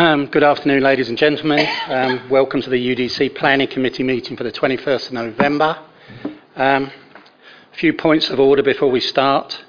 Um, 0.00 0.28
good 0.28 0.42
afternoon, 0.42 0.82
ladies 0.82 1.10
and 1.10 1.18
gentlemen. 1.18 1.68
Um, 1.86 2.30
welcome 2.30 2.62
to 2.62 2.70
the 2.70 2.96
UDC 2.96 3.34
Planning 3.34 3.68
Committee 3.68 4.02
meeting 4.02 4.34
for 4.34 4.44
the 4.44 4.50
21st 4.50 5.08
of 5.08 5.12
November. 5.12 5.78
Um, 6.56 6.90
a 7.70 7.76
few 7.76 7.92
points 7.92 8.30
of 8.30 8.40
order 8.40 8.62
before 8.62 8.90
we 8.90 9.00
start. 9.00 9.62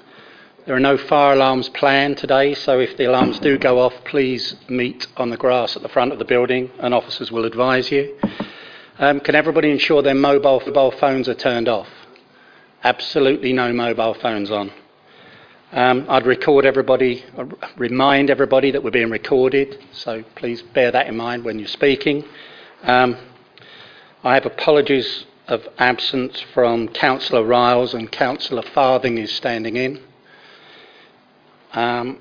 There 0.64 0.74
are 0.74 0.80
no 0.80 0.96
fire 0.96 1.34
alarms 1.34 1.68
planned 1.68 2.16
today, 2.16 2.54
so 2.54 2.80
if 2.80 2.96
the 2.96 3.04
alarms 3.04 3.40
do 3.40 3.58
go 3.58 3.78
off, 3.78 3.92
please 4.06 4.56
meet 4.70 5.06
on 5.18 5.28
the 5.28 5.36
grass 5.36 5.76
at 5.76 5.82
the 5.82 5.90
front 5.90 6.12
of 6.12 6.18
the 6.18 6.24
building 6.24 6.70
and 6.78 6.94
officers 6.94 7.30
will 7.30 7.44
advise 7.44 7.90
you. 7.90 8.18
Um, 8.98 9.20
can 9.20 9.34
everybody 9.34 9.70
ensure 9.70 10.00
their 10.00 10.14
mobile, 10.14 10.62
mobile 10.64 10.92
phones 10.92 11.28
are 11.28 11.34
turned 11.34 11.68
off? 11.68 11.88
Absolutely 12.82 13.52
no 13.52 13.70
mobile 13.74 14.14
phones 14.14 14.50
on. 14.50 14.70
Um, 15.72 16.04
I'd 16.08 16.26
record 16.26 16.66
everybody, 16.66 17.24
uh, 17.36 17.46
remind 17.78 18.28
everybody 18.28 18.70
that 18.72 18.82
we're 18.84 18.90
being 18.90 19.08
recorded, 19.08 19.78
so 19.92 20.22
please 20.36 20.60
bear 20.60 20.90
that 20.90 21.06
in 21.06 21.16
mind 21.16 21.44
when 21.44 21.58
you're 21.58 21.66
speaking. 21.68 22.24
Um, 22.82 23.16
I 24.22 24.34
have 24.34 24.44
apologies 24.44 25.24
of 25.48 25.66
absence 25.78 26.38
from 26.52 26.88
Councillor 26.88 27.42
Riles 27.44 27.94
and 27.94 28.12
Councillor 28.12 28.60
Farthing 28.62 29.16
is 29.16 29.32
standing 29.32 29.76
in. 29.76 30.00
Um, 31.72 32.18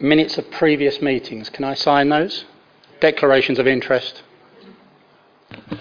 minutes 0.00 0.38
of 0.38 0.50
previous 0.50 1.02
meetings, 1.02 1.50
can 1.50 1.64
I 1.64 1.74
sign 1.74 2.08
those? 2.08 2.46
Declarations 3.00 3.58
of 3.58 3.66
interest. 3.66 4.22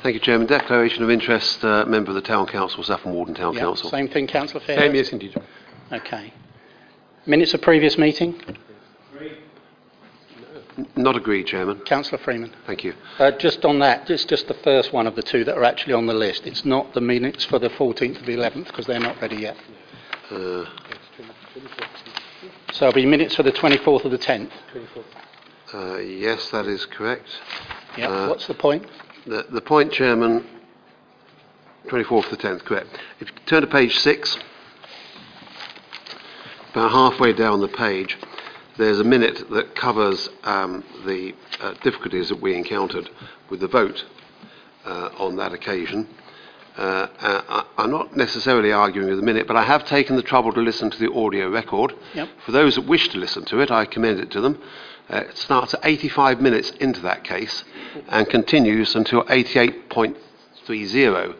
Thank 0.03 0.15
you, 0.15 0.19
Chairman. 0.19 0.45
Declaration 0.45 1.03
of 1.03 1.09
interest, 1.09 1.63
uh, 1.63 1.85
member 1.85 2.11
of 2.11 2.15
the 2.15 2.21
Town 2.21 2.47
Council, 2.47 2.83
Saffron 2.83 3.15
Walden 3.15 3.33
Town 3.33 3.53
Yeah, 3.53 3.61
Council. 3.61 3.89
Same 3.89 4.09
thing, 4.09 4.27
Councillor 4.27 4.61
Same, 4.65 4.77
Fairhurst? 4.77 4.93
yes, 4.95 5.09
indeed. 5.13 5.41
Okay. 5.89 6.33
Minutes 7.25 7.53
of 7.53 7.61
previous 7.61 7.97
meeting? 7.97 8.39
Not 10.95 11.15
agreed, 11.15 11.47
Chairman. 11.47 11.79
Councillor 11.81 12.17
Freeman. 12.23 12.53
Thank 12.65 12.83
you. 12.83 12.93
Uh, 13.19 13.31
just 13.31 13.63
on 13.65 13.79
that, 13.79 14.09
it's 14.09 14.25
just 14.25 14.47
the 14.47 14.53
first 14.55 14.91
one 14.93 15.05
of 15.05 15.15
the 15.15 15.21
two 15.21 15.43
that 15.43 15.55
are 15.57 15.63
actually 15.63 15.93
on 15.93 16.07
the 16.07 16.13
list. 16.13 16.47
It's 16.47 16.65
not 16.65 16.93
the 16.93 17.01
minutes 17.01 17.43
for 17.45 17.59
the 17.59 17.69
14th 17.69 18.19
of 18.21 18.25
the 18.25 18.33
11th 18.35 18.67
because 18.67 18.87
they're 18.87 18.99
not 18.99 19.21
ready 19.21 19.35
yet. 19.37 19.57
Uh, 20.31 20.65
So 22.73 22.87
it'll 22.87 22.95
be 22.95 23.05
minutes 23.05 23.35
for 23.35 23.43
the 23.43 23.51
24th 23.51 24.05
of 24.05 24.11
the 24.11 24.17
10th. 24.17 24.49
uh, 25.73 25.97
yes, 25.97 26.49
that 26.51 26.65
is 26.65 26.85
correct. 26.85 27.27
Yeah. 27.97 28.07
Uh, 28.07 28.29
What's 28.29 28.47
the 28.47 28.53
point? 28.55 28.87
The, 29.27 29.45
the 29.51 29.61
point, 29.61 29.91
Chairman, 29.91 30.47
24th 31.89 32.29
to 32.29 32.37
10th, 32.37 32.63
correct. 32.63 32.89
If 33.19 33.27
you 33.29 33.35
turn 33.45 33.61
to 33.61 33.67
page 33.67 33.95
6, 33.99 34.37
about 36.71 36.91
halfway 36.91 37.33
down 37.33 37.59
the 37.61 37.67
page, 37.67 38.17
there's 38.77 38.99
a 38.99 39.03
minute 39.03 39.49
that 39.51 39.75
covers 39.75 40.29
um, 40.43 40.83
the 41.05 41.35
uh, 41.59 41.73
difficulties 41.83 42.29
that 42.29 42.41
we 42.41 42.55
encountered 42.55 43.09
with 43.49 43.59
the 43.59 43.67
vote 43.67 44.05
uh, 44.85 45.09
on 45.19 45.35
that 45.35 45.51
occasion. 45.53 46.07
Uh, 46.77 47.07
I- 47.19 47.65
I'm 47.77 47.91
not 47.91 48.15
necessarily 48.15 48.71
arguing 48.71 49.09
with 49.09 49.17
the 49.19 49.25
minute, 49.25 49.45
but 49.47 49.57
I 49.57 49.63
have 49.63 49.83
taken 49.85 50.15
the 50.15 50.23
trouble 50.23 50.53
to 50.53 50.61
listen 50.61 50.89
to 50.89 50.97
the 50.97 51.11
audio 51.13 51.49
record. 51.49 51.93
Yep. 52.13 52.29
For 52.45 52.51
those 52.53 52.75
that 52.75 52.87
wish 52.87 53.09
to 53.09 53.17
listen 53.17 53.43
to 53.45 53.59
it, 53.59 53.69
I 53.69 53.83
commend 53.85 54.19
it 54.21 54.31
to 54.31 54.39
them. 54.41 54.61
Uh, 55.09 55.23
it 55.29 55.37
starts 55.37 55.73
at 55.73 55.81
85 55.83 56.39
minutes 56.39 56.69
into 56.79 57.01
that 57.01 57.25
case 57.25 57.65
and 58.07 58.29
continues 58.29 58.95
until 58.95 59.23
88.30 59.25 61.35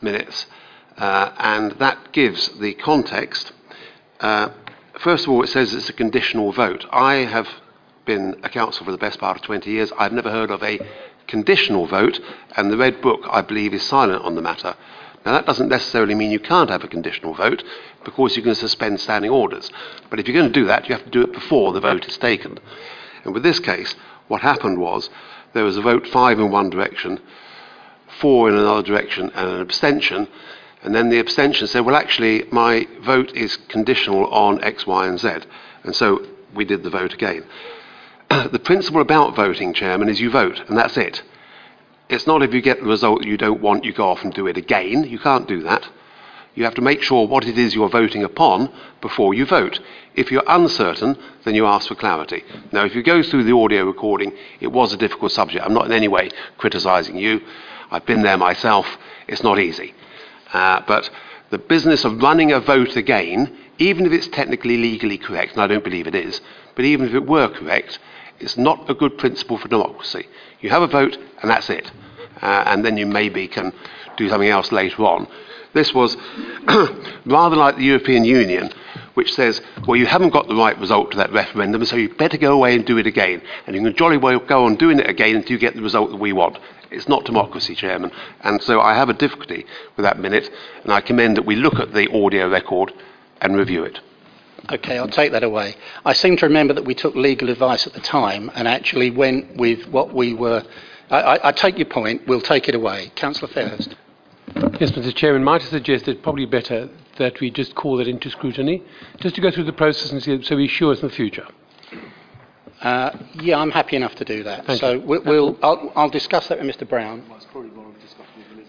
minutes. 0.00 0.46
Uh, 0.96 1.32
and 1.38 1.72
that 1.72 2.12
gives 2.12 2.50
the 2.60 2.74
context. 2.74 3.50
Uh, 4.20 4.50
first 5.00 5.24
of 5.24 5.30
all, 5.30 5.42
it 5.42 5.48
says 5.48 5.74
it's 5.74 5.88
a 5.88 5.94
conditional 5.94 6.52
vote. 6.52 6.86
I 6.90 7.16
have 7.16 7.48
been 8.04 8.40
a 8.42 8.48
council 8.48 8.84
for 8.84 8.92
the 8.92 8.98
best 8.98 9.18
part 9.18 9.36
of 9.36 9.42
20 9.42 9.70
years. 9.70 9.92
I've 9.98 10.12
never 10.12 10.30
heard 10.30 10.50
of 10.50 10.62
a 10.62 10.78
conditional 11.26 11.86
vote, 11.86 12.20
and 12.56 12.70
the 12.70 12.76
Red 12.76 13.00
Book, 13.00 13.20
I 13.30 13.40
believe, 13.40 13.74
is 13.74 13.82
silent 13.82 14.22
on 14.22 14.34
the 14.34 14.42
matter. 14.42 14.76
Now, 15.24 15.32
that 15.32 15.46
doesn't 15.46 15.70
necessarily 15.70 16.14
mean 16.14 16.30
you 16.30 16.38
can't 16.38 16.68
have 16.68 16.84
a 16.84 16.88
conditional 16.88 17.34
vote 17.34 17.64
because 18.04 18.36
you 18.36 18.42
can 18.42 18.54
suspend 18.54 19.00
standing 19.00 19.30
orders. 19.30 19.70
But 20.10 20.20
if 20.20 20.28
you're 20.28 20.38
going 20.38 20.52
to 20.52 20.60
do 20.60 20.66
that, 20.66 20.86
you 20.86 20.94
have 20.94 21.04
to 21.04 21.10
do 21.10 21.22
it 21.22 21.32
before 21.32 21.72
the 21.72 21.80
vote 21.80 22.06
is 22.06 22.18
taken. 22.18 22.58
And 23.24 23.32
with 23.32 23.42
this 23.42 23.58
case, 23.58 23.94
what 24.28 24.42
happened 24.42 24.78
was 24.78 25.08
there 25.54 25.64
was 25.64 25.78
a 25.78 25.82
vote 25.82 26.06
five 26.08 26.38
in 26.38 26.50
one 26.50 26.68
direction, 26.68 27.20
four 28.20 28.50
in 28.50 28.54
another 28.54 28.82
direction, 28.82 29.30
and 29.34 29.48
an 29.48 29.60
abstention. 29.62 30.28
And 30.84 30.94
then 30.94 31.08
the 31.08 31.18
abstention 31.18 31.66
said, 31.66 31.80
well, 31.80 31.96
actually, 31.96 32.44
my 32.52 32.86
vote 33.04 33.32
is 33.34 33.56
conditional 33.68 34.26
on 34.26 34.62
X, 34.62 34.86
Y, 34.86 35.06
and 35.06 35.18
Z. 35.18 35.30
And 35.82 35.96
so 35.96 36.26
we 36.54 36.66
did 36.66 36.82
the 36.82 36.90
vote 36.90 37.14
again. 37.14 37.44
the 38.28 38.60
principle 38.62 39.00
about 39.00 39.34
voting, 39.34 39.72
Chairman, 39.72 40.10
is 40.10 40.20
you 40.20 40.30
vote, 40.30 40.60
and 40.68 40.76
that's 40.76 40.98
it. 40.98 41.22
It's 42.10 42.26
not 42.26 42.42
if 42.42 42.52
you 42.52 42.60
get 42.60 42.80
the 42.80 42.86
result 42.86 43.24
you 43.24 43.38
don't 43.38 43.62
want, 43.62 43.84
you 43.84 43.94
go 43.94 44.08
off 44.08 44.22
and 44.22 44.32
do 44.32 44.46
it 44.46 44.58
again. 44.58 45.04
You 45.04 45.18
can't 45.18 45.48
do 45.48 45.62
that. 45.62 45.88
You 46.54 46.64
have 46.64 46.74
to 46.74 46.82
make 46.82 47.02
sure 47.02 47.26
what 47.26 47.46
it 47.46 47.58
is 47.58 47.74
you're 47.74 47.88
voting 47.88 48.22
upon 48.22 48.72
before 49.00 49.34
you 49.34 49.46
vote. 49.46 49.80
If 50.14 50.30
you're 50.30 50.44
uncertain, 50.46 51.16
then 51.44 51.54
you 51.54 51.66
ask 51.66 51.88
for 51.88 51.96
clarity. 51.96 52.44
Now, 52.72 52.84
if 52.84 52.94
you 52.94 53.02
go 53.02 53.22
through 53.22 53.44
the 53.44 53.56
audio 53.56 53.84
recording, 53.84 54.32
it 54.60 54.70
was 54.70 54.92
a 54.92 54.98
difficult 54.98 55.32
subject. 55.32 55.64
I'm 55.64 55.74
not 55.74 55.86
in 55.86 55.92
any 55.92 56.08
way 56.08 56.30
criticising 56.58 57.16
you. 57.16 57.40
I've 57.90 58.06
been 58.06 58.22
there 58.22 58.36
myself. 58.36 58.86
It's 59.26 59.42
not 59.42 59.58
easy. 59.58 59.94
Uh, 60.54 60.80
but 60.86 61.10
the 61.50 61.58
business 61.58 62.04
of 62.04 62.22
running 62.22 62.52
a 62.52 62.60
vote 62.60 62.96
again, 62.96 63.54
even 63.78 64.06
if 64.06 64.12
it's 64.12 64.28
technically 64.28 64.76
legally 64.76 65.18
correct, 65.18 65.52
and 65.52 65.60
I 65.60 65.66
don't 65.66 65.84
believe 65.84 66.06
it 66.06 66.14
is, 66.14 66.40
but 66.76 66.84
even 66.84 67.08
if 67.08 67.14
it 67.14 67.26
were 67.26 67.48
correct, 67.48 67.98
it's 68.38 68.56
not 68.56 68.88
a 68.88 68.94
good 68.94 69.18
principle 69.18 69.58
for 69.58 69.68
democracy. 69.68 70.26
You 70.60 70.70
have 70.70 70.82
a 70.82 70.86
vote, 70.86 71.18
and 71.42 71.50
that's 71.50 71.68
it. 71.68 71.90
Uh, 72.40 72.64
and 72.66 72.84
then 72.84 72.96
you 72.96 73.04
maybe 73.04 73.48
can 73.48 73.72
do 74.16 74.28
something 74.28 74.48
else 74.48 74.70
later 74.70 75.04
on. 75.04 75.26
This 75.72 75.92
was 75.92 76.16
rather 77.26 77.56
like 77.56 77.76
the 77.76 77.84
European 77.84 78.24
Union, 78.24 78.70
which 79.14 79.32
says, 79.32 79.60
well, 79.86 79.96
you 79.96 80.06
haven't 80.06 80.30
got 80.30 80.48
the 80.48 80.54
right 80.54 80.78
result 80.78 81.12
to 81.12 81.16
that 81.16 81.32
referendum, 81.32 81.84
so 81.84 81.96
you 81.96 82.14
better 82.14 82.36
go 82.36 82.52
away 82.52 82.74
and 82.74 82.84
do 82.84 82.98
it 82.98 83.06
again. 83.06 83.42
And 83.66 83.74
you 83.74 83.82
can 83.82 83.96
jolly 83.96 84.16
well 84.16 84.38
go 84.38 84.66
on 84.66 84.76
doing 84.76 84.98
it 84.98 85.08
again 85.08 85.36
until 85.36 85.52
you 85.52 85.58
get 85.58 85.74
the 85.74 85.82
result 85.82 86.10
that 86.10 86.16
we 86.16 86.32
want. 86.32 86.58
It's 86.90 87.08
not 87.08 87.24
democracy, 87.24 87.74
Chairman. 87.74 88.12
And 88.42 88.62
so 88.62 88.80
I 88.80 88.94
have 88.94 89.08
a 89.08 89.14
difficulty 89.14 89.66
with 89.96 90.04
that 90.04 90.18
minute, 90.18 90.50
and 90.82 90.92
I 90.92 91.00
commend 91.00 91.36
that 91.36 91.46
we 91.46 91.56
look 91.56 91.74
at 91.74 91.92
the 91.92 92.10
audio 92.12 92.48
record 92.48 92.92
and 93.40 93.56
review 93.56 93.84
it. 93.84 94.00
Okay, 94.72 94.96
I'll 94.96 95.08
take 95.08 95.32
that 95.32 95.42
away. 95.42 95.76
I 96.04 96.14
seem 96.14 96.36
to 96.38 96.46
remember 96.46 96.72
that 96.74 96.84
we 96.84 96.94
took 96.94 97.14
legal 97.14 97.50
advice 97.50 97.86
at 97.86 97.92
the 97.92 98.00
time 98.00 98.50
and 98.54 98.66
actually 98.66 99.10
went 99.10 99.56
with 99.56 99.86
what 99.88 100.14
we 100.14 100.32
were. 100.32 100.62
I, 101.10 101.20
I, 101.20 101.48
I 101.48 101.52
take 101.52 101.76
your 101.76 101.88
point. 101.88 102.26
We'll 102.26 102.40
take 102.40 102.68
it 102.68 102.74
away. 102.74 103.12
Councillor 103.14 103.52
Fairhurst. 103.52 103.94
Yes, 104.80 104.92
Mr. 104.92 105.14
Chairman, 105.14 105.44
might 105.44 105.62
I 105.62 105.66
suggest 105.66 106.08
it's 106.08 106.20
probably 106.22 106.46
better 106.46 106.88
that 107.18 107.40
we 107.40 107.50
just 107.50 107.74
call 107.74 107.96
that 107.98 108.08
into 108.08 108.30
scrutiny, 108.30 108.82
just 109.20 109.34
to 109.36 109.40
go 109.40 109.50
through 109.50 109.64
the 109.64 109.72
process 109.72 110.10
and 110.12 110.22
see, 110.22 110.42
so 110.42 110.56
we're 110.56 110.68
sure 110.68 110.92
it's 110.92 111.02
in 111.02 111.08
the 111.08 111.14
future. 111.14 111.46
Uh, 112.80 113.10
yeah, 113.34 113.58
I'm 113.58 113.70
happy 113.70 113.96
enough 113.96 114.14
to 114.16 114.24
do 114.24 114.42
that. 114.42 114.66
Thank 114.66 114.80
so 114.80 114.92
you. 114.92 115.00
we, 115.00 115.18
we'll, 115.20 115.58
I'll, 115.62 115.92
I'll 115.96 116.10
discuss 116.10 116.48
that 116.48 116.60
with 116.60 116.76
Mr. 116.76 116.88
Brown 116.88 117.24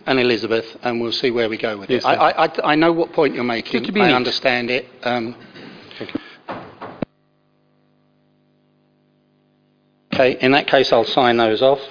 and 0.06 0.20
Elizabeth, 0.20 0.78
and 0.84 1.02
we'll 1.02 1.12
see 1.12 1.32
where 1.32 1.50
we 1.50 1.58
go 1.58 1.78
with 1.78 1.90
Yes, 1.90 2.04
it. 2.04 2.08
I. 2.08 2.46
I, 2.46 2.72
I, 2.72 2.76
know 2.76 2.94
what 2.94 3.12
point 3.14 3.34
you're 3.34 3.44
making. 3.44 3.84
To 3.84 3.92
be 3.92 4.02
I 4.02 4.08
neat. 4.08 4.14
understand 4.14 4.70
it. 4.70 4.86
Um, 5.04 5.36
okay, 10.14 10.38
in 10.40 10.52
that 10.52 10.68
case, 10.68 10.94
I'll 10.94 11.04
sign 11.04 11.38
those 11.38 11.62
off. 11.62 11.82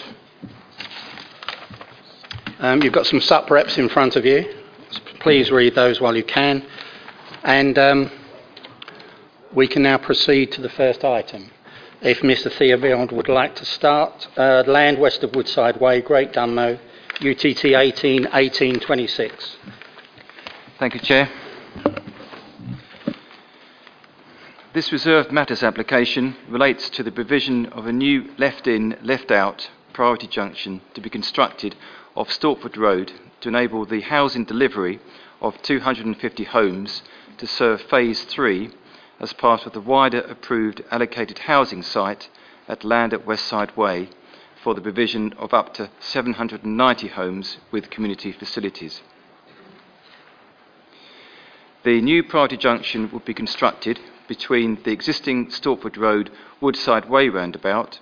Um, 2.61 2.83
you've 2.83 2.95
got 2.95 3.07
some 3.07 3.21
sup 3.21 3.51
reps 3.51 3.77
in 3.77 3.89
front 3.89 4.17
of 4.17 4.25
you. 4.25 4.64
Please 5.25 5.51
read 5.51 5.75
those 5.75 6.03
while 6.03 6.15
you 6.15 6.23
can. 6.23 6.67
And 7.45 7.79
um, 7.79 8.11
we 9.55 9.67
can 9.67 9.83
now 9.83 9.97
proceed 9.97 10.53
to 10.53 10.61
the 10.61 10.69
first 10.69 11.03
item. 11.03 11.51
If 12.03 12.21
Mr 12.21 12.53
Theobald 12.53 13.11
would 13.11 13.31
like 13.31 13.55
to 13.55 13.65
start, 13.65 14.29
uh, 14.37 14.65
land 14.67 14.99
west 14.99 15.25
of 15.25 15.35
Woodside 15.35 15.81
Way, 15.81 16.03
Great 16.03 16.35
Dunmow, 16.35 16.79
UTT 17.23 17.65
18 17.65 18.25
1826. 18.25 19.57
Thank 20.79 20.93
you, 20.93 21.01
Chair. 21.01 21.31
This 24.75 24.93
reserved 24.93 25.33
matters 25.33 25.63
application 25.63 26.37
relates 26.51 26.91
to 26.91 27.03
the 27.03 27.11
provision 27.11 27.65
of 27.73 27.87
a 27.87 27.93
new 27.95 28.31
left-in, 28.37 28.99
left-out 29.03 29.71
priority 29.95 30.27
junction 30.27 30.83
to 30.93 31.01
be 31.01 31.09
constructed 31.09 31.77
off 32.15 32.29
Stortford 32.29 32.77
Road 32.77 33.11
to 33.45 33.51
enable 33.51 33.85
the 33.85 34.01
housing 34.01 34.43
delivery 34.43 34.99
of 35.43 35.61
250 35.61 36.45
homes 36.45 37.03
to 37.37 37.47
serve 37.47 37.83
Phase 37.83 38.25
3 38.25 38.71
as 39.21 39.35
part 39.35 39.67
of 39.67 39.75
the 39.75 39.83
wider 39.83 40.21
approved 40.21 40.83
allocated 40.91 41.41
housing 41.41 41.83
site 41.83 42.31
at 42.69 42.85
Land 42.85 43.13
at 43.13 43.27
Westside 43.27 43.77
Way 43.77 44.09
for 44.63 44.75
the 44.75 44.81
provision 44.81 45.35
of 45.35 45.53
up 45.53 45.75
to 45.75 45.91
790 46.01 47.09
homes 47.09 47.59
with 47.71 47.91
community 47.91 48.33
facilities. 48.33 49.03
The 51.83 52.01
new 52.01 52.23
priority 52.23 52.57
junction 52.57 53.11
would 53.13 53.27
be 53.27 53.35
constructed 53.35 54.01
between 54.27 54.83
the 54.85 54.93
existing 54.93 55.49
Stortford 55.49 55.99
Road 55.99 56.31
Woodside 56.63 57.11
Way 57.11 57.29
roundabout 57.29 58.01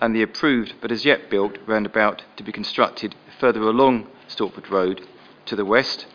and 0.00 0.12
the 0.12 0.22
approved 0.22 0.74
but 0.80 0.90
as 0.90 1.04
yet 1.04 1.30
built 1.30 1.58
roundabout 1.66 2.22
to 2.36 2.42
be 2.42 2.50
constructed 2.50 3.14
further 3.38 3.62
along 3.62 4.08
Stortford 4.34 4.70
Road 4.70 5.06
to 5.46 5.56
the 5.56 5.64
west 5.64 6.06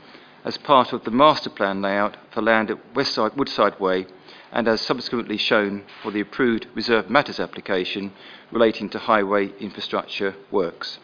as 0.44 0.58
part 0.58 0.94
of 0.94 1.04
the 1.04 1.12
master 1.12 1.50
plan 1.50 1.82
layout 1.82 2.18
for 2.32 2.42
land 2.42 2.72
at 2.72 2.94
Westside, 2.94 3.36
Woodside 3.36 3.80
Way 3.80 4.08
and 4.52 4.68
as 4.68 4.82
subsequently 4.82 5.38
shown 5.38 5.84
for 6.02 6.12
the 6.12 6.22
approved 6.22 6.68
Reserve 6.74 7.10
Matters 7.10 7.40
application 7.40 8.14
relating 8.52 8.90
to 8.90 9.00
highway 9.00 9.50
infrastructure 9.60 10.36
works. 10.52 11.00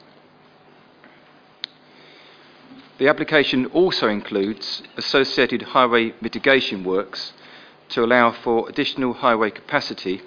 The 3.00 3.08
application 3.10 3.66
also 3.68 4.08
includes 4.08 4.84
associated 4.96 5.62
highway 5.62 6.14
mitigation 6.22 6.84
works 6.84 7.34
to 7.90 8.04
allow 8.04 8.32
for 8.32 8.70
additional 8.70 9.14
highway 9.14 9.50
capacity 9.52 10.22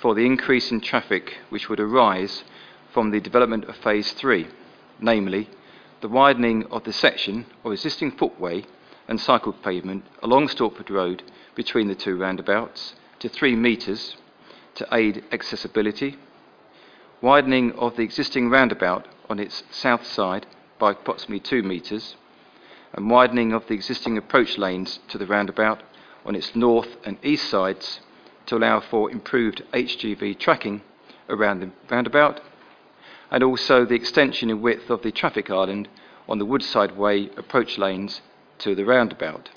for 0.00 0.14
the 0.14 0.26
increase 0.26 0.70
in 0.70 0.80
traffic 0.80 1.38
which 1.48 1.68
would 1.68 1.80
arise 1.80 2.44
from 2.92 3.10
the 3.10 3.20
development 3.20 3.64
of 3.64 3.76
Phase 3.76 4.12
3, 4.12 4.46
namely 5.00 5.48
the 6.02 6.08
widening 6.08 6.64
of 6.72 6.82
the 6.82 6.92
section 6.92 7.46
of 7.64 7.72
existing 7.72 8.10
footway 8.10 8.64
and 9.06 9.20
cycle 9.20 9.52
pavement 9.52 10.04
along 10.20 10.48
Stortford 10.48 10.90
Road 10.90 11.22
between 11.54 11.86
the 11.86 11.94
two 11.94 12.16
roundabouts 12.16 12.96
to 13.20 13.28
3 13.28 13.54
metres 13.54 14.16
to 14.74 14.86
aid 14.90 15.22
accessibility, 15.30 16.16
widening 17.20 17.70
of 17.78 17.94
the 17.94 18.02
existing 18.02 18.50
roundabout 18.50 19.06
on 19.30 19.38
its 19.38 19.62
south 19.70 20.04
side 20.04 20.44
by 20.80 20.90
approximately 20.90 21.38
2 21.38 21.62
metres, 21.62 22.16
and 22.94 23.08
widening 23.08 23.52
of 23.52 23.68
the 23.68 23.74
existing 23.74 24.18
approach 24.18 24.58
lanes 24.58 24.98
to 25.08 25.18
the 25.18 25.26
roundabout 25.26 25.84
on 26.26 26.34
its 26.34 26.56
north 26.56 26.96
and 27.04 27.16
east 27.22 27.48
sides 27.48 28.00
to 28.46 28.56
allow 28.56 28.80
for 28.80 29.08
improved 29.08 29.62
HGV 29.72 30.36
tracking 30.36 30.82
around 31.28 31.60
the 31.60 31.70
roundabout, 31.88 32.40
and 33.32 33.42
also 33.42 33.86
the 33.86 33.94
extension 33.94 34.50
in 34.50 34.60
width 34.60 34.90
of 34.90 35.02
the 35.02 35.10
traffic 35.10 35.50
island 35.50 35.88
on 36.28 36.38
the 36.38 36.44
Woodside 36.44 36.96
Way 36.96 37.30
approach 37.38 37.78
lanes 37.78 38.20
to 38.58 38.74
the 38.74 38.84
roundabout. 38.84 39.48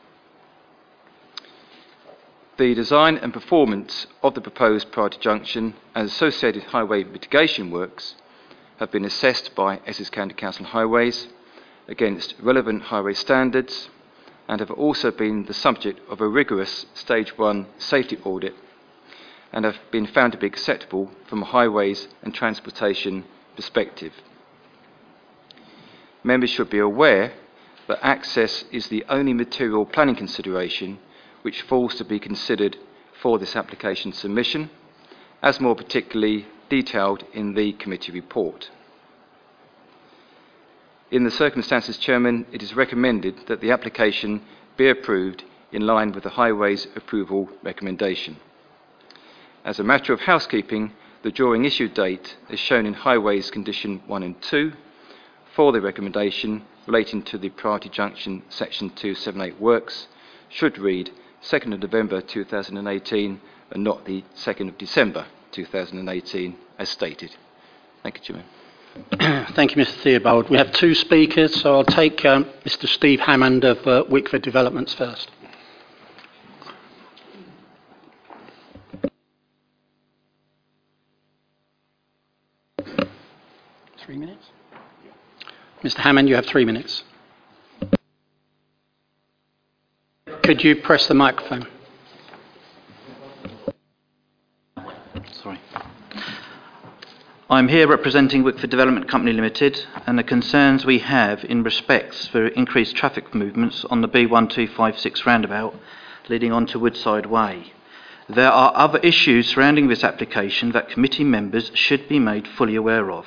The 2.58 2.74
design 2.74 3.18
and 3.18 3.34
performance 3.34 4.08
of 4.24 4.34
the 4.34 4.40
proposed 4.40 4.94
priority 4.94 5.18
junction 5.20 5.76
and 5.94 6.08
associated 6.08 6.64
highway 6.64 7.04
mitigation 7.04 7.70
works 7.70 8.16
have 8.80 8.92
been 8.92 9.04
assessed 9.04 9.54
by 9.56 9.82
Essex 9.86 10.10
County 10.10 10.36
Council 10.36 10.66
Highways 10.66 11.28
against 11.90 12.36
relevant 12.42 12.84
highway 12.84 13.14
standards 13.14 13.90
and 14.48 14.62
have 14.62 14.72
also 14.72 15.12
been 15.12 15.46
the 15.46 15.54
subject 15.54 16.00
of 16.10 16.22
a 16.22 16.28
rigorous 16.28 16.86
Stage 16.94 17.38
1 17.38 17.68
safety 17.78 18.18
audit 18.24 18.56
and 19.52 19.66
have 19.66 19.80
been 19.92 20.08
found 20.08 20.32
to 20.32 20.38
be 20.38 20.48
acceptable 20.48 21.12
from 21.28 21.42
highways 21.42 22.08
and 22.24 22.34
transportation 22.34 23.26
perspective. 23.56 24.14
Members 26.24 26.50
should 26.50 26.70
be 26.70 26.80
aware 26.80 27.34
that 27.88 28.00
access 28.02 28.66
is 28.72 28.88
the 28.88 29.06
only 29.10 29.34
material 29.34 29.86
planning 29.86 30.16
consideration 30.16 31.00
which 31.44 31.62
falls 31.62 31.96
to 31.96 32.04
be 32.04 32.20
considered 32.20 32.78
for 33.22 33.38
this 33.38 33.56
application 33.56 34.12
submission, 34.12 34.70
as 35.44 35.60
more 35.60 35.76
particularly 35.76 36.48
detailed 36.70 37.24
in 37.34 37.54
the 37.54 37.74
committee 37.74 38.12
report. 38.12 38.72
In 41.12 41.24
the 41.24 41.32
circumstances, 41.32 41.98
Chairman, 41.98 42.48
it 42.52 42.64
is 42.64 42.76
recommended 42.76 43.46
that 43.48 43.62
the 43.62 43.72
application 43.72 44.42
be 44.76 44.90
approved 44.90 45.44
in 45.72 45.86
line 45.86 46.12
with 46.12 46.24
the 46.24 46.32
Highways 46.32 46.88
approval 46.96 47.50
recommendation. 47.62 48.38
As 49.64 49.80
a 49.80 49.84
matter 49.84 50.14
of 50.14 50.22
housekeeping, 50.22 50.94
the 51.26 51.32
drawing 51.32 51.66
issue 51.66 51.90
date 51.90 52.38
is 52.52 52.60
shown 52.60 52.86
in 52.86 52.94
Highways 52.94 53.50
Condition 53.50 54.00
1 54.06 54.22
and 54.22 54.40
2 54.44 54.72
for 55.56 55.72
the 55.72 55.82
recommendation 55.82 56.64
relating 56.86 57.24
to 57.24 57.40
the 57.40 57.50
Priority 57.50 57.90
Junction 57.90 58.44
Section 58.50 58.92
278 58.92 59.60
works 59.60 60.08
should 60.50 60.78
read 60.78 61.10
2nd 61.42 61.74
of 61.74 61.80
November 61.80 62.22
2018 62.22 63.42
and 63.72 63.84
not 63.84 64.06
the 64.06 64.24
2nd 64.36 64.68
of 64.68 64.78
December 64.78 65.26
2018 65.52 66.58
as 66.78 66.90
stated. 66.90 67.36
Thank 68.04 68.20
you, 68.20 68.24
Chairman. 68.24 69.48
Thank 69.56 69.76
you, 69.76 69.84
Mr 69.84 70.04
Theobald. 70.04 70.52
We 70.52 70.58
have 70.58 70.74
two 70.74 70.94
speakers, 70.94 71.60
so 71.60 71.74
I'll 71.74 71.84
take 71.84 72.24
um, 72.24 72.46
Mr 72.66 72.88
Steve 72.88 73.20
Hammond 73.20 73.64
of 73.64 73.88
uh, 73.88 74.04
Wickford 74.08 74.44
Developments 74.44 74.94
first. 74.94 75.32
Three 84.06 84.18
minutes? 84.18 84.52
Mr 85.82 85.96
Hammond, 85.96 86.30
you 86.30 86.36
have 86.36 86.46
three 86.46 86.64
minutes. 86.64 87.04
Could 90.44 90.64
you 90.64 90.76
press 90.76 91.08
the 91.08 91.16
microphone? 91.16 91.66
Sorry. 95.32 95.60
I'm 97.50 97.68
here 97.68 97.88
representing 97.88 98.44
Wickford 98.44 98.70
Development 98.70 99.10
Company 99.10 99.34
Limited 99.34 99.88
and 100.06 100.20
the 100.20 100.24
concerns 100.24 100.86
we 100.86 101.00
have 101.00 101.44
in 101.44 101.64
respects 101.64 102.28
for 102.28 102.46
increased 102.50 102.96
traffic 102.96 103.34
movements 103.34 103.86
on 103.86 104.02
the 104.02 104.08
B1256 104.08 105.26
roundabout 105.26 105.74
leading 106.30 106.52
on 106.52 106.68
to 106.68 106.78
Woodside 106.78 107.26
Way. 107.26 107.74
There 108.30 108.52
are 108.52 108.72
other 108.76 109.00
issues 109.00 109.48
surrounding 109.48 109.88
this 109.88 110.04
application 110.04 110.74
that 110.74 110.90
committee 110.90 111.24
members 111.24 111.72
should 111.74 112.08
be 112.08 112.20
made 112.20 112.48
fully 112.48 112.76
aware 112.76 113.10
of. 113.10 113.26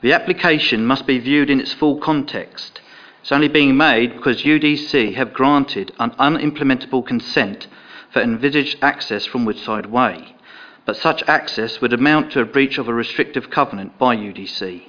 The 0.00 0.12
application 0.12 0.86
must 0.86 1.06
be 1.06 1.18
viewed 1.18 1.50
in 1.50 1.60
its 1.60 1.72
full 1.72 1.98
context 1.98 2.80
it's 3.26 3.32
only 3.32 3.48
being 3.48 3.76
made 3.76 4.14
because 4.14 4.44
UDC 4.44 5.16
have 5.16 5.32
granted 5.32 5.90
an 5.98 6.12
unimplementable 6.12 7.04
consent 7.04 7.66
for 8.12 8.22
envisaged 8.22 8.78
access 8.80 9.26
from 9.26 9.44
Woodside 9.44 9.86
Way, 9.86 10.36
but 10.84 10.96
such 10.96 11.24
access 11.26 11.80
would 11.80 11.92
amount 11.92 12.30
to 12.30 12.40
a 12.40 12.44
breach 12.44 12.78
of 12.78 12.86
a 12.86 12.94
restrictive 12.94 13.50
covenant 13.50 13.98
by 13.98 14.14
UDC. 14.14 14.82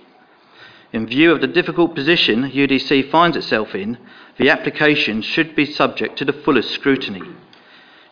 In 0.93 1.07
view 1.07 1.31
of 1.31 1.41
the 1.41 1.47
difficult 1.47 1.95
position 1.95 2.51
UDC 2.51 3.09
finds 3.09 3.35
itself 3.35 3.73
in, 3.73 3.97
the 4.37 4.51
application 4.51 5.23
should 5.23 5.55
be 5.55 5.65
subject 5.65 6.15
to 6.19 6.25
the 6.25 6.31
fullest 6.31 6.69
scrutiny. 6.69 7.23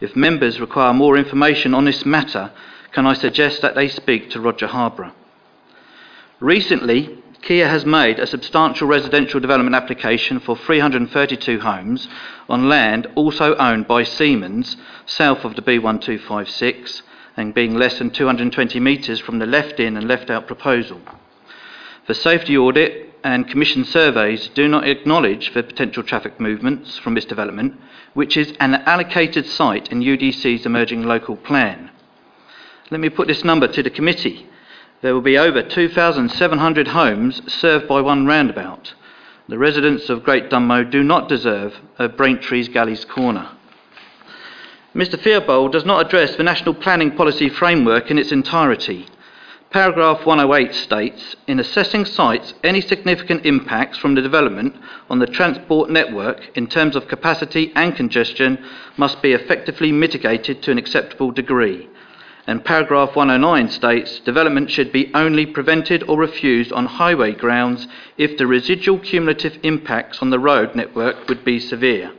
If 0.02 0.16
members 0.16 0.60
require 0.60 0.92
more 0.92 1.18
information 1.18 1.76
on 1.76 1.86
this 1.86 2.04
matter, 2.04 2.50
can 2.94 3.06
I 3.06 3.14
suggest 3.14 3.62
that 3.62 3.76
they 3.76 3.90
speak 3.90 4.32
to 4.32 4.42
Roger 4.42 4.66
Harborough? 4.66 5.14
Recently, 6.46 7.10
Kia 7.42 7.68
has 7.68 7.88
made 7.88 8.20
a 8.20 8.28
substantial 8.28 8.88
residential 8.88 9.40
development 9.40 9.76
application 9.76 10.40
for 10.40 10.56
332 10.56 11.60
homes 11.62 12.08
on 12.48 12.70
land 12.70 13.08
also 13.16 13.56
owned 13.56 13.88
by 13.88 14.04
Siemens 14.04 14.78
south 15.08 15.44
of 15.44 15.56
the 15.56 15.64
B1256 15.64 17.02
and 17.36 17.56
being 17.56 17.74
less 17.74 17.98
than 17.98 18.12
220 18.12 18.80
metres 18.80 19.20
from 19.20 19.40
the 19.40 19.48
left 19.48 19.80
in 19.80 19.98
and 19.98 20.08
left 20.08 20.30
out 20.30 20.46
proposal. 20.46 21.02
The 22.06 22.14
safety 22.14 22.56
audit 22.56 23.16
and 23.24 23.48
commission 23.48 23.84
surveys 23.84 24.48
do 24.50 24.68
not 24.68 24.88
acknowledge 24.88 25.52
the 25.52 25.64
potential 25.64 26.04
traffic 26.04 26.40
movements 26.40 26.96
from 26.96 27.16
this 27.16 27.26
development, 27.26 27.74
which 28.14 28.38
is 28.38 28.54
an 28.60 28.76
allocated 28.76 29.48
site 29.48 29.92
in 29.92 30.02
UDC's 30.02 30.68
emerging 30.68 31.08
local 31.08 31.38
plan. 31.38 31.90
Let 32.92 33.00
me 33.02 33.10
put 33.10 33.28
this 33.28 33.44
number 33.44 33.68
to 33.68 33.82
the 33.82 33.90
committee 33.90 34.48
there 35.06 35.14
will 35.14 35.22
be 35.22 35.38
over 35.38 35.62
2,700 35.62 36.88
homes 36.88 37.40
served 37.54 37.88
by 37.88 38.02
one 38.02 38.26
roundabout. 38.26 38.92
The 39.48 39.60
residents 39.60 40.10
of 40.10 40.24
Great 40.24 40.50
Dunmow 40.50 40.90
do 40.90 41.04
not 41.04 41.30
deserve 41.30 41.80
a 42.00 42.10
Braintree's 42.10 42.70
Galleys 42.70 43.06
Corner. 43.06 43.48
Mr 44.96 45.22
Theobald 45.22 45.74
does 45.74 45.86
not 45.86 46.04
address 46.04 46.36
the 46.36 46.42
National 46.42 46.74
Planning 46.74 47.12
Policy 47.12 47.50
Framework 47.50 48.10
in 48.10 48.18
its 48.18 48.32
entirety. 48.32 49.06
Paragraph 49.70 50.26
108 50.26 50.74
states 50.74 51.36
In 51.46 51.60
assessing 51.60 52.06
sites, 52.06 52.56
any 52.64 52.82
significant 52.82 53.46
impacts 53.46 54.00
from 54.00 54.16
the 54.16 54.24
development 54.24 54.76
on 55.12 55.20
the 55.20 55.28
transport 55.28 55.92
network 55.92 56.50
in 56.58 56.66
terms 56.66 56.96
of 56.96 57.08
capacity 57.08 57.72
and 57.76 57.96
congestion 57.96 58.58
must 58.98 59.22
be 59.22 59.34
effectively 59.34 59.92
mitigated 59.92 60.64
to 60.64 60.72
an 60.72 60.80
acceptable 60.80 61.30
degree 61.30 61.88
and 62.48 62.64
paragraph 62.64 63.16
109 63.16 63.70
states 63.70 64.20
development 64.20 64.70
should 64.70 64.92
be 64.92 65.12
only 65.14 65.46
prevented 65.46 66.04
or 66.08 66.18
refused 66.20 66.72
on 66.72 66.86
highway 66.86 67.34
grounds 67.34 67.88
if 68.18 68.38
the 68.38 68.46
residual 68.48 69.00
cumulative 69.00 69.58
impacts 69.64 70.22
on 70.22 70.30
the 70.30 70.40
road 70.40 70.76
network 70.76 71.28
would 71.28 71.44
be 71.44 71.60
severe. 71.60 72.12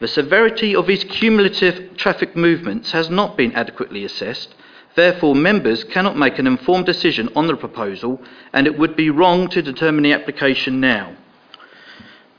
The 0.00 0.08
severity 0.08 0.74
of 0.74 0.88
these 0.88 1.04
cumulative 1.04 1.96
traffic 1.96 2.34
movements 2.34 2.90
has 2.90 3.08
not 3.08 3.36
been 3.36 3.52
adequately 3.52 4.04
assessed. 4.04 4.52
Therefore, 4.96 5.36
members 5.36 5.84
cannot 5.84 6.18
make 6.18 6.40
an 6.40 6.46
informed 6.48 6.86
decision 6.86 7.28
on 7.36 7.46
the 7.46 7.56
proposal, 7.56 8.20
and 8.52 8.66
it 8.66 8.76
would 8.76 8.96
be 8.96 9.10
wrong 9.10 9.48
to 9.50 9.62
determine 9.62 10.02
the 10.02 10.12
application 10.12 10.80
now. 10.80 11.16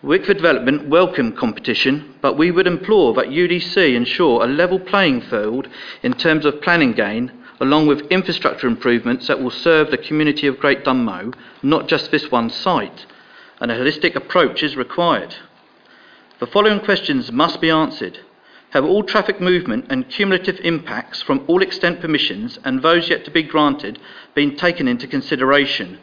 Wickford 0.04 0.36
Development 0.36 0.90
welcome 0.90 1.32
competition, 1.32 2.16
but 2.20 2.38
we 2.38 2.52
would 2.52 2.68
implore 2.68 3.14
that 3.14 3.30
UDC 3.30 3.96
ensure 3.96 4.44
a 4.44 4.48
level 4.48 4.78
playing 4.78 5.22
field 5.22 5.70
in 6.02 6.12
terms 6.12 6.44
of 6.44 6.62
planning 6.62 6.92
gain 6.92 7.32
along 7.62 7.88
with 7.88 8.12
infrastructure 8.12 8.68
improvements 8.68 9.28
that 9.28 9.42
will 9.42 9.50
serve 9.50 9.92
the 9.92 9.98
community 9.98 10.46
of 10.46 10.60
Great 10.60 10.84
Dunmow, 10.84 11.34
not 11.62 11.88
just 11.88 12.12
this 12.12 12.30
one 12.30 12.50
site. 12.50 13.06
And 13.62 13.72
a 13.72 13.80
holistic 13.80 14.16
approach 14.16 14.62
is 14.62 14.76
required. 14.76 15.38
The 16.40 16.48
following 16.48 16.82
questions 16.82 17.32
must 17.32 17.62
be 17.62 17.70
answered. 17.70 18.20
Have 18.72 18.84
all 18.84 19.04
traffic 19.04 19.40
movement 19.40 19.86
and 19.90 20.10
cumulative 20.10 20.60
impacts 20.66 21.22
from 21.22 21.46
all 21.48 21.62
extent 21.62 22.02
permissions 22.02 22.60
and 22.66 22.82
those 22.82 23.08
yet 23.08 23.24
to 23.24 23.32
be 23.32 23.44
granted 23.44 24.00
been 24.36 24.58
taken 24.58 24.90
into 24.90 25.08
consideration? 25.08 25.98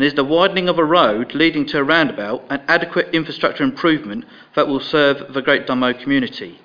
And 0.00 0.06
is 0.06 0.14
the 0.14 0.24
widening 0.24 0.70
of 0.70 0.78
a 0.78 0.84
road 0.84 1.34
leading 1.34 1.66
to 1.66 1.78
a 1.78 1.84
roundabout 1.84 2.46
an 2.48 2.62
adequate 2.68 3.14
infrastructure 3.14 3.62
improvement 3.62 4.24
that 4.54 4.66
will 4.66 4.80
serve 4.80 5.34
the 5.34 5.42
Great 5.42 5.66
Dunmow 5.66 5.92
community? 5.92 6.58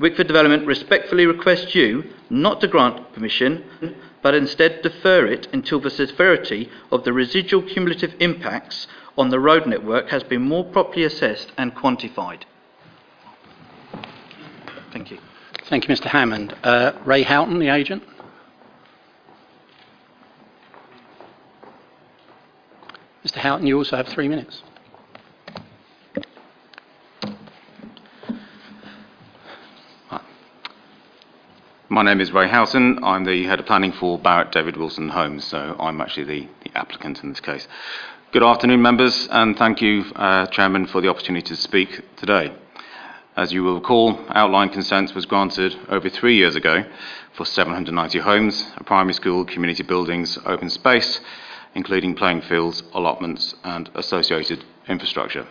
Wickford 0.00 0.26
Development 0.26 0.66
respectfully 0.66 1.26
requests 1.26 1.76
you 1.76 2.12
not 2.28 2.60
to 2.60 2.66
grant 2.66 3.12
permission, 3.12 3.94
but 4.20 4.34
instead 4.34 4.82
defer 4.82 5.26
it 5.26 5.46
until 5.52 5.78
the 5.78 5.90
severity 5.90 6.68
of 6.90 7.04
the 7.04 7.12
residual 7.12 7.62
cumulative 7.62 8.16
impacts 8.18 8.88
on 9.16 9.30
the 9.30 9.38
road 9.38 9.64
network 9.64 10.08
has 10.08 10.24
been 10.24 10.42
more 10.42 10.64
properly 10.64 11.04
assessed 11.04 11.52
and 11.56 11.76
quantified. 11.76 12.42
Thank 14.92 15.12
you. 15.12 15.18
Thank 15.66 15.88
you, 15.88 15.94
Mr 15.94 16.06
Hammond. 16.06 16.56
Uh, 16.64 16.94
Ray 17.04 17.22
Houghton, 17.22 17.60
the 17.60 17.68
agent. 17.68 18.02
Mr 23.24 23.36
Houghton, 23.36 23.66
you 23.66 23.76
also 23.76 23.96
have 23.96 24.08
three 24.08 24.28
minutes. 24.28 24.62
My 31.90 32.02
name 32.02 32.20
is 32.20 32.32
Ray 32.32 32.48
Houghton. 32.48 33.04
I'm 33.04 33.24
the 33.24 33.44
head 33.44 33.60
of 33.60 33.66
planning 33.66 33.92
for 33.92 34.18
Barratt 34.18 34.52
David 34.52 34.78
Wilson 34.78 35.10
Homes, 35.10 35.44
so 35.44 35.76
I'm 35.78 36.00
actually 36.00 36.24
the, 36.24 36.48
the 36.64 36.78
applicant 36.78 37.22
in 37.22 37.28
this 37.28 37.40
case. 37.40 37.68
Good 38.32 38.42
afternoon, 38.42 38.80
members, 38.80 39.28
and 39.30 39.58
thank 39.58 39.82
you, 39.82 40.04
uh, 40.16 40.46
Chairman, 40.46 40.86
for 40.86 41.02
the 41.02 41.08
opportunity 41.08 41.46
to 41.48 41.56
speak 41.56 42.00
today. 42.16 42.54
As 43.36 43.52
you 43.52 43.64
will 43.64 43.74
recall, 43.74 44.18
outline 44.30 44.70
consent 44.70 45.14
was 45.14 45.26
granted 45.26 45.76
over 45.88 46.08
three 46.08 46.36
years 46.36 46.56
ago 46.56 46.84
for 47.32 47.44
790 47.44 48.18
homes, 48.20 48.70
a 48.76 48.84
primary 48.84 49.14
school, 49.14 49.44
community 49.44 49.82
buildings, 49.82 50.38
open 50.46 50.70
space, 50.70 51.20
including 51.74 52.14
playing 52.14 52.42
fields, 52.42 52.82
allotments, 52.92 53.54
and 53.64 53.90
associated 53.94 54.64
infrastructure. 54.88 55.46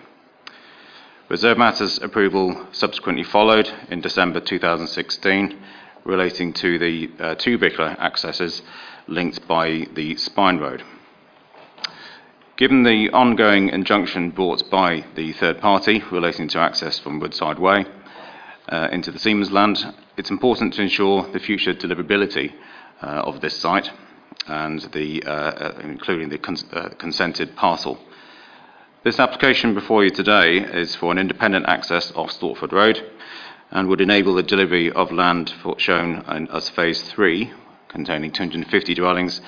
Reserve 1.30 1.58
Matters 1.58 2.00
approval 2.00 2.68
subsequently 2.72 3.24
followed 3.24 3.70
in 3.90 4.02
December 4.02 4.40
2016 4.40 5.58
relating 6.04 6.54
to 6.54 6.80
the 6.80 7.10
uh, 7.20 7.36
two 7.36 7.60
accesses 7.64 8.62
linked 9.08 9.48
by 9.48 9.88
the 9.94 10.16
Spine 10.16 10.58
Road. 10.58 10.84
Given 12.58 12.84
the 12.84 13.10
ongoing 13.12 13.70
injunction 13.70 14.32
brought 14.32 14.70
by 14.70 15.06
the 15.16 15.32
third 15.34 15.62
party 15.62 16.04
relating 16.12 16.48
to 16.50 16.60
access 16.60 17.00
from 17.00 17.20
Woodside 17.20 17.60
Way 17.60 17.86
uh, 18.68 18.90
into 18.92 19.12
the 19.12 19.20
Siemens 19.20 19.52
land, 19.52 19.94
it's 20.18 20.32
important 20.32 20.74
to 20.74 20.82
ensure 20.82 21.32
the 21.32 21.40
future 21.40 21.74
deliverability 21.74 22.54
uh, 23.02 23.06
of 23.06 23.40
this 23.40 23.56
site 23.56 23.92
and 24.48 24.82
the, 24.94 25.24
uh, 25.24 25.32
uh 25.32 25.80
including 25.84 26.30
the 26.30 26.38
cons- 26.38 26.66
uh, 26.74 26.90
consented 26.98 27.56
parcel. 27.56 28.00
This 29.04 29.20
application 29.20 29.74
before 29.74 30.04
you 30.04 30.10
today 30.10 30.58
is 30.58 30.96
for 30.96 31.12
an 31.12 31.18
independent 31.18 31.66
access 31.68 32.12
off 32.16 32.32
Stortford 32.32 32.72
Road 32.72 33.02
and 33.72 33.88
would 33.88 34.02
enable 34.02 34.34
the 34.36 34.44
delivery 34.44 34.92
of 34.92 35.12
land 35.12 35.54
shown 35.78 36.24
as 36.52 36.70
Phase 36.70 37.02
3, 37.04 37.52
containing 37.88 38.32
250 38.32 38.94
dwellings, 38.96 39.42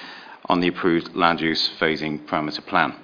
on 0.45 0.59
the 0.59 0.67
approved 0.67 1.15
land 1.15 1.41
use 1.41 1.69
phasing 1.79 2.19
parameter 2.25 2.65
plan. 2.65 2.95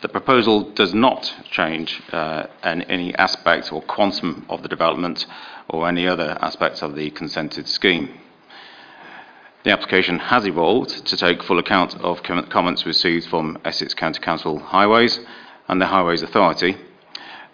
The 0.00 0.08
proposal 0.08 0.70
does 0.72 0.92
not 0.92 1.32
change 1.48 2.02
uh, 2.12 2.46
any 2.64 3.14
aspect 3.14 3.72
or 3.72 3.82
quantum 3.82 4.44
of 4.48 4.62
the 4.62 4.68
development 4.68 5.26
or 5.68 5.88
any 5.88 6.08
other 6.08 6.36
aspects 6.40 6.82
of 6.82 6.96
the 6.96 7.10
consented 7.10 7.68
scheme. 7.68 8.18
The 9.64 9.70
application 9.70 10.18
has 10.18 10.44
evolved 10.44 11.06
to 11.06 11.16
take 11.16 11.40
full 11.40 11.60
account 11.60 11.94
of 12.00 12.24
comments 12.24 12.84
received 12.84 13.28
from 13.28 13.58
Essex 13.64 13.94
County 13.94 14.18
Council 14.18 14.58
Highways 14.58 15.20
and 15.68 15.80
the 15.80 15.86
Highways 15.86 16.22
Authority, 16.22 16.76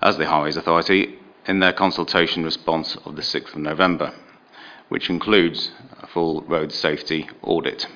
as 0.01 0.17
the 0.17 0.27
Highways 0.27 0.57
Authority, 0.57 1.19
in 1.47 1.61
their 1.61 1.75
consultation 1.75 2.45
response 2.45 2.97
of 3.05 3.17
the 3.17 3.23
6th 3.23 3.55
of 3.55 3.61
November, 3.61 4.15
which 4.89 5.11
includes 5.11 5.71
a 6.01 6.07
full 6.07 6.41
road 6.43 6.73
safety 6.73 7.29
audit. 7.43 7.87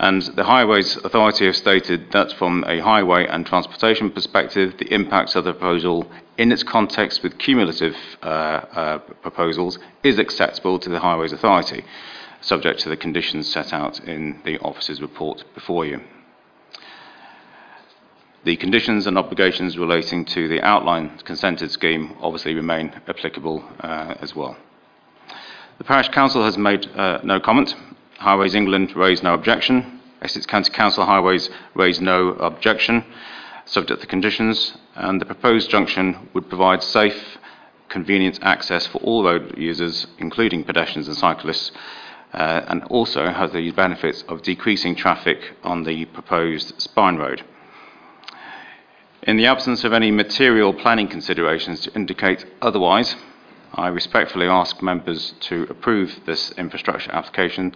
And 0.00 0.22
the 0.22 0.44
Highways 0.44 0.96
Authority 0.96 1.44
have 1.44 1.56
stated 1.56 2.10
that 2.12 2.32
from 2.32 2.64
a 2.66 2.80
highway 2.80 3.26
and 3.26 3.44
transportation 3.44 4.10
perspective, 4.10 4.78
the 4.78 4.94
impacts 4.94 5.34
of 5.34 5.44
the 5.44 5.52
proposal 5.52 6.10
in 6.38 6.50
its 6.50 6.62
context 6.62 7.22
with 7.22 7.36
cumulative 7.36 7.94
uh, 8.22 8.26
uh, 8.26 8.98
proposals 9.20 9.78
is 10.02 10.18
acceptable 10.18 10.78
to 10.78 10.88
the 10.88 11.00
Highways 11.00 11.34
Authority, 11.34 11.84
subject 12.40 12.80
to 12.80 12.88
the 12.88 12.96
conditions 12.96 13.46
set 13.52 13.74
out 13.74 14.00
in 14.00 14.40
the 14.46 14.58
office's 14.60 15.02
report 15.02 15.44
before 15.54 15.84
you. 15.84 16.00
The 18.44 18.56
conditions 18.56 19.06
and 19.06 19.18
obligations 19.18 19.76
relating 19.76 20.24
to 20.24 20.48
the 20.48 20.62
outline 20.62 21.18
consented 21.24 21.70
scheme 21.70 22.16
obviously 22.22 22.54
remain 22.54 22.98
applicable 23.06 23.62
uh, 23.80 24.14
as 24.22 24.34
well. 24.34 24.56
The 25.76 25.84
Parish 25.84 26.08
Council 26.08 26.42
has 26.42 26.56
made 26.56 26.86
uh, 26.96 27.20
no 27.22 27.38
comment. 27.38 27.74
Highways 28.20 28.54
England 28.54 28.94
raised 28.94 29.22
no 29.22 29.32
objection. 29.32 29.98
Essex 30.20 30.44
County 30.44 30.70
Council 30.70 31.06
Highways 31.06 31.48
raised 31.72 32.02
no 32.02 32.32
objection, 32.32 33.02
subject 33.64 34.02
to 34.02 34.06
conditions, 34.06 34.76
and 34.94 35.18
the 35.18 35.24
proposed 35.24 35.70
junction 35.70 36.28
would 36.34 36.46
provide 36.50 36.82
safe, 36.82 37.38
convenient 37.88 38.38
access 38.42 38.86
for 38.86 38.98
all 38.98 39.24
road 39.24 39.56
users, 39.56 40.06
including 40.18 40.64
pedestrians 40.64 41.08
and 41.08 41.16
cyclists, 41.16 41.72
uh, 42.34 42.60
and 42.68 42.84
also 42.84 43.30
has 43.30 43.52
the 43.52 43.70
benefits 43.70 44.22
of 44.28 44.42
decreasing 44.42 44.94
traffic 44.94 45.56
on 45.64 45.84
the 45.84 46.04
proposed 46.04 46.78
spine 46.78 47.16
road. 47.16 47.42
In 49.22 49.38
the 49.38 49.46
absence 49.46 49.82
of 49.82 49.94
any 49.94 50.10
material 50.10 50.74
planning 50.74 51.08
considerations 51.08 51.80
to 51.80 51.94
indicate 51.94 52.44
otherwise, 52.60 53.16
I 53.74 53.88
respectfully 53.88 54.46
ask 54.46 54.82
members 54.82 55.34
to 55.40 55.66
approve 55.70 56.20
this 56.26 56.50
infrastructure 56.52 57.12
application 57.12 57.74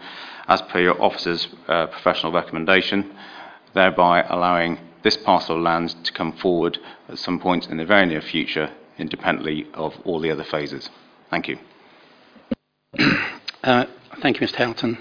as 0.49 0.61
per 0.63 0.81
your 0.81 1.01
officer's 1.01 1.47
uh, 1.69 1.87
professional 1.87 2.33
recommendation, 2.33 3.15
thereby 3.75 4.23
allowing 4.23 4.79
this 5.03 5.17
parcel 5.17 5.57
of 5.57 5.63
land 5.63 5.95
to 6.05 6.13
come 6.13 6.33
forward 6.33 6.79
at 7.09 7.19
some 7.19 7.39
point 7.39 7.69
in 7.69 7.77
the 7.77 7.85
very 7.85 8.07
near 8.07 8.21
future, 8.21 8.71
independently 8.99 9.67
of 9.75 9.95
all 10.05 10.19
the 10.19 10.31
other 10.31 10.45
phases. 10.45 10.91
Thank 11.31 11.49
you. 11.49 11.59
Uh, 13.63 13.87
thank 14.21 14.41
you, 14.41 14.47
Mr. 14.47 14.57
Houghton. 14.57 14.99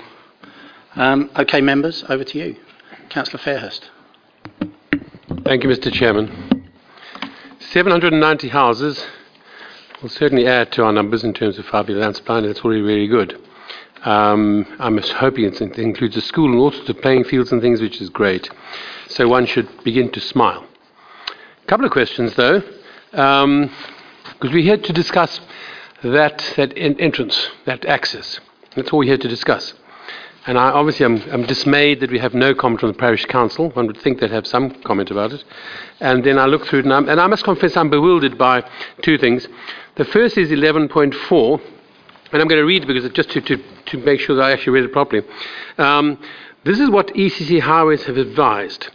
Um, 0.96 1.32
okay, 1.36 1.60
members, 1.60 2.04
over 2.08 2.24
to 2.24 2.38
you. 2.38 2.56
Councillor 3.10 3.42
Fairhurst. 3.42 3.90
Thank 5.44 5.64
you, 5.64 5.70
Mr. 5.70 5.92
Chairman. 5.92 6.70
790 7.60 8.50
houses 8.50 9.04
will 10.04 10.10
certainly 10.10 10.46
add 10.46 10.70
to 10.70 10.84
our 10.84 10.92
numbers 10.92 11.24
in 11.24 11.34
terms 11.34 11.58
of 11.58 11.66
five-year 11.66 12.14
supply, 12.14 12.42
that's 12.42 12.60
already 12.60 12.82
very 12.82 13.08
good. 13.08 13.42
Um, 14.04 14.66
I'm 14.78 14.98
hoping 14.98 15.46
it 15.46 15.62
includes 15.62 16.18
a 16.18 16.22
school 16.22 16.52
and 16.52 16.60
all 16.60 16.74
sorts 16.74 16.90
of 16.90 17.02
playing 17.02 17.24
fields 17.24 17.54
and 17.54 17.62
things, 17.62 17.80
which 17.80 18.02
is 18.02 18.10
great. 18.10 18.50
So 19.08 19.30
one 19.30 19.46
should 19.46 19.70
begin 19.86 20.12
to 20.12 20.20
smile. 20.20 20.68
A 21.64 21.66
couple 21.68 21.86
of 21.86 21.94
questions, 21.94 22.36
though, 22.36 22.60
because 23.12 23.44
um, 23.46 23.72
we're 24.42 24.62
here 24.62 24.76
to 24.76 24.92
discuss 24.92 25.40
that, 26.04 26.54
that 26.58 26.78
entrance, 26.78 27.48
that 27.64 27.86
access. 27.86 28.42
That's 28.76 28.92
all 28.92 29.00
we're 29.00 29.06
here 29.06 29.18
to 29.18 29.30
discuss. 29.30 29.74
And 30.46 30.58
I, 30.58 30.72
obviously, 30.72 31.06
I'm, 31.06 31.22
I'm, 31.32 31.44
dismayed 31.46 32.02
that 32.02 32.12
we 32.12 32.20
have 32.20 32.34
no 32.34 32.54
comment 32.54 32.82
from 32.82 32.92
the 32.92 32.98
parish 32.98 33.26
council. 33.26 33.70
One 33.72 33.88
would 33.88 33.98
think 33.98 34.20
they'd 34.20 34.30
have 34.30 34.46
some 34.46 34.72
comment 34.84 35.10
about 35.10 35.32
it. 35.32 35.44
And 36.02 36.24
then 36.24 36.38
I 36.38 36.46
look 36.48 36.66
through 36.66 36.80
it, 36.80 36.86
and, 36.86 37.10
and 37.10 37.22
i 37.22 37.28
must 37.28 37.46
confess 37.46 37.78
I'm 37.78 37.90
bewildered 37.90 38.38
by 38.38 38.70
two 39.02 39.18
things. 39.18 39.48
The 39.96 40.04
first 40.04 40.38
is 40.38 40.50
11.4, 40.50 41.62
and 42.34 42.42
I'm 42.42 42.48
going 42.48 42.60
to 42.60 42.66
read 42.66 42.84
it 42.84 42.88
because 42.88 43.10
just 43.12 43.30
to, 43.32 43.42
to, 43.42 43.64
to 43.86 43.98
make 44.00 44.20
sure 44.20 44.36
that 44.36 44.44
I 44.44 44.52
actually 44.52 44.74
read 44.74 44.84
it 44.84 44.92
properly. 44.92 45.24
Um, 45.78 46.20
this 46.66 46.80
is 46.80 46.90
what 46.90 47.08
ECC 47.08 47.62
Highways 47.62 48.04
have 48.04 48.18
advised 48.18 48.90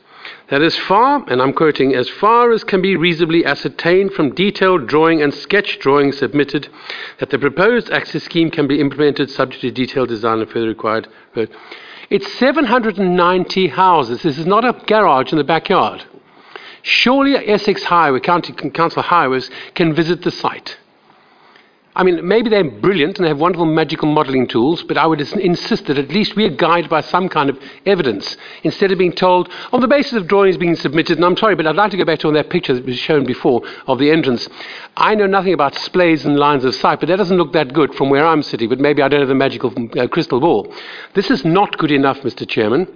that 0.50 0.62
as 0.62 0.76
far, 0.76 1.25
and 1.28 1.43
I'm 1.43 1.52
quoting, 1.52 1.95
as 1.95 2.09
far 2.09 2.52
as 2.52 2.64
can 2.64 2.81
be 2.81 2.97
reasonably 2.97 3.45
ascertained 3.45 4.12
from 4.12 4.35
detailed 4.35 4.87
drawing 4.87 5.23
and 5.23 5.33
sketch 5.33 5.78
drawing 5.78 6.12
submitted, 6.12 6.69
that 7.19 7.31
the 7.31 7.38
proposed 7.38 7.90
access 7.90 8.25
scheme 8.25 8.50
can 8.50 8.67
be 8.67 8.81
implemented 8.81 9.31
subject 9.31 9.61
to 9.61 9.71
detailed 9.71 10.09
design 10.09 10.40
and 10.40 10.50
further 10.50 10.69
required. 10.69 11.09
It's 12.11 12.33
790 12.38 13.69
houses. 13.69 14.23
This 14.23 14.38
is 14.38 14.47
not 14.47 14.64
a 14.64 14.73
garage 14.87 15.33
in 15.33 15.38
the 15.38 15.45
backyard. 15.45 16.05
Surely 16.81 17.37
Essex 17.37 17.83
Highway, 17.83 18.21
County 18.21 18.52
Council 18.52 19.02
Highways, 19.02 19.50
can 19.75 19.95
visit 19.95 20.23
the 20.23 20.31
site. 20.31 20.78
I 21.99 22.05
mean, 22.05 22.26
maybe 22.26 22.49
they're 22.49 22.62
brilliant 22.62 23.19
and 23.19 23.25
they 23.25 23.28
have 23.28 23.40
wonderful 23.40 23.67
magical 23.67 24.09
modelling 24.09 24.47
tools, 24.47 24.85
but 24.85 24.97
I 24.97 25.05
would 25.05 25.21
insist 25.21 25.87
that 25.87 25.99
at 25.99 26.11
least 26.11 26.37
we 26.37 26.45
are 26.45 26.49
guided 26.49 26.88
by 26.88 27.00
some 27.00 27.28
kind 27.28 27.50
of 27.50 27.59
evidence 27.87 28.37
instead 28.62 28.93
of 28.93 28.99
being 28.99 29.12
told, 29.12 29.50
on 29.73 29.81
the 29.81 29.88
basis 29.88 30.12
of 30.12 30.28
drawings 30.28 30.57
being 30.57 30.76
submitted, 30.76 31.19
and 31.19 31.25
I'm 31.25 31.37
sorry, 31.37 31.57
but 31.57 31.67
I'd 31.67 31.75
like 31.75 31.90
to 31.90 31.97
go 31.97 32.05
back 32.05 32.21
to 32.21 32.31
that 32.31 32.50
picture 32.50 32.73
that 32.73 32.87
was 32.87 32.97
shown 32.97 33.26
before 33.26 33.62
of 33.88 33.99
the 33.99 34.12
entrance. 34.12 34.49
I 34.97 35.17
know 35.17 35.26
nothing 35.26 35.55
about 35.55 35.75
splays 35.75 36.25
and 36.25 36.37
lines 36.37 36.64
of 36.64 36.76
sight, 36.76 37.00
but 37.00 37.09
that 37.09 37.17
doesn't 37.17 37.37
look 37.37 37.52
that 37.55 37.73
good 37.75 37.93
from 37.97 38.11
where 38.11 38.25
I'm 38.25 38.45
sitting, 38.45 38.69
but 38.69 38.78
maybe 38.78 39.02
I 39.02 39.09
don't 39.09 39.19
have 39.19 39.28
the 39.28 39.35
magical 39.35 39.75
uh, 39.99 40.07
crystal 40.07 40.38
ball. 40.38 40.73
This 41.14 41.33
is 41.33 41.45
not 41.45 41.78
good 41.78 41.90
enough, 41.90 42.19
Mr. 42.21 42.49
Chairman. 42.49 42.87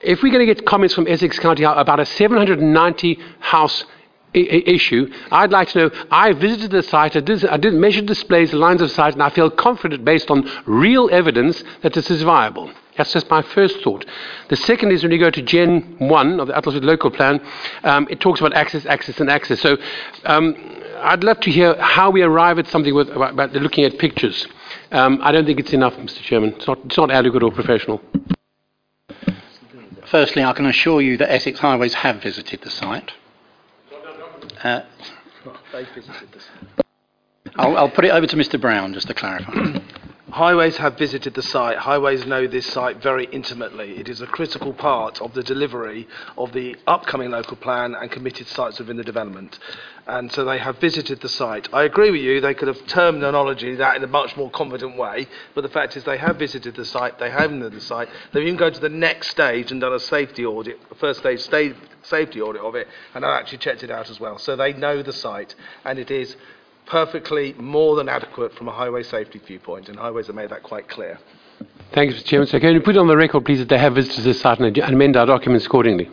If 0.00 0.22
we're 0.22 0.32
going 0.32 0.46
to 0.46 0.54
get 0.54 0.64
comments 0.64 0.94
from 0.94 1.06
Essex 1.06 1.38
County 1.38 1.64
about 1.64 2.00
a 2.00 2.06
790 2.06 3.18
house 3.40 3.84
issue, 4.32 5.12
I'd 5.30 5.50
like 5.50 5.68
to 5.70 5.78
know. 5.78 5.90
I 6.10 6.32
visited 6.32 6.70
the 6.70 6.82
site, 6.82 7.16
I 7.16 7.20
did, 7.20 7.44
I 7.46 7.56
did 7.56 7.74
measure 7.74 8.02
displays, 8.02 8.52
lines 8.52 8.82
of 8.82 8.90
sight, 8.90 9.14
and 9.14 9.22
I 9.22 9.30
feel 9.30 9.50
confident 9.50 10.04
based 10.04 10.30
on 10.30 10.48
real 10.66 11.08
evidence 11.12 11.62
that 11.82 11.92
this 11.92 12.10
is 12.10 12.22
viable. 12.22 12.70
That's 12.96 13.12
just 13.12 13.30
my 13.30 13.42
first 13.42 13.80
thought. 13.82 14.04
The 14.48 14.56
second 14.56 14.92
is 14.92 15.02
when 15.02 15.12
you 15.12 15.18
go 15.18 15.30
to 15.30 15.42
Gen 15.42 15.96
1 15.98 16.40
of 16.40 16.48
the 16.48 16.52
Uttlesford 16.52 16.84
Local 16.84 17.10
Plan, 17.10 17.40
um, 17.82 18.06
it 18.10 18.20
talks 18.20 18.40
about 18.40 18.52
access, 18.52 18.84
access, 18.84 19.20
and 19.20 19.30
access. 19.30 19.60
So 19.60 19.78
um, 20.24 20.54
I'd 20.98 21.24
love 21.24 21.40
to 21.40 21.50
hear 21.50 21.74
how 21.80 22.10
we 22.10 22.22
arrive 22.22 22.58
at 22.58 22.66
something 22.66 22.94
with, 22.94 23.08
about, 23.08 23.32
about 23.32 23.52
looking 23.54 23.84
at 23.84 23.98
pictures. 23.98 24.46
Um, 24.92 25.18
I 25.22 25.32
don't 25.32 25.46
think 25.46 25.60
it's 25.60 25.72
enough, 25.72 25.94
Mr. 25.94 26.20
Chairman. 26.20 26.54
It's 26.54 26.66
not, 26.66 26.78
it's 26.84 26.96
not 26.96 27.10
adequate 27.10 27.42
or 27.42 27.52
professional. 27.52 28.02
Firstly, 30.06 30.42
I 30.42 30.52
can 30.52 30.66
assure 30.66 31.00
you 31.00 31.16
that 31.18 31.32
Essex 31.32 31.60
Highways 31.60 31.94
have 31.94 32.20
visited 32.22 32.62
the 32.62 32.70
site. 32.70 33.12
Uh, 34.62 34.82
I'll, 37.56 37.76
I'll 37.76 37.90
put 37.90 38.04
it 38.04 38.10
over 38.10 38.26
to 38.26 38.36
Mr. 38.36 38.60
Brown 38.60 38.92
just 38.92 39.08
to 39.08 39.14
clarify. 39.14 39.78
Highways 40.32 40.76
have 40.76 40.96
visited 40.96 41.34
the 41.34 41.42
site. 41.42 41.78
Highways 41.78 42.24
know 42.24 42.46
this 42.46 42.66
site 42.66 43.02
very 43.02 43.24
intimately. 43.32 43.98
It 43.98 44.08
is 44.08 44.20
a 44.20 44.26
critical 44.28 44.72
part 44.72 45.20
of 45.20 45.34
the 45.34 45.42
delivery 45.42 46.06
of 46.38 46.52
the 46.52 46.76
upcoming 46.86 47.30
local 47.30 47.56
plan 47.56 47.96
and 47.96 48.10
committed 48.10 48.46
sites 48.46 48.78
within 48.78 48.96
the 48.96 49.02
development. 49.02 49.58
And 50.06 50.30
so 50.30 50.44
they 50.44 50.58
have 50.58 50.78
visited 50.78 51.20
the 51.20 51.28
site. 51.28 51.68
I 51.74 51.82
agree 51.82 52.12
with 52.12 52.20
you, 52.20 52.40
they 52.40 52.54
could 52.54 52.68
have 52.68 52.86
terminology 52.86 53.74
that 53.76 53.96
in 53.96 54.04
a 54.04 54.06
much 54.06 54.36
more 54.36 54.50
confident 54.50 54.96
way, 54.96 55.26
but 55.54 55.62
the 55.62 55.68
fact 55.68 55.96
is 55.96 56.04
they 56.04 56.18
have 56.18 56.36
visited 56.36 56.76
the 56.76 56.84
site, 56.84 57.18
they 57.18 57.30
have 57.30 57.50
known 57.50 57.72
the 57.72 57.80
site, 57.80 58.08
they've 58.32 58.44
even 58.44 58.56
gone 58.56 58.72
to 58.72 58.80
the 58.80 58.88
next 58.88 59.30
stage 59.30 59.72
and 59.72 59.80
done 59.80 59.92
a 59.92 60.00
safety 60.00 60.44
audit, 60.46 60.78
a 60.90 60.94
first 60.94 61.20
stage 61.20 61.40
safety 62.02 62.40
audit 62.40 62.62
of 62.62 62.74
it, 62.76 62.86
and 63.14 63.24
have 63.24 63.34
actually 63.34 63.58
checked 63.58 63.82
it 63.82 63.90
out 63.90 64.10
as 64.10 64.20
well. 64.20 64.38
So 64.38 64.56
they 64.56 64.72
know 64.72 65.02
the 65.02 65.12
site, 65.12 65.54
and 65.84 65.98
it 65.98 66.10
is 66.10 66.36
perfectly 66.86 67.54
more 67.54 67.96
than 67.96 68.08
adequate 68.08 68.52
from 68.54 68.68
a 68.68 68.72
highway 68.72 69.02
safety 69.02 69.40
viewpoint, 69.44 69.88
and 69.88 69.98
highways 69.98 70.26
have 70.26 70.36
made 70.36 70.50
that 70.50 70.62
quite 70.62 70.88
clear. 70.88 71.18
Thank 71.92 72.10
you, 72.10 72.16
Mr. 72.16 72.24
Chairman. 72.24 72.48
So 72.48 72.60
can 72.60 72.72
you 72.72 72.80
put 72.80 72.96
on 72.96 73.08
the 73.08 73.16
record, 73.16 73.44
please, 73.44 73.58
that 73.58 73.68
they 73.68 73.78
have 73.78 73.94
visited 73.94 74.24
the 74.24 74.34
site 74.34 74.60
and 74.60 74.76
and 74.78 74.94
amend 74.94 75.16
our 75.16 75.26
documents 75.26 75.66
accordingly? 75.66 76.08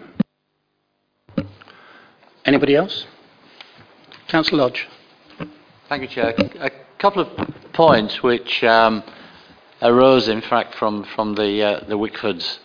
Anybody 2.46 2.76
else? 2.76 3.06
Councillor 4.28 4.64
Lodge. 4.64 4.88
Thank 5.90 6.02
you, 6.02 6.08
Chair. 6.08 6.34
A 6.60 6.72
couple 6.98 7.22
of 7.22 7.74
points 7.74 8.24
which 8.24 8.64
um, 8.64 9.04
arose, 9.82 10.28
in 10.28 10.42
fact, 10.42 10.76
from, 10.76 11.04
from 11.16 11.36
the, 11.36 11.64
uh, 11.64 11.80
the 11.88 11.98
Wickford's 11.98 12.60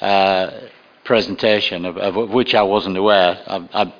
uh, 0.00 0.50
presentation, 1.04 1.84
of, 1.84 1.96
of 1.96 2.30
which 2.30 2.54
I 2.54 2.62
wasn't 2.62 2.96
aware. 2.96 3.42
I, 3.46 3.68
I, 3.72 3.94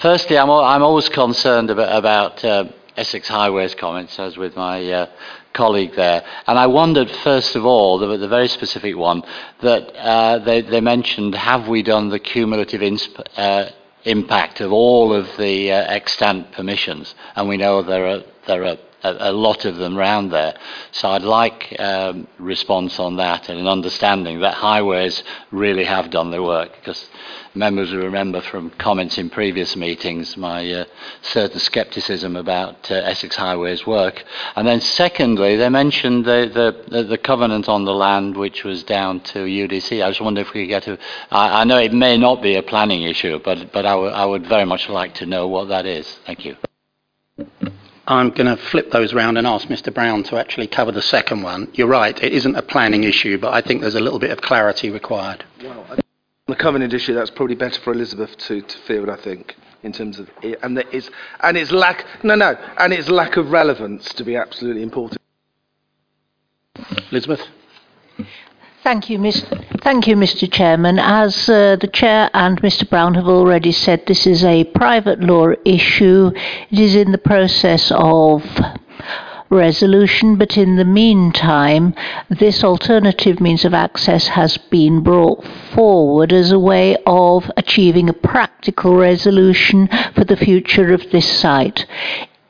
firstly, 0.00 0.38
I'm, 0.38 0.50
I'm 0.50 0.82
always 0.82 1.08
concerned 1.08 1.70
about, 1.70 1.96
about 1.96 2.44
uh, 2.44 2.64
Essex 2.98 3.28
Highways 3.28 3.74
comments, 3.76 4.18
as 4.18 4.36
with 4.36 4.56
my 4.56 4.84
uh, 4.90 5.06
colleague 5.52 5.94
there. 5.94 6.24
And 6.48 6.58
I 6.58 6.66
wondered, 6.66 7.08
first 7.10 7.54
of 7.54 7.64
all, 7.64 7.98
the, 7.98 8.16
the 8.16 8.28
very 8.28 8.48
specific 8.48 8.96
one, 8.96 9.22
that 9.62 9.94
uh, 9.96 10.38
they, 10.40 10.62
they 10.62 10.80
mentioned, 10.80 11.34
have 11.36 11.68
we 11.68 11.82
done 11.82 12.08
the 12.08 12.18
cumulative 12.18 12.80
insp- 12.80 13.24
uh, 13.36 13.70
impact 14.04 14.60
of 14.60 14.72
all 14.72 15.14
of 15.14 15.28
the 15.38 15.70
uh, 15.70 15.84
extant 15.88 16.50
permissions? 16.52 17.14
And 17.36 17.48
we 17.48 17.56
know 17.56 17.82
there 17.82 18.06
are, 18.06 18.22
there 18.48 18.64
are 18.64 18.78
a, 19.02 19.30
a 19.30 19.32
lot 19.32 19.64
of 19.64 19.76
them 19.76 19.96
round 19.96 20.32
there. 20.32 20.54
So 20.92 21.08
I'd 21.08 21.22
like 21.22 21.74
um, 21.78 22.26
response 22.38 22.98
on 22.98 23.16
that 23.16 23.48
and 23.48 23.58
an 23.58 23.68
understanding 23.68 24.40
that 24.40 24.54
highways 24.54 25.22
really 25.50 25.84
have 25.84 26.10
done 26.10 26.30
their 26.30 26.42
work 26.42 26.72
because 26.76 27.08
members 27.54 27.92
will 27.92 28.02
remember 28.02 28.40
from 28.40 28.70
comments 28.70 29.18
in 29.18 29.30
previous 29.30 29.74
meetings 29.76 30.36
my 30.36 30.70
uh, 30.72 30.84
certain 31.22 31.58
scepticism 31.58 32.36
about 32.36 32.90
uh, 32.90 32.94
Essex 32.94 33.36
Highways 33.36 33.86
work. 33.86 34.24
And 34.56 34.66
then 34.66 34.80
secondly, 34.80 35.56
they 35.56 35.68
mentioned 35.68 36.24
the, 36.24 36.84
the, 36.88 37.02
the 37.04 37.18
covenant 37.18 37.68
on 37.68 37.84
the 37.84 37.94
land 37.94 38.36
which 38.36 38.64
was 38.64 38.82
down 38.84 39.20
to 39.20 39.40
UDC. 39.40 40.04
I 40.04 40.10
just 40.10 40.20
wonder 40.20 40.40
if 40.40 40.52
we 40.52 40.62
could 40.66 40.86
get 40.86 41.00
I 41.30 41.64
know 41.64 41.78
it 41.78 41.92
may 41.92 42.16
not 42.16 42.42
be 42.42 42.56
a 42.56 42.62
planning 42.62 43.02
issue, 43.02 43.38
but, 43.44 43.72
but 43.72 43.84
I, 43.84 43.90
w- 43.90 44.10
I 44.10 44.24
would 44.24 44.46
very 44.46 44.64
much 44.64 44.88
like 44.88 45.14
to 45.14 45.26
know 45.26 45.48
what 45.48 45.68
that 45.68 45.86
is. 45.86 46.06
Thank 46.24 46.44
you. 46.44 46.56
I'm 48.08 48.30
going 48.30 48.46
to 48.46 48.56
flip 48.56 48.90
those 48.90 49.12
round 49.12 49.36
and 49.36 49.46
ask 49.46 49.68
Mr. 49.68 49.92
Brown 49.92 50.22
to 50.24 50.38
actually 50.38 50.66
cover 50.66 50.90
the 50.90 51.02
second 51.02 51.42
one. 51.42 51.68
You're 51.74 51.88
right, 51.88 52.18
it 52.22 52.32
isn't 52.32 52.56
a 52.56 52.62
planning 52.62 53.04
issue, 53.04 53.36
but 53.36 53.52
I 53.52 53.60
think 53.60 53.82
there's 53.82 53.94
a 53.94 54.00
little 54.00 54.18
bit 54.18 54.30
of 54.30 54.40
clarity 54.40 54.88
required. 54.88 55.44
The 55.58 56.56
covenant 56.56 56.94
issue, 56.94 57.12
that's 57.12 57.28
probably 57.28 57.54
better 57.54 57.78
for 57.82 57.92
Elizabeth 57.92 58.34
to, 58.38 58.62
to 58.62 58.78
field, 58.86 59.10
I 59.10 59.16
think, 59.16 59.56
in 59.82 59.92
terms 59.92 60.18
of 60.18 60.30
it, 60.42 60.58
and 60.62 60.78
its 60.78 61.10
and 61.40 61.58
its 61.58 61.70
lack 61.70 62.06
no 62.24 62.34
no 62.34 62.56
and 62.78 62.92
its 62.94 63.10
lack 63.10 63.36
of 63.36 63.50
relevance 63.50 64.12
to 64.14 64.24
be 64.24 64.34
absolutely 64.34 64.82
important. 64.82 65.20
Elizabeth? 67.10 67.46
Thank 68.88 69.10
you, 69.10 69.18
Thank 69.82 70.06
you, 70.06 70.16
Mr. 70.16 70.50
Chairman. 70.50 70.98
As 70.98 71.46
uh, 71.46 71.76
the 71.78 71.88
Chair 71.88 72.30
and 72.32 72.58
Mr. 72.62 72.88
Brown 72.88 73.16
have 73.16 73.28
already 73.28 73.70
said, 73.70 74.06
this 74.06 74.26
is 74.26 74.42
a 74.42 74.64
private 74.64 75.20
law 75.20 75.48
issue. 75.66 76.30
It 76.70 76.78
is 76.78 76.94
in 76.94 77.12
the 77.12 77.18
process 77.18 77.92
of 77.94 78.42
resolution, 79.50 80.36
but 80.36 80.56
in 80.56 80.76
the 80.76 80.86
meantime, 80.86 81.94
this 82.30 82.64
alternative 82.64 83.42
means 83.42 83.66
of 83.66 83.74
access 83.74 84.28
has 84.28 84.56
been 84.56 85.02
brought 85.02 85.46
forward 85.74 86.32
as 86.32 86.50
a 86.50 86.58
way 86.58 86.96
of 87.04 87.50
achieving 87.58 88.08
a 88.08 88.14
practical 88.14 88.96
resolution 88.96 89.88
for 90.14 90.24
the 90.24 90.36
future 90.36 90.94
of 90.94 91.10
this 91.10 91.40
site. 91.40 91.84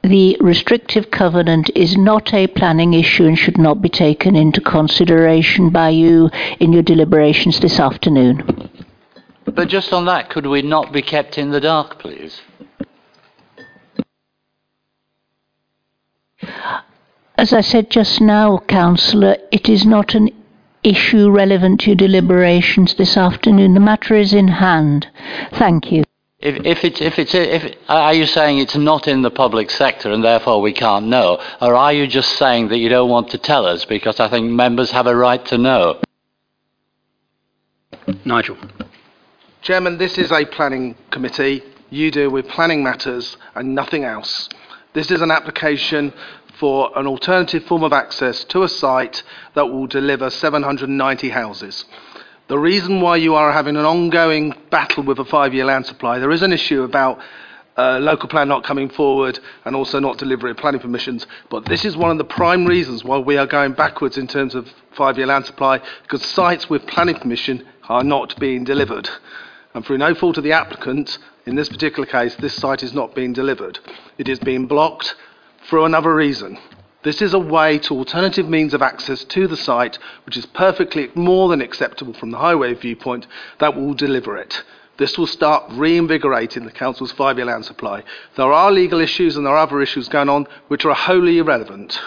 The 0.03 0.37
restrictive 0.41 1.11
covenant 1.11 1.71
is 1.75 1.97
not 1.97 2.33
a 2.33 2.47
planning 2.47 2.95
issue 2.95 3.27
and 3.27 3.39
should 3.39 3.59
not 3.59 3.83
be 3.83 3.89
taken 3.89 4.37
into 4.37 4.61
consideration 4.61 5.71
by 5.71 5.91
you 5.91 6.31
in 6.61 6.73
your 6.73 6.83
deliberations 6.83 7.61
this 7.61 7.81
afternoon. 7.81 8.71
But 9.45 9.69
just 9.69 9.93
on 9.93 10.05
that, 10.07 10.31
could 10.31 10.47
we 10.47 10.63
not 10.63 10.93
be 10.93 11.03
kept 11.03 11.37
in 11.37 11.51
the 11.51 11.61
dark, 11.61 11.99
please? 11.99 12.41
As 17.37 17.53
I 17.53 17.61
said 17.61 17.91
just 17.91 18.21
now, 18.21 18.59
Councillor, 18.69 19.37
it 19.51 19.69
is 19.69 19.85
not 19.85 20.15
an 20.15 20.31
issue 20.83 21.31
relevant 21.31 21.81
to 21.81 21.87
your 21.89 21.97
deliberations 21.97 22.95
this 22.95 23.17
afternoon. 23.17 23.75
The 23.75 23.81
matter 23.81 24.15
is 24.15 24.33
in 24.33 24.49
hand. 24.49 25.09
Thank 25.53 25.93
you. 25.93 26.05
If, 26.41 26.65
if 26.65 26.85
it's, 26.85 27.01
if 27.01 27.19
it's, 27.19 27.35
if, 27.35 27.75
are 27.89 28.15
you 28.15 28.25
saying 28.25 28.59
it's 28.59 28.77
not 28.77 29.09
in 29.09 29.23
the 29.23 29.31
public 29.31 29.71
sector 29.71 30.13
and 30.13 30.23
therefore 30.23 30.61
we 30.61 30.73
can't 30.73 31.07
know? 31.07 31.43
Or 31.61 31.75
are 31.75 31.93
you 31.93 32.07
just 32.07 32.37
saying 32.37 32.69
that 32.69 32.79
you 32.79 32.89
don't 32.89 33.11
want 33.11 33.31
to 33.31 33.39
tell 33.39 33.67
us 33.67 33.85
because 33.85 34.21
I 34.21 34.29
think 34.29 34.49
members 34.49 34.93
have 34.93 35.09
a 35.09 35.17
right 35.17 35.45
to 35.47 35.59
know? 35.59 36.01
Nigel? 38.25 38.57
Chairman, 39.63 39.99
this 39.99 40.17
is 40.17 40.31
a 40.31 40.45
planning 40.45 40.95
committee. 41.11 41.65
You 41.91 42.13
deal 42.13 42.31
with 42.31 42.47
planning 42.49 42.85
matters 42.85 43.37
and 43.57 43.75
nothing 43.75 44.05
else. 44.05 44.49
This 44.93 45.11
is 45.11 45.21
an 45.21 45.33
application 45.33 46.13
for 46.59 46.97
an 46.97 47.09
alternative 47.09 47.65
form 47.65 47.83
of 47.83 47.93
access 47.93 48.45
to 48.45 48.63
a 48.63 48.69
site 48.69 49.25
that 49.55 49.67
will 49.67 49.89
deliver 49.89 50.31
790 50.31 51.31
houses. 51.31 51.85
The 52.49 52.59
reason 52.59 53.03
why 53.03 53.17
you 53.17 53.35
are 53.35 53.53
having 53.53 53.77
an 53.77 53.85
ongoing 53.85 54.55
battle 54.71 55.05
with 55.05 55.19
a 55.19 55.25
five-year 55.27 55.67
land 55.67 55.85
supply, 55.85 56.19
there 56.19 56.31
is 56.31 56.41
an 56.41 56.51
issue 56.51 56.83
about 56.83 57.19
uh, 57.77 57.99
local 57.99 58.27
plan 58.27 58.49
not 58.49 58.65
coming 58.65 58.89
forward 58.89 59.39
and 59.67 59.77
also 59.77 60.01
not 60.01 60.17
delivery 60.17 60.53
of 60.53 60.57
planning 60.57 60.81
permissions. 60.81 61.27
But 61.51 61.67
this 61.67 61.85
is 61.85 61.95
one 61.95 62.11
of 62.11 62.17
the 62.17 62.25
prime 62.25 62.65
reasons 62.65 63.05
why 63.05 63.19
we 63.19 63.37
are 63.37 63.47
going 63.47 63.75
backwards 63.75 64.17
in 64.17 64.27
terms 64.27 64.55
of 64.55 64.67
five-year 64.97 65.27
land 65.27 65.45
supply, 65.45 65.83
because 66.03 66.25
sites 66.25 66.71
with 66.71 66.87
planning 66.87 67.17
permission 67.17 67.67
are 67.91 68.03
not 68.03 68.35
being 68.41 68.65
delivered. 68.65 69.11
And 69.75 69.85
through 69.85 69.99
no 69.99 70.15
fault 70.15 70.39
of 70.39 70.45
the 70.45 70.53
applicant, 70.53 71.19
in 71.45 71.55
this 71.55 71.69
particular 71.69 72.07
case, 72.07 72.35
this 72.37 72.55
site 72.55 72.83
is 72.83 72.95
not 72.95 73.15
being 73.15 73.35
delivered. 73.35 73.79
It 74.17 74.27
is 74.27 74.39
being 74.39 74.67
blocked 74.67 75.15
for 75.69 75.85
another 75.85 76.15
reason. 76.15 76.59
This 77.09 77.23
is 77.23 77.33
a 77.33 77.39
way 77.39 77.79
to 77.79 77.95
alternative 77.95 78.51
means 78.51 78.75
of 78.75 78.83
access 78.83 79.25
to 79.25 79.47
the 79.47 79.57
site, 79.57 79.99
which 80.27 80.37
is 80.37 80.45
perfectly 80.45 81.11
more 81.15 81.49
than 81.49 81.63
acceptable 81.63 82.13
from 82.13 82.33
the 82.33 82.37
highway 82.37 82.75
viewpoint, 82.75 83.27
that 83.61 83.75
will 83.75 83.95
deliver 83.95 84.37
it. 84.37 84.63
This 84.99 85.17
will 85.17 85.27
start 85.27 85.65
reinvigorating 85.71 86.67
the 86.67 86.71
council's 86.71 87.13
five-year 87.13 87.47
land 87.47 87.65
supply. 87.65 88.05
There 88.37 88.53
are 88.53 88.71
legal 88.71 89.01
issues 89.01 89.39
and 89.39 89.47
there 89.47 89.55
are 89.55 89.67
other 89.67 89.81
issues 89.81 90.07
going 90.11 90.29
on 90.29 90.47
which 90.67 90.85
are 90.85 90.93
wholly 90.93 91.39
irrelevant 91.39 91.99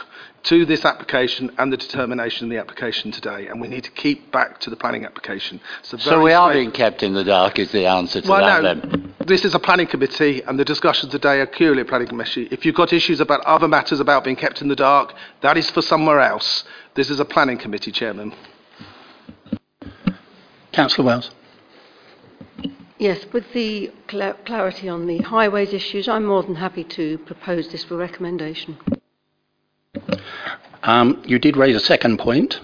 to 0.43 0.65
this 0.65 0.85
application 0.85 1.51
and 1.57 1.71
the 1.71 1.77
determination 1.77 2.45
in 2.45 2.49
the 2.49 2.57
application 2.57 3.11
today, 3.11 3.47
and 3.47 3.61
we 3.61 3.67
need 3.67 3.83
to 3.83 3.91
keep 3.91 4.31
back 4.31 4.59
to 4.61 4.69
the 4.69 4.75
planning 4.75 5.05
application. 5.05 5.61
So, 5.83 5.97
So 5.97 6.21
we 6.21 6.33
are 6.33 6.51
being 6.51 6.71
kept 6.71 7.03
in 7.03 7.13
the 7.13 7.23
dark 7.23 7.59
is 7.59 7.71
the 7.71 7.85
answer 7.85 8.21
to 8.21 8.29
well, 8.29 8.41
that 8.41 8.63
no, 8.63 8.73
then. 8.73 9.13
this 9.27 9.45
is 9.45 9.53
a 9.53 9.59
planning 9.59 9.87
committee, 9.87 10.41
and 10.43 10.57
the 10.57 10.65
discussions 10.65 11.11
today 11.11 11.39
are 11.39 11.47
purely 11.47 11.81
a 11.81 11.85
planning 11.85 12.07
committee. 12.07 12.47
If 12.51 12.65
you've 12.65 12.75
got 12.75 12.91
issues 12.91 13.19
about 13.19 13.41
other 13.41 13.67
matters 13.67 13.99
about 13.99 14.23
being 14.23 14.35
kept 14.35 14.61
in 14.61 14.67
the 14.67 14.75
dark, 14.75 15.13
that 15.41 15.57
is 15.57 15.69
for 15.69 15.81
somewhere 15.81 16.19
else. 16.19 16.63
This 16.95 17.09
is 17.09 17.19
a 17.19 17.25
planning 17.25 17.57
committee, 17.57 17.91
Chairman. 17.91 18.33
Councillor 20.71 21.05
Wells. 21.05 21.31
Yes, 22.97 23.25
with 23.33 23.51
the 23.53 23.91
cla- 24.07 24.37
clarity 24.45 24.87
on 24.87 25.07
the 25.07 25.19
highways 25.19 25.73
issues, 25.73 26.07
I'm 26.07 26.25
more 26.25 26.43
than 26.43 26.55
happy 26.55 26.83
to 26.83 27.17
propose 27.19 27.67
this 27.69 27.83
for 27.83 27.97
recommendation. 27.97 28.77
Um, 30.83 31.21
you 31.25 31.37
did 31.37 31.57
raise 31.57 31.75
a 31.75 31.79
second 31.81 32.17
point. 32.17 32.61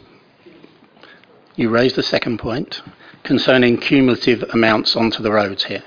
You 1.57 1.69
raised 1.69 1.97
a 1.97 2.03
second 2.03 2.39
point 2.39 2.81
concerning 3.23 3.77
cumulative 3.77 4.43
amounts 4.53 4.95
onto 4.95 5.21
the 5.21 5.31
roads 5.31 5.65
here. 5.65 5.83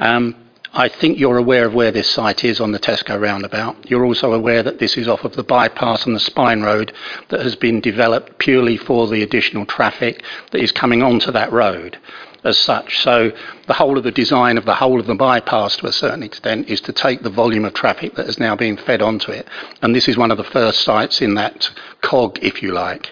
Um, 0.00 0.34
I 0.72 0.88
think 0.88 1.18
you're 1.18 1.36
aware 1.36 1.66
of 1.66 1.74
where 1.74 1.92
this 1.92 2.10
site 2.10 2.44
is 2.44 2.60
on 2.60 2.72
the 2.72 2.80
Tesco 2.80 3.20
roundabout. 3.20 3.88
You're 3.88 4.04
also 4.04 4.32
aware 4.32 4.64
that 4.64 4.80
this 4.80 4.96
is 4.96 5.06
off 5.06 5.24
of 5.24 5.36
the 5.36 5.44
bypass 5.44 6.06
and 6.06 6.14
the 6.14 6.20
spine 6.20 6.62
road 6.62 6.92
that 7.28 7.40
has 7.40 7.54
been 7.54 7.80
developed 7.80 8.38
purely 8.38 8.76
for 8.76 9.06
the 9.06 9.22
additional 9.22 9.66
traffic 9.66 10.24
that 10.50 10.60
is 10.60 10.72
coming 10.72 11.02
onto 11.02 11.30
that 11.30 11.52
road 11.52 11.98
as 12.44 12.58
such. 12.58 13.02
So 13.02 13.32
the 13.66 13.74
whole 13.74 13.98
of 13.98 14.04
the 14.04 14.10
design 14.10 14.58
of 14.58 14.64
the 14.64 14.74
whole 14.74 15.00
of 15.00 15.06
the 15.06 15.14
bypass 15.14 15.76
to 15.76 15.86
a 15.86 15.92
certain 15.92 16.22
extent 16.22 16.68
is 16.68 16.80
to 16.82 16.92
take 16.92 17.22
the 17.22 17.30
volume 17.30 17.64
of 17.64 17.74
traffic 17.74 18.14
that 18.14 18.26
is 18.26 18.38
now 18.38 18.56
being 18.56 18.76
fed 18.76 19.02
onto 19.02 19.32
it. 19.32 19.46
And 19.82 19.94
this 19.94 20.08
is 20.08 20.16
one 20.16 20.30
of 20.30 20.38
the 20.38 20.44
first 20.44 20.80
sites 20.80 21.20
in 21.20 21.34
that 21.34 21.70
cog, 22.02 22.38
if 22.42 22.62
you 22.62 22.72
like. 22.72 23.10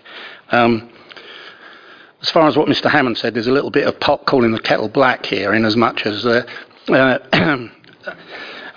Um, 0.51 0.91
as 2.21 2.31
far 2.31 2.49
as 2.49 2.57
what 2.57 2.69
Mr. 2.69 2.91
Hammond 2.91 3.17
said, 3.19 3.35
there's 3.35 3.47
a 3.47 3.53
little 3.53 3.71
bit 3.71 3.87
of 3.87 4.01
pot 4.01 4.27
calling 4.27 4.51
the 4.51 4.61
kettle 4.61 4.89
black 4.89 5.27
here, 5.27 5.55
in 5.55 5.65
as 5.65 5.77
much 5.77 6.05
as 6.05 6.27
uh, 6.27 6.45
uh, 6.89 7.19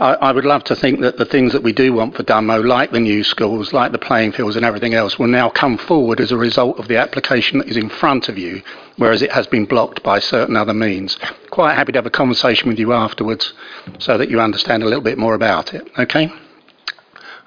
I, 0.02 0.14
I 0.16 0.32
would 0.32 0.46
love 0.46 0.64
to 0.66 0.76
think 0.76 1.02
that 1.02 1.18
the 1.18 1.26
things 1.26 1.54
that 1.54 1.62
we 1.62 1.74
do 1.74 1.94
want 1.94 2.16
for 2.16 2.24
Dunmow, 2.24 2.66
like 2.66 2.92
the 2.92 3.00
new 3.00 3.24
schools, 3.24 3.72
like 3.72 3.92
the 3.92 4.00
playing 4.00 4.32
fields 4.32 4.56
and 4.56 4.66
everything 4.66 4.96
else, 4.96 5.20
will 5.20 5.28
now 5.28 5.50
come 5.50 5.78
forward 5.78 6.20
as 6.20 6.32
a 6.32 6.38
result 6.38 6.80
of 6.80 6.88
the 6.88 6.98
application 6.98 7.60
that 7.60 7.68
is 7.68 7.78
in 7.78 7.88
front 7.88 8.28
of 8.28 8.38
you, 8.38 8.64
whereas 8.98 9.22
it 9.22 9.32
has 9.32 9.48
been 9.48 9.66
blocked 9.66 10.04
by 10.04 10.20
certain 10.20 10.56
other 10.56 10.74
means. 10.74 11.18
Quite 11.50 11.76
happy 11.76 11.92
to 11.92 11.98
have 11.98 12.06
a 12.06 12.12
conversation 12.12 12.70
with 12.70 12.80
you 12.80 12.94
afterwards 12.94 13.54
so 14.00 14.18
that 14.18 14.30
you 14.30 14.40
understand 14.40 14.84
a 14.84 14.86
little 14.86 15.04
bit 15.04 15.18
more 15.18 15.34
about 15.34 15.74
it. 15.74 15.88
Okay? 15.98 16.32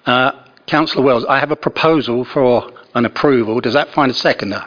Uh, 0.06 0.32
Councillor 0.66 1.04
Wells, 1.04 1.24
I 1.26 1.38
have 1.38 1.50
a 1.50 1.56
proposal 1.56 2.24
for 2.24 2.70
an 2.94 3.04
approval. 3.04 3.60
Does 3.60 3.74
that 3.74 3.92
find 3.92 4.10
a 4.10 4.14
seconder? 4.14 4.66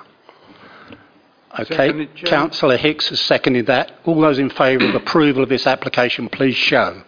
Okay. 1.60 2.08
Councillor 2.26 2.78
Hicks 2.78 3.10
has 3.10 3.20
seconded 3.20 3.66
that. 3.66 3.92
All 4.06 4.22
those 4.22 4.38
in 4.38 4.50
favour 4.52 4.90
of 4.90 4.96
approval 4.96 5.42
of 5.42 5.50
this 5.50 5.66
application, 5.66 6.30
please 6.30 6.56
show. 6.56 7.02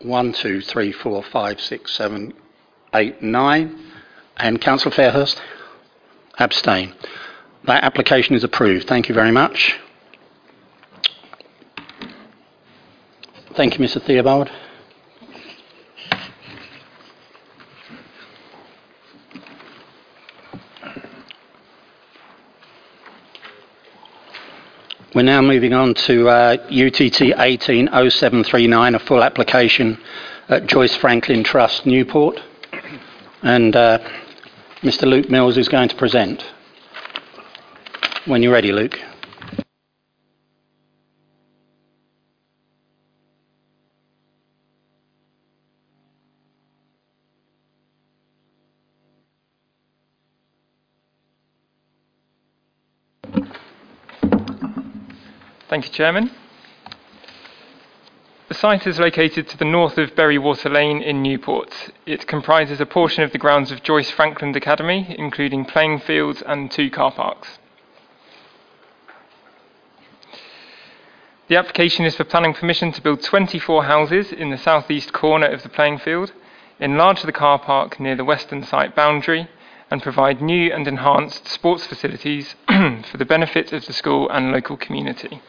One, 0.00 0.32
two, 0.32 0.62
three, 0.62 0.92
four, 0.92 1.22
five, 1.22 1.60
six, 1.60 1.92
seven, 1.92 2.32
eight, 2.94 3.20
nine. 3.22 3.78
And 4.38 4.58
Councillor 4.58 4.94
Fairhurst? 4.94 5.38
Abstain. 6.38 6.94
That 7.70 7.84
application 7.84 8.34
is 8.34 8.42
approved. 8.42 8.88
Thank 8.88 9.08
you 9.08 9.14
very 9.14 9.30
much. 9.30 9.78
Thank 13.54 13.78
you, 13.78 13.84
Mr 13.84 14.02
Theobald. 14.02 14.50
We're 25.14 25.22
now 25.22 25.40
moving 25.40 25.72
on 25.72 25.94
to 25.94 26.28
uh, 26.28 26.56
UTT 26.68 27.20
180739, 27.20 28.94
a 28.96 28.98
full 28.98 29.22
application 29.22 29.96
at 30.48 30.66
Joyce 30.66 30.96
Frankland 30.96 31.44
Trust, 31.44 31.86
Newport. 31.86 32.40
And 33.42 33.76
uh, 33.76 34.00
Mr. 34.82 35.02
Luke 35.02 35.30
Mills 35.30 35.56
is 35.56 35.68
going 35.68 35.88
to 35.88 35.94
present. 35.94 36.44
When 38.26 38.42
you're 38.42 38.52
ready, 38.52 38.70
Luke. 38.70 39.00
Thank 55.70 55.86
you, 55.86 55.92
Chairman. 55.92 56.30
The 58.48 58.54
site 58.54 58.86
is 58.86 58.98
located 58.98 59.48
to 59.48 59.56
the 59.56 59.64
north 59.64 59.96
of 59.96 60.14
Bury 60.14 60.36
Water 60.36 60.68
Lane 60.68 61.00
in 61.00 61.22
Newport. 61.22 61.90
It 62.04 62.26
comprises 62.26 62.82
a 62.82 62.86
portion 62.86 63.22
of 63.22 63.32
the 63.32 63.38
grounds 63.38 63.72
of 63.72 63.82
Joyce 63.82 64.10
Frankland 64.10 64.56
Academy, 64.56 65.14
including 65.18 65.64
playing 65.64 66.00
fields 66.00 66.42
and 66.42 66.70
two 66.70 66.90
car 66.90 67.12
parks. 67.12 67.59
The 71.50 71.56
application 71.56 72.04
is 72.04 72.14
for 72.14 72.22
planning 72.22 72.54
permission 72.54 72.92
to 72.92 73.02
build 73.02 73.22
24 73.22 73.82
houses 73.82 74.30
in 74.30 74.50
the 74.50 74.56
southeast 74.56 75.12
corner 75.12 75.48
of 75.48 75.64
the 75.64 75.68
playing 75.68 75.98
field, 75.98 76.32
enlarge 76.78 77.22
the 77.22 77.32
car 77.32 77.58
park 77.58 77.98
near 77.98 78.14
the 78.14 78.24
western 78.24 78.62
site 78.62 78.94
boundary, 78.94 79.48
and 79.90 80.00
provide 80.00 80.40
new 80.40 80.72
and 80.72 80.86
enhanced 80.86 81.48
sports 81.48 81.84
facilities 81.84 82.54
for 82.68 83.16
the 83.16 83.24
benefit 83.24 83.72
of 83.72 83.84
the 83.84 83.92
school 83.92 84.30
and 84.30 84.52
local 84.52 84.76
community. 84.76 85.42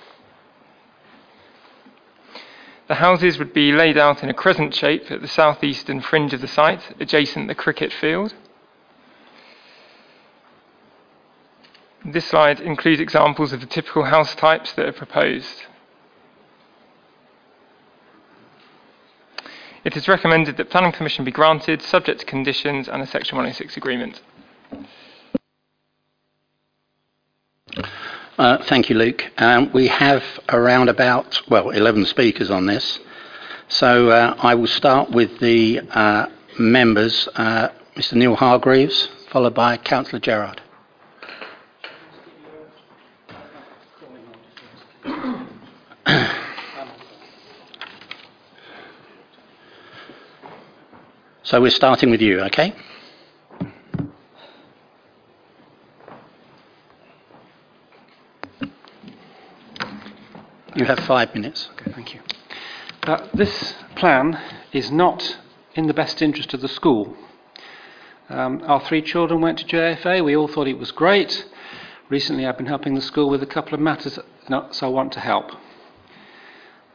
The 2.87 2.95
houses 2.95 3.37
would 3.37 3.53
be 3.53 3.71
laid 3.71 3.95
out 3.95 4.23
in 4.23 4.29
a 4.29 4.33
crescent 4.33 4.73
shape 4.73 5.11
at 5.11 5.21
the 5.21 5.27
southeastern 5.27 6.01
fringe 6.01 6.33
of 6.33 6.41
the 6.41 6.47
site, 6.47 6.95
adjacent 6.99 7.47
the 7.47 7.53
cricket 7.53 7.93
field. 7.93 8.33
This 12.03 12.25
slide 12.25 12.59
includes 12.59 12.99
examples 12.99 13.53
of 13.53 13.59
the 13.59 13.67
typical 13.67 14.05
house 14.05 14.33
types 14.33 14.73
that 14.73 14.87
are 14.87 14.93
proposed. 14.93 15.67
It 19.83 19.97
is 19.97 20.07
recommended 20.07 20.57
that 20.57 20.69
planning 20.69 20.91
permission 20.91 21.25
be 21.25 21.31
granted, 21.31 21.81
subject 21.81 22.19
to 22.19 22.25
conditions 22.25 22.87
and 22.87 23.01
a 23.01 23.07
Section 23.07 23.35
106 23.35 23.77
agreement. 23.77 24.21
Uh, 28.37 28.63
thank 28.65 28.91
you, 28.91 28.95
Luke. 28.95 29.23
Um, 29.39 29.71
we 29.73 29.87
have 29.87 30.23
around 30.49 30.89
about, 30.89 31.41
well, 31.49 31.71
11 31.71 32.05
speakers 32.05 32.51
on 32.51 32.67
this. 32.67 32.99
So 33.69 34.09
uh, 34.09 34.35
I 34.37 34.53
will 34.53 34.67
start 34.67 35.09
with 35.09 35.39
the 35.39 35.81
uh, 35.89 36.27
members. 36.59 37.27
Uh, 37.35 37.69
Mr. 37.95 38.13
Neil 38.13 38.35
Hargreaves, 38.35 39.09
followed 39.31 39.55
by 39.55 39.77
Councillor 39.77 40.19
Gerard. 40.19 40.61
So 51.51 51.59
we're 51.59 51.69
starting 51.69 52.11
with 52.11 52.21
you, 52.21 52.39
okay? 52.43 52.73
You 60.73 60.85
have 60.85 60.99
five 60.99 61.35
minutes. 61.35 61.67
Okay, 61.73 61.91
thank 61.91 62.13
you. 62.13 62.21
Uh, 63.03 63.27
this 63.33 63.75
plan 63.97 64.39
is 64.71 64.91
not 64.91 65.39
in 65.75 65.87
the 65.87 65.93
best 65.93 66.21
interest 66.21 66.53
of 66.53 66.61
the 66.61 66.69
school. 66.69 67.17
Um, 68.29 68.63
our 68.65 68.79
three 68.79 69.01
children 69.01 69.41
went 69.41 69.59
to 69.59 69.65
JFA. 69.65 70.23
We 70.23 70.37
all 70.37 70.47
thought 70.47 70.69
it 70.69 70.79
was 70.79 70.93
great. 70.93 71.47
Recently, 72.07 72.45
I've 72.45 72.55
been 72.55 72.67
helping 72.67 72.93
the 72.93 73.01
school 73.01 73.29
with 73.29 73.43
a 73.43 73.45
couple 73.45 73.73
of 73.73 73.81
matters, 73.81 74.17
so 74.47 74.87
I 74.87 74.87
want 74.87 75.11
to 75.11 75.19
help. 75.19 75.51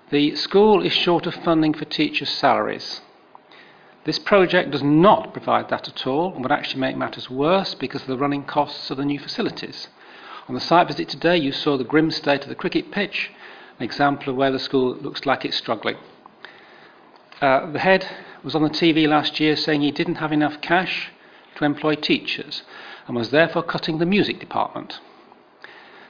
The 0.08 0.34
school 0.34 0.82
is 0.82 0.94
short 0.94 1.26
of 1.26 1.34
funding 1.34 1.74
for 1.74 1.84
teachers' 1.84 2.30
salaries. 2.30 3.02
This 4.06 4.20
project 4.20 4.70
does 4.70 4.84
not 4.84 5.32
provide 5.32 5.68
that 5.68 5.88
at 5.88 6.06
all 6.06 6.32
and 6.32 6.42
would 6.44 6.52
actually 6.52 6.80
make 6.80 6.96
matters 6.96 7.28
worse 7.28 7.74
because 7.74 8.02
of 8.02 8.06
the 8.06 8.16
running 8.16 8.44
costs 8.44 8.88
of 8.88 8.98
the 8.98 9.04
new 9.04 9.18
facilities. 9.18 9.88
On 10.48 10.54
the 10.54 10.60
site 10.60 10.86
visit 10.86 11.08
today, 11.08 11.36
you 11.36 11.50
saw 11.50 11.76
the 11.76 11.82
grim 11.82 12.12
state 12.12 12.44
of 12.44 12.48
the 12.48 12.54
cricket 12.54 12.92
pitch, 12.92 13.32
an 13.80 13.84
example 13.84 14.30
of 14.30 14.36
where 14.36 14.52
the 14.52 14.60
school 14.60 14.94
looks 14.94 15.26
like 15.26 15.44
it's 15.44 15.56
struggling. 15.56 15.96
Uh, 17.42 17.68
the 17.72 17.80
head 17.80 18.06
was 18.44 18.54
on 18.54 18.62
the 18.62 18.70
TV 18.70 19.08
last 19.08 19.40
year 19.40 19.56
saying 19.56 19.80
he 19.80 19.90
didn't 19.90 20.14
have 20.14 20.30
enough 20.30 20.60
cash 20.60 21.10
to 21.56 21.64
employ 21.64 21.96
teachers 21.96 22.62
and 23.08 23.16
was 23.16 23.30
therefore 23.30 23.64
cutting 23.64 23.98
the 23.98 24.06
music 24.06 24.38
department. 24.38 25.00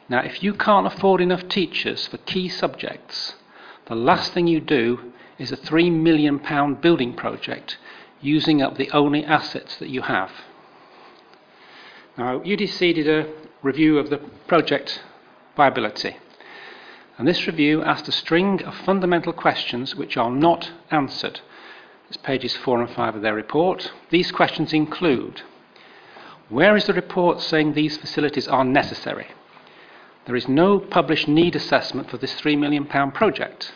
Now, 0.07 0.21
if 0.21 0.43
you 0.43 0.53
can't 0.53 0.87
afford 0.87 1.23
enough 1.23 1.49
teachers 1.49 2.07
for 2.07 2.19
key 2.19 2.51
subjects, 2.51 3.37
the 3.87 3.95
last 3.95 4.35
thing 4.35 4.47
you 4.47 4.61
do 4.61 5.13
is 5.39 5.51
a 5.51 5.57
£3 5.57 5.91
million 5.93 6.39
building 6.75 7.15
project 7.15 7.79
using 8.21 8.63
up 8.63 8.77
the 8.77 8.91
only 8.91 9.25
assets 9.25 9.77
that 9.79 9.89
you 9.89 10.03
have. 10.03 10.31
Now, 12.17 12.41
UDC 12.41 12.95
did 12.95 13.09
a 13.09 13.31
review 13.63 13.99
of 13.99 14.11
the 14.11 14.19
project 14.47 15.03
viability. 15.57 16.17
And 17.19 17.27
this 17.27 17.47
review 17.47 17.83
asked 17.83 18.09
a 18.09 18.13
string 18.13 18.63
of 18.63 18.75
fundamental 18.75 19.33
questions 19.33 19.95
which 19.95 20.17
are 20.17 20.31
not 20.31 20.71
answered. 20.91 21.41
It's 22.09 22.17
pages 22.19 22.55
4 22.57 22.83
and 22.83 22.91
5 22.91 23.17
of 23.17 23.23
their 23.23 23.35
report. 23.35 23.91
These 24.11 24.33
questions 24.33 24.73
include 24.73 25.43
Where 26.49 26.77
is 26.77 26.85
the 26.87 26.93
report 26.93 27.41
saying 27.41 27.73
these 27.73 27.97
facilities 27.97 28.47
are 28.47 28.65
necessary? 28.65 29.29
There 30.27 30.37
is 30.37 30.49
no 30.49 30.79
published 30.79 31.29
need 31.29 31.57
assessment 31.57 32.11
for 32.11 32.19
this 32.19 32.35
£3 32.35 32.59
million 32.59 32.87
project. 32.87 33.73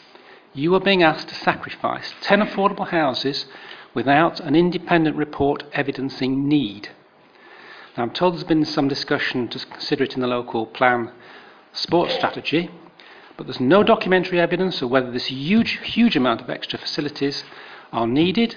You 0.52 0.74
are 0.74 0.80
being 0.80 1.02
asked 1.02 1.28
to 1.28 1.34
sacrifice 1.34 2.12
10 2.22 2.40
affordable 2.40 2.88
houses 2.88 3.46
without 3.94 4.40
an 4.40 4.54
independent 4.54 5.16
report 5.16 5.64
evidencing 5.72 6.48
need. 6.48 6.88
Now, 7.96 8.04
I'm 8.04 8.10
told 8.10 8.34
there's 8.34 8.44
been 8.44 8.64
some 8.64 8.88
discussion 8.88 9.48
to 9.48 9.58
consider 9.66 10.04
it 10.04 10.14
in 10.14 10.20
the 10.20 10.26
local 10.26 10.66
plan 10.66 11.12
sports 11.72 12.14
strategy, 12.14 12.70
but 13.36 13.46
there's 13.46 13.60
no 13.60 13.82
documentary 13.82 14.40
evidence 14.40 14.80
of 14.82 14.90
whether 14.90 15.10
this 15.10 15.26
huge, 15.26 15.78
huge 15.82 16.16
amount 16.16 16.40
of 16.40 16.50
extra 16.50 16.78
facilities 16.78 17.44
are 17.92 18.06
needed, 18.06 18.56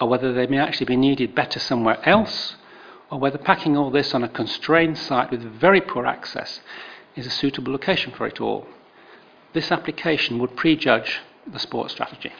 or 0.00 0.08
whether 0.08 0.32
they 0.32 0.46
may 0.46 0.58
actually 0.58 0.86
be 0.86 0.96
needed 0.96 1.34
better 1.34 1.60
somewhere 1.60 1.98
else, 2.08 2.56
or 3.10 3.18
whether 3.18 3.38
packing 3.38 3.76
all 3.76 3.90
this 3.90 4.12
on 4.14 4.24
a 4.24 4.28
constrained 4.28 4.98
site 4.98 5.30
with 5.30 5.42
very 5.42 5.80
poor 5.80 6.06
access 6.06 6.60
is 7.14 7.26
a 7.26 7.30
suitable 7.30 7.72
location 7.72 8.12
for 8.12 8.26
it 8.26 8.40
all. 8.40 8.66
This 9.52 9.70
application 9.70 10.40
would 10.40 10.56
prejudge 10.56 11.20
the 11.46 11.60
sports 11.60 11.92
strategy. 11.92 12.32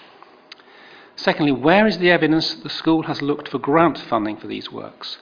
Secondly, 1.17 1.53
where 1.53 1.87
is 1.87 1.99
the 1.99 2.11
evidence 2.11 2.55
that 2.55 2.63
the 2.63 2.71
school 2.71 3.05
has 3.05 3.23
looked 3.23 3.49
for 3.49 3.59
grant 3.59 3.99
funding 3.99 4.37
for 4.37 4.47
these 4.47 4.71
works? 4.71 5.19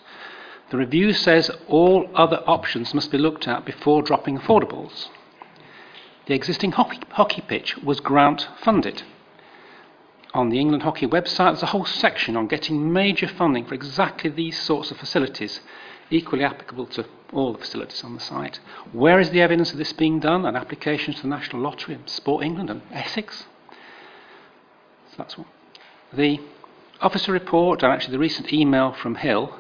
The 0.71 0.79
review 0.79 1.13
says 1.13 1.51
all 1.69 2.09
other 2.15 2.43
options 2.47 2.95
must 2.95 3.11
be 3.11 3.19
looked 3.19 3.47
at 3.47 3.67
before 3.67 4.03
dropping 4.03 4.39
affordables. 4.39 5.09
The 6.27 6.35
existing 6.35 6.73
hockey, 6.73 7.01
hockey 7.11 7.43
pitch 7.47 7.77
was 7.79 8.01
grant 8.01 8.49
funded. 8.63 9.03
On 10.35 10.49
the 10.49 10.59
England 10.59 10.83
Hockey 10.83 11.07
website, 11.07 11.51
there's 11.51 11.63
a 11.63 11.67
whole 11.67 11.85
section 11.85 12.39
on 12.39 12.47
getting 12.47 12.91
major 12.91 13.29
funding 13.29 13.67
for 13.67 13.75
exactly 13.75 14.31
these 14.31 14.59
sorts 14.59 14.91
of 14.91 14.97
facilities, 14.97 15.61
equally 16.11 16.43
applicable 16.43 16.87
to 16.87 17.05
all 17.35 17.53
the 17.53 17.59
facilities 17.59 18.03
on 18.03 18.15
the 18.15 18.21
site. 18.21 18.59
Where 18.93 19.21
is 19.21 19.29
the 19.29 19.43
evidence 19.43 19.73
of 19.73 19.79
this 19.79 19.93
being 19.93 20.21
done? 20.21 20.47
And 20.47 20.57
applications 20.57 21.17
to 21.17 21.23
the 21.23 21.29
National 21.29 21.61
Lottery 21.61 21.97
and 21.97 22.09
Sport 22.09 22.45
England 22.45 22.71
and 22.71 22.81
Essex? 22.91 23.45
So 25.11 25.17
that's 25.19 25.37
one. 25.37 25.49
The 26.15 26.41
officer 27.01 27.33
report 27.33 27.83
and 27.83 27.91
actually 27.91 28.13
the 28.13 28.19
recent 28.19 28.53
email 28.53 28.93
from 28.93 29.15
Hill 29.15 29.59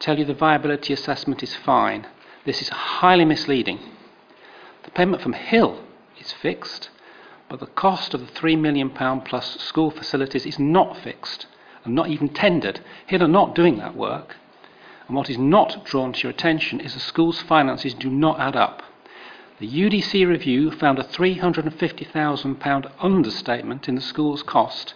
tell 0.00 0.18
you 0.18 0.24
the 0.24 0.34
viability 0.34 0.92
assessment 0.92 1.42
is 1.42 1.54
fine. 1.54 2.06
This 2.44 2.60
is 2.60 2.68
highly 2.68 3.24
misleading. 3.24 3.78
The 4.84 4.90
payment 4.90 5.22
from 5.22 5.34
Hill 5.34 5.80
is 6.20 6.32
fixed, 6.32 6.90
but 7.48 7.60
the 7.60 7.66
cost 7.66 8.14
of 8.14 8.20
the 8.20 8.32
£3 8.32 8.58
million 8.58 8.90
plus 8.90 9.60
school 9.60 9.90
facilities 9.90 10.44
is 10.44 10.58
not 10.58 10.96
fixed 10.96 11.46
and 11.84 11.94
not 11.94 12.08
even 12.08 12.28
tendered. 12.28 12.80
Hill 13.06 13.22
are 13.22 13.28
not 13.28 13.54
doing 13.54 13.78
that 13.78 13.96
work. 13.96 14.36
And 15.06 15.16
what 15.16 15.30
is 15.30 15.38
not 15.38 15.84
drawn 15.84 16.12
to 16.12 16.22
your 16.22 16.30
attention 16.30 16.80
is 16.80 16.94
the 16.94 17.00
school's 17.00 17.40
finances 17.40 17.94
do 17.94 18.10
not 18.10 18.40
add 18.40 18.56
up. 18.56 18.82
The 19.60 19.68
UDC 19.68 20.26
review 20.26 20.70
found 20.70 20.98
a 20.98 21.04
£350,000 21.04 22.92
understatement 23.00 23.88
in 23.88 23.94
the 23.94 24.00
school's 24.00 24.42
cost, 24.42 24.94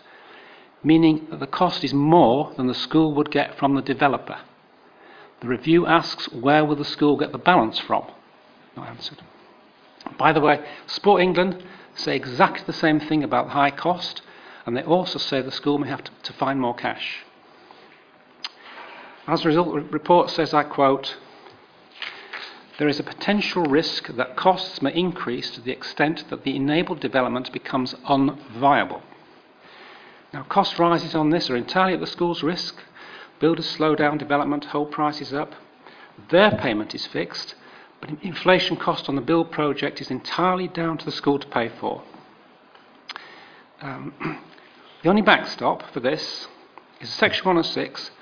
meaning 0.82 1.26
that 1.30 1.40
the 1.40 1.46
cost 1.46 1.84
is 1.84 1.94
more 1.94 2.52
than 2.56 2.66
the 2.66 2.74
school 2.74 3.14
would 3.14 3.30
get 3.30 3.58
from 3.58 3.74
the 3.74 3.82
developer. 3.82 4.38
The 5.40 5.48
review 5.48 5.86
asks 5.86 6.32
where 6.32 6.64
will 6.64 6.76
the 6.76 6.84
school 6.84 7.16
get 7.16 7.32
the 7.32 7.38
balance 7.38 7.78
from? 7.78 8.06
Not 8.76 8.88
answered. 8.88 9.22
By 10.18 10.32
the 10.32 10.40
way, 10.40 10.64
Sport 10.86 11.22
England 11.22 11.64
say 11.94 12.16
exactly 12.16 12.64
the 12.66 12.72
same 12.72 13.00
thing 13.00 13.22
about 13.22 13.50
high 13.50 13.70
cost, 13.70 14.22
and 14.66 14.76
they 14.76 14.82
also 14.82 15.18
say 15.18 15.40
the 15.40 15.50
school 15.50 15.78
may 15.78 15.88
have 15.88 16.04
to, 16.04 16.12
to 16.22 16.32
find 16.32 16.60
more 16.60 16.74
cash. 16.74 17.24
As 19.26 19.44
a 19.44 19.48
result, 19.48 19.74
the 19.74 19.80
report 19.80 20.30
says, 20.30 20.52
I 20.52 20.64
quote, 20.64 21.16
there 22.78 22.88
is 22.88 22.98
a 22.98 23.04
potential 23.04 23.64
risk 23.64 24.08
that 24.08 24.36
costs 24.36 24.82
may 24.82 24.92
increase 24.94 25.50
to 25.50 25.60
the 25.60 25.70
extent 25.70 26.28
that 26.30 26.42
the 26.42 26.56
enabled 26.56 27.00
development 27.00 27.52
becomes 27.52 27.94
unviable. 28.08 29.02
Now, 30.32 30.44
cost 30.44 30.78
rises 30.78 31.14
on 31.14 31.30
this 31.30 31.50
are 31.50 31.56
entirely 31.56 31.94
at 31.94 32.00
the 32.00 32.06
school's 32.06 32.42
risk, 32.42 32.76
Builders 33.42 33.68
slow 33.68 33.96
down 33.96 34.18
development, 34.18 34.66
hold 34.66 34.92
prices 34.92 35.34
up. 35.34 35.56
Their 36.30 36.52
payment 36.52 36.94
is 36.94 37.06
fixed, 37.06 37.56
but 38.00 38.10
inflation 38.22 38.76
cost 38.76 39.08
on 39.08 39.16
the 39.16 39.20
build 39.20 39.50
project 39.50 40.00
is 40.00 40.12
entirely 40.12 40.68
down 40.68 40.96
to 40.98 41.04
the 41.04 41.10
school 41.10 41.40
to 41.40 41.46
pay 41.48 41.68
for. 41.68 42.04
Um, 43.80 44.14
the 45.02 45.08
only 45.08 45.22
backstop 45.22 45.92
for 45.92 45.98
this 45.98 46.46
is 47.00 47.10
Section 47.10 47.44
106 47.44 48.12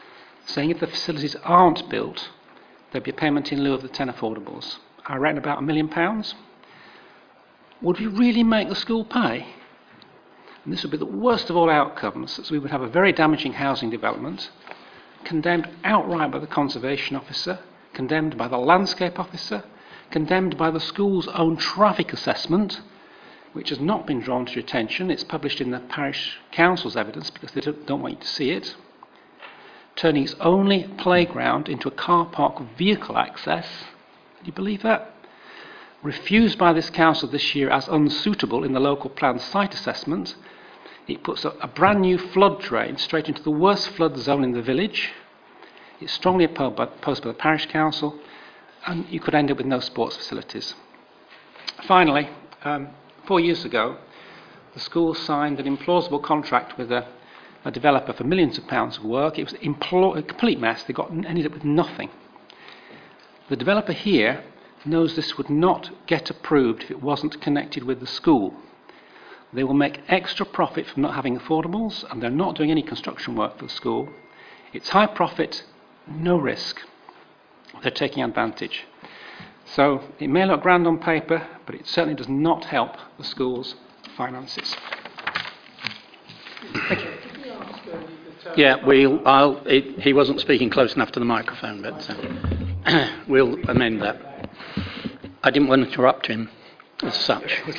saying 0.46 0.70
if 0.70 0.80
the 0.80 0.86
facilities 0.86 1.36
aren't 1.44 1.90
built, 1.90 2.30
there'd 2.90 3.04
be 3.04 3.10
a 3.10 3.14
payment 3.14 3.52
in 3.52 3.62
lieu 3.62 3.74
of 3.74 3.82
the 3.82 3.88
10 3.88 4.08
affordables. 4.08 4.78
I 5.04 5.16
reckon 5.16 5.36
about 5.36 5.58
a 5.58 5.62
million 5.62 5.88
pounds. 5.88 6.34
Would 7.82 8.00
we 8.00 8.06
really 8.06 8.42
make 8.42 8.70
the 8.70 8.74
school 8.74 9.04
pay? 9.04 9.48
And 10.64 10.72
this 10.72 10.82
would 10.82 10.90
be 10.90 10.98
the 10.98 11.06
worst 11.06 11.50
of 11.50 11.56
all 11.56 11.70
outcomes, 11.70 12.38
as 12.38 12.50
we 12.50 12.58
would 12.58 12.70
have 12.70 12.82
a 12.82 12.88
very 12.88 13.12
damaging 13.12 13.54
housing 13.54 13.90
development 13.90 14.50
condemned 15.24 15.68
outright 15.84 16.30
by 16.30 16.38
the 16.38 16.46
conservation 16.46 17.16
officer, 17.16 17.58
condemned 17.92 18.36
by 18.36 18.48
the 18.48 18.58
landscape 18.58 19.18
officer, 19.18 19.64
condemned 20.10 20.56
by 20.56 20.70
the 20.70 20.80
school's 20.80 21.28
own 21.28 21.56
traffic 21.56 22.12
assessment, 22.12 22.80
which 23.52 23.68
has 23.68 23.80
not 23.80 24.06
been 24.06 24.20
drawn 24.20 24.46
to 24.46 24.52
your 24.54 24.64
attention. 24.64 25.10
It's 25.10 25.24
published 25.24 25.60
in 25.60 25.70
the 25.70 25.80
parish 25.80 26.38
council's 26.52 26.96
evidence 26.96 27.30
because 27.30 27.52
they 27.52 27.60
don't, 27.60 28.02
want 28.02 28.14
you 28.14 28.20
to 28.20 28.26
see 28.26 28.50
it. 28.50 28.74
Turning 29.96 30.24
its 30.24 30.34
only 30.40 30.84
playground 30.98 31.68
into 31.68 31.88
a 31.88 31.92
car 31.92 32.26
park 32.26 32.62
vehicle 32.76 33.18
access. 33.18 33.66
Can 34.38 34.46
you 34.46 34.52
believe 34.52 34.82
that? 34.82 35.09
Refused 36.02 36.58
by 36.58 36.72
this 36.72 36.90
council 36.90 37.28
this 37.28 37.54
year 37.54 37.70
as 37.70 37.88
unsuitable 37.88 38.64
in 38.64 38.72
the 38.72 38.80
local 38.80 39.10
plan 39.10 39.38
site 39.38 39.74
assessment 39.74 40.34
it 41.10 41.22
puts 41.24 41.44
a, 41.44 41.50
a 41.60 41.66
brand 41.66 42.00
new 42.00 42.18
flood 42.18 42.60
drain 42.60 42.96
straight 42.96 43.28
into 43.28 43.42
the 43.42 43.50
worst 43.50 43.88
flood 43.90 44.16
zone 44.16 44.44
in 44.44 44.52
the 44.52 44.62
village. 44.62 45.12
It's 46.00 46.12
strongly 46.12 46.44
opposed 46.44 46.76
by, 46.76 46.84
opposed 46.84 47.24
by 47.24 47.28
the 47.28 47.34
parish 47.34 47.66
council, 47.66 48.18
and 48.86 49.06
you 49.10 49.20
could 49.20 49.34
end 49.34 49.50
up 49.50 49.58
with 49.58 49.66
no 49.66 49.80
sports 49.80 50.16
facilities. 50.16 50.74
Finally, 51.86 52.30
um, 52.64 52.88
four 53.26 53.40
years 53.40 53.64
ago, 53.64 53.98
the 54.74 54.80
school 54.80 55.14
signed 55.14 55.58
an 55.58 55.76
implausible 55.76 56.22
contract 56.22 56.78
with 56.78 56.92
a, 56.92 57.06
a 57.64 57.70
developer 57.70 58.12
for 58.12 58.24
millions 58.24 58.56
of 58.56 58.66
pounds 58.68 58.96
of 58.98 59.04
work. 59.04 59.38
It 59.38 59.44
was 59.44 59.54
impl- 59.54 60.16
a 60.16 60.22
complete 60.22 60.60
mess. 60.60 60.84
They 60.84 60.92
got 60.92 61.10
ended 61.10 61.44
up 61.44 61.52
with 61.52 61.64
nothing. 61.64 62.10
The 63.48 63.56
developer 63.56 63.92
here 63.92 64.44
knows 64.84 65.16
this 65.16 65.36
would 65.36 65.50
not 65.50 65.90
get 66.06 66.30
approved 66.30 66.84
if 66.84 66.90
it 66.90 67.02
wasn't 67.02 67.40
connected 67.40 67.84
with 67.84 68.00
the 68.00 68.06
school. 68.06 68.54
They 69.52 69.64
will 69.64 69.74
make 69.74 70.00
extra 70.08 70.46
profit 70.46 70.86
from 70.86 71.02
not 71.02 71.14
having 71.14 71.38
affordables, 71.38 72.04
and 72.10 72.22
they're 72.22 72.30
not 72.30 72.56
doing 72.56 72.70
any 72.70 72.82
construction 72.82 73.34
work 73.34 73.58
for 73.58 73.64
the 73.66 73.72
school. 73.72 74.08
It's 74.72 74.90
high 74.90 75.06
profit, 75.06 75.64
no 76.06 76.36
risk. 76.36 76.80
They're 77.82 77.90
taking 77.90 78.22
advantage. 78.22 78.86
So 79.64 80.02
it 80.18 80.28
may 80.28 80.46
look 80.46 80.62
grand 80.62 80.86
on 80.86 80.98
paper, 80.98 81.46
but 81.66 81.74
it 81.74 81.86
certainly 81.86 82.14
does 82.14 82.28
not 82.28 82.64
help 82.64 82.96
the 83.18 83.24
school's 83.24 83.74
finances. 84.16 84.76
Thank 86.88 87.04
you. 87.04 87.10
Yeah, 88.56 88.84
we'll, 88.84 89.26
I'll, 89.26 89.58
it, 89.66 90.00
he 90.00 90.12
wasn't 90.12 90.40
speaking 90.40 90.70
close 90.70 90.94
enough 90.94 91.12
to 91.12 91.20
the 91.20 91.26
microphone, 91.26 91.82
but 91.82 92.08
uh, 92.86 93.10
we'll 93.28 93.54
amend 93.68 94.02
that. 94.02 94.29
I 95.42 95.50
didn't 95.50 95.68
want 95.68 95.82
to 95.84 95.88
interrupt 95.90 96.26
him 96.26 96.50
as 97.02 97.14
such. 97.14 97.62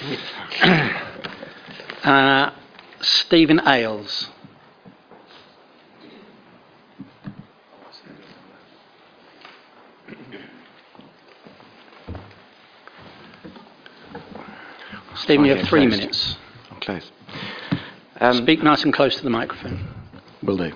Uh, 2.04 2.50
Stephen 3.00 3.62
Ailes. 3.68 4.28
Stephen, 15.16 15.46
you 15.46 15.56
have 15.56 15.68
three 15.68 15.82
close. 15.88 15.92
minutes. 16.00 16.36
I'm 16.72 16.80
close. 16.80 17.12
Um, 18.20 18.38
Speak 18.38 18.64
nice 18.64 18.84
and 18.84 18.92
close 18.92 19.16
to 19.18 19.24
the 19.24 19.30
microphone. 19.30 19.88
Will 20.42 20.58
do. 20.58 20.72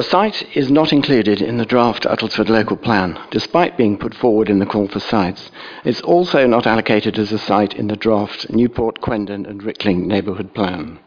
The 0.00 0.04
site 0.04 0.56
is 0.56 0.70
not 0.70 0.94
included 0.94 1.42
in 1.42 1.58
the 1.58 1.66
draft 1.66 2.06
Uttlesford 2.06 2.48
local 2.48 2.78
plan, 2.78 3.18
despite 3.30 3.76
being 3.76 3.98
put 3.98 4.14
forward 4.14 4.48
in 4.48 4.58
the 4.58 4.64
call 4.64 4.88
for 4.88 4.98
sites. 4.98 5.50
It's 5.84 6.00
also 6.00 6.46
not 6.46 6.66
allocated 6.66 7.18
as 7.18 7.32
a 7.32 7.38
site 7.38 7.74
in 7.74 7.88
the 7.88 7.96
draft 7.96 8.48
Newport, 8.48 9.02
Quendon 9.02 9.44
and 9.44 9.62
Rickling 9.62 10.08
neighbourhood 10.08 10.54
plan. 10.54 10.98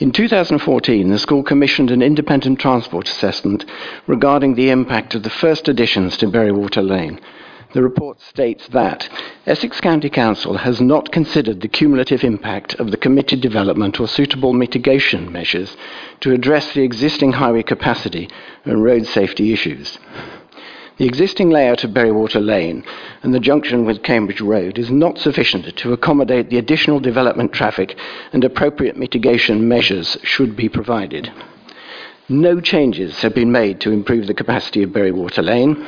In 0.00 0.10
2014, 0.10 1.10
the 1.10 1.18
school 1.20 1.44
commissioned 1.44 1.92
an 1.92 2.02
independent 2.02 2.58
transport 2.58 3.08
assessment 3.08 3.64
regarding 4.08 4.56
the 4.56 4.70
impact 4.70 5.14
of 5.14 5.22
the 5.22 5.30
first 5.30 5.68
additions 5.68 6.16
to 6.16 6.26
Bury 6.26 6.50
Water 6.50 6.82
Lane. 6.82 7.20
The 7.76 7.82
report 7.82 8.22
states 8.22 8.68
that 8.68 9.06
Essex 9.46 9.82
County 9.82 10.08
Council 10.08 10.56
has 10.56 10.80
not 10.80 11.12
considered 11.12 11.60
the 11.60 11.68
cumulative 11.68 12.24
impact 12.24 12.72
of 12.76 12.90
the 12.90 12.96
committed 12.96 13.42
development 13.42 14.00
or 14.00 14.08
suitable 14.08 14.54
mitigation 14.54 15.30
measures 15.30 15.76
to 16.20 16.32
address 16.32 16.72
the 16.72 16.84
existing 16.84 17.32
highway 17.32 17.62
capacity 17.62 18.30
and 18.64 18.82
road 18.82 19.04
safety 19.06 19.52
issues. 19.52 19.98
The 20.96 21.04
existing 21.04 21.50
layout 21.50 21.84
of 21.84 21.92
Bury 21.92 22.12
Water 22.12 22.40
Lane 22.40 22.82
and 23.22 23.34
the 23.34 23.40
junction 23.40 23.84
with 23.84 24.02
Cambridge 24.02 24.40
Road 24.40 24.78
is 24.78 24.90
not 24.90 25.18
sufficient 25.18 25.76
to 25.76 25.92
accommodate 25.92 26.48
the 26.48 26.56
additional 26.56 26.98
development 26.98 27.52
traffic 27.52 27.94
and 28.32 28.42
appropriate 28.42 28.96
mitigation 28.96 29.68
measures 29.68 30.16
should 30.22 30.56
be 30.56 30.70
provided. 30.70 31.30
No 32.26 32.58
changes 32.58 33.20
have 33.20 33.34
been 33.34 33.52
made 33.52 33.82
to 33.82 33.92
improve 33.92 34.28
the 34.28 34.32
capacity 34.32 34.82
of 34.82 34.94
Bury 34.94 35.12
Water 35.12 35.42
Lane, 35.42 35.86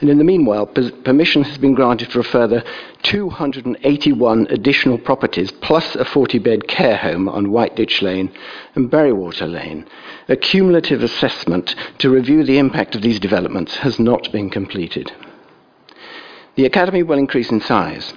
and 0.00 0.10
in 0.10 0.18
the 0.18 0.24
meanwhile, 0.24 0.66
permission 0.66 1.42
has 1.44 1.56
been 1.58 1.74
granted 1.74 2.12
for 2.12 2.20
a 2.20 2.24
further 2.24 2.62
281 3.02 4.46
additional 4.50 4.98
properties, 4.98 5.50
plus 5.50 5.94
a 5.96 6.04
40 6.04 6.38
bed 6.38 6.68
care 6.68 6.96
home 6.96 7.28
on 7.28 7.46
Whiteditch 7.46 8.02
Lane 8.02 8.30
and 8.74 8.90
Bury 8.90 9.12
Water 9.12 9.46
Lane. 9.46 9.86
A 10.28 10.36
cumulative 10.36 11.02
assessment 11.02 11.74
to 11.98 12.10
review 12.10 12.44
the 12.44 12.58
impact 12.58 12.94
of 12.94 13.02
these 13.02 13.20
developments 13.20 13.76
has 13.76 13.98
not 13.98 14.30
been 14.32 14.50
completed. 14.50 15.12
The 16.56 16.66
Academy 16.66 17.02
will 17.02 17.18
increase 17.18 17.50
in 17.50 17.60
size. 17.60 18.12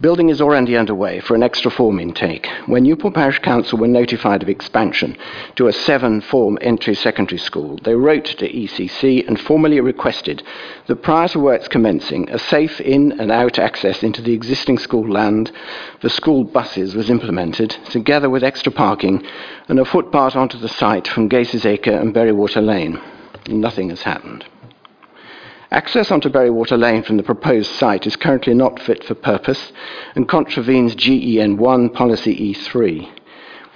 Building 0.00 0.30
is 0.30 0.40
already 0.40 0.76
underway 0.76 1.20
for 1.20 1.34
an 1.34 1.42
extra 1.42 1.70
form 1.70 2.00
intake. 2.00 2.48
When 2.66 2.82
Newport 2.82 3.14
Parish 3.14 3.38
Council 3.38 3.78
were 3.78 3.86
notified 3.86 4.42
of 4.42 4.48
expansion 4.48 5.16
to 5.56 5.68
a 5.68 5.72
seven 5.72 6.20
form 6.20 6.58
entry 6.60 6.94
secondary 6.94 7.38
school, 7.38 7.78
they 7.84 7.94
wrote 7.94 8.24
to 8.24 8.48
ECC 8.52 9.26
and 9.28 9.38
formally 9.38 9.80
requested 9.80 10.42
that 10.86 11.02
prior 11.02 11.28
to 11.28 11.38
works 11.38 11.68
commencing, 11.68 12.28
a 12.30 12.38
safe 12.38 12.80
in 12.80 13.12
and 13.20 13.30
out 13.30 13.58
access 13.58 14.02
into 14.02 14.22
the 14.22 14.32
existing 14.32 14.78
school 14.78 15.08
land 15.08 15.52
for 16.00 16.08
school 16.08 16.42
buses 16.42 16.94
was 16.94 17.10
implemented, 17.10 17.70
together 17.90 18.28
with 18.28 18.42
extra 18.42 18.72
parking 18.72 19.22
and 19.68 19.78
a 19.78 19.84
footpath 19.84 20.34
onto 20.34 20.58
the 20.58 20.68
site 20.68 21.06
from 21.06 21.28
Gaces 21.28 21.64
Acre 21.64 21.92
and 21.92 22.14
Bury 22.14 22.32
Water 22.32 22.62
Lane. 22.62 23.00
Nothing 23.46 23.90
has 23.90 24.02
happened. 24.02 24.44
Access 25.72 26.10
onto 26.10 26.28
Bury 26.28 26.50
Water 26.50 26.76
Lane 26.76 27.02
from 27.02 27.16
the 27.16 27.22
proposed 27.22 27.70
site 27.70 28.06
is 28.06 28.14
currently 28.14 28.52
not 28.52 28.78
fit 28.78 29.02
for 29.02 29.14
purpose 29.14 29.72
and 30.14 30.28
contravenes 30.28 30.94
GEN 30.94 31.56
1 31.56 31.88
Policy 31.88 32.52
E3. 32.52 33.08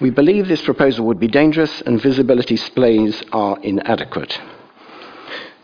We 0.00 0.10
believe 0.10 0.46
this 0.46 0.60
proposal 0.60 1.06
would 1.06 1.18
be 1.18 1.26
dangerous 1.26 1.80
and 1.80 1.98
visibility 1.98 2.56
displays 2.56 3.22
are 3.32 3.58
inadequate. 3.62 4.38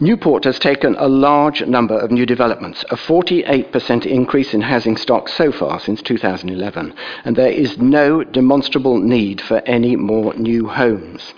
Newport 0.00 0.44
has 0.44 0.58
taken 0.58 0.96
a 0.98 1.06
large 1.06 1.66
number 1.66 1.98
of 1.98 2.10
new 2.10 2.24
developments, 2.24 2.82
a 2.84 2.96
48% 2.96 4.06
increase 4.06 4.54
in 4.54 4.62
housing 4.62 4.96
stock 4.96 5.28
so 5.28 5.52
far 5.52 5.80
since 5.80 6.00
2011, 6.00 6.94
and 7.26 7.36
there 7.36 7.52
is 7.52 7.76
no 7.76 8.24
demonstrable 8.24 8.98
need 8.98 9.38
for 9.42 9.58
any 9.66 9.96
more 9.96 10.32
new 10.32 10.66
homes. 10.66 11.34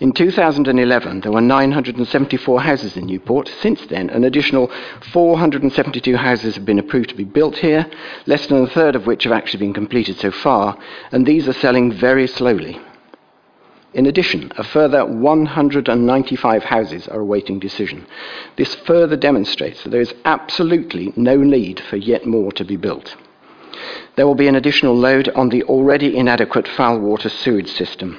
In 0.00 0.12
2011, 0.12 1.20
there 1.20 1.32
were 1.32 1.40
974 1.40 2.60
houses 2.60 2.96
in 2.96 3.06
Newport. 3.06 3.48
Since 3.60 3.86
then, 3.86 4.10
an 4.10 4.24
additional 4.24 4.70
472 5.12 6.16
houses 6.16 6.54
have 6.54 6.64
been 6.64 6.78
approved 6.78 7.10
to 7.10 7.14
be 7.14 7.24
built 7.24 7.56
here, 7.56 7.86
less 8.26 8.46
than 8.46 8.62
a 8.62 8.66
third 8.66 8.96
of 8.96 9.06
which 9.06 9.24
have 9.24 9.32
actually 9.32 9.60
been 9.60 9.72
completed 9.74 10.16
so 10.18 10.30
far, 10.30 10.76
and 11.12 11.26
these 11.26 11.48
are 11.48 11.52
selling 11.52 11.92
very 11.92 12.26
slowly. 12.26 12.80
In 13.94 14.06
addition, 14.06 14.50
a 14.56 14.64
further 14.64 15.06
195 15.06 16.64
houses 16.64 17.06
are 17.06 17.20
awaiting 17.20 17.60
decision. 17.60 18.04
This 18.56 18.74
further 18.74 19.16
demonstrates 19.16 19.84
that 19.84 19.90
there 19.90 20.00
is 20.00 20.14
absolutely 20.24 21.12
no 21.14 21.36
need 21.36 21.78
for 21.78 21.96
yet 21.96 22.26
more 22.26 22.50
to 22.52 22.64
be 22.64 22.76
built. 22.76 23.14
There 24.16 24.26
will 24.26 24.34
be 24.34 24.48
an 24.48 24.56
additional 24.56 24.96
load 24.96 25.28
on 25.30 25.48
the 25.48 25.62
already 25.64 26.16
inadequate 26.16 26.66
foul 26.66 26.98
water 26.98 27.28
sewage 27.28 27.70
system. 27.70 28.18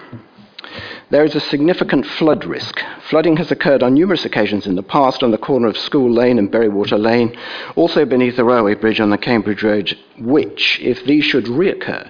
There 1.12 1.24
is 1.24 1.36
a 1.36 1.40
significant 1.40 2.08
flood 2.08 2.46
risk. 2.46 2.82
Flooding 3.10 3.38
has 3.38 3.52
occurred 3.52 3.84
on 3.84 3.94
numerous 3.94 4.26
occasions 4.26 4.66
in 4.66 4.74
the 4.74 4.82
past 4.82 5.22
on 5.22 5.30
the 5.30 5.38
corner 5.38 5.68
of 5.68 5.78
School 5.78 6.12
Lane 6.12 6.40
and 6.40 6.50
Bury 6.50 6.68
Water 6.68 6.98
Lane, 6.98 7.38
also 7.76 8.06
beneath 8.06 8.38
the 8.38 8.44
railway 8.44 8.74
bridge 8.74 9.00
on 9.00 9.12
the 9.12 9.18
Cambridge 9.18 9.62
Road, 9.62 9.96
which, 10.18 10.80
if 10.82 11.06
these 11.06 11.24
should 11.24 11.46
reoccur, 11.46 12.10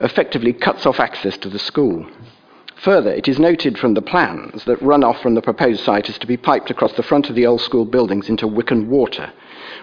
effectively 0.00 0.52
cuts 0.52 0.86
off 0.86 0.98
access 0.98 1.38
to 1.38 1.48
the 1.48 1.58
school. 1.60 2.04
Further, 2.82 3.12
it 3.12 3.28
is 3.28 3.38
noted 3.38 3.78
from 3.78 3.94
the 3.94 4.02
plans 4.02 4.64
that 4.64 4.80
runoff 4.80 5.22
from 5.22 5.34
the 5.34 5.40
proposed 5.40 5.84
site 5.84 6.08
is 6.08 6.18
to 6.18 6.26
be 6.26 6.36
piped 6.36 6.68
across 6.68 6.94
the 6.94 7.04
front 7.04 7.30
of 7.30 7.36
the 7.36 7.46
old 7.46 7.60
school 7.60 7.84
buildings 7.84 8.28
into 8.28 8.48
Wicken 8.48 8.88
Water. 8.88 9.32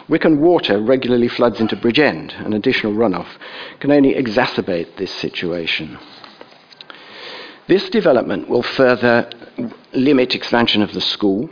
Wicken 0.09 0.39
Water 0.39 0.79
regularly 0.79 1.29
floods 1.29 1.61
into 1.61 1.77
Bridge 1.77 1.99
End, 1.99 2.35
and 2.39 2.53
additional 2.53 2.93
runoff 2.93 3.37
can 3.79 3.89
only 3.89 4.15
exacerbate 4.15 4.97
this 4.97 5.13
situation. 5.13 5.97
This 7.69 7.87
development 7.87 8.49
will 8.49 8.63
further 8.63 9.29
limit 9.93 10.33
expansion 10.33 10.81
of 10.81 10.91
the 10.93 11.01
school. 11.01 11.51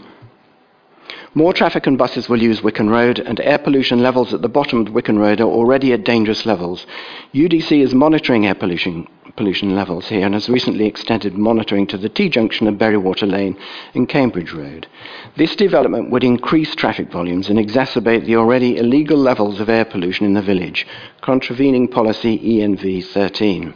More 1.36 1.54
traffic 1.54 1.86
and 1.86 1.96
buses 1.96 2.28
will 2.28 2.42
use 2.42 2.62
Wicken 2.62 2.90
Road, 2.90 3.20
and 3.20 3.40
air 3.40 3.60
pollution 3.60 4.02
levels 4.02 4.34
at 4.34 4.42
the 4.42 4.50
bottom 4.50 4.82
of 4.82 4.94
Wicken 4.94 5.20
Road 5.20 5.42
are 5.42 5.44
already 5.44 5.94
at 5.94 6.04
dangerous 6.04 6.44
levels. 6.44 6.88
UDC 7.36 7.84
is 7.84 7.94
monitoring 7.94 8.48
air 8.48 8.56
pollution, 8.56 9.08
pollution 9.36 9.76
levels 9.76 10.08
here 10.08 10.26
and 10.26 10.34
has 10.34 10.50
recently 10.50 10.88
extended 10.88 11.38
monitoring 11.38 11.86
to 11.86 12.00
the 12.00 12.10
T 12.10 12.30
junction 12.30 12.66
of 12.66 12.80
Bury 12.80 12.98
Water 12.98 13.28
Lane 13.28 13.56
and 13.94 14.10
Cambridge 14.10 14.54
Road. 14.54 14.88
This 15.36 15.56
development 15.56 16.10
would 16.10 16.24
increase 16.24 16.74
traffic 16.74 17.12
volumes 17.12 17.48
and 17.48 17.60
exacerbate 17.60 18.26
the 18.26 18.38
already 18.38 18.78
illegal 18.78 19.20
levels 19.20 19.60
of 19.60 19.70
air 19.70 19.86
pollution 19.86 20.26
in 20.26 20.34
the 20.34 20.42
village, 20.42 20.88
contravening 21.22 21.88
policy 21.88 22.40
ENV 22.40 23.06
13. 23.06 23.76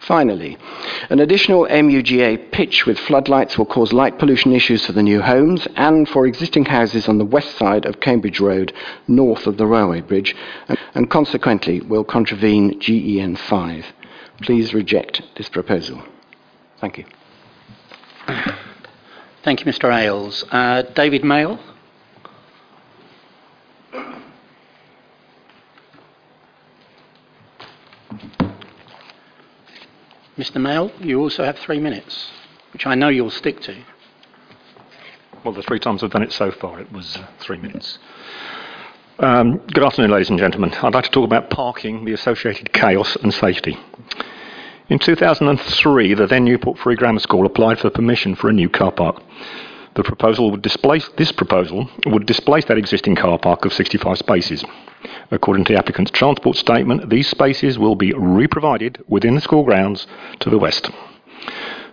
Finally, 0.00 0.56
an 1.10 1.20
additional 1.20 1.66
MUGA 1.66 2.50
pitch 2.52 2.86
with 2.86 2.98
floodlights 2.98 3.58
will 3.58 3.66
cause 3.66 3.92
light 3.92 4.18
pollution 4.18 4.52
issues 4.52 4.86
for 4.86 4.92
the 4.92 5.02
new 5.02 5.20
homes 5.20 5.68
and 5.76 6.08
for 6.08 6.26
existing 6.26 6.64
houses 6.64 7.06
on 7.06 7.18
the 7.18 7.24
west 7.24 7.56
side 7.58 7.84
of 7.84 8.00
Cambridge 8.00 8.40
Road, 8.40 8.72
north 9.06 9.46
of 9.46 9.58
the 9.58 9.66
railway 9.66 10.00
bridge, 10.00 10.34
and 10.94 11.10
consequently 11.10 11.80
will 11.82 12.04
contravene 12.04 12.80
GEN 12.80 13.36
5. 13.36 13.86
Please 14.40 14.72
reject 14.72 15.22
this 15.36 15.50
proposal. 15.50 16.02
Thank 16.80 16.96
you. 16.96 17.04
Thank 19.42 19.64
you, 19.64 19.70
Mr. 19.70 19.92
Ailes. 19.92 20.44
Uh, 20.50 20.82
David 20.94 21.24
Mail. 21.24 21.58
Mr. 30.40 30.58
Mail, 30.58 30.90
you 31.00 31.20
also 31.20 31.44
have 31.44 31.58
three 31.58 31.78
minutes, 31.78 32.30
which 32.72 32.86
I 32.86 32.94
know 32.94 33.08
you'll 33.08 33.30
stick 33.30 33.60
to. 33.60 33.76
Well, 35.44 35.52
the 35.52 35.62
three 35.62 35.78
times 35.78 36.02
I've 36.02 36.12
done 36.12 36.22
it 36.22 36.32
so 36.32 36.50
far, 36.50 36.80
it 36.80 36.90
was 36.90 37.18
uh, 37.18 37.26
three 37.40 37.58
minutes. 37.58 37.98
Um, 39.18 39.58
good 39.58 39.84
afternoon, 39.84 40.10
ladies 40.10 40.30
and 40.30 40.38
gentlemen. 40.38 40.72
I'd 40.72 40.94
like 40.94 41.04
to 41.04 41.10
talk 41.10 41.26
about 41.26 41.50
parking, 41.50 42.06
the 42.06 42.14
associated 42.14 42.72
chaos, 42.72 43.16
and 43.16 43.34
safety. 43.34 43.76
In 44.88 44.98
2003, 44.98 46.14
the 46.14 46.26
then 46.26 46.46
Newport 46.46 46.78
Free 46.78 46.96
Grammar 46.96 47.20
School 47.20 47.44
applied 47.44 47.78
for 47.78 47.90
permission 47.90 48.34
for 48.34 48.48
a 48.48 48.54
new 48.54 48.70
car 48.70 48.92
park. 48.92 49.22
The 49.94 50.04
proposal 50.04 50.50
would 50.50 50.62
displace 50.62 51.08
this 51.16 51.32
proposal 51.32 51.88
would 52.06 52.26
displace 52.26 52.64
that 52.66 52.78
existing 52.78 53.16
car 53.16 53.38
park 53.38 53.64
of 53.64 53.72
65 53.72 54.18
spaces. 54.18 54.64
According 55.30 55.64
to 55.64 55.72
the 55.72 55.78
applicant's 55.78 56.12
transport 56.12 56.56
statement, 56.56 57.10
these 57.10 57.28
spaces 57.28 57.78
will 57.78 57.96
be 57.96 58.12
reprovided 58.12 59.02
within 59.08 59.34
the 59.34 59.40
school 59.40 59.64
grounds 59.64 60.06
to 60.40 60.50
the 60.50 60.58
west. 60.58 60.90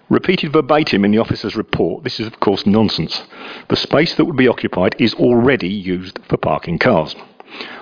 Repeated 0.09 0.53
verbatim 0.53 1.03
in 1.03 1.11
the 1.11 1.17
officer's 1.17 1.55
report, 1.55 2.03
this 2.03 2.19
is 2.19 2.27
of 2.27 2.39
course 2.39 2.65
nonsense. 2.65 3.23
The 3.69 3.75
space 3.75 4.15
that 4.15 4.25
would 4.25 4.37
be 4.37 4.47
occupied 4.47 4.95
is 4.99 5.13
already 5.15 5.67
used 5.67 6.19
for 6.29 6.37
parking 6.37 6.79
cars. 6.79 7.15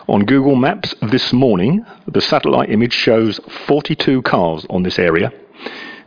On 0.07 0.25
Google 0.25 0.55
Maps 0.55 0.95
this 1.01 1.33
morning, 1.33 1.85
the 2.07 2.21
satellite 2.21 2.69
image 2.69 2.93
shows 2.93 3.39
42 3.67 4.21
cars 4.21 4.65
on 4.69 4.83
this 4.83 4.97
area, 4.97 5.31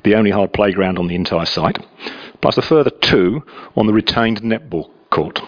the 0.05 0.15
only 0.15 0.31
hard 0.31 0.53
playground 0.53 0.99
on 0.99 1.09
the 1.09 1.15
entire 1.15 1.45
site, 1.45 1.79
plus 2.41 2.57
a 2.57 2.63
further 2.63 2.91
two 2.91 3.43
on 3.77 3.87
the 3.87 3.93
retained 3.93 4.43
netball 4.43 4.91
court. 5.11 5.41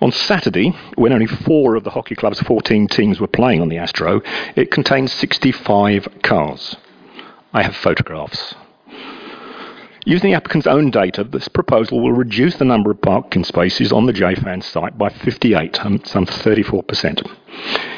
On 0.00 0.12
Saturday, 0.12 0.72
when 0.94 1.12
only 1.12 1.26
four 1.26 1.74
of 1.74 1.84
the 1.84 1.90
hockey 1.90 2.14
club's 2.14 2.40
14 2.40 2.86
teams 2.88 3.20
were 3.20 3.26
playing 3.26 3.60
on 3.60 3.68
the 3.68 3.78
Astro, 3.78 4.20
it 4.54 4.70
contained 4.70 5.10
65 5.10 6.08
cars. 6.22 6.76
I 7.52 7.62
have 7.62 7.74
photographs. 7.74 8.54
Using 10.08 10.30
the 10.30 10.36
applicant's 10.36 10.68
own 10.68 10.92
data, 10.92 11.24
this 11.24 11.48
proposal 11.48 12.00
will 12.00 12.12
reduce 12.12 12.54
the 12.54 12.64
number 12.64 12.92
of 12.92 13.02
parking 13.02 13.42
spaces 13.42 13.90
on 13.90 14.06
the 14.06 14.12
JFAN 14.12 14.62
site 14.62 14.96
by 14.96 15.08
58, 15.08 15.84
um, 15.84 16.00
some 16.04 16.24
34%. 16.24 17.28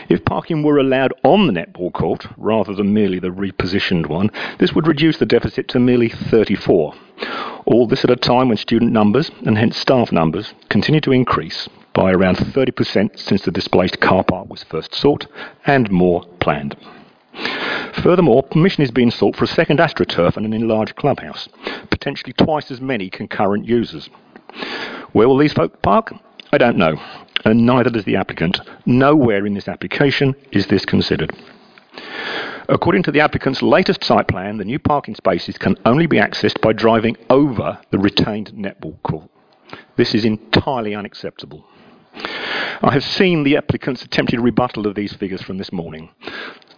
If 0.08 0.24
parking 0.24 0.62
were 0.62 0.78
allowed 0.78 1.12
on 1.22 1.46
the 1.46 1.52
netball 1.52 1.92
court 1.92 2.26
rather 2.38 2.74
than 2.74 2.94
merely 2.94 3.18
the 3.18 3.28
repositioned 3.28 4.06
one, 4.06 4.30
this 4.58 4.72
would 4.72 4.86
reduce 4.86 5.18
the 5.18 5.26
deficit 5.26 5.68
to 5.68 5.78
merely 5.78 6.08
34. 6.08 6.94
All 7.66 7.86
this 7.86 8.04
at 8.04 8.10
a 8.10 8.16
time 8.16 8.48
when 8.48 8.56
student 8.56 8.90
numbers, 8.90 9.30
and 9.44 9.58
hence 9.58 9.76
staff 9.76 10.10
numbers, 10.10 10.54
continue 10.70 11.02
to 11.02 11.12
increase 11.12 11.68
by 11.92 12.10
around 12.10 12.38
30% 12.38 13.18
since 13.18 13.42
the 13.42 13.50
displaced 13.50 14.00
car 14.00 14.24
park 14.24 14.48
was 14.48 14.62
first 14.62 14.94
sought, 14.94 15.26
and 15.66 15.90
more 15.90 16.24
planned. 16.40 16.74
Furthermore, 18.02 18.42
permission 18.42 18.82
is 18.82 18.90
being 18.90 19.10
sought 19.10 19.34
for 19.34 19.44
a 19.44 19.48
second 19.48 19.80
AstroTurf 19.80 20.36
and 20.36 20.46
an 20.46 20.52
enlarged 20.52 20.96
clubhouse, 20.96 21.48
potentially 21.90 22.32
twice 22.32 22.70
as 22.70 22.80
many 22.80 23.10
concurrent 23.10 23.66
users. 23.66 24.08
Where 25.12 25.28
will 25.28 25.36
these 25.36 25.52
folk 25.52 25.82
park? 25.82 26.14
I 26.52 26.58
don't 26.58 26.76
know, 26.76 26.96
and 27.44 27.66
neither 27.66 27.90
does 27.90 28.04
the 28.04 28.16
applicant. 28.16 28.60
Nowhere 28.86 29.46
in 29.46 29.54
this 29.54 29.68
application 29.68 30.34
is 30.52 30.66
this 30.68 30.84
considered. 30.84 31.36
According 32.68 33.02
to 33.04 33.10
the 33.10 33.20
applicant's 33.20 33.62
latest 33.62 34.04
site 34.04 34.28
plan, 34.28 34.58
the 34.58 34.64
new 34.64 34.78
parking 34.78 35.14
spaces 35.14 35.58
can 35.58 35.76
only 35.84 36.06
be 36.06 36.18
accessed 36.18 36.60
by 36.60 36.72
driving 36.72 37.16
over 37.30 37.78
the 37.90 37.98
retained 37.98 38.52
netball 38.52 39.02
court. 39.02 39.28
This 39.96 40.14
is 40.14 40.24
entirely 40.24 40.94
unacceptable. 40.94 41.66
I 42.80 42.92
have 42.92 43.04
seen 43.04 43.42
the 43.42 43.56
applicant's 43.56 44.02
attempted 44.02 44.40
rebuttal 44.40 44.86
of 44.86 44.94
these 44.94 45.12
figures 45.14 45.42
from 45.42 45.58
this 45.58 45.72
morning. 45.72 46.10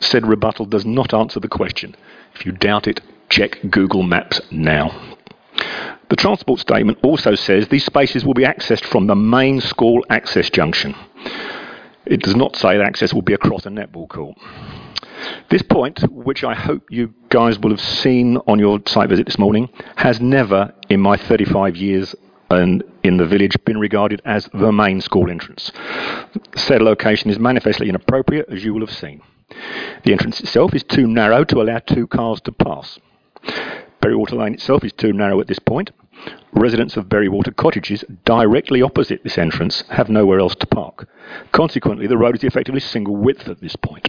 Said 0.01 0.27
rebuttal 0.27 0.67
does 0.67 0.87
not 0.87 1.15
answer 1.15 1.41
the 1.41 1.49
question. 1.49 1.95
If 2.35 2.47
you 2.47 2.53
doubt 2.53 2.87
it, 2.87 3.01
check 3.29 3.59
Google 3.71 4.03
Maps 4.03 4.41
now. 4.51 5.17
The 6.09 6.17
transport 6.17 6.59
statement 6.59 6.99
also 7.03 7.35
says 7.35 7.69
these 7.69 7.85
spaces 7.85 8.25
will 8.25 8.35
be 8.35 8.43
accessed 8.43 8.85
from 8.85 9.07
the 9.07 9.15
main 9.15 9.61
school 9.61 10.05
access 10.11 10.51
junction. 10.51 10.95
It 12.07 12.23
does 12.23 12.35
not 12.35 12.57
say 12.57 12.77
that 12.77 12.87
access 12.87 13.15
will 13.15 13.23
be 13.23 13.35
across 13.35 13.67
a 13.67 13.69
netball 13.69 14.09
court. 14.09 14.37
This 15.51 15.63
point, 15.63 16.01
which 16.11 16.43
I 16.43 16.55
hope 16.55 16.83
you 16.91 17.15
guys 17.29 17.59
will 17.59 17.71
have 17.71 17.81
seen 17.81 18.39
on 18.49 18.59
your 18.59 18.81
site 18.87 19.09
visit 19.09 19.27
this 19.27 19.39
morning, 19.39 19.69
has 19.97 20.21
never, 20.21 20.75
in 20.89 21.01
my 21.01 21.17
35 21.17 21.77
years 21.77 22.15
and 22.51 22.83
in 23.05 23.17
the 23.17 23.27
village 23.27 23.57
been 23.65 23.79
regarded 23.79 24.21
as 24.25 24.49
the 24.53 24.73
main 24.73 25.01
school 25.01 25.31
entrance. 25.31 25.71
Said 26.57 26.83
location 26.83 27.31
is 27.31 27.39
manifestly 27.39 27.89
inappropriate, 27.89 28.49
as 28.49 28.65
you 28.65 28.75
will 28.75 28.85
have 28.85 28.97
seen. 28.97 29.21
The 30.05 30.13
entrance 30.13 30.41
itself 30.41 30.75
is 30.75 30.83
too 30.83 31.07
narrow 31.07 31.45
to 31.45 31.61
allow 31.61 31.79
two 31.79 32.07
cars 32.07 32.41
to 32.43 32.53
pass. 32.53 32.99
Bury 34.01 34.17
Water 34.17 34.37
Lane 34.37 34.55
itself 34.55 34.85
is 34.85 34.93
too 34.93 35.13
narrow 35.13 35.41
at 35.41 35.47
this 35.47 35.59
point. 35.59 35.91
Residents 36.53 36.97
of 36.97 37.09
Bury 37.09 37.29
Water 37.29 37.51
cottages 37.51 38.05
directly 38.25 38.83
opposite 38.83 39.23
this 39.23 39.39
entrance 39.39 39.83
have 39.89 40.09
nowhere 40.09 40.41
else 40.41 40.55
to 40.57 40.67
park. 40.67 41.09
Consequently, 41.53 42.07
the 42.07 42.19
road 42.19 42.37
is 42.37 42.45
effectively 42.45 42.81
single 42.81 43.17
width 43.17 43.49
at 43.49 43.61
this 43.61 43.77
point. 43.77 44.09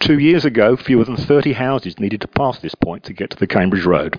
Two 0.00 0.18
years 0.18 0.44
ago, 0.44 0.76
fewer 0.76 1.04
than 1.04 1.16
30 1.16 1.52
houses 1.52 2.00
needed 2.00 2.20
to 2.22 2.28
pass 2.28 2.58
this 2.58 2.74
point 2.74 3.04
to 3.04 3.12
get 3.12 3.30
to 3.30 3.36
the 3.36 3.46
Cambridge 3.46 3.84
Road. 3.84 4.18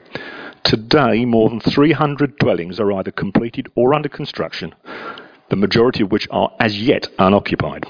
Today, 0.64 1.26
more 1.26 1.50
than 1.50 1.60
300 1.60 2.38
dwellings 2.38 2.80
are 2.80 2.92
either 2.94 3.12
completed 3.12 3.68
or 3.76 3.94
under 3.94 4.08
construction, 4.08 4.74
the 5.50 5.58
majority 5.58 6.04
of 6.04 6.12
which 6.12 6.28
are 6.32 6.54
as 6.60 6.80
yet 6.80 7.08
unoccupied. 7.20 7.86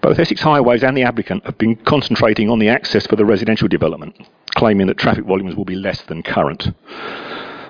Both 0.00 0.18
Essex 0.18 0.40
Highways 0.40 0.84
and 0.84 0.96
the 0.96 1.02
applicant 1.02 1.44
have 1.46 1.58
been 1.58 1.76
concentrating 1.76 2.50
on 2.50 2.58
the 2.58 2.68
access 2.68 3.06
for 3.06 3.16
the 3.16 3.24
residential 3.24 3.68
development, 3.68 4.28
claiming 4.54 4.86
that 4.88 4.98
traffic 4.98 5.24
volumes 5.24 5.56
will 5.56 5.64
be 5.64 5.74
less 5.74 6.02
than 6.02 6.22
current. 6.22 6.68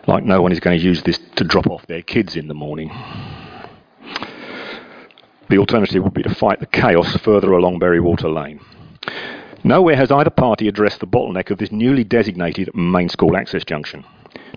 Like 0.07 0.25
no 0.25 0.43
one 0.43 0.53
is 0.53 0.61
going 0.61 0.79
to 0.79 0.85
use 0.85 1.03
this 1.03 1.19
to 1.37 1.45
drop 1.45 1.67
off 1.69 1.87
their 1.87 2.03
kids 2.03 2.37
in 2.37 2.49
the 2.49 2.55
morning. 2.55 2.91
The 5.49 5.59
alternative 5.59 6.03
would 6.03 6.15
be 6.15 6.25
to 6.25 6.35
fight 6.35 6.59
the 6.59 6.67
chaos 6.67 7.17
further 7.19 7.53
along 7.53 7.79
Bury 7.79 8.01
Water 8.01 8.29
Lane. 8.29 8.61
Nowhere 9.63 9.97
has 9.97 10.11
either 10.11 10.31
party 10.31 10.69
addressed 10.69 11.01
the 11.01 11.07
bottleneck 11.07 11.51
of 11.51 11.59
this 11.59 11.73
newly 11.73 12.05
designated 12.05 12.75
main 12.75 13.09
school 13.09 13.37
access 13.37 13.65
junction. 13.65 14.05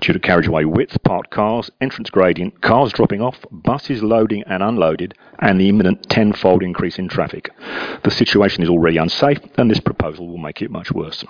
Due 0.02 0.14
to 0.14 0.20
carriageway 0.20 0.64
width, 0.64 1.02
parked 1.04 1.30
cars, 1.30 1.70
entrance 1.82 2.10
gradient, 2.10 2.62
cars 2.62 2.94
dropping 2.94 3.22
off, 3.22 3.46
buses 3.52 4.02
loading 4.02 4.44
and 4.48 4.64
unloaded, 4.64 5.14
and 5.40 5.60
the 5.60 5.68
imminent 5.70 6.10
tenfold 6.10 6.64
increase 6.64 6.98
in 6.98 7.08
traffic. 7.08 7.50
The 8.04 8.12
situation 8.12 8.64
is 8.64 8.70
already 8.70 8.98
unsafe, 8.98 9.40
and 9.58 9.70
this 9.70 9.80
proposal 9.80 10.28
will 10.28 10.38
make 10.38 10.62
it 10.62 10.72
much 10.72 10.92
worse. 10.92 11.26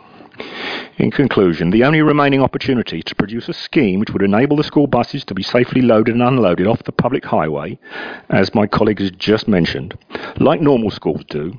In 0.97 1.11
conclusion, 1.11 1.71
the 1.71 1.83
only 1.83 2.01
remaining 2.01 2.41
opportunity 2.41 3.01
to 3.01 3.15
produce 3.15 3.49
a 3.49 3.53
scheme 3.53 3.99
which 3.99 4.11
would 4.11 4.21
enable 4.21 4.57
the 4.57 4.63
school 4.63 4.87
buses 4.87 5.25
to 5.25 5.33
be 5.33 5.43
safely 5.43 5.81
loaded 5.81 6.13
and 6.13 6.23
unloaded 6.23 6.67
off 6.67 6.83
the 6.83 6.91
public 6.91 7.25
highway, 7.25 7.79
as 8.29 8.53
my 8.53 8.67
colleague 8.67 8.99
has 8.99 9.11
just 9.11 9.47
mentioned, 9.47 9.97
like 10.39 10.61
normal 10.61 10.91
schools 10.91 11.23
do, 11.29 11.57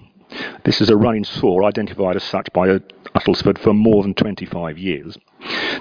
this 0.65 0.81
is 0.81 0.91
a 0.91 0.97
running 0.97 1.25
sore 1.25 1.65
identified 1.65 2.17
as 2.17 2.23
such 2.23 2.53
by 2.53 2.79
Uttlesford 3.15 3.59
for 3.59 3.75
more 3.75 4.03
than 4.03 4.15
25 4.15 4.79
years. 4.79 5.19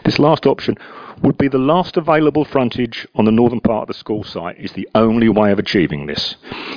This 0.03 0.17
last 0.17 0.47
option 0.47 0.75
would 1.21 1.37
be 1.37 1.47
the 1.47 1.57
last 1.57 1.97
available 1.97 2.45
frontage 2.45 3.07
on 3.15 3.25
the 3.25 3.31
northern 3.31 3.59
part 3.59 3.83
of 3.83 3.87
the 3.87 3.93
school 3.93 4.23
site 4.23 4.57
is 4.57 4.71
the 4.73 4.87
only 4.95 5.29
way 5.29 5.51
of 5.51 5.59
achieving 5.59 6.05
this. 6.05 6.35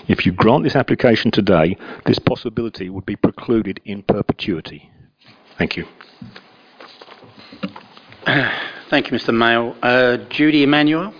If 0.09 0.27
you 0.27 0.33
grant 0.33 0.65
this 0.65 0.77
application 0.77 1.31
today, 1.31 1.77
this 2.07 2.19
possibility 2.19 2.91
would 2.91 3.07
be 3.07 3.17
precluded 3.17 3.81
in 3.85 4.03
perpetuity. 4.03 4.91
Thank 5.59 5.77
you. 5.77 5.87
Thank 8.91 9.11
you, 9.11 9.17
Mr. 9.17 9.35
Mail. 9.35 9.77
Uh, 9.83 10.19
Judy 10.29 10.63
Emmanuel. 10.65 11.15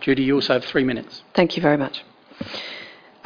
Judy, 0.00 0.22
you 0.22 0.36
also 0.36 0.54
have 0.54 0.64
three 0.64 0.84
minutes. 0.84 1.22
Thank 1.34 1.56
you 1.56 1.62
very 1.62 1.76
much. 1.76 2.02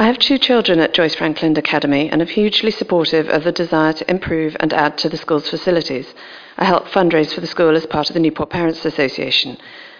I 0.02 0.06
have 0.06 0.18
two 0.18 0.36
children 0.36 0.80
at 0.80 0.94
Joyce 0.94 1.14
Frankland 1.14 1.56
Academy 1.58 2.10
and 2.10 2.20
am 2.20 2.26
hugely 2.26 2.72
supportive 2.72 3.28
of 3.28 3.44
the 3.44 3.52
desire 3.52 3.92
to 3.92 4.10
improve 4.10 4.56
and 4.58 4.72
add 4.72 4.98
to 4.98 5.08
the 5.08 5.16
school's 5.16 5.48
facilities. 5.48 6.12
I 6.58 6.64
help 6.64 6.88
fundraise 6.88 7.32
for 7.32 7.40
the 7.40 7.46
school 7.46 7.76
as 7.76 7.86
part 7.86 8.10
of 8.10 8.14
the 8.14 8.18
Newport 8.18 8.50
Parents 8.50 8.84
Association. 8.84 9.58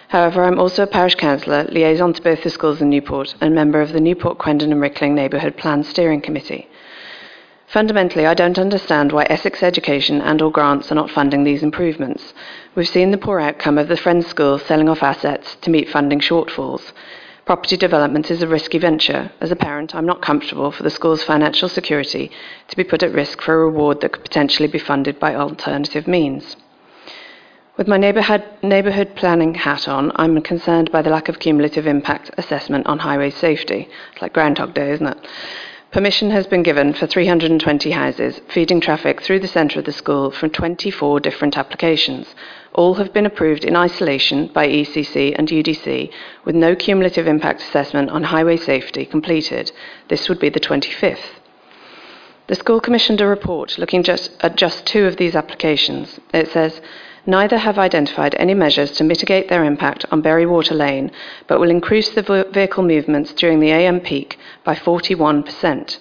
However, 0.09 0.43
I'm 0.43 0.59
also 0.59 0.83
a 0.83 0.87
parish 0.87 1.15
councillor, 1.15 1.69
liaison 1.71 2.11
to 2.11 2.21
both 2.21 2.43
the 2.43 2.49
schools 2.49 2.81
in 2.81 2.89
Newport, 2.89 3.35
and 3.39 3.55
member 3.55 3.79
of 3.79 3.93
the 3.93 4.01
Newport, 4.01 4.39
Quendon 4.39 4.73
and 4.73 4.81
Rickling 4.81 5.15
Neighbourhood 5.15 5.55
Plan 5.55 5.85
Steering 5.85 6.19
Committee. 6.19 6.67
Fundamentally, 7.67 8.25
I 8.25 8.33
don't 8.33 8.59
understand 8.59 9.13
why 9.13 9.25
Essex 9.29 9.63
Education 9.63 10.19
and 10.19 10.41
or 10.41 10.51
grants 10.51 10.91
are 10.91 10.95
not 10.95 11.11
funding 11.11 11.45
these 11.45 11.63
improvements. 11.63 12.33
We've 12.75 12.89
seen 12.89 13.11
the 13.11 13.17
poor 13.17 13.39
outcome 13.39 13.77
of 13.77 13.87
the 13.87 13.95
Friends 13.95 14.27
School 14.27 14.59
selling 14.59 14.89
off 14.89 15.01
assets 15.01 15.55
to 15.61 15.69
meet 15.69 15.87
funding 15.87 16.19
shortfalls. 16.19 16.91
Property 17.45 17.75
development 17.75 18.31
is 18.31 18.41
a 18.41 18.47
risky 18.47 18.77
venture. 18.77 19.29
As 19.41 19.51
a 19.51 19.57
parent, 19.57 19.93
I'm 19.93 20.05
not 20.05 20.21
comfortable 20.21 20.71
for 20.71 20.83
the 20.83 20.89
school's 20.89 21.23
financial 21.23 21.67
security 21.67 22.31
to 22.69 22.77
be 22.77 22.85
put 22.85 23.03
at 23.03 23.11
risk 23.11 23.41
for 23.41 23.53
a 23.53 23.65
reward 23.65 23.99
that 23.99 24.13
could 24.13 24.23
potentially 24.23 24.69
be 24.69 24.79
funded 24.79 25.19
by 25.19 25.35
alternative 25.35 26.07
means. 26.07 26.55
With 27.75 27.89
my 27.89 27.97
neighbourhood, 27.97 28.45
neighbourhood 28.61 29.15
planning 29.15 29.55
hat 29.55 29.89
on, 29.89 30.13
I'm 30.15 30.39
concerned 30.41 30.89
by 30.89 31.01
the 31.01 31.09
lack 31.09 31.27
of 31.27 31.39
cumulative 31.39 31.85
impact 31.85 32.31
assessment 32.37 32.87
on 32.87 32.99
highway 32.99 33.29
safety. 33.29 33.89
It's 34.13 34.21
like 34.21 34.31
Groundhog 34.31 34.73
Day, 34.73 34.91
isn't 34.91 35.07
it? 35.07 35.17
Permission 35.91 36.31
has 36.31 36.47
been 36.47 36.63
given 36.63 36.93
for 36.93 37.07
320 37.07 37.91
houses, 37.91 38.39
feeding 38.47 38.79
traffic 38.79 39.21
through 39.21 39.39
the 39.41 39.47
centre 39.47 39.79
of 39.79 39.85
the 39.85 39.91
school 39.91 40.31
from 40.31 40.49
24 40.49 41.19
different 41.19 41.57
applications. 41.57 42.33
All 42.75 42.95
have 42.95 43.13
been 43.13 43.25
approved 43.25 43.65
in 43.65 43.75
isolation 43.75 44.47
by 44.47 44.67
ECC 44.67 45.35
and 45.37 45.47
UDC, 45.47 46.11
with 46.43 46.55
no 46.55 46.75
cumulative 46.75 47.27
impact 47.27 47.61
assessment 47.61 48.09
on 48.09 48.23
highway 48.23 48.57
safety 48.57 49.05
completed. 49.05 49.71
This 50.07 50.27
would 50.27 50.39
be 50.39 50.49
the 50.49 50.59
25th. 50.59 51.39
The 52.47 52.55
school 52.55 52.81
commissioned 52.81 53.21
a 53.21 53.27
report 53.27 53.77
looking 53.77 54.03
just 54.03 54.31
at 54.41 54.57
just 54.57 54.85
two 54.85 55.05
of 55.05 55.17
these 55.17 55.35
applications. 55.35 56.19
It 56.33 56.49
says, 56.49 56.81
Neither 57.25 57.57
have 57.57 57.79
identified 57.79 58.35
any 58.37 58.53
measures 58.53 58.91
to 58.93 59.03
mitigate 59.03 59.47
their 59.47 59.63
impact 59.63 60.05
on 60.11 60.21
Bury 60.21 60.45
Water 60.45 60.75
Lane, 60.75 61.09
but 61.47 61.59
will 61.59 61.69
increase 61.69 62.09
the 62.09 62.47
vehicle 62.51 62.83
movements 62.83 63.33
during 63.33 63.59
the 63.61 63.71
AM 63.71 64.01
peak 64.01 64.37
by 64.65 64.75
41%. 64.75 65.97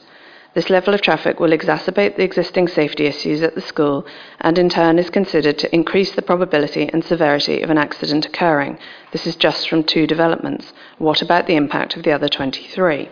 This 0.54 0.68
level 0.68 0.92
of 0.92 1.00
traffic 1.00 1.40
will 1.40 1.52
exacerbate 1.52 2.16
the 2.16 2.24
existing 2.24 2.68
safety 2.68 3.06
issues 3.06 3.40
at 3.40 3.54
the 3.54 3.62
school 3.62 4.04
and 4.40 4.58
in 4.58 4.68
turn 4.68 4.98
is 4.98 5.08
considered 5.08 5.56
to 5.58 5.74
increase 5.74 6.12
the 6.12 6.20
probability 6.20 6.90
and 6.92 7.02
severity 7.02 7.62
of 7.62 7.70
an 7.70 7.78
accident 7.78 8.26
occurring. 8.26 8.78
This 9.12 9.26
is 9.26 9.34
just 9.34 9.66
from 9.66 9.82
two 9.82 10.06
developments. 10.06 10.74
What 10.98 11.22
about 11.22 11.46
the 11.46 11.56
impact 11.56 11.96
of 11.96 12.02
the 12.02 12.12
other 12.12 12.28
23? 12.28 13.08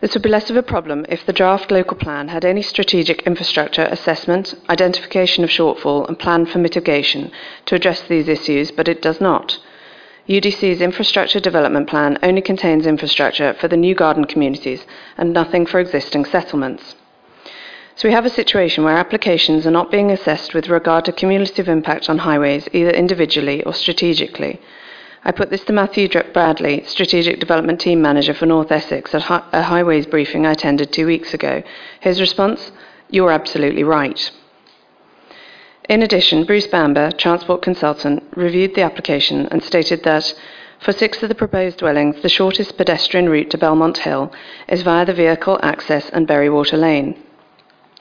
This 0.00 0.14
would 0.14 0.22
be 0.22 0.30
less 0.30 0.48
of 0.48 0.56
a 0.56 0.62
problem 0.62 1.04
if 1.10 1.26
the 1.26 1.34
draft 1.34 1.70
local 1.70 1.98
plan 1.98 2.28
had 2.28 2.46
any 2.46 2.62
strategic 2.62 3.20
infrastructure 3.26 3.84
assessment, 3.90 4.54
identification 4.70 5.44
of 5.44 5.50
shortfall, 5.50 6.08
and 6.08 6.18
plan 6.18 6.46
for 6.46 6.58
mitigation 6.58 7.30
to 7.66 7.74
address 7.74 8.00
these 8.00 8.26
issues, 8.26 8.70
but 8.70 8.88
it 8.88 9.02
does 9.02 9.20
not. 9.20 9.58
UDC's 10.30 10.80
infrastructure 10.80 11.40
development 11.40 11.88
plan 11.88 12.16
only 12.22 12.40
contains 12.40 12.86
infrastructure 12.86 13.52
for 13.54 13.66
the 13.66 13.76
new 13.76 13.96
garden 13.96 14.24
communities 14.24 14.86
and 15.18 15.32
nothing 15.32 15.66
for 15.66 15.80
existing 15.80 16.24
settlements. 16.24 16.94
So 17.96 18.06
we 18.08 18.14
have 18.14 18.24
a 18.24 18.30
situation 18.30 18.84
where 18.84 18.96
applications 18.96 19.66
are 19.66 19.72
not 19.72 19.90
being 19.90 20.12
assessed 20.12 20.54
with 20.54 20.68
regard 20.68 21.04
to 21.06 21.12
cumulative 21.12 21.68
impact 21.68 22.08
on 22.08 22.18
highways, 22.18 22.68
either 22.72 22.90
individually 22.90 23.64
or 23.64 23.74
strategically. 23.74 24.60
I 25.24 25.32
put 25.32 25.50
this 25.50 25.64
to 25.64 25.72
Matthew 25.72 26.08
Bradley, 26.08 26.84
Strategic 26.84 27.40
Development 27.40 27.80
Team 27.80 28.00
Manager 28.00 28.32
for 28.32 28.46
North 28.46 28.70
Essex, 28.70 29.12
at 29.12 29.28
a 29.52 29.62
highways 29.64 30.06
briefing 30.06 30.46
I 30.46 30.52
attended 30.52 30.92
two 30.92 31.06
weeks 31.06 31.34
ago. 31.34 31.64
His 31.98 32.20
response? 32.20 32.70
You're 33.10 33.32
absolutely 33.32 33.82
right. 33.82 34.30
In 35.90 36.04
addition, 36.04 36.44
Bruce 36.44 36.68
Bamber, 36.68 37.10
Transport 37.10 37.62
Consultant, 37.62 38.22
reviewed 38.36 38.76
the 38.76 38.82
application 38.82 39.48
and 39.50 39.60
stated 39.60 40.04
that 40.04 40.32
for 40.78 40.92
six 40.92 41.20
of 41.20 41.28
the 41.28 41.34
proposed 41.34 41.78
dwellings, 41.78 42.22
the 42.22 42.28
shortest 42.28 42.76
pedestrian 42.76 43.28
route 43.28 43.50
to 43.50 43.58
Belmont 43.58 43.98
Hill 43.98 44.32
is 44.68 44.82
via 44.82 45.04
the 45.04 45.12
vehicle 45.12 45.58
access 45.64 46.08
and 46.10 46.28
Bury 46.28 46.48
Water 46.48 46.76
Lane. 46.76 47.20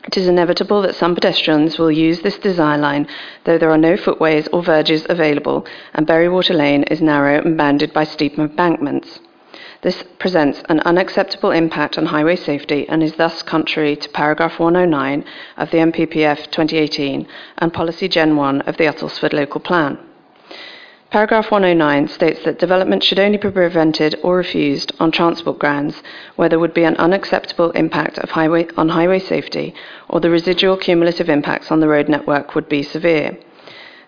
It 0.05 0.17
is 0.17 0.27
inevitable 0.27 0.83
that 0.83 0.93
some 0.93 1.15
pedestrians 1.15 1.79
will 1.79 1.89
use 1.89 2.21
this 2.21 2.37
design 2.37 2.79
line, 2.79 3.07
though 3.45 3.57
there 3.57 3.71
are 3.71 3.77
no 3.89 3.97
footways 3.97 4.47
or 4.49 4.61
verges 4.61 5.07
available, 5.09 5.65
and 5.95 6.05
Bury 6.05 6.29
Water 6.29 6.53
Lane 6.53 6.83
is 6.83 7.01
narrow 7.01 7.41
and 7.41 7.57
bounded 7.57 7.91
by 7.91 8.03
steep 8.03 8.37
embankments. 8.37 9.19
This 9.81 10.03
presents 10.19 10.61
an 10.67 10.81
unacceptable 10.81 11.51
impact 11.51 11.97
on 11.97 12.07
highway 12.07 12.35
safety 12.35 12.85
and 12.89 13.01
is 13.01 13.13
thus 13.13 13.41
contrary 13.41 13.95
to 13.95 14.09
paragraph 14.09 14.59
109 14.59 15.23
of 15.55 15.71
the 15.71 15.77
NPPF 15.77 16.51
2018 16.51 17.25
and 17.59 17.73
policy 17.73 18.09
Gen 18.09 18.35
1 18.35 18.61
of 18.61 18.75
the 18.75 18.83
Uttlesford 18.83 19.31
Local 19.31 19.61
Plan. 19.61 19.97
Paragraph 21.11 21.49
109 21.49 22.09
states 22.09 22.43
that 22.43 22.59
development 22.59 23.03
should 23.03 23.19
only 23.19 23.37
be 23.37 23.49
prevented 23.49 24.19
or 24.21 24.35
refused 24.35 24.91
on 24.99 25.11
transport 25.11 25.57
grounds 25.57 26.03
where 26.35 26.49
there 26.49 26.59
would 26.59 26.73
be 26.73 26.83
an 26.83 26.97
unacceptable 26.97 27.71
impact 27.71 28.19
highway, 28.31 28.67
on 28.75 28.89
highway 28.89 29.19
safety 29.19 29.73
or 30.09 30.19
the 30.19 30.29
residual 30.29 30.75
cumulative 30.75 31.29
impacts 31.29 31.71
on 31.71 31.79
the 31.79 31.87
road 31.87 32.09
network 32.09 32.53
would 32.53 32.67
be 32.67 32.83
severe. 32.83 33.37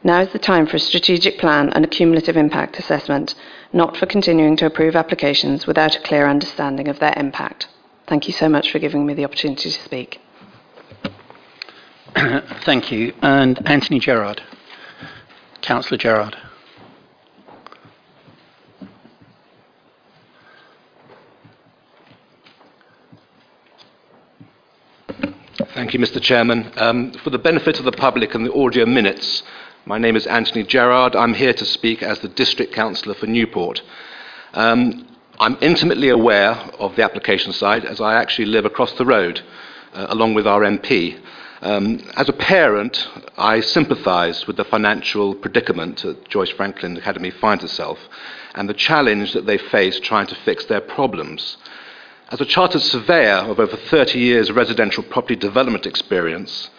Now 0.04 0.22
is 0.22 0.34
the 0.34 0.40
time 0.40 0.66
for 0.66 0.78
a 0.78 0.80
strategic 0.80 1.38
plan 1.38 1.70
and 1.74 1.86
a 1.86 1.88
cumulative 1.88 2.36
impact 2.36 2.80
assessment, 2.80 3.36
not 3.72 3.96
for 3.96 4.08
continuing 4.08 4.56
to 4.58 4.66
approve 4.66 4.96
applications 4.96 5.68
without 5.68 5.96
a 5.96 6.02
clear 6.02 6.28
understanding 6.28 6.88
of 6.88 6.98
their 7.00 7.14
impact. 7.18 7.68
Thank 8.08 8.28
you 8.28 8.34
so 8.34 8.50
much 8.50 8.72
for 8.72 8.80
giving 8.80 9.06
me 9.06 9.14
the 9.14 9.26
opportunity 9.26 9.70
to 9.70 9.80
speak. 9.80 10.20
Thank 12.66 12.92
you. 12.92 13.14
And 13.22 13.62
Anthony 13.70 14.00
Gerard. 14.00 14.42
Councillor 15.62 16.00
Gerard. 16.00 16.36
Thank 25.74 25.94
you, 25.94 26.00
Mr. 26.00 26.22
Chairman. 26.22 26.72
Um, 26.78 27.12
for 27.24 27.30
the 27.30 27.38
benefit 27.38 27.80
of 27.80 27.86
the 27.86 27.92
public 27.92 28.36
and 28.36 28.46
the 28.46 28.54
audio 28.54 28.86
minutes, 28.86 29.44
my 29.86 29.98
name 29.98 30.16
is 30.16 30.28
Anthony 30.28 30.64
Gerard. 30.64 31.16
I'm 31.16 31.34
here 31.34 31.54
to 31.54 31.66
speak 31.66 32.04
as 32.04 32.20
the 32.20 32.28
District 32.28 32.72
Councillor 32.72 33.16
for 33.16 33.26
Newport. 33.26 33.82
Um, 34.54 35.08
I'm 35.40 35.58
intimately 35.60 36.10
aware 36.10 36.52
of 36.78 36.96
the 36.96 37.04
application 37.04 37.52
side 37.52 37.84
as 37.84 38.00
I 38.00 38.14
actually 38.14 38.46
live 38.46 38.66
across 38.66 38.92
the 38.94 39.06
road 39.06 39.42
uh, 39.94 40.08
along 40.10 40.36
with 40.36 40.46
our 40.46 40.62
MP. 40.62 41.20
Um, 41.62 42.00
as 42.16 42.30
a 42.30 42.34
parent, 42.34 43.08
I 43.38 43.62
sympathise 43.62 44.46
with 44.46 44.58
the 44.58 44.64
financial 44.66 45.34
predicament 45.34 46.04
that 46.04 46.28
Joyce 46.30 46.52
Frankland 46.52 46.98
Academy 47.00 47.32
finds 47.32 47.64
itself 47.64 47.98
and 48.54 48.70
the 48.70 48.74
challenge 48.76 49.34
that 49.34 49.48
they 49.48 49.58
face 49.58 50.00
trying 50.00 50.28
to 50.28 50.36
fix 50.36 50.66
their 50.66 50.82
problems. 50.82 51.58
As 52.30 52.40
a 52.40 52.46
chartered 52.46 52.82
surveyor 52.82 53.50
of 53.50 53.60
over 53.60 53.76
30 53.76 54.20
years 54.20 54.50
of 54.50 54.56
residential 54.56 55.04
property 55.04 55.36
development 55.36 55.86
experience, 55.86 56.70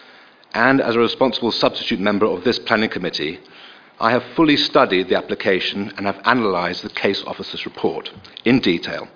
and 0.55 0.81
as 0.81 0.95
a 0.95 0.99
responsible 0.99 1.53
substitute 1.53 2.01
member 2.01 2.27
of 2.27 2.45
this 2.45 2.59
planning 2.59 2.91
committee, 2.91 3.41
I 4.01 4.11
have 4.11 4.25
fully 4.35 4.57
studied 4.57 5.09
the 5.09 5.17
application 5.17 5.93
and 5.97 6.07
have 6.07 6.21
analysed 6.25 6.83
the 6.83 6.91
case 6.91 7.23
officer's 7.25 7.65
report 7.65 8.11
in 8.45 8.61
detail. 8.61 9.09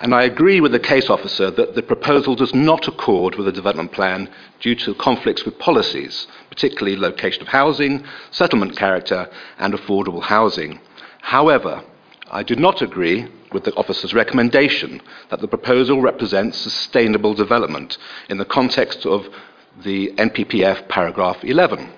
And 0.00 0.14
I 0.14 0.24
agree 0.24 0.60
with 0.60 0.72
the 0.72 0.80
case 0.80 1.10
officer 1.10 1.50
that 1.50 1.74
the 1.74 1.82
proposal 1.82 2.34
does 2.34 2.54
not 2.54 2.88
accord 2.88 3.34
with 3.34 3.46
the 3.46 3.52
development 3.52 3.92
plan 3.92 4.30
due 4.58 4.74
to 4.76 4.94
conflicts 4.94 5.44
with 5.44 5.58
policies, 5.58 6.26
particularly 6.48 6.96
location 6.96 7.42
of 7.42 7.48
housing, 7.48 8.04
settlement 8.30 8.76
character, 8.76 9.28
and 9.58 9.74
affordable 9.74 10.22
housing. 10.22 10.80
However, 11.20 11.84
I 12.30 12.42
do 12.42 12.56
not 12.56 12.80
agree 12.80 13.26
with 13.52 13.64
the 13.64 13.74
officer's 13.74 14.14
recommendation 14.14 15.02
that 15.28 15.40
the 15.40 15.48
proposal 15.48 16.00
represents 16.00 16.56
sustainable 16.56 17.34
development 17.34 17.98
in 18.28 18.38
the 18.38 18.44
context 18.44 19.04
of 19.04 19.28
the 19.82 20.12
NPPF 20.12 20.88
paragraph 20.88 21.42
11. 21.44 21.88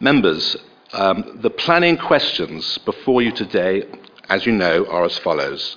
Members, 0.00 0.56
um, 0.92 1.38
the 1.42 1.50
planning 1.50 1.96
questions 1.96 2.78
before 2.78 3.22
you 3.22 3.32
today, 3.32 3.84
as 4.28 4.46
you 4.46 4.52
know, 4.52 4.86
are 4.86 5.04
as 5.04 5.18
follows. 5.18 5.76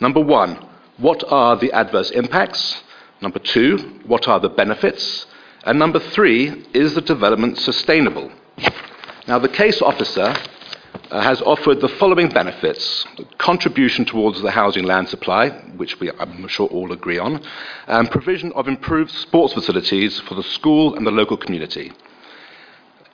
Number 0.00 0.20
one, 0.20 0.66
what 0.98 1.24
are 1.30 1.56
the 1.56 1.72
adverse 1.72 2.10
impacts? 2.10 2.82
Number 3.20 3.38
two, 3.38 4.00
what 4.06 4.28
are 4.28 4.40
the 4.40 4.48
benefits? 4.48 5.26
And 5.64 5.78
number 5.78 5.98
three, 5.98 6.64
is 6.74 6.94
the 6.94 7.00
development 7.00 7.58
sustainable? 7.58 8.30
Now, 9.28 9.38
the 9.38 9.48
case 9.48 9.80
officer 9.80 10.34
Uh, 11.12 11.20
has 11.20 11.42
offered 11.42 11.78
the 11.82 11.88
following 12.00 12.30
benefits 12.30 13.04
contribution 13.36 14.02
towards 14.02 14.40
the 14.40 14.50
housing 14.50 14.84
land 14.84 15.06
supply, 15.06 15.50
which 15.76 16.00
we, 16.00 16.10
I'm 16.10 16.48
sure 16.48 16.66
all 16.68 16.90
agree 16.90 17.18
on, 17.18 17.42
and 17.86 18.10
provision 18.10 18.50
of 18.52 18.66
improved 18.66 19.10
sports 19.10 19.52
facilities 19.52 20.20
for 20.20 20.34
the 20.34 20.42
school 20.42 20.94
and 20.94 21.06
the 21.06 21.10
local 21.10 21.36
community. 21.36 21.92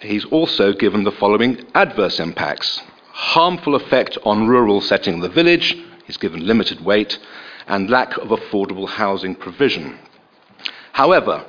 He's 0.01 0.25
also 0.27 0.73
given 0.73 1.03
the 1.03 1.11
following 1.11 1.65
adverse 1.75 2.21
impacts 2.21 2.81
harmful 3.11 3.75
effect 3.75 4.17
on 4.23 4.47
rural 4.47 4.81
setting 4.81 5.15
of 5.15 5.23
the 5.23 5.29
village, 5.29 5.77
he's 6.07 6.19
given 6.19 6.47
limited 6.47 6.81
weight, 6.85 7.19
and 7.67 7.91
lack 7.91 8.17
of 8.19 8.29
affordable 8.29 8.89
housing 8.89 9.35
provision. 9.35 9.99
However, 10.93 11.45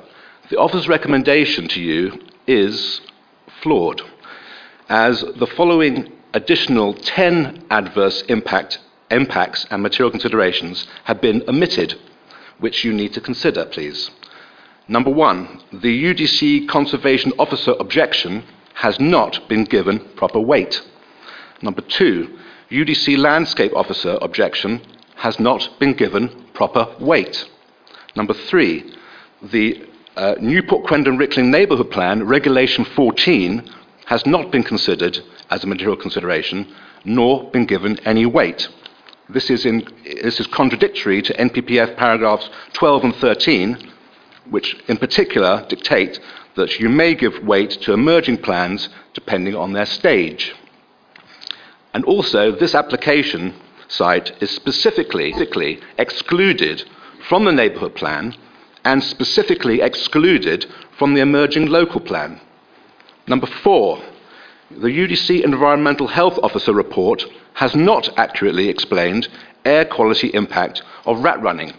the 0.48 0.58
officer's 0.58 0.88
recommendation 0.88 1.68
to 1.68 1.80
you 1.80 2.20
is 2.48 3.00
flawed, 3.62 4.02
as 4.88 5.20
the 5.36 5.46
following 5.46 6.12
additional 6.34 6.94
10 6.94 7.64
adverse 7.70 8.22
impact, 8.22 8.78
impacts 9.10 9.66
and 9.70 9.82
material 9.82 10.10
considerations 10.10 10.86
have 11.04 11.20
been 11.20 11.42
omitted, 11.48 11.98
which 12.58 12.84
you 12.84 12.92
need 12.92 13.12
to 13.14 13.20
consider, 13.20 13.64
please. 13.66 14.10
Number 14.88 15.10
one, 15.10 15.60
the 15.72 16.04
UDC 16.04 16.68
Conservation 16.68 17.32
Officer 17.38 17.74
objection 17.78 18.42
has 18.74 18.98
not 18.98 19.48
been 19.48 19.64
given 19.64 20.00
proper 20.16 20.40
weight. 20.40 20.82
Number 21.62 21.82
two, 21.82 22.38
UDC 22.70 23.18
Landscape 23.18 23.72
Officer 23.74 24.18
objection 24.20 24.80
has 25.16 25.38
not 25.38 25.78
been 25.78 25.92
given 25.92 26.46
proper 26.54 26.86
weight. 26.98 27.44
Number 28.16 28.32
three, 28.32 28.94
the 29.42 29.86
uh, 30.16 30.34
Newport 30.40 30.86
Quendon 30.86 31.18
Rickling 31.18 31.50
Neighbourhood 31.50 31.90
Plan, 31.90 32.24
Regulation 32.26 32.84
14, 32.84 33.70
has 34.10 34.26
not 34.26 34.50
been 34.50 34.64
considered 34.64 35.20
as 35.50 35.62
a 35.62 35.68
material 35.68 35.96
consideration, 35.96 36.66
nor 37.04 37.48
been 37.52 37.64
given 37.64 37.96
any 38.00 38.26
weight. 38.26 38.68
This 39.28 39.48
is, 39.50 39.64
in, 39.64 39.86
this 40.04 40.40
is 40.40 40.48
contradictory 40.48 41.22
to 41.22 41.32
NPPF 41.34 41.96
paragraphs 41.96 42.50
12 42.72 43.04
and 43.04 43.14
13, 43.14 43.92
which 44.50 44.74
in 44.88 44.96
particular 44.96 45.64
dictate 45.68 46.18
that 46.56 46.80
you 46.80 46.88
may 46.88 47.14
give 47.14 47.44
weight 47.44 47.70
to 47.82 47.92
emerging 47.92 48.38
plans 48.38 48.88
depending 49.14 49.54
on 49.54 49.74
their 49.74 49.86
stage. 49.86 50.56
And 51.94 52.04
also, 52.04 52.50
this 52.50 52.74
application 52.74 53.54
site 53.86 54.32
is 54.42 54.50
specifically, 54.50 55.30
specifically 55.30 55.78
excluded 55.98 56.82
from 57.28 57.44
the 57.44 57.52
neighbourhood 57.52 57.94
plan 57.94 58.34
and 58.84 59.04
specifically 59.04 59.80
excluded 59.82 60.66
from 60.98 61.14
the 61.14 61.20
emerging 61.20 61.66
local 61.66 62.00
plan. 62.00 62.40
Number 63.30 63.46
four, 63.46 64.02
the 64.72 64.88
UDC 64.88 65.44
Environmental 65.44 66.08
Health 66.08 66.36
Officer 66.42 66.72
report 66.72 67.24
has 67.52 67.76
not 67.76 68.08
accurately 68.18 68.68
explained 68.68 69.28
air 69.64 69.84
quality 69.84 70.30
impact 70.34 70.82
of 71.06 71.22
rat 71.22 71.40
running. 71.40 71.72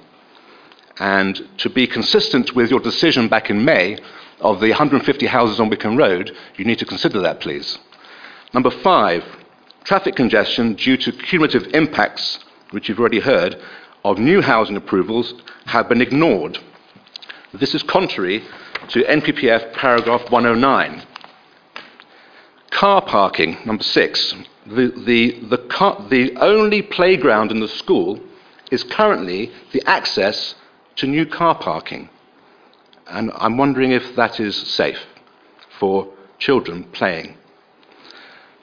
And 0.99 1.45
to 1.57 1.69
be 1.69 1.87
consistent 1.87 2.55
with 2.55 2.71
your 2.71 2.79
decision 2.79 3.27
back 3.27 3.49
in 3.49 3.65
May 3.65 3.97
of 4.39 4.61
the 4.61 4.69
150 4.69 5.25
houses 5.25 5.59
on 5.59 5.69
Wicken 5.69 5.97
Road, 5.97 6.33
you 6.55 6.63
need 6.63 6.79
to 6.79 6.85
consider 6.85 7.19
that, 7.19 7.41
please. 7.41 7.77
Number 8.53 8.71
five, 8.71 9.25
traffic 9.83 10.15
congestion 10.15 10.75
due 10.75 10.95
to 10.95 11.11
cumulative 11.11 11.67
impacts, 11.73 12.39
which 12.69 12.87
you've 12.87 13.01
already 13.01 13.19
heard, 13.19 13.61
of 14.05 14.19
new 14.19 14.39
housing 14.39 14.77
approvals 14.77 15.33
have 15.65 15.89
been 15.89 15.99
ignored. 15.99 16.59
This 17.53 17.75
is 17.75 17.83
contrary 17.83 18.41
to 18.87 19.03
NPPF 19.03 19.73
paragraph 19.73 20.31
109 20.31 21.07
Car 22.71 23.01
parking, 23.01 23.57
number 23.65 23.83
six. 23.83 24.33
The, 24.65 24.93
the, 25.05 25.39
the, 25.49 25.57
car, 25.57 26.03
the 26.09 26.35
only 26.37 26.81
playground 26.81 27.51
in 27.51 27.59
the 27.59 27.67
school 27.67 28.19
is 28.71 28.83
currently 28.83 29.51
the 29.71 29.83
access 29.87 30.55
to 30.95 31.05
new 31.05 31.25
car 31.25 31.55
parking. 31.55 32.09
and 33.07 33.31
I'm 33.35 33.57
wondering 33.57 33.91
if 33.91 34.15
that 34.15 34.39
is 34.39 34.55
safe 34.55 35.05
for 35.79 36.07
children 36.39 36.85
playing. 36.85 37.37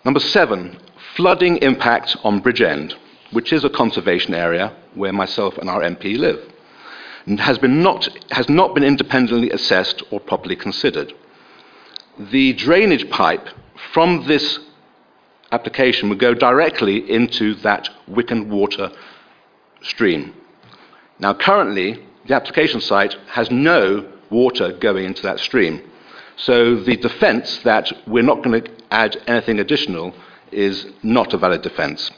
Number 0.05 0.21
seven, 0.21 0.79
flooding 1.15 1.59
impact 1.59 2.17
on 2.25 2.41
Bridge 2.41 2.63
End, 2.63 2.95
which 3.31 3.53
is 3.53 3.65
a 3.65 3.71
conservation 3.71 4.35
area 4.35 4.73
where 4.95 5.13
myself 5.13 5.59
and 5.59 5.69
our 5.69 5.83
MP 5.83 6.17
live, 6.17 6.41
and 7.27 7.39
has, 7.41 7.59
been 7.59 7.83
not, 7.83 8.09
has 8.31 8.49
not 8.49 8.75
been 8.75 8.85
independently 8.85 9.51
assessed 9.51 10.03
or 10.11 10.19
properly 10.19 10.57
considered. 10.57 11.13
The 12.19 12.55
drainage 12.55 13.11
pipe 13.11 13.49
from 13.93 14.27
this 14.27 14.59
application 15.53 16.09
would 16.09 16.19
go 16.19 16.35
directly 16.35 17.11
into 17.11 17.55
that 17.57 17.89
Wicken 18.09 18.49
water 18.49 18.91
stream. 19.83 20.35
Now, 21.19 21.35
currently, 21.35 22.05
the 22.27 22.35
application 22.35 22.81
site 22.81 23.15
has 23.29 23.51
no 23.51 24.07
water 24.31 24.73
going 24.73 25.05
into 25.05 25.23
that 25.23 25.41
stream. 25.41 25.83
So 26.37 26.77
the 26.77 26.97
defence 26.97 27.59
that 27.65 27.91
we're 28.07 28.23
not 28.23 28.43
going 28.43 28.63
to 28.63 28.71
add 28.91 29.21
anything 29.27 29.59
additional 29.59 30.15
is 30.53 30.87
not 31.03 31.33
a 31.35 31.39
valid 31.39 31.63
defence. 31.63 32.11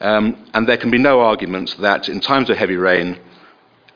Um, 0.00 0.46
and 0.52 0.68
there 0.68 0.76
can 0.76 0.90
be 0.90 0.98
no 0.98 1.20
argument 1.20 1.76
that 1.78 2.08
in 2.08 2.20
times 2.20 2.50
of 2.50 2.58
heavy 2.58 2.76
rain, 2.76 3.18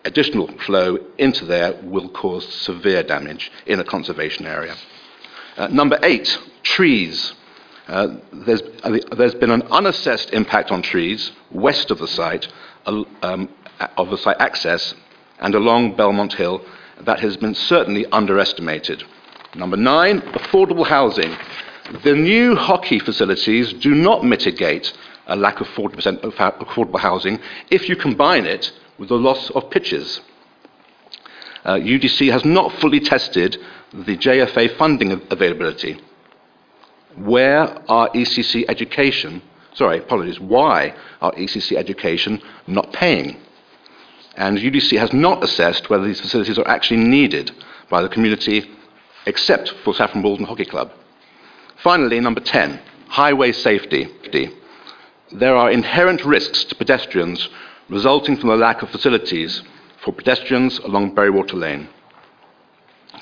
additional 0.05 0.49
flow 0.65 0.99
into 1.19 1.45
there 1.45 1.79
will 1.83 2.09
cause 2.09 2.47
severe 2.49 3.03
damage 3.03 3.53
in 3.67 3.81
a 3.81 3.85
conservation 3.85 4.47
area. 4.47 4.75
Uh, 5.61 5.69
number 5.69 5.99
eight, 6.03 6.39
trees. 6.63 7.35
Uh, 7.87 8.17
there's, 8.33 8.63
there's 9.15 9.35
been 9.35 9.51
an 9.51 9.61
unassessed 9.65 10.31
impact 10.31 10.71
on 10.71 10.81
trees 10.81 11.33
west 11.51 11.91
of 11.91 11.99
the 11.99 12.09
site, 12.09 12.49
um, 12.87 13.47
of 13.99 14.09
the 14.09 14.17
site 14.17 14.39
access, 14.41 14.95
and 15.41 15.55
along 15.55 15.95
Belmont 15.97 16.33
Hill 16.33 16.65
that 17.03 17.21
has 17.21 17.37
been 17.37 17.55
certainly 17.55 18.07
underestimated. 18.07 19.05
Number 19.55 19.77
nine, 19.77 20.23
affordable 20.33 20.87
housing. 20.87 21.37
The 22.05 22.15
new 22.15 22.57
hockey 22.57 22.99
facilities 22.99 23.75
do 23.75 23.95
not 23.95 24.25
mitigate 24.25 24.95
a 25.27 25.37
lack 25.37 25.61
of 25.61 25.67
40% 25.69 26.25
of 26.25 26.33
affordable 26.37 27.01
housing 27.01 27.39
if 27.71 27.87
you 27.87 27.97
combine 27.97 28.47
it 28.47 28.73
with 28.97 29.11
the 29.11 29.17
loss 29.17 29.51
of 29.51 29.69
pitches. 29.69 30.23
Uh, 31.67 31.75
UDC 31.75 32.33
has 32.33 32.47
not 32.47 32.73
fully 32.81 33.01
tested 33.01 33.59
the 33.93 34.17
JFA 34.17 34.77
funding 34.77 35.13
availability 35.31 36.01
where 37.17 37.91
are 37.91 38.09
ECC 38.11 38.65
education, 38.69 39.43
sorry, 39.75 39.99
apologies, 39.99 40.39
why 40.39 40.95
are 41.21 41.33
ECC 41.33 41.77
education 41.77 42.41
not 42.67 42.93
paying? 42.93 43.37
And 44.37 44.59
UDC 44.59 44.99
has 44.99 45.13
not 45.13 45.43
assessed 45.43 45.91
whether 45.91 46.05
these 46.05 46.21
facilities 46.21 46.59
are 46.59 46.69
actually 46.69 46.99
needed 46.99 47.51
by 47.91 48.01
the 48.01 48.09
community 48.09 48.71
except 49.27 49.71
for 49.85 49.93
Saffron 49.93 50.23
Walden 50.23 50.47
Hockey 50.47 50.65
Club. 50.65 50.93
Finally, 51.83 52.21
number 52.21 52.41
10, 52.41 52.81
highway 53.09 53.53
safety. 53.53 54.09
There 55.33 55.57
are 55.57 55.71
inherent 55.71 56.25
risks 56.25 56.65
to 56.65 56.75
pedestrians 56.75 57.49
resulting 57.89 58.37
from 58.37 58.51
the 58.51 58.57
lack 58.57 58.83
of 58.83 58.91
facilities 58.91 59.63
for 60.05 60.13
pedestrians 60.13 60.79
along 60.79 61.15
Bury 61.15 61.31
Water 61.31 61.57
Lane. 61.57 61.89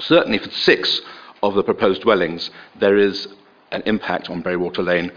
Certainly 0.01 0.39
for 0.39 0.51
six 0.51 1.01
of 1.43 1.55
the 1.55 1.63
proposed 1.63 2.03
dwellings, 2.03 2.51
there 2.79 2.97
is 2.97 3.29
an 3.73 3.83
impact 3.87 4.31
on 4.31 4.41
Bury 4.41 4.57
Water 4.57 4.83
Lane 4.83 5.13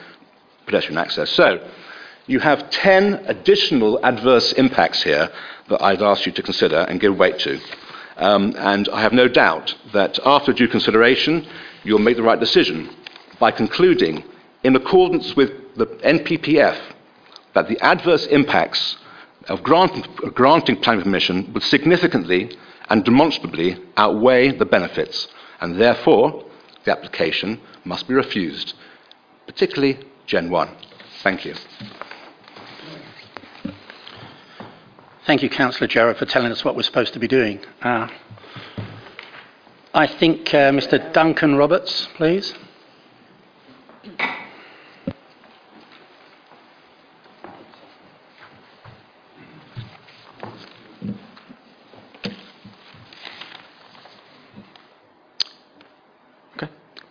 pedestrian 0.65 0.97
access. 0.97 1.29
So, 1.31 1.67
you 2.27 2.39
have 2.39 2.69
10 2.69 3.25
additional 3.25 3.99
adverse 4.05 4.53
impacts 4.53 5.03
here 5.03 5.29
that 5.69 5.81
I'd 5.81 6.01
ask 6.01 6.25
you 6.25 6.31
to 6.33 6.43
consider 6.43 6.85
and 6.87 6.99
give 6.99 7.17
weight 7.17 7.39
to. 7.39 7.59
Um, 8.17 8.53
and 8.57 8.87
I 8.89 9.01
have 9.01 9.13
no 9.13 9.27
doubt 9.27 9.75
that 9.93 10.19
after 10.25 10.53
due 10.53 10.67
consideration, 10.67 11.47
you'll 11.83 11.99
make 11.99 12.17
the 12.17 12.23
right 12.23 12.39
decision 12.39 12.89
by 13.39 13.51
concluding, 13.51 14.23
in 14.63 14.75
accordance 14.75 15.35
with 15.35 15.51
the 15.75 15.87
NPPF, 15.87 16.79
that 17.53 17.67
the 17.67 17.79
adverse 17.79 18.27
impacts 18.27 18.97
of 19.47 19.63
grant, 19.63 20.07
granting 20.35 20.77
planning 20.77 21.03
permission 21.03 21.51
would 21.53 21.63
significantly 21.63 22.55
and 22.91 23.05
demonstrably 23.05 23.77
outweigh 23.95 24.51
the 24.51 24.65
benefits, 24.65 25.29
and 25.61 25.79
therefore 25.79 26.43
the 26.83 26.91
application 26.91 27.57
must 27.85 28.05
be 28.05 28.13
refused, 28.13 28.73
particularly 29.47 29.97
Gen 30.25 30.51
1. 30.51 30.69
Thank 31.23 31.45
you. 31.45 31.55
Thank 35.25 35.41
you, 35.41 35.49
Councillor 35.49 35.87
Jarrett, 35.87 36.17
for 36.17 36.25
telling 36.25 36.51
us 36.51 36.65
what 36.65 36.75
we're 36.75 36.83
supposed 36.83 37.13
to 37.13 37.19
be 37.19 37.29
doing. 37.29 37.61
Uh, 37.81 38.09
I 39.93 40.07
think 40.07 40.53
uh, 40.53 40.71
Mr. 40.71 41.13
Duncan 41.13 41.55
Roberts, 41.55 42.09
please. 42.15 42.53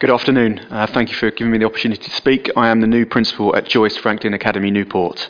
Good 0.01 0.09
afternoon. 0.09 0.61
Uh, 0.71 0.87
thank 0.87 1.11
you 1.11 1.15
for 1.15 1.31
giving 1.31 1.53
me 1.53 1.59
the 1.59 1.67
opportunity 1.67 2.03
to 2.03 2.11
speak. 2.13 2.51
I 2.57 2.71
am 2.71 2.81
the 2.81 2.87
new 2.87 3.05
principal 3.05 3.55
at 3.55 3.67
Joyce 3.67 3.99
Frankland 3.99 4.35
Academy, 4.35 4.71
Newport. 4.71 5.29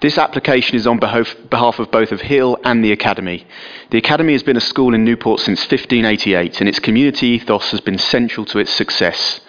This 0.00 0.18
application 0.18 0.74
is 0.74 0.84
on 0.84 0.98
behalf, 0.98 1.78
of 1.78 1.90
both 1.92 2.10
of 2.10 2.20
Hill 2.20 2.58
and 2.64 2.84
the 2.84 2.90
Academy. 2.90 3.46
The 3.90 3.98
Academy 3.98 4.32
has 4.32 4.42
been 4.42 4.56
a 4.56 4.60
school 4.60 4.94
in 4.94 5.04
Newport 5.04 5.38
since 5.38 5.60
1588, 5.60 6.58
and 6.58 6.68
its 6.68 6.80
community 6.80 7.28
ethos 7.28 7.70
has 7.70 7.80
been 7.80 7.98
central 7.98 8.44
to 8.46 8.58
its 8.58 8.72
success. 8.72 9.40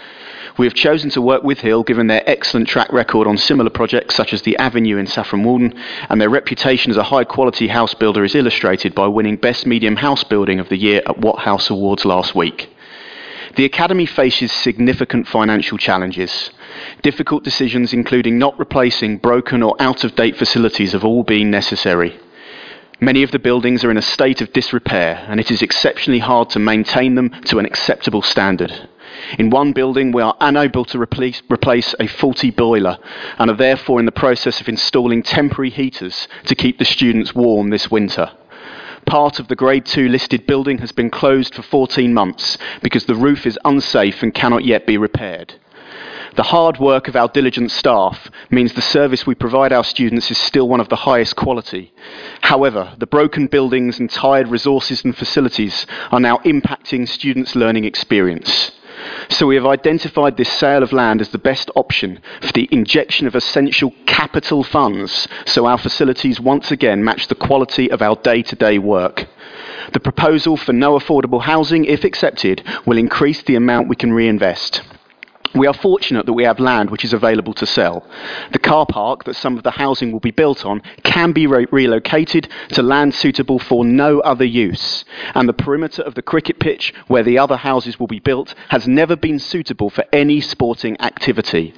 We 0.59 0.67
have 0.67 0.75
chosen 0.75 1.09
to 1.09 1.23
work 1.23 1.41
with 1.41 1.61
Hill 1.61 1.81
given 1.81 2.05
their 2.05 2.29
excellent 2.29 2.67
track 2.67 2.93
record 2.93 3.25
on 3.25 3.39
similar 3.39 3.71
projects 3.71 4.13
such 4.13 4.31
as 4.31 4.43
the 4.43 4.57
Avenue 4.57 4.97
in 4.97 5.07
Saffron 5.07 5.43
Walden, 5.43 5.73
and 6.07 6.21
their 6.21 6.29
reputation 6.29 6.91
as 6.91 6.97
a 6.97 7.03
high 7.03 7.23
quality 7.23 7.69
house 7.69 7.95
builder 7.95 8.23
is 8.23 8.35
illustrated 8.35 8.93
by 8.93 9.07
winning 9.07 9.37
Best 9.37 9.65
Medium 9.65 9.95
House 9.95 10.23
Building 10.23 10.59
of 10.59 10.69
the 10.69 10.77
Year 10.77 11.01
at 11.07 11.17
What 11.17 11.39
House 11.39 11.71
Awards 11.71 12.05
last 12.05 12.35
week. 12.35 12.69
The 13.55 13.65
Academy 13.65 14.05
faces 14.05 14.51
significant 14.51 15.29
financial 15.29 15.77
challenges. 15.77 16.51
Difficult 17.01 17.45
decisions, 17.45 17.93
including 17.93 18.37
not 18.37 18.59
replacing 18.59 19.19
broken 19.19 19.63
or 19.63 19.77
out 19.79 20.03
of 20.03 20.15
date 20.15 20.35
facilities, 20.35 20.91
have 20.91 21.05
all 21.05 21.23
been 21.23 21.51
necessary. 21.51 22.19
Many 22.99 23.23
of 23.23 23.31
the 23.31 23.39
buildings 23.39 23.85
are 23.85 23.91
in 23.91 23.97
a 23.97 24.01
state 24.01 24.41
of 24.41 24.51
disrepair, 24.51 25.25
and 25.29 25.39
it 25.39 25.51
is 25.51 25.61
exceptionally 25.61 26.19
hard 26.19 26.49
to 26.49 26.59
maintain 26.59 27.15
them 27.15 27.29
to 27.45 27.59
an 27.59 27.65
acceptable 27.65 28.21
standard. 28.21 28.89
In 29.39 29.49
one 29.49 29.71
building, 29.71 30.11
we 30.11 30.21
are 30.21 30.35
unable 30.41 30.83
to 30.85 30.99
replace, 30.99 31.41
replace, 31.49 31.95
a 31.99 32.07
faulty 32.07 32.51
boiler 32.51 32.97
and 33.37 33.49
are 33.49 33.55
therefore 33.55 33.99
in 33.99 34.05
the 34.05 34.11
process 34.11 34.59
of 34.59 34.67
installing 34.67 35.23
temporary 35.23 35.69
heaters 35.69 36.27
to 36.45 36.55
keep 36.55 36.77
the 36.77 36.85
students 36.85 37.33
warm 37.33 37.69
this 37.69 37.89
winter. 37.89 38.31
Part 39.05 39.39
of 39.39 39.47
the 39.47 39.55
Grade 39.55 39.85
2 39.85 40.09
listed 40.09 40.47
building 40.47 40.79
has 40.79 40.91
been 40.91 41.09
closed 41.09 41.55
for 41.55 41.61
14 41.61 42.13
months 42.13 42.57
because 42.81 43.05
the 43.05 43.15
roof 43.15 43.45
is 43.45 43.59
unsafe 43.63 44.23
and 44.23 44.33
cannot 44.33 44.65
yet 44.65 44.87
be 44.87 44.97
repaired. 44.97 45.55
The 46.35 46.43
hard 46.43 46.79
work 46.79 47.07
of 47.07 47.15
our 47.15 47.29
diligent 47.29 47.71
staff 47.71 48.29
means 48.49 48.73
the 48.73 48.81
service 48.81 49.25
we 49.25 49.35
provide 49.35 49.71
our 49.71 49.85
students 49.85 50.29
is 50.31 50.37
still 50.37 50.67
one 50.67 50.81
of 50.81 50.89
the 50.89 50.97
highest 50.97 51.37
quality. 51.37 51.93
However, 52.41 52.93
the 52.97 53.07
broken 53.07 53.47
buildings 53.47 53.99
and 53.99 54.09
tired 54.09 54.49
resources 54.49 55.05
and 55.05 55.15
facilities 55.15 55.85
are 56.11 56.19
now 56.19 56.39
impacting 56.39 57.07
students' 57.07 57.55
learning 57.55 57.85
experience. 57.85 58.71
So 59.29 59.47
we 59.47 59.55
have 59.55 59.65
identified 59.65 60.37
this 60.37 60.51
sale 60.51 60.83
of 60.83 60.93
land 60.93 61.21
as 61.21 61.29
the 61.29 61.37
best 61.37 61.69
option 61.75 62.19
for 62.41 62.51
the 62.53 62.69
injection 62.71 63.27
of 63.27 63.35
essential 63.35 63.93
capital 64.05 64.63
funds 64.63 65.27
so 65.45 65.65
our 65.65 65.77
facilities 65.77 66.39
once 66.39 66.71
again 66.71 67.03
match 67.03 67.27
the 67.27 67.35
quality 67.35 67.89
of 67.91 68.01
our 68.01 68.15
day 68.15 68.41
to 68.43 68.55
day 68.55 68.77
work. 68.77 69.25
The 69.93 69.99
proposal 69.99 70.57
for 70.57 70.73
no 70.73 70.97
affordable 70.97 71.41
housing, 71.41 71.85
if 71.85 72.03
accepted, 72.03 72.63
will 72.85 72.97
increase 72.97 73.43
the 73.43 73.55
amount 73.55 73.87
we 73.87 73.95
can 73.95 74.13
reinvest. 74.13 74.81
We 75.55 75.67
are 75.67 75.73
fortunate 75.73 76.25
that 76.25 76.33
we 76.33 76.43
have 76.43 76.59
land 76.59 76.89
which 76.89 77.05
is 77.05 77.13
available 77.13 77.53
to 77.53 77.65
sell. 77.65 78.05
The 78.51 78.59
car 78.59 78.85
park 78.85 79.23
that 79.23 79.37
some 79.37 79.55
of 79.57 79.63
the 79.63 79.71
housing 79.71 80.11
will 80.11 80.19
be 80.19 80.31
built 80.31 80.65
on 80.65 80.81
can 81.03 81.31
be 81.31 81.47
re- 81.47 81.65
relocated 81.71 82.49
to 82.69 82.83
land 82.83 83.15
suitable 83.15 83.59
for 83.59 83.85
no 83.85 84.19
other 84.19 84.43
use. 84.43 85.05
And 85.33 85.47
the 85.47 85.53
perimeter 85.53 86.01
of 86.01 86.15
the 86.15 86.21
cricket 86.21 86.59
pitch 86.59 86.93
where 87.07 87.23
the 87.23 87.37
other 87.37 87.55
houses 87.55 87.97
will 87.97 88.07
be 88.07 88.19
built 88.19 88.53
has 88.69 88.85
never 88.85 89.15
been 89.15 89.39
suitable 89.39 89.89
for 89.89 90.03
any 90.11 90.41
sporting 90.41 90.99
activity. 90.99 91.73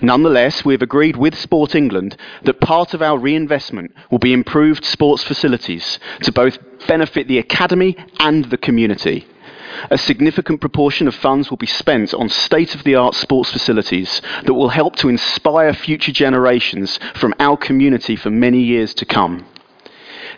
Nonetheless, 0.00 0.64
we 0.64 0.72
have 0.72 0.82
agreed 0.82 1.16
with 1.16 1.38
Sport 1.38 1.74
England 1.74 2.16
that 2.44 2.60
part 2.60 2.94
of 2.94 3.02
our 3.02 3.18
reinvestment 3.18 3.94
will 4.10 4.18
be 4.18 4.32
improved 4.32 4.84
sports 4.84 5.22
facilities 5.22 5.98
to 6.22 6.32
both 6.32 6.58
benefit 6.86 7.28
the 7.28 7.38
academy 7.38 7.94
and 8.18 8.46
the 8.46 8.56
community. 8.56 9.26
A 9.90 9.98
significant 9.98 10.60
proportion 10.60 11.08
of 11.08 11.14
funds 11.14 11.50
will 11.50 11.56
be 11.56 11.66
spent 11.66 12.14
on 12.14 12.28
state 12.28 12.74
of 12.74 12.84
the 12.84 12.94
art 12.94 13.14
sports 13.14 13.50
facilities 13.50 14.20
that 14.44 14.54
will 14.54 14.68
help 14.68 14.96
to 14.96 15.08
inspire 15.08 15.72
future 15.72 16.12
generations 16.12 16.98
from 17.14 17.34
our 17.40 17.56
community 17.56 18.16
for 18.16 18.30
many 18.30 18.60
years 18.60 18.94
to 18.94 19.04
come. 19.04 19.44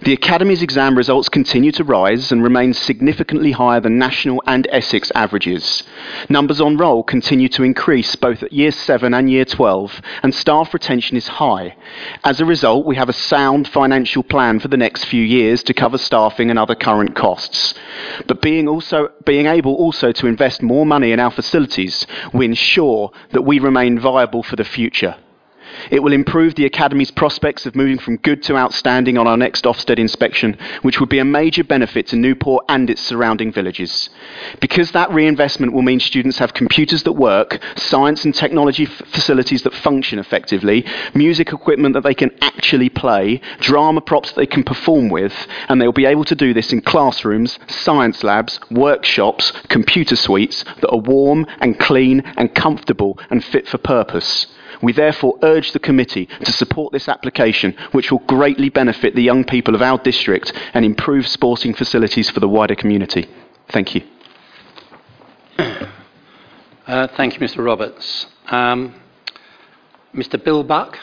The 0.02 0.14
Academy's 0.14 0.62
exam 0.62 0.96
results 0.96 1.28
continue 1.28 1.72
to 1.72 1.84
rise 1.84 2.32
and 2.32 2.42
remain 2.42 2.72
significantly 2.72 3.52
higher 3.52 3.80
than 3.80 3.98
national 3.98 4.42
and 4.46 4.66
Essex 4.72 5.12
averages. 5.14 5.82
Numbers 6.30 6.58
on 6.58 6.78
roll 6.78 7.02
continue 7.02 7.50
to 7.50 7.64
increase 7.64 8.16
both 8.16 8.42
at 8.42 8.50
Year 8.50 8.70
7 8.70 9.12
and 9.12 9.30
Year 9.30 9.44
12, 9.44 10.00
and 10.22 10.34
staff 10.34 10.72
retention 10.72 11.18
is 11.18 11.28
high. 11.28 11.76
As 12.24 12.40
a 12.40 12.46
result, 12.46 12.86
we 12.86 12.96
have 12.96 13.10
a 13.10 13.12
sound 13.12 13.68
financial 13.68 14.22
plan 14.22 14.58
for 14.58 14.68
the 14.68 14.78
next 14.78 15.04
few 15.04 15.22
years 15.22 15.62
to 15.64 15.74
cover 15.74 15.98
staffing 15.98 16.48
and 16.48 16.58
other 16.58 16.74
current 16.74 17.14
costs. 17.14 17.74
But 18.26 18.40
being, 18.40 18.68
also, 18.68 19.10
being 19.26 19.44
able 19.44 19.74
also 19.74 20.12
to 20.12 20.26
invest 20.26 20.62
more 20.62 20.86
money 20.86 21.12
in 21.12 21.20
our 21.20 21.30
facilities, 21.30 22.06
we 22.32 22.46
ensure 22.46 23.12
that 23.32 23.42
we 23.42 23.58
remain 23.58 23.98
viable 23.98 24.42
for 24.42 24.56
the 24.56 24.64
future. 24.64 25.16
It 25.90 26.02
will 26.02 26.12
improve 26.12 26.54
the 26.54 26.66
Academy's 26.66 27.10
prospects 27.10 27.66
of 27.66 27.74
moving 27.74 27.98
from 27.98 28.16
good 28.18 28.42
to 28.44 28.56
outstanding 28.56 29.16
on 29.16 29.26
our 29.26 29.36
next 29.36 29.64
Ofsted 29.64 29.98
inspection, 29.98 30.58
which 30.82 31.00
would 31.00 31.08
be 31.08 31.18
a 31.18 31.24
major 31.24 31.64
benefit 31.64 32.06
to 32.08 32.16
Newport 32.16 32.64
and 32.68 32.90
its 32.90 33.00
surrounding 33.00 33.52
villages. 33.52 34.10
Because 34.60 34.92
that 34.92 35.10
reinvestment 35.10 35.72
will 35.72 35.82
mean 35.82 36.00
students 36.00 36.38
have 36.38 36.54
computers 36.54 37.02
that 37.04 37.12
work, 37.12 37.58
science 37.76 38.24
and 38.24 38.34
technology 38.34 38.84
f- 38.84 39.02
facilities 39.08 39.62
that 39.62 39.74
function 39.74 40.18
effectively, 40.18 40.84
music 41.14 41.52
equipment 41.52 41.94
that 41.94 42.02
they 42.02 42.14
can 42.14 42.30
actually 42.42 42.88
play, 42.88 43.40
drama 43.60 44.00
props 44.00 44.30
that 44.30 44.36
they 44.36 44.46
can 44.46 44.64
perform 44.64 45.08
with, 45.08 45.34
and 45.68 45.80
they 45.80 45.86
will 45.86 45.92
be 45.92 46.06
able 46.06 46.24
to 46.24 46.34
do 46.34 46.52
this 46.52 46.72
in 46.72 46.80
classrooms, 46.80 47.58
science 47.68 48.22
labs, 48.22 48.58
workshops, 48.70 49.52
computer 49.68 50.16
suites 50.16 50.64
that 50.80 50.90
are 50.90 50.98
warm 50.98 51.46
and 51.60 51.78
clean 51.78 52.20
and 52.36 52.54
comfortable 52.54 53.18
and 53.30 53.44
fit 53.44 53.68
for 53.68 53.78
purpose. 53.78 54.46
We 54.82 54.92
therefore 54.92 55.38
urge 55.42 55.72
the 55.72 55.78
committee 55.78 56.26
to 56.26 56.52
support 56.52 56.92
this 56.92 57.08
application, 57.08 57.76
which 57.92 58.10
will 58.10 58.20
greatly 58.20 58.68
benefit 58.68 59.14
the 59.14 59.22
young 59.22 59.44
people 59.44 59.74
of 59.74 59.82
our 59.82 59.98
district 59.98 60.52
and 60.74 60.84
improve 60.84 61.26
sporting 61.26 61.74
facilities 61.74 62.30
for 62.30 62.40
the 62.40 62.48
wider 62.48 62.74
community. 62.74 63.28
Thank 63.68 63.94
you. 63.94 64.02
Uh, 66.86 67.06
thank 67.16 67.34
you, 67.34 67.40
Mr. 67.40 67.64
Roberts. 67.64 68.26
Um, 68.48 68.94
Mr. 70.14 70.42
Bill 70.42 70.64
Buck. 70.64 70.98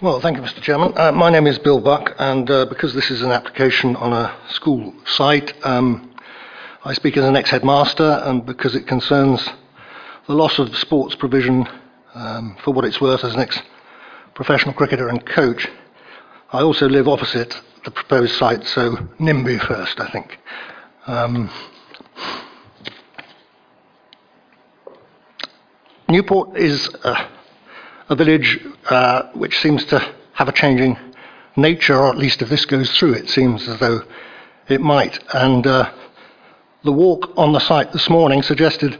Well, 0.00 0.20
thank 0.20 0.36
you, 0.36 0.44
Mr. 0.44 0.62
Chairman. 0.62 0.92
Uh, 0.96 1.10
my 1.10 1.28
name 1.28 1.48
is 1.48 1.58
Bill 1.58 1.80
Buck, 1.80 2.14
and 2.20 2.48
uh, 2.48 2.66
because 2.66 2.94
this 2.94 3.10
is 3.10 3.22
an 3.22 3.32
application 3.32 3.96
on 3.96 4.12
a 4.12 4.32
school 4.48 4.94
site, 5.04 5.52
um, 5.66 6.14
I 6.84 6.92
speak 6.92 7.16
as 7.16 7.24
an 7.24 7.34
ex-headmaster, 7.34 8.22
and 8.22 8.46
because 8.46 8.76
it 8.76 8.86
concerns 8.86 9.44
the 10.28 10.34
loss 10.34 10.60
of 10.60 10.76
sports 10.76 11.16
provision 11.16 11.66
um, 12.14 12.56
for 12.62 12.72
what 12.72 12.84
it's 12.84 13.00
worth 13.00 13.24
as 13.24 13.34
an 13.34 13.40
ex-professional 13.40 14.72
cricketer 14.72 15.08
and 15.08 15.26
coach. 15.26 15.66
I 16.52 16.60
also 16.62 16.88
live 16.88 17.08
opposite 17.08 17.60
the 17.84 17.90
proposed 17.90 18.36
site, 18.36 18.64
so 18.68 18.94
NIMBY 19.18 19.66
first, 19.66 19.98
I 19.98 20.08
think. 20.12 20.38
Um, 21.08 21.50
Newport 26.08 26.56
is 26.56 26.88
uh, 27.02 27.26
a 28.08 28.16
village 28.16 28.58
uh, 28.88 29.24
which 29.34 29.58
seems 29.60 29.84
to 29.86 30.14
have 30.32 30.48
a 30.48 30.52
changing 30.52 30.98
nature, 31.56 31.96
or 31.96 32.08
at 32.08 32.16
least 32.16 32.40
if 32.40 32.48
this 32.48 32.64
goes 32.64 32.96
through, 32.96 33.14
it 33.14 33.28
seems 33.28 33.68
as 33.68 33.78
though 33.80 34.02
it 34.68 34.80
might. 34.80 35.18
And 35.34 35.66
uh, 35.66 35.90
the 36.84 36.92
walk 36.92 37.30
on 37.36 37.52
the 37.52 37.60
site 37.60 37.92
this 37.92 38.08
morning 38.08 38.42
suggested 38.42 38.98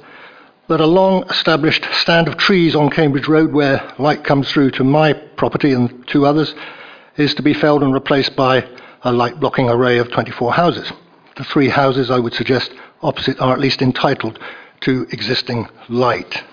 that 0.69 0.81
a 0.81 0.87
long 0.87 1.29
established 1.31 1.87
stand 1.93 2.29
of 2.29 2.37
trees 2.37 2.75
on 2.75 2.91
Cambridge 2.91 3.29
Road, 3.29 3.53
where 3.53 3.95
light 3.99 4.25
comes 4.25 4.51
through 4.51 4.73
to 4.73 4.85
my 4.85 5.15
property 5.15 5.73
and 5.73 6.07
two 6.07 6.27
others, 6.27 6.55
is 7.17 7.35
to 7.35 7.43
be 7.43 7.55
felled 7.55 7.83
and 7.83 7.95
replaced 7.95 8.37
by 8.37 8.69
a 9.03 9.13
light 9.13 9.41
blocking 9.41 9.71
array 9.71 9.99
of 9.99 10.11
24 10.11 10.53
houses. 10.53 10.93
The 11.37 11.45
three 11.45 11.69
houses, 11.69 12.11
I 12.11 12.19
would 12.19 12.35
suggest, 12.35 12.75
opposite 13.01 13.41
are 13.41 13.53
at 13.53 13.61
least 13.61 13.81
entitled 13.81 14.39
to 14.81 15.07
existing 15.11 15.69
light. 15.89 16.45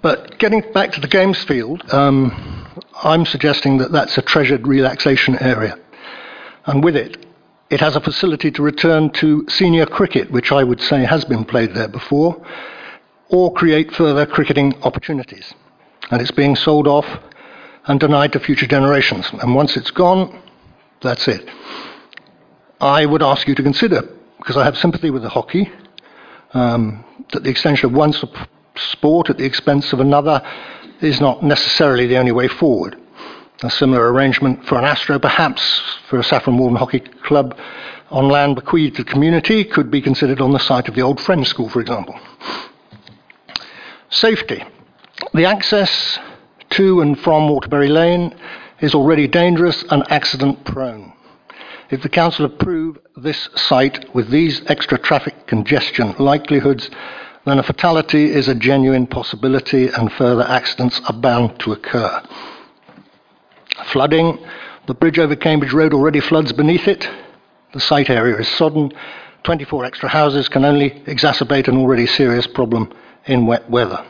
But 0.00 0.38
getting 0.38 0.62
back 0.72 0.92
to 0.92 1.00
the 1.00 1.08
games 1.08 1.42
field, 1.42 1.82
um, 1.92 2.66
I'm 3.02 3.26
suggesting 3.26 3.78
that 3.78 3.90
that's 3.90 4.16
a 4.16 4.22
treasured 4.22 4.66
relaxation 4.66 5.36
area. 5.42 5.76
And 6.66 6.84
with 6.84 6.96
it, 6.96 7.26
it 7.70 7.80
has 7.80 7.96
a 7.96 8.00
facility 8.00 8.50
to 8.52 8.62
return 8.62 9.10
to 9.10 9.44
senior 9.48 9.86
cricket, 9.86 10.30
which 10.30 10.52
I 10.52 10.62
would 10.62 10.80
say 10.80 11.04
has 11.04 11.24
been 11.24 11.44
played 11.44 11.74
there 11.74 11.88
before, 11.88 12.40
or 13.28 13.52
create 13.52 13.92
further 13.92 14.24
cricketing 14.24 14.74
opportunities. 14.82 15.52
And 16.10 16.22
it's 16.22 16.30
being 16.30 16.56
sold 16.56 16.86
off 16.86 17.06
and 17.86 17.98
denied 17.98 18.32
to 18.34 18.40
future 18.40 18.66
generations. 18.66 19.28
And 19.42 19.54
once 19.54 19.76
it's 19.76 19.90
gone, 19.90 20.40
that's 21.02 21.26
it. 21.28 21.48
I 22.80 23.04
would 23.04 23.22
ask 23.22 23.48
you 23.48 23.54
to 23.56 23.62
consider, 23.62 24.02
because 24.38 24.56
I 24.56 24.64
have 24.64 24.78
sympathy 24.78 25.10
with 25.10 25.22
the 25.22 25.28
hockey, 25.28 25.70
um, 26.54 27.04
that 27.32 27.42
the 27.42 27.50
extension 27.50 27.86
of 27.86 27.92
one 27.92 28.12
sport 28.78 29.30
at 29.30 29.38
the 29.38 29.44
expense 29.44 29.92
of 29.92 30.00
another 30.00 30.42
is 31.00 31.20
not 31.20 31.42
necessarily 31.42 32.06
the 32.06 32.16
only 32.16 32.32
way 32.32 32.48
forward. 32.48 32.96
A 33.62 33.70
similar 33.70 34.12
arrangement 34.12 34.64
for 34.66 34.78
an 34.78 34.84
Astro, 34.84 35.18
perhaps 35.18 35.80
for 36.08 36.18
a 36.18 36.24
Saffron 36.24 36.58
Walden 36.58 36.76
Hockey 36.76 37.00
Club 37.00 37.58
on 38.10 38.28
land 38.28 38.54
bequeathed 38.54 38.96
to 38.96 39.04
the 39.04 39.10
community, 39.10 39.64
could 39.64 39.90
be 39.90 40.00
considered 40.00 40.40
on 40.40 40.52
the 40.52 40.58
site 40.58 40.88
of 40.88 40.94
the 40.94 41.02
old 41.02 41.20
Friends 41.20 41.48
School, 41.48 41.68
for 41.68 41.80
example. 41.80 42.18
Safety. 44.10 44.64
The 45.34 45.44
access 45.44 46.18
to 46.70 47.00
and 47.00 47.18
from 47.18 47.48
Waterbury 47.48 47.88
Lane 47.88 48.34
is 48.80 48.94
already 48.94 49.26
dangerous 49.26 49.84
and 49.90 50.04
accident 50.10 50.64
prone. 50.64 51.12
If 51.90 52.02
the 52.02 52.08
Council 52.08 52.44
approve 52.44 52.98
this 53.16 53.48
site 53.56 54.14
with 54.14 54.30
these 54.30 54.62
extra 54.66 54.98
traffic 54.98 55.46
congestion 55.46 56.14
likelihoods, 56.18 56.90
then 57.50 57.58
a 57.58 57.62
fatality 57.62 58.32
is 58.32 58.48
a 58.48 58.54
genuine 58.54 59.06
possibility 59.06 59.88
and 59.88 60.12
further 60.12 60.42
accidents 60.42 61.00
are 61.06 61.12
bound 61.12 61.58
to 61.60 61.72
occur. 61.72 62.22
Flooding. 63.86 64.38
The 64.86 64.94
bridge 64.94 65.18
over 65.18 65.36
Cambridge 65.36 65.72
Road 65.72 65.92
already 65.92 66.20
floods 66.20 66.52
beneath 66.52 66.88
it. 66.88 67.08
The 67.74 67.80
site 67.80 68.10
area 68.10 68.36
is 68.38 68.48
sodden. 68.48 68.92
24 69.44 69.84
extra 69.84 70.08
houses 70.08 70.48
can 70.48 70.64
only 70.64 70.90
exacerbate 71.06 71.68
an 71.68 71.76
already 71.76 72.06
serious 72.06 72.46
problem 72.46 72.92
in 73.26 73.46
wet 73.46 73.68
weather. 73.70 74.04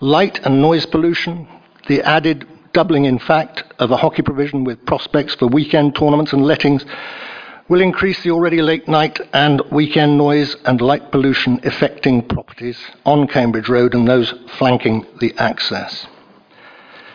Light 0.00 0.44
and 0.44 0.60
noise 0.60 0.86
pollution, 0.86 1.46
the 1.86 2.02
added 2.02 2.46
doubling, 2.72 3.04
in 3.04 3.18
fact, 3.18 3.64
of 3.78 3.90
a 3.90 3.96
hockey 3.96 4.22
provision 4.22 4.64
with 4.64 4.84
prospects 4.86 5.34
for 5.34 5.46
weekend 5.46 5.94
tournaments 5.94 6.32
and 6.32 6.44
lettings 6.44 6.84
will 7.68 7.80
increase 7.80 8.22
the 8.22 8.30
already 8.30 8.62
late 8.62 8.86
night 8.86 9.20
and 9.32 9.60
weekend 9.72 10.16
noise 10.16 10.54
and 10.66 10.80
light 10.80 11.10
pollution 11.10 11.60
affecting 11.64 12.22
properties 12.22 12.78
on 13.04 13.26
Cambridge 13.26 13.68
Road 13.68 13.94
and 13.94 14.06
those 14.06 14.32
flanking 14.56 15.04
the 15.20 15.34
access. 15.36 16.06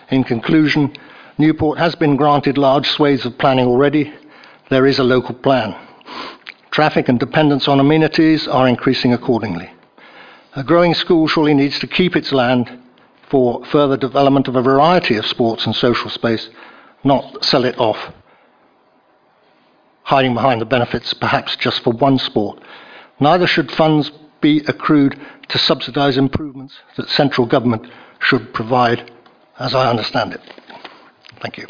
In 0.09 0.25
conclusion, 0.25 0.93
Newport 1.37 1.77
has 1.77 1.95
been 1.95 2.17
granted 2.17 2.57
large 2.57 2.89
swathes 2.89 3.25
of 3.25 3.37
planning 3.37 3.65
already. 3.65 4.13
There 4.69 4.85
is 4.85 4.99
a 4.99 5.05
local 5.05 5.35
plan. 5.35 5.73
Traffic 6.69 7.07
and 7.07 7.17
dependence 7.19 7.69
on 7.69 7.79
amenities 7.79 8.45
are 8.47 8.67
increasing 8.67 9.13
accordingly. 9.13 9.71
A 10.55 10.63
growing 10.63 10.93
school 10.93 11.29
surely 11.29 11.53
needs 11.53 11.79
to 11.79 11.87
keep 11.87 12.17
its 12.17 12.33
land 12.33 12.77
for 13.29 13.63
further 13.65 13.95
development 13.95 14.49
of 14.49 14.57
a 14.57 14.61
variety 14.61 15.15
of 15.15 15.25
sports 15.25 15.65
and 15.65 15.73
social 15.73 16.09
space, 16.09 16.49
not 17.05 17.45
sell 17.45 17.63
it 17.63 17.79
off 17.79 18.13
hiding 20.11 20.33
behind 20.33 20.59
the 20.59 20.65
benefits 20.65 21.13
perhaps 21.13 21.55
just 21.55 21.81
for 21.85 21.93
one 21.93 22.17
sport. 22.17 22.61
Neither 23.21 23.47
should 23.47 23.71
funds 23.71 24.11
be 24.41 24.59
accrued 24.67 25.17
to 25.47 25.57
subsidise 25.57 26.17
improvements 26.17 26.73
that 26.97 27.07
central 27.07 27.47
government 27.47 27.87
should 28.19 28.53
provide, 28.53 29.09
as 29.57 29.73
I 29.73 29.89
understand 29.89 30.33
it. 30.33 30.41
Thank 31.39 31.57
you. 31.59 31.67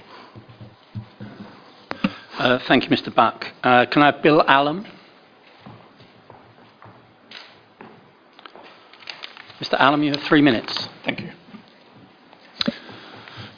Uh, 2.40 2.58
thank 2.68 2.84
you, 2.86 2.90
Mr. 2.90 3.14
Buck. 3.14 3.46
Uh, 3.62 3.86
can 3.86 4.02
I 4.02 4.08
have 4.08 4.24
Bill 4.24 4.44
Allen? 4.48 4.88
Mr. 9.60 9.76
Allen, 9.78 10.02
you 10.02 10.14
have 10.14 10.24
three 10.24 10.42
minutes. 10.42 10.90
Thank 11.06 11.22
you. 11.22 11.30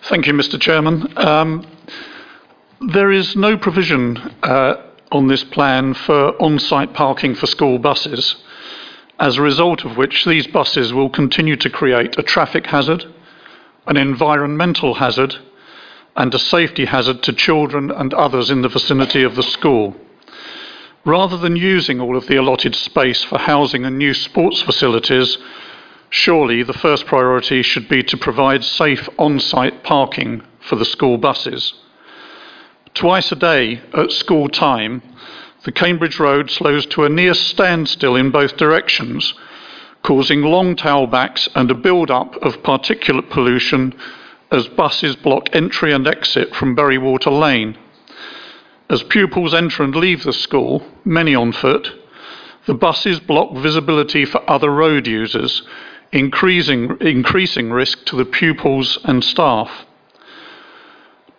Thank 0.09 0.27
you, 0.27 0.33
Mr. 0.33 0.59
Chairman. 0.59 1.17
Um, 1.17 1.72
there 2.91 3.11
is 3.11 3.35
no 3.35 3.57
provision 3.57 4.17
uh, 4.43 4.75
on 5.11 5.27
this 5.27 5.43
plan 5.43 5.93
for 5.93 6.41
on 6.41 6.59
site 6.59 6.93
parking 6.93 7.35
for 7.35 7.47
school 7.47 7.79
buses, 7.79 8.35
as 9.19 9.37
a 9.37 9.41
result 9.41 9.85
of 9.85 9.95
which 9.95 10.25
these 10.25 10.47
buses 10.47 10.91
will 10.91 11.09
continue 11.09 11.55
to 11.55 11.69
create 11.69 12.17
a 12.17 12.23
traffic 12.23 12.65
hazard, 12.65 13.05
an 13.87 13.95
environmental 13.95 14.95
hazard, 14.95 15.35
and 16.15 16.33
a 16.33 16.39
safety 16.39 16.85
hazard 16.85 17.23
to 17.23 17.31
children 17.31 17.89
and 17.89 18.13
others 18.13 18.49
in 18.49 18.61
the 18.61 18.69
vicinity 18.69 19.23
of 19.23 19.35
the 19.35 19.43
school. 19.43 19.95
Rather 21.05 21.37
than 21.37 21.55
using 21.55 21.99
all 21.99 22.17
of 22.17 22.27
the 22.27 22.35
allotted 22.35 22.75
space 22.75 23.23
for 23.23 23.37
housing 23.37 23.85
and 23.85 23.97
new 23.97 24.13
sports 24.13 24.61
facilities, 24.61 25.37
surely 26.09 26.63
the 26.63 26.73
first 26.73 27.05
priority 27.05 27.61
should 27.61 27.87
be 27.87 28.03
to 28.03 28.17
provide 28.17 28.63
safe 28.63 29.07
on 29.17 29.39
site 29.39 29.83
parking 29.83 30.41
for 30.59 30.75
the 30.75 30.85
school 30.85 31.17
buses. 31.17 31.73
Twice 32.93 33.31
a 33.31 33.35
day 33.35 33.81
at 33.93 34.11
school 34.11 34.47
time, 34.47 35.01
the 35.63 35.71
Cambridge 35.71 36.19
Road 36.19 36.51
slows 36.51 36.85
to 36.87 37.03
a 37.03 37.09
near 37.09 37.33
standstill 37.33 38.15
in 38.15 38.29
both 38.29 38.55
directions, 38.55 39.33
causing 40.03 40.41
long 40.43 40.75
tailbacks 40.75 41.47
and 41.55 41.71
a 41.71 41.75
build-up 41.75 42.35
of 42.37 42.61
particulate 42.61 43.31
pollution 43.31 43.95
as 44.51 44.67
buses 44.67 45.15
block 45.15 45.49
entry 45.53 45.91
and 45.91 46.05
exit 46.05 46.53
from 46.53 46.75
Bury 46.75 46.99
Water 46.99 47.31
Lane. 47.31 47.75
As 48.89 49.01
pupils 49.01 49.55
enter 49.55 49.81
and 49.81 49.95
leave 49.95 50.23
the 50.23 50.33
school, 50.33 50.85
many 51.03 51.33
on 51.33 51.51
foot, 51.51 51.91
the 52.67 52.75
buses 52.75 53.19
block 53.19 53.55
visibility 53.57 54.23
for 54.23 54.47
other 54.47 54.69
road 54.69 55.07
users, 55.07 55.63
increasing, 56.11 56.95
increasing 57.01 57.71
risk 57.71 58.05
to 58.05 58.15
the 58.15 58.25
pupils 58.25 58.99
and 59.03 59.23
staff. 59.23 59.87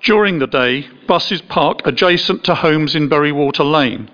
During 0.04 0.38
the 0.38 0.46
day, 0.46 0.86
buses 1.08 1.40
park 1.40 1.80
adjacent 1.86 2.44
to 2.44 2.54
homes 2.54 2.94
in 2.94 3.08
Bury 3.08 3.32
Water 3.32 3.64
Lane, 3.64 4.10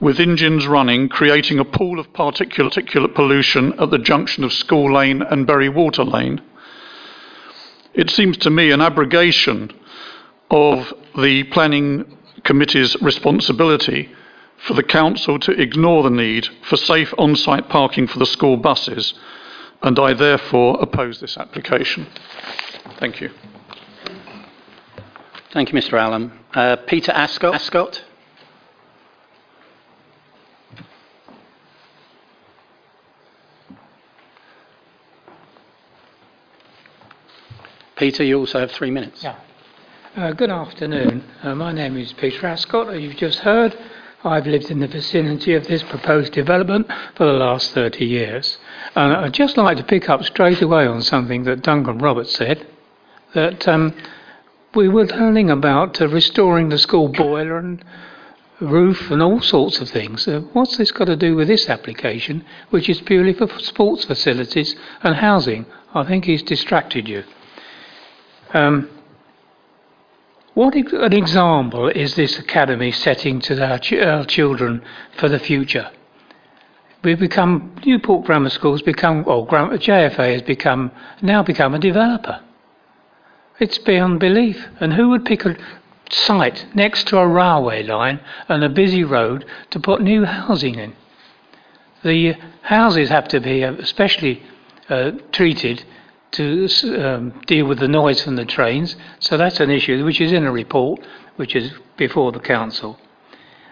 with 0.00 0.18
engines 0.18 0.66
running, 0.66 1.08
creating 1.08 1.60
a 1.60 1.64
pool 1.64 2.00
of 2.00 2.12
particulate 2.12 3.14
pollution 3.14 3.72
at 3.78 3.90
the 3.90 3.98
junction 3.98 4.42
of 4.42 4.52
School 4.52 4.92
Lane 4.92 5.22
and 5.22 5.46
Bury 5.46 5.68
Water 5.68 6.02
Lane. 6.02 6.42
It 7.94 8.10
seems 8.10 8.38
to 8.38 8.50
me 8.50 8.72
an 8.72 8.80
abrogation 8.80 9.70
of 10.50 10.92
the 11.16 11.44
planning 11.44 12.18
committee's 12.42 13.00
responsibility 13.00 14.08
for 14.66 14.74
the 14.74 14.82
council 14.82 15.38
to 15.38 15.52
ignore 15.52 16.02
the 16.02 16.10
need 16.10 16.48
for 16.62 16.76
safe 16.76 17.14
on-site 17.18 17.68
parking 17.68 18.08
for 18.08 18.18
the 18.18 18.26
school 18.26 18.56
buses, 18.56 19.14
and 19.80 19.96
I 19.96 20.12
therefore 20.12 20.76
oppose 20.80 21.20
this 21.20 21.36
application. 21.36 22.08
Thank 22.98 23.20
you. 23.20 23.30
Thank 25.52 25.72
you, 25.72 25.78
Mr. 25.78 25.98
Allen. 25.98 26.30
Uh, 26.54 26.76
Peter 26.86 27.10
Ascot. 27.10 27.54
Ascot. 27.54 28.04
Peter, 37.96 38.22
you 38.22 38.38
also 38.38 38.60
have 38.60 38.70
three 38.70 38.90
minutes. 38.90 39.22
Yeah. 39.24 39.36
Uh, 40.16 40.32
good 40.32 40.50
afternoon. 40.50 41.24
Uh, 41.42 41.54
my 41.54 41.72
name 41.72 41.96
is 41.96 42.12
Peter 42.12 42.46
Ascot. 42.46 42.94
As 42.94 43.02
you've 43.02 43.16
just 43.16 43.40
heard 43.40 43.76
I've 44.22 44.46
lived 44.46 44.70
in 44.70 44.80
the 44.80 44.86
vicinity 44.86 45.54
of 45.54 45.66
this 45.66 45.82
proposed 45.82 46.32
development 46.32 46.86
for 47.14 47.24
the 47.26 47.32
last 47.32 47.72
30 47.72 48.04
years. 48.04 48.58
And 48.94 49.14
I'd 49.14 49.32
just 49.32 49.56
like 49.56 49.78
to 49.78 49.84
pick 49.84 50.10
up 50.10 50.22
straight 50.24 50.60
away 50.60 50.86
on 50.86 51.00
something 51.02 51.44
that 51.44 51.62
Duncan 51.62 51.98
Roberts 51.98 52.36
said 52.36 52.66
that 53.34 53.66
um, 53.66 53.94
we 54.74 54.88
were 54.88 55.06
learning 55.06 55.50
about 55.50 56.00
uh, 56.00 56.08
restoring 56.08 56.68
the 56.68 56.78
school 56.78 57.08
boiler 57.08 57.58
and 57.58 57.84
roof 58.60 59.10
and 59.10 59.22
all 59.22 59.40
sorts 59.40 59.80
of 59.80 59.88
things. 59.88 60.28
Uh, 60.28 60.40
what's 60.52 60.76
this 60.76 60.92
got 60.92 61.06
to 61.06 61.16
do 61.16 61.34
with 61.34 61.48
this 61.48 61.68
application, 61.68 62.44
which 62.70 62.88
is 62.88 63.00
purely 63.00 63.32
for 63.32 63.48
sports 63.58 64.04
facilities 64.04 64.76
and 65.02 65.16
housing? 65.16 65.66
I 65.94 66.04
think 66.04 66.24
he's 66.24 66.42
distracted 66.42 67.08
you. 67.08 67.24
Um, 68.52 68.88
what 70.54 70.74
an 70.74 71.12
example 71.12 71.88
is 71.88 72.14
this 72.14 72.38
academy 72.38 72.92
setting 72.92 73.40
to 73.42 73.64
our, 73.64 73.78
ch- 73.78 73.94
our 73.94 74.24
children 74.24 74.82
for 75.16 75.28
the 75.28 75.38
future? 75.38 75.90
We've 77.02 77.18
become 77.18 77.76
Newport 77.84 78.26
Grammar 78.26 78.50
School's 78.50 78.82
become, 78.82 79.24
or 79.26 79.46
JFA 79.46 80.32
has 80.32 80.42
become 80.42 80.90
now 81.22 81.42
become 81.42 81.74
a 81.74 81.78
developer. 81.78 82.40
It's 83.60 83.78
beyond 83.78 84.18
belief. 84.18 84.66
And 84.80 84.94
who 84.94 85.10
would 85.10 85.24
pick 85.24 85.44
a 85.44 85.56
site 86.10 86.66
next 86.74 87.06
to 87.08 87.18
a 87.18 87.28
railway 87.28 87.82
line 87.82 88.20
and 88.48 88.64
a 88.64 88.68
busy 88.68 89.04
road 89.04 89.44
to 89.70 89.78
put 89.78 90.00
new 90.00 90.24
housing 90.24 90.76
in? 90.76 90.94
The 92.02 92.34
houses 92.62 93.10
have 93.10 93.28
to 93.28 93.40
be 93.40 93.62
especially 93.62 94.42
uh, 94.88 95.12
treated 95.30 95.84
to 96.32 96.68
um, 96.96 97.40
deal 97.46 97.66
with 97.66 97.80
the 97.80 97.88
noise 97.88 98.22
from 98.22 98.36
the 98.36 98.44
trains, 98.44 98.96
so 99.18 99.36
that's 99.36 99.60
an 99.60 99.70
issue 99.70 100.04
which 100.04 100.20
is 100.20 100.32
in 100.32 100.44
a 100.44 100.52
report 100.52 101.00
which 101.36 101.54
is 101.54 101.72
before 101.96 102.32
the 102.32 102.40
council. 102.40 102.98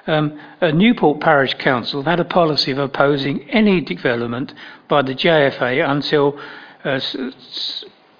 Um, 0.06 0.40
Newport 0.62 1.20
Parish 1.20 1.54
Council 1.54 2.02
had 2.02 2.18
a 2.18 2.24
policy 2.24 2.72
of 2.72 2.78
opposing 2.78 3.48
any 3.50 3.80
development 3.80 4.54
by 4.88 5.02
the 5.02 5.14
JFA 5.14 5.88
until 5.88 6.38
uh, 6.84 6.98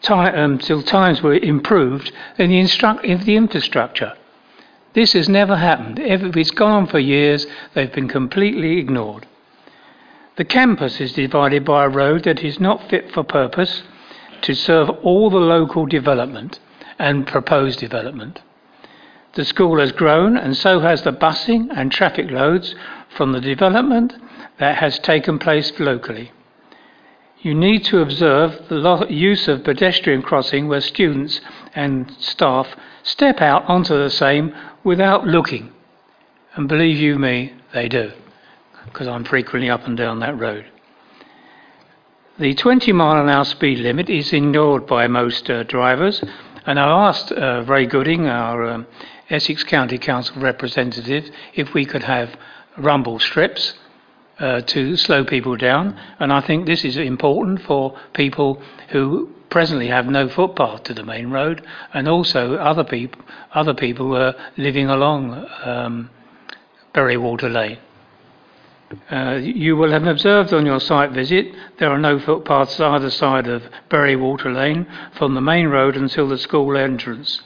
time, 0.03 0.35
until 0.35 0.79
um, 0.79 0.85
times 0.85 1.23
were 1.23 1.35
improved 1.35 2.13
in 2.39 2.51
the, 2.51 2.61
instru- 2.61 3.03
in 3.05 3.25
the 3.25 3.37
infrastructure. 3.37 4.15
This 4.95 5.13
has 5.13 5.29
never 5.29 5.57
happened. 5.57 5.99
It's 5.99 6.51
gone 6.51 6.73
on 6.73 6.87
for 6.87 6.99
years. 6.99 7.47
They've 7.75 7.93
been 7.93 8.09
completely 8.09 8.79
ignored. 8.79 9.27
The 10.37 10.45
campus 10.45 11.01
is 11.01 11.13
divided 11.13 11.65
by 11.65 11.85
a 11.85 11.89
road 11.89 12.25
that 12.25 12.43
is 12.43 12.59
not 12.59 12.89
fit 12.89 13.13
for 13.13 13.23
purpose 13.25 13.83
to 14.43 14.55
serve 14.55 14.89
all 15.03 15.31
the 15.31 15.37
local 15.37 15.87
development 15.87 16.61
and 16.99 17.27
proposed 17.27 17.81
development. 17.81 18.41
The 19.35 19.45
school 19.45 19.79
has 19.79 19.93
grown, 19.93 20.37
and 20.37 20.57
so 20.57 20.81
has 20.81 21.03
the 21.03 21.13
busing 21.13 21.69
and 21.77 21.93
traffic 21.93 22.31
loads 22.31 22.75
from 23.17 23.33
the 23.33 23.41
development 23.41 24.15
that 24.59 24.79
has 24.79 24.99
taken 24.99 25.39
place 25.39 25.71
locally. 25.79 26.33
You 27.41 27.55
need 27.55 27.85
to 27.85 28.01
observe 28.01 28.69
the 28.69 29.07
use 29.09 29.47
of 29.47 29.63
pedestrian 29.63 30.23
crossing 30.23 30.67
where 30.67 30.81
students 30.81 31.41
and 31.73 32.11
staff 32.19 32.67
step 33.05 33.41
out 33.41 33.65
onto 33.67 33.97
the 33.97 34.11
same 34.11 34.53
without 34.83 35.25
looking. 35.25 35.73
And 36.55 36.69
believe 36.69 36.97
you 36.97 37.17
me, 37.17 37.53
they 37.73 37.89
do, 37.89 38.11
because 38.87 39.07
I'm 39.07 39.25
frequently 39.25 39.71
up 39.71 39.87
and 39.87 39.97
down 39.97 40.19
that 40.19 40.37
road. 40.37 40.67
The 42.41 42.55
20 42.55 42.93
mile 42.93 43.23
an 43.23 43.29
hour 43.29 43.45
speed 43.45 43.79
limit 43.79 44.11
is 44.11 44.33
ignored 44.33 44.87
by 44.87 45.07
most 45.07 45.49
uh, 45.49 45.63
drivers, 45.63 46.23
and 46.67 46.81
I 46.81 47.09
asked 47.09 47.31
uh, 47.31 47.65
Ray 47.67 47.87
Gooding, 47.87 48.27
our 48.27 48.69
um, 48.69 48.87
Essex 49.31 49.63
County 49.63 49.99
Council 49.99 50.41
representative, 50.41 51.31
if 51.55 51.73
we 51.73 51.85
could 51.85 52.03
have 52.03 52.37
rumble 52.77 53.21
strips 53.21 53.75
uh, 54.39 54.61
to 54.63 54.97
slow 54.97 55.25
people 55.25 55.57
down. 55.57 55.99
And 56.19 56.33
I 56.33 56.41
think 56.41 56.67
this 56.67 56.85
is 56.85 56.97
important 56.97 57.63
for 57.63 57.99
people 58.15 58.63
who 58.91 59.31
presently 59.51 59.89
have 59.89 60.07
no 60.07 60.29
footpath 60.29 60.83
to 60.85 60.95
the 60.95 61.03
main 61.03 61.31
road, 61.31 61.65
and 61.95 62.07
also 62.09 62.55
other 62.57 62.85
people, 62.85 63.23
other 63.55 63.75
people 63.75 64.07
who 64.07 64.15
are 64.15 64.35
living 64.57 64.89
along 64.89 65.47
um, 65.65 66.11
Bury 66.93 67.17
Water 67.17 67.49
Lane. 67.49 67.79
Uh, 69.11 69.39
you 69.43 69.77
will 69.77 69.91
have 69.91 70.07
observed 70.07 70.53
on 70.55 70.65
your 70.65 70.81
site 70.81 71.11
visit 71.11 71.55
there 71.79 71.91
are 71.91 71.99
no 71.99 72.19
footpaths 72.19 72.81
either 72.81 73.11
side 73.11 73.47
of 73.47 73.63
Bury 73.91 74.17
Water 74.17 74.51
Lane 74.51 74.87
from 75.13 75.35
the 75.35 75.43
main 75.43 75.67
road 75.67 75.95
until 75.95 76.27
the 76.27 76.39
school 76.39 76.75
entrance. 76.77 77.43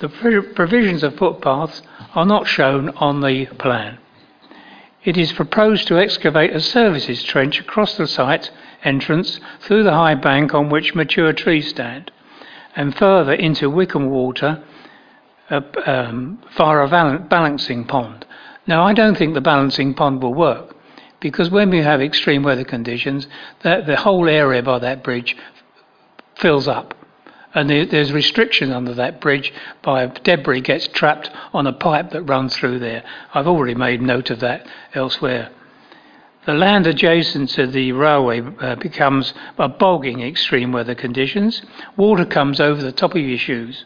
The 0.00 0.08
provisions 0.54 1.02
of 1.02 1.16
footpaths 1.16 1.82
are 2.14 2.24
not 2.24 2.46
shown 2.46 2.88
on 2.90 3.20
the 3.20 3.46
plan. 3.58 3.98
It 5.04 5.16
is 5.16 5.32
proposed 5.32 5.88
to 5.88 5.98
excavate 5.98 6.54
a 6.54 6.60
services 6.60 7.22
trench 7.22 7.58
across 7.60 7.96
the 7.96 8.06
site 8.06 8.50
entrance 8.84 9.40
through 9.60 9.82
the 9.82 9.92
high 9.92 10.14
bank 10.14 10.54
on 10.54 10.68
which 10.68 10.94
mature 10.94 11.32
trees 11.32 11.68
stand, 11.68 12.12
and 12.76 12.94
further 12.94 13.32
into 13.32 13.70
Wicken 13.70 14.08
Water 14.08 14.62
uh, 15.50 15.60
um, 15.86 16.38
via 16.56 16.78
a 16.78 17.18
balancing 17.18 17.84
pond. 17.84 18.24
Now, 18.66 18.84
I 18.84 18.92
don't 18.92 19.16
think 19.16 19.34
the 19.34 19.40
balancing 19.40 19.92
pond 19.94 20.22
will 20.22 20.34
work 20.34 20.76
because 21.20 21.50
when 21.50 21.70
we 21.70 21.78
have 21.78 22.00
extreme 22.00 22.42
weather 22.42 22.64
conditions, 22.64 23.26
the 23.62 23.96
whole 23.98 24.28
area 24.28 24.62
by 24.62 24.78
that 24.78 25.02
bridge 25.02 25.36
fills 26.36 26.68
up 26.68 26.94
and 27.54 27.68
there's 27.68 28.12
restriction 28.12 28.72
under 28.72 28.94
that 28.94 29.20
bridge 29.20 29.52
by 29.82 30.06
debris 30.06 30.60
gets 30.60 30.88
trapped 30.88 31.30
on 31.52 31.66
a 31.66 31.72
pipe 31.72 32.10
that 32.10 32.22
runs 32.22 32.56
through 32.56 32.78
there. 32.78 33.04
I've 33.34 33.46
already 33.46 33.74
made 33.74 34.00
note 34.00 34.30
of 34.30 34.40
that 34.40 34.66
elsewhere. 34.94 35.50
The 36.44 36.54
land 36.54 36.86
adjacent 36.86 37.50
to 37.50 37.66
the 37.66 37.92
railway 37.92 38.40
uh, 38.40 38.74
becomes 38.76 39.32
a 39.58 39.68
bogging 39.68 40.22
extreme 40.22 40.72
weather 40.72 40.94
conditions. 40.94 41.62
Water 41.96 42.24
comes 42.24 42.58
over 42.58 42.82
the 42.82 42.90
top 42.90 43.14
of 43.14 43.22
your 43.22 43.38
shoes. 43.38 43.84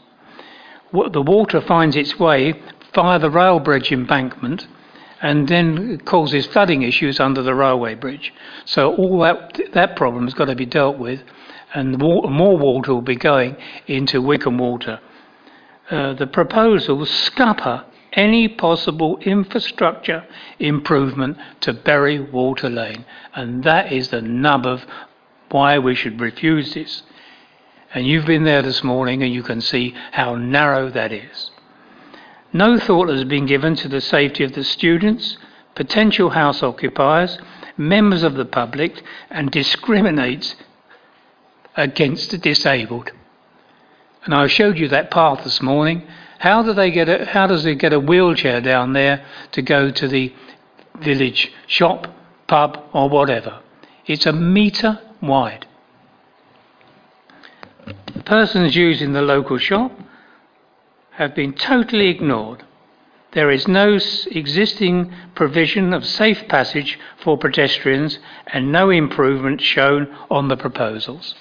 The 0.93 1.23
water 1.23 1.61
finds 1.61 1.97
its 1.97 2.19
way 2.19 2.55
via 2.95 3.19
the 3.19 3.31
rail 3.31 3.59
bridge 3.61 3.93
embankment 3.93 4.67
and 5.21 5.49
then 5.49 5.99
causes 5.99 6.47
flooding 6.47 6.83
issues 6.83 7.21
under 7.21 7.43
the 7.43 7.55
railway 7.55 7.95
bridge. 7.95 8.33
So 8.65 8.95
all 8.95 9.21
that 9.21 9.61
that 9.73 9.97
problem 9.97 10.25
has 10.25 10.35
got 10.35 10.47
to 10.47 10.55
be 10.55 10.67
dealt 10.67 10.99
with 10.99 11.23
and 11.75 11.99
more 11.99 12.57
water 12.57 12.95
will 12.95 13.03
be 13.03 13.17
going 13.17 13.57
into 13.87 14.23
Wicken 14.23 14.59
Water. 14.59 15.01
uh, 15.91 16.15
the 16.15 16.27
proposals 16.27 17.11
scupper 17.11 17.85
any 18.17 18.49
possible 18.49 19.19
infrastructure 19.19 20.25
improvement 20.59 21.37
to 21.61 21.73
Bury 21.73 22.19
Water 22.19 22.71
Lane. 22.71 23.05
And 23.35 23.63
that 23.65 23.93
is 23.93 24.09
the 24.09 24.23
nub 24.23 24.67
of 24.67 24.87
why 25.51 25.79
we 25.79 25.95
should 25.95 26.21
refuse 26.21 26.75
this. 26.75 27.03
And 27.95 28.07
you've 28.07 28.27
been 28.27 28.45
there 28.45 28.63
this 28.63 28.83
morning 28.83 29.23
and 29.23 29.33
you 29.33 29.43
can 29.43 29.61
see 29.61 29.95
how 30.13 30.35
narrow 30.35 30.91
that 30.91 31.13
is. 31.13 31.51
No 32.53 32.79
thought 32.79 33.11
has 33.11 33.25
been 33.25 33.47
given 33.47 33.77
to 33.77 33.89
the 33.89 34.01
safety 34.01 34.43
of 34.45 34.55
the 34.55 34.65
students, 34.65 35.37
potential 35.75 36.31
house 36.31 36.63
occupiers, 36.63 37.39
members 37.77 38.23
of 38.23 38.35
the 38.35 38.47
public, 38.47 39.03
and 39.31 39.51
discriminates 39.51 40.57
against 41.77 42.31
the 42.31 42.39
disabled. 42.39 43.11
And 44.25 44.35
I 44.35 44.47
showed 44.49 44.79
you 44.79 44.89
that 44.89 45.11
path 45.11 45.45
this 45.45 45.63
morning. 45.63 46.07
How 46.39 46.63
do 46.63 46.73
they 46.73 46.91
get 46.91 47.09
a, 47.09 47.25
how 47.27 47.47
does 47.47 47.65
they 47.65 47.75
get 47.75 47.93
a 47.93 48.01
wheelchair 48.01 48.61
down 48.61 48.93
there 48.93 49.25
to 49.53 49.63
go 49.63 49.91
to 49.91 50.09
the 50.09 50.35
village 51.01 51.53
shop, 51.67 52.09
pub, 52.47 52.83
or 52.93 53.09
whatever? 53.09 53.61
It's 54.07 54.27
a 54.27 54.33
metre 54.33 55.01
wide. 55.21 55.67
The 57.87 58.23
persons 58.23 58.75
using 58.75 59.13
the 59.13 59.23
local 59.23 59.59
shop 59.59 59.93
have 61.13 61.35
been 61.35 61.53
totally 61.53 62.09
ignored. 62.09 62.65
There 63.33 63.51
is 63.51 63.69
no 63.69 63.99
existing 64.31 65.13
provision 65.35 65.93
of 65.93 66.07
safe 66.07 66.49
passage 66.49 66.99
for 67.23 67.39
pedestrians 67.39 68.19
and 68.47 68.73
no 68.73 68.91
improvement 68.91 69.61
shown 69.61 70.15
on 70.31 70.49
the 70.49 70.57
proposals. 70.57 71.35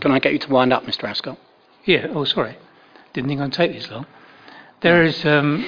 Can 0.00 0.10
I 0.10 0.18
get 0.18 0.32
you 0.32 0.38
to 0.40 0.50
wind 0.50 0.72
up, 0.72 0.84
Mr. 0.84 1.04
Ascot? 1.04 1.38
Yeah, 1.84 2.08
oh, 2.10 2.24
sorry. 2.24 2.56
Didn't 3.12 3.28
think 3.28 3.40
I'd 3.40 3.52
take 3.52 3.72
this 3.72 3.90
long. 3.90 4.06
There 4.80 5.02
is. 5.02 5.24
Um, 5.24 5.64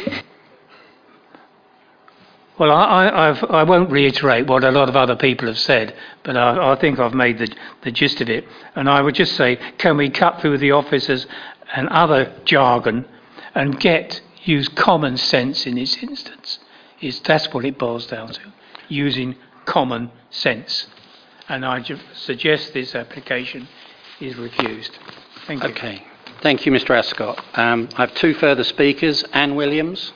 well, 2.58 2.72
I, 2.72 3.28
I've, 3.28 3.44
I 3.44 3.62
won't 3.64 3.90
reiterate 3.90 4.46
what 4.46 4.64
a 4.64 4.70
lot 4.70 4.88
of 4.88 4.96
other 4.96 5.14
people 5.14 5.46
have 5.46 5.58
said, 5.58 5.94
but 6.22 6.36
I, 6.38 6.72
I 6.72 6.76
think 6.76 6.98
I've 6.98 7.12
made 7.12 7.38
the, 7.38 7.54
the 7.82 7.90
gist 7.90 8.22
of 8.22 8.30
it. 8.30 8.46
And 8.74 8.88
I 8.88 9.02
would 9.02 9.14
just 9.14 9.36
say, 9.36 9.56
can 9.76 9.98
we 9.98 10.08
cut 10.08 10.40
through 10.40 10.58
the 10.58 10.72
officers 10.72 11.26
and 11.74 11.88
other 11.88 12.32
jargon 12.46 13.04
and 13.54 13.78
get 13.78 14.22
use 14.44 14.68
common 14.68 15.18
sense 15.18 15.66
in 15.66 15.74
this 15.74 16.02
instance? 16.02 16.58
Is 17.02 17.20
that's 17.20 17.52
what 17.52 17.66
it 17.66 17.78
boils 17.78 18.06
down 18.06 18.32
to, 18.32 18.40
using 18.88 19.36
common 19.66 20.10
sense. 20.30 20.86
And 21.48 21.64
I 21.64 21.80
ju- 21.80 21.98
suggest 22.14 22.72
this 22.74 22.94
application 22.94 23.68
is 24.20 24.36
refused. 24.36 24.98
Thank 25.46 25.62
you. 25.62 25.68
Okay. 25.70 26.02
Thank 26.42 26.66
you, 26.66 26.72
Mr. 26.72 26.90
Ascot. 26.90 27.42
Um, 27.54 27.88
I 27.96 28.02
have 28.02 28.14
two 28.14 28.34
further 28.34 28.64
speakers. 28.64 29.22
Anne 29.32 29.54
Williams. 29.54 30.12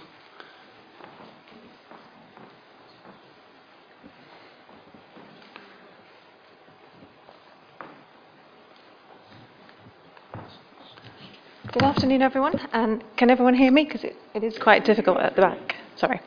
Good 11.72 11.82
afternoon, 11.82 12.22
everyone. 12.22 12.58
And 12.72 13.04
can 13.16 13.30
everyone 13.30 13.54
hear 13.54 13.70
me? 13.70 13.84
Because 13.84 14.04
it, 14.04 14.16
it 14.34 14.42
is 14.42 14.58
quite 14.58 14.84
difficult 14.84 15.18
at 15.18 15.36
the 15.36 15.42
back. 15.42 15.76
Sorry. 15.96 16.20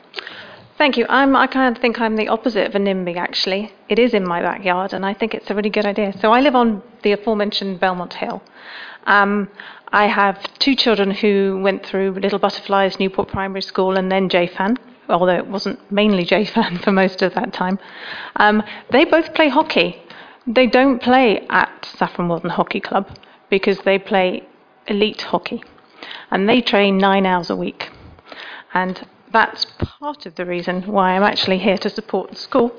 Thank 0.76 0.96
you. 0.96 1.06
I'm, 1.08 1.36
I 1.36 1.46
kind 1.46 1.74
of 1.74 1.80
think 1.80 2.00
I'm 2.00 2.16
the 2.16 2.26
opposite 2.26 2.66
of 2.66 2.74
a 2.74 2.78
NIMBY, 2.78 3.16
actually. 3.16 3.72
It 3.88 4.00
is 4.00 4.12
in 4.12 4.26
my 4.26 4.42
backyard, 4.42 4.92
and 4.92 5.06
I 5.06 5.14
think 5.14 5.32
it's 5.32 5.48
a 5.48 5.54
really 5.54 5.70
good 5.70 5.86
idea. 5.86 6.12
So 6.18 6.32
I 6.32 6.40
live 6.40 6.56
on 6.56 6.82
the 7.02 7.12
aforementioned 7.12 7.78
Belmont 7.78 8.14
Hill. 8.14 8.42
Um, 9.06 9.48
I 9.92 10.06
have 10.08 10.42
two 10.58 10.74
children 10.74 11.12
who 11.12 11.60
went 11.62 11.86
through 11.86 12.14
Little 12.14 12.40
Butterflies, 12.40 12.98
Newport 12.98 13.28
Primary 13.28 13.62
School, 13.62 13.96
and 13.96 14.10
then 14.10 14.28
JFAN, 14.28 14.76
although 15.08 15.36
it 15.36 15.46
wasn't 15.46 15.78
mainly 15.92 16.26
JFAN 16.26 16.80
for 16.84 16.90
most 16.90 17.22
of 17.22 17.34
that 17.34 17.52
time. 17.52 17.78
Um, 18.34 18.60
they 18.90 19.04
both 19.04 19.32
play 19.32 19.48
hockey. 19.48 20.02
They 20.44 20.66
don't 20.66 21.00
play 21.00 21.46
at 21.50 21.88
Saffron 21.96 22.28
Walden 22.28 22.50
Hockey 22.50 22.80
Club 22.80 23.16
because 23.48 23.78
they 23.84 24.00
play 24.00 24.42
elite 24.88 25.22
hockey, 25.22 25.62
and 26.32 26.48
they 26.48 26.60
train 26.60 26.98
nine 26.98 27.26
hours 27.26 27.48
a 27.48 27.56
week. 27.56 27.90
And 28.72 29.06
that's 29.34 29.66
part 29.78 30.26
of 30.26 30.36
the 30.36 30.46
reason 30.46 30.82
why 30.82 31.10
I'm 31.10 31.24
actually 31.24 31.58
here 31.58 31.76
to 31.78 31.90
support 31.90 32.30
the 32.30 32.36
school 32.36 32.72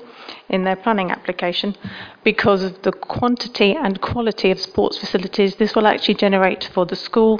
in 0.48 0.64
their 0.64 0.74
planning 0.74 1.10
application 1.10 1.76
because 2.24 2.62
of 2.62 2.80
the 2.80 2.92
quantity 2.92 3.76
and 3.76 4.00
quality 4.00 4.50
of 4.50 4.58
sports 4.58 4.96
facilities 4.96 5.56
this 5.56 5.74
will 5.76 5.86
actually 5.86 6.14
generate 6.14 6.64
for 6.72 6.86
the 6.86 6.96
school, 6.96 7.38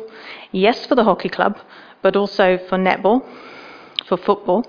yes, 0.53 0.85
for 0.85 0.95
the 0.95 1.05
hockey 1.05 1.31
club, 1.31 1.59
but 2.03 2.15
also 2.15 2.59
for 2.69 2.77
netball, 2.77 3.25
for 4.07 4.19
football, 4.19 4.67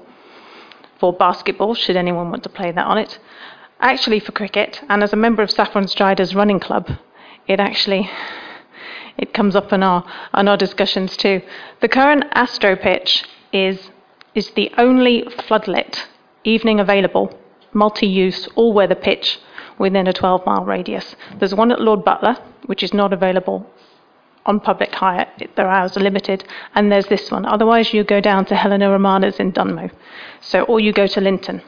for 0.97 1.11
basketball, 1.11 1.75
should 1.75 1.97
anyone 1.97 2.31
want 2.31 2.43
to 2.43 2.49
play 2.49 2.71
that 2.71 2.87
on 2.87 2.97
it, 2.97 3.19
actually 3.81 4.21
for 4.21 4.31
cricket, 4.31 4.81
and 4.87 5.03
as 5.03 5.11
a 5.11 5.17
member 5.17 5.43
of 5.43 5.51
Saffron 5.51 5.89
Striders 5.89 6.33
Running 6.33 6.61
Club, 6.61 6.89
it 7.47 7.59
actually 7.59 8.09
it 9.17 9.33
comes 9.33 9.57
up 9.57 9.73
in 9.73 9.83
our, 9.83 10.05
in 10.37 10.47
our 10.47 10.57
discussions 10.57 11.17
too. 11.17 11.41
The 11.81 11.89
current 11.89 12.23
Astro 12.31 12.77
pitch 12.77 13.25
is, 13.51 13.91
is 14.37 14.51
the 14.51 14.71
only 14.77 15.23
floodlit 15.23 16.05
evening 16.43 16.79
available, 16.79 17.25
multi 17.73 18.05
use, 18.05 18.47
all 18.55 18.71
weather 18.71 18.95
pitch 18.95 19.39
within 19.79 20.07
a 20.07 20.13
12 20.13 20.45
mile 20.45 20.63
radius. 20.63 21.15
There's 21.39 21.55
one 21.55 21.71
at 21.71 21.81
Lord 21.81 22.05
Butler, 22.05 22.37
which 22.67 22.83
is 22.83 22.93
not 22.93 23.13
available 23.13 23.67
on 24.45 24.59
public 24.61 24.93
hire, 24.93 25.27
their 25.55 25.67
hours 25.67 25.97
are 25.97 25.99
limited, 25.99 26.45
and 26.73 26.89
there's 26.89 27.07
this 27.07 27.29
one. 27.29 27.45
Otherwise, 27.45 27.93
you 27.93 28.03
go 28.03 28.21
down 28.21 28.45
to 28.45 28.55
Helena 28.55 28.89
Romanes 28.89 29.39
in 29.39 29.51
Dunmow. 29.51 29.91
So, 30.39 30.61
or 30.63 30.79
you 30.79 30.93
go 30.93 31.05
to 31.05 31.19
Linton. 31.19 31.61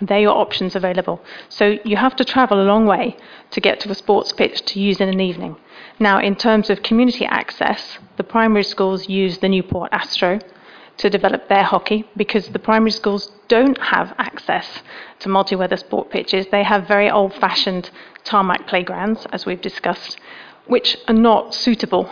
They're 0.00 0.20
your 0.20 0.36
options 0.36 0.74
available. 0.74 1.20
So 1.48 1.78
you 1.84 1.96
have 1.96 2.16
to 2.16 2.24
travel 2.24 2.60
a 2.60 2.66
long 2.72 2.86
way 2.86 3.16
to 3.50 3.60
get 3.60 3.80
to 3.80 3.90
a 3.90 3.94
sports 3.94 4.32
pitch 4.32 4.64
to 4.66 4.80
use 4.80 5.00
in 5.00 5.08
an 5.08 5.20
evening. 5.20 5.56
Now, 6.00 6.18
in 6.20 6.34
terms 6.34 6.70
of 6.70 6.82
community 6.82 7.24
access, 7.24 7.98
the 8.16 8.24
primary 8.24 8.64
schools 8.64 9.08
use 9.08 9.38
the 9.38 9.48
Newport 9.48 9.90
Astro 9.92 10.40
to 10.98 11.08
develop 11.08 11.48
their 11.48 11.62
hockey 11.62 12.04
because 12.16 12.48
the 12.48 12.58
primary 12.58 12.90
schools 12.90 13.30
don't 13.48 13.78
have 13.78 14.14
access 14.18 14.82
to 15.20 15.28
multi 15.28 15.56
weather 15.56 15.76
sport 15.76 16.10
pitches. 16.10 16.46
They 16.50 16.64
have 16.64 16.86
very 16.86 17.10
old 17.10 17.34
fashioned 17.34 17.90
tarmac 18.24 18.66
playgrounds, 18.66 19.26
as 19.32 19.46
we've 19.46 19.62
discussed, 19.62 20.18
which 20.66 20.96
are 21.06 21.14
not 21.14 21.54
suitable 21.54 22.10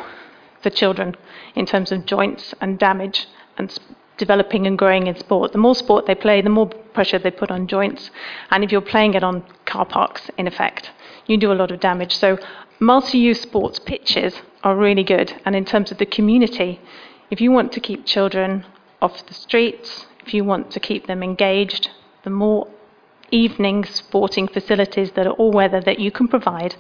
for 0.63 0.71
children 0.71 1.17
in 1.55 1.67
terms 1.67 1.93
of 1.93 2.07
joints 2.07 2.55
and 2.61 2.79
damage 2.79 3.27
and 3.59 3.77
developing 4.19 4.67
and 4.67 4.79
growing 4.79 5.09
in 5.09 5.17
sport. 5.17 5.53
The 5.53 5.59
more 5.59 5.75
sport 5.75 6.07
they 6.07 6.15
play, 6.15 6.41
the 6.41 6.49
more 6.49 6.67
pressure 6.67 7.19
they 7.19 7.31
put 7.31 7.51
on 7.51 7.67
joints. 7.67 8.11
And 8.51 8.65
if 8.65 8.73
you're 8.73 8.81
playing 8.81 9.15
it 9.15 9.23
on 9.23 9.45
car 9.65 9.85
parks, 9.85 10.31
in 10.39 10.47
effect, 10.47 10.91
you 11.27 11.37
do 11.37 11.53
a 11.53 11.55
lot 11.55 11.71
of 11.71 11.81
damage. 11.81 12.17
So 12.17 12.39
multi 12.81 13.19
use 13.19 13.41
sports 13.41 13.79
pitches 13.79 14.41
are 14.63 14.77
really 14.77 15.05
good. 15.05 15.35
And 15.45 15.55
in 15.55 15.65
terms 15.65 15.91
of 15.91 15.99
the 15.99 16.07
community, 16.07 16.81
if 17.31 17.41
you 17.41 17.51
want 17.51 17.73
to 17.73 17.81
keep 17.81 18.07
children 18.07 18.65
off 19.01 19.27
the 19.27 19.35
streets, 19.35 20.07
if 20.27 20.35
you 20.35 20.45
want 20.45 20.71
to 20.73 20.81
keep 20.81 21.07
them 21.07 21.23
engaged, 21.23 21.91
the 22.25 22.31
more 22.31 22.67
evening 23.31 23.85
sporting 23.85 24.49
facilities 24.49 25.13
that 25.13 25.27
are 25.27 25.33
all 25.33 25.53
weather 25.53 25.81
that 25.81 25.99
you 25.99 26.11
can 26.11 26.29
provide 26.29 26.77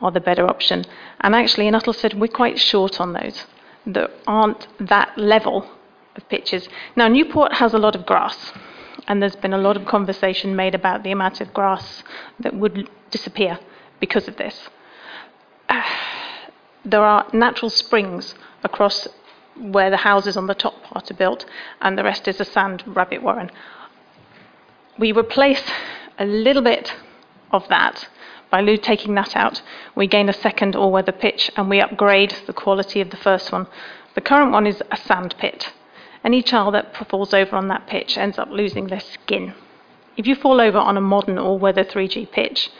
are 0.00 0.10
the 0.10 0.20
better 0.20 0.46
option. 0.48 0.84
And 1.20 1.34
actually, 1.34 1.66
in 1.66 1.74
Uttlesford, 1.74 2.14
we're 2.14 2.28
quite 2.28 2.58
short 2.58 3.00
on 3.00 3.12
those 3.12 3.46
that 3.86 4.10
aren't 4.26 4.66
that 4.78 5.16
level 5.16 5.70
of 6.16 6.28
pitches. 6.28 6.68
Now, 6.96 7.08
Newport 7.08 7.54
has 7.54 7.74
a 7.74 7.78
lot 7.78 7.94
of 7.94 8.06
grass, 8.06 8.52
and 9.06 9.22
there's 9.22 9.36
been 9.36 9.52
a 9.52 9.58
lot 9.58 9.76
of 9.76 9.86
conversation 9.86 10.56
made 10.56 10.74
about 10.74 11.02
the 11.02 11.12
amount 11.12 11.40
of 11.40 11.54
grass 11.54 12.02
that 12.38 12.54
would 12.54 12.88
disappear 13.10 13.58
because 13.98 14.28
of 14.28 14.36
this. 14.36 14.68
there 16.84 17.02
are 17.02 17.26
natural 17.32 17.70
springs 17.70 18.34
across 18.64 19.06
where 19.60 19.90
the 19.90 19.98
houses 19.98 20.36
on 20.36 20.46
the 20.46 20.54
top 20.54 20.82
part 20.82 21.10
are 21.10 21.14
built, 21.14 21.44
and 21.80 21.96
the 21.96 22.04
rest 22.04 22.26
is 22.26 22.40
a 22.40 22.44
sand 22.44 22.82
rabbit 22.86 23.22
warren. 23.22 23.50
We 24.98 25.12
replace 25.12 25.62
a 26.18 26.24
little 26.24 26.62
bit 26.62 26.94
of 27.52 27.68
that 27.68 28.08
by 28.50 28.76
taking 28.76 29.14
that 29.14 29.36
out. 29.36 29.62
We 29.94 30.06
gain 30.06 30.28
a 30.28 30.32
second 30.32 30.74
all 30.76 30.90
weather 30.90 31.12
pitch 31.12 31.50
and 31.56 31.70
we 31.70 31.80
upgrade 31.80 32.36
the 32.46 32.52
quality 32.52 33.00
of 33.00 33.10
the 33.10 33.16
first 33.16 33.52
one. 33.52 33.66
The 34.14 34.20
current 34.20 34.52
one 34.52 34.66
is 34.66 34.82
a 34.90 34.96
sand 34.96 35.36
pit. 35.38 35.72
Any 36.24 36.42
child 36.42 36.74
that 36.74 36.96
falls 37.08 37.32
over 37.32 37.56
on 37.56 37.68
that 37.68 37.86
pitch 37.86 38.18
ends 38.18 38.38
up 38.38 38.50
losing 38.50 38.88
their 38.88 39.00
skin. 39.00 39.54
If 40.16 40.26
you 40.26 40.34
fall 40.34 40.60
over 40.60 40.78
on 40.78 40.96
a 40.96 41.00
modern 41.00 41.38
all 41.38 41.58
weather 41.58 41.84
3G 41.84 42.30
pitch, 42.30 42.70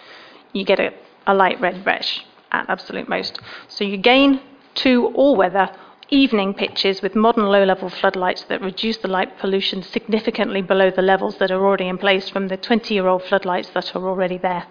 you 0.53 0.65
get 0.65 0.81
a, 0.81 0.93
a 1.27 1.35
light 1.35 1.61
red 1.61 1.87
rash 1.87 2.25
at 2.53 2.69
absolute 2.69 3.09
most. 3.09 3.41
So 3.69 3.85
you 3.85 3.97
gain 3.97 4.41
two 4.75 5.07
all 5.15 5.37
weather 5.37 5.71
evening 6.11 6.53
pitches 6.53 7.03
with 7.03 7.15
modern 7.15 7.47
low 7.47 7.65
level 7.65 7.89
floodlights 7.89 8.43
that 8.45 8.61
reduce 8.61 8.97
the 8.99 9.09
light 9.09 9.39
pollution 9.39 9.83
significantly 9.83 10.61
below 10.61 10.91
the 10.91 11.03
levels 11.03 11.39
that 11.39 11.51
are 11.51 11.65
already 11.65 11.87
in 11.87 11.99
place 11.99 12.29
from 12.29 12.49
the 12.49 12.57
20 12.57 12.93
year 12.95 13.07
old 13.07 13.23
floodlights 13.23 13.71
that 13.71 13.95
are 13.95 14.09
already 14.09 14.37
there. 14.37 14.67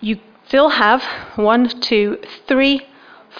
You 0.00 0.20
still 0.46 0.68
have 0.68 1.02
one, 1.36 1.68
two, 1.80 2.18
three 2.46 2.86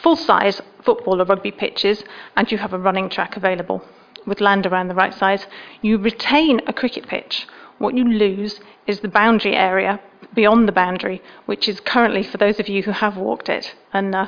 full 0.02 0.16
size 0.16 0.60
football 0.82 1.22
or 1.22 1.24
rugby 1.24 1.52
pitches, 1.52 2.02
and 2.36 2.50
you 2.50 2.58
have 2.58 2.72
a 2.72 2.78
running 2.78 3.08
track 3.08 3.36
available 3.36 3.82
with 4.26 4.40
land 4.40 4.66
around 4.66 4.88
the 4.88 4.94
right 4.94 5.14
size. 5.14 5.46
You 5.80 5.98
retain 5.98 6.60
a 6.66 6.72
cricket 6.72 7.06
pitch. 7.06 7.46
What 7.78 7.94
you 7.94 8.04
lose 8.04 8.60
is 8.86 9.00
the 9.00 9.08
boundary 9.08 9.54
area 9.54 10.00
beyond 10.34 10.66
the 10.66 10.72
boundary, 10.72 11.22
which 11.46 11.68
is 11.68 11.80
currently, 11.80 12.22
for 12.22 12.38
those 12.38 12.58
of 12.58 12.68
you 12.68 12.82
who 12.82 12.90
have 12.90 13.16
walked 13.16 13.48
it, 13.48 13.74
and 13.92 14.14
uh, 14.14 14.26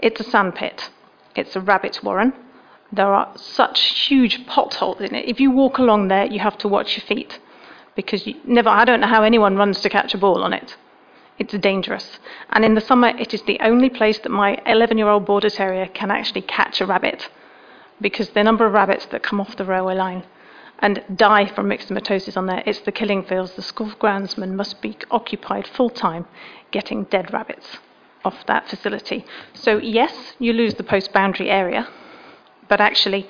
it's 0.00 0.20
a 0.20 0.24
sandpit. 0.24 0.90
It's 1.34 1.56
a 1.56 1.60
rabbit 1.60 2.02
warren. 2.02 2.32
There 2.92 3.12
are 3.14 3.32
such 3.36 3.80
huge 4.08 4.46
potholes 4.46 5.00
in 5.00 5.14
it. 5.14 5.28
If 5.28 5.40
you 5.40 5.50
walk 5.50 5.78
along 5.78 6.08
there, 6.08 6.26
you 6.26 6.40
have 6.40 6.58
to 6.58 6.68
watch 6.68 6.96
your 6.96 7.06
feet 7.06 7.40
because 7.96 8.26
you 8.26 8.34
never. 8.44 8.68
I 8.68 8.84
don't 8.84 9.00
know 9.00 9.06
how 9.06 9.22
anyone 9.22 9.56
runs 9.56 9.80
to 9.80 9.88
catch 9.88 10.14
a 10.14 10.18
ball 10.18 10.42
on 10.42 10.52
it. 10.52 10.76
It's 11.38 11.54
dangerous. 11.54 12.18
And 12.50 12.64
in 12.64 12.74
the 12.74 12.80
summer, 12.80 13.08
it 13.08 13.32
is 13.32 13.42
the 13.42 13.58
only 13.60 13.88
place 13.88 14.18
that 14.18 14.28
my 14.28 14.58
11 14.66 14.98
year 14.98 15.08
old 15.08 15.24
border 15.24 15.48
terrier 15.48 15.86
can 15.86 16.10
actually 16.10 16.42
catch 16.42 16.80
a 16.80 16.86
rabbit 16.86 17.30
because 18.00 18.30
the 18.30 18.44
number 18.44 18.66
of 18.66 18.74
rabbits 18.74 19.06
that 19.06 19.22
come 19.22 19.40
off 19.40 19.56
the 19.56 19.64
railway 19.64 19.94
line 19.94 20.24
and 20.80 21.02
die 21.14 21.46
from 21.46 21.68
myxomatosis 21.68 22.36
on 22.36 22.46
there, 22.46 22.62
it's 22.66 22.80
the 22.80 22.92
killing 22.92 23.22
fields. 23.22 23.52
The 23.52 23.62
school 23.62 23.92
groundsman 24.00 24.52
must 24.52 24.82
be 24.82 24.98
occupied 25.10 25.66
full 25.66 25.90
time 25.90 26.26
getting 26.72 27.04
dead 27.04 27.32
rabbits 27.32 27.78
off 28.24 28.46
that 28.46 28.68
facility. 28.68 29.24
So, 29.54 29.78
yes, 29.78 30.34
you 30.38 30.52
lose 30.52 30.74
the 30.74 30.84
post 30.84 31.12
boundary 31.12 31.50
area, 31.50 31.88
but 32.68 32.80
actually, 32.80 33.28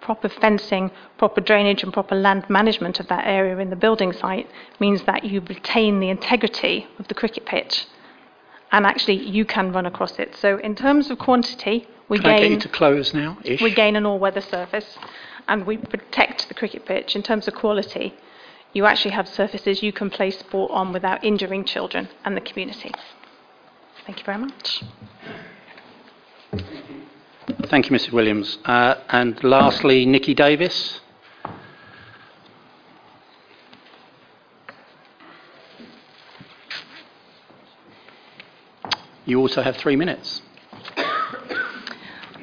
proper 0.00 0.28
fencing, 0.28 0.90
proper 1.16 1.40
drainage, 1.40 1.82
and 1.82 1.92
proper 1.92 2.14
land 2.14 2.48
management 2.50 3.00
of 3.00 3.08
that 3.08 3.26
area 3.26 3.56
in 3.58 3.70
the 3.70 3.76
building 3.76 4.12
site 4.12 4.48
means 4.78 5.02
that 5.04 5.24
you 5.24 5.40
retain 5.40 5.98
the 5.98 6.10
integrity 6.10 6.86
of 6.98 7.08
the 7.08 7.14
cricket 7.14 7.46
pitch. 7.46 7.86
And 8.70 8.84
actually, 8.84 9.22
you 9.22 9.44
can 9.44 9.72
run 9.72 9.86
across 9.86 10.18
it. 10.18 10.36
So, 10.36 10.58
in 10.58 10.74
terms 10.74 11.10
of 11.10 11.18
quantity, 11.18 11.88
we 12.08 12.18
Can 12.18 12.36
gain 12.36 12.60
to 12.60 12.68
close 12.68 13.14
now? 13.14 13.38
Ish? 13.44 13.62
we 13.62 13.74
gain 13.74 13.96
an 13.96 14.04
all-weather 14.04 14.42
surface, 14.42 14.98
and 15.48 15.66
we 15.66 15.76
protect 15.78 16.48
the 16.48 16.54
cricket 16.54 16.84
pitch. 16.84 17.16
In 17.16 17.22
terms 17.22 17.48
of 17.48 17.54
quality, 17.54 18.14
you 18.74 18.84
actually 18.84 19.12
have 19.12 19.28
surfaces 19.28 19.82
you 19.82 19.92
can 19.92 20.10
play 20.10 20.30
sport 20.30 20.70
on 20.72 20.92
without 20.92 21.24
injuring 21.24 21.64
children 21.64 22.08
and 22.24 22.36
the 22.36 22.40
community. 22.40 22.92
Thank 24.06 24.18
you 24.18 24.24
very 24.24 24.38
much. 24.38 24.82
Thank 27.68 27.88
you, 27.88 27.96
Mrs. 27.96 28.12
Williams. 28.12 28.58
Uh, 28.66 28.96
and 29.08 29.42
lastly, 29.42 30.04
Nikki 30.04 30.34
Davis. 30.34 31.00
You 39.24 39.40
also 39.40 39.62
have 39.62 39.76
three 39.78 39.96
minutes. 39.96 40.42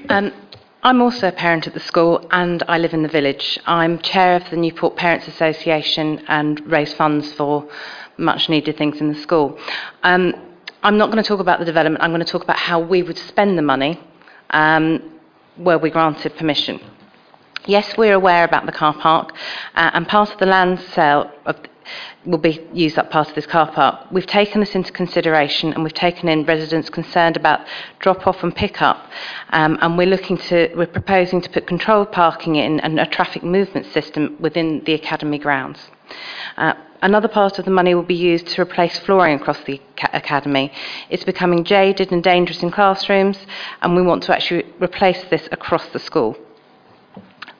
Um, 0.09 0.33
I'm 0.81 0.99
also 0.99 1.27
a 1.27 1.31
parent 1.31 1.67
at 1.67 1.75
the 1.75 1.79
school 1.79 2.27
and 2.31 2.63
I 2.67 2.79
live 2.79 2.95
in 2.95 3.03
the 3.03 3.07
village. 3.07 3.59
I'm 3.67 3.99
chair 3.99 4.35
of 4.35 4.49
the 4.49 4.57
Newport 4.57 4.95
Parents 4.95 5.27
Association 5.27 6.25
and 6.27 6.59
raise 6.65 6.91
funds 6.91 7.31
for 7.33 7.69
much 8.17 8.49
needed 8.49 8.77
things 8.77 8.99
in 8.99 9.09
the 9.09 9.19
school. 9.19 9.59
Um, 10.01 10.50
I'm 10.83 10.97
not 10.97 11.11
going 11.11 11.23
to 11.23 11.27
talk 11.27 11.39
about 11.39 11.59
the 11.59 11.65
development, 11.65 12.03
I'm 12.03 12.09
going 12.09 12.25
to 12.25 12.31
talk 12.31 12.43
about 12.43 12.57
how 12.57 12.79
we 12.79 13.03
would 13.03 13.17
spend 13.17 13.55
the 13.57 13.61
money 13.61 13.99
um, 14.49 15.19
were 15.57 15.77
we 15.77 15.91
granted 15.91 16.35
permission. 16.35 16.79
Yes, 17.67 17.95
we're 17.95 18.15
aware 18.15 18.43
about 18.43 18.65
the 18.65 18.71
car 18.71 18.93
park, 18.93 19.33
uh, 19.75 19.91
and 19.93 20.07
part 20.07 20.31
of 20.31 20.39
the 20.39 20.47
land 20.47 20.79
sale 20.95 21.31
of, 21.45 21.57
will 22.25 22.39
be 22.39 22.67
used 22.73 22.97
up 22.97 23.11
part 23.11 23.29
of 23.29 23.35
this 23.35 23.45
car 23.45 23.71
park. 23.71 24.11
We've 24.11 24.25
taken 24.25 24.59
this 24.59 24.73
into 24.73 24.91
consideration, 24.91 25.71
and 25.71 25.83
we've 25.83 25.93
taken 25.93 26.27
in 26.27 26.45
residents 26.45 26.89
concerned 26.89 27.37
about 27.37 27.67
drop-off 27.99 28.41
and 28.41 28.55
pick-up, 28.55 29.07
um, 29.51 29.77
and 29.81 29.99
we're 29.99 30.07
looking 30.07 30.37
to, 30.37 30.73
we're 30.75 30.87
proposing 30.87 31.41
to 31.41 31.49
put 31.51 31.67
controlled 31.67 32.11
parking 32.11 32.55
in 32.55 32.79
and 32.79 32.99
a 32.99 33.05
traffic 33.05 33.43
movement 33.43 33.85
system 33.93 34.35
within 34.39 34.83
the 34.85 34.93
academy 34.93 35.37
grounds. 35.37 35.79
Uh, 36.57 36.73
another 37.01 37.27
part 37.27 37.59
of 37.59 37.65
the 37.65 37.71
money 37.71 37.95
will 37.95 38.03
be 38.03 38.15
used 38.15 38.47
to 38.47 38.61
replace 38.61 38.97
flooring 38.99 39.35
across 39.39 39.61
the 39.63 39.81
academy. 40.13 40.71
It's 41.09 41.23
becoming 41.23 41.63
jaded 41.63 42.11
and 42.11 42.23
dangerous 42.23 42.63
in 42.63 42.71
classrooms, 42.71 43.37
and 43.81 43.95
we 43.95 44.01
want 44.01 44.23
to 44.23 44.35
actually 44.35 44.65
replace 44.79 45.23
this 45.29 45.47
across 45.51 45.87
the 45.87 45.99
school. 45.99 46.37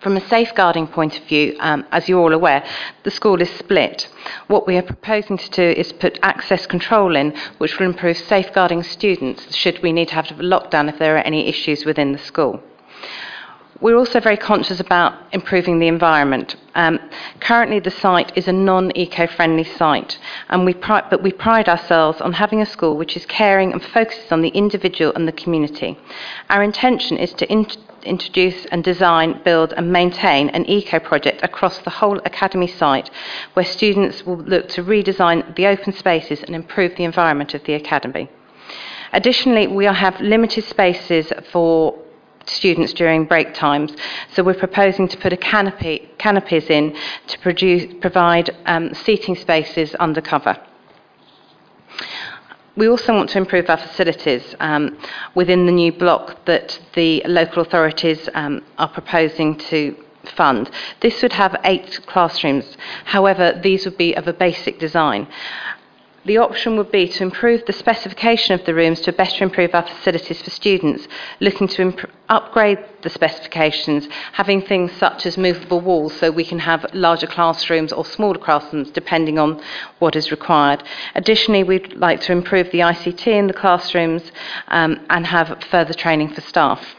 From 0.01 0.17
a 0.17 0.27
safeguarding 0.29 0.87
point 0.87 1.19
of 1.19 1.25
view, 1.25 1.55
um, 1.59 1.85
as 1.91 2.09
you're 2.09 2.19
all 2.19 2.33
aware, 2.33 2.63
the 3.03 3.11
school 3.11 3.39
is 3.39 3.51
split. 3.51 4.09
What 4.47 4.65
we 4.65 4.75
are 4.77 4.81
proposing 4.81 5.37
to 5.37 5.49
do 5.51 5.79
is 5.79 5.93
put 5.93 6.17
access 6.23 6.65
control 6.65 7.15
in, 7.15 7.35
which 7.59 7.77
will 7.77 7.85
improve 7.85 8.17
safeguarding 8.17 8.81
students 8.81 9.55
should 9.55 9.83
we 9.83 9.93
need 9.93 10.07
to 10.07 10.15
have 10.15 10.31
a 10.31 10.43
lockdown 10.43 10.89
if 10.89 10.97
there 10.97 11.15
are 11.17 11.19
any 11.19 11.47
issues 11.47 11.85
within 11.85 12.13
the 12.13 12.17
school. 12.17 12.63
We're 13.81 13.97
also 13.97 14.19
very 14.19 14.37
conscious 14.37 14.79
about 14.79 15.15
improving 15.31 15.79
the 15.79 15.87
environment. 15.87 16.55
Um, 16.75 16.99
currently, 17.39 17.79
the 17.79 17.89
site 17.89 18.31
is 18.37 18.47
a 18.47 18.53
non-eco-friendly 18.53 19.63
site, 19.63 20.19
and 20.49 20.65
we 20.65 20.75
pri- 20.75 21.07
but 21.09 21.23
we 21.23 21.31
pride 21.31 21.67
ourselves 21.67 22.21
on 22.21 22.33
having 22.33 22.61
a 22.61 22.65
school 22.67 22.95
which 22.95 23.17
is 23.17 23.25
caring 23.25 23.73
and 23.73 23.83
focuses 23.83 24.31
on 24.31 24.41
the 24.43 24.49
individual 24.49 25.11
and 25.15 25.27
the 25.27 25.31
community. 25.31 25.97
Our 26.51 26.61
intention 26.61 27.17
is 27.17 27.33
to 27.33 27.51
in- 27.51 27.65
introduce 28.03 28.65
and 28.67 28.83
design, 28.83 29.41
build, 29.43 29.73
and 29.73 29.91
maintain 29.91 30.49
an 30.49 30.67
eco 30.67 30.99
project 30.99 31.43
across 31.43 31.79
the 31.79 31.89
whole 31.89 32.19
academy 32.19 32.67
site, 32.67 33.09
where 33.53 33.65
students 33.65 34.23
will 34.27 34.37
look 34.37 34.69
to 34.69 34.83
redesign 34.83 35.55
the 35.55 35.65
open 35.65 35.93
spaces 35.93 36.43
and 36.43 36.53
improve 36.53 36.95
the 36.97 37.03
environment 37.03 37.55
of 37.55 37.63
the 37.63 37.73
academy. 37.73 38.29
Additionally, 39.11 39.65
we 39.65 39.85
have 39.85 40.21
limited 40.21 40.63
spaces 40.65 41.33
for 41.51 41.97
students 42.45 42.93
during 42.93 43.25
break 43.25 43.53
times. 43.53 43.93
So 44.33 44.43
we're 44.43 44.53
proposing 44.53 45.07
to 45.09 45.17
put 45.17 45.33
a 45.33 45.37
canopy, 45.37 46.09
canopies 46.17 46.69
in 46.69 46.95
to 47.27 47.39
produce, 47.39 47.93
provide 48.01 48.55
um, 48.65 48.93
seating 48.93 49.35
spaces 49.35 49.95
under 49.99 50.21
cover. 50.21 50.57
We 52.77 52.87
also 52.87 53.13
want 53.13 53.29
to 53.31 53.37
improve 53.37 53.69
our 53.69 53.77
facilities 53.77 54.55
um, 54.59 54.97
within 55.35 55.65
the 55.65 55.71
new 55.73 55.91
block 55.91 56.45
that 56.45 56.79
the 56.93 57.21
local 57.25 57.61
authorities 57.61 58.29
um, 58.33 58.63
are 58.77 58.87
proposing 58.87 59.57
to 59.57 59.95
fund. 60.35 60.69
This 61.01 61.21
would 61.21 61.33
have 61.33 61.55
eight 61.65 61.99
classrooms. 62.05 62.77
However, 63.05 63.59
these 63.61 63.85
would 63.85 63.97
be 63.97 64.13
of 64.13 64.27
a 64.27 64.33
basic 64.33 64.79
design. 64.79 65.27
The 66.23 66.37
option 66.37 66.77
would 66.77 66.91
be 66.91 67.07
to 67.07 67.23
improve 67.23 67.65
the 67.65 67.73
specification 67.73 68.53
of 68.53 68.63
the 68.65 68.75
rooms 68.75 69.01
to 69.01 69.11
better 69.11 69.43
improve 69.43 69.73
our 69.73 69.87
facilities 69.87 70.39
for 70.39 70.51
students, 70.51 71.07
looking 71.39 71.67
to 71.69 71.81
imp- 71.81 72.11
upgrade 72.29 72.77
the 73.01 73.09
specifications, 73.09 74.07
having 74.33 74.61
things 74.61 74.91
such 74.91 75.25
as 75.25 75.35
movable 75.35 75.81
walls 75.81 76.13
so 76.13 76.29
we 76.29 76.45
can 76.45 76.59
have 76.59 76.85
larger 76.93 77.25
classrooms 77.25 77.91
or 77.91 78.05
smaller 78.05 78.37
classrooms 78.37 78.91
depending 78.91 79.39
on 79.39 79.59
what 79.97 80.15
is 80.15 80.29
required. 80.29 80.83
Additionally, 81.15 81.63
we'd 81.63 81.93
like 81.93 82.21
to 82.21 82.31
improve 82.31 82.69
the 82.69 82.79
ICT 82.81 83.25
in 83.25 83.47
the 83.47 83.53
classrooms 83.53 84.31
um, 84.67 84.99
and 85.09 85.25
have 85.25 85.63
further 85.71 85.93
training 85.93 86.29
for 86.29 86.41
staff. 86.41 86.95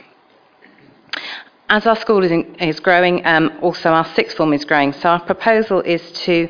As 1.68 1.86
our 1.86 1.96
school 1.96 2.24
is, 2.24 2.32
in, 2.32 2.56
is 2.56 2.80
growing, 2.80 3.24
um, 3.24 3.56
also 3.62 3.90
our 3.90 4.04
sixth 4.14 4.36
form 4.36 4.52
is 4.52 4.64
growing. 4.64 4.92
So 4.92 5.10
our 5.10 5.20
proposal 5.20 5.80
is 5.82 6.02
to 6.24 6.48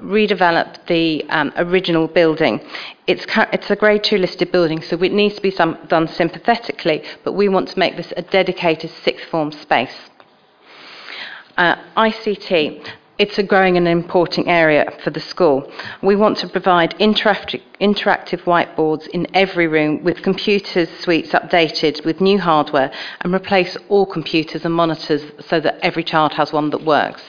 redevelop 0.00 0.86
the 0.86 1.24
um, 1.30 1.52
original 1.56 2.08
building. 2.08 2.60
It's, 3.06 3.24
it's 3.28 3.70
a 3.70 3.76
grade 3.76 4.04
two 4.04 4.18
listed 4.18 4.52
building, 4.52 4.82
so 4.82 4.96
it 5.02 5.12
needs 5.12 5.36
to 5.36 5.42
be 5.42 5.50
some, 5.50 5.78
done 5.88 6.08
sympathetically, 6.08 7.02
but 7.24 7.32
we 7.32 7.48
want 7.48 7.68
to 7.68 7.78
make 7.78 7.96
this 7.96 8.12
a 8.16 8.22
dedicated 8.22 8.90
sixth 9.04 9.26
form 9.26 9.52
space. 9.52 9.94
Uh, 11.56 11.76
ICT. 11.96 12.88
It's 13.18 13.36
a 13.38 13.42
growing 13.42 13.76
and 13.76 13.86
important 13.86 14.48
area 14.48 14.90
for 15.04 15.10
the 15.10 15.20
school. 15.20 15.70
We 16.02 16.16
want 16.16 16.38
to 16.38 16.48
provide 16.48 16.98
interactive, 16.98 17.60
interactive 17.78 18.44
whiteboards 18.44 19.08
in 19.08 19.26
every 19.34 19.66
room 19.68 20.02
with 20.02 20.22
computers 20.22 20.88
suites 21.00 21.32
updated 21.32 22.02
with 22.06 22.22
new 22.22 22.38
hardware 22.38 22.90
and 23.20 23.34
replace 23.34 23.76
all 23.90 24.06
computers 24.06 24.64
and 24.64 24.72
monitors 24.72 25.22
so 25.46 25.60
that 25.60 25.78
every 25.82 26.02
child 26.02 26.32
has 26.32 26.50
one 26.50 26.70
that 26.70 26.82
works. 26.82 27.22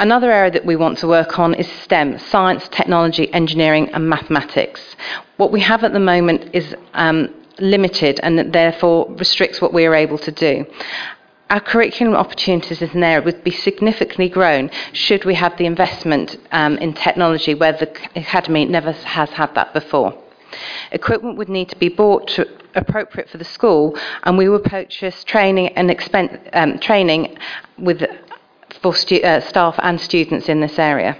Another 0.00 0.32
area 0.32 0.50
that 0.52 0.64
we 0.64 0.76
want 0.76 0.96
to 0.98 1.06
work 1.06 1.38
on 1.38 1.52
is 1.52 1.70
STEM 1.82 2.18
science, 2.18 2.66
technology, 2.68 3.30
engineering, 3.34 3.90
and 3.90 4.08
mathematics. 4.08 4.96
What 5.36 5.52
we 5.52 5.60
have 5.60 5.84
at 5.84 5.92
the 5.92 6.00
moment 6.00 6.54
is 6.54 6.74
um, 6.94 7.28
limited 7.58 8.18
and 8.22 8.38
that 8.38 8.50
therefore 8.50 9.14
restricts 9.18 9.60
what 9.60 9.74
we 9.74 9.84
are 9.84 9.94
able 9.94 10.16
to 10.16 10.32
do. 10.32 10.64
Our 11.50 11.60
curriculum 11.60 12.14
opportunities 12.14 12.80
in 12.80 13.00
there 13.00 13.20
would 13.20 13.44
be 13.44 13.50
significantly 13.50 14.30
grown 14.30 14.70
should 14.94 15.26
we 15.26 15.34
have 15.34 15.58
the 15.58 15.66
investment 15.66 16.38
um, 16.50 16.78
in 16.78 16.94
technology 16.94 17.54
where 17.54 17.72
the 17.72 17.90
Academy 18.16 18.64
never 18.64 18.92
has 18.92 19.30
had 19.32 19.54
that 19.54 19.74
before. 19.74 20.18
Equipment 20.92 21.36
would 21.36 21.50
need 21.50 21.68
to 21.68 21.76
be 21.76 21.90
bought 21.90 22.26
to, 22.28 22.48
appropriate 22.74 23.28
for 23.28 23.36
the 23.36 23.44
school, 23.44 23.98
and 24.22 24.38
we 24.38 24.48
would 24.48 24.64
purchase 24.64 25.24
training 25.24 25.68
and 25.76 25.94
um, 26.54 26.78
training 26.78 27.36
with 27.76 28.02
for 28.82 28.94
stu- 28.94 29.22
uh, 29.22 29.40
staff 29.40 29.74
and 29.82 30.00
students 30.00 30.48
in 30.48 30.60
this 30.60 30.78
area. 30.78 31.16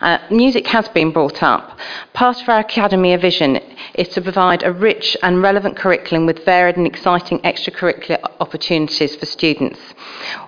Uh, 0.00 0.18
music 0.30 0.66
has 0.68 0.88
been 0.88 1.10
brought 1.10 1.42
up. 1.42 1.78
Part 2.12 2.40
of 2.42 2.48
our 2.48 2.60
Academy 2.60 3.14
of 3.14 3.20
vision 3.20 3.56
is 3.94 4.08
to 4.08 4.20
provide 4.20 4.62
a 4.62 4.72
rich 4.72 5.16
and 5.22 5.42
relevant 5.42 5.76
curriculum 5.76 6.26
with 6.26 6.44
varied 6.44 6.76
and 6.76 6.86
exciting 6.86 7.38
extracurricular 7.40 8.18
opportunities 8.40 9.16
for 9.16 9.26
students. 9.26 9.80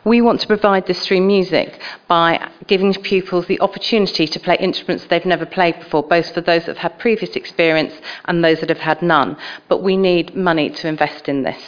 We 0.04 0.20
want 0.20 0.40
to 0.40 0.46
provide 0.46 0.86
this 0.86 1.04
through 1.04 1.22
music 1.22 1.80
by 2.06 2.50
giving 2.66 2.92
pupils 2.94 3.46
the 3.46 3.60
opportunity 3.60 4.26
to 4.26 4.40
play 4.40 4.56
instruments 4.60 5.06
they've 5.06 5.24
never 5.24 5.46
played 5.46 5.78
before, 5.80 6.02
both 6.02 6.32
for 6.32 6.40
those 6.40 6.66
that 6.66 6.76
have 6.76 6.92
had 6.92 6.98
previous 6.98 7.34
experience 7.36 7.94
and 8.26 8.44
those 8.44 8.60
that 8.60 8.68
have 8.68 8.78
had 8.78 9.02
none. 9.02 9.36
But 9.68 9.82
we 9.82 9.96
need 9.96 10.36
money 10.36 10.70
to 10.70 10.88
invest 10.88 11.28
in 11.28 11.42
this. 11.42 11.62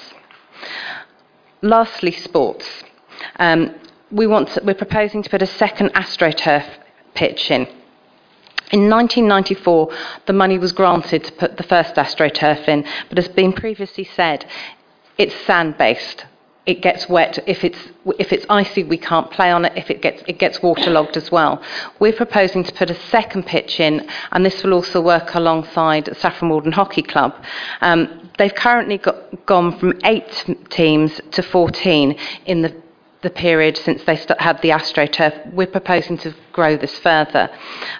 Lastly, 1.63 2.13
sports. 2.13 2.67
Um, 3.37 3.75
we 4.11 4.27
want 4.27 4.49
to, 4.51 4.63
we're 4.65 4.75
proposing 4.75 5.23
to 5.23 5.31
put 5.31 5.43
a 5.43 5.47
second 5.47 5.93
AstroTurf 5.95 6.67
pitch 7.15 7.51
in. 7.51 7.67
In 8.71 8.91
1994, 8.91 9.95
the 10.27 10.33
money 10.33 10.59
was 10.59 10.73
granted 10.73 11.25
to 11.25 11.33
put 11.33 11.57
the 11.57 11.63
first 11.63 11.95
AstroTurf 11.95 12.69
in, 12.69 12.87
but 13.09 13.19
as 13.19 13.29
been 13.29 13.53
previously 13.53 14.05
said, 14.05 14.47
it's 15.17 15.35
sand-based. 15.47 16.27
It 16.67 16.83
gets 16.83 17.09
wet. 17.09 17.39
If 17.47 17.65
it's, 17.65 17.79
if 18.19 18.31
it's 18.31 18.45
icy, 18.51 18.85
we 18.85 18.99
can't 18.99 19.31
play 19.31 19.51
on 19.51 19.65
it. 19.65 19.73
If 19.75 19.91
it 19.91 20.03
gets, 20.03 20.23
it 20.29 20.39
gets 20.39 20.63
waterlogged 20.63 21.17
as 21.17 21.33
well. 21.33 21.63
We're 21.99 22.13
proposing 22.13 22.63
to 22.65 22.73
put 22.73 22.91
a 22.91 22.95
second 22.95 23.47
pitch 23.47 23.81
in, 23.81 24.07
and 24.33 24.45
this 24.45 24.63
will 24.63 24.75
also 24.75 25.01
work 25.01 25.35
alongside 25.35 26.15
Saffron 26.19 26.51
Walden 26.51 26.73
Hockey 26.73 27.01
Club. 27.01 27.35
Um, 27.81 28.31
they've 28.37 28.55
currently 28.55 28.99
got, 28.99 29.47
gone 29.47 29.79
from 29.79 29.95
eight 30.05 30.45
teams 30.69 31.19
to 31.33 31.43
14 31.43 32.19
in 32.45 32.61
the 32.61 32.75
the 33.23 33.31
period 33.31 33.77
since 33.77 34.05
they 34.05 34.17
had 34.39 34.63
the 34.63 34.71
AstroTurf. 34.71 35.53
We're 35.53 35.67
proposing 35.67 36.19
to 36.19 36.35
grow 36.53 36.77
this 36.77 36.97
further. 36.99 37.51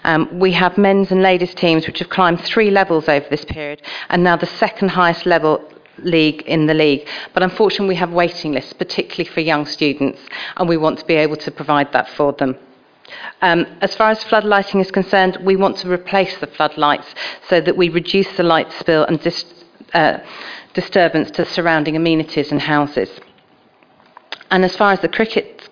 Um, 0.03 0.39
we 0.39 0.53
have 0.53 0.77
men's 0.77 1.11
and 1.11 1.21
ladies' 1.21 1.53
teams 1.53 1.85
which 1.85 1.99
have 1.99 2.09
climbed 2.09 2.41
three 2.41 2.71
levels 2.71 3.09
over 3.09 3.27
this 3.29 3.45
period 3.45 3.81
and 4.09 4.23
now 4.23 4.37
the 4.37 4.45
second 4.45 4.89
highest 4.89 5.25
level 5.25 5.61
league 5.97 6.43
in 6.43 6.67
the 6.67 6.73
league. 6.73 7.07
But 7.33 7.43
unfortunately, 7.43 7.89
we 7.89 7.95
have 7.95 8.11
waiting 8.11 8.53
lists, 8.53 8.73
particularly 8.73 9.29
for 9.29 9.41
young 9.41 9.65
students, 9.65 10.21
and 10.55 10.69
we 10.69 10.77
want 10.77 10.99
to 10.99 11.05
be 11.05 11.15
able 11.15 11.35
to 11.37 11.51
provide 11.51 11.91
that 11.91 12.09
for 12.09 12.31
them. 12.33 12.57
Um, 13.41 13.65
as 13.81 13.95
far 13.95 14.11
as 14.11 14.23
floodlighting 14.23 14.79
is 14.79 14.91
concerned, 14.91 15.37
we 15.43 15.55
want 15.55 15.77
to 15.77 15.91
replace 15.91 16.37
the 16.37 16.47
floodlights 16.47 17.07
so 17.49 17.59
that 17.59 17.75
we 17.75 17.89
reduce 17.89 18.31
the 18.37 18.43
light 18.43 18.71
spill 18.73 19.03
and 19.05 19.19
dis- 19.21 19.45
uh, 19.93 20.19
disturbance 20.73 21.31
to 21.31 21.45
surrounding 21.45 21.95
amenities 21.95 22.51
and 22.51 22.61
houses. 22.61 23.09
And 24.51 24.65
as 24.65 24.75
far 24.75 24.91
as 24.91 24.99
the 25.01 25.07
cricket 25.07 25.69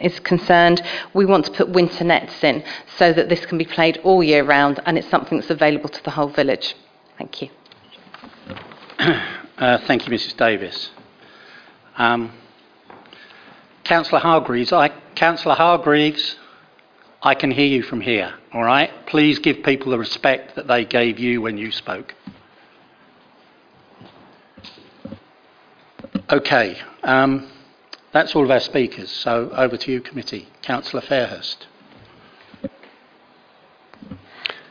is 0.00 0.18
concerned, 0.20 0.82
we 1.14 1.26
want 1.26 1.44
to 1.46 1.52
put 1.52 1.68
winter 1.70 2.04
nets 2.04 2.42
in 2.42 2.62
so 2.96 3.12
that 3.12 3.28
this 3.28 3.44
can 3.46 3.58
be 3.58 3.64
played 3.64 3.98
all 3.98 4.22
year 4.22 4.44
round 4.44 4.80
and 4.86 4.96
it's 4.98 5.08
something 5.08 5.38
that's 5.38 5.50
available 5.50 5.88
to 5.88 6.04
the 6.04 6.10
whole 6.10 6.28
village. 6.28 6.74
Thank 7.18 7.42
you. 7.42 7.50
Uh, 9.58 9.76
thank 9.86 10.06
you, 10.06 10.12
Mrs. 10.12 10.34
Davis. 10.38 10.90
Um, 11.98 12.32
Councillor 13.84 14.20
Hargreaves, 14.20 14.72
I, 14.72 14.88
Councillor 15.14 15.54
Hargreaves, 15.54 16.36
I 17.22 17.34
can 17.34 17.50
hear 17.50 17.66
you 17.66 17.82
from 17.82 18.00
here. 18.00 18.32
All 18.54 18.64
right, 18.64 18.90
please 19.06 19.38
give 19.38 19.62
people 19.62 19.90
the 19.90 19.98
respect 19.98 20.54
that 20.56 20.66
they 20.66 20.86
gave 20.86 21.18
you 21.18 21.42
when 21.42 21.58
you 21.58 21.72
spoke. 21.72 22.14
Okay. 26.30 26.78
Um, 27.02 27.50
that's 28.12 28.34
all 28.34 28.44
of 28.44 28.50
our 28.50 28.60
speakers. 28.60 29.10
So 29.10 29.50
over 29.50 29.76
to 29.76 29.92
you, 29.92 30.00
committee. 30.00 30.48
Councillor 30.62 31.02
Fairhurst. 31.02 31.66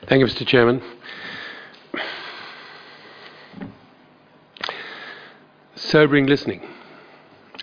Thank 0.08 0.22
you, 0.22 0.26
Mr. 0.26 0.46
Chairman. 0.46 0.82
Sobering 5.76 6.26
listening. 6.26 6.68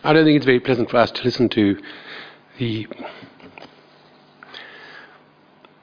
I 0.03 0.13
don't 0.13 0.25
think 0.25 0.37
it's 0.37 0.47
very 0.47 0.61
pleasant 0.61 0.91
for 0.91 0.99
us 0.99 1.11
to 1.11 1.25
listen 1.25 1.49
to 1.51 1.79
the. 2.59 2.87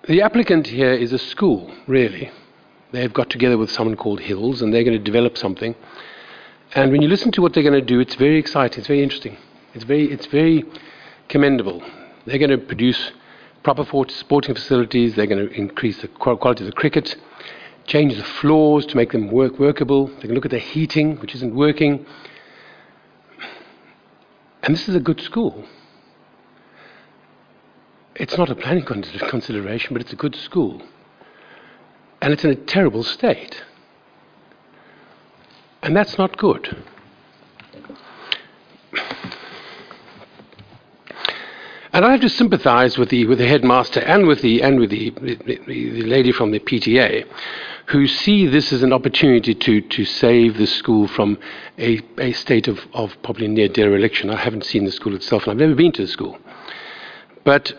The 0.08 0.22
applicant 0.22 0.68
here 0.68 0.94
is 0.94 1.14
a 1.14 1.18
school, 1.18 1.74
really. 1.88 2.32
They've 2.92 3.14
got 3.14 3.30
together 3.30 3.58
with 3.58 3.72
someone 3.72 3.96
called 3.96 4.20
Hills 4.22 4.62
and 4.62 4.74
they're 4.74 4.84
going 4.84 4.98
to 4.98 5.04
develop 5.04 5.38
something. 5.38 5.76
And 6.76 6.92
when 6.92 7.02
you 7.02 7.08
listen 7.08 7.32
to 7.34 7.42
what 7.42 7.54
they're 7.54 7.64
going 7.64 7.74
to 7.74 7.82
do, 7.82 8.00
it's 8.00 8.16
very 8.16 8.38
exciting, 8.38 8.80
it's 8.80 8.88
very 8.88 9.04
interesting. 9.04 9.38
It's 9.74 9.84
very, 9.84 10.12
it's 10.12 10.28
very 10.28 10.64
commendable. 11.30 11.84
They're 12.26 12.38
going 12.38 12.52
to 12.52 12.58
produce 12.58 13.12
proper 13.64 13.86
sporting 14.10 14.56
facilities. 14.56 15.16
They're 15.16 15.28
going 15.28 15.48
to 15.48 15.54
increase 15.54 16.02
the 16.02 16.08
quality 16.08 16.64
of 16.64 16.70
the 16.70 16.76
cricket, 16.76 17.16
change 17.86 18.16
the 18.16 18.24
floors 18.24 18.86
to 18.88 18.96
make 18.96 19.12
them 19.12 19.32
work 19.32 19.60
workable. 19.60 20.08
They 20.08 20.22
can 20.28 20.34
look 20.34 20.46
at 20.46 20.52
the 20.52 20.60
heating, 20.60 21.18
which 21.18 21.34
isn't 21.36 21.56
working. 21.56 22.06
And 24.62 24.74
this 24.74 24.88
is 24.88 24.96
a 24.96 25.00
good 25.00 25.22
school. 25.22 25.66
It's 28.16 28.38
not 28.38 28.50
a 28.50 28.56
planning 28.56 28.86
consideration, 28.86 29.94
but 29.94 30.02
it's 30.02 30.14
a 30.14 30.18
good 30.18 30.36
school. 30.36 30.82
And 32.22 32.32
it's 32.32 32.44
in 32.44 32.52
a 32.52 32.56
terrible 32.56 33.04
state. 33.04 33.64
And 35.82 35.96
that's 35.96 36.18
not 36.18 36.38
good. 36.38 36.84
And 41.94 42.04
I 42.04 42.12
have 42.12 42.22
to 42.22 42.30
sympathise 42.30 42.98
with 42.98 43.10
the 43.10 43.26
with 43.28 43.38
the 43.38 43.48
headmaster 43.48 44.00
and 44.00 44.26
with 44.26 44.42
the 44.42 44.64
and 44.64 44.80
with 44.80 44.90
the, 44.90 45.12
the, 45.12 45.60
the 45.68 46.02
lady 46.02 46.32
from 46.32 46.50
the 46.50 46.60
PTA, 46.60 47.24
who 47.86 48.08
see 48.08 48.48
this 48.48 48.74
as 48.74 48.82
an 48.82 48.92
opportunity 48.92 49.54
to 49.54 49.80
to 49.80 50.04
save 50.04 50.58
the 50.58 50.66
school 50.66 51.08
from 51.08 51.38
a, 51.78 52.02
a 52.18 52.32
state 52.34 52.68
of, 52.68 52.80
of 52.94 53.16
probably 53.22 53.48
near 53.48 53.68
dereliction. 53.68 54.32
I 54.32 54.38
haven't 54.38 54.66
seen 54.66 54.86
the 54.86 54.92
school 54.92 55.14
itself, 55.14 55.44
and 55.44 55.52
I've 55.52 55.58
never 55.58 55.76
been 55.76 55.92
to 55.92 56.02
the 56.02 56.08
school, 56.08 56.40
but 57.44 57.74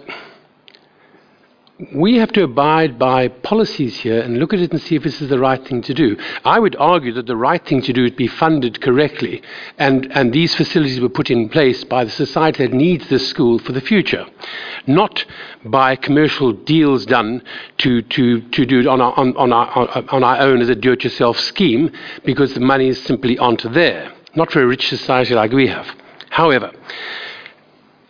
we 1.92 2.18
have 2.18 2.30
to 2.30 2.44
abide 2.44 3.00
by 3.00 3.26
policies 3.26 3.98
here 3.98 4.20
and 4.20 4.38
look 4.38 4.54
at 4.54 4.60
it 4.60 4.70
and 4.70 4.80
see 4.80 4.94
if 4.94 5.02
this 5.02 5.20
is 5.20 5.28
the 5.28 5.40
right 5.40 5.66
thing 5.66 5.82
to 5.82 5.92
do. 5.92 6.16
I 6.44 6.60
would 6.60 6.76
argue 6.76 7.12
that 7.14 7.26
the 7.26 7.36
right 7.36 7.64
thing 7.66 7.82
to 7.82 7.92
do 7.92 8.04
is 8.04 8.12
be 8.12 8.28
funded 8.28 8.80
correctly, 8.80 9.42
and, 9.76 10.10
and 10.12 10.32
these 10.32 10.54
facilities 10.54 11.00
were 11.00 11.08
put 11.08 11.30
in 11.30 11.48
place 11.48 11.82
by 11.82 12.04
the 12.04 12.12
society 12.12 12.64
that 12.64 12.72
needs 12.72 13.08
this 13.08 13.28
school 13.28 13.58
for 13.58 13.72
the 13.72 13.80
future, 13.80 14.24
not 14.86 15.24
by 15.64 15.96
commercial 15.96 16.52
deals 16.52 17.06
done 17.06 17.42
to, 17.78 18.02
to, 18.02 18.40
to 18.50 18.64
do 18.64 18.78
it 18.78 18.86
on 18.86 19.00
our, 19.00 19.12
on, 19.18 19.36
on, 19.36 19.52
our, 19.52 20.04
on 20.10 20.22
our 20.22 20.38
own 20.38 20.60
as 20.60 20.68
a 20.68 20.76
do 20.76 20.92
it 20.92 21.02
yourself 21.02 21.40
scheme, 21.40 21.90
because 22.24 22.54
the 22.54 22.60
money 22.60 22.86
is 22.86 23.02
simply 23.02 23.36
onto 23.38 23.68
there, 23.68 24.12
not 24.36 24.52
for 24.52 24.62
a 24.62 24.66
rich 24.66 24.88
society 24.88 25.34
like 25.34 25.50
we 25.50 25.66
have. 25.66 25.88
However, 26.30 26.70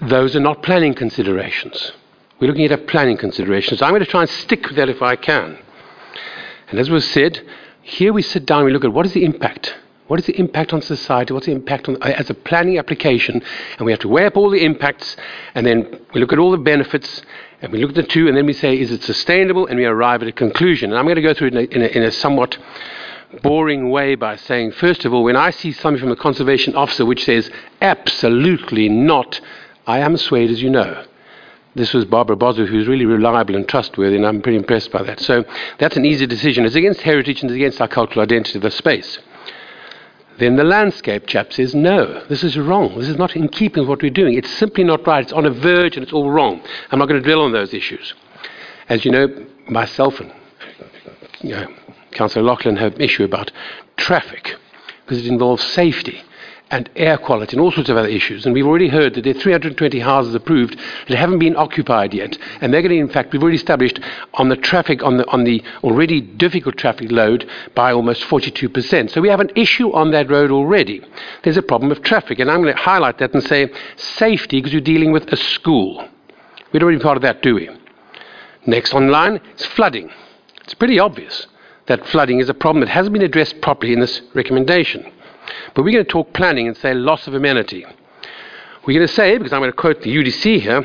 those 0.03 0.37
are 0.37 0.41
not 0.41 0.63
planning 0.63 0.93
considerations. 0.93 1.93
We're 2.41 2.49
looking 2.49 2.65
at 2.65 2.73
a 2.73 2.79
planning 2.79 3.17
consideration. 3.17 3.77
So 3.79 3.87
I'm 3.87 3.93
going 3.93 4.05
to 4.05 4.11
try 4.11 4.23
and 4.23 4.31
stick 4.31 4.67
with 4.67 4.77
that 4.77 4.89
if 4.89 5.03
I 5.03 5.17
can. 5.17 5.59
And 6.69 6.81
as 6.81 6.91
was 6.91 7.09
said, 7.09 7.47
here 7.83 8.13
we 8.13 8.23
sit 8.23 8.47
down 8.47 8.65
we 8.65 8.73
look 8.73 8.85
at 8.85 8.93
what 8.93 9.07
is 9.07 9.13
the 9.13 9.25
impact? 9.25 9.77
What 10.07 10.21
is 10.21 10.27
the 10.27 10.39
impact 10.39 10.73
on 10.73 10.83
society? 10.83 11.33
What's 11.33 11.47
the 11.47 11.53
impact 11.53 11.89
on, 11.89 12.03
as 12.03 12.29
a 12.29 12.35
planning 12.35 12.79
application? 12.79 13.43
And 13.79 13.87
we 13.87 13.93
have 13.93 14.01
to 14.01 14.09
weigh 14.09 14.27
up 14.27 14.37
all 14.37 14.51
the 14.51 14.63
impacts, 14.63 15.17
and 15.55 15.67
then 15.67 16.01
we 16.13 16.21
look 16.21 16.33
at 16.33 16.39
all 16.39 16.51
the 16.51 16.59
benefits, 16.59 17.23
and 17.63 17.73
we 17.73 17.79
look 17.79 17.91
at 17.91 17.97
the 17.97 18.03
two, 18.03 18.29
and 18.29 18.37
then 18.37 18.45
we 18.45 18.53
say, 18.53 18.79
is 18.79 18.91
it 18.91 19.03
sustainable? 19.03 19.67
And 19.67 19.79
we 19.79 19.87
arrive 19.87 20.21
at 20.21 20.29
a 20.29 20.33
conclusion. 20.33 20.91
And 20.91 20.99
I'm 20.99 21.07
going 21.07 21.17
to 21.17 21.23
go 21.23 21.33
through 21.33 21.49
it 21.49 21.55
in 21.55 21.59
a, 21.59 21.63
in 21.63 21.83
a, 21.83 21.87
in 21.87 22.03
a 22.03 22.11
somewhat 22.11 22.59
boring 23.43 23.91
way 23.91 24.15
by 24.15 24.37
saying, 24.37 24.73
first 24.73 25.07
of 25.07 25.15
all, 25.15 25.25
when 25.25 25.37
I 25.37 25.51
see 25.51 25.73
something 25.73 26.01
from 26.01 26.13
a 26.13 26.17
conservation 26.17 26.75
officer 26.75 27.07
which 27.07 27.25
says, 27.25 27.51
absolutely 27.81 28.91
not, 28.91 29.41
I 29.87 30.01
am 30.01 30.19
swayed, 30.19 30.51
as 30.51 30.63
you 30.63 30.69
know. 30.69 31.05
This 31.75 31.93
was 31.93 32.05
Barbara 32.05 32.37
Bozu, 32.37 32.67
who's 32.67 32.87
really 32.87 33.05
reliable 33.05 33.57
and 33.57 33.69
trustworthy, 33.69 34.17
and 34.17 34.25
I'm 34.25 34.41
pretty 34.41 34.59
impressed 34.59 34.93
by 34.93 35.03
that. 35.03 35.19
So 35.19 35.45
that's 35.79 35.97
an 35.97 36.05
easy 36.05 36.27
decision. 36.27 36.65
It's 36.65 36.77
against 36.77 37.01
heritage 37.01 37.43
and 37.43 37.51
it's 37.51 37.57
against 37.57 37.81
our 37.81 37.89
cultural 37.89 38.23
identity 38.23 38.59
of 38.59 38.63
the 38.63 38.71
space. 38.71 39.19
Then 40.39 40.57
the 40.57 40.65
landscape 40.65 41.27
chap 41.27 41.53
says, 41.53 41.75
no, 41.75 42.25
this 42.27 42.45
is 42.45 42.57
wrong. 42.57 42.99
This 42.99 43.09
is 43.09 43.17
not 43.17 43.37
in 43.37 43.49
keeping 43.49 43.83
with 43.83 43.89
what 43.89 44.03
we're 44.03 44.11
doing. 44.11 44.35
It's 44.35 44.51
simply 44.51 44.85
not 44.85 45.07
right. 45.07 45.25
It's 45.25 45.33
on 45.33 45.47
a 45.47 45.51
verge 45.51 45.97
and 45.97 46.05
it's 46.05 46.13
all 46.13 46.31
wrong. 46.31 46.61
I'm 46.91 46.99
not 46.99 47.09
going 47.09 47.23
to 47.23 47.29
dwell 47.29 47.43
on 47.43 47.53
those 47.53 47.75
issues. 47.75 48.15
As 48.89 49.05
you 49.05 49.11
know, 49.11 49.29
myself 49.69 50.21
and 50.21 50.33
you 51.41 51.51
know, 51.51 51.73
Councillor 52.13 52.45
Loughlin 52.45 52.77
have 52.77 52.95
an 52.95 53.01
issue 53.01 53.25
about 53.25 53.51
traffic 53.97 54.57
because 55.05 55.19
it 55.19 55.27
involves 55.27 55.63
safety 55.63 56.23
and 56.71 56.89
air 56.97 57.19
quality 57.19 57.53
and 57.53 57.61
all 57.61 57.71
sorts 57.71 57.91
of 57.91 57.97
other 57.97 58.09
issues. 58.09 58.45
And 58.45 58.55
we've 58.55 58.67
already 58.67 58.89
heard 58.89 59.15
that 59.15 59.23
there 59.23 59.37
are 59.37 59.39
320 59.39 59.99
houses 60.01 60.35
approved 60.35 60.79
that 61.09 61.17
haven't 61.17 61.39
been 61.39 61.57
occupied 61.57 62.15
yet. 62.15 62.37
And 62.61 62.73
they're 62.73 62.83
going 62.83 62.91
to, 62.91 62.99
in 62.99 63.09
fact, 63.09 63.33
we've 63.33 63.43
already 63.43 63.59
established 63.59 64.01
on 64.35 64.49
the 64.49 64.57
traffic, 64.57 65.03
on 65.03 65.19
the, 65.19 65.29
on 65.31 65.45
the 65.45 65.63
already 65.83 66.21
difficult 66.21 66.77
traffic 66.77 67.13
load 67.13 67.49
by 67.75 67.93
almost 67.93 68.25
42%. 68.25 69.11
So 69.11 69.21
we 69.21 69.29
have 69.29 69.41
an 69.41 69.51
issue 69.55 69.93
on 69.93 70.11
that 70.13 70.31
road 70.31 70.51
already. 70.51 71.03
There's 71.43 71.59
a 71.59 71.63
problem 71.63 71.93
of 71.93 72.03
traffic. 72.03 72.39
And 72.39 72.51
I'm 72.51 72.63
going 72.63 72.75
to 72.75 72.81
highlight 72.81 73.19
that 73.19 73.35
and 73.35 73.43
say 73.43 73.71
safety 73.97 74.59
because 74.59 74.73
you're 74.73 74.81
dealing 74.81 75.13
with 75.13 75.33
a 75.33 75.37
school. 75.37 76.09
We 76.73 76.81
don't 76.81 76.91
even 76.91 77.03
part 77.03 77.17
of 77.17 77.23
that, 77.23 77.43
do 77.43 77.55
we? 77.55 77.69
Next 78.67 78.95
online 78.95 79.41
is 79.57 79.67
flooding. 79.67 80.11
It's 80.63 80.75
pretty 80.75 80.99
obvious 80.99 81.47
that 81.87 82.07
flooding 82.07 82.41
is 82.41 82.49
a 82.49 82.55
problem 82.55 82.81
that 82.81 82.89
hasn't 82.91 83.13
been 83.13 83.23
addressed 83.23 83.61
properly 83.61 83.93
in 83.93 84.01
this 84.01 84.23
recommendation. 84.33 85.13
But 85.75 85.83
we're 85.83 85.93
going 85.93 86.05
to 86.05 86.11
talk 86.11 86.33
planning 86.33 86.69
and 86.69 86.77
say 86.77 86.95
loss 86.95 87.27
of 87.27 87.35
amenity. 87.35 87.85
We're 88.87 88.99
going 88.99 89.09
to 89.09 89.15
say, 89.15 89.39
because 89.39 89.53
I'm 89.55 89.61
going 89.61 89.73
to 89.73 89.77
quote 89.77 90.03
the 90.03 90.15
UDC 90.15 90.61
here, 90.61 90.85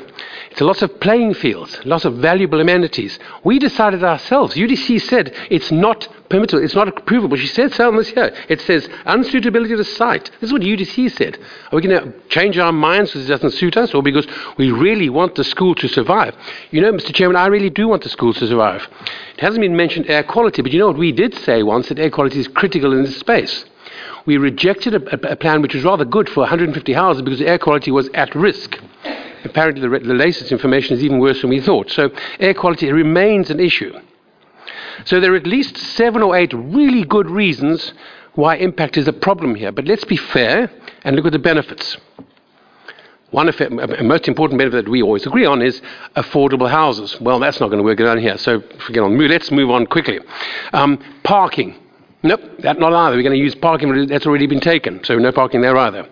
it's 0.51 0.61
a 0.61 0.63
loss 0.63 0.81
of 0.81 1.01
playing 1.01 1.33
fields, 1.33 1.85
loss 1.85 2.05
of 2.05 2.15
valuable 2.15 2.61
amenities. 2.61 3.19
We 3.43 3.59
decided 3.59 4.05
ourselves. 4.05 4.55
UDC 4.55 5.01
said 5.01 5.35
it's 5.49 5.69
not 5.69 6.07
permissible, 6.29 6.63
it's 6.63 6.75
not 6.75 6.87
approvable. 6.87 7.37
She 7.37 7.47
said 7.47 7.73
so 7.73 7.89
on 7.89 7.97
this 7.97 8.09
here. 8.09 8.33
It 8.47 8.61
says 8.61 8.87
unsuitability 9.05 9.73
of 9.73 9.79
the 9.79 9.83
site. 9.83 10.31
This 10.39 10.47
is 10.47 10.53
what 10.53 10.61
UDC 10.61 11.11
said. 11.17 11.39
Are 11.71 11.75
we 11.75 11.81
going 11.81 12.01
to 12.01 12.19
change 12.29 12.57
our 12.57 12.71
minds 12.71 13.11
because 13.11 13.29
it 13.29 13.33
doesn't 13.33 13.51
suit 13.51 13.75
us 13.75 13.93
or 13.93 14.01
because 14.01 14.27
we 14.57 14.71
really 14.71 15.09
want 15.09 15.35
the 15.35 15.43
school 15.43 15.75
to 15.75 15.89
survive? 15.89 16.35
You 16.71 16.79
know, 16.79 16.93
Mr. 16.93 17.13
Chairman, 17.13 17.35
I 17.35 17.47
really 17.47 17.69
do 17.69 17.89
want 17.89 18.03
the 18.03 18.09
school 18.09 18.33
to 18.33 18.47
survive. 18.47 18.87
It 19.35 19.41
hasn't 19.41 19.61
been 19.61 19.75
mentioned 19.75 20.09
air 20.09 20.23
quality, 20.23 20.61
but 20.61 20.71
you 20.71 20.79
know 20.79 20.87
what 20.87 20.97
we 20.97 21.11
did 21.11 21.35
say 21.35 21.63
once 21.63 21.89
that 21.89 21.99
air 21.99 22.11
quality 22.11 22.39
is 22.39 22.47
critical 22.47 22.93
in 22.93 23.03
this 23.03 23.19
space 23.19 23.65
we 24.25 24.37
rejected 24.37 24.93
a, 24.93 25.31
a, 25.31 25.35
plan 25.35 25.61
which 25.61 25.73
was 25.73 25.83
rather 25.83 26.05
good 26.05 26.29
for 26.29 26.41
150 26.41 26.93
houses 26.93 27.21
because 27.21 27.39
the 27.39 27.47
air 27.47 27.59
quality 27.59 27.91
was 27.91 28.09
at 28.13 28.33
risk. 28.35 28.79
Apparently, 29.43 29.81
the, 29.81 29.99
the 29.99 30.13
latest 30.13 30.51
information 30.51 30.97
is 30.97 31.03
even 31.03 31.19
worse 31.19 31.41
than 31.41 31.49
we 31.49 31.61
thought. 31.61 31.89
So, 31.89 32.11
air 32.39 32.53
quality 32.53 32.91
remains 32.91 33.49
an 33.49 33.59
issue. 33.59 33.93
So, 35.05 35.19
there 35.19 35.33
are 35.33 35.37
at 35.37 35.47
least 35.47 35.77
seven 35.77 36.21
or 36.21 36.35
eight 36.35 36.53
really 36.53 37.03
good 37.03 37.29
reasons 37.29 37.93
why 38.35 38.55
impact 38.55 38.97
is 38.97 39.07
a 39.07 39.13
problem 39.13 39.55
here. 39.55 39.71
But 39.71 39.85
let's 39.85 40.03
be 40.03 40.17
fair 40.17 40.71
and 41.03 41.15
look 41.15 41.25
at 41.25 41.31
the 41.31 41.39
benefits. 41.39 41.97
One 43.31 43.47
effect, 43.47 43.71
most 43.71 44.27
important 44.27 44.57
benefit 44.57 44.85
that 44.85 44.91
we 44.91 45.03
always 45.03 45.25
agree 45.25 45.45
on 45.45 45.61
is 45.61 45.81
affordable 46.15 46.69
houses. 46.69 47.19
Well, 47.21 47.39
that's 47.39 47.59
not 47.59 47.67
going 47.67 47.77
to 47.77 47.83
work 47.83 48.01
around 48.01 48.19
here, 48.19 48.37
so 48.37 48.61
forget 48.85 49.03
on. 49.03 49.17
Let's 49.17 49.51
move 49.51 49.69
on 49.69 49.85
quickly. 49.85 50.19
Um, 50.73 50.97
parking. 51.23 51.75
Nope, 52.21 52.41
that 52.59 52.79
not 52.79 52.93
either. 52.93 53.15
We're 53.15 53.23
going 53.23 53.37
to 53.37 53.43
use 53.43 53.55
parking 53.55 54.07
that's 54.07 54.25
already 54.25 54.47
been 54.47 54.59
taken, 54.59 55.03
so 55.03 55.17
no 55.17 55.31
parking 55.31 55.61
there 55.61 55.77
either. 55.77 56.07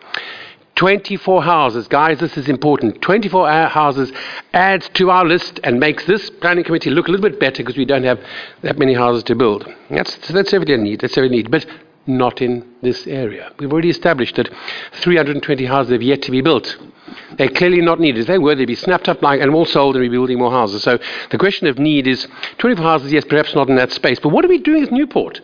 24 0.75 1.43
houses, 1.43 1.87
guys, 1.87 2.19
this 2.19 2.37
is 2.37 2.47
important. 2.47 3.01
24 3.01 3.49
houses 3.67 4.11
adds 4.53 4.87
to 4.89 5.09
our 5.09 5.25
list 5.25 5.59
and 5.63 5.79
makes 5.79 6.05
this 6.05 6.29
planning 6.29 6.63
committee 6.63 6.91
look 6.91 7.07
a 7.07 7.11
little 7.11 7.27
bit 7.27 7.39
better 7.39 7.63
because 7.63 7.75
we 7.75 7.83
don't 7.83 8.03
have 8.03 8.19
that 8.61 8.77
many 8.77 8.93
houses 8.93 9.23
to 9.23 9.35
build. 9.35 9.67
That's, 9.89 10.15
that's 10.29 10.53
a 10.53 10.59
need. 10.59 11.01
That's 11.01 11.17
every 11.17 11.29
need, 11.29 11.49
but 11.49 11.65
not 12.05 12.41
in 12.43 12.75
this 12.81 13.07
area. 13.07 13.51
We've 13.57 13.73
already 13.73 13.89
established 13.89 14.35
that 14.35 14.49
320 15.01 15.65
houses 15.65 15.91
have 15.93 16.03
yet 16.03 16.21
to 16.21 16.31
be 16.31 16.41
built. 16.41 16.77
They're 17.37 17.49
clearly 17.49 17.81
not 17.81 17.99
needed. 17.99 18.21
If 18.21 18.27
they 18.27 18.37
were, 18.37 18.53
they'd 18.53 18.65
be 18.65 18.75
snapped 18.75 19.09
up 19.09 19.23
like, 19.23 19.41
and 19.41 19.53
all 19.53 19.65
sold 19.65 19.95
and 19.95 20.03
we'd 20.03 20.09
be 20.09 20.17
building 20.17 20.37
more 20.37 20.51
houses. 20.51 20.83
So 20.83 20.99
the 21.31 21.37
question 21.39 21.67
of 21.67 21.79
need 21.79 22.05
is 22.05 22.27
24 22.59 22.85
houses, 22.85 23.11
yes, 23.11 23.25
perhaps 23.25 23.55
not 23.55 23.67
in 23.67 23.75
that 23.77 23.91
space. 23.91 24.19
But 24.19 24.29
what 24.29 24.45
are 24.45 24.47
we 24.49 24.59
doing 24.59 24.83
as 24.83 24.91
Newport? 24.91 25.41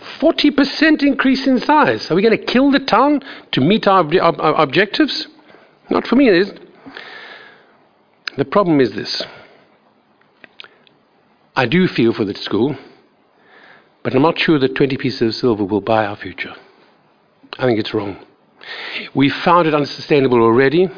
40% 0.00 1.02
increase 1.02 1.46
in 1.46 1.60
size. 1.60 2.10
Are 2.10 2.14
we 2.14 2.22
going 2.22 2.36
to 2.36 2.44
kill 2.44 2.70
the 2.70 2.80
town 2.80 3.22
to 3.52 3.60
meet 3.60 3.86
our, 3.86 4.00
ob- 4.00 4.40
our 4.40 4.54
objectives? 4.60 5.28
Not 5.90 6.06
for 6.06 6.16
me, 6.16 6.28
it 6.28 6.34
is. 6.34 6.52
The 8.36 8.44
problem 8.44 8.80
is 8.80 8.92
this 8.92 9.22
I 11.56 11.66
do 11.66 11.88
feel 11.88 12.12
for 12.12 12.24
the 12.24 12.34
school, 12.34 12.76
but 14.02 14.14
I'm 14.14 14.22
not 14.22 14.38
sure 14.38 14.58
that 14.58 14.74
20 14.74 14.96
pieces 14.96 15.20
of 15.22 15.34
silver 15.34 15.64
will 15.64 15.80
buy 15.80 16.06
our 16.06 16.16
future. 16.16 16.54
I 17.58 17.66
think 17.66 17.78
it's 17.78 17.92
wrong. 17.92 18.24
We 19.14 19.28
found 19.28 19.66
it 19.66 19.74
unsustainable 19.74 20.40
already, 20.40 20.88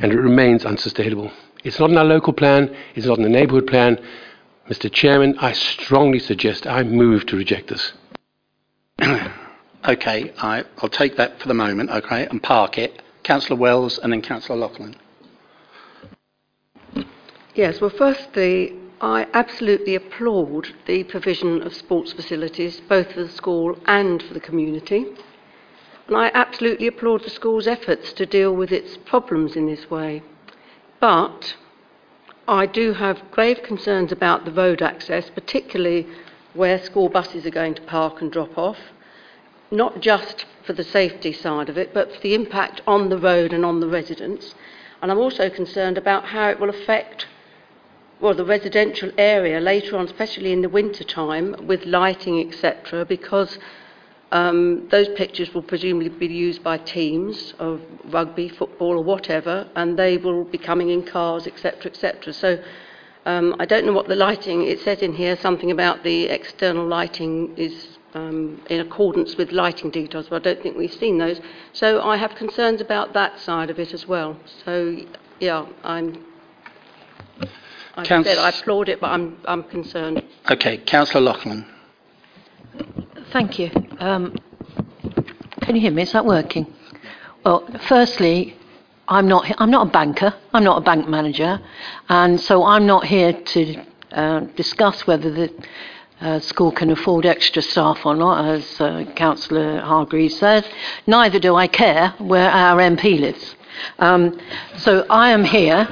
and 0.00 0.12
it 0.12 0.16
remains 0.16 0.64
unsustainable. 0.64 1.30
It's 1.64 1.78
not 1.78 1.90
in 1.90 1.98
our 1.98 2.04
local 2.04 2.32
plan, 2.32 2.74
it's 2.94 3.06
not 3.06 3.18
in 3.18 3.24
the 3.24 3.28
neighbourhood 3.28 3.66
plan. 3.66 3.98
Mr. 4.68 4.90
Chairman, 4.90 5.36
I 5.38 5.52
strongly 5.52 6.20
suggest 6.20 6.66
I 6.66 6.84
move 6.84 7.26
to 7.26 7.36
reject 7.36 7.68
this. 7.68 7.92
okay, 9.88 10.32
I, 10.38 10.64
will 10.82 10.90
take 10.90 11.16
that 11.16 11.40
for 11.40 11.48
the 11.48 11.54
moment, 11.54 11.90
okay, 11.90 12.26
and 12.26 12.42
park 12.42 12.76
it. 12.76 13.02
Councillor 13.22 13.58
Wells 13.58 13.98
and 13.98 14.12
then 14.12 14.20
Councillor 14.20 14.58
Loughlin. 14.58 14.96
Yes, 17.54 17.80
well, 17.80 17.90
firstly, 17.90 18.74
I 19.00 19.26
absolutely 19.32 19.94
applaud 19.94 20.68
the 20.86 21.04
provision 21.04 21.62
of 21.62 21.74
sports 21.74 22.12
facilities, 22.12 22.80
both 22.80 23.12
for 23.12 23.22
the 23.22 23.30
school 23.30 23.78
and 23.86 24.22
for 24.22 24.34
the 24.34 24.40
community. 24.40 25.06
And 26.06 26.16
I 26.16 26.30
absolutely 26.34 26.86
applaud 26.86 27.24
the 27.24 27.30
school's 27.30 27.66
efforts 27.66 28.12
to 28.14 28.26
deal 28.26 28.54
with 28.54 28.70
its 28.70 28.98
problems 28.98 29.56
in 29.56 29.66
this 29.66 29.88
way. 29.90 30.22
But 31.00 31.54
I 32.46 32.66
do 32.66 32.92
have 32.92 33.30
grave 33.30 33.62
concerns 33.62 34.12
about 34.12 34.44
the 34.44 34.52
road 34.52 34.82
access, 34.82 35.30
particularly 35.30 36.06
where 36.54 36.82
school 36.82 37.08
buses 37.08 37.46
are 37.46 37.50
going 37.50 37.74
to 37.74 37.82
park 37.82 38.20
and 38.20 38.32
drop 38.32 38.56
off, 38.58 38.78
not 39.70 40.00
just 40.00 40.46
for 40.66 40.72
the 40.72 40.84
safety 40.84 41.32
side 41.32 41.68
of 41.68 41.78
it, 41.78 41.94
but 41.94 42.12
for 42.12 42.20
the 42.20 42.34
impact 42.34 42.80
on 42.86 43.08
the 43.08 43.18
road 43.18 43.52
and 43.52 43.64
on 43.64 43.80
the 43.80 43.88
residents. 43.88 44.54
And 45.00 45.10
I'm 45.10 45.18
also 45.18 45.48
concerned 45.48 45.96
about 45.96 46.26
how 46.26 46.48
it 46.48 46.60
will 46.60 46.70
affect 46.70 47.26
well, 48.20 48.34
the 48.34 48.44
residential 48.44 49.10
area 49.16 49.60
later 49.60 49.96
on, 49.96 50.04
especially 50.04 50.52
in 50.52 50.60
the 50.60 50.68
winter 50.68 51.04
time, 51.04 51.66
with 51.66 51.86
lighting, 51.86 52.46
etc., 52.46 53.06
because 53.06 53.58
um, 54.30 54.88
those 54.90 55.08
pictures 55.16 55.52
will 55.54 55.62
presumably 55.62 56.10
be 56.10 56.26
used 56.26 56.62
by 56.62 56.76
teams 56.76 57.54
of 57.58 57.80
rugby, 58.04 58.48
football, 58.48 58.98
or 58.98 59.02
whatever, 59.02 59.66
and 59.74 59.98
they 59.98 60.18
will 60.18 60.44
be 60.44 60.58
coming 60.58 60.90
in 60.90 61.02
cars, 61.02 61.46
etc., 61.46 61.86
etc. 61.86 62.32
So 62.34 62.62
um, 63.26 63.56
I 63.58 63.66
don't 63.66 63.84
know 63.84 63.92
what 63.92 64.08
the 64.08 64.16
lighting, 64.16 64.66
it 64.66 64.80
says 64.80 65.02
in 65.02 65.12
here 65.12 65.36
something 65.36 65.70
about 65.70 66.02
the 66.02 66.24
external 66.24 66.86
lighting 66.86 67.56
is 67.56 67.98
um, 68.14 68.60
in 68.70 68.80
accordance 68.80 69.36
with 69.36 69.52
lighting 69.52 69.90
details, 69.90 70.28
but 70.28 70.36
I 70.36 70.52
don't 70.52 70.62
think 70.62 70.76
we've 70.76 70.92
seen 70.92 71.18
those. 71.18 71.40
So 71.72 72.00
I 72.02 72.16
have 72.16 72.34
concerns 72.34 72.80
about 72.80 73.12
that 73.12 73.38
side 73.38 73.70
of 73.70 73.78
it 73.78 73.92
as 73.92 74.06
well. 74.08 74.38
So, 74.64 74.96
yeah, 75.38 75.66
I'm. 75.84 76.24
I 77.96 78.04
Council- 78.04 78.32
said 78.34 78.38
I 78.40 78.48
applaud 78.50 78.88
it, 78.88 79.00
but 79.00 79.08
I'm, 79.08 79.36
I'm 79.44 79.64
concerned. 79.64 80.22
Okay, 80.50 80.78
Councillor 80.78 81.20
Loughlin. 81.20 81.66
Thank 83.32 83.58
you. 83.58 83.70
Um, 83.98 84.34
can 85.62 85.74
you 85.76 85.80
hear 85.82 85.90
me? 85.92 86.02
Is 86.02 86.12
that 86.12 86.24
working? 86.24 86.66
Well, 87.44 87.68
firstly, 87.88 88.56
I'm 89.10 89.26
not, 89.26 89.44
I'm 89.58 89.72
not 89.72 89.88
a 89.88 89.90
banker, 89.90 90.32
I'm 90.54 90.62
not 90.62 90.78
a 90.78 90.80
bank 90.82 91.08
manager, 91.08 91.60
and 92.08 92.40
so 92.40 92.64
I'm 92.64 92.86
not 92.86 93.04
here 93.04 93.32
to 93.32 93.84
uh, 94.12 94.40
discuss 94.54 95.04
whether 95.04 95.32
the 95.32 95.52
uh, 96.20 96.38
school 96.38 96.70
can 96.70 96.90
afford 96.90 97.26
extra 97.26 97.60
staff 97.60 98.06
or 98.06 98.14
not, 98.14 98.44
as 98.44 98.80
uh, 98.80 99.04
Councillor 99.16 99.80
Hargreaves 99.80 100.38
says. 100.38 100.64
Neither 101.08 101.40
do 101.40 101.56
I 101.56 101.66
care 101.66 102.14
where 102.18 102.50
our 102.50 102.78
MP 102.78 103.18
lives. 103.18 103.56
Um, 103.98 104.38
so 104.76 105.04
I 105.10 105.30
am 105.30 105.42
here. 105.42 105.88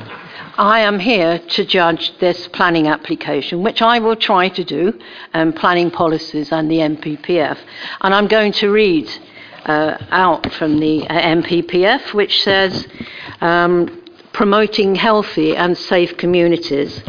I 0.56 0.80
am 0.80 1.00
here 1.00 1.40
to 1.40 1.64
judge 1.64 2.16
this 2.18 2.46
planning 2.48 2.86
application, 2.86 3.64
which 3.64 3.82
I 3.82 3.98
will 3.98 4.16
try 4.16 4.48
to 4.48 4.62
do, 4.62 4.96
um, 5.34 5.52
planning 5.52 5.90
policies 5.90 6.52
and 6.52 6.70
the 6.70 6.78
NPPF. 6.78 7.58
And 8.00 8.14
I'm 8.14 8.28
going 8.28 8.52
to 8.54 8.70
read 8.70 9.10
uh, 9.66 9.98
out 10.10 10.52
from 10.52 10.78
the 10.78 11.02
NPPF, 11.02 12.14
which 12.14 12.42
says 12.42 12.86
um, 13.40 14.02
promoting 14.32 14.94
healthy 14.94 15.56
and 15.56 15.76
safe 15.76 16.16
communities. 16.16 17.02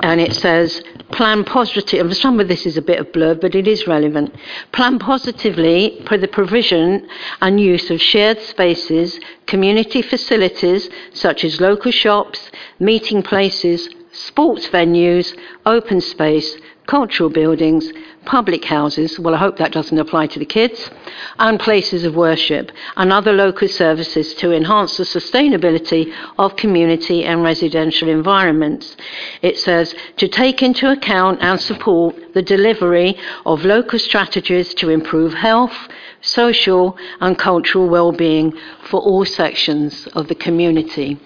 And 0.00 0.20
it 0.20 0.34
says, 0.34 0.82
plan 1.12 1.44
positively, 1.44 2.14
some 2.14 2.40
of 2.40 2.48
this 2.48 2.66
is 2.66 2.76
a 2.76 2.82
bit 2.82 2.98
of 2.98 3.12
blur, 3.12 3.36
but 3.36 3.54
it 3.54 3.68
is 3.68 3.86
relevant. 3.86 4.34
Plan 4.72 4.98
positively 4.98 6.02
for 6.06 6.18
the 6.18 6.28
provision 6.28 7.08
and 7.40 7.60
use 7.60 7.90
of 7.90 8.00
shared 8.00 8.40
spaces, 8.40 9.20
community 9.46 10.02
facilities 10.02 10.90
such 11.12 11.44
as 11.44 11.60
local 11.60 11.92
shops, 11.92 12.50
meeting 12.80 13.22
places, 13.22 13.88
sports 14.10 14.66
venues, 14.68 15.38
open 15.66 16.00
space, 16.00 16.56
cultural 16.86 17.30
buildings, 17.30 17.92
public 18.24 18.64
houses, 18.64 19.18
well, 19.18 19.34
I 19.34 19.38
hope 19.38 19.56
that 19.58 19.72
doesn't 19.72 19.98
apply 19.98 20.26
to 20.28 20.38
the 20.38 20.44
kids, 20.44 20.90
and 21.38 21.58
places 21.60 22.04
of 22.04 22.14
worship, 22.14 22.72
and 22.96 23.12
other 23.12 23.32
local 23.32 23.68
services 23.68 24.34
to 24.34 24.52
enhance 24.52 24.96
the 24.96 25.04
sustainability 25.04 26.12
of 26.38 26.56
community 26.56 27.24
and 27.24 27.42
residential 27.42 28.08
environments. 28.08 28.96
It 29.42 29.58
says 29.58 29.94
to 30.16 30.28
take 30.28 30.62
into 30.62 30.90
account 30.90 31.40
and 31.42 31.60
support 31.60 32.16
the 32.34 32.42
delivery 32.42 33.16
of 33.44 33.64
local 33.64 33.98
strategies 33.98 34.74
to 34.74 34.90
improve 34.90 35.34
health, 35.34 35.76
social, 36.20 36.96
and 37.20 37.38
cultural 37.38 37.88
well-being 37.88 38.52
for 38.84 39.00
all 39.00 39.24
sections 39.24 40.06
of 40.14 40.28
the 40.28 40.34
community. 40.34 41.18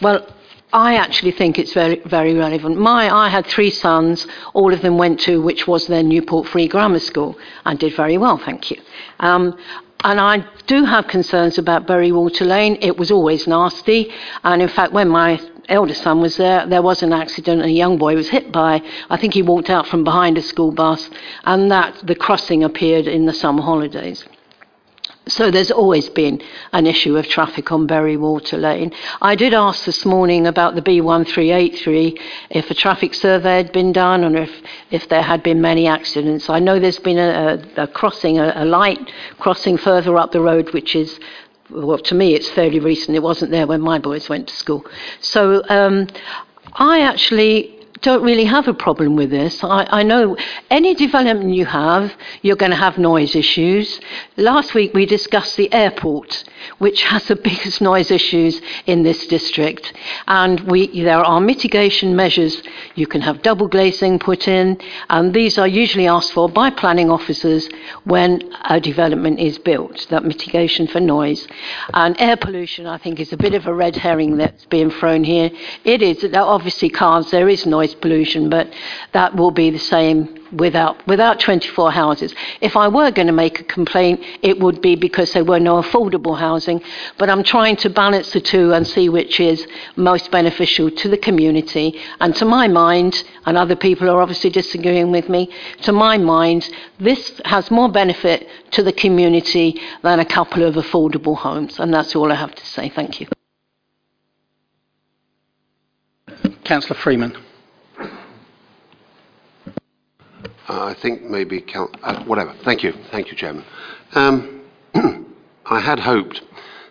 Well, 0.00 0.26
I 0.72 0.96
actually 0.96 1.30
think 1.32 1.58
it's 1.58 1.72
very, 1.72 2.00
very 2.00 2.34
relevant. 2.34 2.76
My, 2.76 3.14
I 3.14 3.28
had 3.28 3.46
three 3.46 3.70
sons, 3.70 4.26
all 4.52 4.72
of 4.72 4.82
them 4.82 4.98
went 4.98 5.20
to 5.20 5.40
which 5.40 5.66
was 5.66 5.86
their 5.86 6.02
Newport 6.02 6.48
Free 6.48 6.68
Grammar 6.68 6.98
School, 6.98 7.38
and 7.64 7.78
did 7.78 7.94
very 7.94 8.18
well, 8.18 8.36
thank 8.36 8.70
you. 8.70 8.80
Um, 9.20 9.56
and 10.04 10.20
I 10.20 10.44
do 10.66 10.84
have 10.84 11.06
concerns 11.06 11.56
about 11.56 11.86
Bury 11.86 12.12
Water 12.12 12.44
Lane. 12.44 12.76
It 12.80 12.98
was 12.98 13.10
always 13.10 13.46
nasty, 13.46 14.12
and 14.44 14.60
in 14.60 14.68
fact, 14.68 14.92
when 14.92 15.08
my 15.08 15.40
eldest 15.68 16.02
son 16.02 16.20
was 16.20 16.36
there. 16.36 16.66
There 16.66 16.82
was 16.82 17.02
an 17.02 17.12
accident. 17.12 17.62
A 17.62 17.70
young 17.70 17.98
boy 17.98 18.14
was 18.14 18.28
hit 18.28 18.52
by. 18.52 18.82
I 19.10 19.16
think 19.16 19.34
he 19.34 19.42
walked 19.42 19.70
out 19.70 19.86
from 19.86 20.04
behind 20.04 20.38
a 20.38 20.42
school 20.42 20.70
bus, 20.70 21.10
and 21.44 21.70
that 21.70 22.06
the 22.06 22.14
crossing 22.14 22.64
appeared 22.64 23.06
in 23.06 23.26
the 23.26 23.32
summer 23.32 23.62
holidays. 23.62 24.24
So 25.28 25.50
there's 25.50 25.72
always 25.72 26.08
been 26.08 26.40
an 26.72 26.86
issue 26.86 27.16
of 27.16 27.26
traffic 27.26 27.72
on 27.72 27.88
Bury 27.88 28.16
Water 28.16 28.56
Lane. 28.56 28.92
I 29.20 29.34
did 29.34 29.54
ask 29.54 29.84
this 29.84 30.04
morning 30.04 30.46
about 30.46 30.76
the 30.76 30.82
B1383 30.82 32.20
if 32.50 32.70
a 32.70 32.74
traffic 32.74 33.12
survey 33.12 33.56
had 33.56 33.72
been 33.72 33.92
done 33.92 34.22
and 34.22 34.38
if, 34.38 34.52
if 34.92 35.08
there 35.08 35.22
had 35.22 35.42
been 35.42 35.60
many 35.60 35.88
accidents. 35.88 36.48
I 36.48 36.60
know 36.60 36.78
there's 36.78 37.00
been 37.00 37.18
a, 37.18 37.60
a 37.76 37.88
crossing, 37.88 38.38
a, 38.38 38.52
a 38.54 38.64
light 38.64 39.00
crossing 39.40 39.78
further 39.78 40.16
up 40.16 40.30
the 40.30 40.40
road, 40.40 40.72
which 40.72 40.94
is 40.94 41.18
well, 41.70 41.98
to 41.98 42.14
me, 42.14 42.34
it's 42.34 42.48
fairly 42.50 42.78
recent. 42.78 43.16
It 43.16 43.22
wasn't 43.22 43.50
there 43.50 43.66
when 43.66 43.80
my 43.80 43.98
boys 43.98 44.28
went 44.28 44.46
to 44.46 44.54
school. 44.54 44.86
So 45.20 45.64
um, 45.68 46.06
I 46.74 47.00
actually 47.00 47.75
don't 48.02 48.22
really 48.22 48.44
have 48.44 48.68
a 48.68 48.74
problem 48.74 49.16
with 49.16 49.30
this. 49.30 49.62
I, 49.64 49.86
I, 49.90 50.02
know 50.02 50.36
any 50.70 50.94
development 50.94 51.54
you 51.54 51.64
have, 51.66 52.12
you're 52.42 52.56
going 52.56 52.70
to 52.70 52.76
have 52.76 52.98
noise 52.98 53.34
issues. 53.34 54.00
Last 54.36 54.74
week 54.74 54.92
we 54.94 55.06
discussed 55.06 55.56
the 55.56 55.72
airport, 55.72 56.44
which 56.78 57.02
has 57.04 57.24
the 57.24 57.36
biggest 57.50 57.80
noise 57.80 58.10
issues 58.10 58.60
in 58.86 59.02
this 59.02 59.26
district. 59.26 59.92
And 60.28 60.60
we, 60.60 61.02
there 61.02 61.18
are 61.18 61.40
mitigation 61.40 62.14
measures. 62.14 62.62
You 62.94 63.06
can 63.06 63.20
have 63.22 63.42
double 63.42 63.68
glazing 63.68 64.18
put 64.18 64.48
in, 64.48 64.78
and 65.08 65.32
these 65.32 65.58
are 65.58 65.68
usually 65.68 66.06
asked 66.06 66.32
for 66.32 66.48
by 66.48 66.70
planning 66.70 67.10
officers 67.10 67.68
when 68.04 68.52
a 68.64 68.80
development 68.80 69.40
is 69.40 69.58
built, 69.58 70.06
that 70.10 70.24
mitigation 70.24 70.86
for 70.86 71.00
noise. 71.00 71.46
And 71.94 72.20
air 72.20 72.36
pollution, 72.36 72.86
I 72.86 72.98
think, 72.98 73.20
is 73.20 73.32
a 73.32 73.36
bit 73.36 73.54
of 73.54 73.66
a 73.66 73.74
red 73.74 73.96
herring 73.96 74.36
that's 74.36 74.64
being 74.66 74.90
thrown 74.90 75.24
here. 75.24 75.50
It 75.84 76.02
is, 76.02 76.22
that 76.22 76.34
obviously, 76.34 76.90
cars, 76.90 77.30
there 77.30 77.48
is 77.48 77.66
noise 77.66 77.85
pollution, 77.94 78.48
but 78.48 78.72
that 79.12 79.34
will 79.36 79.50
be 79.50 79.70
the 79.70 79.78
same 79.78 80.36
without, 80.52 81.06
without 81.06 81.40
24 81.40 81.90
houses. 81.90 82.34
If 82.60 82.76
I 82.76 82.88
were 82.88 83.10
going 83.10 83.26
to 83.26 83.32
make 83.32 83.60
a 83.60 83.64
complaint, 83.64 84.20
it 84.42 84.58
would 84.58 84.80
be 84.80 84.96
because 84.96 85.32
there 85.32 85.44
were 85.44 85.60
no 85.60 85.80
affordable 85.82 86.38
housing, 86.38 86.82
but 87.18 87.28
I'm 87.30 87.42
trying 87.42 87.76
to 87.76 87.90
balance 87.90 88.32
the 88.32 88.40
two 88.40 88.72
and 88.72 88.86
see 88.86 89.08
which 89.08 89.40
is 89.40 89.66
most 89.96 90.30
beneficial 90.30 90.90
to 90.90 91.08
the 91.08 91.18
community. 91.18 92.00
And 92.20 92.34
to 92.36 92.44
my 92.44 92.68
mind, 92.68 93.24
and 93.44 93.56
other 93.56 93.76
people 93.76 94.08
are 94.10 94.20
obviously 94.20 94.50
disagreeing 94.50 95.10
with 95.10 95.28
me, 95.28 95.50
to 95.82 95.92
my 95.92 96.18
mind, 96.18 96.68
this 96.98 97.40
has 97.44 97.70
more 97.70 97.90
benefit 97.90 98.48
to 98.72 98.82
the 98.82 98.92
community 98.92 99.80
than 100.02 100.20
a 100.20 100.24
couple 100.24 100.62
of 100.62 100.74
affordable 100.74 101.36
homes. 101.36 101.78
And 101.78 101.92
that's 101.92 102.14
all 102.14 102.32
I 102.32 102.36
have 102.36 102.54
to 102.54 102.66
say. 102.66 102.88
Thank 102.88 103.20
you. 103.20 103.26
Councillor 106.64 106.98
Freeman. 106.98 107.36
Uh, 110.46 110.48
I 110.68 110.94
think 110.94 111.22
maybe 111.22 111.64
uh, 111.74 112.24
whatever. 112.24 112.54
Thank 112.64 112.82
you, 112.82 112.92
thank 113.10 113.30
you, 113.30 113.36
Chairman. 113.36 113.64
Um, 114.14 114.62
I 115.66 115.80
had 115.80 116.00
hoped, 116.00 116.42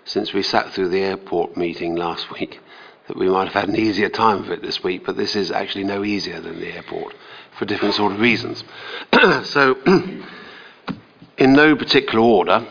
since 0.06 0.34
we 0.34 0.44
sat 0.44 0.74
through 0.74 0.90
the 0.90 1.02
airport 1.02 1.58
meeting 1.58 1.96
last 1.96 2.32
week, 2.32 2.60
that 3.08 3.18
we 3.18 3.30
might 3.30 3.46
have 3.46 3.54
had 3.54 3.70
an 3.70 3.76
easier 3.76 4.10
time 4.10 4.44
of 4.44 4.50
it 4.50 4.62
this 4.62 4.84
week, 4.84 5.06
but 5.06 5.18
this 5.18 5.36
is 5.36 5.52
actually 5.52 5.84
no 5.84 6.04
easier 6.04 6.40
than 6.40 6.60
the 6.60 6.74
airport 6.74 7.14
for 7.58 7.66
different 7.66 7.94
sort 7.94 8.14
of 8.14 8.20
reasons. 8.20 8.64
so, 9.44 9.76
in 11.38 11.54
no 11.54 11.76
particular 11.76 12.20
order, 12.24 12.66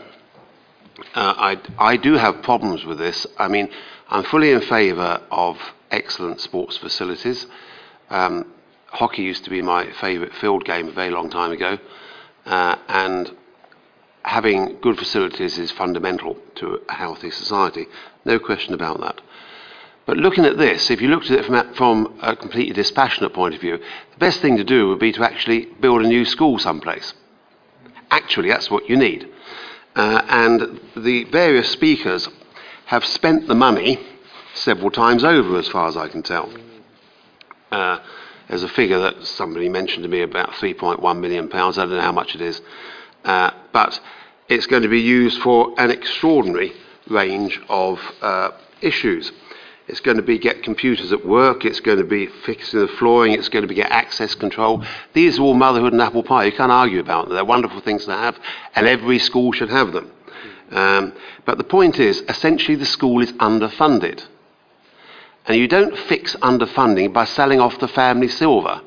uh, 1.14 1.34
I, 1.36 1.60
I 1.78 1.96
do 1.96 2.14
have 2.14 2.42
problems 2.42 2.84
with 2.84 2.98
this. 2.98 3.26
I 3.38 3.48
mean, 3.48 3.68
I'm 4.08 4.24
fully 4.24 4.50
in 4.50 4.60
favour 4.62 5.22
of 5.30 5.58
excellent 5.90 6.40
sports 6.40 6.76
facilities. 6.76 7.46
Um, 8.10 8.53
hockey 8.94 9.22
used 9.22 9.44
to 9.44 9.50
be 9.50 9.60
my 9.60 9.90
favourite 10.00 10.34
field 10.34 10.64
game 10.64 10.88
a 10.88 10.92
very 10.92 11.10
long 11.10 11.28
time 11.28 11.52
ago, 11.52 11.78
uh, 12.46 12.76
and 12.88 13.32
having 14.22 14.78
good 14.80 14.96
facilities 14.98 15.58
is 15.58 15.70
fundamental 15.70 16.38
to 16.54 16.80
a 16.88 16.94
healthy 16.94 17.30
society. 17.30 17.86
No 18.24 18.38
question 18.38 18.72
about 18.72 19.00
that. 19.00 19.20
But 20.06 20.18
looking 20.18 20.44
at 20.44 20.58
this, 20.58 20.90
if 20.90 21.00
you 21.00 21.08
looked 21.08 21.30
at 21.30 21.38
it 21.38 21.44
from 21.44 21.54
a, 21.54 21.74
from 21.74 22.18
a 22.22 22.36
completely 22.36 22.74
dispassionate 22.74 23.32
point 23.32 23.54
of 23.54 23.60
view, 23.60 23.78
the 23.78 24.18
best 24.18 24.40
thing 24.40 24.56
to 24.58 24.64
do 24.64 24.88
would 24.88 24.98
be 24.98 25.12
to 25.12 25.24
actually 25.24 25.66
build 25.80 26.02
a 26.02 26.08
new 26.08 26.24
school 26.24 26.58
someplace. 26.58 27.14
Actually, 28.10 28.50
that's 28.50 28.70
what 28.70 28.88
you 28.88 28.96
need. 28.96 29.28
Uh, 29.96 30.22
and 30.28 30.80
the 30.96 31.24
various 31.24 31.70
speakers 31.70 32.28
have 32.86 33.04
spent 33.04 33.48
the 33.48 33.54
money 33.54 33.98
several 34.52 34.90
times 34.90 35.24
over, 35.24 35.58
as 35.58 35.68
far 35.68 35.88
as 35.88 35.96
I 35.96 36.08
can 36.08 36.22
tell. 36.22 36.52
Uh, 37.72 37.98
there's 38.48 38.62
a 38.62 38.68
figure 38.68 38.98
that 39.00 39.26
somebody 39.26 39.68
mentioned 39.68 40.02
to 40.02 40.08
me 40.08 40.22
about 40.22 40.50
3.1 40.50 41.20
million 41.20 41.48
pounds. 41.48 41.78
I 41.78 41.82
don't 41.82 41.94
know 41.94 42.00
how 42.00 42.12
much 42.12 42.34
it 42.34 42.40
is, 42.40 42.60
uh, 43.24 43.50
but 43.72 44.00
it's 44.48 44.66
going 44.66 44.82
to 44.82 44.88
be 44.88 45.00
used 45.00 45.40
for 45.40 45.74
an 45.78 45.90
extraordinary 45.90 46.72
range 47.08 47.60
of 47.68 48.00
uh, 48.20 48.50
issues. 48.80 49.32
It's 49.86 50.00
going 50.00 50.16
to 50.16 50.22
be 50.22 50.38
get 50.38 50.62
computers 50.62 51.12
at 51.12 51.26
work. 51.26 51.64
It's 51.64 51.80
going 51.80 51.98
to 51.98 52.04
be 52.04 52.26
fixing 52.26 52.80
the 52.80 52.88
flooring. 52.88 53.32
It's 53.32 53.50
going 53.50 53.62
to 53.62 53.68
be 53.68 53.74
get 53.74 53.90
access 53.90 54.34
control. 54.34 54.82
These 55.12 55.38
are 55.38 55.42
all 55.42 55.54
motherhood 55.54 55.92
and 55.92 56.00
apple 56.00 56.22
pie. 56.22 56.44
You 56.44 56.52
can't 56.52 56.72
argue 56.72 57.00
about 57.00 57.26
them. 57.26 57.34
They're 57.34 57.44
wonderful 57.44 57.80
things 57.80 58.06
to 58.06 58.12
have, 58.12 58.38
and 58.74 58.86
every 58.86 59.18
school 59.18 59.52
should 59.52 59.68
have 59.70 59.92
them. 59.92 60.10
Um, 60.70 61.12
but 61.44 61.58
the 61.58 61.64
point 61.64 61.98
is, 61.98 62.22
essentially, 62.28 62.76
the 62.76 62.86
school 62.86 63.20
is 63.20 63.32
underfunded. 63.34 64.24
And 65.46 65.56
you 65.56 65.68
don't 65.68 65.96
fix 65.96 66.34
underfunding 66.36 67.12
by 67.12 67.24
selling 67.24 67.60
off 67.60 67.78
the 67.78 67.88
family 67.88 68.28
silver. 68.28 68.80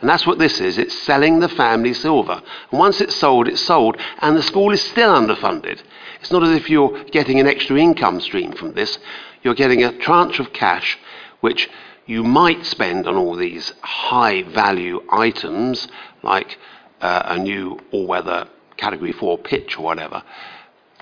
And 0.00 0.10
that's 0.10 0.26
what 0.26 0.38
this 0.38 0.60
is. 0.60 0.76
It's 0.76 0.96
selling 1.02 1.40
the 1.40 1.48
family 1.48 1.94
silver. 1.94 2.42
And 2.70 2.78
once 2.78 3.00
it's 3.00 3.16
sold, 3.16 3.48
it's 3.48 3.62
sold, 3.62 3.96
and 4.18 4.36
the 4.36 4.42
school 4.42 4.70
is 4.70 4.82
still 4.82 5.10
underfunded. 5.10 5.80
It's 6.20 6.30
not 6.30 6.42
as 6.42 6.50
if 6.50 6.68
you're 6.68 7.04
getting 7.04 7.40
an 7.40 7.46
extra 7.46 7.78
income 7.78 8.20
stream 8.20 8.52
from 8.52 8.74
this. 8.74 8.98
You're 9.42 9.54
getting 9.54 9.82
a 9.82 9.96
tranche 9.98 10.40
of 10.40 10.52
cash 10.52 10.98
which 11.40 11.68
you 12.06 12.22
might 12.22 12.64
spend 12.64 13.06
on 13.06 13.16
all 13.16 13.36
these 13.36 13.72
high 13.82 14.42
value 14.42 15.02
items 15.10 15.88
like 16.22 16.58
uh, 17.00 17.22
a 17.26 17.38
new 17.38 17.78
all 17.92 18.06
weather 18.06 18.48
category 18.76 19.12
4 19.12 19.38
pitch 19.38 19.78
or 19.78 19.84
whatever. 19.84 20.22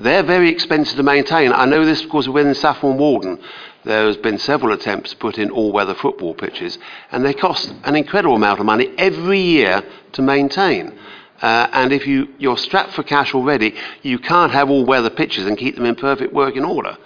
They're 0.00 0.22
very 0.22 0.48
expensive 0.48 0.96
to 0.96 1.02
maintain. 1.02 1.52
I 1.52 1.64
know 1.64 1.84
this 1.84 2.02
because 2.02 2.28
within 2.28 2.54
Saffron 2.54 2.98
Walden, 2.98 3.40
there 3.84 4.06
has 4.06 4.16
been 4.16 4.38
several 4.38 4.72
attempts 4.72 5.10
to 5.10 5.16
put 5.16 5.38
in 5.38 5.50
all-weather 5.50 5.94
football 5.94 6.34
pitches, 6.34 6.78
and 7.10 7.24
they 7.24 7.34
cost 7.34 7.74
an 7.84 7.96
incredible 7.96 8.36
amount 8.36 8.60
of 8.60 8.66
money 8.66 8.92
every 8.96 9.40
year 9.40 9.82
to 10.12 10.22
maintain. 10.22 10.96
Uh, 11.40 11.68
and 11.72 11.92
if 11.92 12.06
you, 12.06 12.28
you're 12.38 12.56
strapped 12.56 12.92
for 12.92 13.02
cash 13.02 13.34
already, 13.34 13.74
you 14.02 14.18
can't 14.18 14.52
have 14.52 14.70
all-weather 14.70 15.10
pitches 15.10 15.44
and 15.44 15.58
keep 15.58 15.74
them 15.74 15.86
in 15.86 15.96
perfect 15.96 16.32
working 16.32 16.64
order. 16.64 16.96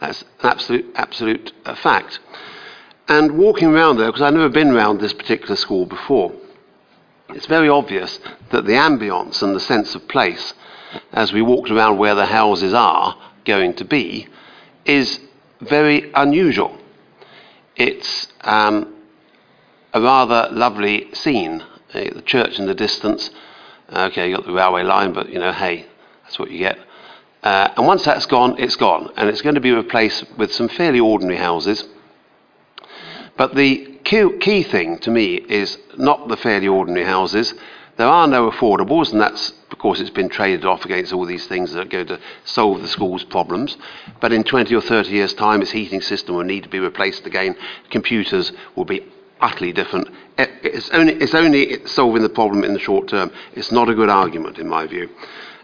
That's 0.00 0.22
an 0.22 0.28
absolute, 0.42 0.92
absolute 0.94 1.52
uh, 1.64 1.74
fact. 1.74 2.18
And 3.08 3.38
walking 3.38 3.68
around 3.68 3.96
there, 3.96 4.08
because 4.08 4.20
I've 4.20 4.34
never 4.34 4.50
been 4.50 4.70
around 4.70 5.00
this 5.00 5.14
particular 5.14 5.56
school 5.56 5.86
before, 5.86 6.32
it's 7.30 7.46
very 7.46 7.68
obvious 7.68 8.20
that 8.50 8.66
the 8.66 8.72
ambience 8.72 9.42
and 9.42 9.54
the 9.54 9.60
sense 9.60 9.94
of 9.94 10.06
place, 10.08 10.52
as 11.12 11.32
we 11.32 11.40
walked 11.40 11.70
around 11.70 11.96
where 11.96 12.14
the 12.14 12.26
houses 12.26 12.74
are 12.74 13.16
going 13.44 13.74
to 13.74 13.84
be, 13.84 14.28
is 14.84 15.20
very 15.60 16.10
unusual. 16.14 16.78
It's 17.76 18.28
um, 18.42 18.94
a 19.92 20.00
rather 20.00 20.48
lovely 20.52 21.12
scene. 21.14 21.64
The 21.92 22.22
church 22.24 22.58
in 22.58 22.66
the 22.66 22.74
distance. 22.74 23.30
Okay, 23.90 24.28
you 24.28 24.36
got 24.36 24.44
the 24.44 24.52
railway 24.52 24.82
line, 24.82 25.12
but 25.12 25.30
you 25.30 25.38
know, 25.38 25.52
hey, 25.52 25.86
that's 26.24 26.38
what 26.38 26.50
you 26.50 26.58
get. 26.58 26.78
Uh, 27.42 27.72
and 27.76 27.86
once 27.86 28.04
that's 28.04 28.26
gone, 28.26 28.56
it's 28.58 28.76
gone, 28.76 29.12
and 29.16 29.28
it's 29.28 29.40
going 29.40 29.54
to 29.54 29.60
be 29.60 29.70
replaced 29.70 30.24
with 30.36 30.52
some 30.52 30.68
fairly 30.68 30.98
ordinary 30.98 31.38
houses. 31.38 31.84
But 33.36 33.54
the 33.54 33.98
key, 34.04 34.38
key 34.40 34.62
thing 34.62 34.98
to 34.98 35.10
me 35.10 35.36
is 35.36 35.78
not 35.96 36.28
the 36.28 36.36
fairly 36.36 36.68
ordinary 36.68 37.04
houses. 37.04 37.54
There 37.96 38.08
are 38.08 38.26
no 38.26 38.50
affordables, 38.50 39.12
and 39.12 39.20
that's 39.20 39.52
because 39.70 40.00
it's 40.00 40.10
been 40.10 40.28
traded 40.28 40.64
off 40.64 40.84
against 40.84 41.12
all 41.12 41.24
these 41.24 41.46
things 41.46 41.72
that 41.72 41.80
are 41.80 41.88
going 41.88 42.06
to 42.08 42.20
solve 42.44 42.82
the 42.82 42.88
school's 42.88 43.24
problems. 43.24 43.76
But 44.20 44.32
in 44.32 44.44
20 44.44 44.74
or 44.74 44.82
30 44.82 45.10
years' 45.10 45.34
time, 45.34 45.62
its 45.62 45.70
heating 45.70 46.02
system 46.02 46.36
will 46.36 46.44
need 46.44 46.64
to 46.64 46.68
be 46.68 46.78
replaced 46.78 47.26
again. 47.26 47.56
Computers 47.90 48.52
will 48.74 48.84
be 48.84 49.06
utterly 49.40 49.72
different. 49.72 50.08
It's 50.38 50.90
only, 50.90 51.14
it's 51.14 51.34
only 51.34 51.86
solving 51.86 52.22
the 52.22 52.28
problem 52.28 52.64
in 52.64 52.74
the 52.74 52.78
short 52.78 53.08
term. 53.08 53.30
It's 53.54 53.72
not 53.72 53.88
a 53.88 53.94
good 53.94 54.10
argument, 54.10 54.58
in 54.58 54.68
my 54.68 54.86
view. 54.86 55.08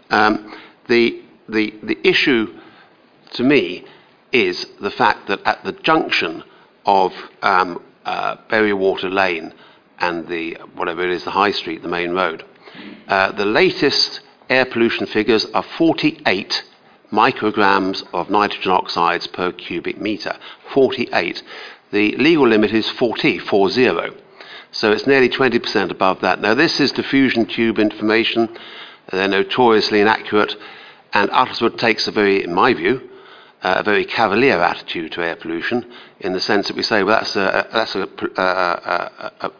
Um, 0.09 0.55
the, 0.87 1.21
the, 1.47 1.73
the 1.83 2.07
issue 2.07 2.59
to 3.33 3.43
me 3.43 3.85
is 4.31 4.65
the 4.81 4.91
fact 4.91 5.27
that 5.27 5.41
at 5.45 5.63
the 5.63 5.71
junction 5.71 6.43
of 6.85 7.13
um, 7.43 7.81
uh, 8.05 8.37
Bury 8.49 8.73
Water 8.73 9.09
Lane 9.09 9.53
and 9.99 10.27
the 10.27 10.57
whatever 10.75 11.03
it 11.03 11.11
is, 11.11 11.23
the 11.23 11.31
High 11.31 11.51
Street, 11.51 11.81
the 11.81 11.87
main 11.87 12.11
road, 12.11 12.43
uh, 13.07 13.31
the 13.31 13.45
latest 13.45 14.21
air 14.49 14.65
pollution 14.65 15.05
figures 15.05 15.45
are 15.53 15.63
48 15.63 16.63
micrograms 17.11 18.03
of 18.13 18.29
nitrogen 18.29 18.71
oxides 18.71 19.27
per 19.27 19.51
cubic 19.51 19.99
metre. 20.01 20.35
48. 20.73 21.43
The 21.91 22.15
legal 22.17 22.47
limit 22.47 22.73
is 22.73 22.89
40, 22.89 23.37
40. 23.37 24.15
So 24.71 24.91
it's 24.91 25.05
nearly 25.05 25.29
20% 25.29 25.91
above 25.91 26.21
that. 26.21 26.41
Now, 26.41 26.55
this 26.55 26.79
is 26.79 26.91
diffusion 26.91 27.45
tube 27.45 27.77
information. 27.77 28.57
They're 29.11 29.27
notoriously 29.27 30.01
inaccurate, 30.01 30.55
and 31.13 31.29
Uttlesford 31.29 31.77
takes 31.77 32.07
a 32.07 32.11
very, 32.11 32.43
in 32.43 32.53
my 32.53 32.73
view, 32.73 33.09
uh, 33.61 33.75
a 33.77 33.83
very 33.83 34.05
cavalier 34.05 34.59
attitude 34.59 35.11
to 35.11 35.23
air 35.23 35.35
pollution 35.35 35.85
in 36.19 36.33
the 36.33 36.39
sense 36.39 36.67
that 36.67 36.75
we 36.75 36.83
say, 36.83 37.03
well, 37.03 37.17
that's 37.17 37.35
a, 37.35 37.67
that's 37.71 37.95
a, 37.95 38.09
a, 38.37 38.41
a, 38.41 39.31
a 39.41 39.51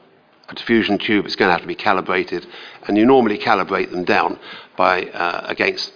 diffusion 0.54 0.98
tube, 0.98 1.26
it's 1.26 1.36
going 1.36 1.50
to 1.50 1.54
have 1.54 1.62
to 1.62 1.68
be 1.68 1.76
calibrated, 1.76 2.46
and 2.88 2.98
you 2.98 3.06
normally 3.06 3.38
calibrate 3.38 3.92
them 3.92 4.04
down 4.04 4.40
by 4.78 5.04
uh, 5.04 5.46
against 5.48 5.94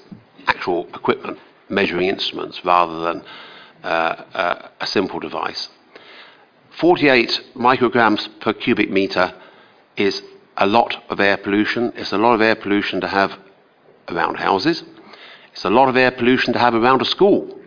actual 0.48 0.88
equipment, 0.94 1.40
measuring 1.70 2.08
instruments, 2.08 2.64
rather 2.64 3.00
than 3.02 3.24
uh, 3.84 3.88
uh, 3.88 4.70
a 4.80 4.88
simple 4.88 5.20
device. 5.20 5.70
48 6.80 7.42
micrograms 7.56 8.28
per 8.40 8.54
cubic 8.54 8.90
meter 8.90 9.34
is 9.96 10.22
a 10.58 10.66
lot 10.66 11.04
of 11.10 11.20
air 11.20 11.38
pollution. 11.38 11.92
It's 11.96 12.12
a 12.12 12.18
lot 12.18 12.36
of 12.36 12.42
air 12.42 12.56
pollution 12.56 13.02
to 13.02 13.08
have 13.08 13.38
around 14.10 14.36
houses. 14.36 14.84
It's 15.52 15.66
a 15.66 15.70
lot 15.70 15.90
of 15.90 15.98
air 15.98 16.12
pollution 16.12 16.54
to 16.54 16.60
have 16.60 16.76
around 16.76 17.02
a 17.02 17.06
school. 17.06 17.60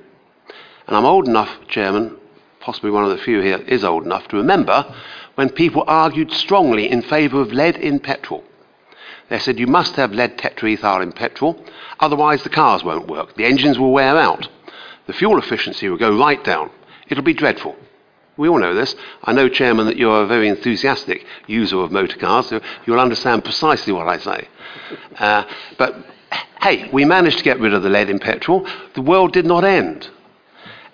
And 0.86 0.96
I'm 0.96 1.04
old 1.04 1.26
enough, 1.26 1.50
Chairman, 1.68 2.16
possibly 2.60 2.90
one 2.90 3.04
of 3.04 3.10
the 3.10 3.18
few 3.18 3.40
here 3.40 3.58
is 3.58 3.84
old 3.84 4.04
enough 4.04 4.28
to 4.28 4.36
remember 4.36 4.94
when 5.40 5.48
people 5.48 5.84
argued 5.86 6.30
strongly 6.30 6.90
in 6.90 7.00
favour 7.00 7.40
of 7.40 7.50
lead 7.50 7.74
in 7.74 7.98
petrol. 7.98 8.44
They 9.30 9.38
said 9.38 9.58
you 9.58 9.66
must 9.66 9.96
have 9.96 10.12
lead 10.12 10.36
tetraethyl 10.36 11.02
in 11.02 11.12
petrol, 11.12 11.64
otherwise 11.98 12.42
the 12.42 12.50
cars 12.50 12.84
won't 12.84 13.06
work, 13.06 13.36
the 13.36 13.46
engines 13.46 13.78
will 13.78 13.90
wear 13.90 14.18
out, 14.18 14.46
the 15.06 15.14
fuel 15.14 15.38
efficiency 15.38 15.88
will 15.88 15.96
go 15.96 16.14
right 16.14 16.44
down. 16.44 16.70
It'll 17.08 17.24
be 17.24 17.32
dreadful. 17.32 17.74
We 18.36 18.50
all 18.50 18.58
know 18.58 18.74
this. 18.74 18.94
I 19.24 19.32
know, 19.32 19.48
Chairman, 19.48 19.86
that 19.86 19.96
you're 19.96 20.24
a 20.24 20.26
very 20.26 20.46
enthusiastic 20.46 21.24
user 21.46 21.78
of 21.78 21.90
motor 21.90 22.18
cars, 22.18 22.50
so 22.50 22.60
you'll 22.84 23.00
understand 23.00 23.42
precisely 23.42 23.94
what 23.94 24.08
I 24.08 24.18
say. 24.18 24.46
Uh, 25.16 25.44
but 25.78 26.04
hey, 26.60 26.90
we 26.92 27.06
managed 27.06 27.38
to 27.38 27.44
get 27.44 27.60
rid 27.60 27.72
of 27.72 27.82
the 27.82 27.88
lead 27.88 28.10
in 28.10 28.18
petrol. 28.18 28.68
The 28.92 29.00
world 29.00 29.32
did 29.32 29.46
not 29.46 29.64
end. 29.64 30.10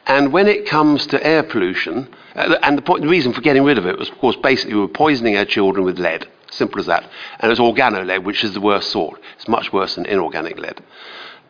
And 0.07 0.33
when 0.33 0.47
it 0.47 0.67
comes 0.67 1.05
to 1.09 1.27
air 1.27 1.43
pollution, 1.43 2.15
and 2.37 2.79
the, 2.79 2.83
point, 2.83 3.03
the 3.03 3.09
reason 3.09 3.33
for 3.33 3.41
getting 3.41 3.65
rid 3.65 3.79
of 3.79 3.87
it 3.87 3.99
was, 3.99 4.09
of 4.09 4.19
course, 4.19 4.37
basically 4.37 4.75
we 4.75 4.81
were 4.81 4.89
poisoning 4.89 5.37
our 5.37 5.45
children 5.45 5.85
with 5.85 5.99
lead. 5.99 6.27
Simple 6.51 6.81
as 6.81 6.87
that. 6.87 7.09
And 7.41 7.51
it's 7.51 7.61
organo 7.61 8.05
lead, 8.05 8.25
which 8.25 8.45
is 8.45 8.53
the 8.53 8.61
worst 8.61 8.91
sort. 8.91 9.21
It's 9.37 9.49
much 9.49 9.73
worse 9.73 9.97
than 9.97 10.07
inorganic 10.07 10.59
lead. 10.59 10.83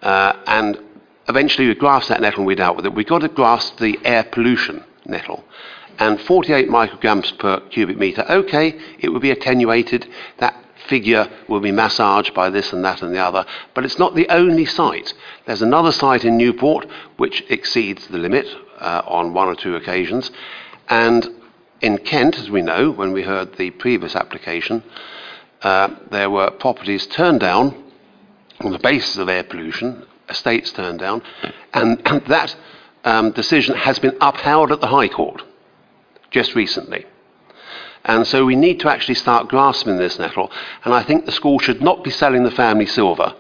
Uh, 0.02 0.34
and 0.46 0.78
eventually 1.28 1.68
we 1.68 1.74
grasped 1.74 2.08
that 2.08 2.20
nettle 2.20 2.40
and 2.40 2.46
we 2.46 2.54
dealt 2.54 2.76
with 2.76 2.86
it. 2.86 2.94
We 2.94 3.04
got 3.04 3.20
to 3.20 3.28
grasp 3.28 3.78
the 3.78 3.98
air 4.04 4.24
pollution 4.24 4.84
nettle 5.04 5.44
and 5.98 6.20
48 6.20 6.68
micrograms 6.68 7.36
per 7.38 7.60
cubic 7.70 7.98
meter, 7.98 8.24
okay, 8.28 8.78
it 8.98 9.08
would 9.10 9.22
be 9.22 9.30
attenuated. 9.30 10.06
That 10.38 10.54
figure 10.88 11.28
will 11.48 11.60
be 11.60 11.72
massaged 11.72 12.34
by 12.34 12.50
this 12.50 12.72
and 12.72 12.84
that 12.84 13.02
and 13.02 13.14
the 13.14 13.18
other, 13.18 13.44
but 13.74 13.84
it's 13.84 13.98
not 13.98 14.14
the 14.14 14.28
only 14.28 14.64
site. 14.64 15.14
There's 15.46 15.62
another 15.62 15.92
site 15.92 16.24
in 16.24 16.36
Newport 16.36 16.86
which 17.16 17.44
exceeds 17.48 18.06
the 18.08 18.18
limit 18.18 18.46
uh, 18.78 19.02
on 19.06 19.34
one 19.34 19.48
or 19.48 19.56
two 19.56 19.74
occasions, 19.74 20.30
and 20.88 21.28
in 21.80 21.98
Kent, 21.98 22.38
as 22.38 22.50
we 22.50 22.62
know, 22.62 22.90
when 22.90 23.12
we 23.12 23.22
heard 23.22 23.56
the 23.56 23.70
previous 23.70 24.16
application, 24.16 24.82
uh, 25.62 25.88
there 26.10 26.30
were 26.30 26.50
properties 26.50 27.06
turned 27.06 27.40
down 27.40 27.74
on 28.60 28.72
the 28.72 28.78
basis 28.78 29.18
of 29.18 29.28
air 29.28 29.44
pollution, 29.44 30.04
estates 30.28 30.72
turned 30.72 30.98
down, 31.00 31.22
and 31.74 31.98
that 32.28 32.56
um, 33.04 33.30
decision 33.32 33.74
has 33.76 33.98
been 33.98 34.16
upheld 34.20 34.72
at 34.72 34.80
the 34.80 34.86
High 34.86 35.08
Court 35.08 35.42
just 36.30 36.54
recently. 36.54 37.04
And 38.04 38.26
so 38.26 38.44
we 38.44 38.56
need 38.56 38.80
to 38.80 38.88
actually 38.90 39.16
start 39.16 39.48
grasping 39.48 39.96
this 39.98 40.18
nettle. 40.18 40.50
And 40.84 40.94
I 40.94 41.02
think 41.02 41.26
the 41.26 41.32
school 41.32 41.58
should 41.58 41.82
not 41.82 42.04
be 42.04 42.10
selling 42.10 42.44
the 42.44 42.50
family 42.52 42.86
silver 42.86 43.34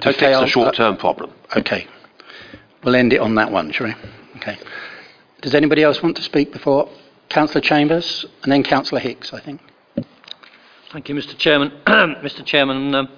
to 0.00 0.08
Okay, 0.08 0.12
fix 0.18 0.36
I'll- 0.36 0.44
a 0.44 0.48
short 0.48 0.74
term 0.74 0.96
problem. 0.96 1.32
Okay. 1.56 1.86
We'll 2.82 2.96
end 2.96 3.12
it 3.12 3.20
on 3.20 3.34
that 3.36 3.50
one, 3.50 3.70
shall 3.72 3.86
we? 3.86 3.94
Okay. 4.36 4.58
Does 5.46 5.54
anybody 5.54 5.84
else 5.84 6.02
want 6.02 6.16
to 6.16 6.24
speak 6.24 6.52
before 6.52 6.88
Councillor 7.28 7.60
Chambers 7.60 8.26
and 8.42 8.50
then 8.50 8.64
Councillor 8.64 8.98
Hicks, 9.00 9.32
I 9.32 9.38
think? 9.38 9.60
Thank 10.90 11.08
you, 11.08 11.14
Mr. 11.14 11.38
Chairman. 11.38 11.70
Mr. 11.86 12.44
Chairman, 12.44 12.92
um, 12.96 13.08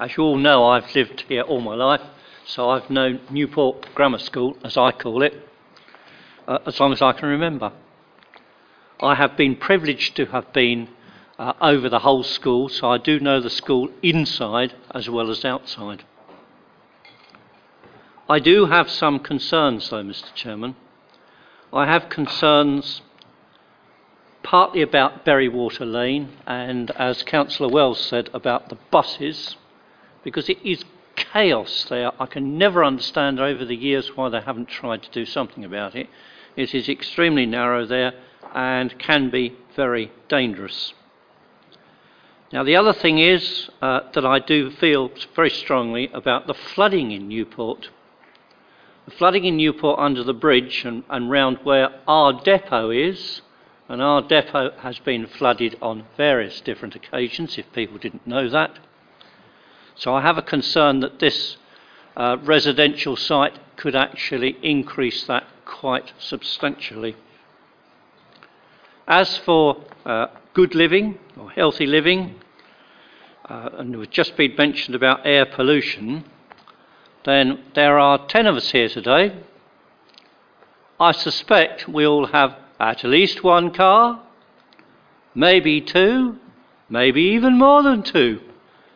as 0.00 0.16
you 0.16 0.22
all 0.22 0.38
know, 0.38 0.64
I've 0.64 0.94
lived 0.94 1.26
here 1.28 1.42
all 1.42 1.60
my 1.60 1.74
life, 1.74 2.00
so 2.46 2.70
I've 2.70 2.88
known 2.88 3.20
Newport 3.28 3.88
Grammar 3.94 4.20
School, 4.20 4.56
as 4.64 4.78
I 4.78 4.90
call 4.90 5.22
it, 5.22 5.34
uh, 6.48 6.60
as 6.64 6.80
long 6.80 6.94
as 6.94 7.02
I 7.02 7.12
can 7.12 7.28
remember. 7.28 7.70
I 9.00 9.14
have 9.14 9.36
been 9.36 9.54
privileged 9.54 10.16
to 10.16 10.24
have 10.24 10.50
been 10.54 10.88
uh, 11.38 11.52
over 11.60 11.90
the 11.90 11.98
whole 11.98 12.22
school, 12.22 12.70
so 12.70 12.88
I 12.88 12.96
do 12.96 13.20
know 13.20 13.38
the 13.38 13.50
school 13.50 13.90
inside 14.02 14.72
as 14.94 15.10
well 15.10 15.30
as 15.30 15.44
outside. 15.44 16.04
I 18.30 18.38
do 18.38 18.64
have 18.64 18.88
some 18.88 19.18
concerns, 19.18 19.90
though, 19.90 20.02
Mr. 20.02 20.32
Chairman. 20.34 20.74
I 21.72 21.86
have 21.86 22.08
concerns 22.08 23.02
partly 24.42 24.82
about 24.82 25.24
Bury 25.24 25.48
Water 25.48 25.84
Lane, 25.84 26.36
and 26.46 26.90
as 26.92 27.24
Councillor 27.24 27.68
Wells 27.68 28.00
said, 28.00 28.30
about 28.32 28.68
the 28.68 28.78
buses, 28.90 29.56
because 30.22 30.48
it 30.48 30.58
is 30.64 30.84
chaos 31.16 31.86
there. 31.88 32.12
I 32.20 32.26
can 32.26 32.56
never 32.56 32.84
understand 32.84 33.40
over 33.40 33.64
the 33.64 33.74
years 33.74 34.16
why 34.16 34.28
they 34.28 34.40
haven't 34.40 34.68
tried 34.68 35.02
to 35.02 35.10
do 35.10 35.26
something 35.26 35.64
about 35.64 35.96
it. 35.96 36.08
It 36.54 36.74
is 36.74 36.88
extremely 36.88 37.46
narrow 37.46 37.84
there 37.84 38.12
and 38.54 38.96
can 38.98 39.30
be 39.30 39.56
very 39.74 40.12
dangerous. 40.28 40.94
Now, 42.52 42.62
the 42.62 42.76
other 42.76 42.92
thing 42.92 43.18
is 43.18 43.68
uh, 43.82 44.00
that 44.14 44.24
I 44.24 44.38
do 44.38 44.70
feel 44.70 45.10
very 45.34 45.50
strongly 45.50 46.08
about 46.14 46.46
the 46.46 46.54
flooding 46.54 47.10
in 47.10 47.26
Newport. 47.28 47.90
The 49.06 49.12
flooding 49.12 49.44
in 49.44 49.56
Newport 49.56 50.00
under 50.00 50.24
the 50.24 50.34
bridge 50.34 50.84
and, 50.84 51.04
and 51.08 51.30
round 51.30 51.58
where 51.62 51.90
our 52.08 52.32
depot 52.32 52.90
is, 52.90 53.40
and 53.88 54.02
our 54.02 54.20
depot 54.20 54.72
has 54.80 54.98
been 54.98 55.28
flooded 55.28 55.76
on 55.80 56.06
various 56.16 56.60
different 56.60 56.96
occasions, 56.96 57.56
if 57.56 57.72
people 57.72 57.98
didn't 57.98 58.26
know 58.26 58.48
that. 58.48 58.80
So 59.94 60.12
I 60.12 60.22
have 60.22 60.36
a 60.38 60.42
concern 60.42 61.00
that 61.00 61.20
this 61.20 61.56
uh, 62.16 62.38
residential 62.42 63.14
site 63.14 63.56
could 63.76 63.94
actually 63.94 64.56
increase 64.60 65.24
that 65.26 65.44
quite 65.64 66.12
substantially. 66.18 67.14
As 69.06 69.36
for 69.36 69.84
uh, 70.04 70.26
good 70.52 70.74
living 70.74 71.18
or 71.38 71.52
healthy 71.52 71.86
living, 71.86 72.34
uh, 73.44 73.68
and 73.74 73.94
it 73.94 73.98
was 73.98 74.08
just 74.08 74.36
been 74.36 74.56
mentioned 74.56 74.96
about 74.96 75.24
air 75.24 75.46
pollution, 75.46 76.24
then 77.26 77.58
there 77.74 77.98
are 77.98 78.24
10 78.26 78.46
of 78.46 78.56
us 78.56 78.70
here 78.70 78.88
today. 78.88 79.36
I 80.98 81.10
suspect 81.10 81.88
we 81.88 82.06
all 82.06 82.28
have 82.28 82.56
at 82.78 83.02
least 83.02 83.42
one 83.42 83.72
car, 83.72 84.22
maybe 85.34 85.80
two, 85.80 86.38
maybe 86.88 87.20
even 87.22 87.58
more 87.58 87.82
than 87.82 88.04
two. 88.04 88.40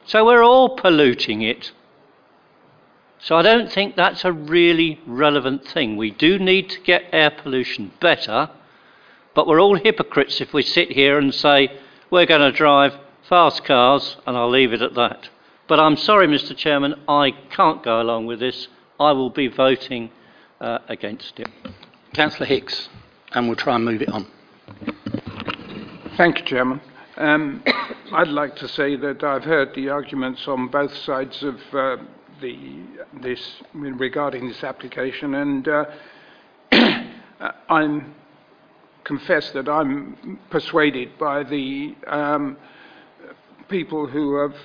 So 0.06 0.24
we're 0.24 0.44
all 0.44 0.76
polluting 0.76 1.42
it. 1.42 1.72
So 3.18 3.36
I 3.36 3.42
don't 3.42 3.70
think 3.70 3.96
that's 3.96 4.24
a 4.24 4.32
really 4.32 5.00
relevant 5.06 5.66
thing. 5.66 5.96
We 5.96 6.12
do 6.12 6.38
need 6.38 6.70
to 6.70 6.80
get 6.80 7.10
air 7.12 7.30
pollution 7.30 7.90
better, 8.00 8.48
but 9.34 9.48
we're 9.48 9.60
all 9.60 9.76
hypocrites 9.76 10.40
if 10.40 10.54
we 10.54 10.62
sit 10.62 10.92
here 10.92 11.18
and 11.18 11.34
say 11.34 11.78
we're 12.10 12.26
going 12.26 12.40
to 12.40 12.56
drive 12.56 12.96
fast 13.28 13.64
cars, 13.64 14.16
and 14.24 14.36
I'll 14.36 14.50
leave 14.50 14.72
it 14.72 14.82
at 14.82 14.94
that. 14.94 15.28
But 15.70 15.78
I'm 15.78 15.94
sorry, 15.94 16.26
Mr. 16.26 16.56
Chairman, 16.56 16.96
I 17.06 17.30
can't 17.30 17.80
go 17.80 18.00
along 18.00 18.26
with 18.26 18.40
this. 18.40 18.66
I 18.98 19.12
will 19.12 19.30
be 19.30 19.46
voting 19.46 20.10
uh, 20.60 20.78
against 20.88 21.38
it. 21.38 21.48
Councillor 22.12 22.46
Hicks, 22.46 22.88
and 23.30 23.46
we'll 23.46 23.54
try 23.54 23.76
and 23.76 23.84
move 23.84 24.02
it 24.02 24.08
on. 24.08 24.26
Thank 26.16 26.40
you, 26.40 26.44
Chairman. 26.44 26.80
Um, 27.16 27.62
I'd 28.12 28.26
like 28.26 28.56
to 28.56 28.66
say 28.66 28.96
that 28.96 29.22
I've 29.22 29.44
heard 29.44 29.72
the 29.76 29.90
arguments 29.90 30.48
on 30.48 30.66
both 30.66 30.92
sides 30.92 31.40
of 31.44 31.60
uh, 31.72 31.98
the 32.40 32.58
this 33.22 33.62
regarding 33.72 34.48
this 34.48 34.64
application, 34.64 35.34
and 35.36 35.68
uh, 35.68 35.84
I'm 37.68 38.16
confess 39.04 39.52
that 39.52 39.68
I'm 39.68 40.40
persuaded 40.50 41.16
by 41.16 41.44
the 41.44 41.94
um, 42.08 42.56
people 43.68 44.08
who 44.08 44.34
have 44.34 44.56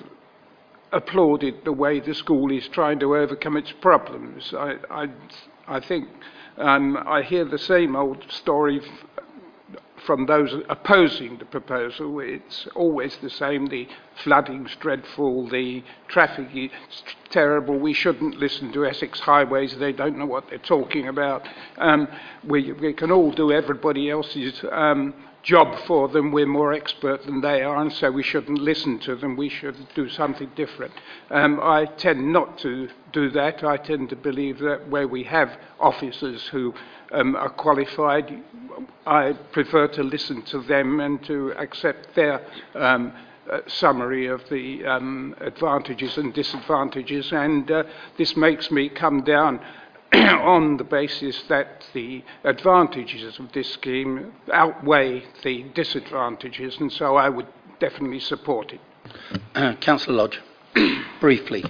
applauded 0.95 1.63
the 1.65 1.73
way 1.73 1.99
the 1.99 2.15
school 2.15 2.51
is 2.51 2.67
trying 2.69 2.99
to 2.99 3.15
overcome 3.15 3.57
its 3.57 3.71
problems. 3.73 4.53
I, 4.53 4.75
I, 4.89 5.07
I 5.67 5.79
think 5.81 6.07
um, 6.57 6.97
I 7.05 7.21
hear 7.21 7.43
the 7.45 7.59
same 7.59 7.95
old 7.95 8.25
story 8.31 8.79
f- 8.81 9.23
from 10.05 10.25
those 10.25 10.53
opposing 10.69 11.37
the 11.37 11.45
proposal, 11.45 12.19
it's 12.19 12.67
always 12.75 13.17
the 13.17 13.29
same. 13.29 13.65
The 13.67 13.87
flooding's 14.23 14.75
dreadful, 14.75 15.49
the 15.49 15.83
traffic 16.07 16.47
is 16.53 16.71
terrible. 17.29 17.77
We 17.77 17.93
shouldn't 17.93 18.37
listen 18.37 18.71
to 18.73 18.85
Essex 18.85 19.19
Highways. 19.19 19.75
They 19.77 19.91
don't 19.91 20.17
know 20.17 20.27
what 20.27 20.47
they're 20.49 20.59
talking 20.59 21.07
about. 21.07 21.47
Um, 21.77 22.07
we, 22.43 22.71
we 22.71 22.93
can 22.93 23.11
all 23.11 23.31
do 23.31 23.51
everybody 23.51 24.09
else's 24.09 24.63
um, 24.71 25.13
job 25.45 25.77
for 25.85 26.09
them. 26.09 26.31
We're 26.31 26.47
more 26.47 26.73
expert 26.73 27.23
than 27.23 27.39
they 27.39 27.61
are, 27.61 27.77
and 27.77 27.93
so 27.93 28.11
we 28.11 28.23
shouldn't 28.23 28.57
listen 28.57 28.99
to 29.01 29.15
them. 29.15 29.37
We 29.37 29.47
should 29.47 29.77
do 29.93 30.09
something 30.09 30.51
different. 30.55 30.93
Um, 31.29 31.59
I 31.61 31.85
tend 31.85 32.33
not 32.33 32.57
to 32.59 32.89
do 33.13 33.29
that. 33.29 33.63
I 33.63 33.77
tend 33.77 34.09
to 34.09 34.15
believe 34.15 34.57
that 34.59 34.89
where 34.89 35.07
we 35.07 35.23
have 35.25 35.57
officers 35.79 36.47
who 36.47 36.73
um, 37.11 37.35
are 37.35 37.49
qualified, 37.49 38.43
I 39.05 39.33
prefer 39.51 39.87
to 39.89 40.03
listen 40.03 40.41
to 40.45 40.61
them 40.63 40.99
and 40.99 41.23
to 41.25 41.51
accept 41.51 42.15
their 42.15 42.41
um, 42.73 43.13
uh, 43.51 43.59
summary 43.67 44.25
of 44.25 44.41
the 44.49 44.83
um, 44.85 45.35
advantages 45.39 46.17
and 46.17 46.33
disadvantages. 46.33 47.31
And 47.31 47.69
uh, 47.69 47.83
this 48.17 48.35
makes 48.35 48.71
me 48.71 48.89
come 48.89 49.23
down 49.23 49.59
on 50.41 50.77
the 50.77 50.83
basis 50.83 51.41
that 51.49 51.85
the 51.93 52.23
advantages 52.43 53.39
of 53.39 53.51
this 53.51 53.71
scheme 53.73 54.33
outweigh 54.53 55.23
the 55.43 55.63
disadvantages, 55.73 56.77
and 56.79 56.91
so 56.91 57.15
I 57.15 57.29
would 57.29 57.47
definitely 57.79 58.19
support 58.19 58.71
it. 58.71 58.81
Uh, 59.53 59.75
Councillor 59.81 60.15
Lodge, 60.17 60.41
briefly. 61.19 61.65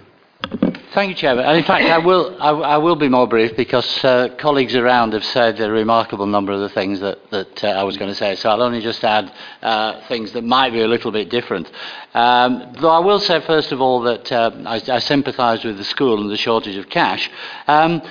Thank 0.93 1.09
you, 1.09 1.15
Chairman. 1.15 1.43
And 1.43 1.57
in 1.57 1.63
fact, 1.65 1.84
I 1.85 1.97
will, 1.97 2.38
I, 2.39 2.51
I 2.51 2.77
will 2.77 2.95
be 2.95 3.09
more 3.09 3.27
brief 3.27 3.57
because 3.57 3.85
uh, 4.05 4.30
colleagues 4.38 4.76
around 4.76 5.11
have 5.11 5.26
said 5.26 5.59
a 5.59 5.69
remarkable 5.69 6.26
number 6.26 6.53
of 6.53 6.61
the 6.61 6.69
things 6.69 7.01
that, 7.01 7.30
that 7.31 7.63
uh, 7.63 7.67
I 7.67 7.84
was 7.84 7.97
going 7.97 8.09
to 8.09 8.15
say. 8.15 8.35
So 8.35 8.49
I'll 8.49 8.61
only 8.61 8.80
just 8.80 9.03
add 9.03 9.34
uh, 9.61 9.99
things 10.07 10.31
that 10.34 10.43
might 10.43 10.72
be 10.72 10.81
a 10.81 10.88
little 10.88 11.11
bit 11.11 11.30
different. 11.30 11.69
Um, 12.13 12.76
though 12.80 12.91
I 12.91 12.99
will 12.99 13.19
say, 13.19 13.41
first 13.41 13.73
of 13.73 13.81
all, 13.81 14.01
that 14.03 14.31
uh, 14.31 14.51
I, 14.65 14.81
I 14.88 14.99
sympathise 14.99 15.65
with 15.65 15.77
the 15.77 15.84
school 15.84 16.22
and 16.22 16.30
the 16.30 16.38
shortage 16.38 16.77
of 16.77 16.88
cash. 16.89 17.30
Um, 17.67 18.01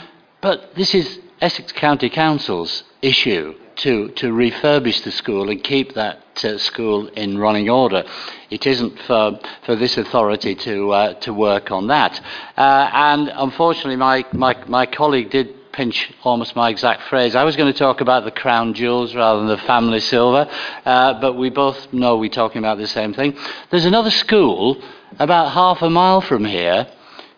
but 0.45 0.75
this 0.75 0.95
is 0.95 1.21
Essex 1.41 1.73
County 1.73 2.11
Council's 2.11 2.85
issue 3.01 3.55
to, 3.77 4.09
to 4.11 4.31
refurbish 4.31 5.03
the 5.03 5.11
school 5.11 5.49
and 5.49 5.65
keep 5.65 5.95
that 5.95 6.45
uh, 6.45 6.59
school 6.59 7.07
in 7.09 7.39
running 7.39 7.71
order. 7.71 8.05
It 8.51 8.67
isn't 8.67 8.99
for, 9.07 9.41
for 9.65 9.75
this 9.75 9.97
authority 9.97 10.55
to, 10.55 10.91
uh, 10.91 11.15
to 11.21 11.33
work 11.33 11.71
on 11.71 11.87
that. 11.87 12.21
Uh, 12.59 12.91
and 12.93 13.33
unfortunately, 13.35 13.97
my, 13.97 14.27
my, 14.35 14.55
my 14.67 14.85
colleague 14.85 15.31
did 15.31 15.73
pinch 15.73 16.13
almost 16.25 16.55
my 16.55 16.69
exact 16.69 17.05
phrase. 17.05 17.35
I 17.35 17.45
was 17.45 17.57
going 17.57 17.73
to 17.73 17.79
talk 17.79 18.03
about 18.03 18.25
the 18.25 18.31
crown 18.31 18.75
jewels 18.75 19.15
rather 19.15 19.39
than 19.39 19.49
the 19.49 19.57
family 19.57 20.01
silver, 20.01 20.47
uh, 20.85 21.21
but 21.23 21.39
we 21.39 21.49
both 21.49 21.91
know 21.91 22.19
we're 22.19 22.29
talking 22.29 22.59
about 22.59 22.77
the 22.77 22.87
same 22.87 23.15
thing. 23.15 23.35
There's 23.71 23.87
another 23.87 24.11
school 24.11 24.77
about 25.19 25.53
half 25.53 25.81
a 25.81 25.89
mile 25.89 26.21
from 26.21 26.45
here 26.45 26.87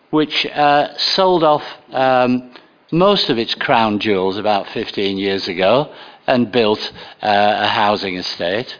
which 0.09 0.45
uh, 0.45 0.97
sold 0.97 1.45
off. 1.45 1.63
Um, 1.93 2.51
most 2.91 3.29
of 3.29 3.37
its 3.37 3.55
crown 3.55 3.99
jewels 3.99 4.37
about 4.37 4.67
15 4.69 5.17
years 5.17 5.47
ago 5.47 5.93
and 6.25 6.51
built 6.51 6.91
uh, 7.21 7.57
a 7.59 7.67
housing 7.67 8.15
estate. 8.15 8.77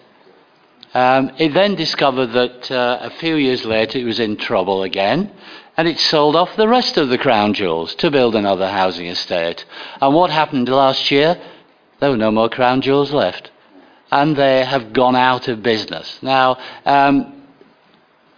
Um, 0.93 1.31
it 1.37 1.53
then 1.53 1.75
discovered 1.75 2.27
that 2.27 2.71
uh, 2.71 2.99
a 3.01 3.09
few 3.09 3.35
years 3.35 3.65
later 3.65 3.99
it 3.99 4.05
was 4.05 4.19
in 4.19 4.37
trouble 4.37 4.83
again 4.83 5.31
and 5.77 5.87
it 5.87 5.99
sold 5.99 6.35
off 6.35 6.55
the 6.55 6.67
rest 6.67 6.97
of 6.97 7.09
the 7.09 7.19
crown 7.19 7.53
jewels 7.53 7.93
to 7.95 8.09
build 8.09 8.35
another 8.35 8.67
housing 8.67 9.05
estate. 9.05 9.63
And 10.01 10.15
what 10.15 10.31
happened 10.31 10.67
last 10.69 11.11
year? 11.11 11.39
There 11.99 12.09
were 12.09 12.17
no 12.17 12.31
more 12.31 12.49
crown 12.49 12.81
jewels 12.81 13.11
left. 13.11 13.51
And 14.11 14.35
they 14.35 14.63
have 14.65 14.93
gone 14.93 15.15
out 15.15 15.47
of 15.47 15.61
business. 15.61 16.17
Now, 16.23 16.57
um, 16.85 17.36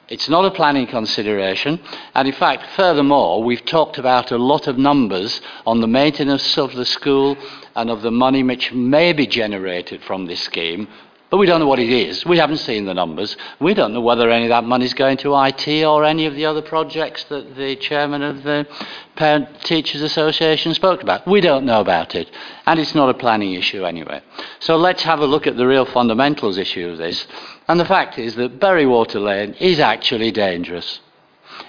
it's 0.10 0.27
not 0.27 0.45
a 0.45 0.52
planning 0.52 0.88
consideration. 0.88 1.80
And 2.15 2.27
in 2.27 2.34
fact, 2.34 2.65
furthermore, 2.76 3.44
we've 3.44 3.65
talked 3.65 3.98
about 3.98 4.31
a 4.31 4.38
lot 4.38 4.68
of 4.68 4.77
numbers 4.77 5.41
on 5.65 5.81
the 5.81 5.88
maintenance 5.88 6.57
of 6.57 6.73
the 6.76 6.86
school 6.86 7.38
and 7.76 7.90
of 7.90 8.02
the 8.02 8.11
money 8.11 8.44
which 8.44 8.72
may 8.72 9.14
be 9.14 9.27
generated 9.27 10.03
from 10.03 10.26
this 10.26 10.41
scheme 10.41 10.88
but 11.30 11.38
we 11.38 11.45
don't 11.45 11.60
know 11.60 11.68
what 11.68 11.80
it 11.80 11.89
is. 11.89 12.26
We 12.26 12.38
haven't 12.39 12.57
seen 12.57 12.85
the 12.85 12.93
numbers. 12.93 13.38
We 13.60 13.76
don't 13.76 13.93
know 13.93 14.01
whether 14.01 14.30
any 14.31 14.45
of 14.45 14.49
that 14.49 14.64
money 14.64 14.85
is 14.85 14.95
going 14.95 15.18
to 15.18 15.35
IT 15.43 15.84
or 15.84 16.03
any 16.03 16.26
of 16.26 16.34
the 16.34 16.45
other 16.45 16.61
projects 16.61 17.23
that 17.26 17.56
the 17.56 17.76
chairman 17.76 18.23
of 18.23 18.43
the 18.43 18.68
Parent 19.15 19.61
Teachers 19.64 20.01
Association 20.01 20.73
spoke 20.73 21.03
about. 21.03 21.27
We 21.27 21.41
don't 21.41 21.65
know 21.65 21.81
about 21.81 22.15
it. 22.15 22.31
And 22.65 22.80
it's 22.80 22.95
not 22.95 23.10
a 23.10 23.14
planning 23.14 23.53
issue 23.53 23.85
anyway. 23.85 24.22
So 24.60 24.76
let's 24.76 25.03
have 25.03 25.19
a 25.19 25.26
look 25.26 25.45
at 25.45 25.56
the 25.56 25.68
real 25.68 25.85
fundamentals 25.85 26.57
issue 26.57 26.89
of 26.89 26.97
this. 26.97 27.27
And 27.68 27.80
the 27.80 27.85
fact 27.85 28.18
is 28.18 28.35
that 28.35 28.60
Bury 28.60 28.88
Water 28.88 29.19
Lane 29.19 29.53
is 29.53 29.80
actually 29.80 30.31
dangerous. 30.31 30.99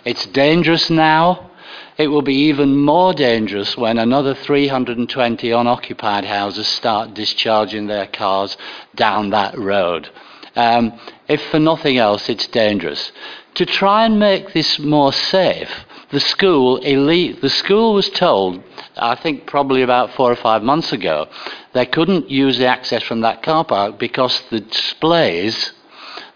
It's 0.04 0.24
dangerous 0.26 0.88
now 0.88 1.49
it 1.98 2.08
will 2.08 2.22
be 2.22 2.34
even 2.34 2.76
more 2.76 3.12
dangerous 3.12 3.76
when 3.76 3.98
another 3.98 4.34
320 4.34 5.50
unoccupied 5.50 6.24
houses 6.24 6.66
start 6.66 7.14
discharging 7.14 7.86
their 7.86 8.06
cars 8.06 8.56
down 8.94 9.30
that 9.30 9.58
road. 9.58 10.08
Um, 10.56 10.98
if 11.28 11.42
for 11.50 11.58
nothing 11.58 11.98
else, 11.98 12.28
it's 12.28 12.46
dangerous. 12.48 13.12
To 13.54 13.66
try 13.66 14.04
and 14.04 14.18
make 14.18 14.52
this 14.52 14.78
more 14.78 15.12
safe, 15.12 15.70
the 16.10 16.20
school, 16.20 16.78
elite, 16.78 17.40
the 17.40 17.50
school 17.50 17.94
was 17.94 18.10
told, 18.10 18.62
I 18.96 19.14
think 19.14 19.46
probably 19.46 19.82
about 19.82 20.14
four 20.14 20.30
or 20.30 20.36
five 20.36 20.62
months 20.62 20.92
ago, 20.92 21.28
they 21.72 21.86
couldn't 21.86 22.30
use 22.30 22.58
the 22.58 22.66
access 22.66 23.02
from 23.02 23.20
that 23.20 23.42
car 23.42 23.64
park 23.64 23.98
because 23.98 24.42
the 24.50 24.60
displays, 24.60 25.72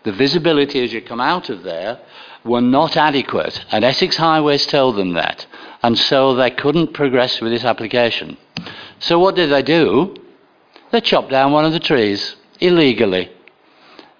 the 0.05 0.12
visibility 0.12 0.82
as 0.85 0.93
you 0.93 1.02
come 1.02 1.20
out 1.20 1.51
of 1.51 1.62
there, 1.62 2.01
were 2.44 2.60
not 2.60 2.96
adequate, 2.96 3.64
and 3.70 3.84
Essex 3.84 4.16
Highways 4.16 4.66
told 4.66 4.96
them 4.96 5.14
that, 5.14 5.46
and 5.82 5.98
so 5.98 6.34
they 6.34 6.50
couldn't 6.50 6.92
progress 6.92 7.40
with 7.40 7.52
this 7.52 7.64
application. 7.64 8.36
So 8.98 9.18
what 9.18 9.34
did 9.34 9.50
they 9.50 9.62
do? 9.62 10.16
They 10.90 11.00
chopped 11.00 11.30
down 11.30 11.52
one 11.52 11.64
of 11.64 11.72
the 11.72 11.80
trees 11.80 12.36
illegally. 12.60 13.30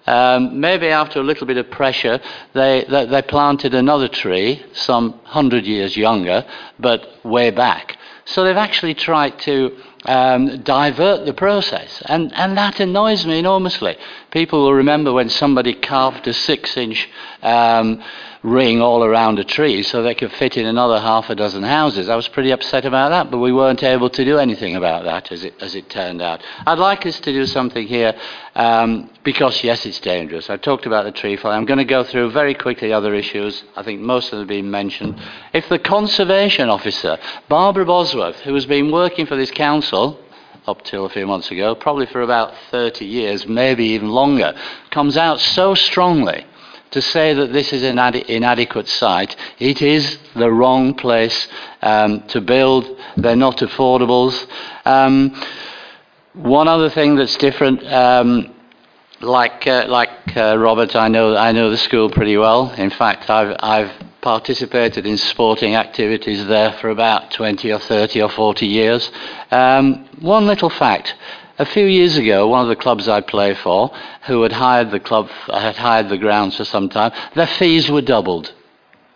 Um, 0.07 0.59
maybe 0.59 0.87
after 0.87 1.19
a 1.19 1.23
little 1.23 1.47
bit 1.47 1.57
of 1.57 1.71
pressure, 1.71 2.19
they, 2.53 2.85
they, 2.87 3.05
they 3.05 3.21
planted 3.23 3.73
another 3.73 4.07
tree, 4.07 4.63
some 4.73 5.19
hundred 5.23 5.65
years 5.65 5.97
younger, 5.97 6.45
but 6.79 7.07
way 7.23 7.49
back. 7.49 7.97
So 8.25 8.43
they've 8.43 8.55
actually 8.55 8.93
tried 8.93 9.39
to 9.39 9.77
um, 10.05 10.61
divert 10.61 11.25
the 11.25 11.33
process. 11.33 12.01
And, 12.05 12.33
and 12.33 12.57
that 12.57 12.79
annoys 12.79 13.25
me 13.25 13.39
enormously. 13.39 13.97
People 14.31 14.63
will 14.63 14.73
remember 14.73 15.11
when 15.11 15.29
somebody 15.29 15.73
carved 15.73 16.27
a 16.27 16.33
six 16.33 16.77
inch 16.77 17.09
um, 17.41 18.03
ring 18.45 18.79
all 18.79 19.03
around 19.03 19.39
a 19.39 19.43
tree 19.43 19.81
so 19.81 20.03
they 20.03 20.13
could 20.13 20.31
fit 20.33 20.55
in 20.55 20.67
another 20.67 20.99
half 20.99 21.31
a 21.31 21.35
dozen 21.35 21.63
houses. 21.63 22.07
I 22.07 22.15
was 22.15 22.27
pretty 22.27 22.51
upset 22.51 22.85
about 22.85 23.09
that, 23.09 23.31
but 23.31 23.39
we 23.39 23.51
weren't 23.51 23.81
able 23.81 24.09
to 24.11 24.23
do 24.23 24.37
anything 24.37 24.75
about 24.75 25.03
that 25.05 25.31
as 25.31 25.43
it, 25.43 25.55
as 25.59 25.73
it 25.73 25.89
turned 25.89 26.21
out. 26.21 26.43
I'd 26.67 26.77
like 26.77 27.07
us 27.07 27.19
to 27.21 27.33
do 27.33 27.47
something 27.47 27.87
here 27.87 28.13
um, 28.53 29.09
because, 29.23 29.63
yes, 29.63 29.85
it's 29.87 29.99
dangerous. 29.99 30.49
I 30.51 30.57
talked 30.57 30.85
about 30.85 31.05
the 31.05 31.11
tree 31.11 31.37
fire. 31.37 31.53
I'm 31.53 31.65
going 31.65 31.79
to 31.79 31.85
go 31.85 32.03
through 32.03 32.31
very 32.31 32.53
quickly 32.53 32.93
other 32.93 33.15
issues. 33.15 33.63
I 33.75 33.81
think 33.81 33.99
most 34.01 34.25
of 34.27 34.31
them 34.31 34.39
have 34.41 34.47
been 34.47 34.69
mentioned. 34.69 35.19
If 35.51 35.67
the 35.67 35.79
conservation 35.79 36.69
officer, 36.69 37.17
Barbara 37.49 37.85
Bosworth, 37.85 38.39
who 38.41 38.53
has 38.53 38.67
been 38.67 38.91
working 38.91 39.25
for 39.25 39.35
this 39.35 39.49
council, 39.49 40.19
up 40.67 40.83
till 40.83 41.05
a 41.05 41.09
few 41.09 41.25
months 41.25 41.49
ago, 41.49 41.73
probably 41.73 42.05
for 42.05 42.21
about 42.21 42.53
30 42.69 43.05
years, 43.05 43.47
maybe 43.47 43.85
even 43.85 44.09
longer, 44.09 44.53
comes 44.91 45.17
out 45.17 45.39
so 45.39 45.73
strongly 45.73 46.45
to 46.95 47.01
say 47.01 47.33
that 47.33 47.51
this 47.51 47.73
is 47.73 47.83
an 47.83 47.99
ad- 47.99 48.15
inadequate 48.15 48.87
site. 48.87 49.35
It 49.59 49.81
is 49.81 50.17
the 50.33 50.49
wrong 50.49 50.93
place 50.93 51.49
um, 51.81 52.21
to 52.29 52.39
build. 52.39 52.83
They're 53.17 53.35
not 53.35 53.57
affordables. 53.57 54.35
Um, 54.85 55.35
one 56.31 56.69
other 56.69 56.89
thing 56.89 57.17
that's 57.17 57.35
different, 57.35 57.85
um, 57.85 58.55
like 59.19 59.67
uh, 59.67 59.87
like 59.89 60.37
uh, 60.37 60.57
Robert, 60.57 60.95
I 60.95 61.09
know 61.09 61.35
I 61.35 61.51
know 61.51 61.69
the 61.69 61.77
school 61.77 62.09
pretty 62.09 62.37
well. 62.37 62.71
In 62.71 62.89
fact, 62.89 63.29
I've 63.29 63.57
I've 63.59 63.91
participated 64.21 65.05
in 65.05 65.17
sporting 65.17 65.75
activities 65.75 66.47
there 66.47 66.71
for 66.79 66.89
about 66.91 67.29
20 67.31 67.73
or 67.73 67.79
30 67.79 68.21
or 68.21 68.29
40 68.29 68.65
years. 68.65 69.11
Um, 69.51 70.07
one 70.21 70.47
little 70.47 70.69
fact. 70.69 71.13
A 71.57 71.65
few 71.65 71.85
years 71.85 72.17
ago, 72.17 72.47
one 72.47 72.63
of 72.63 72.67
the 72.67 72.75
clubs 72.75 73.07
I 73.07 73.21
play 73.21 73.53
for, 73.53 73.91
who 74.27 74.41
had 74.41 74.51
hired 74.51 74.91
the 74.91 74.99
club, 74.99 75.29
had 75.47 75.77
hired 75.77 76.09
the 76.09 76.17
grounds 76.17 76.57
for 76.57 76.65
some 76.65 76.89
time, 76.89 77.13
their 77.33 77.47
fees 77.47 77.89
were 77.89 78.01
doubled 78.01 78.51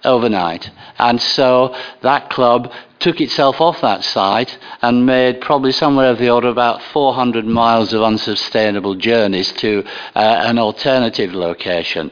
overnight. 0.05 0.71
And 0.97 1.21
so 1.21 1.75
that 2.01 2.29
club 2.29 2.71
took 2.99 3.19
itself 3.19 3.59
off 3.59 3.81
that 3.81 4.03
site 4.03 4.57
and 4.81 5.05
made 5.05 5.41
probably 5.41 5.73
somewhere 5.73 6.11
of 6.11 6.19
the 6.19 6.29
order 6.29 6.47
of 6.47 6.53
about 6.53 6.81
400 6.81 7.45
miles 7.45 7.93
of 7.93 8.03
unsustainable 8.03 8.95
journeys 8.95 9.51
to 9.53 9.83
uh, 10.15 10.19
an 10.19 10.59
alternative 10.59 11.33
location. 11.33 12.11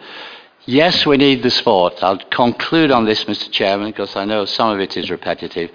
Yes, 0.65 1.05
we 1.05 1.15
need 1.15 1.43
the 1.43 1.49
sport. 1.49 2.03
I'll 2.03 2.17
conclude 2.17 2.91
on 2.91 3.05
this, 3.05 3.23
Mr. 3.23 3.49
Chairman, 3.49 3.91
because 3.91 4.17
I 4.17 4.25
know 4.25 4.43
some 4.43 4.69
of 4.71 4.81
it 4.81 4.97
is 4.97 5.09
repetitive. 5.09 5.71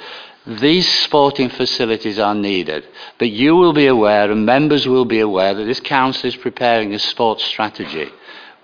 These 0.46 0.88
sporting 1.04 1.50
facilities 1.50 2.18
are 2.18 2.34
needed, 2.34 2.84
but 3.18 3.30
you 3.30 3.54
will 3.54 3.72
be 3.72 3.86
aware 3.86 4.30
and 4.30 4.44
members 4.44 4.88
will 4.88 5.04
be 5.04 5.20
aware 5.20 5.54
that 5.54 5.64
this 5.64 5.80
council 5.80 6.28
is 6.28 6.36
preparing 6.36 6.94
a 6.94 6.98
sports 6.98 7.44
strategy 7.44 8.10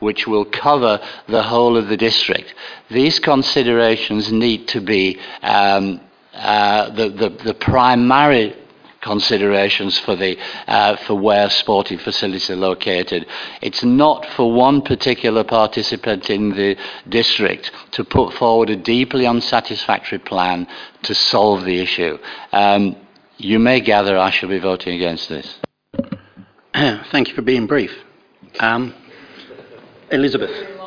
which 0.01 0.27
will 0.27 0.45
cover 0.45 1.01
the 1.27 1.43
whole 1.43 1.77
of 1.77 1.89
the 1.89 1.97
district. 1.97 2.55
These 2.91 3.19
considerations 3.19 4.33
need 4.33 4.69
to 4.69 4.81
be 4.81 5.19
um, 5.43 6.01
uh, 6.35 6.91
the, 6.91 7.09
the, 7.09 7.29
the 7.31 7.55
primary 7.55 8.57
considerations 9.09 9.99
for, 9.99 10.15
the, 10.15 10.37
uh, 10.67 10.97
for 11.07 11.15
where 11.15 11.49
sporting 11.51 11.99
facilities 11.99 12.51
are 12.51 12.57
located. 12.57 13.27
It's 13.63 13.83
not 13.83 14.27
for 14.37 14.53
one 14.53 14.83
particular 14.83 15.45
participant 15.45 16.31
in 16.31 16.51
the 16.51 16.77
district 17.09 17.73
to 17.93 18.05
put 18.05 18.35
forward 18.35 18.71
a 18.71 18.77
deeply 18.77 19.27
unsatisfactory 19.27 20.19
plan 20.19 20.69
to 21.05 21.15
solve 21.15 21.65
the 21.65 21.81
issue. 21.81 22.19
Um, 22.53 22.97
you 23.39 23.59
may 23.59 23.81
gather 23.81 24.19
I 24.19 24.31
shall 24.31 24.49
be 24.49 24.59
voting 24.59 24.95
against 24.95 25.29
this. 25.29 25.59
Thank 27.13 27.29
you 27.29 27.35
for 27.35 27.43
being 27.43 27.67
brief. 27.67 27.93
Um, 28.61 28.95
Elizabeth. 30.11 30.78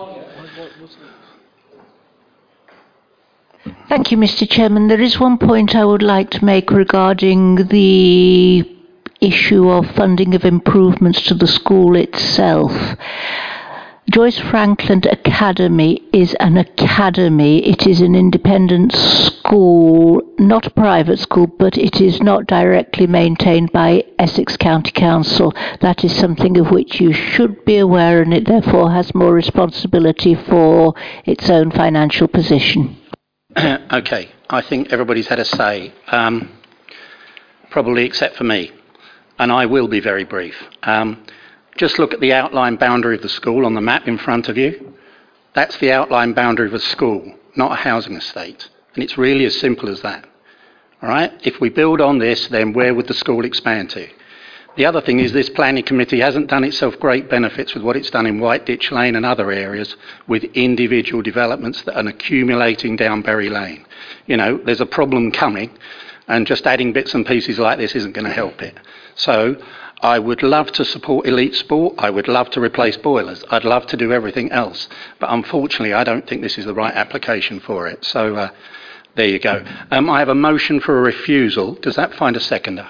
Thank 3.88 4.12
you, 4.12 4.18
Mr. 4.18 4.50
Chairman. 4.50 4.88
There 4.88 5.00
is 5.00 5.20
one 5.20 5.38
point 5.38 5.76
I 5.76 5.86
would 5.86 6.02
like 6.02 6.32
to 6.32 6.44
make 6.44 6.72
regarding 6.72 7.68
the 7.68 8.68
issue 9.20 9.70
of 9.70 9.86
funding 9.92 10.34
of 10.34 10.46
improvements 10.46 11.22
to 11.26 11.36
the 11.36 11.46
school 11.46 11.96
itself. 11.96 12.72
Joyce 14.10 14.40
Frankland 14.40 15.06
Academy 15.06 16.02
is 16.12 16.34
an 16.40 16.58
academy. 16.58 17.64
It 17.64 17.86
is 17.86 18.02
an 18.02 18.16
independent 18.16 18.94
school, 18.94 20.24
not 20.40 20.66
a 20.66 20.72
private 20.72 21.20
school, 21.20 21.46
but 21.46 21.78
it 21.78 22.02
is 22.02 22.20
not 22.20 22.48
directly 22.48 23.06
maintained 23.06 23.72
by 23.72 24.04
Essex 24.18 24.58
County 24.58 24.92
Council. 24.92 25.54
That 25.82 26.04
is 26.04 26.16
something 26.16 26.58
of 26.58 26.72
which 26.72 27.00
you 27.00 27.14
should 27.14 27.64
be 27.64 27.78
aware, 27.78 28.24
and 28.24 28.34
it 28.34 28.48
therefore 28.48 28.90
has 28.90 29.14
more 29.14 29.34
responsibility 29.34 30.34
for 30.34 30.96
its 31.26 31.48
own 31.48 31.70
financial 31.70 32.28
position. 32.28 32.98
okay, 33.91 34.32
I 34.49 34.61
think 34.61 34.94
everybody's 34.94 35.28
had 35.28 35.40
a 35.40 35.45
say, 35.45 35.94
um, 36.07 36.49
probably 37.69 38.06
except 38.06 38.38
for 38.38 38.45
me, 38.45 38.72
and 39.40 39.52
I 39.52 39.65
will 39.65 39.90
be 39.90 39.99
very 39.99 40.23
brief. 40.23 40.56
Um, 40.84 41.26
just 41.76 41.99
look 41.99 42.14
at 42.14 42.22
the 42.22 42.32
outline 42.32 42.78
boundary 42.78 43.15
of 43.15 43.22
the 43.22 43.30
school 43.30 43.65
on 43.65 43.73
the 43.73 43.82
map 43.82 44.07
in 44.07 44.18
front 44.18 44.48
of 44.48 44.57
you. 44.57 44.94
That's 45.53 45.78
the 45.80 45.91
outline 45.91 46.32
boundary 46.32 46.68
of 46.68 46.73
a 46.73 46.80
school, 46.80 47.36
not 47.57 47.73
a 47.73 47.76
housing 47.76 48.15
estate. 48.15 48.69
And 48.95 49.03
it's 49.03 49.18
really 49.18 49.45
as 49.45 49.60
simple 49.60 49.90
as 49.90 50.02
that. 50.02 50.26
All 51.02 51.10
right? 51.10 51.34
If 51.44 51.60
we 51.60 51.69
build 51.69 51.99
on 51.99 52.19
this, 52.19 52.48
then 52.48 52.72
where 52.72 52.94
would 52.94 53.07
the 53.07 53.14
school 53.14 53.44
expand 53.44 53.90
to? 53.91 54.07
The 54.77 54.85
other 54.85 55.02
thing 55.02 55.19
is 55.19 55.34
this 55.34 55.49
planning 55.49 55.84
committee 55.84 56.22
hasn't 56.22 56.48
done 56.48 56.64
itself 56.64 56.98
great 56.98 57.30
benefits 57.30 57.73
with 57.73 57.84
what 57.84 57.98
it's 57.98 58.10
done 58.10 58.26
in 58.26 58.39
Whiteditch 58.39 58.89
Lane 58.89 59.18
and 59.18 59.26
other 59.26 59.52
areas 59.52 59.98
with 60.27 60.45
individual 60.53 61.22
developments 61.22 61.81
that 61.84 61.98
are 61.98 62.07
accumulating 62.07 62.95
down 62.95 63.22
Bury 63.22 63.49
Lane. 63.49 63.85
You 64.27 64.38
know, 64.38 64.57
there's 64.57 64.80
a 64.80 64.85
problem 64.85 65.31
coming, 65.31 65.72
and 66.30 66.48
just 66.48 66.65
adding 66.65 66.93
bits 66.93 67.14
and 67.14 67.26
pieces 67.26 67.60
like 67.60 67.80
this 67.80 67.95
isn't 67.95 68.14
going 68.14 68.27
to 68.27 68.34
help 68.34 68.61
it. 68.61 68.77
So 69.15 69.61
I 70.02 70.19
would 70.19 70.41
love 70.41 70.72
to 70.73 70.85
support 70.85 71.27
elite 71.27 71.56
sport. 71.56 71.95
I 71.98 72.10
would 72.10 72.30
love 72.30 72.49
to 72.52 72.61
replace 72.61 72.95
boilers. 72.95 73.43
I'd 73.52 73.65
love 73.65 73.88
to 73.88 73.98
do 73.98 74.14
everything 74.14 74.53
else. 74.53 74.88
But 75.19 75.31
unfortunately, 75.31 75.93
I 75.93 76.06
don't 76.06 76.26
think 76.26 76.41
this 76.41 76.57
is 76.57 76.64
the 76.64 76.73
right 76.73 76.93
application 76.93 77.60
for 77.60 77.88
it. 77.88 78.06
So 78.06 78.35
uh, 78.35 78.49
there 79.15 79.27
you 79.27 79.39
go. 79.39 79.65
Um, 79.91 80.10
I 80.10 80.19
have 80.19 80.30
a 80.30 80.35
motion 80.35 80.80
for 80.80 80.98
a 80.98 81.02
refusal. 81.02 81.76
Does 81.76 81.98
that 81.98 82.14
find 82.15 82.38
a 82.38 82.39
seconder? 82.39 82.88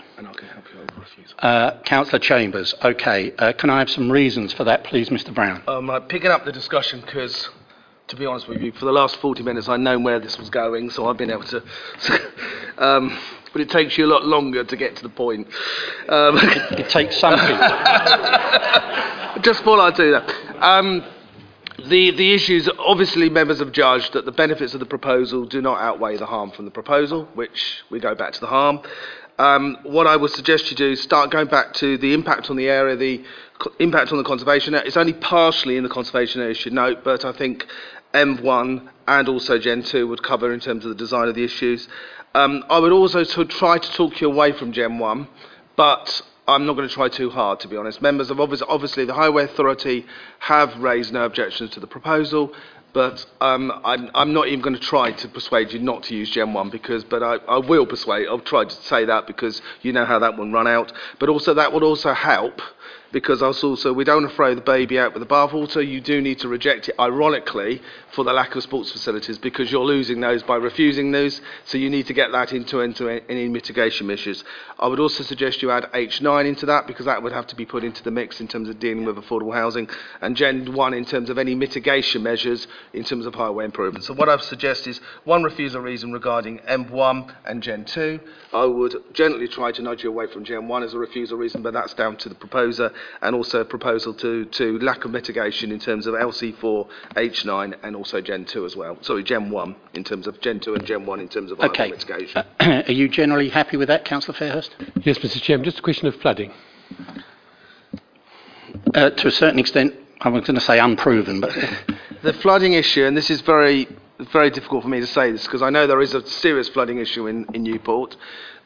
Uh, 1.42 1.80
Councillor 1.86 2.20
Chambers, 2.20 2.76
okay. 2.84 3.34
Uh, 3.40 3.52
can 3.54 3.72
I 3.72 3.80
have 3.80 3.90
some 3.90 4.12
reasons 4.12 4.54
for 4.54 4.64
that, 4.66 4.84
please, 4.84 5.10
Mr 5.10 5.34
Brown? 5.34 5.64
Um, 5.68 5.90
I'm 5.90 6.04
picking 6.04 6.30
up 6.30 6.46
the 6.46 6.52
discussion 6.52 7.02
because, 7.02 7.50
to 8.10 8.16
be 8.16 8.28
honest 8.28 8.48
with 8.48 8.62
you, 8.62 8.72
for 8.74 8.86
the 8.86 8.92
last 8.92 9.16
40 9.16 9.42
minutes 9.42 9.68
I've 9.68 9.80
known 9.80 10.04
where 10.04 10.20
this 10.20 10.38
was 10.38 10.52
going, 10.52 10.92
so 10.92 11.08
I've 11.08 11.18
been 11.18 11.32
able 11.32 11.46
to. 11.46 11.64
um, 12.78 13.18
but 13.52 13.62
it 13.62 13.72
takes 13.72 13.98
you 13.98 14.06
a 14.06 14.12
lot 14.12 14.24
longer 14.24 14.64
to 14.64 14.78
get 14.78 14.96
to 14.98 15.02
the 15.02 15.10
point. 15.10 15.48
Um, 16.08 16.38
it 16.78 16.90
takes 16.90 17.18
some 17.18 17.40
people. 17.40 17.58
just 19.42 19.64
thought 19.64 19.80
I'd 19.80 19.96
do 19.96 20.12
that. 20.12 20.64
Um, 20.64 21.04
the, 21.88 22.12
the 22.12 22.34
issues, 22.34 22.70
obviously, 22.78 23.30
members 23.30 23.60
have 23.60 23.72
judged 23.72 24.14
that 24.14 24.26
the 24.26 24.32
benefits 24.32 24.74
of 24.76 24.80
the 24.80 24.86
proposal 24.86 25.46
do 25.46 25.62
not 25.62 25.80
outweigh 25.80 26.18
the 26.18 26.28
harm 26.28 26.52
from 26.52 26.66
the 26.66 26.72
proposal, 26.72 27.28
which 27.34 27.82
we 27.90 28.00
go 28.00 28.14
back 28.14 28.34
to 28.34 28.40
the 28.40 28.48
harm. 28.48 28.82
Um, 29.42 29.80
what 29.82 30.06
I 30.06 30.18
would 30.18 30.30
suggest 30.30 30.70
you 30.70 30.78
do 30.78 30.92
is 30.92 31.02
start 31.02 31.32
going 31.32 31.48
back 31.48 31.74
to 31.76 31.98
the 31.98 32.14
impact 32.14 32.52
on 32.52 32.58
the 32.58 32.70
area, 32.70 32.96
the 32.96 33.24
co- 33.58 33.74
impact 33.80 34.12
on 34.12 34.20
the 34.20 34.24
conservation 34.24 34.76
area. 34.76 34.86
It's 34.86 34.98
only 34.98 35.14
partially 35.14 35.78
in 35.78 35.84
the 35.84 35.90
conservation 35.90 36.42
area, 36.42 36.52
you 36.52 36.62
should 36.62 36.74
note, 36.74 37.04
but 37.04 37.26
I 37.26 37.32
think 37.32 37.66
M1 38.14 38.88
and 39.08 39.28
also 39.28 39.58
Gen 39.58 39.82
2 39.82 40.08
would 40.10 40.22
cover 40.22 40.54
in 40.54 40.60
terms 40.60 40.86
of 40.86 40.90
the 40.90 40.96
design 40.96 41.28
of 41.28 41.34
the 41.34 41.44
issues. 41.44 41.88
Um, 42.36 42.64
I 42.70 42.78
would 42.78 42.92
also 42.92 43.24
to 43.24 43.46
try 43.46 43.80
to 43.80 43.94
talk 43.94 44.22
you 44.22 44.28
away 44.28 44.52
from 44.52 44.74
Gen 44.74 45.00
1, 45.00 45.28
but 45.76 46.22
I'm 46.48 46.68
not 46.68 46.74
going 46.74 46.88
to 46.88 46.94
try 46.94 47.10
too 47.10 47.32
hard, 47.32 47.62
to 47.62 47.68
be 47.68 47.78
honest. 47.78 48.00
Members 48.00 48.30
of 48.30 48.40
obviously, 48.40 48.68
obviously 48.70 49.06
the 49.06 49.16
Highway 49.16 49.46
Authority 49.46 50.06
have 50.38 50.78
raised 50.78 51.14
no 51.14 51.26
objections 51.26 51.72
to 51.72 51.80
the 51.80 51.88
proposal, 51.88 52.54
but 52.94 53.26
um, 53.40 53.72
I'm, 53.84 54.10
I'm 54.14 54.34
not 54.34 54.48
even 54.48 54.62
going 54.62 54.76
to 54.76 54.82
try 54.82 55.12
to 55.12 55.28
persuade 55.28 55.72
you 55.72 55.80
not 55.80 56.04
to 56.04 56.16
use 56.16 56.30
Gen 56.30 56.54
1 56.54 56.70
because, 56.70 57.04
but 57.04 57.24
I, 57.24 57.36
I 57.48 57.58
will 57.58 57.86
persuade, 57.86 58.28
I'll 58.28 58.40
try 58.40 58.66
to 58.66 58.76
say 58.84 59.06
that 59.06 59.28
because 59.28 59.62
you 59.82 59.94
know 59.94 60.06
how 60.06 60.20
that 60.20 60.38
one 60.38 60.52
run 60.52 60.68
out. 60.68 60.92
But 61.20 61.30
also 61.30 61.54
that 61.54 61.72
would 61.74 61.84
also 61.84 62.14
help 62.14 62.62
because 63.12 63.42
also 63.42 63.94
we 63.94 64.04
don't 64.04 64.24
want 64.24 64.30
to 64.30 64.36
throw 64.36 64.56
the 64.56 64.62
baby 64.62 65.00
out 65.00 65.14
with 65.14 65.22
the 65.22 65.34
bathwater. 65.34 65.86
You 65.86 66.02
do 66.02 66.22
need 66.22 66.40
to 66.40 66.48
reject 66.48 66.90
it, 66.90 66.96
ironically, 67.00 67.82
for 68.12 68.24
the 68.24 68.34
lack 68.34 68.56
of 68.56 68.64
sports 68.64 68.92
facilities 68.92 69.38
because 69.38 69.72
you're 69.72 69.86
losing 69.86 70.20
those 70.22 70.44
by 70.44 70.56
refusing 70.56 71.12
those. 71.12 71.42
So 71.66 71.78
you 71.78 71.90
need 71.90 72.08
to 72.08 72.14
get 72.14 72.32
that 72.32 72.54
into, 72.54 72.82
into 72.82 73.10
any 73.30 73.48
mitigation 73.48 74.08
measures. 74.08 74.44
I 74.80 74.88
would 74.88 75.00
also 75.00 75.24
suggest 75.24 75.62
you 75.62 75.72
add 75.72 75.90
H9 75.94 76.46
into 76.46 76.66
that 76.68 76.88
because 76.88 77.06
that 77.06 77.22
would 77.22 77.32
have 77.32 77.48
to 77.48 77.56
be 77.56 77.66
put 77.66 77.84
into 77.84 78.04
the 78.04 78.12
mix 78.12 78.40
in 78.40 78.48
terms 78.48 78.70
of 78.70 78.80
dealing 78.80 79.06
with 79.06 79.16
affordable 79.18 79.54
housing, 79.54 79.90
and 80.22 80.36
Gen 80.36 80.74
1 80.74 80.94
in 80.94 81.06
terms 81.06 81.30
of 81.30 81.38
any 81.38 81.56
mitigation 81.56 82.24
measures 82.24 82.68
in 82.94 83.04
terms 83.04 83.26
of 83.26 83.36
highway 83.36 83.66
improvements. 83.66 84.08
So 84.08 84.14
what 84.14 84.30
I 84.30 84.36
would 84.36 84.44
suggest 84.44 84.88
is 84.88 85.00
one 85.24 85.44
refusal 85.44 85.82
reason 85.82 86.12
regarding 86.12 86.60
M1 86.60 87.34
and 87.46 87.62
Gen 87.62 87.86
2. 87.86 88.20
I 88.54 88.66
would 88.66 88.96
gently 89.14 89.48
try 89.48 89.72
to 89.72 89.82
nudge 89.82 90.04
you 90.04 90.10
away 90.10 90.28
from 90.28 90.44
Gen 90.44 90.68
1 90.68 90.84
as 90.84 90.94
a 90.94 90.98
refusal 90.98 91.38
reason, 91.38 91.62
but 91.62 91.74
that's 91.74 91.94
down 91.94 92.18
to 92.18 92.30
the 92.30 92.36
proposer, 92.36 92.92
and 93.22 93.36
also 93.36 93.62
a 93.62 93.66
proposal 93.66 94.14
to, 94.16 94.46
to 94.46 94.80
lack 94.80 95.06
of 95.06 95.12
mitigation 95.12 95.72
in 95.72 95.80
terms 95.80 96.08
of 96.08 96.14
LC4, 96.14 96.88
H9, 97.16 97.76
and 97.84 97.96
also 97.96 98.22
Gen 98.22 98.46
2 98.46 98.66
as 98.66 98.76
well. 98.76 98.98
Sorry, 99.02 99.24
Gen 99.24 99.50
1 99.50 99.76
in 99.94 100.04
terms 100.04 100.28
of 100.28 100.40
Gen 100.42 100.60
2 100.60 100.76
and 100.76 100.86
Gen 100.86 101.06
1 101.06 101.20
in 101.20 101.28
terms 101.30 101.52
of 101.52 101.58
highway 101.60 101.72
Okay. 101.74 101.90
mitigation. 101.92 102.44
Are 102.60 102.92
you 102.92 103.08
generally 103.10 103.50
happy 103.50 103.78
with 103.78 103.88
that, 103.88 104.06
Councillor 104.06 104.38
Fairhurst? 104.38 104.72
Yes, 105.06 105.18
Mr. 105.20 105.42
Chairman, 105.42 105.64
just 105.66 105.80
a 105.80 105.82
question 105.82 106.08
of 106.08 106.16
flooding. 106.16 106.52
Uh, 108.94 109.10
to 109.12 109.28
a 109.28 109.32
certain 109.32 109.60
extent, 109.60 109.94
I 110.22 110.30
was 110.30 110.46
going 110.46 110.56
to 110.56 110.62
say 110.66 110.80
unproven, 110.80 111.42
but 111.42 111.52
the 112.24 112.34
flooding 112.34 112.74
issue, 112.74 113.06
and 113.06 113.16
this 113.18 113.30
is 113.30 113.42
very, 113.42 113.88
very 114.32 114.50
difficult 114.50 114.84
for 114.84 114.90
me 114.90 115.00
to 115.00 115.08
say 115.08 115.32
this 115.32 115.44
because 115.44 115.62
I 115.62 115.70
know 115.70 115.88
there 115.88 116.02
is 116.02 116.14
a 116.14 116.26
serious 116.28 116.70
flooding 116.70 117.00
issue 117.00 117.28
in, 117.28 117.46
in 117.54 117.64
Newport. 117.64 118.16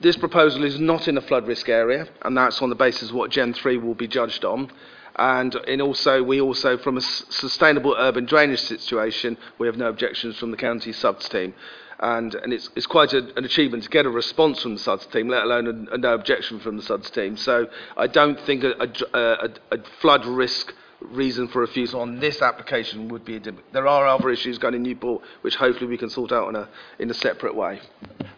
This 0.01 0.17
proposal 0.17 0.63
is 0.63 0.79
not 0.79 1.07
in 1.07 1.17
a 1.17 1.21
flood 1.21 1.47
risk 1.47 1.69
area, 1.69 2.07
and 2.21 2.35
that's 2.37 2.61
on 2.61 2.69
the 2.69 2.75
basis 2.75 3.09
of 3.09 3.15
what 3.15 3.31
Gen 3.31 3.53
3 3.53 3.77
will 3.77 3.95
be 3.95 4.07
judged 4.07 4.43
on. 4.43 4.71
And 5.15 5.55
in 5.67 5.79
also, 5.79 6.21
we 6.21 6.41
also, 6.41 6.77
from 6.77 6.97
a 6.97 7.01
sustainable 7.01 7.95
urban 7.97 8.25
drainage 8.25 8.59
situation, 8.59 9.37
we 9.57 9.67
have 9.67 9.77
no 9.77 9.87
objections 9.87 10.37
from 10.37 10.51
the 10.51 10.57
county 10.57 10.91
SUDS 10.91 11.29
team. 11.29 11.53
And, 11.99 12.35
and 12.35 12.51
it's, 12.51 12.69
it's 12.75 12.87
quite 12.87 13.13
a, 13.13 13.19
an 13.37 13.45
achievement 13.45 13.83
to 13.83 13.89
get 13.89 14.05
a 14.05 14.09
response 14.09 14.61
from 14.61 14.73
the 14.73 14.81
SUDS 14.81 15.05
team, 15.07 15.29
let 15.29 15.43
alone 15.43 15.87
a, 15.89 15.93
a 15.93 15.97
no 15.97 16.13
objection 16.13 16.59
from 16.59 16.75
the 16.75 16.83
SUDS 16.83 17.09
team. 17.11 17.37
So 17.37 17.67
I 17.95 18.07
don't 18.07 18.37
think 18.41 18.65
a, 18.65 18.91
a, 19.13 19.49
a 19.71 19.77
flood 20.01 20.25
risk 20.25 20.73
reason 21.05 21.47
for 21.47 21.61
refusal 21.61 22.01
on 22.01 22.19
this 22.19 22.41
application 22.41 23.07
would 23.09 23.25
be 23.25 23.35
a 23.37 23.39
dim- 23.39 23.59
there 23.71 23.87
are 23.87 24.07
other 24.07 24.29
issues 24.29 24.57
going 24.57 24.73
in 24.73 24.83
Newport 24.83 25.21
which 25.41 25.55
hopefully 25.55 25.87
we 25.87 25.97
can 25.97 26.09
sort 26.09 26.31
out 26.31 26.49
in 26.49 26.55
a 26.55 26.67
in 26.99 27.09
a 27.09 27.13
separate 27.13 27.55
way. 27.55 27.79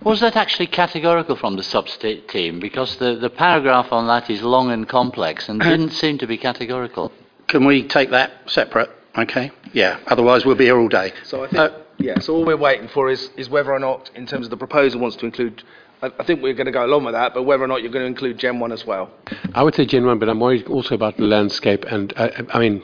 Was 0.04 0.20
that 0.22 0.36
actually 0.36 0.68
categorical 0.68 1.36
from 1.36 1.56
the 1.56 1.64
SUDS 1.64 1.98
team? 2.28 2.60
Because 2.60 2.98
the, 2.98 3.16
the 3.16 3.30
paragraph 3.30 3.92
on 3.92 4.08
that 4.08 4.30
is 4.30 4.42
long 4.42 4.72
and 4.72 4.88
complex 4.88 5.50
and 5.50 5.60
didn't 5.72 5.92
seem 5.92 6.18
to 6.20 6.28
be 6.28 6.38
categorical. 6.38 7.12
can 7.48 7.66
we 7.66 7.84
take 7.88 8.12
that 8.12 8.32
separate? 8.48 8.90
Okay. 9.18 9.52
Yeah. 9.74 10.00
Otherwise, 10.08 10.46
we'll 10.46 10.56
be 10.56 10.66
here 10.66 10.78
all 10.80 10.88
day. 10.90 11.12
So 11.24 11.44
I 11.44 11.48
think 11.48 11.60
uh, 11.60 11.70
yeah. 11.98 12.20
So 12.20 12.36
all 12.36 12.46
we're 12.46 12.58
waiting 12.58 12.88
for 12.88 13.10
is 13.10 13.30
is 13.36 13.50
whether 13.50 13.74
or 13.74 13.80
not, 13.80 14.12
in 14.16 14.28
terms 14.28 14.46
of 14.46 14.52
the 14.52 14.58
proposal, 14.58 15.00
wants 15.02 15.18
to 15.18 15.26
include. 15.26 15.64
I, 16.02 16.12
I 16.20 16.24
think 16.24 16.42
we're 16.42 16.54
going 16.54 16.66
to 16.68 16.72
go 16.72 16.86
along 16.86 17.06
with 17.06 17.14
that, 17.14 17.34
but 17.34 17.44
whether 17.44 17.64
or 17.64 17.68
not 17.68 17.82
you're 17.82 17.92
going 17.92 18.04
to 18.04 18.08
include 18.08 18.38
Gen 18.38 18.60
One 18.60 18.72
as 18.72 18.86
well. 18.86 19.10
I 19.56 19.64
would 19.64 19.76
say 19.76 19.86
Gen 19.86 20.06
1, 20.06 20.20
but 20.20 20.30
I'm 20.30 20.40
worried 20.40 20.68
also 20.68 20.96
about 20.96 21.18
the 21.18 21.24
landscape 21.24 21.86
and, 21.86 22.14
uh, 22.18 22.30
I 22.54 22.60
mean, 22.60 22.84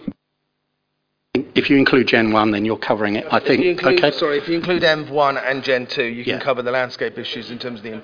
If 1.56 1.70
you 1.70 1.78
include 1.78 2.08
Gen 2.08 2.32
1, 2.32 2.52
then 2.52 2.66
you're 2.66 2.78
covering 2.78 3.16
it, 3.16 3.26
I 3.32 3.38
If 3.38 3.44
think. 3.44 3.64
you 3.64 3.72
include, 3.72 4.04
okay. 4.04 4.12
Sorry, 4.18 4.38
if 4.38 4.48
you 4.48 4.56
include 4.56 4.84
M1 4.84 5.38
and 5.50 5.64
Gen 5.64 5.86
2, 5.88 6.04
you 6.04 6.24
Yeah. 6.24 6.38
can 6.38 6.42
cover 6.42 6.62
the 6.62 6.72
landscape 6.72 7.18
issues 7.18 7.50
in 7.52 7.60
terms 7.60 7.80
of 7.80 7.84
the 7.84 8.02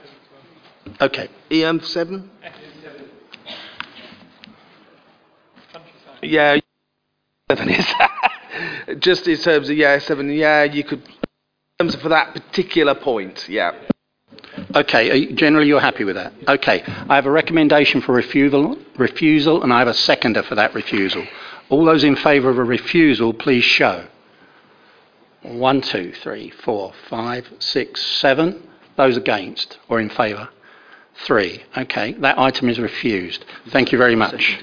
Okay. 1.01 1.27
EM7. 1.51 2.27
Yeah, 6.21 6.57
seven 7.49 7.69
is. 7.69 7.85
Just 8.99 9.27
in 9.27 9.37
terms 9.37 9.69
of 9.69 9.77
yeah, 9.77 9.99
seven. 9.99 10.29
Yeah, 10.31 10.63
you 10.63 10.83
could. 10.83 10.99
In 11.79 11.85
terms 11.85 11.95
of 11.95 12.01
for 12.01 12.09
that 12.09 12.33
particular 12.33 12.93
point, 12.95 13.47
yeah. 13.47 13.71
Okay, 14.75 15.31
generally 15.33 15.67
you're 15.67 15.79
happy 15.79 16.03
with 16.03 16.15
that? 16.15 16.31
Okay, 16.47 16.83
I 16.85 17.15
have 17.15 17.25
a 17.25 17.31
recommendation 17.31 18.01
for 18.01 18.13
refusal, 18.13 18.77
refusal, 18.97 19.63
and 19.63 19.73
I 19.73 19.79
have 19.79 19.87
a 19.87 19.93
seconder 19.93 20.43
for 20.43 20.55
that 20.55 20.75
refusal. 20.75 21.25
All 21.69 21.85
those 21.85 22.03
in 22.03 22.15
favour 22.15 22.49
of 22.49 22.57
a 22.59 22.63
refusal, 22.63 23.33
please 23.33 23.63
show. 23.63 24.05
One, 25.41 25.81
two, 25.81 26.13
three, 26.21 26.51
four, 26.51 26.93
five, 27.09 27.47
six, 27.59 28.01
seven. 28.01 28.67
Those 28.95 29.17
against 29.17 29.79
or 29.87 29.99
in 29.99 30.09
favour? 30.09 30.49
Three. 31.25 31.63
Okay, 31.77 32.13
that 32.13 32.37
item 32.37 32.69
is 32.69 32.79
refused. 32.79 33.45
Thank 33.69 33.91
you 33.91 33.97
very 33.97 34.15
much. 34.15 34.59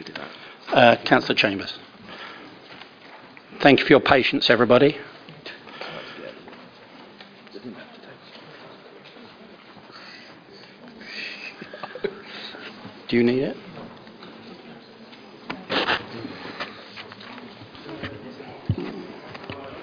Uh, 0.69 0.97
Councillor 1.05 1.35
Chambers. 1.35 1.79
Thank 3.61 3.81
you 3.81 3.87
for 3.87 3.93
your 3.93 4.01
patience, 4.01 4.51
everybody. 4.51 4.99
Do 13.09 13.17
you 13.17 13.23
need 13.23 13.43
it? 13.43 13.57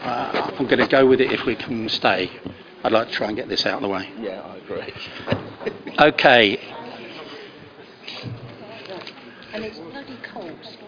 Uh, 0.01 0.51
I'm 0.59 0.65
going 0.65 0.79
to 0.79 0.87
go 0.87 1.05
with 1.05 1.21
it 1.21 1.31
if 1.31 1.45
we 1.45 1.55
can 1.55 1.87
stay. 1.87 2.29
I'd 2.83 2.91
like 2.91 3.07
to 3.07 3.13
try 3.13 3.27
and 3.27 3.37
get 3.37 3.47
this 3.47 3.65
out 3.65 3.75
of 3.75 3.81
the 3.81 3.87
way. 3.87 4.11
Yeah, 4.19 4.41
I 4.41 4.57
agree. 4.57 4.93
Okay. 5.97 6.59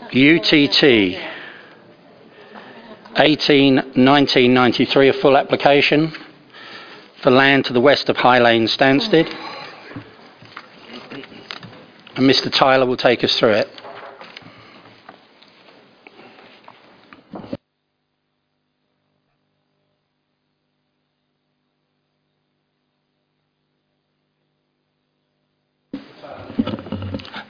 UTT 0.08 0.84
18 3.18 3.76
1993, 3.76 5.08
a 5.08 5.14
full 5.14 5.38
application 5.38 6.12
for 7.22 7.32
land 7.32 7.64
to 7.66 7.74
the 7.74 7.80
west 7.80 8.10
of 8.10 8.18
High 8.18 8.40
Lane, 8.40 8.68
Stansted. 8.68 9.55
And 12.18 12.30
Mr. 12.30 12.50
Tyler 12.50 12.86
will 12.86 12.96
take 12.96 13.26
us 13.26 13.38
through 13.38 13.52
it. 13.52 13.70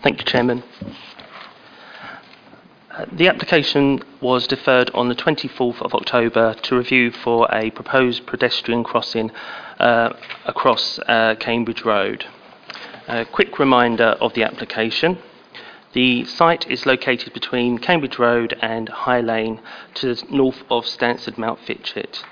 Thank 0.02 0.20
you, 0.20 0.26
Chairman. 0.26 0.64
Uh, 2.92 3.06
The 3.12 3.28
application 3.28 4.04
was 4.22 4.48
deferred 4.48 4.90
on 4.96 5.10
the 5.10 5.16
24th 5.16 5.82
of 5.82 5.94
October 5.94 6.54
to 6.54 6.76
review 6.78 7.12
for 7.12 7.48
a 7.52 7.70
proposed 7.72 8.26
pedestrian 8.26 8.84
crossing 8.84 9.30
uh, 9.80 10.14
across 10.46 11.00
uh, 11.08 11.36
Cambridge 11.40 11.84
Road. 11.84 12.26
A 13.08 13.24
quick 13.24 13.60
reminder 13.60 14.18
of 14.20 14.34
the 14.34 14.44
application. 14.44 15.20
The 15.94 16.26
site 16.26 16.68
is 16.68 16.88
located 16.88 17.34
between 17.34 17.78
Cambridge 17.78 18.18
Road 18.18 18.58
and 18.64 18.90
High 18.90 19.22
Lane 19.22 19.62
to 19.94 20.16
the 20.16 20.24
north 20.32 20.64
of 20.72 20.86
Stansted 20.86 21.36
Mountfitchet. 21.38 22.24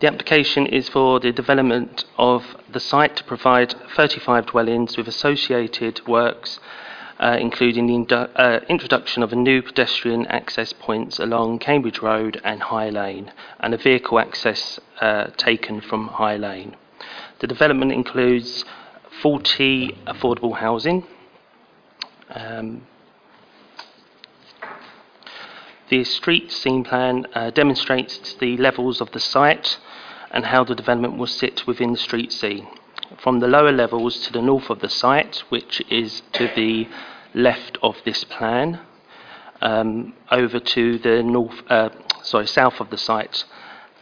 The 0.00 0.08
application 0.08 0.66
is 0.66 0.88
for 0.88 1.20
the 1.20 1.30
development 1.30 2.06
of 2.18 2.56
the 2.68 2.80
site 2.80 3.14
to 3.16 3.24
provide 3.24 3.72
35 3.94 4.46
dwellings 4.46 4.96
with 4.96 5.06
associated 5.06 6.04
works, 6.08 6.58
uh, 7.20 7.36
including 7.38 7.86
the 7.86 7.94
indu- 7.94 8.30
uh, 8.34 8.60
introduction 8.68 9.22
of 9.22 9.32
a 9.32 9.36
new 9.36 9.62
pedestrian 9.62 10.26
access 10.26 10.72
points 10.72 11.20
along 11.20 11.60
Cambridge 11.60 12.00
Road 12.00 12.40
and 12.42 12.64
High 12.64 12.90
Lane, 12.90 13.30
and 13.60 13.72
a 13.74 13.78
vehicle 13.78 14.18
access 14.18 14.80
uh, 15.00 15.28
taken 15.36 15.80
from 15.80 16.08
High 16.08 16.36
Lane. 16.36 16.74
The 17.40 17.46
development 17.46 17.92
includes 17.92 18.64
40 19.22 19.96
affordable 20.06 20.56
housing. 20.56 21.04
Um, 22.30 22.86
the 25.88 26.04
street 26.04 26.50
scene 26.50 26.84
plan 26.84 27.26
uh, 27.34 27.50
demonstrates 27.50 28.34
the 28.34 28.56
levels 28.56 29.00
of 29.00 29.12
the 29.12 29.20
site 29.20 29.78
and 30.30 30.46
how 30.46 30.64
the 30.64 30.74
development 30.74 31.16
will 31.16 31.26
sit 31.26 31.66
within 31.66 31.92
the 31.92 31.98
street 31.98 32.32
scene. 32.32 32.66
From 33.22 33.40
the 33.40 33.48
lower 33.48 33.72
levels 33.72 34.20
to 34.26 34.32
the 34.32 34.42
north 34.42 34.68
of 34.68 34.80
the 34.80 34.88
site, 34.88 35.42
which 35.48 35.80
is 35.90 36.22
to 36.32 36.50
the 36.54 36.88
left 37.34 37.78
of 37.82 37.96
this 38.04 38.24
plan, 38.24 38.80
um, 39.62 40.12
over 40.30 40.60
to 40.60 40.98
the 40.98 41.22
north, 41.22 41.62
uh, 41.70 41.90
sorry, 42.22 42.46
south 42.46 42.80
of 42.80 42.90
the 42.90 42.98
site, 42.98 43.44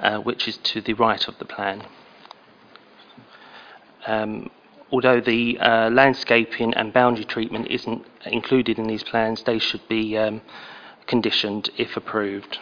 uh, 0.00 0.18
which 0.18 0.48
is 0.48 0.56
to 0.58 0.80
the 0.80 0.94
right 0.94 1.28
of 1.28 1.38
the 1.38 1.44
plan. 1.44 1.84
Um, 4.06 4.50
although 4.90 5.20
the 5.20 5.58
uh, 5.58 5.90
landscaping 5.90 6.74
and 6.74 6.92
boundary 6.92 7.24
treatment 7.24 7.66
isn't 7.68 8.04
included 8.24 8.78
in 8.78 8.86
these 8.86 9.02
plans, 9.02 9.42
they 9.42 9.58
should 9.58 9.86
be 9.88 10.16
um, 10.16 10.40
conditioned 11.06 11.70
if 11.76 11.96
approved. 11.96 12.58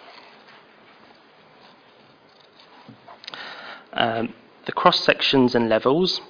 Um, 3.93 4.35
the 4.67 4.73
cross 4.73 5.01
sections 5.01 5.55
and 5.55 5.69
levels. 5.69 6.21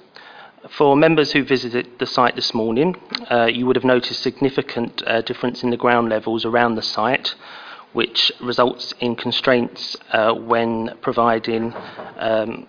For 0.69 0.95
members 0.95 1.31
who 1.31 1.43
visited 1.43 1.99
the 1.99 2.05
site 2.05 2.35
this 2.35 2.53
morning, 2.53 2.95
uh, 3.29 3.45
you 3.45 3.65
would 3.65 3.75
have 3.75 3.85
noticed 3.85 4.21
significant 4.21 5.03
uh, 5.05 5.21
difference 5.21 5.63
in 5.63 5.69
the 5.69 5.77
ground 5.77 6.09
levels 6.09 6.43
around 6.43 6.75
the 6.75 6.81
site, 6.81 7.35
which 7.93 8.31
results 8.41 8.93
in 8.99 9.15
constraints 9.15 9.95
uh, 10.11 10.33
when 10.33 10.97
providing 11.01 11.73
um, 12.17 12.67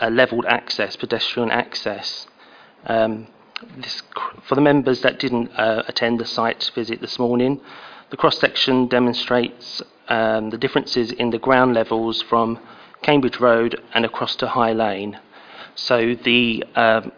a 0.00 0.10
levelled 0.10 0.46
access, 0.46 0.96
pedestrian 0.96 1.50
access. 1.50 2.26
Um, 2.86 3.28
this, 3.76 4.02
for 4.46 4.54
the 4.54 4.60
members 4.60 5.00
that 5.02 5.18
didn't 5.18 5.50
uh, 5.50 5.82
attend 5.88 6.20
the 6.20 6.24
site 6.24 6.70
visit 6.74 7.00
this 7.00 7.18
morning, 7.18 7.60
the 8.10 8.16
cross 8.16 8.38
section 8.38 8.86
demonstrates 8.86 9.82
um, 10.08 10.50
the 10.50 10.58
differences 10.58 11.10
in 11.10 11.30
the 11.30 11.38
ground 11.38 11.74
levels 11.74 12.22
from 12.22 12.58
Cambridge 13.02 13.40
Road 13.40 13.80
and 13.94 14.04
across 14.04 14.36
to 14.36 14.48
High 14.48 14.72
Lane. 14.72 15.18
So 15.74 16.14
the 16.14 16.64
um, 16.74 17.12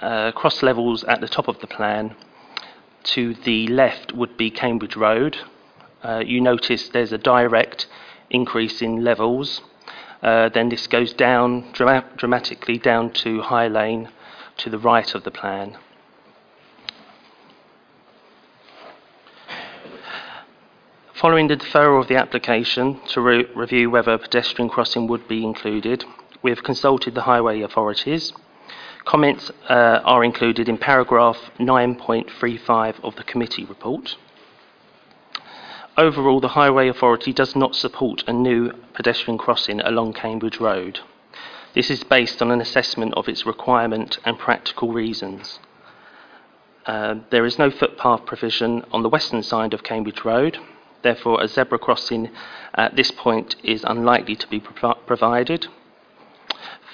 uh, 0.00 0.32
cross 0.32 0.62
levels 0.62 1.04
at 1.04 1.20
the 1.20 1.28
top 1.28 1.48
of 1.48 1.58
the 1.60 1.66
plan 1.66 2.14
to 3.04 3.34
the 3.34 3.66
left 3.68 4.12
would 4.12 4.36
be 4.36 4.50
Cambridge 4.50 4.96
Road. 4.96 5.38
Uh, 6.02 6.22
you 6.24 6.40
notice 6.40 6.88
there's 6.90 7.12
a 7.12 7.18
direct 7.18 7.86
increase 8.30 8.82
in 8.82 9.02
levels. 9.02 9.62
Uh, 10.22 10.48
then 10.48 10.68
this 10.68 10.86
goes 10.86 11.12
down 11.12 11.70
drama- 11.72 12.04
dramatically 12.16 12.78
down 12.78 13.10
to 13.10 13.40
High 13.42 13.68
Lane 13.68 14.08
to 14.58 14.70
the 14.70 14.78
right 14.78 15.14
of 15.14 15.24
the 15.24 15.30
plan. 15.30 15.76
Following 21.14 21.48
the 21.48 21.56
deferral 21.56 22.00
of 22.00 22.06
the 22.06 22.16
application 22.16 23.00
to 23.08 23.20
re- 23.20 23.46
review 23.54 23.90
whether 23.90 24.12
a 24.12 24.18
pedestrian 24.18 24.68
crossing 24.68 25.08
would 25.08 25.26
be 25.26 25.44
included, 25.44 26.04
we 26.42 26.50
have 26.50 26.62
consulted 26.62 27.14
the 27.14 27.22
highway 27.22 27.60
authorities. 27.60 28.32
Comments 29.04 29.50
uh, 29.68 30.00
are 30.04 30.22
included 30.22 30.68
in 30.68 30.78
paragraph 30.78 31.38
9.35 31.58 33.00
of 33.02 33.16
the 33.16 33.24
committee 33.24 33.64
report. 33.64 34.16
Overall, 35.98 36.38
the 36.38 36.54
Highway 36.54 36.86
Authority 36.86 37.32
does 37.32 37.56
not 37.56 37.74
support 37.74 38.22
a 38.28 38.32
new 38.32 38.70
pedestrian 38.94 39.36
crossing 39.36 39.80
along 39.80 40.12
Cambridge 40.12 40.60
Road. 40.60 41.00
This 41.74 41.90
is 41.90 42.04
based 42.04 42.40
on 42.40 42.52
an 42.52 42.60
assessment 42.60 43.14
of 43.14 43.28
its 43.28 43.44
requirement 43.44 44.16
and 44.24 44.38
practical 44.38 44.92
reasons. 44.92 45.58
Uh, 46.86 47.16
there 47.30 47.44
is 47.44 47.58
no 47.58 47.68
footpath 47.68 48.26
provision 48.26 48.84
on 48.92 49.02
the 49.02 49.08
western 49.08 49.42
side 49.42 49.74
of 49.74 49.82
Cambridge 49.82 50.24
Road, 50.24 50.58
therefore, 51.02 51.42
a 51.42 51.48
zebra 51.48 51.80
crossing 51.80 52.30
at 52.74 52.94
this 52.94 53.10
point 53.10 53.56
is 53.64 53.82
unlikely 53.82 54.36
to 54.36 54.46
be 54.46 54.60
provi- 54.60 55.00
provided. 55.04 55.66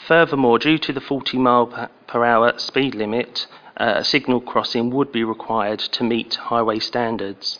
Furthermore, 0.08 0.58
due 0.58 0.78
to 0.78 0.94
the 0.94 1.02
40 1.02 1.36
mile 1.36 1.90
per 2.06 2.24
hour 2.24 2.58
speed 2.58 2.94
limit, 2.94 3.48
uh, 3.76 3.96
a 3.96 4.04
signal 4.04 4.40
crossing 4.40 4.88
would 4.88 5.12
be 5.12 5.24
required 5.24 5.80
to 5.80 6.04
meet 6.04 6.36
highway 6.36 6.78
standards. 6.78 7.58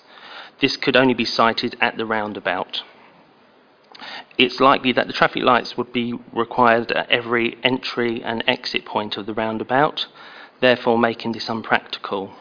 This 0.64 0.78
could 0.78 0.96
only 0.96 1.12
be 1.12 1.26
sited 1.26 1.76
at 1.78 1.98
the 1.98 2.06
roundabout. 2.06 2.84
It's 4.38 4.60
likely 4.60 4.92
that 4.92 5.06
the 5.06 5.12
traffic 5.12 5.42
lights 5.42 5.76
would 5.76 5.92
be 5.92 6.14
required 6.32 6.90
at 6.90 7.10
every 7.10 7.58
entry 7.62 8.24
and 8.24 8.42
exit 8.46 8.86
point 8.86 9.18
of 9.18 9.26
the 9.26 9.34
roundabout, 9.34 10.06
therefore 10.60 10.98
making 10.98 11.32
this 11.32 11.50
unpractical. 11.50 12.32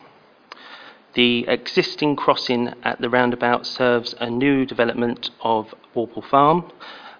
The 1.15 1.45
existing 1.49 2.15
crossing 2.15 2.73
at 2.81 3.01
the 3.01 3.09
roundabout 3.09 3.65
serves 3.65 4.15
a 4.21 4.29
new 4.29 4.65
development 4.65 5.31
of 5.41 5.75
Walpole 5.93 6.23
Farm, 6.23 6.71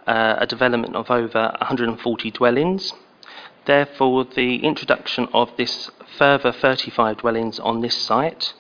uh, 0.07 0.35
a 0.37 0.47
development 0.47 0.95
of 0.95 1.11
over 1.11 1.53
140 1.59 2.31
dwellings. 2.31 2.93
Therefore, 3.65 4.23
the 4.23 4.63
introduction 4.63 5.27
of 5.33 5.51
this 5.57 5.91
further 6.17 6.53
35 6.53 7.17
dwellings 7.17 7.59
on 7.59 7.81
this 7.81 7.97
site 7.97 8.53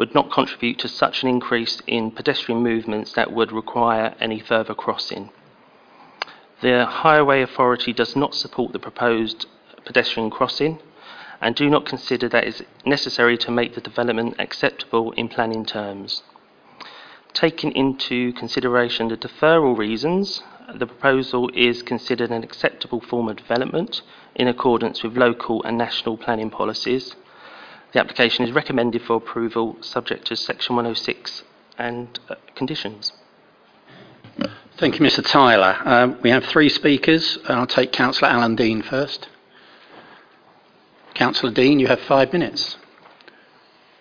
would 0.00 0.14
not 0.14 0.32
contribute 0.32 0.78
to 0.78 0.88
such 0.88 1.22
an 1.22 1.28
increase 1.28 1.82
in 1.86 2.10
pedestrian 2.10 2.62
movements 2.62 3.12
that 3.12 3.30
would 3.30 3.52
require 3.52 4.14
any 4.18 4.40
further 4.40 4.74
crossing. 4.74 5.28
The 6.62 6.86
Highway 6.86 7.42
Authority 7.42 7.92
does 7.92 8.16
not 8.16 8.34
support 8.34 8.72
the 8.72 8.78
proposed 8.78 9.44
pedestrian 9.84 10.30
crossing 10.30 10.78
and 11.42 11.54
do 11.54 11.68
not 11.68 11.84
consider 11.84 12.30
that 12.30 12.44
it 12.44 12.48
is 12.48 12.62
necessary 12.86 13.36
to 13.36 13.50
make 13.50 13.74
the 13.74 13.82
development 13.82 14.36
acceptable 14.38 15.12
in 15.12 15.28
planning 15.28 15.66
terms. 15.66 16.22
Taking 17.34 17.72
into 17.72 18.32
consideration 18.32 19.08
the 19.08 19.18
deferral 19.18 19.76
reasons, 19.76 20.42
the 20.74 20.86
proposal 20.86 21.50
is 21.52 21.82
considered 21.82 22.30
an 22.30 22.42
acceptable 22.42 23.02
form 23.02 23.28
of 23.28 23.36
development 23.36 24.00
in 24.34 24.48
accordance 24.48 25.02
with 25.02 25.18
local 25.18 25.62
and 25.64 25.76
national 25.76 26.16
planning 26.16 26.48
policies. 26.48 27.16
The 27.92 28.00
application 28.00 28.44
is 28.44 28.52
recommended 28.52 29.02
for 29.02 29.16
approval 29.16 29.76
subject 29.80 30.26
to 30.28 30.36
section 30.36 30.76
106 30.76 31.42
and 31.78 32.18
uh, 32.28 32.36
conditions. 32.54 33.12
Thank 34.78 34.98
you, 34.98 35.04
Mr 35.04 35.26
Tyler. 35.26 35.76
Um, 35.84 36.18
we 36.22 36.30
have 36.30 36.44
three 36.44 36.68
speakers. 36.68 37.38
I'll 37.48 37.66
take 37.66 37.92
Councillor 37.92 38.30
Alan 38.30 38.54
Dean 38.54 38.82
first. 38.82 39.28
Councillor 41.14 41.52
Dean, 41.52 41.80
you 41.80 41.88
have 41.88 42.00
five 42.00 42.32
minutes, 42.32 42.78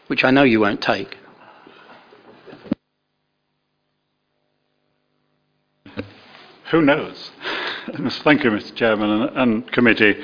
which 0.07 0.23
I 0.23 0.31
know 0.31 0.43
you 0.43 0.59
won't 0.61 0.81
take. 0.81 1.17
Who 6.71 6.83
knows? 6.83 7.31
Thank 8.23 8.43
you, 8.43 8.51
Mr. 8.51 8.75
Chairman 8.75 9.09
and, 9.09 9.37
and 9.37 9.71
committee. 9.71 10.15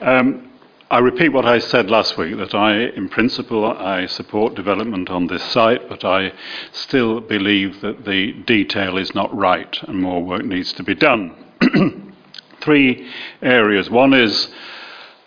Um, 0.00 0.49
I 0.92 0.98
repeat 0.98 1.28
what 1.28 1.46
I 1.46 1.60
said 1.60 1.88
last 1.88 2.18
week 2.18 2.36
that 2.38 2.52
I, 2.52 2.76
in 2.76 3.08
principle, 3.08 3.64
I 3.64 4.06
support 4.06 4.56
development 4.56 5.08
on 5.08 5.28
this 5.28 5.44
site, 5.44 5.88
but 5.88 6.04
I 6.04 6.32
still 6.72 7.20
believe 7.20 7.80
that 7.82 8.04
the 8.04 8.32
detail 8.32 8.98
is 8.98 9.14
not 9.14 9.32
right 9.32 9.80
and 9.84 10.02
more 10.02 10.20
work 10.20 10.44
needs 10.44 10.72
to 10.72 10.82
be 10.82 10.96
done. 10.96 11.32
Three 12.60 13.08
areas. 13.40 13.88
One 13.88 14.12
is 14.12 14.48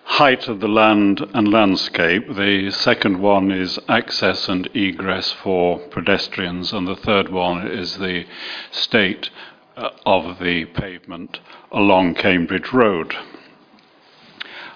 height 0.03 0.49
of 0.49 0.60
the 0.60 0.68
land 0.68 1.26
and 1.34 1.48
landscape. 1.48 2.27
The 2.35 2.69
second 2.69 3.22
one 3.22 3.49
is 3.49 3.80
access 3.88 4.49
and 4.49 4.68
egress 4.76 5.31
for 5.31 5.80
pedestrians. 5.80 6.73
And 6.73 6.85
the 6.85 6.98
third 6.98 7.30
one 7.30 7.65
is 7.65 7.99
the 7.99 8.26
state 8.72 9.30
uh, 9.77 9.91
of 10.06 10.40
the 10.40 10.65
pavement 10.65 11.40
along 11.72 12.15
Cambridge 12.15 12.73
Road. 12.73 13.15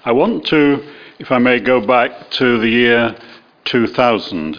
I 0.08 0.14
want 0.14 0.46
to, 0.46 0.82
if 1.20 1.34
I 1.34 1.38
may, 1.38 1.60
go 1.60 1.86
back 1.86 2.32
to 2.40 2.58
the 2.60 2.70
year 2.70 3.14
2000 3.66 4.58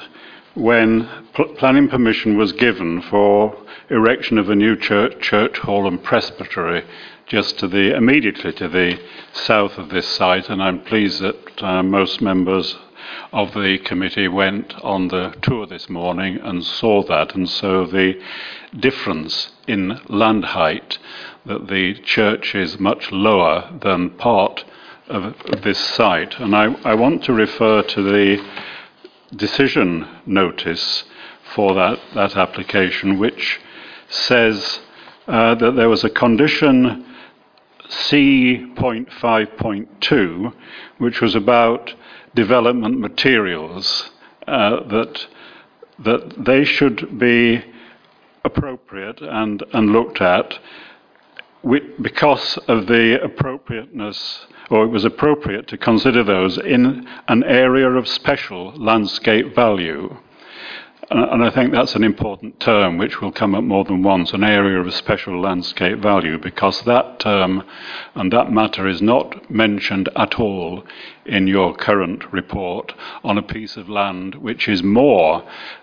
when 0.53 1.09
pl- 1.33 1.55
planning 1.55 1.89
permission 1.89 2.37
was 2.37 2.53
given 2.53 3.01
for 3.01 3.57
erection 3.89 4.37
of 4.37 4.51
a 4.51 4.55
new 4.55 4.77
church, 4.77 5.19
church 5.23 5.57
hall 5.57 5.89
and 5.89 6.05
presbytery 6.05 6.85
just 7.27 7.59
to 7.61 7.66
the 7.66 7.97
immediately 7.97 8.53
to 8.53 8.69
the 8.69 9.01
south 9.33 9.79
of 9.79 9.89
this 9.89 10.07
site 10.07 10.51
and 10.51 10.62
I'm 10.62 10.85
pleased 10.85 11.23
that 11.23 11.62
uh, 11.62 11.83
most 11.83 12.20
members 12.20 12.77
of 13.33 13.55
the 13.55 13.79
committee 13.79 14.29
went 14.29 14.75
on 14.85 15.09
the 15.09 15.35
tour 15.41 15.65
this 15.65 15.89
morning 15.89 16.39
and 16.43 16.62
saw 16.62 17.03
that 17.05 17.35
and 17.35 17.49
so 17.49 17.87
the 17.87 18.20
difference 18.79 19.53
in 19.66 19.99
land 20.09 20.45
height 20.45 20.99
that 21.47 21.69
the 21.69 21.95
church 21.95 22.55
is 22.55 22.79
much 22.79 23.11
lower 23.11 23.73
than 23.81 24.11
part 24.11 24.66
of 25.09 25.35
this 25.62 25.78
site. 25.78 26.39
And 26.39 26.55
I, 26.55 26.66
I 26.85 26.94
want 26.94 27.24
to 27.24 27.32
refer 27.32 27.82
to 27.82 28.02
the 28.02 28.47
decision 29.35 30.06
notice 30.26 31.05
for 31.55 31.74
that, 31.74 31.98
that 32.14 32.36
application, 32.36 33.18
which 33.18 33.59
says 34.09 34.80
uh, 35.26 35.55
that 35.56 35.74
there 35.76 35.89
was 35.89 36.05
a 36.05 36.10
condition 36.10 37.05
C.5.2, 37.89 40.52
which 40.98 41.20
was 41.20 41.35
about 41.35 41.94
development 42.35 43.01
materials, 43.01 44.10
uh, 44.47 44.85
that, 44.89 45.26
that 45.98 46.44
they 46.44 46.62
should 46.64 47.18
be 47.18 47.64
appropriate 48.44 49.20
and, 49.20 49.64
and 49.72 49.90
looked 49.90 50.20
at 50.20 50.60
because 52.01 52.56
of 52.68 52.86
the 52.86 53.20
appropriateness 53.22 54.47
or 54.70 54.85
it 54.85 54.89
was 54.89 55.05
appropriate 55.05 55.66
to 55.69 55.78
consider 55.78 56.23
those 56.23 56.59
in 56.59 57.09
an 57.28 57.45
area 57.45 57.89
of 57.89 58.07
special 58.07 58.73
landscape 58.77 59.55
value. 59.55 60.16
And 61.11 61.43
I 61.43 61.49
think 61.49 61.73
that's 61.73 61.95
an 61.95 62.05
important 62.05 62.61
term 62.61 62.99
which 62.99 63.23
will 63.23 63.32
come 63.32 63.55
up 63.55 63.65
more 63.65 63.82
than 63.82 64.03
once 64.03 64.35
an 64.35 64.45
area 64.45 64.78
of 64.78 64.93
special 64.93 65.40
landscape 65.40 66.01
value, 66.01 66.36
because 66.36 66.82
that 66.82 67.19
term 67.19 67.62
and 68.15 68.31
that 68.31 68.53
matter 68.53 68.86
is 68.86 69.01
not 69.01 69.51
mentioned 69.51 70.11
at 70.16 70.39
all 70.39 70.85
in 71.24 71.47
your 71.47 71.74
current 71.74 72.31
report 72.31 72.93
on 73.24 73.39
a 73.39 73.43
piece 73.43 73.78
of 73.78 73.89
land 73.89 74.35
which 74.35 74.69
is 74.69 74.82
more 74.82 75.43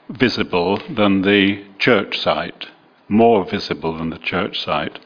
visible 0.10 0.80
than 0.94 1.24
the 1.24 1.64
church 1.80 2.20
site, 2.20 2.68
more 3.10 3.44
visible 3.45 3.98
than 3.98 4.12
the 4.12 4.20
church 4.20 4.64
site. 4.64 4.99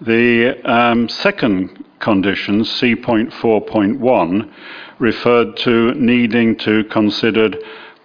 The 0.00 0.62
um, 0.64 1.08
second 1.08 1.84
condition, 2.00 2.64
C.4.1, 2.64 4.52
referred 4.98 5.56
to 5.58 5.94
needing 5.94 6.56
to 6.58 6.84
consider 6.84 7.50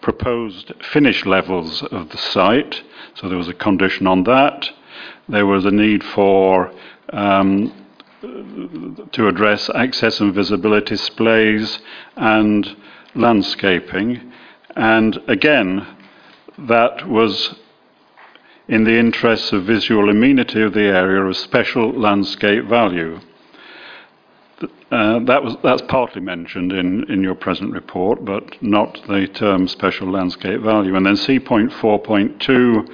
proposed 0.01 0.71
finish 0.91 1.25
levels 1.25 1.81
of 1.83 2.09
the 2.09 2.17
site. 2.17 2.83
So 3.15 3.27
there 3.27 3.37
was 3.37 3.47
a 3.47 3.53
condition 3.53 4.05
on 4.05 4.23
that. 4.25 4.69
There 5.27 5.47
was 5.47 5.65
a 5.65 5.71
need 5.71 6.03
for 6.03 6.71
um, 7.11 7.73
to 8.21 9.27
address 9.27 9.69
access 9.73 10.19
and 10.19 10.33
visibility 10.33 10.95
splays 10.95 11.79
and 12.15 12.75
landscaping. 13.15 14.31
And 14.75 15.17
again, 15.27 15.87
that 16.57 17.07
was 17.07 17.55
in 18.67 18.83
the 18.83 18.97
interests 18.97 19.51
of 19.51 19.63
visual 19.63 20.09
amenity 20.09 20.61
of 20.61 20.73
the 20.73 20.81
area 20.81 21.21
of 21.21 21.37
special 21.37 21.91
landscape 21.91 22.65
value. 22.65 23.19
Uh, 24.91 25.19
that 25.19 25.43
was, 25.43 25.55
that's 25.63 25.81
partly 25.83 26.21
mentioned 26.21 26.71
in, 26.71 27.03
in 27.11 27.21
your 27.21 27.35
present 27.35 27.73
report, 27.73 28.23
but 28.23 28.61
not 28.61 29.01
the 29.07 29.27
term 29.27 29.67
special 29.67 30.09
landscape 30.09 30.61
value. 30.61 30.95
And 30.95 31.05
then 31.05 31.17
C.4.2 31.17 32.87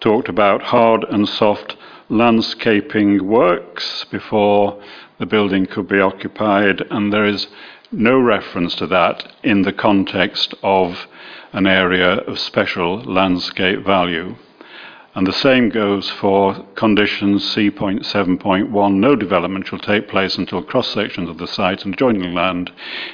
talked 0.00 0.28
about 0.28 0.62
hard 0.62 1.04
and 1.04 1.28
soft 1.28 1.76
landscaping 2.08 3.26
works 3.26 4.04
before 4.10 4.82
the 5.18 5.26
building 5.26 5.66
could 5.66 5.88
be 5.88 6.00
occupied, 6.00 6.82
and 6.90 7.12
there 7.12 7.24
is 7.24 7.46
no 7.92 8.18
reference 8.18 8.74
to 8.76 8.86
that 8.88 9.32
in 9.42 9.62
the 9.62 9.72
context 9.72 10.54
of 10.62 11.06
an 11.52 11.66
area 11.66 12.14
of 12.18 12.38
special 12.38 13.02
landscape 13.04 13.84
value. 13.84 14.34
And 15.16 15.26
the 15.26 15.32
same 15.32 15.70
goes 15.70 16.10
for 16.10 16.62
conditions 16.74 17.42
C.7.1. 17.54 18.94
No 18.94 19.16
development 19.16 19.66
shall 19.66 19.78
take 19.78 20.08
place 20.08 20.36
until 20.36 20.62
cross 20.62 20.88
sections 20.88 21.30
of 21.30 21.38
the 21.38 21.46
site 21.46 21.86
and 21.86 21.94
adjoining 21.94 22.34
land, 22.34 22.70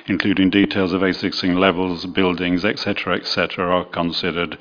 including 0.08 0.50
details 0.50 0.92
of 0.92 1.04
existing 1.04 1.54
levels, 1.54 2.04
buildings, 2.06 2.64
etc., 2.64 3.14
etc., 3.14 3.64
are 3.70 3.84
considered. 3.84 4.58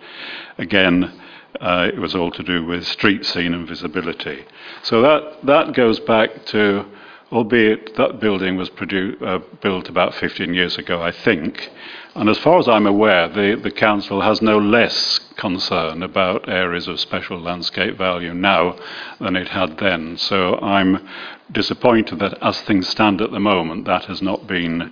Again, 0.60 1.20
uh, 1.60 1.90
it 1.92 1.98
was 1.98 2.14
all 2.14 2.30
to 2.30 2.44
do 2.44 2.64
with 2.64 2.86
street 2.86 3.26
scene 3.26 3.56
and 3.56 3.68
visibility. 3.68 4.46
So 4.84 5.02
that, 5.02 5.44
that 5.44 5.74
goes 5.74 6.00
back 6.00 6.46
to, 6.46 6.86
albeit 7.32 7.96
that 7.96 8.20
building 8.20 8.58
was 8.58 8.70
produ- 8.70 9.22
uh, 9.22 9.40
built 9.62 9.88
about 9.90 10.14
15 10.16 10.54
years 10.54 10.78
ago, 10.78 11.02
I 11.02 11.12
think. 11.12 11.72
And 12.14 12.30
as 12.30 12.38
far 12.40 12.60
as 12.60 12.68
I'm 12.68 12.86
aware, 12.86 13.30
the, 13.30 13.60
the 13.62 13.72
Council 13.72 14.22
has 14.22 14.42
no 14.42 14.58
less 14.58 15.20
concern 15.38 16.04
about 16.04 16.50
areas 16.50 16.90
of 16.90 17.00
special 17.00 17.40
landscape 17.40 17.98
value 17.98 18.34
now 18.34 18.76
than 19.20 19.38
it 19.38 19.48
had 19.48 19.78
then. 19.78 20.18
So 20.18 20.56
I'm 20.58 21.08
disappointed 21.52 22.20
that 22.20 22.38
as 22.42 22.62
things 22.62 22.90
stand 22.90 23.22
at 23.22 23.32
the 23.32 23.40
moment, 23.40 23.86
that 23.86 24.06
has 24.06 24.22
not 24.22 24.46
been 24.46 24.92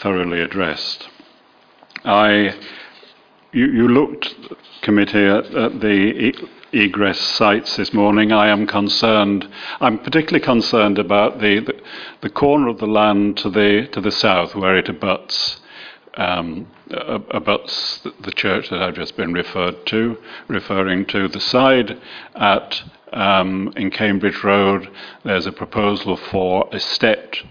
thoroughly 0.00 0.40
addressed. 0.40 1.08
I, 2.04 2.54
you, 3.52 3.66
you 3.66 3.88
looked, 3.88 4.34
committee, 4.82 5.24
at, 5.24 5.46
at 5.54 5.80
the 5.80 6.34
egress 6.74 7.20
sites 7.20 7.76
this 7.76 7.92
morning. 7.92 8.32
I 8.32 8.48
am 8.48 8.66
concerned, 8.66 9.48
I'm 9.80 9.98
particularly 9.98 10.44
concerned 10.44 10.98
about 10.98 11.40
the, 11.40 11.60
the, 11.60 11.80
the 12.22 12.30
corner 12.30 12.68
of 12.68 12.78
the 12.78 12.86
land 12.86 13.36
to 13.38 13.50
the, 13.50 13.88
to 13.92 14.00
the 14.00 14.10
south 14.10 14.54
where 14.54 14.76
it 14.76 14.88
abuts 14.88 15.60
um, 16.16 16.68
abuts 16.90 18.06
the 18.20 18.30
church 18.30 18.70
that 18.70 18.80
I've 18.80 18.94
just 18.94 19.16
been 19.16 19.32
referred 19.32 19.84
to, 19.86 20.16
referring 20.46 21.06
to 21.06 21.26
the 21.26 21.40
side 21.40 22.00
at 22.36 22.82
um, 23.12 23.72
in 23.76 23.90
Cambridge 23.90 24.44
Road. 24.44 24.88
There's 25.24 25.46
a 25.46 25.52
proposal 25.52 26.16
for 26.16 26.68
a 26.72 26.78
stepped 26.78 27.42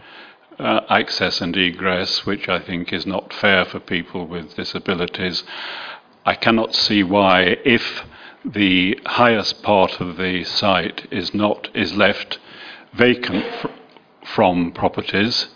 uh, 0.60 0.82
access 0.90 1.42
and 1.42 1.56
egress, 1.58 2.26
which 2.26 2.48
I 2.48 2.60
think 2.60 2.94
is 2.94 3.06
not 3.06 3.34
fair 3.34 3.66
for 3.66 3.80
people 3.80 4.28
with 4.28 4.56
disabilities. 4.56 5.44
I 6.26 6.36
cannot 6.36 6.74
see 6.74 7.04
why, 7.04 7.58
if 7.66 8.04
the 8.46 9.00
highest 9.06 9.64
part 9.64 10.00
of 10.00 10.18
the 10.18 10.44
site 10.44 11.08
is 11.12 11.34
not 11.34 11.70
is 11.74 11.96
left 11.96 12.40
vacant 12.94 13.46
fr- 13.62 13.68
from 14.26 14.72
properties, 14.72 15.48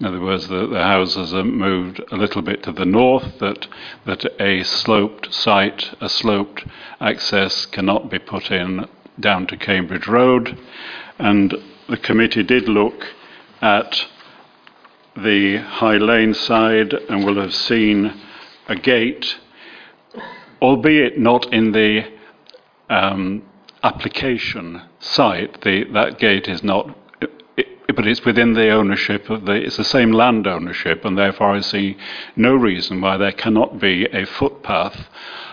in 0.00 0.06
other 0.06 0.20
words, 0.20 0.48
the, 0.48 0.66
the 0.66 0.82
houses 0.82 1.34
are 1.34 1.44
moved 1.44 2.00
a 2.10 2.16
little 2.16 2.40
bit 2.40 2.62
to 2.62 2.72
the 2.72 2.86
north, 2.86 3.38
that, 3.38 3.66
that 4.06 4.24
a 4.40 4.62
sloped 4.62 5.32
site, 5.32 5.90
a 6.00 6.08
sloped 6.08 6.64
access 7.00 7.66
cannot 7.66 8.10
be 8.10 8.18
put 8.18 8.50
in 8.50 8.88
down 9.18 9.46
to 9.48 9.58
Cambridge 9.58 10.06
Road. 10.06 10.58
And 11.18 11.54
the 11.86 11.98
committee 11.98 12.42
did 12.42 12.66
look 12.66 13.08
at 13.60 14.06
the 15.14 15.58
High 15.58 15.98
Lane 15.98 16.32
side 16.32 16.94
and 16.94 17.22
will 17.22 17.38
have 17.38 17.54
seen 17.54 18.18
a 18.68 18.76
gate, 18.76 19.36
albeit 20.62 21.18
not 21.18 21.52
in 21.52 21.72
the 21.72 22.10
um, 22.90 23.42
application 23.82 24.82
site. 24.98 25.62
The, 25.62 25.84
that 25.92 26.18
gate 26.18 26.48
is 26.48 26.62
not 26.62 26.96
but 27.94 28.06
it's 28.06 28.24
within 28.24 28.52
the 28.52 28.70
ownership 28.70 29.30
of 29.30 29.46
the, 29.46 29.52
it's 29.52 29.76
the 29.76 29.84
same 29.84 30.12
land 30.12 30.46
ownership, 30.46 31.04
and 31.04 31.18
therefore 31.18 31.50
I 31.56 31.60
see 31.60 31.96
no 32.36 32.54
reason 32.54 33.00
why 33.00 33.16
there 33.16 33.32
cannot 33.32 33.80
be 33.80 34.06
a 34.06 34.26
footpath 34.26 35.08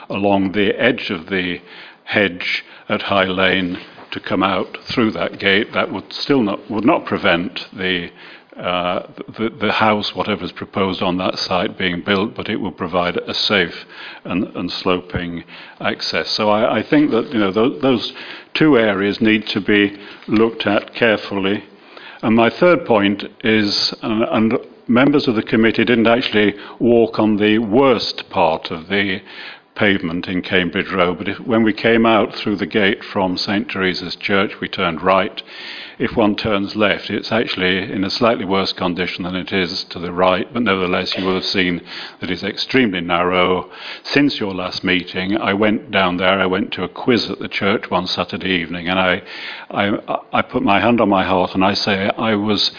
along 0.09 0.51
the 0.51 0.79
edge 0.79 1.09
of 1.09 1.27
the 1.27 1.61
hedge 2.03 2.63
at 2.87 3.03
High 3.03 3.25
Lane 3.25 3.79
to 4.11 4.19
come 4.19 4.43
out 4.43 4.77
through 4.83 5.11
that 5.11 5.39
gate. 5.39 5.73
That 5.73 5.91
would 5.91 6.13
still 6.13 6.41
not, 6.41 6.69
would 6.69 6.85
not 6.85 7.05
prevent 7.05 7.67
the 7.73 8.11
uh, 8.57 9.07
the, 9.37 9.49
the, 9.49 9.71
house, 9.71 10.15
whatever 10.15 10.43
is 10.43 10.51
proposed 10.51 11.01
on 11.01 11.17
that 11.17 11.37
site, 11.37 11.77
being 11.77 12.01
built, 12.01 12.33
but 12.33 12.49
it 12.49 12.57
will 12.57 12.71
provide 12.71 13.15
a 13.17 13.33
safe 13.33 13.85
and, 14.23 14.45
and 14.55 14.71
sloping 14.71 15.43
access. 15.79 16.29
So 16.31 16.49
I, 16.49 16.79
I, 16.79 16.83
think 16.83 17.11
that 17.11 17.31
you 17.31 17.39
know 17.39 17.51
those, 17.51 17.81
those 17.81 18.13
two 18.55 18.77
areas 18.77 19.21
need 19.21 19.45
to 19.47 19.61
be 19.61 19.99
looked 20.27 20.65
at 20.65 20.95
carefully. 20.95 21.63
And 22.23 22.35
my 22.35 22.49
third 22.49 22.85
point 22.85 23.25
is, 23.43 23.93
and, 24.01 24.23
and 24.23 24.57
members 24.87 25.27
of 25.27 25.35
the 25.35 25.43
committee 25.43 25.85
didn't 25.85 26.07
actually 26.07 26.55
walk 26.79 27.19
on 27.19 27.37
the 27.37 27.59
worst 27.59 28.27
part 28.29 28.71
of 28.71 28.87
the 28.87 29.21
pavement 29.75 30.27
in 30.27 30.41
Cambridge 30.41 30.91
Road, 30.91 31.19
but 31.19 31.27
if, 31.27 31.39
when 31.41 31.61
we 31.61 31.71
came 31.71 32.05
out 32.05 32.33
through 32.33 32.55
the 32.55 32.65
gate 32.65 33.03
from 33.03 33.37
St 33.37 33.69
Teresa's 33.69 34.15
Church, 34.15 34.59
we 34.59 34.67
turned 34.67 35.03
right. 35.03 35.43
If 35.99 36.15
one 36.15 36.35
turns 36.35 36.75
left, 36.75 37.09
it's 37.09 37.31
actually 37.31 37.91
in 37.91 38.03
a 38.03 38.11
slightly 38.11 38.45
worse 38.45 38.71
condition 38.71 39.23
than 39.23 39.35
it 39.35 39.51
is 39.51 39.83
to 39.85 39.97
the 39.97 40.11
right, 40.11 40.47
but 40.53 40.61
nevertheless, 40.61 41.17
you 41.17 41.25
will 41.25 41.33
have 41.33 41.45
seen 41.45 41.81
that 42.19 42.29
it's 42.29 42.43
extremely 42.43 43.01
narrow. 43.01 43.71
Since 44.03 44.39
your 44.39 44.53
last 44.53 44.83
meeting, 44.83 45.35
I 45.37 45.53
went 45.53 45.89
down 45.89 46.17
there, 46.17 46.39
I 46.39 46.45
went 46.45 46.71
to 46.73 46.83
a 46.83 46.87
quiz 46.87 47.31
at 47.31 47.39
the 47.39 47.47
church 47.47 47.89
one 47.89 48.05
Saturday 48.05 48.51
evening, 48.51 48.87
and 48.87 48.99
I, 48.99 49.23
I, 49.71 50.19
I 50.33 50.41
put 50.43 50.61
my 50.61 50.79
hand 50.79 51.01
on 51.01 51.09
my 51.09 51.23
heart 51.23 51.55
and 51.55 51.65
I 51.65 51.73
say 51.73 52.11
I 52.15 52.35
was 52.35 52.69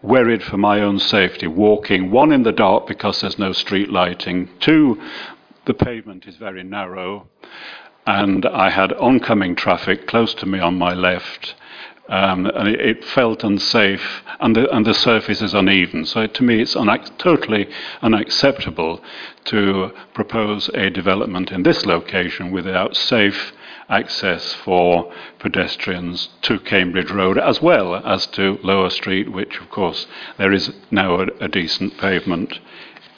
worried 0.00 0.44
for 0.44 0.56
my 0.56 0.80
own 0.80 1.00
safety, 1.00 1.48
walking, 1.48 2.12
one 2.12 2.30
in 2.30 2.44
the 2.44 2.52
dark 2.52 2.86
because 2.86 3.20
there's 3.20 3.38
no 3.38 3.50
street 3.50 3.90
lighting, 3.90 4.48
two, 4.60 5.02
the 5.64 5.74
pavement 5.74 6.28
is 6.28 6.36
very 6.36 6.62
narrow, 6.62 7.26
and 8.06 8.46
I 8.46 8.70
had 8.70 8.92
oncoming 8.92 9.56
traffic 9.56 10.06
close 10.06 10.34
to 10.34 10.46
me 10.46 10.60
on 10.60 10.78
my 10.78 10.94
left. 10.94 11.56
Um, 12.06 12.44
and 12.46 12.68
it, 12.68 12.80
it, 12.80 13.04
felt 13.04 13.44
unsafe, 13.44 14.22
and 14.38 14.54
the, 14.54 14.70
and 14.70 14.84
the 14.84 14.92
surface 14.92 15.40
is 15.40 15.54
uneven. 15.54 16.04
So 16.04 16.26
to 16.26 16.42
me, 16.42 16.60
it's 16.60 16.76
totally 17.16 17.66
unacceptable 18.02 19.02
to 19.46 19.90
propose 20.12 20.68
a 20.74 20.90
development 20.90 21.50
in 21.50 21.62
this 21.62 21.86
location 21.86 22.50
without 22.50 22.94
safe 22.94 23.54
access 23.88 24.52
for 24.52 25.12
pedestrians 25.38 26.28
to 26.42 26.58
Cambridge 26.58 27.10
Road 27.10 27.38
as 27.38 27.60
well 27.60 27.96
as 27.96 28.26
to 28.28 28.58
Lower 28.62 28.90
Street, 28.90 29.32
which, 29.32 29.60
of 29.60 29.70
course, 29.70 30.06
there 30.38 30.52
is 30.52 30.72
now 30.90 31.20
a, 31.20 31.26
a 31.40 31.48
decent 31.48 31.96
pavement 31.98 32.58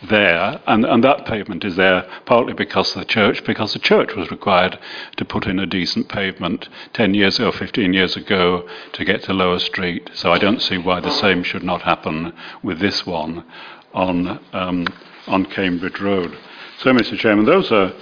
there, 0.03 0.61
and, 0.67 0.85
and 0.85 1.03
that 1.05 1.25
pavement 1.27 1.65
is 1.65 1.77
there 1.77 2.09
partly 2.27 2.53
because 2.53 2.93
the 2.95 3.05
church, 3.05 3.45
because 3.45 3.73
the 3.73 3.79
church 3.79 4.15
was 4.15 4.31
required 4.31 4.79
to 5.17 5.25
put 5.25 5.47
in 5.47 5.59
a 5.59 5.67
decent 5.67 6.09
pavement 6.09 6.69
10 6.93 7.15
years 7.15 7.41
or 7.41 7.53
15 7.53 7.93
years 7.93 8.17
ago 8.17 8.69
to 8.93 9.05
get 9.05 9.23
to 9.25 9.33
Lower 9.33 9.59
Street. 9.59 10.11
So 10.15 10.33
I 10.33 10.39
don't 10.39 10.61
see 10.61 10.79
why 10.79 11.01
the 11.01 11.11
same 11.11 11.43
should 11.43 11.63
not 11.63 11.83
happen 11.83 12.33
with 12.63 12.79
this 12.79 13.07
one 13.07 13.45
on, 13.95 14.41
um, 14.53 14.87
on 15.27 15.47
Cambridge 15.47 16.01
Road. 16.01 16.37
So, 16.79 16.93
Mr. 16.93 17.19
Chairman, 17.19 17.47
those 17.47 17.73
are 17.73 17.93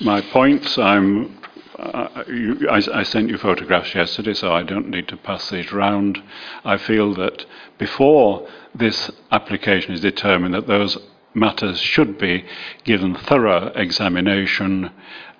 my 0.00 0.22
points. 0.22 0.78
I'm 0.78 1.38
uh, 1.78 2.22
you, 2.28 2.68
I, 2.70 2.82
I, 2.94 3.02
sent 3.02 3.28
you 3.28 3.38
photographs 3.38 3.94
yesterday, 3.94 4.34
so 4.34 4.52
I 4.52 4.62
don't 4.62 4.88
need 4.88 5.08
to 5.08 5.16
pass 5.16 5.50
these 5.50 5.72
round. 5.72 6.22
I 6.64 6.76
feel 6.76 7.14
that 7.14 7.44
before 7.78 8.46
this 8.74 9.10
application 9.32 9.92
is 9.92 10.00
determined, 10.00 10.54
that 10.54 10.68
those 10.68 10.96
matters 11.34 11.78
should 11.80 12.18
be 12.18 12.44
given 12.84 13.14
thorough 13.14 13.68
examination 13.74 14.90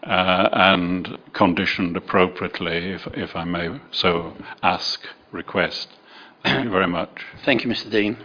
uh, 0.02 0.48
and 0.52 1.18
conditioned 1.32 1.96
appropriately, 1.96 2.92
if, 2.92 3.06
if 3.08 3.36
I 3.36 3.44
may 3.44 3.80
so 3.90 4.36
ask, 4.62 5.00
request. 5.30 5.88
Thank 6.42 6.64
you 6.64 6.70
very 6.70 6.88
much. 6.88 7.24
Thank 7.44 7.64
you, 7.64 7.70
Mr. 7.70 7.90
Dean. 7.90 8.16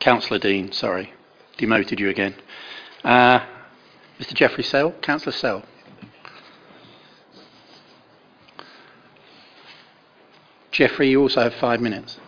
Councillor 0.00 0.40
Dean, 0.40 0.72
sorry, 0.72 1.12
demoted 1.58 2.00
you 2.00 2.08
again. 2.08 2.34
Uh, 3.04 3.40
Mr. 4.18 4.34
Jeffrey 4.34 4.64
Sell, 4.64 4.92
Councillor 5.00 5.32
Sell. 5.32 5.64
Jeffrey, 10.72 11.10
you 11.10 11.20
also 11.20 11.42
have 11.42 11.54
five 11.54 11.80
minutes. 11.80 12.18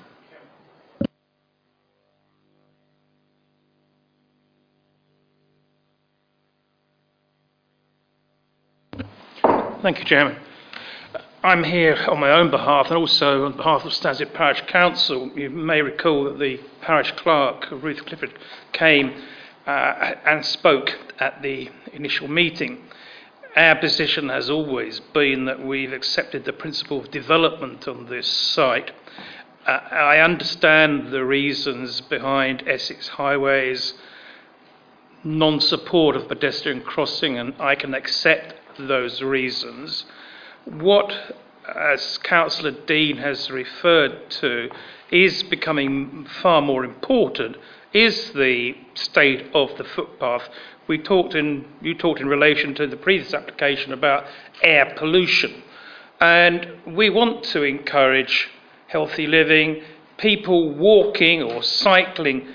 Thank 9.85 9.99
you, 9.99 10.07
Chairman. 10.07 10.39
I'm 11.43 11.63
here 11.63 12.07
on 12.09 12.19
my 12.19 12.31
own 12.31 12.51
behalf 12.51 12.87
and 12.87 12.97
also 12.97 13.45
on 13.45 13.55
behalf 13.55 13.85
of 13.85 13.93
Stansted 13.93 14.33
Parish 14.33 14.63
Council. 14.63 15.31
You 15.37 15.51
may 15.51 15.83
recall 15.83 16.25
that 16.25 16.39
the 16.39 16.59
parish 16.81 17.13
clerk, 17.19 17.71
Ruth 17.71 18.07
Clifford, 18.07 18.33
came 18.73 19.13
uh, 19.67 20.15
and 20.25 20.43
spoke 20.43 20.97
at 21.19 21.43
the 21.43 21.69
initial 21.93 22.29
meeting. 22.29 22.83
Our 23.57 23.77
position 23.77 24.31
has 24.31 24.49
always 24.49 25.01
been 25.13 25.45
that 25.45 25.63
we've 25.63 25.93
accepted 25.93 26.47
the 26.47 26.55
principle 26.55 27.01
of 27.01 27.11
development 27.11 27.87
on 27.87 28.07
this 28.07 28.27
site. 28.27 28.91
Uh, 29.67 29.71
I 29.71 30.21
understand 30.21 31.13
the 31.13 31.27
reasons 31.27 32.01
behind 32.01 32.67
Essex 32.67 33.07
Highways 33.09 33.93
non 35.25 35.61
support 35.61 36.17
of 36.17 36.27
pedestrian 36.27 36.81
crossing, 36.81 37.39
and 37.39 37.53
I 37.61 37.75
can 37.75 37.93
accept 37.93 38.55
those 38.79 39.23
reasons. 39.23 40.05
What, 40.65 41.13
as 41.75 42.19
Councillor 42.19 42.73
Dean 42.87 43.19
has 43.19 43.51
referred 43.51 44.31
to, 44.31 44.71
is 45.11 45.43
becoming 45.45 46.27
far 46.43 46.61
more 46.61 46.85
important 46.85 47.57
is 47.93 48.33
the 48.33 48.75
state 48.95 49.47
of 49.55 49.77
the 49.79 49.85
footpath. 49.85 50.49
We 50.89 50.99
talked 50.99 51.35
in, 51.35 51.65
you 51.81 51.95
talked 51.95 52.21
in 52.21 52.27
relation 52.27 52.75
to 52.75 52.87
the 52.87 52.97
previous 52.97 53.33
application 53.33 53.93
about 53.93 54.25
air 54.63 54.93
pollution. 54.97 55.63
And 56.21 56.67
we 56.87 57.11
want 57.11 57.45
to 57.45 57.63
encourage 57.63 58.49
healthy 58.89 59.27
living, 59.27 59.83
people 60.19 60.75
walking 60.75 61.43
or 61.43 61.63
cycling 61.63 62.49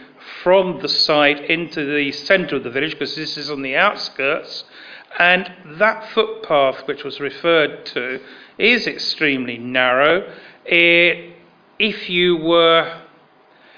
from 0.43 0.79
the 0.81 0.89
site 0.89 1.49
into 1.49 1.85
the 1.85 2.11
centre 2.11 2.57
of 2.57 2.63
the 2.63 2.69
village, 2.69 2.91
because 2.91 3.15
this 3.15 3.37
is 3.37 3.49
on 3.49 3.61
the 3.61 3.75
outskirts, 3.75 4.63
and 5.17 5.51
that 5.79 6.09
footpath, 6.11 6.87
which 6.87 7.03
was 7.03 7.19
referred 7.19 7.85
to, 7.87 8.19
is 8.57 8.87
extremely 8.87 9.57
narrow. 9.57 10.31
It, 10.65 11.35
if 11.79 12.09
you 12.09 12.37
were, 12.37 13.01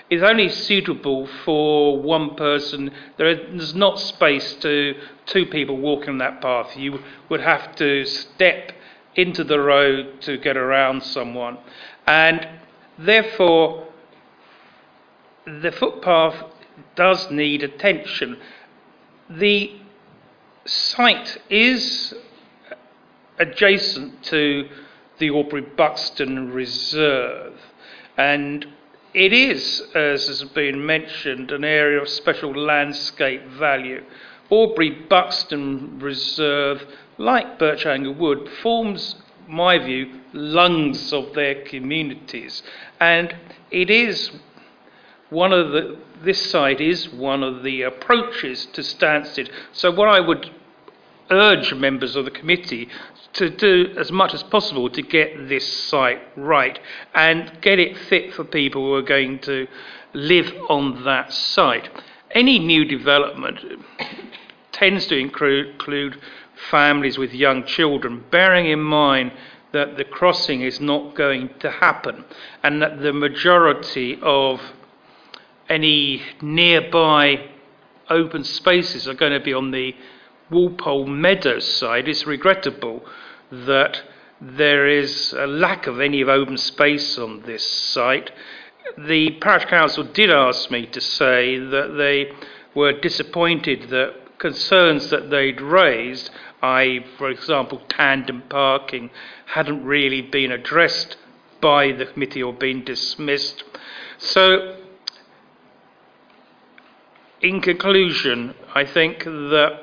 is 0.10 0.22
only 0.24 0.50
suitable 0.50 1.28
for 1.46 2.02
one 2.02 2.36
person. 2.36 2.92
There 3.18 3.30
is, 3.30 3.74
not 3.74 4.00
space 4.00 4.54
to 4.56 4.96
two 5.26 5.46
people 5.46 5.78
walking 5.78 6.18
that 6.18 6.42
path. 6.42 6.76
You 6.76 7.00
would 7.30 7.42
have 7.42 7.76
to 7.78 8.06
step 8.06 8.74
into 9.16 9.44
the 9.44 9.60
road 9.60 10.22
to 10.22 10.38
get 10.38 10.58
around 10.58 11.04
someone, 11.04 11.58
and 12.08 12.48
therefore 12.98 13.88
the 15.46 15.72
footpath 15.72 16.36
does 16.96 17.30
need 17.32 17.64
attention 17.64 18.38
the 19.30 19.81
site 20.66 21.38
is 21.50 22.14
adjacent 23.40 24.24
to 24.24 24.70
the 25.18 25.30
Aubrey 25.32 25.62
Buxton 25.62 26.52
Reserve, 26.52 27.60
and 28.18 28.66
it 29.14 29.34
is, 29.34 29.82
as 29.94 30.28
has 30.28 30.44
been 30.44 30.86
mentioned, 30.86 31.52
an 31.52 31.64
area 31.64 32.02
of 32.02 32.10
special 32.10 32.54
landscape 32.54 33.46
value. 33.48 34.04
Aubrey 34.50 34.90
Buxton 34.90 36.00
Reserve, 36.00 36.84
like 37.18 37.58
Birchanger 37.60 38.16
Wood, 38.16 38.50
forms, 38.62 39.16
my 39.48 39.78
view, 39.78 40.22
lungs 40.34 41.12
of 41.14 41.34
their 41.34 41.64
communities, 41.64 42.64
and 43.00 43.36
it 43.70 43.90
is 43.90 44.32
one 45.30 45.54
of 45.54 45.72
the 45.72 45.98
this 46.24 46.50
site 46.50 46.82
is 46.82 47.10
one 47.10 47.44
of 47.44 47.64
the 47.64 47.84
approaches 47.84 48.68
to 48.74 48.82
Stansted. 48.82 49.50
So 49.72 49.92
what 49.92 50.08
I 50.08 50.20
would 50.20 50.52
urge 51.30 51.74
members 51.74 52.16
of 52.16 52.26
the 52.26 52.32
committee 52.32 52.90
to 53.34 53.50
do 53.50 53.94
as 53.98 54.12
much 54.12 54.34
as 54.34 54.44
possible 54.44 54.90
to 54.90 55.02
get 55.02 55.48
this 55.48 55.66
site 55.88 56.22
right 56.36 56.78
and 57.16 57.52
get 57.62 57.80
it 57.80 57.98
fit 57.98 58.34
for 58.34 58.44
people 58.44 58.84
who 58.84 58.94
are 58.94 59.02
going 59.02 59.40
to 59.40 59.68
live 60.14 60.54
on 60.70 61.04
that 61.06 61.32
site. 61.32 61.90
Any 62.32 62.60
new 62.60 62.84
development 62.86 63.60
tends 64.72 65.08
to 65.08 65.18
include, 65.18 66.22
families 66.70 67.18
with 67.18 67.34
young 67.34 67.66
children, 67.66 68.24
bearing 68.30 68.68
in 68.68 68.80
mind 68.80 69.32
that 69.72 69.98
the 69.98 70.04
crossing 70.04 70.62
is 70.62 70.80
not 70.80 71.16
going 71.16 71.50
to 71.60 71.72
happen 71.72 72.24
and 72.62 72.82
that 72.82 73.02
the 73.02 73.14
majority 73.14 74.20
of 74.22 74.62
any 75.72 76.22
nearby 76.42 77.50
open 78.10 78.44
spaces 78.44 79.08
are 79.08 79.14
going 79.14 79.32
to 79.32 79.40
be 79.40 79.54
on 79.54 79.72
the 79.72 79.96
Walpole 80.50 81.08
Meadows 81.08 81.66
side, 81.66 82.10
it's 82.10 82.28
regrettable 82.28 83.06
that 83.52 84.02
there 84.42 84.86
is 84.88 85.34
a 85.34 85.48
lack 85.48 85.88
of 85.88 86.02
any 86.02 86.24
open 86.24 86.58
space 86.58 87.18
on 87.18 87.44
this 87.44 87.66
site. 87.66 88.32
The 88.98 89.32
parish 89.40 89.66
council 89.66 90.04
did 90.04 90.30
ask 90.30 90.70
me 90.70 90.88
to 90.88 91.00
say 91.00 91.58
that 91.58 91.96
they 91.98 92.34
were 92.76 92.92
disappointed 92.92 93.90
that 93.90 94.40
concerns 94.40 95.10
that 95.12 95.30
they'd 95.30 95.62
raised, 95.62 96.32
i.e., 96.62 97.06
for 97.18 97.30
example, 97.30 97.82
tandem 97.88 98.42
parking, 98.50 99.10
hadn't 99.46 99.86
really 99.86 100.22
been 100.22 100.52
addressed 100.52 101.16
by 101.62 101.92
the 101.94 102.08
committee 102.08 102.44
or 102.44 102.52
been 102.52 102.84
dismissed. 102.84 103.64
So 104.18 104.81
in 107.42 107.62
conclusion, 107.62 108.54
I 108.74 108.86
think 108.86 109.24
that 109.24 109.80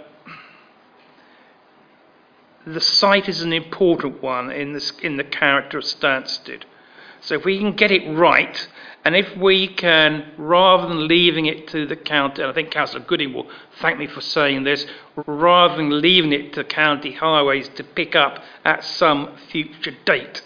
the 2.66 2.80
site 2.80 3.28
is 3.28 3.42
an 3.42 3.52
important 3.52 4.22
one 4.22 4.50
in, 4.50 4.72
this, 4.72 4.92
in 5.02 5.16
the 5.16 5.24
character 5.24 5.78
of 5.78 5.84
Stansted. 5.84 6.64
So 7.20 7.34
if 7.34 7.44
we 7.44 7.58
can 7.58 7.72
get 7.72 7.90
it 7.90 8.06
right, 8.16 8.68
and 9.04 9.16
if 9.16 9.36
we 9.36 9.68
can, 9.68 10.32
rather 10.36 10.86
than 10.86 11.08
leaving 11.08 11.46
it 11.46 11.66
to 11.68 11.86
the 11.86 11.96
county, 11.96 12.42
and 12.42 12.50
I 12.50 12.54
think 12.54 12.70
Councillor 12.70 13.04
Gooding 13.04 13.32
will 13.32 13.48
thank 13.80 13.98
me 13.98 14.06
for 14.06 14.20
saying 14.20 14.64
this, 14.64 14.86
rather 15.26 15.76
than 15.76 16.00
leaving 16.00 16.32
it 16.32 16.52
to 16.54 16.64
county 16.64 17.12
highways 17.12 17.68
to 17.70 17.84
pick 17.84 18.14
up 18.14 18.42
at 18.64 18.84
some 18.84 19.36
future 19.50 19.94
date, 20.04 20.42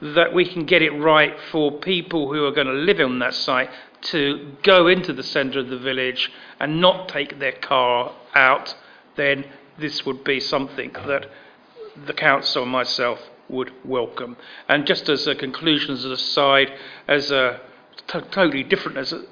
that 0.00 0.32
we 0.32 0.44
can 0.46 0.64
get 0.64 0.80
it 0.80 0.90
right 0.92 1.36
for 1.50 1.72
people 1.72 2.32
who 2.32 2.44
are 2.44 2.52
going 2.52 2.66
to 2.66 2.72
live 2.72 3.00
on 3.00 3.18
that 3.18 3.34
site 3.34 3.70
to 4.04 4.52
go 4.62 4.86
into 4.86 5.12
the 5.12 5.22
centre 5.22 5.60
of 5.60 5.68
the 5.68 5.78
village 5.78 6.30
and 6.60 6.80
not 6.80 7.08
take 7.08 7.38
their 7.38 7.52
car 7.52 8.14
out, 8.34 8.74
then 9.16 9.44
this 9.78 10.04
would 10.06 10.24
be 10.24 10.40
something 10.40 10.92
that 11.06 11.26
the 12.06 12.12
council 12.12 12.62
and 12.62 12.72
myself 12.72 13.20
would 13.48 13.72
welcome. 13.84 14.36
And 14.68 14.86
just 14.86 15.08
as 15.08 15.26
a 15.26 15.34
conclusion, 15.34 15.94
as 15.94 16.04
an 16.04 16.12
aside, 16.12 16.72
as 17.08 17.30
a 17.30 17.60
t- 18.06 18.20
totally 18.30 18.62
different, 18.62 18.98
as 18.98 19.12
a, 19.12 19.24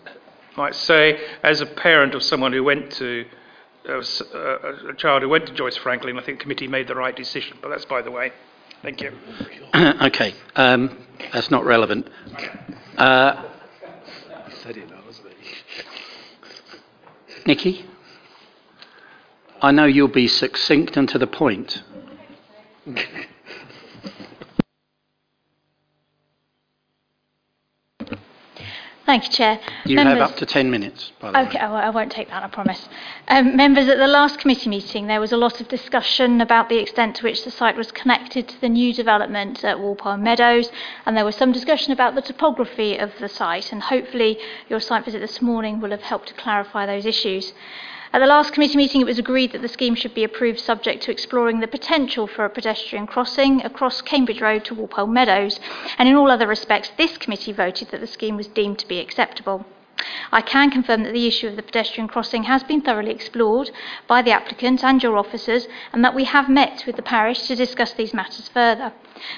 might 0.56 0.74
say, 0.74 1.20
as 1.42 1.60
a 1.60 1.66
parent 1.66 2.14
of 2.14 2.22
someone 2.22 2.52
who 2.52 2.62
went 2.62 2.92
to 2.92 3.24
uh, 3.88 3.98
a 3.98 4.94
child 4.96 5.22
who 5.22 5.28
went 5.28 5.46
to 5.46 5.52
Joyce 5.52 5.76
Frankland, 5.76 6.18
I 6.18 6.22
think 6.22 6.38
the 6.38 6.42
committee 6.42 6.68
made 6.68 6.86
the 6.86 6.94
right 6.94 7.16
decision. 7.16 7.58
But 7.60 7.70
that's 7.70 7.84
by 7.84 8.02
the 8.02 8.10
way. 8.10 8.32
Thank 8.82 9.00
you. 9.00 9.12
okay, 9.74 10.34
um, 10.56 10.98
that's 11.32 11.50
not 11.50 11.64
relevant. 11.64 12.08
Uh, 12.96 13.48
Nikki, 17.46 17.84
I 19.60 19.72
know 19.72 19.84
you'll 19.84 20.08
be 20.08 20.28
succinct 20.28 20.96
and 20.96 21.08
to 21.08 21.18
the 21.18 21.26
point. 21.26 21.82
Thank 29.04 29.24
you, 29.24 29.30
Chair. 29.30 29.60
You 29.84 29.96
Members, 29.96 30.20
have 30.20 30.30
up 30.30 30.36
to 30.36 30.46
10 30.46 30.70
minutes, 30.70 31.10
by 31.20 31.32
the 31.32 31.40
Okay, 31.48 31.58
I 31.58 31.68
won't- 31.68 31.84
I 31.84 31.90
won't 31.90 32.12
take 32.12 32.30
that, 32.30 32.44
I 32.44 32.46
promise. 32.46 32.88
Um, 33.26 33.56
members, 33.56 33.88
at 33.88 33.98
the 33.98 34.06
last 34.06 34.38
committee 34.38 34.70
meeting, 34.70 35.08
there 35.08 35.20
was 35.20 35.32
a 35.32 35.36
lot 35.36 35.60
of 35.60 35.66
discussion 35.66 36.40
about 36.40 36.68
the 36.68 36.78
extent 36.78 37.16
to 37.16 37.24
which 37.24 37.44
the 37.44 37.50
site 37.50 37.76
was 37.76 37.90
connected 37.90 38.46
to 38.48 38.60
the 38.60 38.68
new 38.68 38.94
development 38.94 39.64
at 39.64 39.80
Walpole 39.80 40.18
Meadows, 40.18 40.70
and 41.04 41.16
there 41.16 41.24
was 41.24 41.34
some 41.34 41.50
discussion 41.50 41.92
about 41.92 42.14
the 42.14 42.22
topography 42.22 42.96
of 42.96 43.18
the 43.18 43.28
site, 43.28 43.72
and 43.72 43.82
hopefully 43.82 44.38
your 44.68 44.78
site 44.78 45.04
visit 45.04 45.18
this 45.20 45.42
morning 45.42 45.80
will 45.80 45.90
have 45.90 46.02
helped 46.02 46.28
to 46.28 46.34
clarify 46.34 46.86
those 46.86 47.04
issues. 47.04 47.52
At 48.14 48.18
the 48.18 48.26
last 48.26 48.52
committee 48.52 48.76
meeting, 48.76 49.00
it 49.00 49.06
was 49.06 49.18
agreed 49.18 49.52
that 49.52 49.62
the 49.62 49.68
scheme 49.68 49.94
should 49.94 50.12
be 50.12 50.22
approved 50.22 50.60
subject 50.60 51.02
to 51.04 51.10
exploring 51.10 51.60
the 51.60 51.66
potential 51.66 52.26
for 52.26 52.44
a 52.44 52.50
pedestrian 52.50 53.06
crossing 53.06 53.64
across 53.64 54.02
Cambridge 54.02 54.42
Road 54.42 54.66
to 54.66 54.74
Walpole 54.74 55.06
Meadows, 55.06 55.58
and 55.96 56.06
in 56.06 56.14
all 56.14 56.30
other 56.30 56.46
respects, 56.46 56.92
this 56.98 57.16
committee 57.16 57.52
voted 57.52 57.88
that 57.88 58.00
the 58.00 58.06
scheme 58.06 58.36
was 58.36 58.48
deemed 58.48 58.78
to 58.80 58.86
be 58.86 58.98
acceptable. 58.98 59.64
I 60.30 60.42
can 60.42 60.70
confirm 60.70 61.04
that 61.04 61.12
the 61.12 61.26
issue 61.26 61.46
of 61.46 61.56
the 61.56 61.62
pedestrian 61.62 62.08
crossing 62.08 62.42
has 62.42 62.62
been 62.62 62.82
thoroughly 62.82 63.12
explored 63.12 63.70
by 64.06 64.20
the 64.20 64.32
applicant 64.32 64.84
and 64.84 65.02
your 65.02 65.16
officers, 65.16 65.66
and 65.92 66.04
that 66.04 66.14
we 66.14 66.24
have 66.24 66.50
met 66.50 66.84
with 66.86 66.96
the 66.96 67.02
parish 67.02 67.46
to 67.46 67.54
discuss 67.56 67.92
these 67.94 68.12
matters 68.12 68.48
further. 68.48 68.92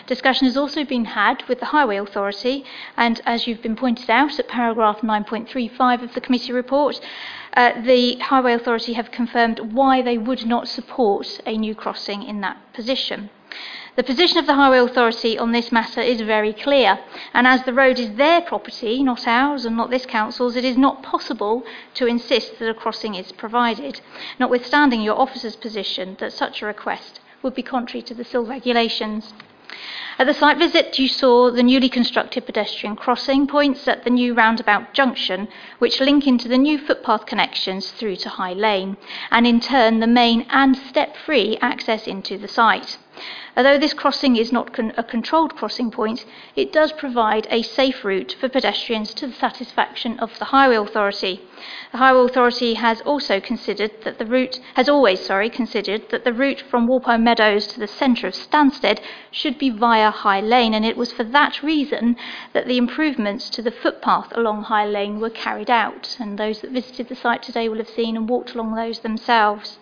Discussion 0.07 0.47
has 0.47 0.57
also 0.57 0.85
been 0.85 1.05
had 1.05 1.45
with 1.47 1.61
the 1.61 1.67
Highway 1.67 1.99
Authority, 1.99 2.65
and 2.97 3.21
as 3.27 3.47
you've 3.47 3.63
been 3.63 3.77
pointed 3.77 4.11
out 4.11 4.39
at 4.39 4.49
paragraph 4.49 5.01
9.35 5.03 6.03
of 6.03 6.15
the 6.15 6.21
committee 6.21 6.53
report, 6.53 7.01
uh, 7.55 7.81
the 7.83 8.17
Highway 8.17 8.53
Authority 8.53 8.95
have 8.95 9.11
confirmed 9.11 9.61
why 9.73 10.03
they 10.03 10.19
would 10.19 10.47
not 10.47 10.69
support 10.69 11.41
a 11.47 11.57
new 11.57 11.75
crossing 11.75 12.23
in 12.23 12.41
that 12.41 12.57
position. 12.73 13.31
The 13.97 14.03
position 14.03 14.39
of 14.39 14.47
the 14.47 14.55
Highway 14.55 14.79
Authority 14.79 15.39
on 15.39 15.53
this 15.53 15.71
matter 15.71 16.01
is 16.01 16.21
very 16.21 16.53
clear, 16.53 16.99
and 17.33 17.47
as 17.47 17.63
the 17.63 17.73
road 17.73 18.01
is 18.01 18.17
their 18.17 18.41
property, 18.41 19.05
not 19.05 19.29
ours 19.29 19.65
and 19.65 19.77
not 19.77 19.91
this 19.91 20.05
council's, 20.05 20.57
it 20.57 20.65
is 20.65 20.77
not 20.77 21.05
possible 21.05 21.63
to 21.95 22.07
insist 22.07 22.59
that 22.59 22.69
a 22.69 22.75
crossing 22.75 23.15
is 23.15 23.31
provided, 23.31 24.01
notwithstanding 24.41 25.01
your 25.01 25.21
officer's 25.21 25.55
position 25.55 26.17
that 26.19 26.33
such 26.33 26.61
a 26.61 26.67
request 26.67 27.21
would 27.43 27.55
be 27.55 27.63
contrary 27.63 28.03
to 28.03 28.15
the 28.15 28.25
CIL 28.25 28.45
regulations. 28.45 29.33
At 30.19 30.27
the 30.29 30.35
site 30.35 30.59
visit, 30.59 30.99
you 30.99 31.09
saw 31.09 31.51
the 31.51 31.63
newly 31.63 31.89
constructed 31.89 32.47
pedestrian 32.47 32.95
crossing 32.95 33.47
points 33.49 33.89
at 33.89 34.05
the 34.05 34.11
new 34.11 34.33
roundabout 34.33 34.93
junction, 34.95 35.49
which 35.81 36.01
link 36.01 36.27
into 36.27 36.47
the 36.47 36.59
new 36.59 36.79
footpath 36.79 37.27
connections 37.27 37.91
through 37.91 38.17
to 38.17 38.29
High 38.29 38.53
Lane, 38.53 38.97
and 39.31 39.47
in 39.47 39.59
turn 39.59 39.99
the 39.99 40.07
main 40.07 40.47
and 40.51 40.77
step 40.77 41.17
free 41.17 41.59
access 41.61 42.07
into 42.07 42.39
the 42.39 42.47
site. 42.47 42.99
Although 43.57 43.79
this 43.79 43.95
crossing 43.95 44.35
is 44.35 44.51
not 44.51 44.73
con- 44.73 44.93
a 44.97 45.05
controlled 45.05 45.55
crossing 45.55 45.93
point, 45.93 46.25
it 46.57 46.73
does 46.73 46.91
provide 46.91 47.47
a 47.51 47.63
safe 47.63 48.05
route 48.05 48.35
for 48.41 48.49
pedestrians 48.49 49.15
to 49.15 49.29
the 49.29 49.33
satisfaction 49.33 50.19
of 50.19 50.37
the 50.41 50.47
Highway 50.47 50.75
Authority. 50.75 51.41
The 51.93 51.99
Highway 51.99 52.25
Authority 52.25 52.75
has 52.75 53.01
also 53.03 53.39
considered 53.39 53.93
that 54.03 54.19
the 54.19 54.27
route 54.27 54.59
has 54.75 54.89
always, 54.89 55.25
sorry, 55.25 55.51
considered 55.51 56.09
that 56.11 56.25
the 56.25 56.33
route 56.33 56.61
from 56.69 56.89
Walpole 56.89 57.19
Meadows 57.19 57.69
to 57.69 57.79
the 57.79 57.87
centre 57.87 58.27
of 58.27 58.35
Stansted 58.35 58.99
should 59.31 59.57
be 59.57 59.71
via 59.71 60.11
High 60.11 60.41
Lane, 60.41 60.75
and 60.75 60.85
it 60.85 60.97
was 60.97 61.13
for 61.13 61.23
that 61.23 61.63
reason 61.63 62.17
that 62.55 62.67
the 62.67 62.77
improvements 62.77 63.49
to 63.51 63.63
the 63.63 63.71
footpath 63.71 64.37
along 64.37 64.65
High 64.65 64.87
Lane 64.87 65.21
were 65.21 65.31
carried 65.31 65.71
out. 65.71 66.17
And 66.19 66.39
those 66.39 66.61
that 66.63 66.73
visited 66.73 67.09
the 67.09 67.15
site 67.15 67.45
today 67.45 67.69
will 67.69 67.79
have 67.79 67.89
seen 67.89 68.17
and 68.17 68.29
walked 68.29 68.55
along 68.55 68.75
those 68.75 68.99
themselves. 68.99 69.79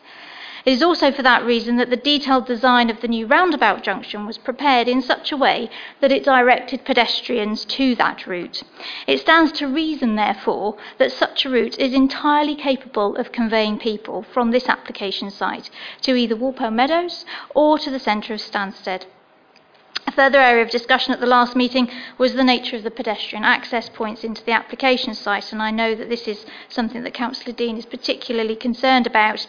It 0.64 0.72
is 0.72 0.82
also 0.82 1.10
for 1.10 1.22
that 1.22 1.44
reason 1.44 1.76
that 1.78 1.90
the 1.90 1.96
detailed 1.96 2.46
design 2.46 2.88
of 2.88 3.00
the 3.00 3.08
new 3.08 3.26
roundabout 3.26 3.82
junction 3.82 4.26
was 4.26 4.38
prepared 4.38 4.86
in 4.86 5.02
such 5.02 5.32
a 5.32 5.36
way 5.36 5.68
that 6.00 6.12
it 6.12 6.22
directed 6.22 6.84
pedestrians 6.84 7.64
to 7.64 7.96
that 7.96 8.28
route. 8.28 8.62
It 9.08 9.18
stands 9.18 9.50
to 9.52 9.66
reason, 9.66 10.14
therefore, 10.14 10.76
that 10.98 11.10
such 11.10 11.44
a 11.44 11.50
route 11.50 11.78
is 11.80 11.92
entirely 11.92 12.54
capable 12.54 13.16
of 13.16 13.32
conveying 13.32 13.78
people 13.78 14.22
from 14.22 14.52
this 14.52 14.68
application 14.68 15.30
site 15.30 15.68
to 16.02 16.14
either 16.14 16.36
Walpole 16.36 16.70
Meadows 16.70 17.24
or 17.56 17.76
to 17.80 17.90
the 17.90 17.98
centre 17.98 18.34
of 18.34 18.40
Stansted. 18.40 19.06
A 20.06 20.12
further 20.12 20.40
area 20.40 20.62
of 20.62 20.70
discussion 20.70 21.12
at 21.12 21.18
the 21.18 21.26
last 21.26 21.56
meeting 21.56 21.90
was 22.18 22.34
the 22.34 22.44
nature 22.44 22.76
of 22.76 22.84
the 22.84 22.90
pedestrian 22.90 23.44
access 23.44 23.88
points 23.88 24.22
into 24.22 24.44
the 24.44 24.52
application 24.52 25.14
site, 25.14 25.52
and 25.52 25.60
I 25.60 25.72
know 25.72 25.96
that 25.96 26.08
this 26.08 26.28
is 26.28 26.46
something 26.68 27.02
that 27.02 27.14
Councillor 27.14 27.52
Dean 27.52 27.76
is 27.78 27.86
particularly 27.86 28.54
concerned 28.54 29.08
about. 29.08 29.46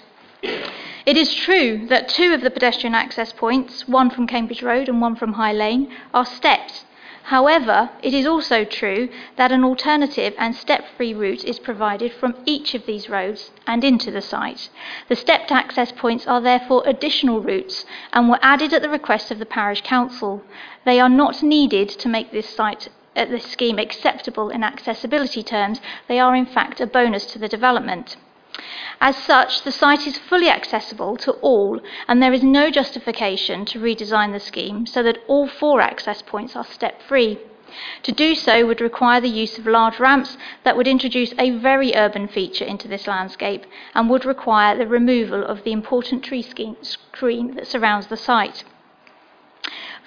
It 1.05 1.17
is 1.17 1.33
true 1.33 1.85
that 1.87 2.07
two 2.07 2.33
of 2.33 2.41
the 2.41 2.49
pedestrian 2.49 2.95
access 2.95 3.33
points, 3.33 3.87
one 3.87 4.09
from 4.09 4.27
Cambridge 4.27 4.63
Road 4.63 4.87
and 4.87 5.01
one 5.01 5.15
from 5.15 5.33
High 5.33 5.53
Lane, 5.53 5.91
are 6.13 6.25
stepped. 6.25 6.85
However, 7.23 7.89
it 8.01 8.13
is 8.13 8.25
also 8.25 8.65
true 8.65 9.09
that 9.37 9.51
an 9.51 9.63
alternative 9.63 10.33
and 10.37 10.53
step 10.55 10.85
free 10.97 11.13
route 11.13 11.45
is 11.45 11.59
provided 11.59 12.11
from 12.11 12.35
each 12.45 12.73
of 12.73 12.85
these 12.85 13.09
roads 13.09 13.51
and 13.65 13.83
into 13.83 14.11
the 14.11 14.21
site. 14.21 14.69
The 15.07 15.15
stepped 15.15 15.51
access 15.51 15.91
points 15.91 16.27
are 16.27 16.41
therefore 16.41 16.83
additional 16.85 17.41
routes 17.41 17.85
and 18.11 18.29
were 18.29 18.39
added 18.41 18.73
at 18.73 18.81
the 18.81 18.89
request 18.89 19.31
of 19.31 19.39
the 19.39 19.45
Parish 19.45 19.81
Council. 19.81 20.41
They 20.83 20.99
are 20.99 21.09
not 21.09 21.41
needed 21.41 21.87
to 21.89 22.09
make 22.09 22.31
this 22.31 22.49
site 22.49 22.89
at 23.15 23.29
this 23.29 23.45
scheme 23.45 23.79
acceptable 23.79 24.49
in 24.49 24.63
accessibility 24.63 25.43
terms, 25.43 25.79
they 26.07 26.19
are 26.19 26.35
in 26.35 26.45
fact 26.45 26.81
a 26.81 26.87
bonus 26.87 27.25
to 27.27 27.39
the 27.39 27.47
development. 27.47 28.17
As 29.01 29.17
such, 29.17 29.63
the 29.63 29.71
site 29.71 30.05
is 30.05 30.17
fully 30.17 30.49
accessible 30.49 31.17
to 31.17 31.31
all, 31.41 31.79
and 32.07 32.21
there 32.21 32.33
is 32.33 32.43
no 32.43 32.69
justification 32.69 33.65
to 33.65 33.79
redesign 33.79 34.31
the 34.31 34.39
scheme 34.39 34.85
so 34.85 35.01
that 35.03 35.17
all 35.27 35.47
four 35.47 35.81
access 35.81 36.21
points 36.21 36.55
are 36.55 36.63
step 36.63 37.01
free. 37.01 37.39
To 38.03 38.11
do 38.11 38.35
so 38.35 38.65
would 38.67 38.81
require 38.81 39.19
the 39.19 39.27
use 39.27 39.57
of 39.57 39.65
large 39.65 39.99
ramps 39.99 40.37
that 40.63 40.77
would 40.77 40.87
introduce 40.87 41.33
a 41.39 41.49
very 41.49 41.95
urban 41.95 42.27
feature 42.27 42.65
into 42.65 42.87
this 42.87 43.07
landscape 43.07 43.65
and 43.95 44.09
would 44.09 44.25
require 44.25 44.77
the 44.77 44.85
removal 44.85 45.43
of 45.43 45.63
the 45.63 45.71
important 45.71 46.23
tree 46.23 46.43
screen 46.43 47.55
that 47.55 47.67
surrounds 47.67 48.07
the 48.07 48.17
site. 48.17 48.63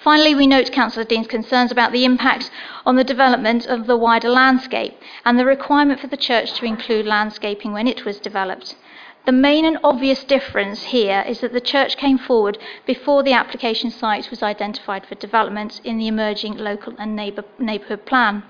Finally, 0.07 0.35
we 0.35 0.47
note 0.47 0.71
Councillor 0.71 1.03
Dean's 1.03 1.27
concerns 1.27 1.69
about 1.69 1.91
the 1.91 2.05
impact 2.05 2.49
on 2.85 2.95
the 2.95 3.03
development 3.03 3.65
of 3.65 3.87
the 3.87 3.97
wider 3.97 4.29
landscape 4.29 4.97
and 5.25 5.37
the 5.37 5.43
requirement 5.43 5.99
for 5.99 6.07
the 6.07 6.15
church 6.15 6.53
to 6.53 6.63
include 6.63 7.05
landscaping 7.05 7.73
when 7.73 7.89
it 7.89 8.05
was 8.05 8.17
developed. 8.17 8.77
The 9.25 9.33
main 9.33 9.65
and 9.65 9.77
obvious 9.83 10.23
difference 10.23 10.81
here 10.81 11.25
is 11.27 11.41
that 11.41 11.51
the 11.51 11.59
church 11.59 11.97
came 11.97 12.17
forward 12.17 12.57
before 12.85 13.21
the 13.21 13.33
application 13.33 13.91
site 13.91 14.29
was 14.29 14.41
identified 14.41 15.05
for 15.05 15.15
development 15.15 15.81
in 15.83 15.97
the 15.97 16.07
emerging 16.07 16.55
local 16.55 16.93
and 16.97 17.13
neighbour, 17.13 17.43
neighbourhood 17.59 18.05
plan. 18.05 18.43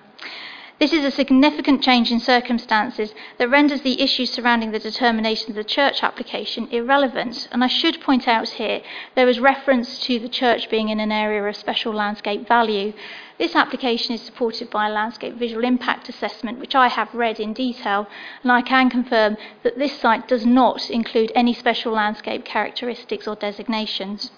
This 0.80 0.94
is 0.94 1.04
a 1.04 1.10
significant 1.10 1.82
change 1.82 2.12
in 2.12 2.20
circumstances 2.20 3.12
that 3.40 3.50
renders 3.50 3.82
the 3.82 4.00
issues 4.00 4.30
surrounding 4.30 4.70
the 4.70 4.78
determination 4.78 5.50
of 5.50 5.56
the 5.56 5.64
church 5.64 6.04
application 6.04 6.68
irrelevant. 6.70 7.48
And 7.52 7.64
I 7.64 7.68
should 7.68 8.00
point 8.00 8.28
out 8.28 8.48
here 8.48 8.82
there 9.16 9.26
was 9.26 9.40
reference 9.40 9.98
to 10.02 10.20
the 10.20 10.30
church 10.30 10.70
being 10.70 10.90
in 10.90 11.00
an 11.00 11.12
area 11.12 11.44
of 11.44 11.56
special 11.56 11.94
landscape 11.94 12.48
value. 12.48 12.94
This 13.40 13.56
application 13.56 14.14
is 14.14 14.22
supported 14.22 14.70
by 14.70 14.88
a 14.88 14.92
landscape 14.92 15.34
visual 15.34 15.64
impact 15.64 16.10
assessment, 16.10 16.60
which 16.60 16.76
I 16.76 16.90
have 16.90 17.12
read 17.12 17.40
in 17.40 17.54
detail, 17.54 18.06
and 18.44 18.52
I 18.52 18.62
can 18.62 18.92
confirm 18.92 19.36
that 19.64 19.80
this 19.80 20.00
site 20.00 20.28
does 20.28 20.46
not 20.46 20.92
include 20.92 21.32
any 21.34 21.56
special 21.56 21.94
landscape 21.94 22.46
characteristics 22.46 23.28
or 23.28 23.36
designations. 23.36 24.30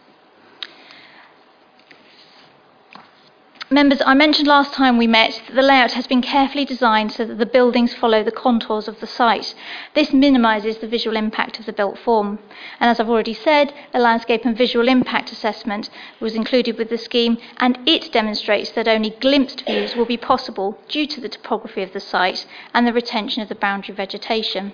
Members, 3.72 4.02
I 4.04 4.16
mentioned 4.16 4.48
last 4.48 4.74
time 4.74 4.98
we 4.98 5.06
met 5.06 5.44
that 5.46 5.54
the 5.54 5.62
layout 5.62 5.92
has 5.92 6.08
been 6.08 6.24
carefully 6.24 6.66
designed 6.66 7.12
so 7.12 7.24
that 7.24 7.38
the 7.38 7.46
buildings 7.46 7.94
follow 7.94 8.24
the 8.24 8.32
contours 8.32 8.88
of 8.88 9.00
the 9.00 9.06
site. 9.06 9.54
This 9.94 10.12
minimises 10.12 10.80
the 10.80 10.88
visual 10.88 11.16
impact 11.16 11.60
of 11.60 11.68
the 11.68 11.74
built 11.74 12.00
form. 12.00 12.40
And 12.80 12.90
as 12.90 13.00
I've 13.00 13.12
already 13.12 13.36
said, 13.36 13.72
a 13.94 14.00
landscape 14.00 14.44
and 14.44 14.58
visual 14.58 14.88
impact 14.88 15.32
assessment 15.32 15.92
was 16.20 16.34
included 16.34 16.80
with 16.80 16.90
the 16.90 16.98
scheme, 16.98 17.38
and 17.58 17.78
it 17.86 18.12
demonstrates 18.12 18.72
that 18.72 18.88
only 18.88 19.12
glimpsed 19.12 19.64
views 19.68 19.96
will 19.96 20.08
be 20.08 20.18
possible 20.18 20.80
due 20.88 21.06
to 21.06 21.22
the 21.22 21.30
topography 21.30 21.84
of 21.84 21.94
the 21.94 22.00
site 22.00 22.48
and 22.74 22.88
the 22.88 22.94
retention 22.94 23.44
of 23.44 23.50
the 23.50 23.56
boundary 23.56 23.94
vegetation. 23.94 24.74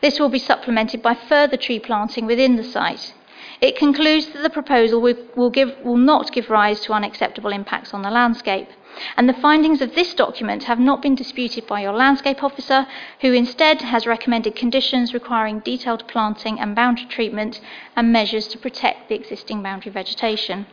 This 0.00 0.18
will 0.18 0.30
be 0.30 0.40
supplemented 0.40 1.00
by 1.00 1.14
further 1.14 1.56
tree 1.56 1.78
planting 1.78 2.26
within 2.26 2.56
the 2.56 2.64
site. 2.64 3.14
It 3.60 3.76
concludes 3.76 4.26
that 4.28 4.42
the 4.42 4.50
proposal 4.50 5.00
will, 5.00 5.50
give, 5.50 5.76
will 5.82 5.96
not 5.96 6.32
give 6.32 6.50
rise 6.50 6.80
to 6.80 6.92
unacceptable 6.92 7.52
impacts 7.52 7.94
on 7.94 8.02
the 8.02 8.10
landscape. 8.10 8.68
And 9.16 9.28
the 9.28 9.34
findings 9.34 9.80
of 9.80 9.94
this 9.94 10.14
document 10.14 10.64
have 10.64 10.78
not 10.78 11.02
been 11.02 11.14
disputed 11.14 11.66
by 11.66 11.82
your 11.82 11.92
landscape 11.92 12.42
officer, 12.42 12.86
who 13.20 13.32
instead 13.32 13.82
has 13.82 14.06
recommended 14.06 14.56
conditions 14.56 15.14
requiring 15.14 15.60
detailed 15.60 16.06
planting 16.08 16.58
and 16.60 16.74
boundary 16.74 17.06
treatment 17.06 17.60
and 17.94 18.12
measures 18.12 18.48
to 18.48 18.58
protect 18.58 19.08
the 19.08 19.14
existing 19.14 19.62
boundary 19.62 19.92
vegetation. 19.92 20.66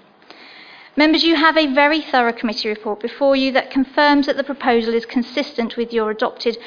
Members, 0.96 1.24
you 1.24 1.36
have 1.36 1.58
a 1.58 1.74
very 1.74 2.02
thorough 2.02 2.32
committee 2.32 2.70
report 2.70 3.00
before 3.00 3.36
you 3.36 3.52
that 3.54 3.72
confirms 3.72 4.28
that 4.28 4.38
the 4.38 4.44
proposal 4.44 4.94
is 4.94 5.06
consistent 5.06 5.76
with 5.76 5.92
your 5.92 6.12
adopted 6.12 6.58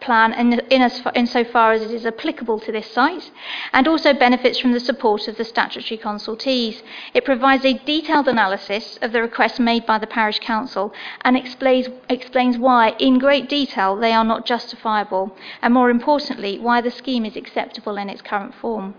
plan 0.00 0.32
in, 0.32 0.60
in 0.70 0.82
as 0.82 1.00
far, 1.00 1.12
insofar 1.14 1.72
as 1.72 1.82
it 1.82 1.90
is 1.90 2.06
applicable 2.06 2.60
to 2.60 2.72
this 2.72 2.90
site 2.90 3.30
and 3.72 3.88
also 3.88 4.12
benefits 4.12 4.58
from 4.58 4.72
the 4.72 4.80
support 4.80 5.28
of 5.28 5.36
the 5.36 5.44
statutory 5.44 5.98
consultees. 5.98 6.82
It 7.14 7.24
provides 7.24 7.64
a 7.64 7.78
detailed 7.84 8.28
analysis 8.28 8.98
of 9.02 9.12
the 9.12 9.22
requests 9.22 9.58
made 9.58 9.86
by 9.86 9.98
the 9.98 10.06
Parish 10.06 10.38
Council 10.40 10.92
and 11.22 11.36
explains, 11.36 11.88
explains 12.08 12.58
why, 12.58 12.90
in 12.98 13.18
great 13.18 13.48
detail, 13.48 13.96
they 13.96 14.12
are 14.12 14.24
not 14.24 14.46
justifiable 14.46 15.36
and, 15.62 15.74
more 15.74 15.90
importantly, 15.90 16.58
why 16.58 16.80
the 16.80 16.90
scheme 16.90 17.24
is 17.24 17.36
acceptable 17.36 17.96
in 17.96 18.08
its 18.08 18.22
current 18.22 18.54
form. 18.54 18.94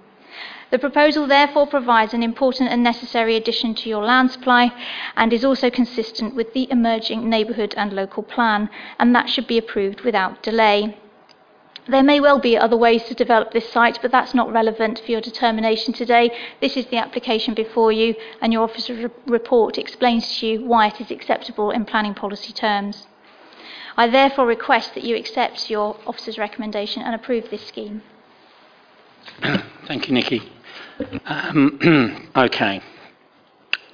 The 0.70 0.80
proposal 0.80 1.28
therefore 1.28 1.66
provides 1.66 2.14
an 2.14 2.24
important 2.24 2.70
and 2.70 2.84
necessary 2.84 3.38
addition 3.38 3.74
to 3.76 3.90
your 3.90 4.04
land 4.04 4.32
supply 4.32 4.74
and 5.16 5.32
is 5.32 5.46
also 5.46 5.70
consistent 5.70 6.36
with 6.36 6.54
the 6.54 6.70
emerging 6.70 7.30
neighbourhood 7.30 7.74
and 7.78 7.94
local 7.94 8.22
plan, 8.22 8.70
and 9.00 9.16
that 9.16 9.30
should 9.30 9.48
be 9.48 9.58
approved 9.58 10.02
without 10.02 10.44
delay. 10.44 10.98
There 11.88 12.04
may 12.04 12.20
well 12.20 12.38
be 12.38 12.58
other 12.58 12.76
ways 12.76 13.06
to 13.06 13.14
develop 13.14 13.52
this 13.52 13.72
site, 13.72 14.00
but 14.02 14.12
that's 14.12 14.34
not 14.34 14.52
relevant 14.52 15.00
for 15.00 15.12
your 15.12 15.22
determination 15.22 15.94
today. 15.94 16.32
This 16.60 16.76
is 16.76 16.88
the 16.88 16.98
application 16.98 17.54
before 17.54 17.94
you, 17.94 18.16
and 18.42 18.52
your 18.52 18.64
officer's 18.64 19.00
re- 19.00 19.10
report 19.26 19.78
explains 19.78 20.40
to 20.40 20.48
you 20.48 20.66
why 20.66 20.88
it 20.88 21.00
is 21.00 21.12
acceptable 21.12 21.72
in 21.72 21.86
planning 21.86 22.14
policy 22.14 22.52
terms. 22.52 23.08
I 23.96 24.08
therefore 24.08 24.46
request 24.46 24.96
that 24.96 25.06
you 25.06 25.16
accept 25.16 25.70
your 25.70 25.96
officer's 26.06 26.38
recommendation 26.38 27.04
and 27.04 27.16
approve 27.16 27.50
this 27.50 27.66
scheme. 27.66 28.02
Thank 29.88 30.10
you, 30.10 30.14
Nikki. 30.14 30.57
Um, 31.26 32.30
okay. 32.36 32.82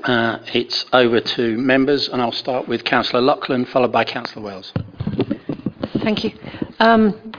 Uh, 0.03 0.39
it's 0.53 0.85
over 0.91 1.21
to 1.21 1.57
members, 1.57 2.09
and 2.09 2.21
I'll 2.21 2.31
start 2.31 2.67
with 2.67 2.83
Councillor 2.83 3.21
Loughlin, 3.21 3.65
followed 3.65 3.91
by 3.91 4.03
Councillor 4.03 4.43
Wells. 4.43 4.73
Thank 6.01 6.25
you. 6.25 6.33
Um, 6.79 7.33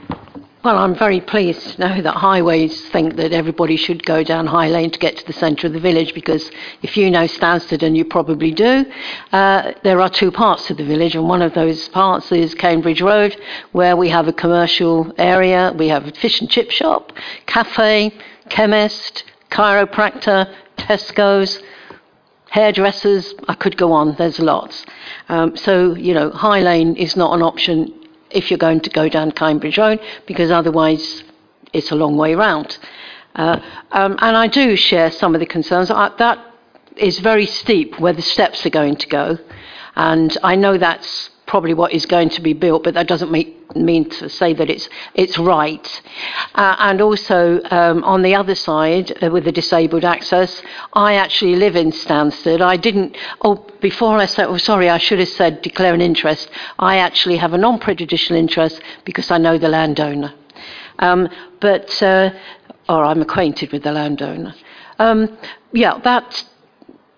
well, 0.65 0.79
I'm 0.79 0.95
very 0.95 1.21
pleased 1.21 1.73
to 1.73 1.81
know 1.81 2.01
that 2.01 2.15
highways 2.15 2.89
think 2.89 3.17
that 3.17 3.31
everybody 3.33 3.75
should 3.75 4.03
go 4.03 4.23
down 4.23 4.47
High 4.47 4.69
Lane 4.69 4.89
to 4.89 4.97
get 4.97 5.15
to 5.17 5.25
the 5.27 5.33
centre 5.33 5.67
of 5.67 5.73
the 5.73 5.79
village 5.79 6.15
because 6.15 6.49
if 6.81 6.97
you 6.97 7.11
know 7.11 7.25
Stansted, 7.25 7.83
and 7.83 7.95
you 7.95 8.03
probably 8.03 8.51
do, 8.51 8.83
uh, 9.31 9.73
there 9.83 10.01
are 10.01 10.09
two 10.09 10.31
parts 10.31 10.65
to 10.65 10.73
the 10.73 10.83
village, 10.83 11.13
and 11.15 11.29
one 11.29 11.43
of 11.43 11.53
those 11.53 11.87
parts 11.89 12.31
is 12.31 12.55
Cambridge 12.55 12.99
Road, 12.99 13.39
where 13.73 13.95
we 13.95 14.09
have 14.09 14.27
a 14.27 14.33
commercial 14.33 15.13
area, 15.19 15.71
we 15.77 15.87
have 15.89 16.07
a 16.07 16.11
fish 16.13 16.41
and 16.41 16.49
chip 16.49 16.71
shop, 16.71 17.11
cafe, 17.45 18.11
chemist, 18.49 19.23
chiropractor, 19.49 20.53
Tesco's, 20.77 21.61
hairdressers, 22.49 23.33
I 23.47 23.53
could 23.53 23.77
go 23.77 23.91
on, 23.91 24.15
there's 24.15 24.39
lots. 24.39 24.85
Um, 25.29 25.57
so, 25.57 25.95
you 25.95 26.13
know, 26.13 26.31
High 26.31 26.61
Lane 26.61 26.95
is 26.95 27.15
not 27.15 27.33
an 27.33 27.41
option 27.41 27.93
if 28.29 28.49
you're 28.49 28.57
going 28.57 28.81
to 28.81 28.89
go 28.89 29.09
down 29.09 29.31
Cambridge 29.31 29.77
Road 29.77 29.99
because 30.25 30.51
otherwise 30.51 31.23
it's 31.73 31.91
a 31.91 31.95
long 31.95 32.17
way 32.17 32.35
round. 32.35 32.77
Uh, 33.35 33.59
um, 33.91 34.15
and 34.19 34.37
I 34.37 34.47
do 34.47 34.75
share 34.75 35.11
some 35.11 35.35
of 35.35 35.39
the 35.39 35.45
concerns. 35.45 35.91
I, 35.91 36.11
that 36.17 36.39
is 36.95 37.19
very 37.19 37.45
steep 37.45 37.99
where 37.99 38.13
the 38.13 38.21
steps 38.21 38.65
are 38.65 38.69
going 38.69 38.95
to 38.97 39.07
go. 39.07 39.37
And 39.95 40.37
I 40.43 40.55
know 40.55 40.77
that's 40.77 41.29
probably 41.45 41.73
what 41.73 41.93
is 41.93 42.05
going 42.05 42.29
to 42.29 42.41
be 42.41 42.53
built, 42.53 42.83
but 42.83 42.93
that 42.95 43.07
doesn't 43.07 43.31
make, 43.31 43.75
mean 43.75 44.09
to 44.09 44.29
say 44.29 44.53
that 44.53 44.69
it's, 44.69 44.89
it's 45.13 45.37
right. 45.37 46.01
Uh, 46.55 46.75
and 46.79 47.01
also, 47.01 47.61
um, 47.71 48.03
on 48.03 48.21
the 48.21 48.33
other 48.33 48.55
side, 48.55 49.23
uh, 49.23 49.29
with 49.29 49.45
the 49.45 49.51
disabled 49.51 50.03
access, 50.03 50.61
I 50.93 51.15
actually 51.15 51.55
live 51.55 51.75
in 51.75 51.91
Stansted. 51.91 52.61
I 52.61 52.77
didn't, 52.77 53.15
oh, 53.41 53.65
before 53.79 54.17
I 54.17 54.25
said, 54.25 54.47
oh, 54.47 54.57
sorry, 54.57 54.89
I 54.89 54.97
should 54.97 55.19
have 55.19 55.29
said 55.29 55.61
declare 55.61 55.93
an 55.93 56.01
interest. 56.01 56.49
I 56.79 56.97
actually 56.97 57.37
have 57.37 57.53
a 57.53 57.57
non 57.57 57.79
prejudicial 57.79 58.35
interest 58.35 58.81
because 59.03 59.29
I 59.29 59.37
know 59.37 59.57
the 59.57 59.69
landowner. 59.69 60.33
Um, 60.99 61.29
but, 61.59 62.01
uh, 62.01 62.31
or 62.89 63.03
I'm 63.03 63.21
acquainted 63.21 63.71
with 63.71 63.83
the 63.83 63.91
landowner. 63.91 64.55
Um, 64.97 65.37
yeah, 65.73 65.99
that 65.99 66.45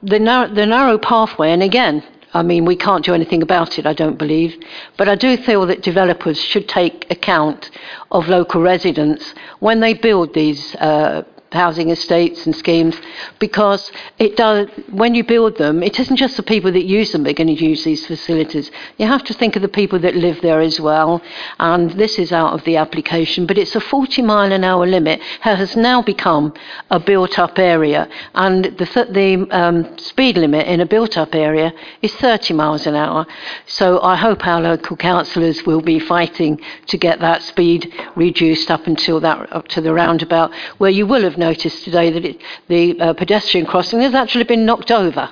the, 0.02 0.20
the 0.54 0.66
narrow 0.66 0.98
pathway, 0.98 1.52
and 1.52 1.64
again, 1.64 2.04
I 2.34 2.44
mean, 2.44 2.66
we 2.66 2.76
can't 2.76 3.06
do 3.06 3.14
anything 3.14 3.42
about 3.42 3.80
it, 3.80 3.86
I 3.86 3.94
don't 3.94 4.18
believe. 4.18 4.56
But 4.98 5.08
I 5.08 5.16
do 5.16 5.38
feel 5.38 5.66
that 5.68 5.82
developers 5.82 6.40
should 6.40 6.68
take 6.68 7.10
account 7.10 7.72
of 8.12 8.28
local 8.28 8.62
residents 8.62 9.34
when 9.60 9.80
they 9.80 9.94
build 9.94 10.34
these 10.34 10.76
uh, 10.76 11.24
housing 11.52 11.90
estates 11.90 12.46
and 12.46 12.56
schemes 12.56 13.00
because 13.40 13.92
it 14.20 14.36
does 14.36 14.68
when 14.92 15.16
you 15.16 15.24
build 15.24 15.58
them 15.58 15.82
it 15.82 16.00
isn't 16.00 16.18
just 16.18 16.38
the 16.38 16.44
people 16.44 16.72
that 16.72 16.86
use 16.86 17.12
them 17.12 17.24
that 17.24 17.32
are 17.32 17.44
going 17.44 17.56
to 17.56 17.66
use 17.66 17.84
these 17.84 18.06
facilities. 18.06 18.72
You 18.98 19.08
have 19.08 19.24
to 19.26 19.34
think 19.34 19.56
of 19.56 19.62
the 19.62 19.68
people 19.68 20.00
that 20.00 20.16
live 20.16 20.42
there 20.42 20.60
as 20.60 20.80
well 20.80 21.22
and 21.60 21.92
this 21.92 22.20
is 22.20 22.32
out 22.32 22.54
of 22.54 22.64
the 22.66 22.78
application 22.78 23.46
but 23.46 23.58
it's 23.58 23.76
a 23.76 23.80
40 23.80 24.22
mile 24.22 24.52
an 24.52 24.64
hour 24.64 24.86
limit 24.86 25.22
has 25.42 25.76
now 25.76 26.02
become 26.02 26.54
a 26.92 27.00
built 27.00 27.40
up 27.40 27.58
area 27.60 28.10
and 28.36 28.66
the, 28.66 28.86
th- 28.86 29.10
the 29.10 29.48
um, 29.52 29.98
speed 29.98 30.38
limit 30.38 30.68
in 30.68 30.82
a 30.82 30.86
built 30.86 31.18
up 31.18 31.34
area 31.34 31.74
is 32.02 32.14
30 32.16 32.54
miles 32.54 32.88
an 32.88 32.96
hour. 32.96 33.26
So 33.66 34.02
I 34.02 34.16
hope 34.16 34.46
our 34.46 34.62
local 34.62 34.98
councillors 34.98 35.66
will 35.66 35.82
be 35.82 36.00
fighting 36.00 36.60
to 36.88 36.98
get 36.98 37.20
that 37.20 37.42
speed 37.44 37.94
reduced 38.16 38.70
up 38.72 38.88
until 38.88 39.20
that 39.22 39.52
up 39.54 39.68
to 39.70 39.82
the 39.82 39.94
roundabout 39.94 40.52
where 40.78 40.90
you 40.90 41.06
will 41.06 41.24
have 41.24 41.37
noticed 41.38 41.84
today 41.84 42.12
that 42.12 42.26
it, 42.26 42.42
the 42.68 43.00
uh, 43.00 43.14
pedestrian 43.14 43.66
crossing 43.66 44.02
has 44.02 44.14
actually 44.14 44.46
been 44.46 44.66
knocked 44.66 44.92
over. 44.92 45.30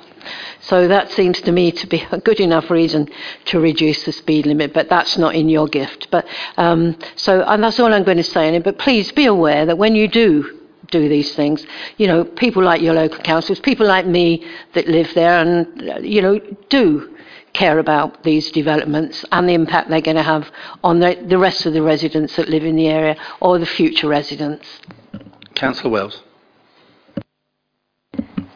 So 0.60 0.88
that 0.88 1.10
seems 1.12 1.40
to 1.42 1.52
me 1.52 1.70
to 1.72 1.86
be 1.86 2.04
a 2.10 2.18
good 2.18 2.40
enough 2.40 2.70
reason 2.70 3.08
to 3.46 3.60
reduce 3.60 4.02
the 4.04 4.12
speed 4.12 4.46
limit, 4.46 4.72
but 4.72 4.88
that's 4.88 5.16
not 5.16 5.34
in 5.34 5.48
your 5.48 5.68
gift. 5.68 6.08
But 6.10 6.26
um, 6.56 6.98
so, 7.14 7.42
and 7.42 7.62
that's 7.62 7.78
all 7.78 7.92
I'm 7.92 8.04
going 8.04 8.16
to 8.16 8.22
say. 8.24 8.48
on 8.48 8.54
it. 8.54 8.64
But 8.64 8.78
please 8.78 9.12
be 9.12 9.26
aware 9.26 9.66
that 9.66 9.78
when 9.78 9.94
you 9.94 10.08
do 10.08 10.60
do 10.90 11.08
these 11.08 11.34
things, 11.34 11.66
you 11.96 12.06
know, 12.06 12.24
people 12.24 12.62
like 12.62 12.80
your 12.80 12.94
local 12.94 13.18
councils, 13.18 13.58
people 13.60 13.86
like 13.86 14.06
me 14.06 14.46
that 14.74 14.88
live 14.88 15.12
there, 15.14 15.40
and 15.40 16.04
you 16.04 16.22
know, 16.22 16.40
do 16.68 17.16
care 17.52 17.78
about 17.78 18.22
these 18.22 18.50
developments 18.50 19.24
and 19.32 19.48
the 19.48 19.54
impact 19.54 19.88
they're 19.88 20.00
going 20.00 20.16
to 20.16 20.22
have 20.22 20.50
on 20.84 21.00
the, 21.00 21.16
the 21.26 21.38
rest 21.38 21.64
of 21.64 21.72
the 21.72 21.82
residents 21.82 22.36
that 22.36 22.48
live 22.48 22.64
in 22.64 22.76
the 22.76 22.86
area 22.86 23.16
or 23.40 23.58
the 23.58 23.66
future 23.66 24.08
residents. 24.08 24.66
Councillor 25.56 25.90
Wells. 25.90 26.22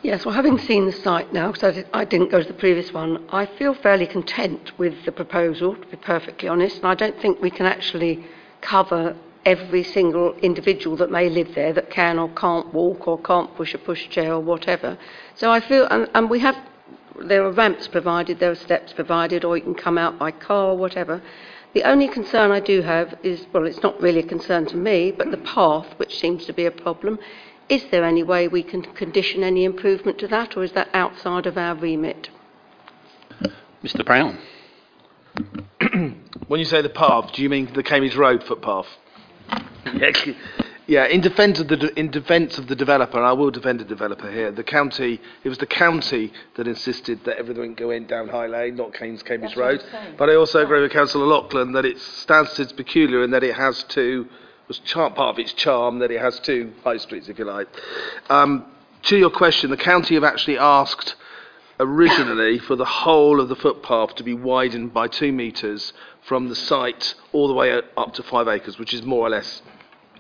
Yes, 0.02 0.24
well, 0.24 0.35
having 0.35 0.59
seen 0.59 0.86
the 0.86 0.93
site 0.93 1.32
now, 1.32 1.52
because 1.52 1.64
I, 1.64 1.70
did, 1.72 1.86
I 1.93 2.05
didn't 2.05 2.31
go 2.31 2.40
to 2.40 2.47
the 2.47 2.55
previous 2.55 2.93
one, 2.93 3.24
I 3.31 3.47
feel 3.47 3.74
fairly 3.74 4.06
content 4.06 4.72
with 4.78 5.05
the 5.05 5.12
proposal, 5.12 5.77
to 5.77 5.86
be 5.86 5.97
perfectly 5.97 6.48
honest, 6.48 6.77
and 6.78 6.86
I 6.86 6.94
don't 6.94 7.20
think 7.20 7.40
we 7.40 7.51
can 7.51 7.66
actually 7.66 8.24
cover 8.60 9.16
every 9.44 9.82
single 9.82 10.35
individual 10.36 10.97
that 10.97 11.10
may 11.10 11.28
live 11.28 11.55
there 11.55 11.72
that 11.72 11.90
can 11.90 12.18
or 12.18 12.28
can't 12.31 12.72
walk 12.74 13.09
or 13.09 13.18
can't 13.20 13.55
push 13.56 13.74
a 13.74 13.78
pushchair 13.78 14.31
or 14.31 14.40
whatever. 14.40 14.98
So 15.35 15.51
I 15.51 15.60
feel, 15.60 15.86
and, 15.86 16.09
and 16.14 16.28
we 16.28 16.40
have, 16.40 16.56
there 17.22 17.44
are 17.44 17.52
ramps 17.52 17.89
provided, 17.89 18.39
there 18.39 18.51
are 18.51 18.56
steps 18.56 18.93
provided, 18.93 19.44
or 19.44 19.56
you 19.56 19.62
can 19.62 19.74
come 19.74 19.97
out 19.97 20.18
by 20.18 20.31
car 20.31 20.70
or 20.70 20.77
whatever. 20.77 21.22
The 21.72 21.84
only 21.84 22.09
concern 22.09 22.51
I 22.51 22.60
do 22.60 22.82
have 22.82 23.16
is, 23.22 23.47
well, 23.52 23.66
it's 23.66 23.82
not 23.82 24.01
really 24.01 24.20
a 24.20 24.26
concern 24.26 24.66
to 24.66 24.76
me, 24.76 25.12
but 25.12 25.30
the 25.30 25.36
path, 25.36 25.86
which 25.98 26.18
seems 26.18 26.44
to 26.47 26.52
be 26.52 26.66
a 26.66 26.70
problem. 26.70 27.18
Is 27.68 27.84
there 27.90 28.05
any 28.05 28.24
way 28.24 28.48
we 28.48 28.64
can 28.64 28.82
condition 28.82 29.44
any 29.44 29.64
improvement 29.64 30.18
to 30.18 30.28
that, 30.28 30.56
or 30.56 30.64
is 30.64 30.72
that 30.72 30.88
outside 30.92 31.47
of 31.47 31.56
our 31.56 31.76
remit? 31.76 32.30
Mr 33.84 34.05
Brown. 34.05 34.38
when 36.48 36.59
you 36.59 36.66
say 36.66 36.82
the 36.82 36.88
path, 36.88 37.32
do 37.32 37.42
you 37.42 37.48
mean 37.48 37.72
the 37.72 37.84
Cambridge 37.84 38.16
Road 38.16 38.42
footpath? 38.42 38.88
yeah, 40.90 41.06
in 41.06 41.20
defence 41.20 41.60
of 41.60 41.68
the 41.68 41.96
in 41.96 42.10
defence 42.10 42.58
of 42.58 42.66
the 42.66 42.74
developer, 42.74 43.16
and 43.16 43.24
I 43.24 43.32
will 43.32 43.52
defend 43.52 43.78
the 43.78 43.84
developer 43.84 44.28
here. 44.28 44.50
The 44.50 44.64
county, 44.64 45.20
it 45.44 45.48
was 45.48 45.58
the 45.58 45.66
county 45.66 46.32
that 46.56 46.66
insisted 46.66 47.24
that 47.26 47.36
everything 47.38 47.74
go 47.74 47.90
in 47.90 48.08
down 48.08 48.28
High 48.28 48.48
Lane, 48.48 48.74
not 48.74 48.92
Cambridge, 48.92 49.24
Cambridge 49.24 49.56
Road. 49.56 49.84
But 50.18 50.28
I 50.28 50.34
also 50.34 50.64
agree 50.64 50.82
with 50.82 50.90
Councillor 50.90 51.26
Loughlin 51.26 51.70
that 51.74 51.84
it 51.84 52.00
stands 52.00 52.58
as 52.58 52.72
peculiar 52.72 53.22
in 53.22 53.30
that 53.30 53.44
it 53.44 53.54
has 53.54 53.84
two 53.84 54.26
was 54.66 54.80
char- 54.80 55.10
part 55.10 55.36
of 55.36 55.38
its 55.38 55.52
charm 55.52 56.00
that 56.00 56.10
it 56.10 56.20
has 56.20 56.40
two 56.40 56.72
high 56.82 56.96
streets, 56.96 57.28
if 57.28 57.38
you 57.38 57.44
like. 57.44 57.68
Um, 58.28 58.64
to 59.02 59.16
your 59.16 59.30
question, 59.30 59.70
the 59.70 59.76
county 59.76 60.16
have 60.16 60.24
actually 60.24 60.58
asked 60.58 61.14
originally 61.78 62.58
for 62.58 62.74
the 62.74 62.84
whole 62.84 63.40
of 63.40 63.48
the 63.48 63.54
footpath 63.54 64.16
to 64.16 64.24
be 64.24 64.34
widened 64.34 64.92
by 64.92 65.06
two 65.06 65.30
metres 65.30 65.92
from 66.22 66.48
the 66.48 66.56
site 66.56 67.14
all 67.32 67.46
the 67.46 67.54
way 67.54 67.80
up 67.96 68.12
to 68.14 68.24
five 68.24 68.48
acres, 68.48 68.76
which 68.76 68.92
is 68.92 69.02
more 69.02 69.24
or 69.26 69.30
less 69.30 69.62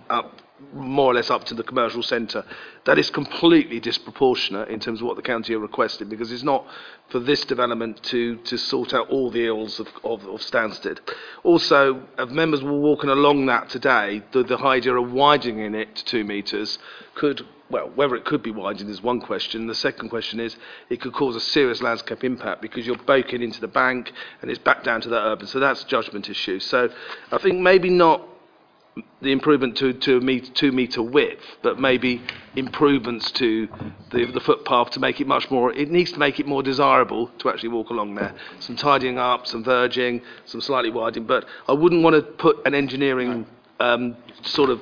up 0.08 0.39
more 0.72 1.10
or 1.10 1.14
less 1.14 1.30
up 1.30 1.44
to 1.44 1.54
the 1.54 1.62
commercial 1.62 2.02
centre. 2.02 2.44
That 2.84 2.98
is 2.98 3.10
completely 3.10 3.80
disproportionate 3.80 4.68
in 4.68 4.80
terms 4.80 5.00
of 5.00 5.06
what 5.06 5.16
the 5.16 5.22
county 5.22 5.54
are 5.54 5.58
requesting 5.58 6.08
because 6.08 6.32
it's 6.32 6.42
not 6.42 6.66
for 7.08 7.18
this 7.18 7.44
development 7.44 8.02
to, 8.04 8.36
to 8.36 8.56
sort 8.56 8.94
out 8.94 9.08
all 9.08 9.30
the 9.30 9.46
ills 9.46 9.80
of, 9.80 9.88
of, 10.04 10.24
of 10.26 10.40
Stansted. 10.40 10.98
Also, 11.42 12.02
if 12.18 12.30
members 12.30 12.62
were 12.62 12.78
walking 12.78 13.10
along 13.10 13.46
that 13.46 13.68
today, 13.68 14.22
the, 14.32 14.42
the 14.42 14.58
idea 14.58 14.94
of 14.94 15.12
widening 15.12 15.74
it 15.74 15.96
to 15.96 16.04
two 16.04 16.24
metres 16.24 16.78
could, 17.14 17.44
well, 17.68 17.90
whether 17.94 18.14
it 18.14 18.24
could 18.24 18.42
be 18.42 18.50
widened 18.50 18.90
is 18.90 19.02
one 19.02 19.20
question. 19.20 19.66
The 19.66 19.74
second 19.74 20.08
question 20.08 20.40
is 20.40 20.56
it 20.88 21.00
could 21.00 21.12
cause 21.12 21.36
a 21.36 21.40
serious 21.40 21.82
landscape 21.82 22.24
impact 22.24 22.62
because 22.62 22.86
you're 22.86 22.96
baking 22.96 23.42
into 23.42 23.60
the 23.60 23.68
bank 23.68 24.12
and 24.40 24.50
it's 24.50 24.60
back 24.60 24.84
down 24.84 25.00
to 25.02 25.08
that 25.10 25.22
urban. 25.22 25.46
So 25.46 25.58
that's 25.58 25.82
a 25.82 25.86
judgment 25.86 26.28
issue. 26.30 26.60
So 26.60 26.90
I 27.32 27.38
think 27.38 27.58
maybe 27.60 27.90
not 27.90 28.26
the 29.22 29.32
improvement 29.32 29.76
to, 29.76 29.92
to 29.92 30.16
a 30.16 30.20
meter, 30.20 30.50
two 30.52 30.72
metre 30.72 31.02
width, 31.02 31.42
but 31.62 31.78
maybe 31.78 32.22
improvements 32.56 33.30
to 33.32 33.68
the, 34.10 34.26
the 34.26 34.40
footpath 34.40 34.90
to 34.90 35.00
make 35.00 35.20
it 35.20 35.26
much 35.26 35.50
more, 35.50 35.72
it 35.72 35.90
needs 35.90 36.12
to 36.12 36.18
make 36.18 36.40
it 36.40 36.46
more 36.46 36.62
desirable 36.62 37.28
to 37.38 37.48
actually 37.48 37.68
walk 37.68 37.90
along 37.90 38.14
there. 38.14 38.34
Some 38.58 38.76
tidying 38.76 39.18
up, 39.18 39.46
some 39.46 39.62
verging, 39.62 40.22
some 40.46 40.60
slightly 40.60 40.90
widening, 40.90 41.26
but 41.26 41.44
I 41.68 41.72
wouldn't 41.72 42.02
want 42.02 42.16
to 42.16 42.22
put 42.22 42.66
an 42.66 42.74
engineering 42.74 43.46
um, 43.78 44.16
sort 44.42 44.70
of 44.70 44.80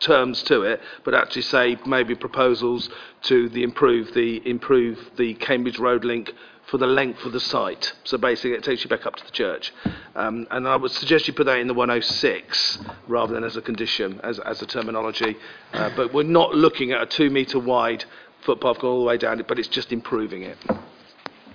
terms 0.00 0.42
to 0.44 0.62
it, 0.62 0.80
but 1.04 1.14
actually 1.14 1.42
say 1.42 1.78
maybe 1.86 2.14
proposals 2.14 2.88
to 3.22 3.48
the 3.50 3.62
improve 3.62 4.12
the 4.12 4.46
improve 4.48 4.98
the 5.16 5.34
Cambridge 5.34 5.78
Road 5.78 6.04
link 6.04 6.32
for 6.74 6.78
the 6.78 6.86
length 6.88 7.24
of 7.24 7.30
the 7.30 7.38
site. 7.38 7.92
So 8.02 8.18
basically, 8.18 8.50
it 8.54 8.64
takes 8.64 8.82
you 8.82 8.90
back 8.90 9.06
up 9.06 9.14
to 9.14 9.24
the 9.24 9.30
church. 9.30 9.72
Um, 10.16 10.44
and 10.50 10.66
I 10.66 10.74
would 10.74 10.90
suggest 10.90 11.28
you 11.28 11.32
put 11.32 11.46
that 11.46 11.58
in 11.60 11.68
the 11.68 11.74
106 11.74 12.78
rather 13.06 13.32
than 13.32 13.44
as 13.44 13.56
a 13.56 13.62
condition, 13.62 14.18
as, 14.24 14.40
as 14.40 14.60
a 14.60 14.66
terminology. 14.66 15.36
Uh, 15.72 15.90
but 15.94 16.12
we're 16.12 16.24
not 16.24 16.52
looking 16.56 16.90
at 16.90 17.00
a 17.00 17.06
two 17.06 17.30
metre 17.30 17.60
wide 17.60 18.04
footpath 18.44 18.80
going 18.80 18.92
all 18.92 18.98
the 18.98 19.06
way 19.06 19.16
down 19.16 19.38
it, 19.38 19.46
but 19.46 19.56
it's 19.60 19.68
just 19.68 19.92
improving 19.92 20.42
it. 20.42 20.58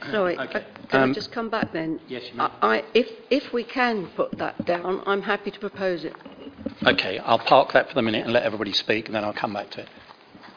Sorry, 0.10 0.38
Okay. 0.40 0.60
uh, 0.60 0.88
can 0.88 1.02
Um, 1.04 1.10
I 1.10 1.14
just 1.14 1.34
come 1.34 1.50
back 1.50 1.74
then? 1.74 2.00
Yes, 2.08 2.24
you 2.32 2.38
may. 2.38 2.44
I, 2.44 2.52
I, 2.78 2.84
if, 2.94 3.10
if 3.30 3.52
we 3.52 3.66
can 3.66 4.08
put 4.16 4.38
that 4.38 4.64
down, 4.66 5.04
I'm 5.06 5.24
happy 5.24 5.52
to 5.52 5.60
propose 5.60 6.06
it. 6.06 6.16
Okay, 6.88 7.20
I'll 7.20 7.40
park 7.40 7.74
that 7.74 7.90
for 7.90 7.96
the 7.96 8.02
minute 8.02 8.24
and 8.24 8.32
let 8.32 8.44
everybody 8.44 8.72
speak, 8.72 9.08
and 9.08 9.16
then 9.16 9.26
I'll 9.26 9.34
come 9.34 9.52
back 9.52 9.70
to 9.72 9.82
it. 9.82 9.90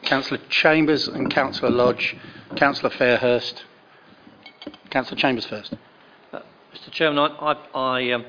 Councillor 0.02 0.40
Chambers 0.48 1.08
and 1.08 1.28
Councillor 1.32 1.70
Lodge. 1.70 2.16
Councillor 2.54 2.90
Fairhurst. 2.90 3.64
Councillor 4.90 5.20
Chambers 5.20 5.46
first. 5.46 5.74
Mr 6.32 6.90
Chairman, 6.90 7.18
I, 7.18 7.52
I, 7.74 7.78
I, 7.78 8.10
um, 8.12 8.24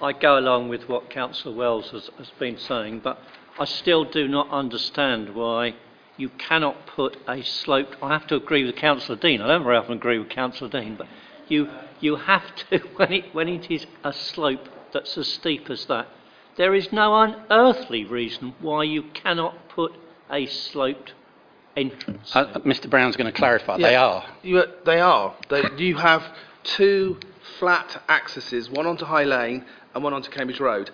I 0.00 0.12
go 0.12 0.38
along 0.38 0.68
with 0.68 0.88
what 0.88 1.10
Councillor 1.10 1.54
Wells 1.54 1.90
has, 1.90 2.10
has 2.18 2.30
been 2.38 2.58
saying, 2.58 3.00
but 3.00 3.18
I 3.58 3.64
still 3.64 4.04
do 4.04 4.28
not 4.28 4.50
understand 4.50 5.34
why 5.34 5.74
you 6.16 6.30
cannot 6.30 6.86
put 6.86 7.16
a 7.28 7.42
slope. 7.42 7.94
I 8.02 8.12
have 8.12 8.26
to 8.28 8.36
agree 8.36 8.64
with 8.64 8.76
Councillor 8.76 9.18
Dean. 9.18 9.42
I 9.42 9.48
don't 9.48 9.64
very 9.64 9.76
often 9.76 9.94
agree 9.94 10.18
with 10.18 10.30
Councillor 10.30 10.70
Dean, 10.70 10.96
but 10.96 11.06
you, 11.48 11.68
you 12.00 12.16
have 12.16 12.54
to, 12.70 12.78
when 12.96 13.12
it, 13.12 13.34
when 13.34 13.48
it 13.48 13.70
is 13.70 13.86
a 14.02 14.12
slope 14.12 14.68
that's 14.92 15.16
as 15.18 15.28
steep 15.28 15.68
as 15.68 15.86
that, 15.86 16.08
there 16.56 16.74
is 16.74 16.92
no 16.92 17.14
unearthly 17.20 18.04
reason 18.04 18.54
why 18.60 18.84
you 18.84 19.02
cannot 19.12 19.68
put 19.68 19.92
a 20.30 20.46
sloped 20.46 21.12
entrance. 21.76 22.34
Uh, 22.34 22.46
Mr 22.60 22.88
Brown's 22.88 23.16
going 23.16 23.30
to 23.30 23.36
clarify. 23.36 23.78
They 23.78 23.96
are. 23.96 24.24
You, 24.42 24.64
they 24.84 25.00
are. 25.00 25.34
They, 25.48 25.62
you 25.76 25.96
have 25.96 26.22
two 26.64 27.18
flat 27.58 28.02
accesses, 28.08 28.70
one 28.70 28.86
onto 28.86 29.04
High 29.04 29.24
Lane 29.24 29.64
and 29.94 30.02
one 30.02 30.12
onto 30.12 30.30
Cambridge 30.30 30.60
Road. 30.60 30.90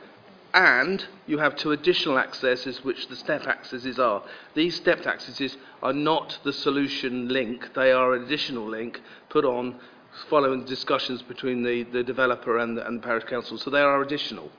And 0.54 1.06
you 1.26 1.38
have 1.38 1.56
two 1.56 1.72
additional 1.72 2.18
accesses, 2.18 2.84
which 2.84 3.08
the 3.08 3.16
step 3.16 3.46
accesses 3.46 3.98
are. 3.98 4.22
These 4.54 4.76
stepped 4.76 5.06
accesses 5.06 5.56
are 5.82 5.94
not 5.94 6.38
the 6.44 6.52
solution 6.52 7.28
link, 7.28 7.72
they 7.74 7.90
are 7.90 8.14
an 8.14 8.24
additional 8.24 8.68
link 8.68 9.00
put 9.30 9.46
on 9.46 9.76
following 10.28 10.64
discussions 10.66 11.22
between 11.22 11.62
the, 11.62 11.84
the 11.84 12.02
developer 12.02 12.58
and 12.58 12.76
the, 12.76 12.86
and 12.86 12.98
the 12.98 13.02
parish 13.02 13.24
council. 13.24 13.56
So 13.56 13.70
they 13.70 13.80
are 13.80 14.02
additional. 14.02 14.50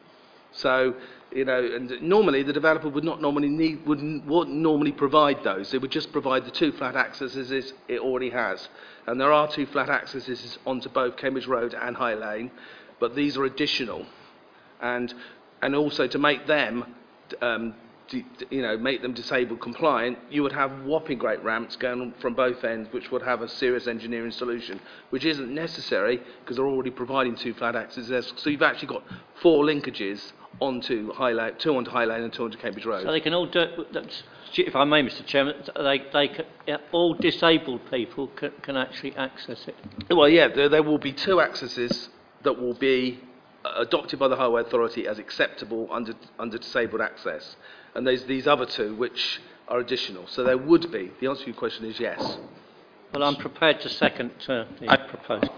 So, 0.51 0.95
you 1.35 1.45
know, 1.45 1.63
and 1.63 2.01
normally 2.01 2.43
the 2.43 2.53
developer 2.53 2.89
would 2.89 3.03
not 3.03 3.21
normally 3.21 3.49
need, 3.49 3.85
wouldn't, 3.85 4.25
wouldn't 4.25 4.55
normally 4.55 4.91
provide 4.91 5.43
those. 5.43 5.73
It 5.73 5.81
would 5.81 5.91
just 5.91 6.11
provide 6.11 6.45
the 6.45 6.51
two 6.51 6.71
flat 6.73 6.95
accesses 6.95 7.73
it 7.87 7.99
already 7.99 8.29
has. 8.29 8.67
And 9.07 9.19
there 9.19 9.31
are 9.31 9.51
two 9.51 9.65
flat 9.65 9.89
accesses 9.89 10.57
onto 10.65 10.89
both 10.89 11.17
Cambridge 11.17 11.47
Road 11.47 11.73
and 11.73 11.95
High 11.95 12.13
Lane, 12.13 12.51
but 12.99 13.15
these 13.15 13.37
are 13.37 13.45
additional. 13.45 14.05
And, 14.81 15.13
and 15.61 15.75
also 15.75 16.07
to 16.07 16.17
make 16.17 16.45
them, 16.45 16.95
um, 17.41 17.73
d- 18.09 18.25
you 18.49 18.61
know, 18.61 18.77
make 18.77 19.01
them 19.01 19.13
disabled 19.13 19.59
compliant, 19.59 20.19
you 20.29 20.43
would 20.43 20.53
have 20.53 20.83
whopping 20.83 21.17
great 21.17 21.43
ramps 21.43 21.75
going 21.75 22.13
from 22.21 22.35
both 22.35 22.63
ends, 22.63 22.89
which 22.91 23.11
would 23.11 23.23
have 23.23 23.41
a 23.41 23.49
serious 23.49 23.87
engineering 23.87 24.31
solution, 24.31 24.79
which 25.09 25.25
isn't 25.25 25.53
necessary 25.53 26.21
because 26.41 26.57
they're 26.57 26.67
already 26.67 26.91
providing 26.91 27.35
two 27.35 27.53
flat 27.53 27.75
accesses. 27.75 28.33
So 28.37 28.49
you've 28.49 28.61
actually 28.61 28.89
got 28.89 29.03
four 29.41 29.63
linkages 29.65 30.31
onto 30.59 31.11
High 31.13 31.31
Lane, 31.31 31.53
two 31.57 31.75
onto 31.75 31.91
High 31.91 32.05
Lane 32.05 32.23
and 32.23 32.33
two 32.33 32.43
onto 32.43 32.57
Cambridge 32.57 32.85
Road. 32.85 33.03
So 33.03 33.11
they 33.11 33.19
can 33.21 33.33
all 33.33 33.45
do, 33.45 33.85
that's- 33.91 34.23
if 34.55 34.75
I 34.75 34.83
may, 34.83 35.01
Mr 35.01 35.25
Chairman, 35.25 35.55
they, 35.75 36.03
they, 36.13 36.27
can- 36.27 36.45
yeah, 36.67 36.77
all 36.91 37.13
disabled 37.15 37.81
people 37.89 38.27
can, 38.27 38.51
can 38.61 38.77
actually 38.77 39.15
access 39.15 39.67
it. 39.67 39.75
Well, 40.09 40.29
yeah, 40.29 40.47
there, 40.47 40.69
there 40.69 40.83
will 40.83 40.99
be 40.99 41.11
two 41.11 41.41
accesses 41.41 42.09
that 42.43 42.53
will 42.53 42.75
be 42.75 43.19
uh, 43.65 43.73
adopted 43.77 44.19
by 44.19 44.27
the 44.27 44.35
Highway 44.35 44.61
Authority 44.61 45.07
as 45.07 45.17
acceptable 45.17 45.87
under, 45.91 46.13
under 46.37 46.57
disabled 46.57 47.01
access. 47.01 47.55
And 47.95 48.05
there's 48.05 48.25
these 48.25 48.45
other 48.47 48.65
two 48.65 48.95
which 48.95 49.41
are 49.67 49.79
additional. 49.79 50.27
So 50.27 50.43
there 50.43 50.57
would 50.57 50.91
be. 50.91 51.11
The 51.19 51.27
answer 51.27 51.45
to 51.45 51.49
your 51.51 51.57
question 51.57 51.85
is 51.85 51.99
yes. 51.99 52.37
Well, 53.13 53.23
I'm 53.23 53.35
prepared 53.35 53.79
to 53.81 53.89
second 53.89 54.31
uh, 54.47 54.65
the 54.79 54.97
proposal. 55.07 55.53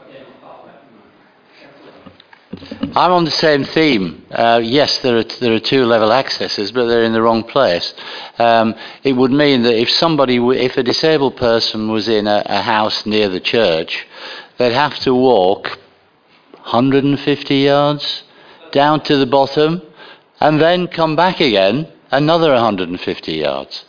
I'm 2.95 3.11
on 3.11 3.25
the 3.25 3.31
same 3.31 3.63
theme. 3.63 4.25
Uh, 4.31 4.61
yes, 4.63 4.99
there 4.99 5.17
are, 5.17 5.23
there 5.23 5.53
are 5.53 5.59
two 5.59 5.85
level 5.85 6.13
accesses, 6.13 6.71
but 6.71 6.85
they're 6.87 7.03
in 7.03 7.13
the 7.13 7.21
wrong 7.21 7.43
place. 7.43 7.93
Um, 8.37 8.75
it 9.03 9.13
would 9.13 9.31
mean 9.31 9.63
that 9.63 9.75
if 9.75 9.89
somebody, 9.89 10.37
if 10.37 10.77
a 10.77 10.83
disabled 10.83 11.37
person 11.37 11.91
was 11.91 12.07
in 12.07 12.27
a, 12.27 12.43
a 12.45 12.61
house 12.61 13.05
near 13.05 13.29
the 13.29 13.39
church, 13.39 14.07
they'd 14.57 14.71
have 14.71 14.97
to 14.99 15.13
walk 15.13 15.77
150 16.51 17.55
yards 17.55 18.23
down 18.71 19.01
to 19.03 19.17
the 19.17 19.25
bottom 19.25 19.81
and 20.39 20.59
then 20.59 20.87
come 20.87 21.15
back 21.15 21.39
again 21.39 21.87
another 22.11 22.51
150 22.53 23.31
yards. 23.33 23.85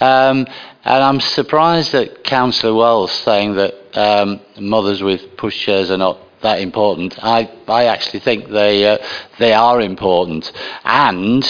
Um, 0.00 0.46
and 0.84 1.02
I'm 1.02 1.20
surprised 1.20 1.92
that 1.92 2.24
Councillor 2.24 2.74
Wells 2.74 3.12
saying 3.12 3.54
that 3.54 3.74
um, 3.96 4.40
mothers 4.58 5.02
with 5.02 5.36
pushchairs 5.36 5.90
are 5.90 5.96
not 5.96 6.18
that 6.44 6.60
important. 6.60 7.18
I, 7.22 7.50
I 7.66 7.86
actually 7.86 8.20
think 8.20 8.48
they, 8.48 8.86
uh, 8.88 8.98
they 9.38 9.52
are 9.52 9.80
important. 9.80 10.52
And 10.84 11.44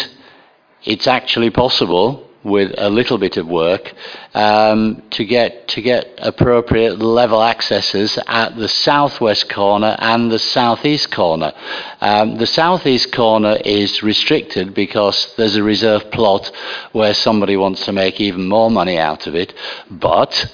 it's 0.84 1.06
actually 1.06 1.50
possible 1.50 2.24
with 2.44 2.74
a 2.76 2.90
little 2.90 3.16
bit 3.16 3.38
of 3.38 3.46
work 3.46 3.94
um, 4.34 5.02
to 5.10 5.24
get 5.24 5.66
to 5.68 5.80
get 5.80 6.12
appropriate 6.18 6.98
level 6.98 7.42
accesses 7.42 8.18
at 8.26 8.54
the 8.56 8.68
southwest 8.68 9.48
corner 9.48 9.96
and 9.98 10.30
the 10.30 10.38
southeast 10.38 11.10
corner. 11.10 11.52
Um, 12.00 12.36
the 12.36 12.46
southeast 12.46 13.12
corner 13.12 13.56
is 13.64 14.02
restricted 14.02 14.74
because 14.74 15.34
there's 15.36 15.56
a 15.56 15.62
reserve 15.62 16.10
plot 16.10 16.52
where 16.92 17.14
somebody 17.14 17.56
wants 17.56 17.86
to 17.86 17.92
make 17.92 18.20
even 18.20 18.46
more 18.46 18.70
money 18.70 18.98
out 18.98 19.26
of 19.26 19.34
it, 19.34 19.54
but 19.90 20.46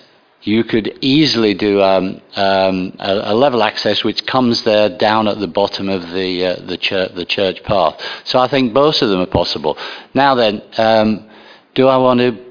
you 0.42 0.64
could 0.64 0.98
easily 1.02 1.54
do 1.54 1.82
um, 1.82 2.20
um, 2.36 2.96
a, 2.98 3.32
a 3.32 3.34
level 3.34 3.62
access 3.62 4.02
which 4.02 4.24
comes 4.26 4.62
there 4.64 4.88
down 4.88 5.28
at 5.28 5.38
the 5.38 5.46
bottom 5.46 5.88
of 5.88 6.10
the 6.12 6.46
uh, 6.46 6.56
the 6.66 6.78
church 6.78 7.14
the 7.14 7.26
church 7.26 7.62
path. 7.62 8.00
So 8.24 8.38
I 8.38 8.48
think 8.48 8.72
both 8.72 9.02
of 9.02 9.10
them 9.10 9.20
are 9.20 9.26
possible. 9.26 9.76
Now 10.14 10.34
then, 10.34 10.62
um, 10.78 11.28
do 11.74 11.88
I 11.88 11.98
want 11.98 12.20
to 12.20 12.50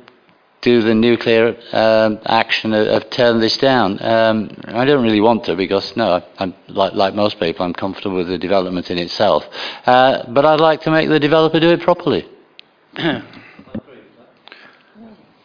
do 0.61 0.81
the 0.81 0.93
nuclear 0.93 1.57
um, 1.71 2.19
action 2.25 2.73
of, 2.73 2.87
of 2.87 3.09
turn 3.09 3.39
this 3.39 3.57
down? 3.57 3.97
Um, 4.03 4.55
I 4.67 4.85
don't 4.85 5.03
really 5.03 5.21
want 5.21 5.45
to 5.45 5.55
because 5.55 5.95
no, 5.97 6.23
I'm 6.37 6.53
like 6.67 6.93
like 6.93 7.15
most 7.15 7.39
people, 7.39 7.65
I'm 7.65 7.73
comfortable 7.73 8.17
with 8.17 8.27
the 8.27 8.37
development 8.37 8.91
in 8.91 8.99
itself. 8.99 9.47
Uh, 9.85 10.31
but 10.31 10.45
I'd 10.45 10.61
like 10.61 10.81
to 10.81 10.91
make 10.91 11.09
the 11.09 11.19
developer 11.19 11.59
do 11.59 11.71
it 11.71 11.81
properly. 11.81 12.27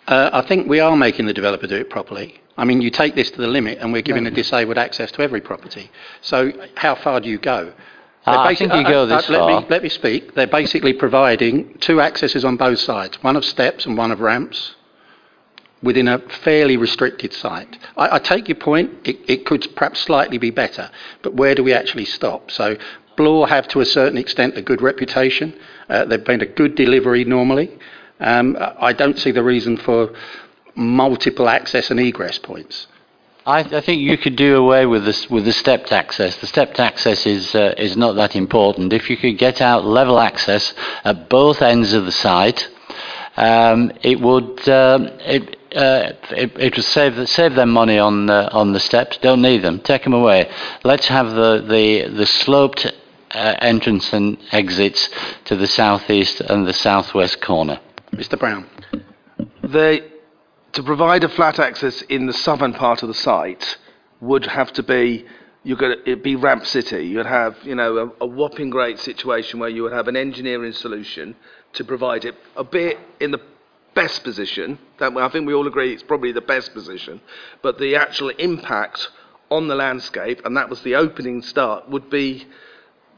Uh, 0.07 0.31
I 0.33 0.43
think 0.47 0.69
we 0.69 0.81
are 0.81 0.97
making 0.97 1.27
the 1.27 1.33
developer 1.33 1.67
do 1.67 1.77
it 1.77 1.91
properly. 1.91 2.41
I 2.57 2.65
mean, 2.65 2.81
you 2.81 2.91
take 2.91 3.15
this 3.15 3.31
to 3.33 3.41
the 3.41 3.47
limit, 3.47 3.79
and 3.79 3.93
we're 3.93 4.03
giving 4.03 4.25
the 4.25 4.31
disabled 4.31 4.79
access 4.79 5.11
to 5.13 5.23
every 5.23 5.41
property. 5.41 5.91
So, 6.21 6.53
how 6.77 6.95
far 6.95 7.21
do 7.21 7.29
you 7.29 7.39
go? 7.39 7.73
They're 8.27 8.35
Uh, 8.35 8.43
I 8.43 8.55
think 8.55 8.73
you 8.73 8.85
go 8.85 9.07
this 9.07 9.29
let 9.29 9.39
far. 9.41 9.61
Me, 9.61 9.67
let 9.69 9.83
me 9.83 9.89
speak. 9.89 10.35
They're 10.35 10.47
basically 10.47 10.93
providing 10.93 11.77
two 11.79 12.01
accesses 12.01 12.45
on 12.45 12.57
both 12.57 12.79
sides, 12.79 13.23
one 13.23 13.37
of 13.37 13.45
steps 13.45 13.87
and 13.87 13.99
one 13.99 14.13
of 14.13 14.21
ramps, 14.21 14.77
within 15.83 16.07
a 16.07 16.19
fairly 16.19 16.77
restricted 16.77 17.33
site. 17.33 17.77
I, 17.97 18.17
I 18.17 18.19
take 18.19 18.49
your 18.49 18.57
point. 18.57 18.91
It, 19.05 19.19
it 19.27 19.47
could 19.47 19.67
perhaps 19.75 20.01
slightly 20.01 20.39
be 20.39 20.51
better, 20.51 20.91
but 21.23 21.35
where 21.35 21.55
do 21.55 21.65
we 21.65 21.73
actually 21.73 22.05
stop? 22.05 22.51
So, 22.51 22.77
Bloor 23.17 23.47
have 23.49 23.69
to 23.69 23.81
a 23.81 23.87
certain 23.87 24.19
extent 24.19 24.57
a 24.57 24.63
good 24.63 24.83
reputation. 24.83 25.55
Uh, 25.89 26.05
they've 26.05 26.25
been 26.25 26.41
a 26.41 26.47
good 26.47 26.75
delivery 26.75 27.25
normally. 27.25 27.79
Um, 28.21 28.57
I 28.59 28.93
don't 28.93 29.19
see 29.19 29.33
the 29.33 29.43
reason 29.43 29.77
for 29.77 30.15
multiple 30.75 31.49
access 31.49 31.91
and 31.91 32.01
egress 32.01 32.39
points. 32.39 32.87
I, 33.47 33.61
I 33.61 33.81
think 33.81 34.01
you 34.01 34.17
could 34.17 34.37
do 34.37 34.57
away 34.57 34.87
with 34.87 35.05
this 35.05 35.29
with 35.29 35.45
the 35.45 35.53
stepped 35.53 35.93
access. 35.93 36.37
The 36.37 36.47
stepped 36.47 36.81
access 36.81 37.27
is 37.27 37.55
uh, 37.55 37.75
is 37.77 37.97
not 37.97 38.15
that 38.15 38.35
important. 38.35 38.93
If 38.93 39.11
you 39.11 39.17
could 39.17 39.37
get 39.37 39.61
out 39.61 39.85
level 39.85 40.19
access 40.19 40.73
at 41.05 41.29
both 41.29 41.61
ends 41.61 41.93
of 41.93 42.07
the 42.07 42.13
site, 42.13 42.69
um, 43.37 43.93
it 44.03 44.19
would 44.21 44.67
um, 44.69 45.09
it, 45.21 45.57
uh, 45.77 46.13
it 46.31 46.59
it 46.59 46.77
would 46.77 46.85
save 46.85 47.29
save 47.29 47.55
them 47.55 47.71
money 47.71 47.99
on 47.99 48.31
uh, 48.31 48.49
on 48.53 48.73
the 48.73 48.81
steps. 48.81 49.19
Don't 49.19 49.43
need 49.43 49.61
them. 49.63 49.81
Take 49.81 50.05
them 50.05 50.15
away. 50.15 50.51
Let's 50.83 51.09
have 51.09 51.33
the 51.33 51.63
the 51.69 52.09
the 52.17 52.27
sloped 52.27 52.87
uh, 53.33 53.57
entrance 53.59 54.11
and 54.15 54.39
exits 54.53 55.11
to 55.45 55.57
the 55.57 55.67
southeast 55.67 56.41
and 56.41 56.67
the 56.67 56.73
southwest 56.73 57.43
corner. 57.43 57.79
Mr. 58.17 58.39
Brown. 58.39 58.67
They, 59.63 60.03
to 60.73 60.83
provide 60.83 61.25
a 61.25 61.29
flat 61.29 61.59
access 61.59 62.03
in 62.03 62.27
the 62.27 62.33
southern 62.33 62.73
part 62.73 63.03
of 63.03 63.09
the 63.09 63.15
site 63.15 63.77
would 64.21 64.47
have 64.47 64.73
to 64.75 64.83
be 64.83 65.27
going 65.65 65.97
to 65.97 66.01
it'd 66.03 66.23
be 66.23 66.37
ramp 66.37 66.67
city 66.67 67.07
you'd 67.07 67.25
have 67.25 67.57
you 67.63 67.75
know 67.75 67.97
a, 68.21 68.25
a 68.25 68.27
whopping 68.27 68.69
great 68.69 68.99
situation 68.99 69.59
where 69.59 69.71
you 69.71 69.83
would 69.83 69.93
have 69.93 70.09
an 70.09 70.17
engineering 70.17 70.73
solution 70.73 71.35
to 71.73 71.83
provide 71.83 72.25
it 72.27 72.35
a 72.57 72.63
bit 72.63 72.99
in 73.19 73.31
the 73.31 73.41
best 73.95 74.23
position 74.23 74.79
that 74.99 75.17
I 75.17 75.29
think 75.31 75.47
we 75.47 75.55
all 75.55 75.67
agree 75.67 75.93
it's 75.93 76.03
probably 76.03 76.33
the 76.33 76.43
best 76.43 76.75
position 76.75 77.21
but 77.63 77.79
the 77.79 77.97
actual 77.97 78.29
impact 78.29 79.09
on 79.51 79.69
the 79.69 79.75
landscape 79.75 80.43
and 80.45 80.57
that 80.57 80.69
was 80.69 80.83
the 80.83 80.97
opening 80.97 81.41
start 81.41 81.89
would 81.89 82.11
be 82.11 82.47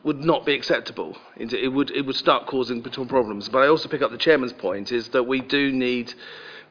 would 0.06 0.24
not 0.24 0.46
be 0.46 0.54
acceptable. 0.54 1.18
It 1.36 1.52
it 1.52 1.68
would 1.68 1.90
it 1.90 2.02
would 2.06 2.14
start 2.14 2.46
causing 2.46 2.80
problems. 2.82 3.48
But 3.48 3.64
I 3.64 3.66
also 3.66 3.88
pick 3.88 4.02
up 4.02 4.12
the 4.12 4.16
chairman's 4.16 4.52
point 4.52 4.92
is 4.92 5.08
that 5.08 5.24
we 5.24 5.40
do 5.40 5.72
need 5.72 6.14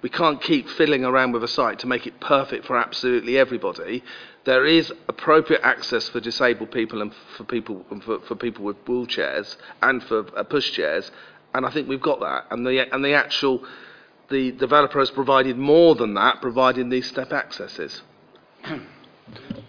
we 0.01 0.09
can't 0.09 0.41
keep 0.41 0.69
fiddling 0.69 1.03
around 1.03 1.33
with 1.33 1.43
a 1.43 1.47
site 1.47 1.79
to 1.79 1.87
make 1.87 2.07
it 2.07 2.19
perfect 2.21 2.65
for 2.65 2.77
absolutely 2.77 3.37
everybody. 3.37 4.03
There 4.45 4.65
is 4.65 4.93
appropriate 5.09 5.61
access 5.63 6.07
for 6.07 6.21
disabled 6.21 6.71
people 6.71 7.01
and 7.01 7.11
for 7.35 7.43
people 7.43 7.85
and 7.91 8.01
for, 8.01 8.19
for 8.21 8.35
people 8.35 8.63
with 8.63 8.83
wheelchairs 8.85 9.57
and 9.81 10.01
for 10.03 10.19
uh, 10.37 10.43
pushchairs, 10.45 11.11
and 11.53 11.65
I 11.65 11.71
think 11.71 11.89
we've 11.89 12.01
got 12.01 12.21
that. 12.21 12.45
And 12.51 12.65
the 12.65 12.87
and 12.93 13.03
the 13.03 13.15
actual 13.15 13.65
the 14.29 14.53
developer 14.53 14.99
has 14.99 15.11
provided 15.11 15.57
more 15.57 15.93
than 15.95 16.13
that, 16.13 16.39
providing 16.41 16.87
these 16.87 17.07
step 17.09 17.33
accesses. 17.33 18.01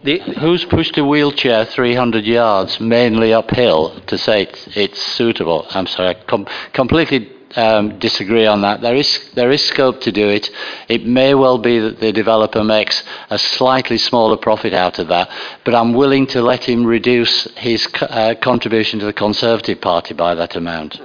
The, 0.02 0.18
who's 0.38 0.64
pushed 0.64 0.96
a 0.98 1.04
wheelchair 1.04 1.64
300 1.64 2.24
yards, 2.24 2.78
mainly 2.78 3.32
uphill, 3.32 3.98
to 4.06 4.16
say 4.16 4.42
it's, 4.42 4.76
it's 4.76 5.02
suitable? 5.02 5.66
I'm 5.70 5.86
sorry, 5.86 6.10
I 6.10 6.14
com- 6.14 6.46
completely 6.72 7.32
um, 7.56 7.98
disagree 7.98 8.46
on 8.46 8.60
that. 8.60 8.82
There 8.82 8.94
is, 8.94 9.30
there 9.34 9.50
is 9.50 9.64
scope 9.64 10.00
to 10.02 10.12
do 10.12 10.28
it. 10.28 10.50
It 10.88 11.04
may 11.06 11.34
well 11.34 11.58
be 11.58 11.80
that 11.80 11.98
the 11.98 12.12
developer 12.12 12.62
makes 12.62 13.02
a 13.30 13.38
slightly 13.38 13.98
smaller 13.98 14.36
profit 14.36 14.74
out 14.74 14.98
of 15.00 15.08
that, 15.08 15.28
but 15.64 15.74
I'm 15.74 15.92
willing 15.92 16.26
to 16.28 16.42
let 16.42 16.64
him 16.68 16.86
reduce 16.86 17.44
his 17.56 17.86
co- 17.88 18.06
uh, 18.06 18.34
contribution 18.36 19.00
to 19.00 19.06
the 19.06 19.12
Conservative 19.12 19.80
Party 19.80 20.14
by 20.14 20.34
that 20.34 20.54
amount. 20.56 21.00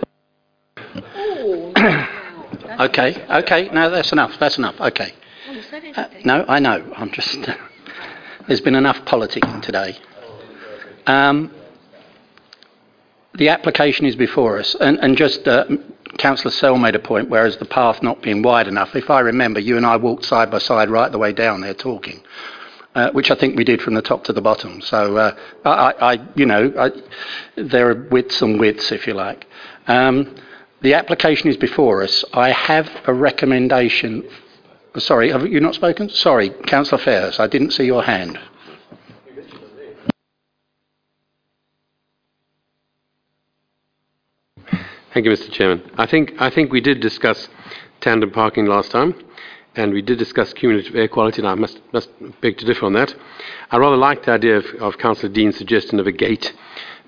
Okay, 2.80 3.24
okay, 3.30 3.70
no, 3.72 3.90
that's 3.92 4.12
enough, 4.12 4.40
that's 4.40 4.58
enough, 4.58 4.80
okay. 4.80 5.14
Uh, 5.96 6.06
no, 6.26 6.46
I 6.48 6.60
know, 6.60 6.94
I'm 6.96 7.12
just, 7.12 7.38
there's 8.48 8.62
been 8.62 8.76
enough 8.76 9.04
politicking 9.06 9.62
today. 9.62 9.98
Um, 11.08 11.54
the 13.34 13.50
application 13.50 14.06
is 14.06 14.16
before 14.16 14.60
us, 14.60 14.76
and, 14.76 15.00
and 15.00 15.18
just 15.18 15.48
uh, 15.48 15.66
Councillor 16.18 16.52
Sell 16.52 16.78
made 16.78 16.96
a 16.96 17.00
point, 17.00 17.30
whereas 17.30 17.58
the 17.58 17.66
path 17.66 18.04
not 18.04 18.22
being 18.22 18.42
wide 18.42 18.68
enough, 18.68 18.96
if 18.96 19.10
I 19.10 19.22
remember, 19.22 19.60
you 19.60 19.78
and 19.78 19.86
I 19.86 19.96
walked 19.96 20.26
side 20.26 20.52
by 20.52 20.60
side 20.60 20.90
right 20.90 21.12
the 21.12 21.18
way 21.18 21.32
down 21.32 21.62
there 21.62 21.74
talking. 21.74 22.22
Uh, 22.94 23.10
which 23.12 23.32
I 23.32 23.36
think 23.36 23.56
we 23.56 23.64
did 23.64 23.82
from 23.82 23.94
the 23.94 24.02
top 24.02 24.26
to 24.26 24.34
the 24.34 24.42
bottom. 24.42 24.82
So 24.82 25.16
uh, 25.16 25.34
I, 25.64 25.94
I, 26.16 26.28
you 26.36 26.46
know, 26.46 26.74
I, 26.78 26.92
there 27.56 27.90
are 27.90 28.08
widths 28.12 28.42
and 28.42 28.60
widths, 28.60 28.92
if 28.92 29.08
you 29.08 29.14
like. 29.14 29.48
Um, 29.88 30.36
the 30.82 30.96
application 30.96 31.50
is 31.50 31.56
before 31.56 32.04
us. 32.04 32.26
I 32.34 32.52
have 32.52 32.90
a 33.06 33.14
recommendation. 33.14 34.30
Sorry, 34.98 35.32
have 35.32 35.48
you 35.48 35.62
not 35.62 35.76
spoken? 35.76 36.10
Sorry, 36.10 36.50
Councillor 36.50 37.02
Fairs, 37.02 37.40
I 37.40 37.48
didn't 37.48 37.72
see 37.72 37.86
your 37.86 38.04
hand. 38.04 38.38
Thank 45.14 45.26
you, 45.26 45.32
Mr. 45.32 45.52
Chairman. 45.52 45.90
I 45.98 46.06
think, 46.06 46.34
I 46.40 46.50
think 46.50 46.72
we 46.72 46.82
did 46.82 47.00
discuss 47.00 47.48
tandem 48.02 48.32
parking 48.32 48.66
last 48.66 48.92
time, 48.92 49.14
and 49.76 49.94
we 49.94 50.02
did 50.02 50.18
discuss 50.18 50.54
cumulative 50.54 50.96
air 50.96 51.08
quality, 51.08 51.40
and 51.40 51.48
I 51.48 51.56
must, 51.56 51.80
must 51.94 52.10
beg 52.42 52.58
to 52.58 52.66
differ 52.66 52.86
on 52.86 52.94
that. 52.94 53.14
I 53.72 53.78
rather 53.78 53.98
like 53.98 54.26
the 54.26 54.32
idea 54.32 54.58
of, 54.58 54.66
of 54.80 54.98
Councillor 54.98 55.32
Dean's 55.32 55.58
suggestion 55.58 56.00
of 56.00 56.08
a 56.08 56.12
gate 56.12 56.54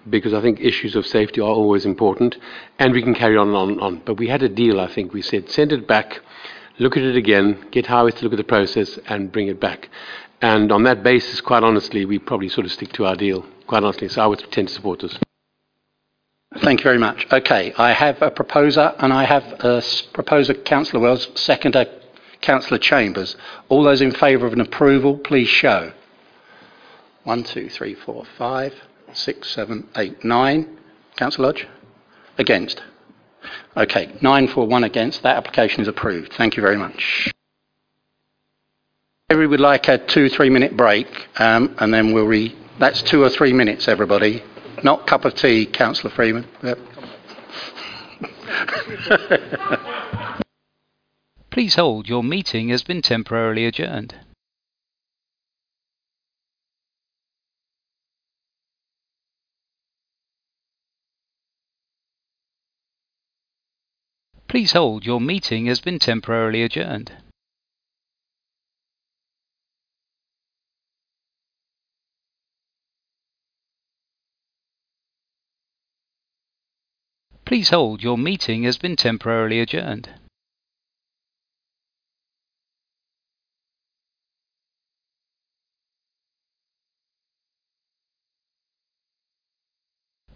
because 0.10 0.34
I 0.34 0.42
think 0.42 0.60
issues 0.60 0.96
of 0.96 1.06
safety 1.06 1.40
are 1.42 1.50
always 1.50 1.86
important, 1.86 2.38
and 2.80 2.94
we 2.94 3.02
can 3.02 3.14
carry 3.16 3.38
on 3.38 3.50
and 3.50 3.58
on 3.58 3.70
and 3.72 3.82
on. 3.82 4.02
But 4.06 4.18
we 4.18 4.28
had 4.28 4.44
a 4.44 4.50
deal, 4.50 4.80
I 4.80 4.88
think. 4.88 5.14
We 5.14 5.22
said, 5.22 5.50
send 5.50 5.72
it 5.72 5.88
back, 5.88 6.20
look 6.80 6.98
at 6.98 7.04
it 7.04 7.16
again, 7.16 7.68
get 7.72 7.88
Howard 7.88 8.16
to 8.18 8.24
look 8.24 8.34
at 8.34 8.38
the 8.38 8.44
process, 8.44 8.98
and 9.08 9.32
bring 9.32 9.48
it 9.48 9.60
back. 9.60 9.90
And 10.42 10.72
on 10.72 10.84
that 10.84 11.04
basis, 11.04 11.42
quite 11.42 11.64
honestly, 11.64 12.06
we 12.06 12.20
probably 12.20 12.50
sort 12.50 12.66
of 12.66 12.72
stick 12.72 12.92
to 12.94 13.06
our 13.06 13.16
deal, 13.16 13.46
quite 13.68 13.84
honestly. 13.84 14.10
So 14.10 14.22
I 14.22 14.28
would 14.28 14.40
tend 14.52 14.68
to 14.68 14.74
support 14.74 15.00
this. 15.00 15.18
Thank 16.58 16.82
you 16.82 16.84
very 16.84 17.00
much. 17.00 17.26
Okay, 17.32 17.74
I 17.78 17.94
have 17.94 18.22
a 18.22 18.30
proposer, 18.30 18.94
and 19.00 19.12
I 19.12 19.24
have 19.24 19.44
a 19.62 19.82
proposer, 20.12 20.54
Councillor 20.54 21.02
Wells, 21.02 21.30
seconder, 21.36 21.80
uh, 21.80 21.86
Councillor 22.42 22.78
Chambers. 22.78 23.36
All 23.70 23.84
those 23.84 24.02
in 24.02 24.12
favour 24.12 24.46
of 24.46 24.54
an 24.54 24.62
approval, 24.62 25.18
please 25.18 25.48
show. 25.48 25.94
One, 27.24 27.44
two, 27.44 27.70
three, 27.70 27.96
four, 27.96 28.26
five, 28.38 28.74
six, 29.14 29.50
seven, 29.50 29.88
eight, 29.96 30.24
nine. 30.24 30.78
Councillor 31.16 31.48
Lodge? 31.48 31.68
Against? 32.38 32.82
Okay, 33.76 34.12
nine 34.22 34.48
for, 34.48 34.68
one 34.68 34.84
against. 34.84 35.24
That 35.24 35.36
application 35.38 35.82
is 35.82 35.88
approved. 35.88 36.34
Thank 36.34 36.56
you 36.56 36.62
very 36.62 36.78
much. 36.78 37.32
We 39.30 39.48
would 39.48 39.60
like 39.60 39.88
a 39.88 39.98
two, 39.98 40.30
three 40.30 40.52
minute 40.52 40.78
break, 40.78 41.08
um, 41.40 41.76
and 41.80 41.92
then 41.92 42.14
we'll 42.14 42.28
re. 42.28 42.56
That's 42.78 43.02
two 43.02 43.24
or 43.24 43.30
three 43.30 43.52
minutes, 43.52 43.88
everybody. 43.88 44.44
Not 44.84 45.08
cup 45.08 45.26
of 45.26 45.34
tea, 45.34 45.66
Councillor 45.66 46.14
Freeman. 46.14 46.46
Yep. 46.62 46.78
Please 51.50 51.76
hold, 51.76 52.08
your 52.10 52.24
meeting 52.24 52.70
has 52.70 52.84
been 52.84 53.02
temporarily 53.02 53.66
adjourned. 53.66 54.16
Please 64.54 64.74
hold, 64.74 65.04
your 65.04 65.20
meeting 65.20 65.66
has 65.66 65.82
been 65.82 65.98
temporarily 65.98 66.62
adjourned. 66.62 67.12
Please 77.46 77.72
hold, 77.72 78.04
your 78.04 78.16
meeting 78.16 78.62
has 78.62 78.78
been 78.78 78.96
temporarily 78.96 79.60
adjourned. 79.60 80.10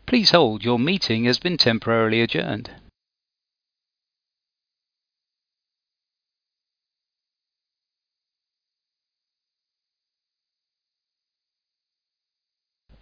Please 0.07 0.31
hold, 0.31 0.65
your 0.65 0.79
meeting 0.79 1.25
has 1.25 1.37
been 1.37 1.57
temporarily 1.57 2.21
adjourned. 2.21 2.71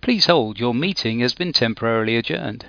Please 0.06 0.28
hold, 0.28 0.60
your 0.60 0.76
meeting 0.76 1.22
has 1.22 1.34
been 1.34 1.52
temporarily 1.52 2.16
adjourned. 2.16 2.68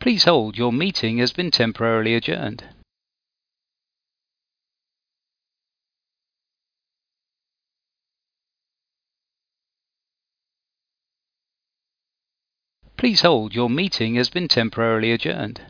Please 0.00 0.24
hold, 0.24 0.58
your 0.58 0.72
meeting 0.72 1.18
has 1.18 1.32
been 1.32 1.52
temporarily 1.52 2.16
adjourned. 2.16 2.64
Please 12.96 13.20
hold, 13.20 13.54
your 13.54 13.70
meeting 13.70 14.16
has 14.16 14.28
been 14.28 14.48
temporarily 14.48 15.12
adjourned. 15.12 15.60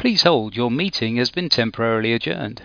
Please 0.00 0.22
hold, 0.22 0.56
your 0.56 0.70
meeting 0.70 1.16
has 1.16 1.30
been 1.30 1.50
temporarily 1.50 2.14
adjourned. 2.14 2.62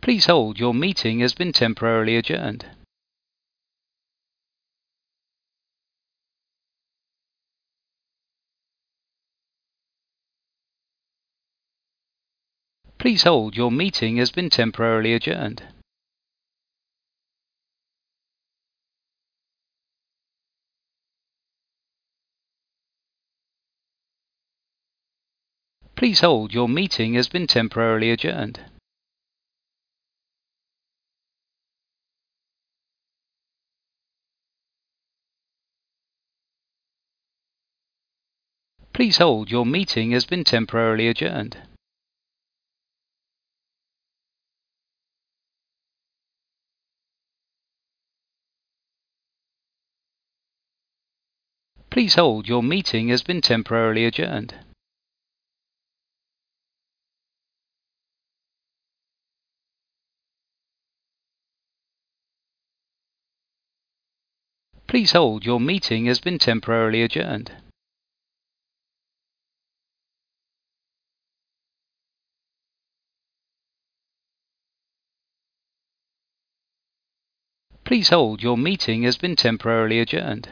Please 0.00 0.26
hold, 0.26 0.58
your 0.58 0.74
meeting 0.74 1.20
has 1.20 1.32
been 1.32 1.52
temporarily 1.52 2.16
adjourned. 2.16 2.66
Please 12.98 13.22
hold, 13.22 13.56
your 13.56 13.70
meeting 13.70 14.16
has 14.16 14.32
been 14.32 14.50
temporarily 14.50 15.14
adjourned. 15.14 15.62
Please 25.96 26.20
hold, 26.20 26.52
your 26.52 26.68
meeting 26.68 27.14
has 27.14 27.26
been 27.26 27.46
temporarily 27.46 28.10
adjourned. 28.10 28.60
Please 38.92 39.16
hold, 39.16 39.50
your 39.50 39.64
meeting 39.64 40.10
has 40.10 40.26
been 40.26 40.44
temporarily 40.44 41.08
adjourned. 41.08 41.56
Please 51.88 52.14
hold, 52.16 52.46
your 52.46 52.62
meeting 52.62 53.08
has 53.08 53.22
been 53.22 53.40
temporarily 53.40 54.04
adjourned. 54.04 54.54
Please 64.86 65.12
hold, 65.12 65.44
your 65.44 65.58
meeting 65.58 66.06
has 66.06 66.20
been 66.20 66.38
temporarily 66.38 67.02
adjourned. 67.02 67.50
Please 77.84 78.08
hold, 78.08 78.42
your 78.42 78.56
meeting 78.56 79.02
has 79.02 79.16
been 79.16 79.36
temporarily 79.36 80.00
adjourned. 80.00 80.48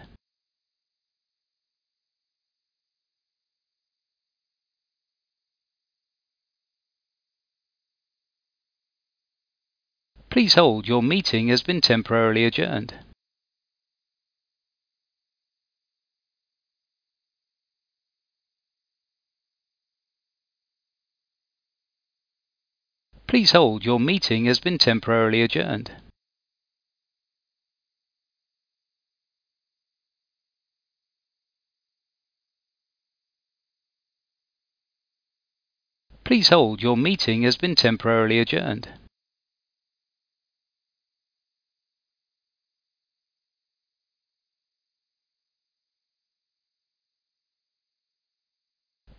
Please 10.30 10.54
hold, 10.54 10.88
your 10.88 11.02
meeting 11.02 11.48
has 11.48 11.62
been 11.62 11.80
temporarily 11.80 12.44
adjourned. 12.44 12.94
Please 23.34 23.50
hold, 23.50 23.84
your 23.84 23.98
meeting 23.98 24.44
has 24.44 24.60
been 24.60 24.78
temporarily 24.78 25.42
adjourned. 25.42 25.90
Please 36.22 36.50
hold, 36.50 36.80
your 36.80 36.96
meeting 36.96 37.42
has 37.42 37.56
been 37.56 37.74
temporarily 37.74 38.38
adjourned. 38.38 38.88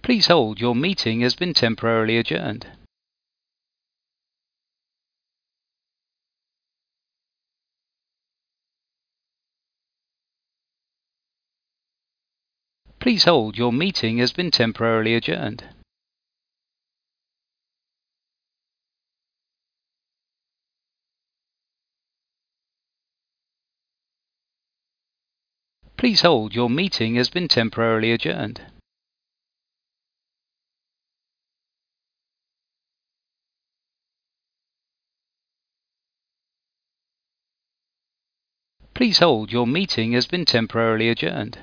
Please 0.01 0.27
hold, 0.27 0.61
your 0.61 0.73
meeting 0.73 1.19
has 1.19 1.35
been 1.35 1.53
temporarily 1.53 2.17
adjourned. 2.17 2.67
Please 13.05 13.25
hold, 13.25 13.55
your 13.55 13.71
meeting 13.71 14.17
has 14.17 14.33
been 14.33 14.49
temporarily 14.49 15.13
adjourned. 15.13 15.63
Please 25.97 26.21
hold, 26.21 26.55
your 26.55 26.67
meeting 26.67 27.13
has 27.13 27.29
been 27.29 27.47
temporarily 27.47 28.11
adjourned. 28.11 28.61
Please 38.95 39.19
hold, 39.19 39.51
your 39.51 39.67
meeting 39.67 40.13
has 40.13 40.25
been 40.25 40.45
temporarily 40.45 41.09
adjourned. 41.09 41.59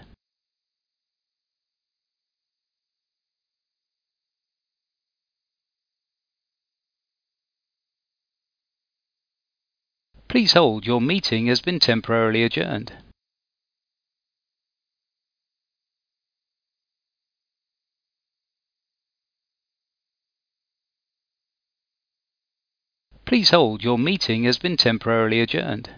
Please 10.32 10.54
hold, 10.54 10.86
your 10.86 11.02
meeting 11.02 11.48
has 11.48 11.60
been 11.60 11.78
temporarily 11.78 12.42
adjourned. 12.42 12.94
Please 23.26 23.50
hold, 23.50 23.84
your 23.84 23.98
meeting 23.98 24.44
has 24.44 24.56
been 24.56 24.78
temporarily 24.78 25.38
adjourned. 25.42 25.90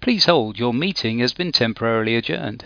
Please 0.00 0.24
hold, 0.24 0.58
your 0.58 0.74
meeting 0.74 1.20
has 1.20 1.32
been 1.32 1.52
temporarily 1.52 2.16
adjourned. 2.16 2.64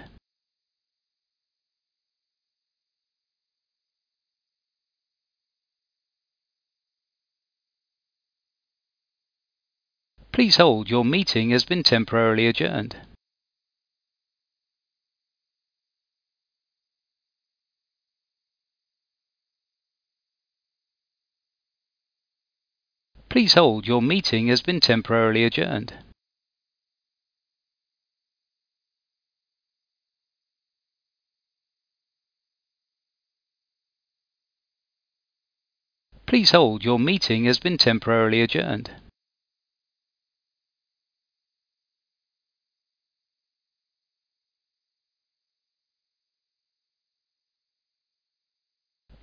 Please 10.35 10.57
hold, 10.57 10.91
your 10.91 11.05
meeting 11.05 11.51
has 11.51 11.65
been 11.65 11.85
temporarily 11.85 12.49
adjourned. 12.49 12.97
Please 23.29 23.55
hold, 23.55 23.87
your 23.87 24.03
meeting 24.03 24.49
has 24.49 24.61
been 24.61 24.81
temporarily 24.81 25.45
adjourned. 25.45 25.95
Please 36.27 36.51
hold, 36.51 36.83
your 36.83 36.99
meeting 36.99 37.45
has 37.45 37.61
been 37.61 37.79
temporarily 37.79 38.41
adjourned. 38.43 38.91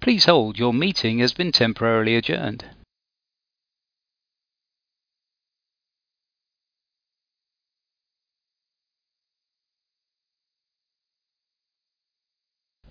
Please 0.02 0.26
hold, 0.26 0.58
your 0.58 0.74
meeting 0.74 1.20
has 1.20 1.32
been 1.32 1.52
temporarily 1.52 2.16
adjourned. 2.16 2.66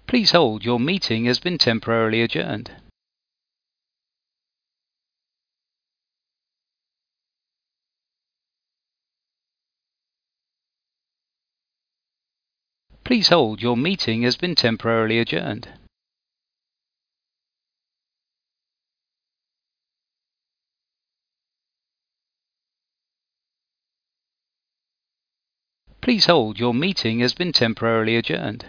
Please 0.07 0.31
hold, 0.31 0.65
your 0.65 0.79
meeting 0.79 1.25
has 1.25 1.41
been 1.41 1.59
temporarily 1.59 2.23
adjourned. 2.23 2.71
Please 13.03 13.29
hold, 13.31 13.61
your 13.61 13.77
meeting 13.77 14.23
has 14.23 14.37
been 14.37 14.55
temporarily 14.55 15.19
adjourned. 15.19 15.80
Please 26.11 26.27
hold, 26.27 26.59
your 26.59 26.75
meeting 26.75 27.21
has 27.21 27.35
been 27.35 27.53
temporarily 27.53 28.17
adjourned. 28.17 28.67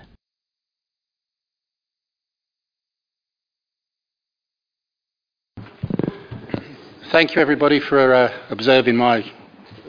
Thank 7.10 7.34
you, 7.34 7.42
everybody, 7.42 7.80
for 7.80 8.14
uh, 8.14 8.32
observing 8.52 8.96
my 8.96 9.26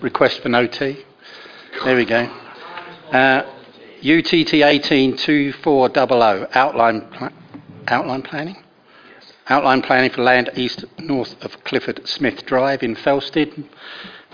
request 0.01 0.41
for 0.41 0.49
no 0.49 0.67
tea. 0.67 1.05
There 1.85 1.95
we 1.95 2.07
go. 2.07 2.23
Uh, 3.13 3.43
UTT 3.99 4.55
182400, 4.55 6.49
outline, 6.55 7.03
pla- 7.11 7.29
outline 7.87 8.23
planning? 8.23 8.65
Outline 9.51 9.83
planning 9.83 10.11
for 10.11 10.23
land 10.23 10.49
east 10.57 10.87
north 10.99 11.37
of 11.45 11.63
Clifford 11.65 12.09
Smith 12.09 12.47
Drive 12.47 12.83
in 12.83 12.97
Felsted. 12.97 13.69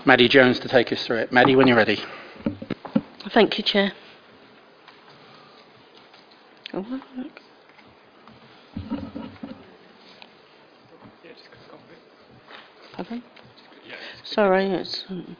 Maddie 0.05 0.29
Jones 0.29 0.57
to 0.61 0.69
take 0.69 0.93
us 0.93 1.05
through 1.05 1.17
it. 1.17 1.33
Maddie, 1.33 1.57
when 1.57 1.67
you're 1.67 1.75
ready. 1.75 2.01
Thank 3.33 3.57
you, 3.57 3.63
Chair. 3.63 3.91
Pardon? 12.95 13.23
Sorry, 14.23 14.65
it's. 14.71 15.05
um, 15.09 15.37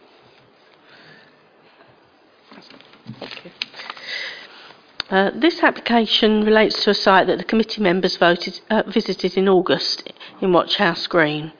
Uh, 5.09 5.31
this 5.33 5.63
application 5.63 6.45
relates 6.45 6.83
to 6.83 6.91
a 6.91 6.93
site 6.93 7.25
that 7.25 7.39
the 7.39 7.43
committee 7.43 7.81
members 7.81 8.15
voted, 8.17 8.61
uh, 8.69 8.83
visited 8.85 9.35
in 9.35 9.49
August 9.49 10.07
in 10.39 10.53
Watch 10.53 10.77
House 10.77 11.07
Green. 11.07 11.51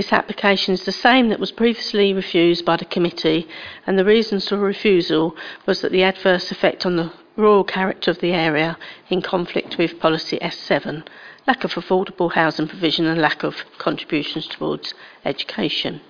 This 0.00 0.14
application 0.14 0.72
is 0.72 0.84
the 0.84 0.92
same 0.92 1.28
that 1.28 1.38
was 1.38 1.52
previously 1.52 2.14
refused 2.14 2.64
by 2.64 2.78
the 2.78 2.86
committee, 2.86 3.46
and 3.86 3.98
the 3.98 4.04
reasons 4.06 4.48
for 4.48 4.56
refusal 4.56 5.36
was 5.66 5.82
that 5.82 5.92
the 5.92 6.04
adverse 6.04 6.50
effect 6.50 6.86
on 6.86 6.96
the 6.96 7.12
rural 7.36 7.64
character 7.64 8.10
of 8.10 8.20
the 8.20 8.32
area 8.32 8.78
in 9.10 9.20
conflict 9.20 9.76
with 9.76 10.00
policy 10.00 10.38
S7, 10.38 11.06
lack 11.46 11.64
of 11.64 11.74
affordable 11.74 12.32
housing 12.32 12.66
provision, 12.66 13.04
and 13.04 13.20
lack 13.20 13.42
of 13.42 13.66
contributions 13.76 14.46
towards 14.46 14.94
education. 15.26 16.00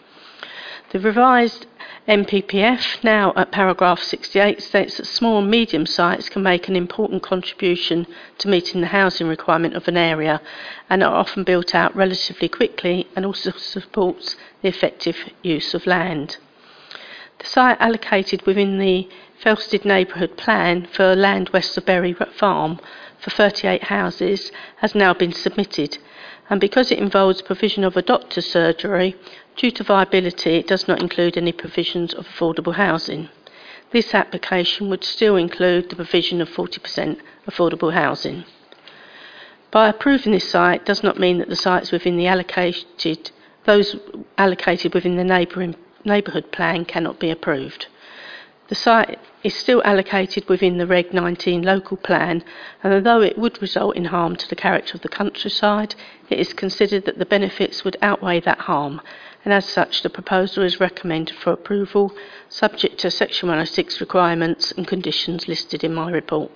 The 0.90 1.00
revised 1.00 1.66
NPPF, 2.08 3.04
now 3.04 3.34
at 3.36 3.52
paragraph 3.52 4.02
68, 4.02 4.62
states 4.62 4.96
that 4.96 5.06
small 5.06 5.40
and 5.40 5.50
medium 5.50 5.84
sites 5.84 6.30
can 6.30 6.42
make 6.42 6.66
an 6.66 6.76
important 6.76 7.22
contribution 7.22 8.06
to 8.38 8.48
meeting 8.48 8.80
the 8.80 8.86
housing 8.86 9.28
requirement 9.28 9.74
of 9.74 9.86
an 9.86 9.98
area 9.98 10.40
and 10.88 11.02
are 11.02 11.14
often 11.14 11.44
built 11.44 11.74
out 11.74 11.94
relatively 11.94 12.48
quickly 12.48 13.06
and 13.14 13.26
also 13.26 13.50
supports 13.50 14.34
the 14.62 14.68
effective 14.68 15.16
use 15.42 15.74
of 15.74 15.86
land. 15.86 16.38
The 17.40 17.44
site 17.44 17.76
allocated 17.80 18.46
within 18.46 18.78
the 18.78 19.10
Felsted 19.44 19.84
neighbourhood 19.84 20.38
plan 20.38 20.86
for 20.90 21.14
land 21.14 21.50
west 21.50 21.76
of 21.76 21.84
Berry 21.84 22.14
Farm 22.14 22.80
for 23.18 23.28
38 23.28 23.84
houses 23.84 24.50
has 24.78 24.94
now 24.94 25.12
been 25.12 25.32
submitted 25.32 25.98
and 26.50 26.60
because 26.60 26.90
it 26.90 26.98
involves 26.98 27.42
provision 27.42 27.84
of 27.84 27.96
a 27.96 28.02
doctor's 28.02 28.50
surgery, 28.50 29.14
due 29.58 29.70
to 29.72 29.84
viability, 29.84 30.54
it 30.54 30.68
does 30.68 30.88
not 30.88 31.02
include 31.02 31.36
any 31.36 31.52
provisions 31.52 32.14
of 32.14 32.26
affordable 32.26 32.76
housing. 32.76 33.28
This 33.90 34.14
application 34.14 34.88
would 34.88 35.02
still 35.02 35.36
include 35.36 35.90
the 35.90 35.96
provision 35.96 36.40
of 36.40 36.48
40% 36.48 37.18
affordable 37.46 37.92
housing. 37.92 38.44
By 39.70 39.88
approving 39.88 40.32
this 40.32 40.48
site 40.48 40.86
does 40.86 41.02
not 41.02 41.18
mean 41.18 41.38
that 41.38 41.48
the 41.48 41.56
sites 41.56 41.90
within 41.90 42.16
the 42.16 42.28
allocated, 42.28 43.32
those 43.64 43.96
allocated 44.38 44.94
within 44.94 45.16
the 45.16 45.24
neighbouring 45.24 45.74
neighbourhood 46.04 46.52
plan 46.52 46.84
cannot 46.84 47.18
be 47.18 47.30
approved. 47.30 47.86
The 48.68 48.74
site 48.74 49.18
is 49.42 49.54
still 49.54 49.82
allocated 49.84 50.48
within 50.48 50.76
the 50.78 50.86
Reg 50.86 51.14
19 51.14 51.62
local 51.62 51.96
plan, 51.96 52.44
and 52.82 52.92
although 52.92 53.22
it 53.22 53.38
would 53.38 53.60
result 53.62 53.96
in 53.96 54.06
harm 54.06 54.36
to 54.36 54.48
the 54.48 54.56
character 54.56 54.94
of 54.94 55.00
the 55.00 55.08
countryside, 55.08 55.94
it 56.28 56.38
is 56.38 56.52
considered 56.52 57.06
that 57.06 57.18
the 57.18 57.26
benefits 57.26 57.82
would 57.82 57.96
outweigh 58.02 58.40
that 58.40 58.60
harm, 58.60 59.00
and 59.48 59.54
as 59.54 59.64
such, 59.64 60.02
the 60.02 60.10
proposal 60.10 60.62
is 60.62 60.78
recommended 60.78 61.34
for 61.36 61.54
approval, 61.54 62.12
subject 62.50 62.98
to 62.98 63.10
Section 63.10 63.48
106 63.48 63.98
requirements 63.98 64.72
and 64.72 64.86
conditions 64.86 65.48
listed 65.48 65.82
in 65.82 65.94
my 65.94 66.10
report. 66.10 66.50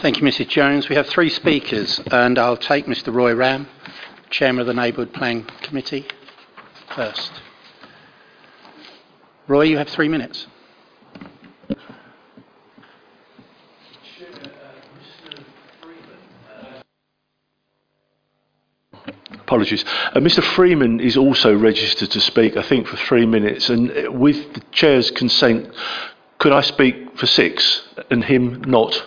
Thank 0.00 0.16
you, 0.16 0.24
Mrs. 0.24 0.48
Jones. 0.48 0.88
We 0.88 0.96
have 0.96 1.06
three 1.06 1.28
speakers, 1.28 2.00
and 2.10 2.36
I'll 2.36 2.56
take 2.56 2.86
Mr. 2.86 3.14
Roy 3.14 3.32
Ram, 3.32 3.68
Chairman 4.30 4.62
of 4.62 4.66
the 4.66 4.74
Neighbourhood 4.74 5.12
Plan 5.12 5.44
Committee, 5.62 6.04
first. 6.96 7.30
Roy, 9.46 9.66
you 9.66 9.78
have 9.78 9.88
three 9.88 10.08
minutes. 10.08 10.48
Apologies. 19.48 19.82
Uh, 20.12 20.20
Mr. 20.20 20.44
Freeman 20.44 21.00
is 21.00 21.16
also 21.16 21.56
registered 21.56 22.10
to 22.10 22.20
speak, 22.20 22.58
I 22.58 22.62
think, 22.62 22.86
for 22.86 22.98
three 22.98 23.24
minutes. 23.24 23.70
And 23.70 23.90
uh, 23.90 24.12
with 24.12 24.52
the 24.52 24.60
chair's 24.72 25.10
consent, 25.10 25.74
could 26.36 26.52
I 26.52 26.60
speak 26.60 27.16
for 27.16 27.24
six 27.24 27.88
and 28.10 28.22
him 28.22 28.60
not? 28.66 28.92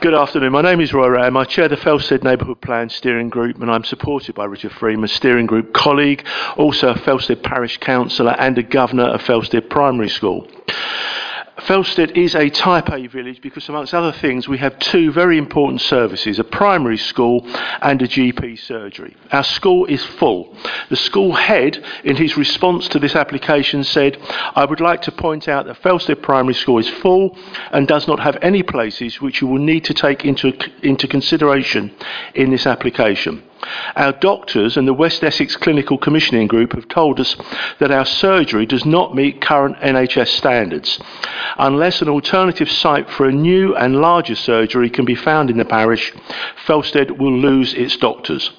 Good 0.00 0.14
afternoon. 0.14 0.50
My 0.50 0.62
name 0.62 0.80
is 0.80 0.92
Roy 0.92 1.06
Ram. 1.06 1.36
I 1.36 1.44
chair 1.44 1.68
the 1.68 1.76
Felsted 1.76 2.24
Neighbourhood 2.24 2.60
Plan 2.60 2.90
Steering 2.90 3.28
Group 3.28 3.62
and 3.62 3.70
I'm 3.70 3.84
supported 3.84 4.34
by 4.34 4.46
Richard 4.46 4.72
Freeman, 4.72 5.06
Steering 5.06 5.46
Group 5.46 5.72
colleague, 5.72 6.26
also 6.56 6.88
a 6.88 6.94
Felsted 6.94 7.44
Parish 7.44 7.78
Councillor 7.78 8.34
and 8.40 8.58
a 8.58 8.64
Governor 8.64 9.10
of 9.10 9.22
Felsted 9.22 9.70
Primary 9.70 10.08
School. 10.08 10.48
Felsted 11.66 12.16
is 12.16 12.34
a 12.34 12.48
type 12.48 12.90
A 12.90 13.06
village 13.06 13.40
because, 13.42 13.68
amongst 13.68 13.92
other 13.92 14.12
things, 14.12 14.48
we 14.48 14.58
have 14.58 14.78
two 14.78 15.12
very 15.12 15.36
important 15.36 15.80
services 15.80 16.38
a 16.38 16.44
primary 16.44 16.96
school 16.96 17.46
and 17.82 18.00
a 18.00 18.08
GP 18.08 18.58
surgery. 18.58 19.16
Our 19.30 19.44
school 19.44 19.84
is 19.86 20.02
full. 20.04 20.56
The 20.88 20.96
school 20.96 21.32
head, 21.32 21.84
in 22.04 22.16
his 22.16 22.36
response 22.36 22.88
to 22.88 22.98
this 22.98 23.14
application, 23.14 23.84
said, 23.84 24.18
I 24.54 24.64
would 24.64 24.80
like 24.80 25.02
to 25.02 25.12
point 25.12 25.48
out 25.48 25.66
that 25.66 25.82
Felsted 25.82 26.22
Primary 26.22 26.54
School 26.54 26.78
is 26.78 26.88
full 26.88 27.36
and 27.72 27.86
does 27.86 28.08
not 28.08 28.20
have 28.20 28.38
any 28.40 28.62
places 28.62 29.20
which 29.20 29.40
you 29.40 29.46
will 29.46 29.58
need 29.58 29.84
to 29.84 29.94
take 29.94 30.24
into, 30.24 30.52
into 30.82 31.06
consideration 31.06 31.94
in 32.34 32.50
this 32.50 32.66
application. 32.66 33.42
Our 33.96 34.12
doctors 34.12 34.76
and 34.76 34.86
the 34.88 34.94
West 34.94 35.22
Essex 35.22 35.56
Clinical 35.56 35.98
Commissioning 35.98 36.46
Group 36.46 36.72
have 36.72 36.88
told 36.88 37.20
us 37.20 37.36
that 37.78 37.90
our 37.90 38.04
surgery 38.04 38.66
does 38.66 38.84
not 38.84 39.14
meet 39.14 39.40
current 39.40 39.76
NHS 39.78 40.28
standards. 40.28 40.98
Unless 41.58 42.02
an 42.02 42.08
alternative 42.08 42.70
site 42.70 43.10
for 43.10 43.26
a 43.26 43.32
new 43.32 43.74
and 43.76 44.00
larger 44.00 44.34
surgery 44.34 44.90
can 44.90 45.04
be 45.04 45.14
found 45.14 45.50
in 45.50 45.58
the 45.58 45.64
parish, 45.64 46.12
Felsted 46.66 47.18
will 47.18 47.36
lose 47.36 47.74
its 47.74 47.96
doctors. 47.96 48.50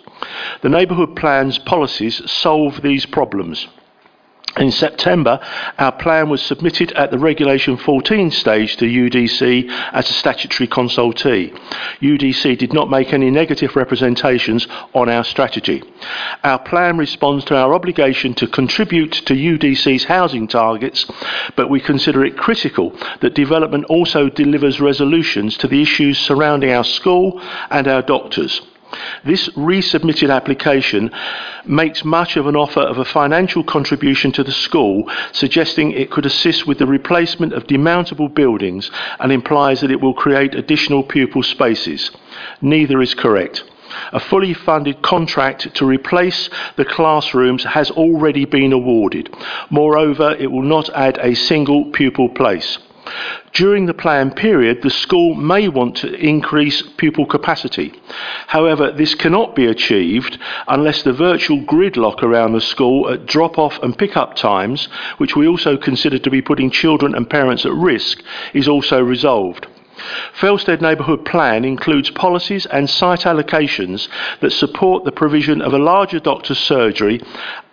The 0.62 0.70
neighbourhood 0.70 1.16
plan's 1.16 1.58
policies 1.58 2.22
solve 2.30 2.82
these 2.82 3.06
problems. 3.06 3.68
In 4.58 4.70
September, 4.70 5.40
our 5.80 5.94
plan 5.94 6.28
was 6.28 6.42
submitted 6.42 6.92
at 6.92 7.10
the 7.10 7.18
Regulation 7.18 7.78
14 7.78 8.32
stage 8.32 8.76
to 8.78 8.86
UDC 8.86 9.70
as 9.94 10.10
a 10.10 10.14
statutory 10.14 10.68
consultee. 10.68 11.58
UDC 12.02 12.58
did 12.58 12.74
not 12.74 12.90
make 12.90 13.14
any 13.14 13.32
negative 13.32 13.78
representations 13.78 14.68
on 14.94 15.08
our 15.08 15.24
strategy. 15.24 15.82
Our 16.44 16.60
plan 16.60 16.98
responds 16.98 17.46
to 17.46 17.56
our 17.56 17.74
obligation 17.74 18.34
to 18.36 18.48
contribute 18.48 19.14
to 19.14 19.34
UDC's 19.34 20.04
housing 20.04 20.50
targets, 20.50 21.06
but 21.56 21.70
we 21.70 21.80
consider 21.80 22.26
it 22.26 22.38
critical 22.38 22.90
that 23.22 23.36
development 23.36 23.86
also 23.86 24.28
delivers 24.28 24.82
resolutions 24.82 25.56
to 25.58 25.68
the 25.70 25.82
issues 25.82 26.18
surrounding 26.18 26.72
our 26.72 26.84
school 26.84 27.42
and 27.70 27.88
our 27.88 28.02
doctors. 28.02 28.62
This 29.24 29.50
resubmitted 29.50 30.34
application 30.34 31.12
makes 31.66 32.04
much 32.04 32.38
of 32.38 32.48
an 32.48 32.56
offer 32.56 32.82
of 32.82 32.98
a 32.98 33.06
financial 33.06 33.64
contribution 33.64 34.32
to 34.34 34.44
the 34.44 34.52
school, 34.52 35.10
suggesting 35.32 35.92
it 35.92 36.12
could 36.12 36.26
assist 36.26 36.68
with 36.68 36.80
the 36.80 36.88
replacement 36.88 37.54
of 37.54 37.68
demountable 37.68 38.34
buildings 38.34 38.92
and 39.20 39.32
implies 39.32 39.82
that 39.82 39.92
it 39.92 40.02
will 40.02 40.14
create 40.14 40.56
additional 40.56 41.04
pupil 41.04 41.44
spaces. 41.44 42.12
Neither 42.62 43.02
is 43.02 43.14
correct. 43.14 43.64
A 44.14 44.20
fully 44.20 44.54
funded 44.54 45.02
contract 45.02 45.74
to 45.76 45.86
replace 45.86 46.50
the 46.78 46.86
classrooms 46.86 47.64
has 47.66 47.92
already 47.92 48.46
been 48.46 48.72
awarded. 48.72 49.36
Moreover, 49.70 50.36
it 50.40 50.50
will 50.52 50.64
not 50.64 50.90
add 50.92 51.18
a 51.18 51.36
single 51.36 51.92
pupil 51.92 52.30
place. 52.30 52.78
During 53.54 53.86
the 53.86 53.94
planned 53.94 54.38
period, 54.38 54.82
the 54.82 54.90
school 54.90 55.36
may 55.36 55.68
want 55.68 55.98
to 55.98 56.14
increase 56.14 56.82
pupil 56.96 57.26
capacity. 57.26 57.94
However, 58.48 58.92
this 58.92 59.14
cannot 59.14 59.56
be 59.56 59.66
achieved 59.66 60.38
unless 60.70 61.04
the 61.04 61.12
virtual 61.12 61.60
gridlock 61.60 62.24
around 62.24 62.54
the 62.54 62.62
school 62.62 63.10
at 63.10 63.26
drop 63.26 63.60
off 63.60 63.78
and 63.84 63.98
pick 63.98 64.16
up 64.16 64.36
times, 64.36 64.88
which 65.18 65.36
we 65.36 65.48
also 65.48 65.76
consider 65.76 66.18
to 66.20 66.30
be 66.30 66.42
putting 66.42 66.72
children 66.72 67.14
and 67.14 67.30
parents 67.30 67.66
at 67.66 67.74
risk, 67.74 68.24
is 68.54 68.70
also 68.70 69.02
resolved. 69.02 69.68
Felsted 70.40 70.82
Neighbourhood 70.82 71.26
Plan 71.26 71.66
includes 71.66 72.10
policies 72.10 72.66
and 72.66 72.90
site 72.90 73.22
allocations 73.22 74.08
that 74.40 74.52
support 74.52 75.04
the 75.04 75.12
provision 75.12 75.62
of 75.62 75.74
a 75.74 75.78
larger 75.78 76.20
doctor's 76.20 76.58
surgery 76.58 77.22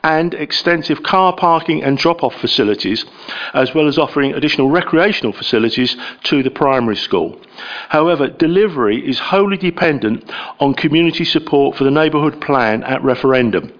and 0.04 0.34
extensive 0.34 1.02
car 1.02 1.34
parking 1.34 1.82
and 1.82 1.98
drop 1.98 2.22
off 2.22 2.34
facilities, 2.34 3.04
as 3.54 3.74
well 3.74 3.88
as 3.88 3.98
offering 3.98 4.32
additional 4.32 4.70
recreational 4.70 5.32
facilities 5.32 5.96
to 6.24 6.42
the 6.42 6.50
primary 6.50 6.96
school. 6.96 7.40
However, 7.88 8.28
delivery 8.28 9.08
is 9.08 9.18
wholly 9.18 9.56
dependent 9.56 10.30
on 10.60 10.74
community 10.74 11.24
support 11.24 11.76
for 11.76 11.84
the 11.84 11.90
neighbourhood 11.90 12.40
plan 12.40 12.84
at 12.84 13.02
referendum, 13.02 13.72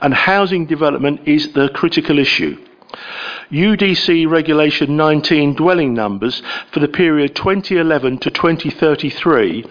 and 0.00 0.12
housing 0.12 0.66
development 0.66 1.26
is 1.26 1.52
the 1.52 1.70
critical 1.70 2.18
issue. 2.18 2.58
UDC 3.50 4.28
Regulation 4.30 4.96
19 4.96 5.54
dwelling 5.54 5.94
numbers 5.94 6.42
for 6.70 6.80
the 6.80 6.88
period 6.88 7.34
2011 7.36 8.18
to 8.18 8.30
2033 8.30 9.64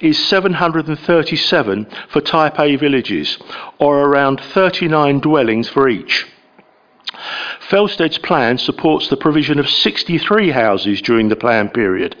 is 0.00 0.26
737 0.28 1.86
for 2.08 2.20
Type 2.20 2.58
A 2.58 2.76
villages, 2.76 3.38
or 3.78 4.02
around 4.02 4.40
39 4.40 5.20
dwellings 5.20 5.68
for 5.68 5.88
each. 5.88 6.26
Felsted's 7.68 8.18
plan 8.18 8.58
supports 8.58 9.08
the 9.08 9.16
provision 9.16 9.58
of 9.58 9.68
63 9.68 10.50
houses 10.50 11.02
during 11.02 11.28
the 11.28 11.36
plan 11.36 11.68
period, 11.68 12.16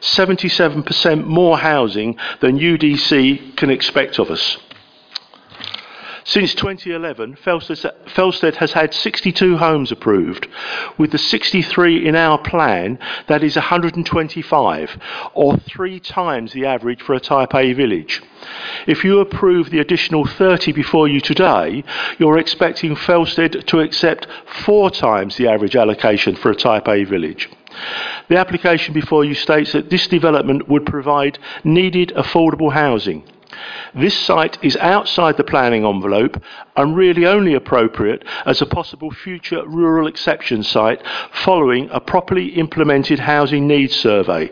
77% 0.00 1.24
more 1.24 1.58
housing 1.58 2.16
than 2.40 2.58
UDC 2.58 3.56
can 3.56 3.70
expect 3.70 4.18
of 4.18 4.30
us. 4.30 4.58
Since 6.28 6.56
2011, 6.56 7.36
Felsted, 7.36 8.56
has 8.56 8.72
had 8.72 8.92
62 8.92 9.58
homes 9.58 9.92
approved. 9.92 10.48
With 10.98 11.12
the 11.12 11.18
63 11.18 12.04
in 12.04 12.16
our 12.16 12.36
plan, 12.36 12.98
that 13.28 13.44
is 13.44 13.54
125, 13.54 14.98
or 15.34 15.56
three 15.56 16.00
times 16.00 16.52
the 16.52 16.66
average 16.66 17.00
for 17.00 17.14
a 17.14 17.20
Type 17.20 17.54
A 17.54 17.72
village. 17.74 18.20
If 18.88 19.04
you 19.04 19.20
approve 19.20 19.70
the 19.70 19.78
additional 19.78 20.26
30 20.26 20.72
before 20.72 21.06
you 21.06 21.20
today, 21.20 21.84
you're 22.18 22.38
expecting 22.38 22.96
Felsted 22.96 23.64
to 23.66 23.78
accept 23.78 24.26
four 24.64 24.90
times 24.90 25.36
the 25.36 25.46
average 25.46 25.76
allocation 25.76 26.34
for 26.34 26.50
a 26.50 26.56
Type 26.56 26.88
A 26.88 27.04
village. 27.04 27.48
The 28.28 28.36
application 28.36 28.94
before 28.94 29.24
you 29.24 29.34
states 29.34 29.70
that 29.74 29.90
this 29.90 30.08
development 30.08 30.68
would 30.68 30.86
provide 30.86 31.38
needed 31.62 32.12
affordable 32.16 32.72
housing. 32.72 33.22
This 33.94 34.16
site 34.18 34.58
is 34.62 34.76
outside 34.76 35.36
the 35.36 35.44
planning 35.44 35.84
envelope 35.84 36.42
and 36.76 36.96
really 36.96 37.26
only 37.26 37.54
appropriate 37.54 38.24
as 38.44 38.60
a 38.60 38.66
possible 38.66 39.10
future 39.10 39.66
rural 39.66 40.06
exception 40.06 40.62
site 40.62 41.02
following 41.32 41.88
a 41.90 42.00
properly 42.00 42.48
implemented 42.48 43.20
housing 43.20 43.66
needs 43.66 43.94
survey. 43.94 44.50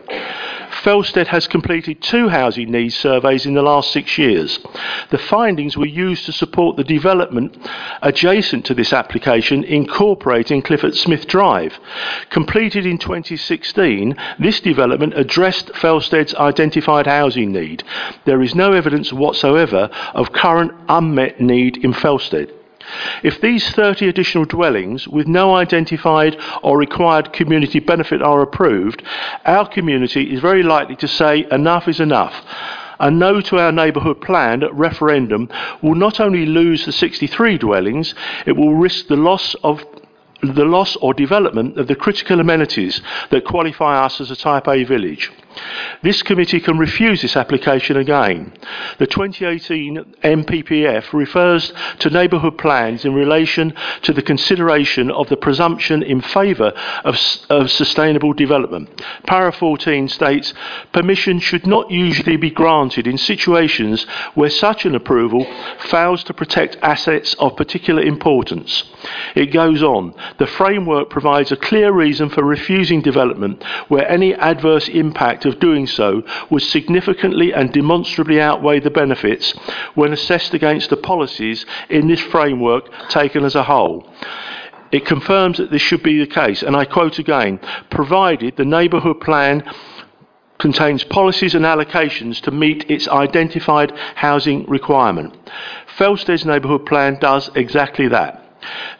Felsted 0.85 1.25
has 1.25 1.47
completed 1.47 1.99
two 1.99 2.29
housing 2.29 2.69
needs 2.69 2.93
surveys 2.93 3.47
in 3.47 3.55
the 3.55 3.63
last 3.63 3.91
six 3.91 4.19
years. 4.19 4.59
The 5.09 5.17
findings 5.17 5.75
were 5.75 5.87
used 5.87 6.27
to 6.27 6.31
support 6.31 6.77
the 6.77 6.83
development 6.83 7.57
adjacent 8.03 8.67
to 8.67 8.75
this 8.75 8.93
application 8.93 9.63
incorporating 9.63 10.61
Clifford 10.61 10.95
Smith 10.95 11.25
Drive. 11.25 11.79
Completed 12.29 12.85
in 12.85 12.99
2016, 12.99 14.15
this 14.37 14.59
development 14.59 15.17
addressed 15.17 15.69
Felsted's 15.69 16.35
identified 16.35 17.07
housing 17.07 17.51
need. 17.51 17.83
There 18.25 18.43
is 18.43 18.53
no 18.53 18.73
evidence 18.73 19.11
whatsoever 19.11 19.89
of 20.13 20.33
current 20.33 20.71
unmet 20.87 21.41
need 21.41 21.83
in 21.83 21.93
Felsted. 21.93 22.51
If 23.23 23.41
these 23.41 23.69
30 23.71 24.07
additional 24.07 24.45
dwellings 24.45 25.07
with 25.07 25.27
no 25.27 25.55
identified 25.55 26.37
or 26.61 26.77
required 26.77 27.33
community 27.33 27.79
benefit 27.79 28.21
are 28.21 28.41
approved, 28.41 29.03
our 29.45 29.67
community 29.67 30.33
is 30.33 30.41
very 30.41 30.63
likely 30.63 30.95
to 30.97 31.07
say 31.07 31.47
enough 31.51 31.87
is 31.87 31.99
enough. 31.99 32.45
A 32.99 33.11
no 33.11 33.41
to 33.41 33.59
our 33.59 33.71
neighbourhood 33.71 34.21
plan 34.21 34.63
at 34.63 34.73
referendum 34.73 35.49
will 35.81 35.95
not 35.95 36.19
only 36.19 36.45
lose 36.45 36.85
the 36.85 36.91
63 36.91 37.57
dwellings, 37.57 38.15
it 38.45 38.53
will 38.53 38.75
risk 38.75 39.07
the 39.07 39.17
loss 39.17 39.55
of 39.63 39.83
the 40.41 40.65
loss 40.65 40.95
or 40.97 41.13
development 41.13 41.77
of 41.77 41.87
the 41.87 41.95
critical 41.95 42.39
amenities 42.39 43.01
that 43.31 43.45
qualify 43.45 44.03
us 44.03 44.21
as 44.21 44.31
a 44.31 44.35
Type 44.35 44.67
A 44.67 44.83
village. 44.83 45.31
This 46.01 46.21
committee 46.21 46.59
can 46.59 46.77
refuse 46.77 47.21
this 47.21 47.35
application 47.35 47.97
again. 47.97 48.53
The 48.99 49.07
2018 49.07 50.03
NPPF 50.23 51.13
refers 51.13 51.73
to 51.99 52.09
neighbourhood 52.09 52.57
plans 52.57 53.05
in 53.05 53.13
relation 53.13 53.73
to 54.03 54.13
the 54.13 54.21
consideration 54.21 55.09
of 55.11 55.29
the 55.29 55.37
presumption 55.37 56.03
in 56.03 56.21
favour 56.21 56.73
of, 57.03 57.19
of 57.49 57.71
sustainable 57.71 58.33
development. 58.33 59.01
Para 59.25 59.51
14 59.51 60.07
states 60.09 60.53
permission 60.91 61.39
should 61.39 61.65
not 61.65 61.89
usually 61.89 62.37
be 62.37 62.49
granted 62.49 63.07
in 63.07 63.17
situations 63.17 64.05
where 64.33 64.49
such 64.49 64.85
an 64.85 64.95
approval 64.95 65.45
fails 65.79 66.23
to 66.25 66.33
protect 66.33 66.77
assets 66.81 67.33
of 67.35 67.55
particular 67.55 68.01
importance. 68.01 68.83
It 69.35 69.47
goes 69.47 69.81
on. 69.81 70.13
The 70.37 70.47
framework 70.47 71.09
provides 71.09 71.51
a 71.51 71.57
clear 71.57 71.91
reason 71.91 72.29
for 72.29 72.43
refusing 72.43 73.01
development 73.01 73.63
where 73.87 74.07
any 74.09 74.33
adverse 74.33 74.87
impact 74.89 75.44
of 75.45 75.59
doing 75.59 75.87
so 75.87 76.23
would 76.49 76.61
significantly 76.61 77.53
and 77.53 77.71
demonstrably 77.71 78.41
outweigh 78.41 78.79
the 78.79 78.89
benefits 78.89 79.51
when 79.95 80.13
assessed 80.13 80.53
against 80.53 80.89
the 80.89 80.97
policies 80.97 81.65
in 81.89 82.07
this 82.07 82.21
framework 82.21 82.89
taken 83.09 83.43
as 83.43 83.55
a 83.55 83.63
whole. 83.63 84.09
It 84.91 85.05
confirms 85.05 85.57
that 85.57 85.71
this 85.71 85.81
should 85.81 86.03
be 86.03 86.19
the 86.19 86.27
case, 86.27 86.63
and 86.63 86.75
I 86.75 86.85
quote 86.85 87.19
again 87.19 87.59
provided 87.89 88.55
the 88.55 88.65
neighbourhood 88.65 89.19
plan 89.19 89.63
contains 90.57 91.03
policies 91.03 91.55
and 91.55 91.65
allocations 91.65 92.39
to 92.41 92.51
meet 92.51 92.89
its 92.89 93.07
identified 93.07 93.91
housing 94.15 94.65
requirement. 94.67 95.35
Felsted's 95.97 96.45
neighbourhood 96.45 96.85
plan 96.85 97.17
does 97.19 97.49
exactly 97.55 98.07
that. 98.07 98.44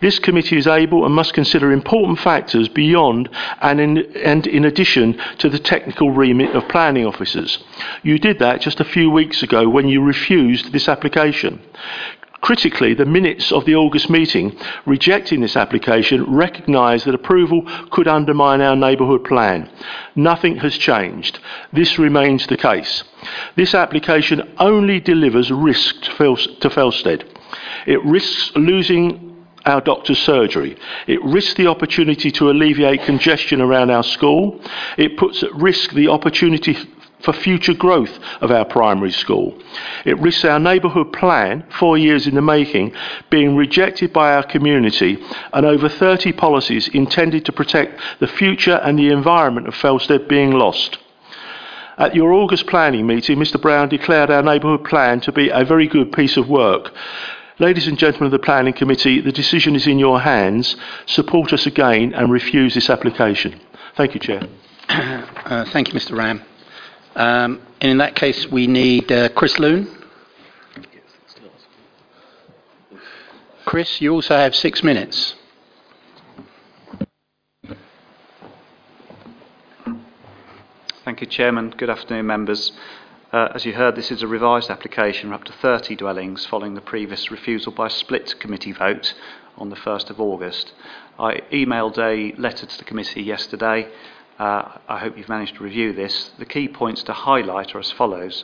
This 0.02 0.20
committee 0.20 0.58
is 0.58 0.68
able 0.68 1.06
and 1.06 1.14
must 1.14 1.34
consider 1.34 1.72
important 1.72 2.20
factors 2.20 2.68
beyond 2.68 3.30
and 3.62 3.80
in, 3.80 3.98
and 4.18 4.46
in 4.48 4.66
addition 4.66 5.20
to 5.40 5.50
the 5.50 5.60
technical 5.60 6.12
remit 6.12 6.56
of 6.56 6.68
planning 6.68 7.06
officers. 7.06 7.64
You 8.04 8.20
did 8.20 8.40
that 8.40 8.62
just 8.62 8.80
a 8.80 8.86
few 8.86 9.10
weeks 9.10 9.44
ago 9.44 9.68
when 9.70 9.88
you 9.88 10.02
refused 10.02 10.72
this 10.72 10.88
application. 10.90 11.62
Critically, 12.42 12.94
the 12.94 13.06
minutes 13.06 13.52
of 13.52 13.66
the 13.66 13.76
August 13.76 14.08
meeting 14.08 14.56
rejecting 14.86 15.42
this 15.42 15.56
application 15.56 16.24
recognised 16.32 17.06
that 17.06 17.16
approval 17.16 17.64
could 17.90 18.08
undermine 18.08 18.62
our 18.62 18.76
neighbourhood 18.76 19.24
plan. 19.24 19.68
Nothing 20.16 20.58
has 20.58 20.78
changed. 20.78 21.40
This 21.74 21.98
remains 21.98 22.46
the 22.46 22.58
case. 22.58 23.04
This 23.56 23.74
application 23.74 24.54
only 24.60 25.00
delivers 25.00 25.50
risk 25.50 26.04
to 26.04 26.12
Felsted. 26.70 27.24
It 27.88 28.04
risks 28.06 28.52
losing 28.56 29.35
our 29.66 29.82
doctor's 29.82 30.20
surgery. 30.20 30.78
It 31.08 31.24
risks 31.24 31.56
the 31.56 31.68
opportunity 31.68 32.32
to 32.32 32.50
alleviate 32.50 33.04
congestion 33.04 33.62
around 33.62 33.90
our 33.92 34.04
school. 34.04 34.62
It 34.98 35.18
puts 35.18 35.44
at 35.44 35.54
risk 35.56 35.92
the 35.92 36.08
opportunity 36.10 36.78
for 37.26 37.34
future 37.34 37.74
growth 37.74 38.20
of 38.42 38.52
our 38.52 38.66
primary 38.66 39.12
school. 39.12 39.60
It 40.06 40.20
risks 40.20 40.46
our 40.46 40.60
neighbourhood 40.60 41.12
plan, 41.12 41.66
four 41.80 41.98
years 41.98 42.28
in 42.28 42.36
the 42.36 42.42
making, 42.42 42.94
being 43.32 43.56
rejected 43.56 44.14
by 44.14 44.36
our 44.36 44.44
community 44.44 45.18
and 45.52 45.66
over 45.66 45.90
30 45.90 46.34
policies 46.34 46.88
intended 46.90 47.46
to 47.46 47.52
protect 47.52 48.00
the 48.20 48.28
future 48.28 48.76
and 48.84 49.00
the 49.00 49.10
environment 49.10 49.68
of 49.68 49.74
Felsted 49.74 50.28
being 50.28 50.52
lost. 50.52 51.00
At 51.98 52.14
your 52.14 52.34
August 52.34 52.68
planning 52.68 53.08
meeting, 53.08 53.38
Mr 53.40 53.60
Brown 53.60 53.88
declared 53.88 54.30
our 54.30 54.44
neighbourhood 54.44 54.84
plan 54.84 55.22
to 55.22 55.32
be 55.32 55.50
a 55.50 55.64
very 55.64 55.88
good 55.88 56.12
piece 56.12 56.36
of 56.36 56.50
work. 56.50 56.94
Ladies 57.58 57.88
and 57.88 57.98
gentlemen 57.98 58.26
of 58.26 58.32
the 58.34 58.46
Planning 58.46 58.74
Committee, 58.74 59.22
the 59.22 59.32
decision 59.32 59.78
is 59.78 59.88
in 59.88 59.98
your 59.98 60.20
hands. 60.20 60.76
Support 61.06 61.54
us 61.54 61.66
again 61.66 62.14
and 62.14 62.30
refuse 62.30 62.74
this 62.74 62.90
application. 62.90 63.62
Thank 63.96 64.14
you, 64.14 64.20
Chair. 64.20 64.42
Uh, 64.90 65.64
thank 65.72 65.88
you, 65.88 65.98
Mr. 65.98 66.18
Ram. 66.18 66.42
Um, 67.16 67.62
and 67.80 67.92
in 67.92 68.00
that 68.00 68.16
case, 68.16 68.48
we 68.48 68.68
need 68.68 69.10
uh, 69.12 69.30
Chris 69.30 69.58
Loon. 69.60 69.88
Chris, 73.64 74.02
you 74.02 74.12
also 74.12 74.36
have 74.36 74.54
six 74.54 74.84
minutes. 74.84 75.36
Thank 81.06 81.22
you, 81.22 81.28
Chairman. 81.28 81.70
Good 81.78 81.90
afternoon, 81.90 82.26
members. 82.26 82.74
Uh, 83.34 83.50
as 83.56 83.66
you 83.66 83.74
heard, 83.74 83.96
this 83.96 84.12
is 84.12 84.22
a 84.22 84.28
revised 84.28 84.70
application 84.70 85.30
for 85.30 85.36
up 85.36 85.44
to 85.44 85.52
30 85.52 85.96
dwellings 85.96 86.46
following 86.46 86.76
the 86.76 86.82
previous 86.82 87.32
refusal 87.32 87.72
by 87.72 87.88
split 87.88 88.40
committee 88.40 88.72
vote 88.72 89.16
on 89.58 89.70
the 89.70 89.76
1st 89.76 90.12
of 90.12 90.22
August. 90.22 90.74
I 91.18 91.42
emailed 91.52 91.98
a 91.98 92.40
letter 92.40 92.68
to 92.68 92.78
the 92.78 92.84
committee 92.84 93.24
yesterday. 93.24 93.88
Uh, 94.38 94.78
I 94.88 95.00
hope 95.00 95.18
you've 95.18 95.28
managed 95.28 95.56
to 95.56 95.64
review 95.64 95.92
this. 95.92 96.32
The 96.38 96.46
key 96.46 96.68
points 96.68 97.02
to 97.04 97.14
highlight 97.14 97.74
are 97.74 97.80
as 97.80 97.92
follows. 97.92 98.44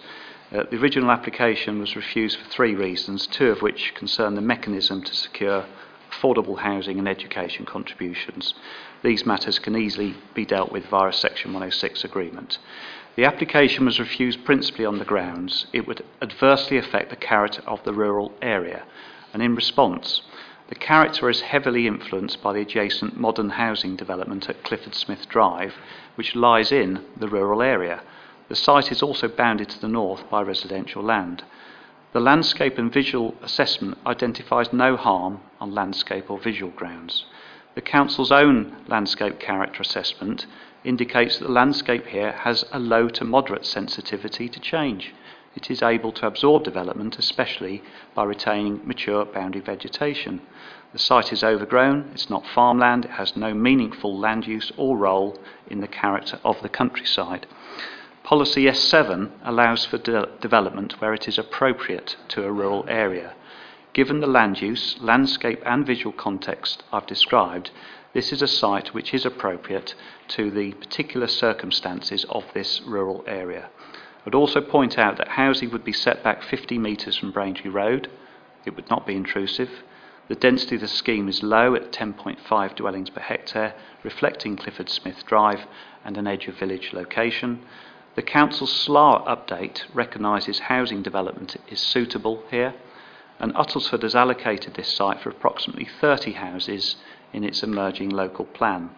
Uh, 0.51 0.64
the 0.72 0.82
original 0.82 1.11
application 1.11 1.80
was 1.80 1.95
refused 1.95 2.40
for 2.40 2.50
three 2.50 2.74
reasons, 2.74 3.27
two 3.27 3.51
of 3.51 3.61
which 3.61 3.93
concern 3.93 4.34
the 4.34 4.42
mechanism 4.42 5.03
to 5.03 5.14
secure 5.14 5.66
affordable 6.11 6.60
housing 6.60 6.98
and 6.98 7.08
education 7.08 7.66
contributions. 7.66 8.56
These 9.03 9.26
matters 9.26 9.60
can 9.60 9.76
easily 9.76 10.16
be 10.34 10.45
dealt 10.45 10.72
with 10.72 10.85
via 10.88 11.10
a 11.10 11.14
Section 11.14 11.53
106 11.53 12.03
agreement. 12.03 12.58
The 13.15 13.25
application 13.25 13.85
was 13.85 13.99
refused 13.99 14.45
principally 14.45 14.85
on 14.85 14.98
the 14.98 15.06
grounds 15.06 15.67
it 15.73 15.85
would 15.85 16.03
adversely 16.22 16.77
affect 16.77 17.09
the 17.09 17.17
character 17.17 17.61
of 17.67 17.83
the 17.83 17.93
rural 17.93 18.31
area, 18.41 18.83
and 19.33 19.43
in 19.43 19.53
response, 19.53 20.22
the 20.69 20.75
character 20.75 21.30
is 21.30 21.41
heavily 21.41 21.88
influenced 21.88 22.41
by 22.41 22.53
the 22.53 22.61
adjacent 22.61 23.19
modern 23.19 23.49
housing 23.49 23.98
development 23.98 24.49
at 24.49 24.64
Clifford 24.64 24.95
Smith 24.95 25.27
Drive, 25.27 25.75
which 26.15 26.35
lies 26.35 26.72
in 26.72 27.03
the 27.17 27.27
rural 27.27 27.61
area. 27.61 28.01
The 28.48 28.56
site 28.56 28.90
is 28.90 29.03
also 29.03 29.27
bounded 29.27 29.67
to 29.69 29.81
the 29.81 29.90
north 29.90 30.30
by 30.30 30.41
residential 30.41 31.03
land. 31.03 31.43
The 32.14 32.22
landscape 32.22 32.77
and 32.77 32.91
visual 32.91 33.35
assessment 33.41 33.98
identifies 34.06 34.72
no 34.72 34.95
harm 34.95 35.41
on 35.59 35.75
landscape 35.75 36.31
or 36.31 36.40
visual 36.40 36.72
grounds. 36.72 37.25
The 37.75 37.81
Council's 37.81 38.31
own 38.31 38.75
landscape 38.88 39.40
character 39.40 39.81
assessment 39.81 40.45
indicates 40.84 41.38
that 41.38 41.45
the 41.45 41.51
landscape 41.51 42.08
here 42.08 42.32
has 42.32 42.66
a 42.72 42.80
low 42.80 43.08
to 43.10 43.24
moderate 43.24 43.66
sensitivity 43.66 44.50
to 44.50 44.60
change. 44.60 45.14
It 45.56 45.69
is 45.69 45.84
able 45.84 46.11
to 46.14 46.27
absorb 46.27 46.64
development, 46.64 47.19
especially 47.19 47.84
by 48.16 48.24
retaining 48.24 48.82
mature 48.85 49.26
boundary 49.26 49.61
vegetation. 49.61 50.42
The 50.93 51.00
site 51.00 51.32
is 51.34 51.43
overgrown, 51.43 52.11
it's 52.14 52.30
not 52.30 52.48
farmland, 52.48 53.06
it 53.06 53.11
has 53.11 53.35
no 53.35 53.53
meaningful 53.53 54.18
land 54.18 54.48
use 54.48 54.72
or 54.77 54.98
role 54.98 55.38
in 55.69 55.82
the 55.82 55.88
character 55.88 56.40
of 56.43 56.61
the 56.61 56.69
countryside. 56.69 57.48
Policy 58.24 58.66
S7 58.66 59.32
allows 59.43 59.85
for 59.85 59.98
de- 59.98 60.30
development 60.40 61.01
where 61.01 61.14
it 61.14 61.27
is 61.27 61.38
appropriate 61.38 62.16
to 62.30 62.45
a 62.45 62.51
rural 62.51 62.85
area. 62.88 63.34
Given 63.93 64.22
the 64.22 64.27
land 64.27 64.61
use, 64.61 64.95
landscape, 65.01 65.61
and 65.66 65.85
visual 65.85 66.14
context 66.14 66.84
I've 66.93 67.08
described, 67.08 67.72
this 68.14 68.31
is 68.31 68.41
a 68.41 68.48
site 68.48 68.93
which 68.93 69.14
is 69.14 69.25
appropriate 69.25 69.95
to 70.30 70.51
the 70.51 70.73
particular 70.73 71.27
circumstances 71.27 72.25
of 72.30 72.43
this 72.53 72.81
rural 72.81 73.23
area. 73.25 73.69
I'd 74.25 74.35
also 74.35 74.61
point 74.61 74.98
out 74.99 75.17
that 75.17 75.30
housing 75.30 75.72
would 75.72 75.83
be 75.83 75.93
set 75.93 76.23
back 76.23 76.43
50 76.43 76.77
metres 76.77 77.17
from 77.17 77.31
Braintree 77.31 77.72
Road. 77.72 78.09
It 78.65 78.75
would 78.75 78.90
not 78.90 79.07
be 79.07 79.15
intrusive. 79.15 79.69
The 80.27 80.35
density 80.35 80.75
of 80.75 80.81
the 80.81 80.88
scheme 80.88 81.27
is 81.27 81.41
low 81.41 81.73
at 81.73 81.91
10.5 81.91 82.75
dwellings 82.75 83.09
per 83.09 83.22
hectare, 83.22 83.73
reflecting 84.03 84.56
Clifford 84.56 84.90
Smith 84.90 85.25
Drive 85.25 85.65
and 86.06 86.17
an 86.17 86.27
edge 86.27 86.48
of 86.48 86.56
village 86.56 86.93
location. 86.93 87.64
The 88.15 88.22
council's 88.22 88.72
SLAR 88.72 89.23
update 89.25 89.83
recognises 89.93 90.59
housing 90.59 91.01
development 91.01 91.56
is 91.69 91.80
suitable 91.80 92.43
here, 92.51 92.73
and 93.40 93.53
Uttlesford 93.56 94.03
has 94.03 94.15
allocated 94.15 94.75
this 94.75 94.93
site 94.93 95.19
for 95.22 95.30
approximately 95.30 95.88
30 95.99 96.33
houses 96.33 96.98
in 97.34 97.43
its 97.43 97.64
emerging 97.64 98.10
local 98.10 98.45
plan. 98.45 98.90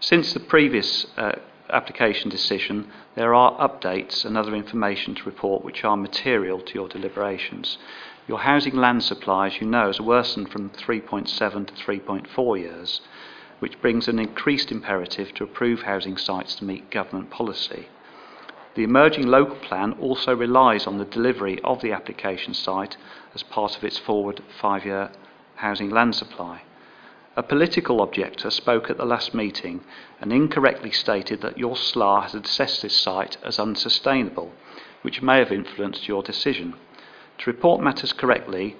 Since 0.00 0.32
the 0.32 0.40
previous 0.40 1.06
uh, 1.16 1.32
application 1.68 2.30
decision, 2.30 2.90
there 3.14 3.34
are 3.34 3.58
updates 3.58 4.24
and 4.24 4.36
other 4.36 4.54
information 4.54 5.14
to 5.14 5.24
report 5.24 5.64
which 5.64 5.84
are 5.84 5.96
material 5.96 6.60
to 6.60 6.74
your 6.74 6.88
deliberations. 6.88 7.78
Your 8.26 8.40
housing 8.40 8.76
land 8.76 9.02
supply, 9.02 9.48
as 9.48 9.60
you 9.60 9.66
know, 9.66 9.86
has 9.86 10.00
worsened 10.00 10.50
from 10.50 10.70
3.7 10.70 11.26
to 11.66 11.74
3.4 11.74 12.58
years, 12.58 13.00
which 13.58 13.80
brings 13.80 14.08
an 14.08 14.18
increased 14.18 14.72
imperative 14.72 15.34
to 15.34 15.44
approve 15.44 15.82
housing 15.82 16.16
sites 16.16 16.54
to 16.56 16.64
meet 16.64 16.90
government 16.90 17.30
policy. 17.30 17.88
The 18.74 18.84
emerging 18.84 19.26
local 19.26 19.56
plan 19.56 19.92
also 20.00 20.34
relies 20.34 20.86
on 20.86 20.98
the 20.98 21.04
delivery 21.04 21.60
of 21.64 21.82
the 21.82 21.92
application 21.92 22.54
site 22.54 22.96
as 23.34 23.42
part 23.42 23.76
of 23.76 23.84
its 23.84 23.98
forward 23.98 24.42
five 24.60 24.84
year 24.84 25.10
housing 25.56 25.90
land 25.90 26.14
supply. 26.14 26.62
A 27.40 27.42
political 27.42 28.02
objector 28.02 28.50
spoke 28.50 28.90
at 28.90 28.98
the 28.98 29.06
last 29.06 29.32
meeting 29.32 29.80
and 30.20 30.30
incorrectly 30.30 30.90
stated 30.90 31.40
that 31.40 31.56
your 31.56 31.74
SLA 31.74 32.24
has 32.24 32.34
assessed 32.34 32.82
this 32.82 32.94
site 32.94 33.38
as 33.42 33.58
unsustainable, 33.58 34.52
which 35.00 35.22
may 35.22 35.38
have 35.38 35.50
influenced 35.50 36.06
your 36.06 36.22
decision. 36.22 36.74
To 37.38 37.50
report 37.50 37.80
matters 37.80 38.12
correctly, 38.12 38.76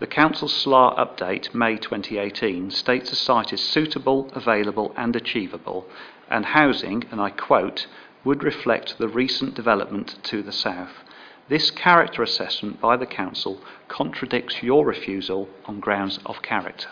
the 0.00 0.08
Council's 0.08 0.52
SLA 0.52 0.98
update, 0.98 1.54
May 1.54 1.76
2018, 1.76 2.72
states 2.72 3.10
the 3.10 3.14
site 3.14 3.52
is 3.52 3.60
suitable, 3.60 4.28
available, 4.34 4.92
and 4.96 5.14
achievable, 5.14 5.86
and 6.28 6.46
housing, 6.46 7.04
and 7.12 7.20
I 7.20 7.30
quote, 7.30 7.86
would 8.24 8.42
reflect 8.42 8.98
the 8.98 9.06
recent 9.06 9.54
development 9.54 10.18
to 10.24 10.42
the 10.42 10.50
south. 10.50 11.04
This 11.48 11.70
character 11.70 12.24
assessment 12.24 12.80
by 12.80 12.96
the 12.96 13.06
Council 13.06 13.60
contradicts 13.86 14.64
your 14.64 14.84
refusal 14.84 15.48
on 15.66 15.78
grounds 15.78 16.18
of 16.26 16.42
character. 16.42 16.88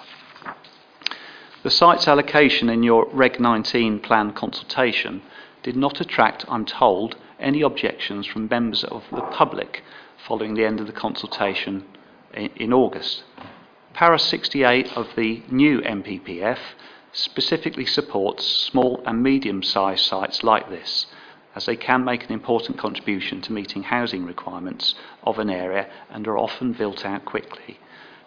The 1.69 1.75
site's 1.75 2.09
allocation 2.09 2.71
in 2.71 2.83
your 2.83 3.07
Reg 3.13 3.39
19 3.39 4.01
plan 4.01 4.33
consultation 4.33 5.21
did 5.63 5.77
not 5.77 6.01
attract, 6.01 6.47
I'm 6.49 6.65
told, 6.65 7.17
any 7.39 7.61
objections 7.61 8.27
from 8.27 8.49
members 8.49 8.85
of 8.85 9.05
the 9.11 9.21
public 9.21 9.85
following 10.17 10.55
the 10.55 10.65
end 10.65 10.81
of 10.81 10.87
the 10.87 10.95
consultation 10.95 11.85
in, 12.33 12.73
August. 12.73 13.23
Para 13.93 14.19
68 14.19 14.97
of 14.97 15.09
the 15.15 15.43
new 15.51 15.83
NPPF 15.83 16.59
specifically 17.13 17.85
supports 17.85 18.47
small 18.47 19.03
and 19.05 19.23
medium 19.23 19.63
sized 19.63 20.07
sites 20.07 20.43
like 20.43 20.71
this, 20.71 21.05
as 21.55 21.67
they 21.67 21.77
can 21.77 22.03
make 22.03 22.25
an 22.25 22.33
important 22.33 22.79
contribution 22.79 23.43
to 23.43 23.53
meeting 23.53 23.83
housing 23.83 24.25
requirements 24.25 24.95
of 25.23 25.39
an 25.39 25.51
area 25.51 25.87
and 26.09 26.27
are 26.27 26.39
often 26.39 26.73
built 26.73 27.05
out 27.05 27.27
quickly. 27.27 27.79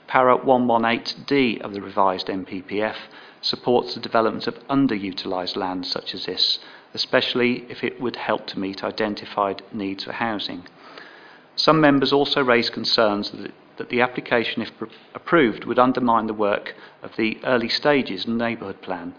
Para 0.05 0.37
118D 0.37 1.61
of 1.61 1.73
the 1.73 1.81
revised 1.81 2.27
NPPF 2.27 2.97
supports 3.41 3.93
the 3.93 3.99
development 3.99 4.47
of 4.47 4.67
underutilised 4.67 5.55
land 5.55 5.85
such 5.85 6.13
as 6.13 6.25
this, 6.25 6.59
especially 6.93 7.65
if 7.69 7.83
it 7.83 7.99
would 7.99 8.15
help 8.15 8.45
to 8.47 8.59
meet 8.59 8.83
identified 8.83 9.61
needs 9.73 10.03
for 10.03 10.13
housing. 10.13 10.63
Some 11.55 11.81
members 11.81 12.13
also 12.13 12.43
raised 12.43 12.73
concerns 12.73 13.31
that, 13.31 13.51
that 13.77 13.89
the 13.89 14.01
application, 14.01 14.61
if 14.61 14.77
pr- 14.77 14.85
approved, 15.13 15.65
would 15.65 15.79
undermine 15.79 16.27
the 16.27 16.33
work 16.33 16.75
of 17.03 17.15
the 17.17 17.39
early 17.43 17.69
stages 17.69 18.27
neighbourhood 18.27 18.81
plan. 18.81 19.13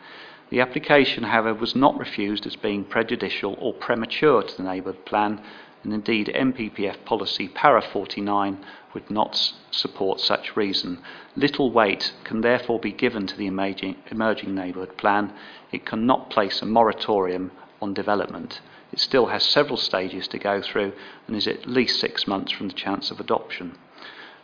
The 0.51 0.61
application, 0.61 1.25
however, 1.25 1.55
was 1.55 1.75
not 1.75 1.99
refused 1.99 2.47
as 2.47 2.57
being 2.57 2.85
prejudicial 2.85 3.57
or 3.59 3.73
premature 3.73 4.43
to 4.43 4.57
the 4.57 4.63
neighbourhood 4.63 5.05
plan, 5.05 5.41
and 5.83 5.93
indeed 5.93 6.31
NPPF 6.35 7.05
policy 7.05 7.49
para 7.49 7.83
49 7.83 8.59
would 8.95 9.11
not 9.11 9.53
support 9.71 10.21
such 10.21 10.57
reason. 10.57 10.99
Little 11.37 11.71
weight 11.71 12.13
can 12.25 12.41
therefore 12.41 12.79
be 12.79 12.93
given 12.93 13.27
to 13.27 13.37
the 13.37 13.47
emerging, 13.47 13.97
emerging 14.11 14.55
neighbourhood 14.55 14.97
plan. 14.97 15.33
It 15.71 15.87
cannot 15.87 16.31
place 16.31 16.61
a 16.61 16.67
moratorium 16.67 17.51
on 17.81 17.95
development. 17.95 18.61
It 18.93 19.01
still 19.01 19.27
has 19.27 19.43
several 19.43 19.79
stages 19.79 20.29
to 20.29 20.39
go 20.39 20.61
through 20.61 20.93
and 21.27 21.35
is 21.35 21.49
at 21.49 21.67
least 21.67 21.99
six 21.99 22.27
months 22.27 22.53
from 22.53 22.69
the 22.69 22.75
chance 22.75 23.11
of 23.11 23.21
adoption. 23.21 23.77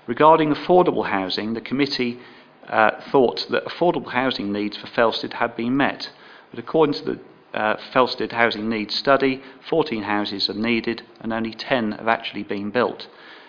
Regarding 0.07 0.55
affordable 0.55 1.07
housing, 1.07 1.53
the 1.53 1.61
committee 1.61 2.19
uh, 2.67 2.93
thought 3.11 3.47
that 3.51 3.67
affordable 3.67 4.13
housing 4.13 4.53
needs 4.53 4.77
for 4.77 4.87
Felsted 4.87 5.35
had 5.35 5.55
been 5.55 5.77
met. 5.77 6.11
But 6.51 6.59
according 6.59 6.95
to 6.95 7.05
the 7.05 7.21
uh, 7.55 7.77
Felsted 7.93 8.33
Housing 8.33 8.69
Needs 8.69 8.95
Study, 8.95 9.43
14 9.69 10.03
houses 10.03 10.49
are 10.49 10.55
needed 10.55 11.03
and 11.21 11.33
only 11.33 11.53
10 11.53 11.93
have 11.93 12.09
actually 12.09 12.43
been 12.43 12.71
built. 12.71 13.09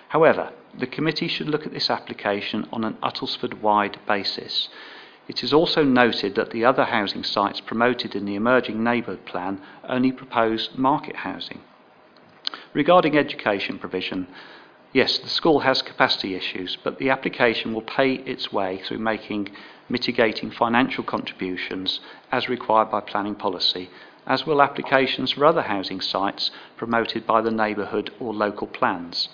However, 0.09 0.51
the 0.77 0.87
committee 0.87 1.27
should 1.27 1.49
look 1.49 1.65
at 1.65 1.73
this 1.73 1.89
application 1.89 2.67
on 2.71 2.83
an 2.83 2.97
Uttlesford 3.01 3.61
wide 3.61 3.99
basis. 4.07 4.69
It 5.27 5.43
is 5.43 5.53
also 5.53 5.83
noted 5.83 6.35
that 6.35 6.51
the 6.51 6.65
other 6.65 6.85
housing 6.85 7.23
sites 7.23 7.61
promoted 7.61 8.15
in 8.15 8.25
the 8.25 8.35
emerging 8.35 8.83
neighbourhood 8.83 9.25
plan 9.25 9.61
only 9.87 10.11
propose 10.11 10.69
market 10.75 11.17
housing. 11.17 11.61
Regarding 12.73 13.17
education 13.17 13.77
provision, 13.77 14.27
yes, 14.93 15.17
the 15.19 15.29
school 15.29 15.59
has 15.59 15.81
capacity 15.81 16.35
issues, 16.35 16.77
but 16.83 16.97
the 16.97 17.09
application 17.09 17.73
will 17.73 17.81
pay 17.81 18.13
its 18.13 18.51
way 18.51 18.81
through 18.83 18.99
making 18.99 19.49
mitigating 19.87 20.51
financial 20.51 21.03
contributions 21.03 21.99
as 22.31 22.49
required 22.49 22.91
by 22.91 23.01
planning 23.01 23.35
policy, 23.35 23.89
as 24.25 24.45
will 24.45 24.61
applications 24.61 25.31
for 25.31 25.45
other 25.45 25.63
housing 25.63 26.01
sites 26.01 26.51
promoted 26.77 27.25
by 27.25 27.41
the 27.41 27.51
neighbourhood 27.51 28.11
or 28.19 28.33
local 28.33 28.67
plans. 28.67 29.29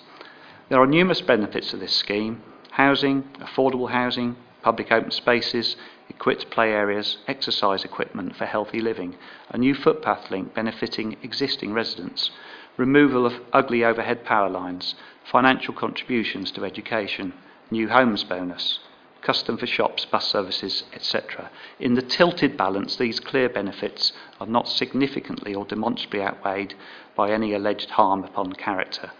There 0.68 0.80
are 0.80 0.86
numerous 0.86 1.20
benefits 1.20 1.72
of 1.72 1.78
this 1.78 1.94
scheme 1.94 2.42
housing, 2.72 3.22
affordable 3.38 3.90
housing, 3.90 4.34
public 4.62 4.90
open 4.90 5.12
spaces, 5.12 5.76
equipped 6.08 6.50
play 6.50 6.72
areas, 6.72 7.18
exercise 7.28 7.84
equipment 7.84 8.34
for 8.34 8.46
healthy 8.46 8.80
living, 8.80 9.14
a 9.48 9.58
new 9.58 9.76
footpath 9.76 10.28
link 10.28 10.54
benefiting 10.54 11.16
existing 11.22 11.72
residents, 11.72 12.32
removal 12.76 13.24
of 13.24 13.40
ugly 13.52 13.84
overhead 13.84 14.24
power 14.24 14.50
lines, 14.50 14.96
financial 15.22 15.72
contributions 15.72 16.50
to 16.50 16.64
education, 16.64 17.32
new 17.70 17.88
homes 17.88 18.24
bonus, 18.24 18.80
custom 19.22 19.56
for 19.56 19.66
shops, 19.68 20.04
bus 20.04 20.26
services, 20.26 20.82
etc. 20.92 21.48
In 21.78 21.94
the 21.94 22.02
tilted 22.02 22.56
balance, 22.56 22.96
these 22.96 23.20
clear 23.20 23.48
benefits 23.48 24.12
are 24.40 24.48
not 24.48 24.68
significantly 24.68 25.54
or 25.54 25.64
demonstrably 25.64 26.22
outweighed 26.22 26.74
by 27.14 27.30
any 27.30 27.52
alleged 27.54 27.90
harm 27.90 28.24
upon 28.24 28.52
character. 28.54 29.12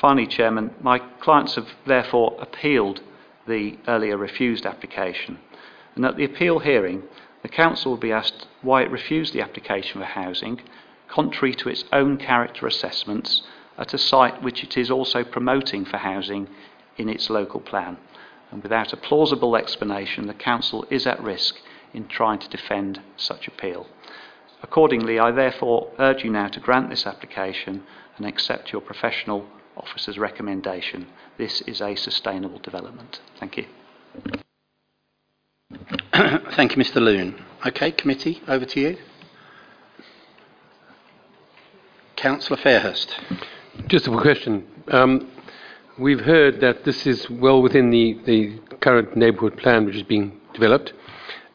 Finally, 0.00 0.28
Chairman, 0.28 0.72
my 0.80 0.98
clients 0.98 1.56
have 1.56 1.68
therefore 1.84 2.36
appealed 2.40 3.00
the 3.48 3.76
earlier 3.88 4.16
refused 4.16 4.64
application. 4.64 5.38
And 5.96 6.04
at 6.04 6.16
the 6.16 6.24
appeal 6.24 6.60
hearing, 6.60 7.02
the 7.42 7.48
Council 7.48 7.90
will 7.90 7.98
be 7.98 8.12
asked 8.12 8.46
why 8.62 8.82
it 8.82 8.90
refused 8.92 9.32
the 9.32 9.40
application 9.40 10.00
for 10.00 10.06
housing, 10.06 10.60
contrary 11.08 11.52
to 11.54 11.68
its 11.68 11.84
own 11.92 12.16
character 12.16 12.66
assessments, 12.66 13.42
at 13.76 13.92
a 13.92 13.98
site 13.98 14.40
which 14.40 14.62
it 14.62 14.76
is 14.76 14.90
also 14.90 15.24
promoting 15.24 15.84
for 15.84 15.96
housing 15.96 16.48
in 16.96 17.08
its 17.08 17.28
local 17.28 17.60
plan. 17.60 17.96
And 18.52 18.62
without 18.62 18.92
a 18.92 18.96
plausible 18.96 19.56
explanation, 19.56 20.26
the 20.26 20.34
Council 20.34 20.86
is 20.90 21.06
at 21.06 21.22
risk 21.22 21.56
in 21.92 22.06
trying 22.06 22.38
to 22.38 22.48
defend 22.48 23.00
such 23.16 23.48
appeal. 23.48 23.86
Accordingly, 24.62 25.18
I 25.18 25.32
therefore 25.32 25.90
urge 25.98 26.22
you 26.22 26.30
now 26.30 26.48
to 26.48 26.60
grant 26.60 26.88
this 26.88 27.06
application 27.06 27.82
and 28.16 28.26
accept 28.26 28.72
your 28.72 28.80
professional 28.80 29.46
officer's 29.78 30.18
recommendation. 30.18 31.06
This 31.36 31.60
is 31.62 31.80
a 31.80 31.94
sustainable 31.94 32.58
development. 32.58 33.20
Thank 33.38 33.56
you. 33.56 33.66
Thank 36.12 36.76
you, 36.76 36.82
Mr. 36.82 36.96
Loon. 36.96 37.42
Okay, 37.66 37.92
committee, 37.92 38.42
over 38.48 38.64
to 38.64 38.80
you. 38.80 38.98
Councillor 42.16 42.58
Fairhurst. 42.58 43.14
Just 43.86 44.08
a 44.08 44.10
question. 44.10 44.66
Um, 44.88 45.30
we've 45.98 46.20
heard 46.20 46.60
that 46.60 46.84
this 46.84 47.06
is 47.06 47.30
well 47.30 47.62
within 47.62 47.90
the, 47.90 48.18
the 48.26 48.58
current 48.80 49.16
neighbourhood 49.16 49.56
plan 49.56 49.86
which 49.86 49.94
is 49.94 50.02
being 50.02 50.40
developed. 50.52 50.92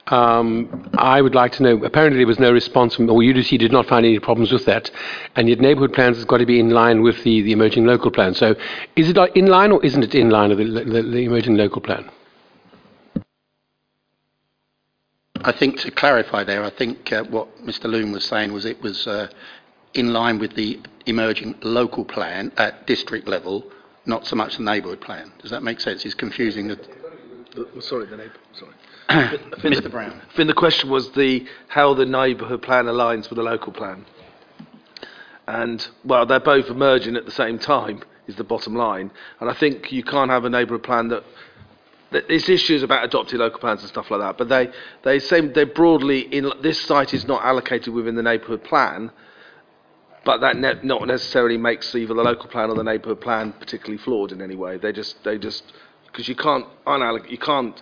Um, 0.07 0.89
I 0.97 1.21
would 1.21 1.33
like 1.33 1.53
to 1.53 1.63
know. 1.63 1.83
Apparently, 1.83 2.19
there 2.19 2.27
was 2.27 2.39
no 2.39 2.51
response 2.51 2.95
from, 2.95 3.09
or 3.09 3.19
UDC 3.21 3.57
did 3.57 3.71
not 3.71 3.87
find 3.87 4.05
any 4.05 4.19
problems 4.19 4.51
with 4.51 4.65
that, 4.65 4.91
and 5.35 5.47
yet 5.47 5.59
neighbourhood 5.61 5.93
plans 5.93 6.17
has 6.17 6.25
got 6.25 6.37
to 6.39 6.45
be 6.45 6.59
in 6.59 6.71
line 6.71 7.01
with 7.01 7.23
the, 7.23 7.41
the 7.41 7.53
emerging 7.53 7.85
local 7.85 8.11
plan. 8.11 8.33
So, 8.33 8.55
is 8.97 9.09
it 9.09 9.17
in 9.35 9.47
line 9.47 9.71
or 9.71 9.83
isn't 9.85 10.03
it 10.03 10.13
in 10.13 10.29
line 10.29 10.49
with 10.49 10.57
the, 10.59 10.83
the, 10.83 11.01
the 11.03 11.23
emerging 11.23 11.55
local 11.55 11.81
plan? 11.81 12.09
I 15.45 15.51
think 15.51 15.79
to 15.81 15.91
clarify 15.91 16.43
there, 16.43 16.63
I 16.63 16.69
think 16.69 17.11
uh, 17.11 17.23
what 17.23 17.47
Mr. 17.65 17.85
Loon 17.85 18.11
was 18.11 18.25
saying 18.25 18.51
was 18.53 18.65
it 18.65 18.81
was 18.81 19.07
uh, 19.07 19.27
in 19.93 20.13
line 20.13 20.37
with 20.39 20.55
the 20.55 20.79
emerging 21.05 21.55
local 21.61 22.03
plan 22.05 22.51
at 22.57 22.87
district 22.87 23.27
level, 23.27 23.69
not 24.05 24.25
so 24.25 24.35
much 24.35 24.57
the 24.57 24.63
neighbourhood 24.63 25.01
plan. 25.01 25.31
Does 25.41 25.51
that 25.51 25.63
make 25.63 25.79
sense? 25.79 26.03
He's 26.03 26.13
confusing 26.13 26.67
the. 26.67 26.75
The- 27.55 27.81
Sorry, 27.81 28.05
the 28.05 28.17
neighbour. 28.17 28.33
Sorry. 28.53 28.71
Mr. 29.09 29.91
Brown. 29.91 30.21
Think 30.35 30.47
the 30.47 30.53
question 30.53 30.89
was 30.89 31.11
the 31.11 31.45
how 31.67 31.93
the 31.93 32.05
neighbourhood 32.05 32.61
plan 32.61 32.85
aligns 32.85 33.29
with 33.29 33.37
the 33.37 33.43
local 33.43 33.71
plan. 33.73 34.05
And 35.47 35.85
well, 36.05 36.25
they're 36.25 36.39
both 36.39 36.67
emerging 36.69 37.15
at 37.15 37.25
the 37.25 37.31
same 37.31 37.59
time. 37.59 38.03
Is 38.25 38.37
the 38.37 38.43
bottom 38.45 38.73
line. 38.73 39.11
And 39.41 39.49
I 39.49 39.53
think 39.53 39.91
you 39.91 40.01
can't 40.01 40.31
have 40.31 40.45
a 40.45 40.49
neighbourhood 40.49 40.83
plan 40.83 41.09
that. 41.09 41.23
that 42.11 42.29
There's 42.29 42.47
issues 42.47 42.81
about 42.81 43.03
adopted 43.03 43.39
local 43.39 43.59
plans 43.59 43.81
and 43.81 43.89
stuff 43.89 44.09
like 44.09 44.21
that, 44.21 44.37
but 44.37 44.47
they 44.47 44.69
they 45.03 45.19
say 45.19 45.41
they 45.41 45.65
broadly 45.65 46.21
in 46.21 46.49
this 46.61 46.79
site 46.79 47.13
is 47.13 47.27
not 47.27 47.43
allocated 47.43 47.93
within 47.93 48.15
the 48.15 48.23
neighbourhood 48.23 48.63
plan, 48.63 49.11
but 50.23 50.37
that 50.39 50.55
ne- 50.55 50.79
not 50.83 51.05
necessarily 51.05 51.57
makes 51.57 51.93
either 51.93 52.13
the 52.13 52.21
local 52.23 52.47
plan 52.47 52.69
or 52.69 52.75
the 52.75 52.83
neighbourhood 52.83 53.19
plan 53.19 53.51
particularly 53.59 53.97
flawed 53.97 54.31
in 54.31 54.41
any 54.41 54.55
way. 54.55 54.77
They 54.77 54.93
just 54.93 55.21
they 55.25 55.37
just 55.37 55.73
because 56.05 56.29
you 56.29 56.35
can't 56.35 56.65
unalloc- 56.87 57.29
you 57.29 57.37
can't 57.37 57.81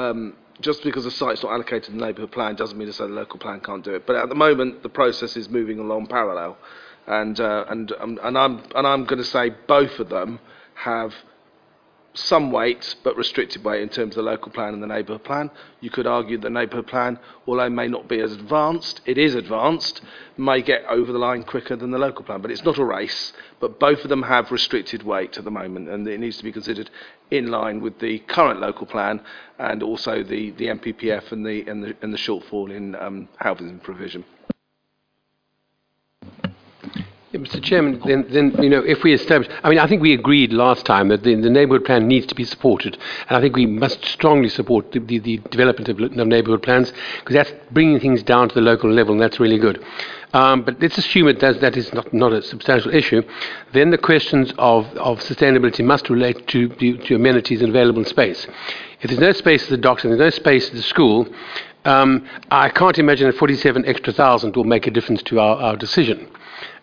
um, 0.00 0.34
just 0.60 0.82
because 0.82 1.06
a 1.06 1.10
site's 1.10 1.42
not 1.42 1.52
allocated 1.52 1.92
in 1.92 1.98
the 1.98 2.06
neighbourhood 2.06 2.32
plan 2.32 2.54
doesn't 2.54 2.76
mean 2.76 2.88
to 2.88 2.92
say 2.92 3.04
the 3.04 3.10
local 3.10 3.38
plan 3.38 3.60
can't 3.60 3.84
do 3.84 3.94
it. 3.94 4.06
But 4.06 4.16
at 4.16 4.28
the 4.28 4.34
moment, 4.34 4.82
the 4.82 4.88
process 4.88 5.36
is 5.36 5.48
moving 5.48 5.78
along 5.78 6.06
parallel, 6.06 6.58
and 7.06 7.38
uh, 7.40 7.64
and 7.68 7.92
um, 8.00 8.18
and 8.22 8.36
I'm 8.36 8.62
and 8.74 8.86
I'm 8.86 9.04
going 9.04 9.18
to 9.18 9.24
say 9.24 9.50
both 9.66 9.98
of 9.98 10.08
them 10.08 10.40
have 10.74 11.12
some 12.12 12.50
weight, 12.50 12.96
but 13.04 13.16
restricted 13.16 13.62
weight 13.64 13.82
in 13.82 13.88
terms 13.88 14.16
of 14.16 14.24
the 14.24 14.30
local 14.30 14.50
plan 14.50 14.74
and 14.74 14.82
the 14.82 14.86
neighbourhood 14.86 15.24
plan. 15.24 15.50
You 15.80 15.90
could 15.90 16.06
argue 16.06 16.38
the 16.38 16.50
neighbourhood 16.50 16.88
plan, 16.88 17.18
although 17.46 17.70
may 17.70 17.86
not 17.86 18.08
be 18.08 18.20
as 18.20 18.32
advanced, 18.32 19.00
it 19.06 19.16
is 19.16 19.34
advanced, 19.34 20.02
may 20.36 20.60
get 20.60 20.84
over 20.86 21.12
the 21.12 21.18
line 21.18 21.44
quicker 21.44 21.76
than 21.76 21.92
the 21.92 21.98
local 21.98 22.24
plan. 22.24 22.40
But 22.40 22.50
it's 22.50 22.64
not 22.64 22.78
a 22.78 22.84
race. 22.84 23.32
But 23.60 23.78
both 23.78 24.02
of 24.02 24.08
them 24.08 24.24
have 24.24 24.50
restricted 24.50 25.04
weight 25.04 25.38
at 25.38 25.44
the 25.44 25.50
moment, 25.50 25.88
and 25.88 26.06
it 26.08 26.18
needs 26.18 26.38
to 26.38 26.44
be 26.44 26.52
considered 26.52 26.90
in 27.30 27.46
line 27.50 27.80
with 27.80 27.98
the 28.00 28.18
current 28.20 28.60
local 28.60 28.86
plan 28.86 29.20
and 29.58 29.82
also 29.82 30.22
the, 30.22 30.50
the 30.52 30.66
NPPF 30.66 31.32
and 31.32 31.46
the 31.46 31.62
and 31.68 31.82
the 31.82 31.96
and 32.02 32.12
the 32.12 32.18
shortfall 32.18 32.74
in 32.74 32.94
um, 32.96 33.28
housing 33.36 33.78
provision. 33.78 34.24
Yeah, 37.32 37.38
Mr. 37.38 37.62
Chairman, 37.62 38.02
then, 38.04 38.26
then, 38.30 38.60
you 38.60 38.68
know, 38.68 38.80
if 38.80 39.04
we 39.04 39.14
establish, 39.14 39.48
I 39.62 39.70
mean, 39.70 39.78
I 39.78 39.86
think 39.86 40.02
we 40.02 40.12
agreed 40.12 40.52
last 40.52 40.84
time 40.84 41.10
that 41.10 41.22
the, 41.22 41.36
the 41.36 41.48
neighbourhood 41.48 41.84
plan 41.84 42.08
needs 42.08 42.26
to 42.26 42.34
be 42.34 42.42
supported, 42.42 42.98
and 43.28 43.36
I 43.36 43.40
think 43.40 43.54
we 43.54 43.66
must 43.66 44.04
strongly 44.04 44.48
support 44.48 44.90
the, 44.90 44.98
the, 44.98 45.20
the 45.20 45.36
development 45.36 45.88
of, 45.88 46.00
of 46.00 46.26
neighbourhood 46.26 46.64
plans 46.64 46.92
because 47.20 47.34
that's 47.34 47.52
bringing 47.70 48.00
things 48.00 48.24
down 48.24 48.48
to 48.48 48.54
the 48.56 48.60
local 48.60 48.90
level, 48.90 49.12
and 49.12 49.22
that's 49.22 49.38
really 49.38 49.58
good. 49.58 49.80
Um, 50.32 50.62
but 50.62 50.80
let's 50.82 50.98
assume 50.98 51.26
that 51.26 51.38
that, 51.38 51.76
is 51.76 51.94
not, 51.94 52.12
not 52.12 52.32
a 52.32 52.42
substantial 52.42 52.92
issue. 52.92 53.22
Then 53.72 53.90
the 53.90 53.98
questions 53.98 54.52
of, 54.58 54.86
of 54.96 55.20
sustainability 55.20 55.84
must 55.84 56.10
relate 56.10 56.48
to, 56.48 56.68
to, 56.68 56.96
to 56.98 57.14
amenities 57.14 57.60
and 57.62 57.70
available 57.70 58.04
space. 58.06 58.44
If 59.02 59.10
there's 59.10 59.20
no 59.20 59.32
space 59.32 59.62
at 59.62 59.70
the 59.70 59.76
docks 59.76 60.02
and 60.02 60.10
there's 60.12 60.18
no 60.18 60.30
space 60.30 60.66
at 60.66 60.74
the 60.74 60.82
school, 60.82 61.28
um, 61.84 62.26
I 62.50 62.70
can't 62.70 62.98
imagine 62.98 63.28
that 63.30 63.36
47 63.36 63.86
extra 63.86 64.12
thousand 64.12 64.56
will 64.56 64.64
make 64.64 64.88
a 64.88 64.90
difference 64.90 65.22
to 65.24 65.38
our, 65.38 65.56
our 65.56 65.76
decision. 65.76 66.28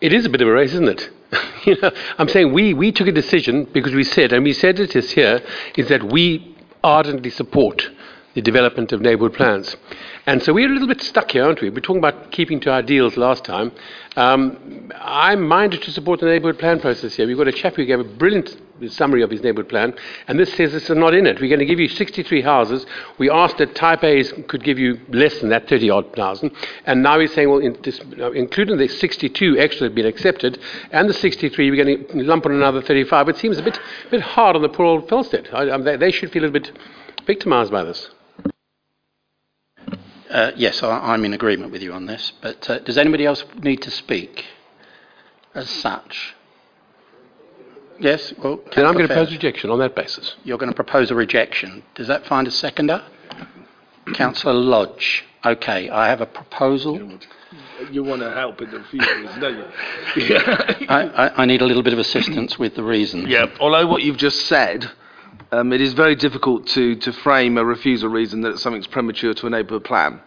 it 0.00 0.12
is 0.12 0.26
a 0.26 0.28
bit 0.28 0.42
of 0.42 0.48
a 0.48 0.52
race, 0.52 0.72
isn't 0.72 0.88
it? 0.88 1.10
you 1.64 1.76
know, 1.80 1.90
I'm 2.18 2.28
saying 2.28 2.52
we, 2.52 2.74
we 2.74 2.92
took 2.92 3.08
a 3.08 3.12
decision 3.12 3.64
because 3.72 3.94
we 3.94 4.04
said, 4.04 4.32
and 4.32 4.44
we 4.44 4.52
said 4.52 4.78
it 4.78 4.94
is 4.94 5.10
here, 5.10 5.40
is 5.76 5.88
that 5.88 6.02
we 6.02 6.56
ardently 6.84 7.30
support 7.30 7.90
the 8.36 8.42
development 8.42 8.92
of 8.92 9.00
neighbourhood 9.00 9.32
plans. 9.32 9.74
And 10.26 10.42
so 10.42 10.52
we're 10.52 10.68
a 10.68 10.72
little 10.72 10.86
bit 10.86 11.00
stuck 11.00 11.30
here, 11.30 11.44
aren't 11.44 11.62
we? 11.62 11.70
We're 11.70 11.80
talking 11.80 12.04
about 12.04 12.30
keeping 12.32 12.60
to 12.60 12.70
our 12.70 12.82
deals 12.82 13.16
last 13.16 13.44
time. 13.44 13.72
Um, 14.14 14.92
I'm 14.94 15.48
minded 15.48 15.80
to 15.82 15.90
support 15.90 16.20
the 16.20 16.26
neighbourhood 16.26 16.58
plan 16.58 16.78
process 16.78 17.16
here. 17.16 17.26
We've 17.26 17.38
got 17.38 17.48
a 17.48 17.52
chap 17.52 17.76
who 17.76 17.86
gave 17.86 17.98
a 17.98 18.04
brilliant 18.04 18.54
summary 18.88 19.22
of 19.22 19.30
his 19.30 19.42
neighbourhood 19.42 19.70
plan, 19.70 19.94
and 20.28 20.38
this 20.38 20.52
says 20.52 20.72
this 20.72 20.90
is 20.90 20.96
not 20.96 21.14
in 21.14 21.26
it. 21.26 21.40
We're 21.40 21.48
going 21.48 21.60
to 21.60 21.64
give 21.64 21.80
you 21.80 21.88
63 21.88 22.42
houses. 22.42 22.84
We 23.16 23.30
asked 23.30 23.56
that 23.56 23.74
Type 23.74 24.04
A's 24.04 24.34
could 24.48 24.62
give 24.62 24.78
you 24.78 25.00
less 25.08 25.38
than 25.40 25.48
that, 25.48 25.66
30 25.66 25.88
odd 25.88 26.14
thousand, 26.14 26.50
and 26.84 27.02
now 27.02 27.18
he's 27.18 27.32
saying, 27.32 27.48
well, 27.48 27.60
in 27.60 27.78
this, 27.82 27.98
uh, 28.20 28.32
including 28.32 28.76
the 28.76 28.88
62 28.88 29.56
extra 29.58 29.84
that 29.84 29.92
have 29.92 29.94
been 29.94 30.04
accepted, 30.04 30.58
and 30.90 31.08
the 31.08 31.14
63, 31.14 31.70
we're 31.70 31.84
going 31.84 32.06
to 32.06 32.22
lump 32.22 32.44
on 32.44 32.52
another 32.52 32.82
35. 32.82 33.30
It 33.30 33.38
seems 33.38 33.56
a 33.56 33.62
bit, 33.62 33.80
bit 34.10 34.20
hard 34.20 34.56
on 34.56 34.62
the 34.62 34.68
poor 34.68 34.84
old 34.84 35.08
Felsted. 35.08 35.54
I, 35.54 35.74
I, 35.74 35.78
they, 35.78 35.96
they 35.96 36.10
should 36.10 36.30
feel 36.30 36.44
a 36.44 36.50
bit 36.50 36.70
victimised 37.26 37.72
by 37.72 37.82
this. 37.82 38.10
Uh, 40.36 40.52
yes, 40.54 40.82
I, 40.82 41.14
I'm 41.14 41.24
in 41.24 41.32
agreement 41.32 41.72
with 41.72 41.80
you 41.80 41.94
on 41.94 42.04
this, 42.04 42.30
but 42.42 42.68
uh, 42.68 42.78
does 42.80 42.98
anybody 42.98 43.24
else 43.24 43.42
need 43.62 43.80
to 43.80 43.90
speak 43.90 44.44
as 45.54 45.70
such? 45.70 46.34
Yes, 47.98 48.34
well, 48.44 48.60
Then 48.74 48.84
I'm 48.84 48.92
going 48.92 49.08
to 49.08 49.14
propose 49.14 49.32
rejection 49.32 49.70
on 49.70 49.78
that 49.78 49.94
basis. 49.96 50.36
You're 50.44 50.58
going 50.58 50.70
to 50.70 50.76
propose 50.76 51.10
a 51.10 51.14
rejection. 51.14 51.82
Does 51.94 52.08
that 52.08 52.26
find 52.26 52.46
a 52.46 52.50
seconder? 52.50 53.02
Councillor 54.12 54.52
Lodge. 54.52 55.24
Okay, 55.42 55.88
I 55.88 56.08
have 56.08 56.20
a 56.20 56.26
proposal. 56.26 57.18
You 57.90 58.04
want 58.04 58.20
to 58.20 58.30
help 58.30 58.60
in 58.60 58.70
the 58.70 58.84
future, 58.90 59.40
don't 59.40 59.56
you? 59.56 60.36
I, 60.90 61.28
I, 61.28 61.42
I 61.42 61.46
need 61.46 61.62
a 61.62 61.64
little 61.64 61.82
bit 61.82 61.94
of 61.94 61.98
assistance 61.98 62.58
with 62.58 62.74
the 62.74 62.82
reasons. 62.82 63.28
Yeah, 63.28 63.46
although 63.58 63.86
what 63.86 64.02
you've 64.02 64.18
just 64.18 64.40
said, 64.44 64.90
um, 65.52 65.72
it 65.72 65.80
is 65.80 65.92
very 65.94 66.14
difficult 66.14 66.66
to, 66.68 66.96
to 66.96 67.12
frame 67.12 67.58
a 67.58 67.64
refusal 67.64 68.08
reason 68.08 68.40
that 68.42 68.58
something's 68.58 68.86
premature 68.86 69.34
to 69.34 69.46
a 69.46 69.50
neighbourhood 69.50 69.84
plan. 69.84 70.20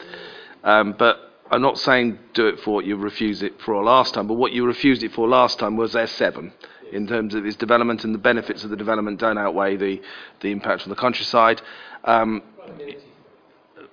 Um, 0.63 0.95
but 0.97 1.17
I'm 1.51 1.61
not 1.61 1.77
saying 1.77 2.19
do 2.33 2.47
it 2.47 2.59
for 2.59 2.75
what 2.75 2.85
you 2.85 2.95
refused 2.95 3.43
it 3.43 3.61
for 3.61 3.83
last 3.83 4.13
time, 4.13 4.27
but 4.27 4.35
what 4.35 4.51
you 4.51 4.65
refused 4.65 5.03
it 5.03 5.11
for 5.11 5.27
last 5.27 5.59
time 5.59 5.77
was 5.77 5.93
S7 5.93 6.51
in 6.91 7.07
terms 7.07 7.35
of 7.35 7.45
its 7.45 7.55
development 7.55 8.03
and 8.03 8.13
the 8.13 8.19
benefits 8.19 8.63
of 8.63 8.69
the 8.69 8.75
development 8.75 9.19
don't 9.19 9.37
outweigh 9.37 9.75
the, 9.75 10.01
the 10.41 10.51
impact 10.51 10.83
on 10.83 10.89
the 10.89 10.95
countryside. 10.95 11.61
Um, 12.03 12.41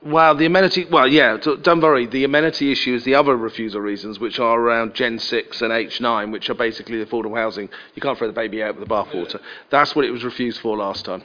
well, 0.06 0.34
the 0.34 0.46
amenity, 0.46 0.84
well, 0.84 1.06
yeah, 1.06 1.36
don't 1.36 1.80
worry. 1.80 2.06
The 2.06 2.24
amenity 2.24 2.72
issue 2.72 2.94
is 2.94 3.04
the 3.04 3.14
other 3.14 3.36
refusal 3.36 3.80
reasons, 3.80 4.18
which 4.18 4.38
are 4.38 4.58
around 4.58 4.94
Gen 4.94 5.18
6 5.18 5.62
and 5.62 5.72
H9, 5.72 6.32
which 6.32 6.48
are 6.48 6.54
basically 6.54 7.04
affordable 7.04 7.36
housing. 7.36 7.68
You 7.94 8.02
can't 8.02 8.16
throw 8.16 8.26
the 8.26 8.32
baby 8.32 8.62
out 8.62 8.76
with 8.76 8.88
the 8.88 8.94
bathwater. 8.94 9.40
That's 9.70 9.94
what 9.96 10.04
it 10.04 10.10
was 10.10 10.24
refused 10.24 10.60
for 10.60 10.76
last 10.76 11.04
time. 11.04 11.22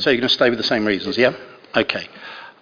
So 0.00 0.10
you're 0.10 0.20
going 0.20 0.22
to 0.22 0.28
stay 0.28 0.50
with 0.50 0.58
the 0.58 0.64
same 0.64 0.84
reasons, 0.84 1.16
yeah? 1.16 1.34
Okay. 1.74 2.08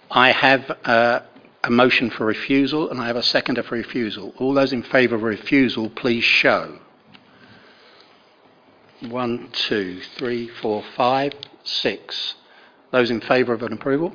I 0.09 0.31
have 0.31 0.77
uh, 0.85 1.19
a 1.63 1.69
motion 1.69 2.09
for 2.09 2.25
refusal 2.25 2.89
and 2.89 3.01
I 3.01 3.07
have 3.07 3.15
a 3.15 3.23
seconder 3.23 3.63
for 3.63 3.75
refusal. 3.75 4.33
All 4.37 4.53
those 4.53 4.71
in 4.71 4.83
favour 4.83 5.15
of 5.15 5.23
refusal, 5.23 5.89
please 5.89 6.23
show. 6.23 6.79
One, 9.01 9.49
two, 9.51 10.01
three, 10.17 10.47
four, 10.47 10.83
five, 10.95 11.33
six. 11.63 12.35
Those 12.95 13.11
in 13.11 13.19
favour 13.19 13.51
of 13.51 13.61
an 13.61 13.73
approval? 13.73 14.13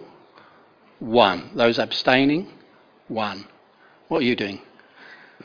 One. 1.01 1.51
Those 1.55 1.79
abstaining? 1.79 2.51
One. 3.09 3.45
What 4.09 4.23
are 4.23 4.25
you 4.25 4.35
doing? 4.35 4.63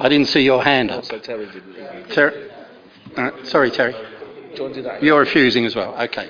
I 0.00 0.08
didn't 0.08 0.26
see 0.26 0.40
your 0.40 0.64
hand 0.64 0.90
up. 0.90 0.96
Also, 1.04 1.20
Terry 1.20 1.46
didn't. 1.46 2.10
Ter- 2.10 2.50
uh, 3.16 3.30
sorry, 3.44 3.70
Terry. 3.70 3.94
Don't 4.56 4.74
do 4.74 4.82
that. 4.82 5.00
You're 5.00 5.20
refusing 5.20 5.64
as 5.64 5.76
well. 5.76 5.94
Okay. 6.02 6.28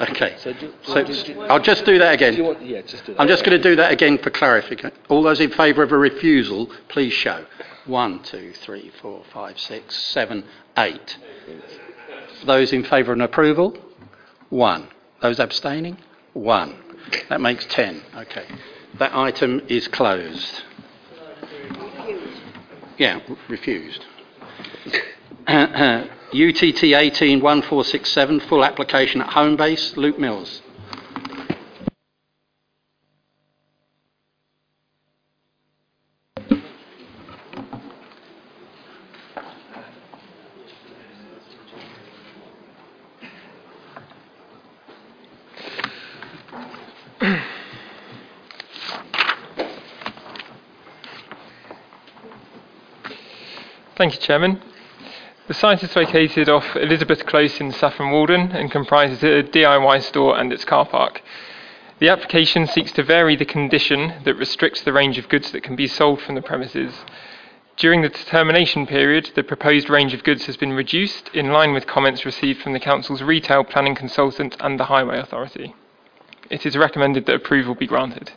Okay. 0.00 0.36
So 0.38 0.52
do- 0.52 0.72
So 0.82 1.02
do- 1.02 1.12
do- 1.24 1.40
I'll 1.40 1.58
just 1.58 1.84
do 1.84 1.98
that 1.98 2.14
again. 2.14 2.40
want, 2.44 2.62
yeah, 2.64 2.82
just 2.82 3.04
that. 3.06 3.20
I'm 3.20 3.26
just 3.26 3.44
going 3.44 3.60
to 3.60 3.62
do 3.70 3.74
that 3.74 3.90
again 3.90 4.18
for 4.18 4.30
clarification. 4.30 4.92
All 5.08 5.24
those 5.24 5.40
in 5.40 5.50
favour 5.50 5.82
of 5.82 5.90
a 5.90 5.98
refusal, 5.98 6.70
please 6.86 7.12
show. 7.12 7.44
One, 7.86 8.22
two, 8.22 8.52
three, 8.52 8.92
four, 9.02 9.24
five, 9.32 9.58
six, 9.58 9.96
seven, 9.98 10.44
eight. 10.78 11.16
Those 12.44 12.72
in 12.72 12.84
favour 12.84 13.12
of 13.12 13.18
an 13.18 13.22
approval? 13.22 13.76
One. 14.50 14.88
Those 15.20 15.38
abstaining? 15.38 15.98
One. 16.32 16.76
That 17.28 17.40
makes 17.40 17.64
ten. 17.66 18.02
Okay. 18.16 18.46
That 18.98 19.14
item 19.14 19.62
is 19.68 19.88
closed. 19.88 20.62
Yeah, 22.98 23.20
refused. 23.48 24.04
UTT 25.48 26.82
181467, 26.82 28.40
full 28.40 28.64
application 28.64 29.20
at 29.20 29.30
Homebase, 29.30 29.96
Luke 29.96 30.18
Mills. 30.18 30.62
Thank 54.02 54.14
you, 54.14 54.20
Chairman. 54.20 54.60
The 55.46 55.54
site 55.54 55.84
is 55.84 55.94
located 55.94 56.48
off 56.48 56.74
Elizabeth 56.74 57.24
Close 57.24 57.60
in 57.60 57.70
Saffron 57.70 58.10
Walden 58.10 58.50
and 58.50 58.68
comprises 58.68 59.22
a 59.22 59.44
DIY 59.44 60.02
store 60.02 60.36
and 60.36 60.52
its 60.52 60.64
car 60.64 60.84
park. 60.84 61.22
The 62.00 62.08
application 62.08 62.66
seeks 62.66 62.90
to 62.94 63.04
vary 63.04 63.36
the 63.36 63.44
condition 63.44 64.14
that 64.24 64.34
restricts 64.34 64.82
the 64.82 64.92
range 64.92 65.18
of 65.18 65.28
goods 65.28 65.52
that 65.52 65.62
can 65.62 65.76
be 65.76 65.86
sold 65.86 66.20
from 66.20 66.34
the 66.34 66.42
premises. 66.42 66.92
During 67.76 68.02
the 68.02 68.08
determination 68.08 68.88
period, 68.88 69.30
the 69.36 69.44
proposed 69.44 69.88
range 69.88 70.14
of 70.14 70.24
goods 70.24 70.46
has 70.46 70.56
been 70.56 70.72
reduced 70.72 71.28
in 71.32 71.52
line 71.52 71.72
with 71.72 71.86
comments 71.86 72.24
received 72.24 72.60
from 72.60 72.72
the 72.72 72.80
Council's 72.80 73.22
retail 73.22 73.62
planning 73.62 73.94
consultant 73.94 74.56
and 74.58 74.80
the 74.80 74.86
Highway 74.86 75.20
Authority. 75.20 75.76
It 76.50 76.66
is 76.66 76.76
recommended 76.76 77.26
that 77.26 77.36
approval 77.36 77.76
be 77.76 77.86
granted. 77.86 78.32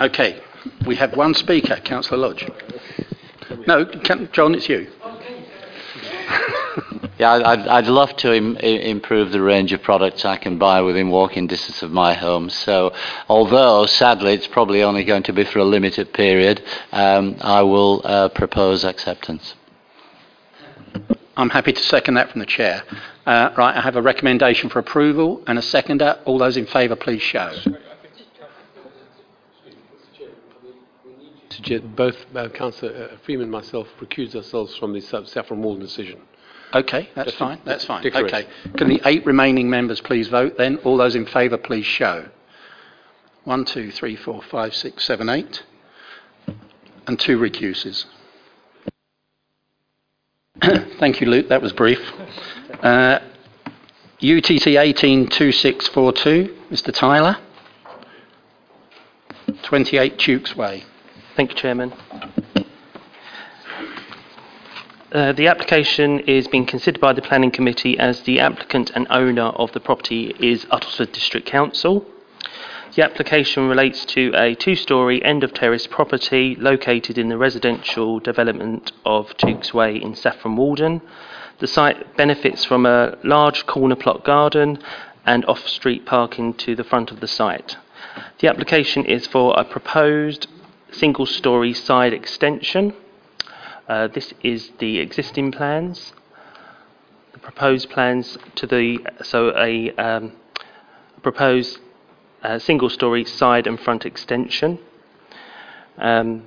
Okay, 0.00 0.40
we 0.86 0.96
have 0.96 1.16
one 1.16 1.34
speaker, 1.34 1.76
Councillor 1.76 2.18
Lodge. 2.18 2.48
No, 3.66 3.84
can, 3.84 4.28
John, 4.32 4.54
it's 4.54 4.68
you. 4.68 4.88
Yeah, 7.18 7.32
I'd, 7.32 7.66
I'd- 7.66 7.88
love 7.90 8.14
to 8.18 8.34
Im- 8.34 8.56
improve 8.58 9.32
the 9.32 9.40
range 9.40 9.72
of 9.72 9.82
products 9.82 10.26
I 10.26 10.36
can 10.36 10.58
buy 10.58 10.82
within 10.82 11.08
walking 11.08 11.46
distance 11.46 11.82
of 11.82 11.90
my 11.90 12.12
home. 12.12 12.50
So, 12.50 12.92
although 13.30 13.86
sadly 13.86 14.34
it's 14.34 14.46
probably 14.46 14.82
only 14.82 15.02
going 15.02 15.22
to 15.22 15.32
be 15.32 15.44
for 15.44 15.60
a 15.60 15.64
limited 15.64 16.12
period, 16.12 16.62
um, 16.92 17.36
I 17.40 17.62
will 17.62 18.02
uh, 18.04 18.28
propose 18.28 18.84
acceptance. 18.84 19.54
I'm 21.38 21.48
happy 21.48 21.72
to 21.72 21.82
second 21.82 22.14
that 22.14 22.30
from 22.30 22.40
the 22.40 22.46
chair. 22.46 22.82
Uh, 23.24 23.50
right, 23.56 23.74
I 23.74 23.80
have 23.80 23.96
a 23.96 24.02
recommendation 24.02 24.68
for 24.68 24.78
approval 24.78 25.42
and 25.46 25.58
a 25.58 25.62
seconder. 25.62 26.18
All 26.26 26.36
those 26.36 26.58
in 26.58 26.66
favour, 26.66 26.96
please 26.96 27.22
show. 27.22 27.56
Suggest 31.56 31.96
both 31.96 32.16
uh, 32.34 32.50
Councillor 32.50 33.08
uh, 33.12 33.16
Freeman 33.24 33.44
and 33.44 33.52
myself 33.52 33.88
recuse 33.98 34.34
ourselves 34.36 34.76
from 34.76 34.92
the 34.92 35.00
Sa- 35.00 35.24
Saffron 35.24 35.62
Walden 35.62 35.82
decision. 35.82 36.20
Okay, 36.74 37.08
that's 37.14 37.28
Just 37.28 37.38
fine. 37.38 37.58
That's 37.64 37.84
fine. 37.86 38.02
decorate. 38.02 38.26
Okay. 38.34 38.46
Can 38.76 38.88
the 38.88 39.00
eight 39.06 39.24
remaining 39.24 39.70
members 39.70 40.02
please 40.02 40.28
vote 40.28 40.58
then? 40.58 40.76
All 40.84 40.98
those 40.98 41.14
in 41.14 41.24
favour, 41.24 41.56
please 41.56 41.86
show. 41.86 42.26
One, 43.44 43.64
two, 43.64 43.90
three, 43.90 44.16
four, 44.16 44.42
five, 44.42 44.74
six, 44.74 45.04
seven, 45.04 45.30
eight. 45.30 45.62
And 47.06 47.18
two 47.18 47.38
recuses. 47.38 48.04
Thank 50.98 51.22
you, 51.22 51.28
Luke. 51.28 51.48
That 51.48 51.62
was 51.62 51.72
brief. 51.72 52.00
Uh, 52.82 53.20
UTT 54.18 54.66
182642, 54.66 56.54
Mr. 56.70 56.92
Tyler. 56.92 57.38
28 59.62 60.18
Tukes 60.18 60.54
Way. 60.54 60.84
Thank 61.36 61.50
you, 61.50 61.56
Chairman. 61.56 61.92
Uh, 65.12 65.32
the 65.32 65.48
application 65.48 66.20
is 66.20 66.48
being 66.48 66.64
considered 66.64 66.98
by 66.98 67.12
the 67.12 67.20
Planning 67.20 67.50
Committee 67.50 67.98
as 67.98 68.22
the 68.22 68.40
applicant 68.40 68.90
and 68.94 69.06
owner 69.10 69.48
of 69.48 69.70
the 69.72 69.80
property 69.80 70.34
is 70.40 70.64
Uttlesford 70.72 71.12
District 71.12 71.46
Council. 71.46 72.06
The 72.94 73.04
application 73.04 73.68
relates 73.68 74.06
to 74.06 74.32
a 74.34 74.54
two-storey 74.54 75.22
end 75.22 75.44
of 75.44 75.52
terrace 75.52 75.86
property 75.86 76.56
located 76.58 77.18
in 77.18 77.28
the 77.28 77.36
residential 77.36 78.18
development 78.18 78.92
of 79.04 79.36
Tukes 79.36 79.74
Way 79.74 80.00
in 80.00 80.14
Saffron 80.14 80.56
Walden. 80.56 81.02
The 81.58 81.66
site 81.66 82.16
benefits 82.16 82.64
from 82.64 82.86
a 82.86 83.18
large 83.22 83.66
corner 83.66 83.96
plot 83.96 84.24
garden 84.24 84.78
and 85.26 85.44
off-street 85.44 86.06
parking 86.06 86.54
to 86.54 86.74
the 86.74 86.84
front 86.84 87.10
of 87.10 87.20
the 87.20 87.28
site. 87.28 87.76
The 88.38 88.48
application 88.48 89.04
is 89.04 89.26
for 89.26 89.54
a 89.58 89.64
proposed 89.64 90.46
single-storey 90.92 91.72
side 91.72 92.12
extension. 92.12 92.94
Uh, 93.88 94.08
this 94.08 94.32
is 94.42 94.72
the 94.78 94.98
existing 94.98 95.52
plans. 95.52 96.12
The 97.32 97.38
proposed 97.38 97.90
plans 97.90 98.38
to 98.56 98.66
the 98.66 98.98
so 99.22 99.52
a 99.56 99.90
um, 99.96 100.32
proposed 101.22 101.78
uh, 102.42 102.58
single-storey 102.58 103.24
side 103.24 103.66
and 103.66 103.78
front 103.78 104.06
extension. 104.06 104.78
Um, 105.98 106.46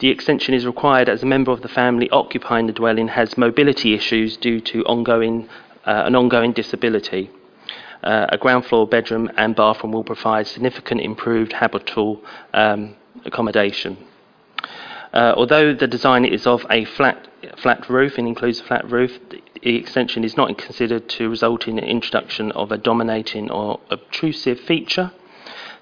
the 0.00 0.08
extension 0.08 0.54
is 0.54 0.64
required 0.64 1.08
as 1.08 1.22
a 1.22 1.26
member 1.26 1.50
of 1.50 1.62
the 1.62 1.68
family 1.68 2.08
occupying 2.10 2.66
the 2.66 2.72
dwelling 2.72 3.08
has 3.08 3.36
mobility 3.36 3.94
issues 3.94 4.36
due 4.36 4.60
to 4.60 4.84
ongoing 4.84 5.48
uh, 5.84 6.04
an 6.06 6.14
ongoing 6.14 6.52
disability. 6.52 7.30
Uh, 8.02 8.26
a 8.28 8.38
ground 8.38 8.64
floor 8.64 8.86
bedroom 8.86 9.30
and 9.36 9.56
bathroom 9.56 9.92
will 9.92 10.04
provide 10.04 10.46
significant 10.46 11.00
improved 11.00 11.52
habitable 11.52 12.22
um, 12.54 12.94
accommodation. 13.28 13.96
Uh, 15.12 15.32
although 15.36 15.72
the 15.72 15.86
design 15.86 16.24
is 16.24 16.46
of 16.46 16.66
a 16.70 16.84
flat, 16.84 17.28
flat 17.56 17.88
roof 17.88 18.18
and 18.18 18.28
includes 18.28 18.60
a 18.60 18.64
flat 18.64 18.90
roof, 18.90 19.18
the 19.62 19.76
extension 19.76 20.22
is 20.24 20.36
not 20.36 20.58
considered 20.58 21.08
to 21.08 21.30
result 21.30 21.66
in 21.66 21.76
the 21.76 21.84
introduction 21.84 22.52
of 22.52 22.70
a 22.70 22.76
dominating 22.76 23.50
or 23.50 23.80
obtrusive 23.90 24.60
feature. 24.60 25.10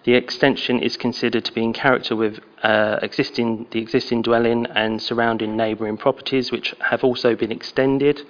The 0.05 0.15
extension 0.15 0.78
is 0.81 0.97
considered 0.97 1.44
to 1.47 1.52
be 1.52 1.65
in 1.65 1.73
character 1.73 2.15
with 2.15 2.39
uh, 2.62 3.00
existing, 3.02 3.66
the 3.73 3.81
existing 3.81 4.23
dwelling 4.23 4.66
and 4.66 5.02
surrounding 5.02 5.57
neighbouring 5.57 5.97
properties, 5.97 6.52
which 6.52 6.75
have 6.78 7.02
also 7.02 7.34
been 7.34 7.50
extended. 7.50 8.23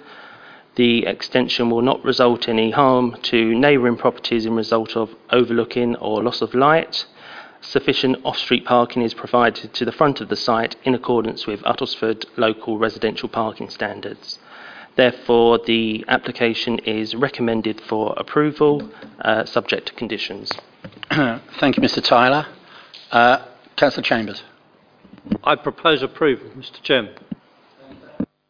The 0.75 1.05
extension 1.05 1.69
will 1.69 1.83
not 1.83 2.03
result 2.03 2.47
in 2.47 2.57
any 2.57 2.71
harm 2.71 3.15
to 3.23 3.53
neighbouring 3.53 3.97
properties 3.97 4.47
in 4.47 4.55
result 4.55 4.97
of 4.97 5.13
overlooking 5.31 5.95
or 5.97 6.23
loss 6.23 6.41
of 6.41 6.55
light. 6.55 7.05
Sufficient 7.61 8.17
off-street 8.23 8.65
parking 8.65 9.01
is 9.01 9.13
provided 9.13 9.73
to 9.73 9.85
the 9.85 9.91
front 9.91 10.21
of 10.21 10.29
the 10.29 10.35
site 10.35 10.75
in 10.83 10.93
accordance 10.95 11.47
with 11.47 11.61
Uttlesford 11.61 12.25
local 12.37 12.77
residential 12.77 13.27
parking 13.27 13.69
standards. 13.69 14.39
Therefore, 14.95 15.59
the 15.65 16.05
application 16.07 16.79
is 16.79 17.13
recommended 17.13 17.81
for 17.81 18.13
approval, 18.17 18.89
uh, 19.21 19.45
subject 19.45 19.87
to 19.87 19.93
conditions. 19.93 20.51
Thank 21.11 21.77
you, 21.77 21.83
Mr. 21.83 22.03
Tyler. 22.03 22.47
Uh, 23.11 23.45
Councillor 23.75 24.03
Chambers. 24.03 24.43
I 25.43 25.55
propose 25.55 26.01
approval, 26.01 26.49
Mr 26.57 26.81
Chairman. 26.81 27.13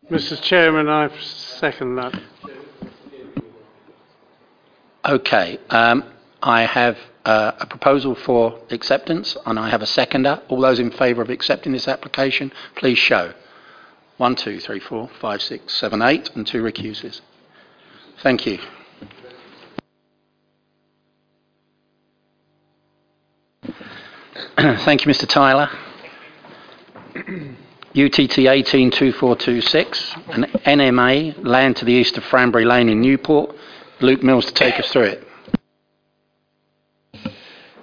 Mr. 0.09 0.41
Chairman, 0.41 0.87
I 0.87 1.09
second 1.19 1.95
that. 1.95 2.21
Okay. 5.05 5.59
Um, 5.69 6.03
I 6.41 6.61
have 6.61 6.97
uh, 7.27 7.51
a 7.59 7.65
proposal 7.67 8.15
for 8.15 8.57
acceptance, 8.71 9.35
and 9.45 9.59
I 9.59 9.67
have 9.69 9.81
a 9.81 9.85
seconder. 9.85 10.41
All 10.47 10.61
those 10.61 10.79
in 10.79 10.91
favour 10.91 11.21
of 11.21 11.29
accepting 11.29 11.73
this 11.73 11.89
application, 11.89 12.53
please 12.75 12.97
show. 12.97 13.33
One, 14.15 14.35
two, 14.35 14.61
three, 14.61 14.79
four, 14.79 15.09
five, 15.19 15.41
six, 15.41 15.73
seven, 15.73 16.01
eight, 16.01 16.29
and 16.35 16.47
two 16.47 16.63
recuses. 16.63 17.19
Thank 18.23 18.45
you. 18.45 18.59
Thank 24.57 25.05
you, 25.05 25.11
Mr. 25.11 25.27
Tyler. 25.27 25.69
UTT 27.93 28.37
182426, 28.37 30.15
an 30.29 30.43
NMA, 30.65 31.45
land 31.45 31.75
to 31.75 31.83
the 31.83 31.91
east 31.91 32.17
of 32.17 32.23
Frambury 32.23 32.65
Lane 32.65 32.87
in 32.87 33.01
Newport. 33.01 33.53
Luke 33.99 34.23
Mills 34.23 34.45
to 34.45 34.53
take 34.53 34.79
us 34.79 34.87
through 34.89 35.03
it. 35.03 35.26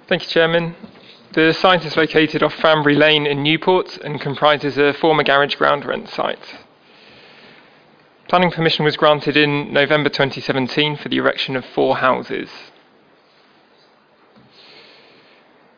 Thank 0.07 0.21
you, 0.21 0.29
Chairman. 0.29 0.75
The 1.33 1.51
site 1.51 1.83
is 1.83 1.97
located 1.97 2.43
off 2.43 2.53
Frambury 2.53 2.95
Lane 2.95 3.25
in 3.25 3.41
Newport 3.41 3.97
and 3.97 4.21
comprises 4.21 4.77
a 4.77 4.93
former 4.93 5.23
garage 5.23 5.55
ground 5.55 5.83
rent 5.83 6.09
site. 6.09 6.59
Planning 8.27 8.51
permission 8.51 8.85
was 8.85 8.97
granted 8.97 9.35
in 9.35 9.73
November 9.73 10.09
2017 10.09 10.97
for 10.97 11.09
the 11.09 11.17
erection 11.17 11.55
of 11.55 11.65
four 11.65 11.97
houses. 11.97 12.51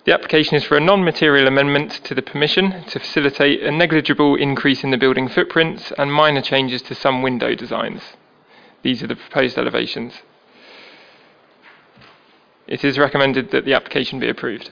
The 0.03 0.13
application 0.13 0.55
is 0.57 0.65
for 0.65 0.75
a 0.75 0.81
non-material 0.81 1.47
amendment 1.47 1.91
to 2.03 2.13
the 2.13 2.21
permission 2.21 2.83
to 2.83 2.99
facilitate 2.99 3.63
a 3.63 3.71
negligible 3.71 4.35
increase 4.35 4.83
in 4.83 4.91
the 4.91 4.97
building 4.97 5.29
footprints 5.29 5.93
and 5.97 6.11
minor 6.11 6.41
changes 6.41 6.81
to 6.81 6.95
some 6.95 7.21
window 7.21 7.55
designs. 7.55 8.01
These 8.81 9.01
are 9.03 9.07
the 9.07 9.15
proposed 9.15 9.57
elevations. 9.57 10.21
It 12.67 12.83
is 12.83 12.97
recommended 12.97 13.51
that 13.51 13.65
the 13.65 13.73
application 13.73 14.19
be 14.19 14.29
approved. 14.29 14.71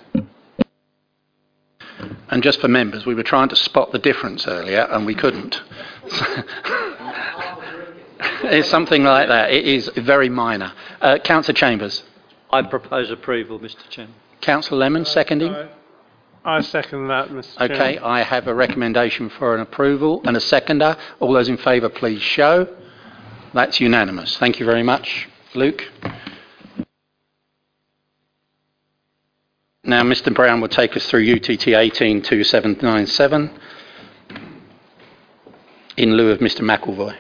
And 2.30 2.44
just 2.44 2.60
for 2.60 2.68
members, 2.68 3.06
we 3.06 3.16
were 3.16 3.24
trying 3.24 3.50
to 3.50 3.56
spot 3.56 3.92
the 3.92 4.00
difference 4.00 4.48
earlier 4.48 4.82
and 4.92 5.06
we 5.06 5.16
couldn't. 5.16 5.62
it's 8.44 8.70
something 8.70 9.04
like 9.04 9.30
that. 9.30 9.52
It 9.52 9.66
is 9.66 9.90
very 9.96 10.28
minor. 10.28 10.74
Uh, 11.00 11.20
Councillor 11.20 11.56
Chambers. 11.56 12.04
I 12.52 12.64
propose 12.64 13.12
approval, 13.12 13.60
Mr 13.60 13.88
Chairman. 13.90 14.16
Councillor 14.42 14.80
Lemon, 14.80 15.06
seconding. 15.06 15.56
I 16.44 16.62
second 16.62 17.08
that, 17.08 17.30
Mr. 17.30 17.62
Okay, 17.62 17.94
Chairman. 17.96 18.04
I 18.04 18.24
have 18.24 18.48
a 18.48 18.54
recommendation 18.54 19.30
for 19.30 19.56
an 19.56 19.62
approval 19.62 20.22
and 20.26 20.36
a 20.36 20.42
seconder. 20.42 20.98
All 21.20 21.32
those 21.34 21.50
in 21.50 21.58
favour, 21.58 21.90
please 21.90 22.22
show. 22.22 22.68
That's 23.54 23.80
unanimous. 23.80 24.38
Thank 24.38 24.60
you 24.60 24.66
very 24.66 24.84
much. 24.84 25.30
Luke? 25.56 25.84
Now, 29.88 30.02
Mr 30.02 30.34
Brown 30.34 30.62
will 30.62 30.68
take 30.68 30.98
us 30.98 31.06
through 31.08 31.32
UTT 31.32 31.68
182797 31.68 33.52
in 35.98 36.18
lieu 36.18 36.32
of 36.32 36.40
Mr 36.40 36.62
McElvoy. 36.62 37.16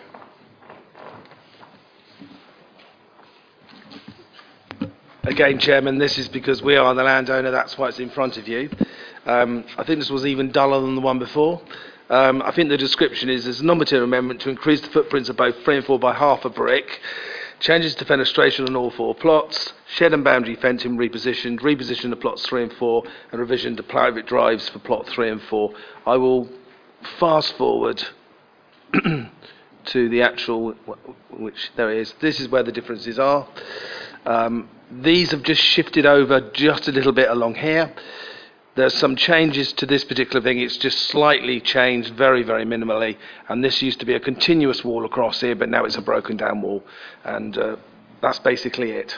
Again, 5.25 5.59
Chairman, 5.59 5.99
this 5.99 6.17
is 6.17 6.27
because 6.27 6.63
we 6.63 6.75
are 6.75 6.95
the 6.95 7.03
landowner, 7.03 7.51
that's 7.51 7.77
why 7.77 7.89
it's 7.89 7.99
in 7.99 8.09
front 8.09 8.37
of 8.37 8.47
you. 8.47 8.71
Um, 9.27 9.63
I 9.77 9.83
think 9.83 9.99
this 9.99 10.09
was 10.09 10.25
even 10.25 10.51
duller 10.51 10.81
than 10.81 10.95
the 10.95 11.01
one 11.01 11.19
before. 11.19 11.61
Um, 12.09 12.41
I 12.41 12.51
think 12.51 12.69
the 12.69 12.77
description 12.77 13.29
is 13.29 13.43
there's 13.43 13.61
a 13.61 13.65
non-material 13.65 14.05
amendment 14.05 14.41
to 14.41 14.49
increase 14.49 14.81
the 14.81 14.89
footprints 14.89 15.29
of 15.29 15.37
both 15.37 15.55
3 15.63 15.77
and 15.77 15.85
4 15.85 15.99
by 15.99 16.15
half 16.15 16.45
a 16.45 16.49
brick, 16.49 16.99
changes 17.59 17.95
to 17.95 18.05
fenestration 18.05 18.67
on 18.67 18.75
all 18.75 18.91
four 18.91 19.15
plots, 19.15 19.73
shed 19.87 20.13
and 20.13 20.23
boundary 20.23 20.55
fencing 20.55 20.97
repositioned, 20.97 21.59
repositioned 21.59 22.09
the 22.09 22.15
plots 22.15 22.45
3 22.45 22.63
and 22.63 22.73
4, 22.73 23.03
and 23.31 23.39
revision 23.39 23.75
to 23.75 23.83
private 23.83 24.25
drives 24.25 24.69
for 24.69 24.79
plot 24.79 25.07
3 25.07 25.29
and 25.29 25.41
4. 25.43 25.73
I 26.05 26.17
will 26.17 26.49
fast 27.19 27.57
forward 27.57 28.03
to 29.85 30.09
the 30.09 30.21
actual, 30.21 30.73
which 31.31 31.71
there 31.75 31.91
it 31.91 31.99
is. 31.99 32.13
This 32.19 32.39
is 32.39 32.49
where 32.49 32.63
the 32.63 32.71
differences 32.71 33.19
are. 33.19 33.47
Um, 34.25 34.69
these 34.91 35.31
have 35.31 35.43
just 35.43 35.61
shifted 35.61 36.05
over 36.05 36.51
just 36.51 36.87
a 36.87 36.91
little 36.91 37.11
bit 37.11 37.29
along 37.29 37.55
here. 37.55 37.93
There's 38.75 38.93
some 38.93 39.15
changes 39.15 39.71
to 39.73 39.85
this 39.85 40.03
particular 40.03 40.41
thing. 40.41 40.59
It's 40.59 40.77
just 40.77 40.97
slightly 41.07 41.61
changed, 41.61 42.13
very, 42.13 42.43
very 42.43 42.65
minimally. 42.65 43.17
And 43.47 43.63
this 43.63 43.81
used 43.81 44.01
to 44.01 44.05
be 44.05 44.15
a 44.15 44.19
continuous 44.19 44.83
wall 44.83 45.05
across 45.05 45.39
here, 45.39 45.55
but 45.55 45.69
now 45.69 45.85
it's 45.85 45.95
a 45.95 46.01
broken 46.01 46.35
down 46.35 46.61
wall. 46.61 46.83
And 47.23 47.57
uh, 47.57 47.77
that's 48.21 48.39
basically 48.39 48.91
it. 48.91 49.17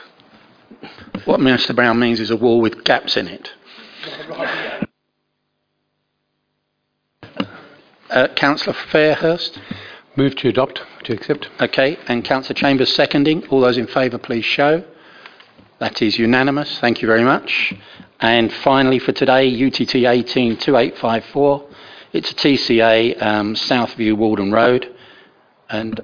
What 1.25 1.39
Mr 1.39 1.75
Brown 1.75 1.97
means 1.97 2.19
is 2.19 2.29
a 2.29 2.35
wall 2.35 2.61
with 2.61 2.83
gaps 2.83 3.17
in 3.17 3.27
it. 3.27 3.51
Uh, 8.09 8.27
Councillor 8.35 8.75
Fairhurst? 8.75 9.59
Move 10.15 10.35
to 10.35 10.49
adopt, 10.49 10.81
to 11.03 11.13
accept. 11.13 11.49
Okay, 11.59 11.97
and 12.07 12.23
Councillor 12.23 12.55
Chambers 12.55 12.93
seconding. 12.93 13.45
All 13.47 13.61
those 13.61 13.77
in 13.77 13.87
favour, 13.87 14.17
please 14.17 14.45
show. 14.45 14.83
That 15.79 16.01
is 16.01 16.17
unanimous. 16.17 16.79
Thank 16.79 17.01
you 17.01 17.07
very 17.07 17.23
much. 17.23 17.73
And 18.19 18.51
finally 18.51 18.99
for 18.99 19.11
today, 19.11 19.47
UTT 19.47 19.95
182854. 19.95 21.69
It's 22.13 22.31
a 22.31 22.33
TCA, 22.33 23.21
um, 23.21 23.55
Southview 23.55 24.15
Walden 24.17 24.51
Road. 24.51 24.93
And 25.69 26.01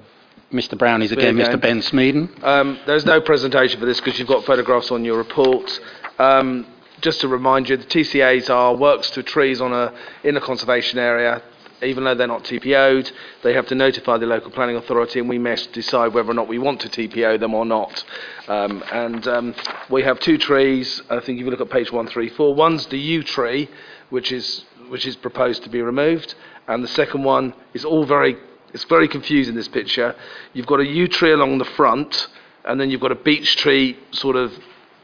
Mr 0.52 0.78
Brown 0.78 1.02
is 1.02 1.10
again 1.10 1.36
you 1.36 1.44
Mr. 1.44 1.60
Ben 1.60 1.80
Smeeden. 1.80 2.42
Um, 2.44 2.78
there's 2.86 3.04
no 3.04 3.20
presentation 3.20 3.80
for 3.80 3.86
this 3.86 4.00
because 4.00 4.18
you've 4.18 4.28
got 4.28 4.44
photographs 4.44 4.92
on 4.92 5.04
your 5.04 5.16
report. 5.16 5.80
Um, 6.18 6.66
just 7.00 7.20
to 7.22 7.28
remind 7.28 7.68
you, 7.68 7.76
the 7.76 7.84
TCAs 7.84 8.48
are 8.48 8.74
works 8.76 9.10
to 9.10 9.22
trees 9.22 9.60
on 9.60 9.72
a 9.72 9.92
in 10.22 10.36
a 10.36 10.40
conservation 10.40 10.98
area. 10.98 11.42
Even 11.82 12.04
though 12.04 12.14
they're 12.14 12.26
not 12.26 12.44
TPO'd, 12.44 13.12
they 13.42 13.52
have 13.52 13.66
to 13.66 13.74
notify 13.74 14.16
the 14.16 14.26
local 14.26 14.50
planning 14.50 14.76
authority, 14.76 15.18
and 15.18 15.28
we 15.28 15.38
must 15.38 15.72
decide 15.72 16.14
whether 16.14 16.30
or 16.30 16.34
not 16.34 16.48
we 16.48 16.58
want 16.58 16.80
to 16.80 16.88
TPO 16.88 17.40
them 17.40 17.54
or 17.54 17.64
not. 17.64 18.04
Um, 18.48 18.82
and 18.92 19.26
um, 19.26 19.54
we 19.90 20.02
have 20.02 20.20
two 20.20 20.38
trees. 20.38 21.02
I 21.10 21.20
think 21.20 21.38
if 21.38 21.44
you 21.44 21.50
look 21.50 21.60
at 21.60 21.70
page 21.70 21.92
one, 21.92 22.06
three, 22.06 22.28
four. 22.30 22.54
One's 22.54 22.86
the 22.86 22.98
yew 22.98 23.22
tree, 23.22 23.68
which 24.10 24.32
is 24.32 24.64
which 24.88 25.06
is 25.06 25.16
proposed 25.16 25.62
to 25.64 25.70
be 25.70 25.80
removed, 25.80 26.34
and 26.68 26.84
the 26.84 26.88
second 26.88 27.24
one 27.24 27.54
is 27.72 27.84
all 27.84 28.04
very 28.04 28.36
it's 28.72 28.84
very 28.84 29.08
confusing. 29.08 29.54
This 29.54 29.68
picture, 29.68 30.14
you've 30.52 30.66
got 30.66 30.80
a 30.80 30.86
yew 30.86 31.08
tree 31.08 31.32
along 31.32 31.58
the 31.58 31.64
front, 31.64 32.28
and 32.64 32.80
then 32.80 32.90
you've 32.90 33.00
got 33.00 33.12
a 33.12 33.16
beech 33.16 33.56
tree 33.56 33.98
sort 34.10 34.36
of 34.36 34.52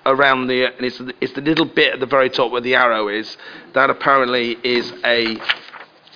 around 0.07 0.47
the 0.47 0.65
and 0.65 0.85
it's 0.85 1.01
it's 1.21 1.33
the 1.35 1.41
little 1.41 1.67
bit 1.67 1.95
at 1.95 2.01
the 2.01 2.07
very 2.07 2.31
top 2.31 2.51
where 2.51 2.61
the 2.61 2.75
arrow 2.75 3.09
is. 3.09 3.37
That 3.75 3.91
apparently 3.91 4.59
is 4.63 4.93
a 5.05 5.37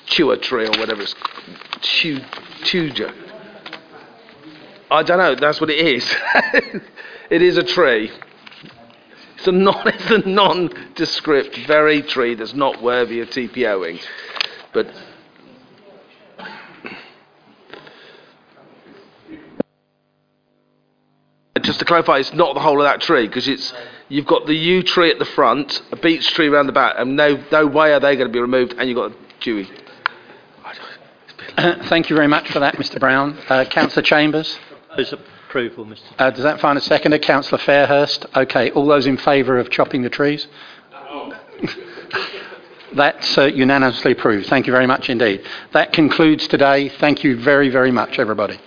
chewer 0.06 0.36
tree 0.36 0.66
or 0.66 0.78
whatever 0.78 1.02
it's 1.02 1.14
chew 1.80 2.20
chewger. 2.62 3.12
I 4.90 5.02
don't 5.02 5.18
know. 5.18 5.34
That's 5.34 5.60
what 5.60 5.70
it 5.70 5.84
is. 5.84 6.14
it 7.30 7.42
is 7.42 7.56
a 7.56 7.62
tree. 7.62 8.10
It's 9.36 9.46
a 9.48 9.52
non 9.52 9.82
it's 9.88 10.10
a 10.10 10.18
nondescript, 10.28 11.66
very 11.66 12.02
tree 12.02 12.34
that's 12.34 12.54
not 12.54 12.82
worthy 12.82 13.20
of 13.20 13.28
TPOing. 13.30 14.00
But 14.72 14.92
just 21.62 21.78
to 21.78 21.84
clarify, 21.84 22.18
it's 22.18 22.32
not 22.32 22.54
the 22.54 22.60
whole 22.60 22.80
of 22.80 22.84
that 22.84 23.00
tree 23.00 23.26
because 23.26 23.48
it's 23.48 23.72
you've 24.08 24.26
got 24.26 24.46
the 24.46 24.54
yew 24.54 24.82
tree 24.82 25.10
at 25.10 25.18
the 25.18 25.24
front, 25.24 25.82
a 25.90 25.96
beech 25.96 26.26
tree 26.34 26.48
around 26.48 26.66
the 26.66 26.72
back, 26.72 26.94
and 26.98 27.16
no 27.16 27.42
no 27.50 27.66
way 27.66 27.92
are 27.92 28.00
they 28.00 28.16
going 28.16 28.28
to 28.28 28.32
be 28.32 28.40
removed, 28.40 28.74
and 28.78 28.88
you've 28.88 28.96
got 28.96 29.12
a 29.12 29.14
dewy. 29.40 29.68
Thank 31.88 32.10
you 32.10 32.16
very 32.16 32.26
much 32.28 32.50
for 32.50 32.58
that, 32.60 32.76
Mr 32.76 32.98
Brown. 32.98 33.38
Uh, 33.48 33.64
Councillor 33.64 34.02
Chambers? 34.02 34.58
Propose 34.88 35.12
approval, 35.12 35.84
Mr 35.86 36.02
Uh, 36.18 36.30
does 36.30 36.42
that 36.42 36.60
find 36.60 36.76
a 36.76 36.80
seconder? 36.80 37.18
Councillor 37.18 37.58
Fairhurst? 37.60 38.26
Okay, 38.36 38.70
all 38.72 38.86
those 38.86 39.06
in 39.06 39.16
favour 39.16 39.58
of 39.58 39.70
chopping 39.70 40.02
the 40.02 40.10
trees? 40.10 40.48
That's 42.94 43.38
uh, 43.38 43.44
unanimously 43.46 44.12
approved. 44.12 44.46
Thank 44.46 44.66
you 44.66 44.72
very 44.72 44.86
much 44.86 45.08
indeed. 45.08 45.44
That 45.72 45.92
concludes 45.92 46.48
today. 46.48 46.88
Thank 46.88 47.22
you 47.24 47.36
very, 47.36 47.68
very 47.68 47.90
much, 47.92 48.18
everybody. 48.18 48.58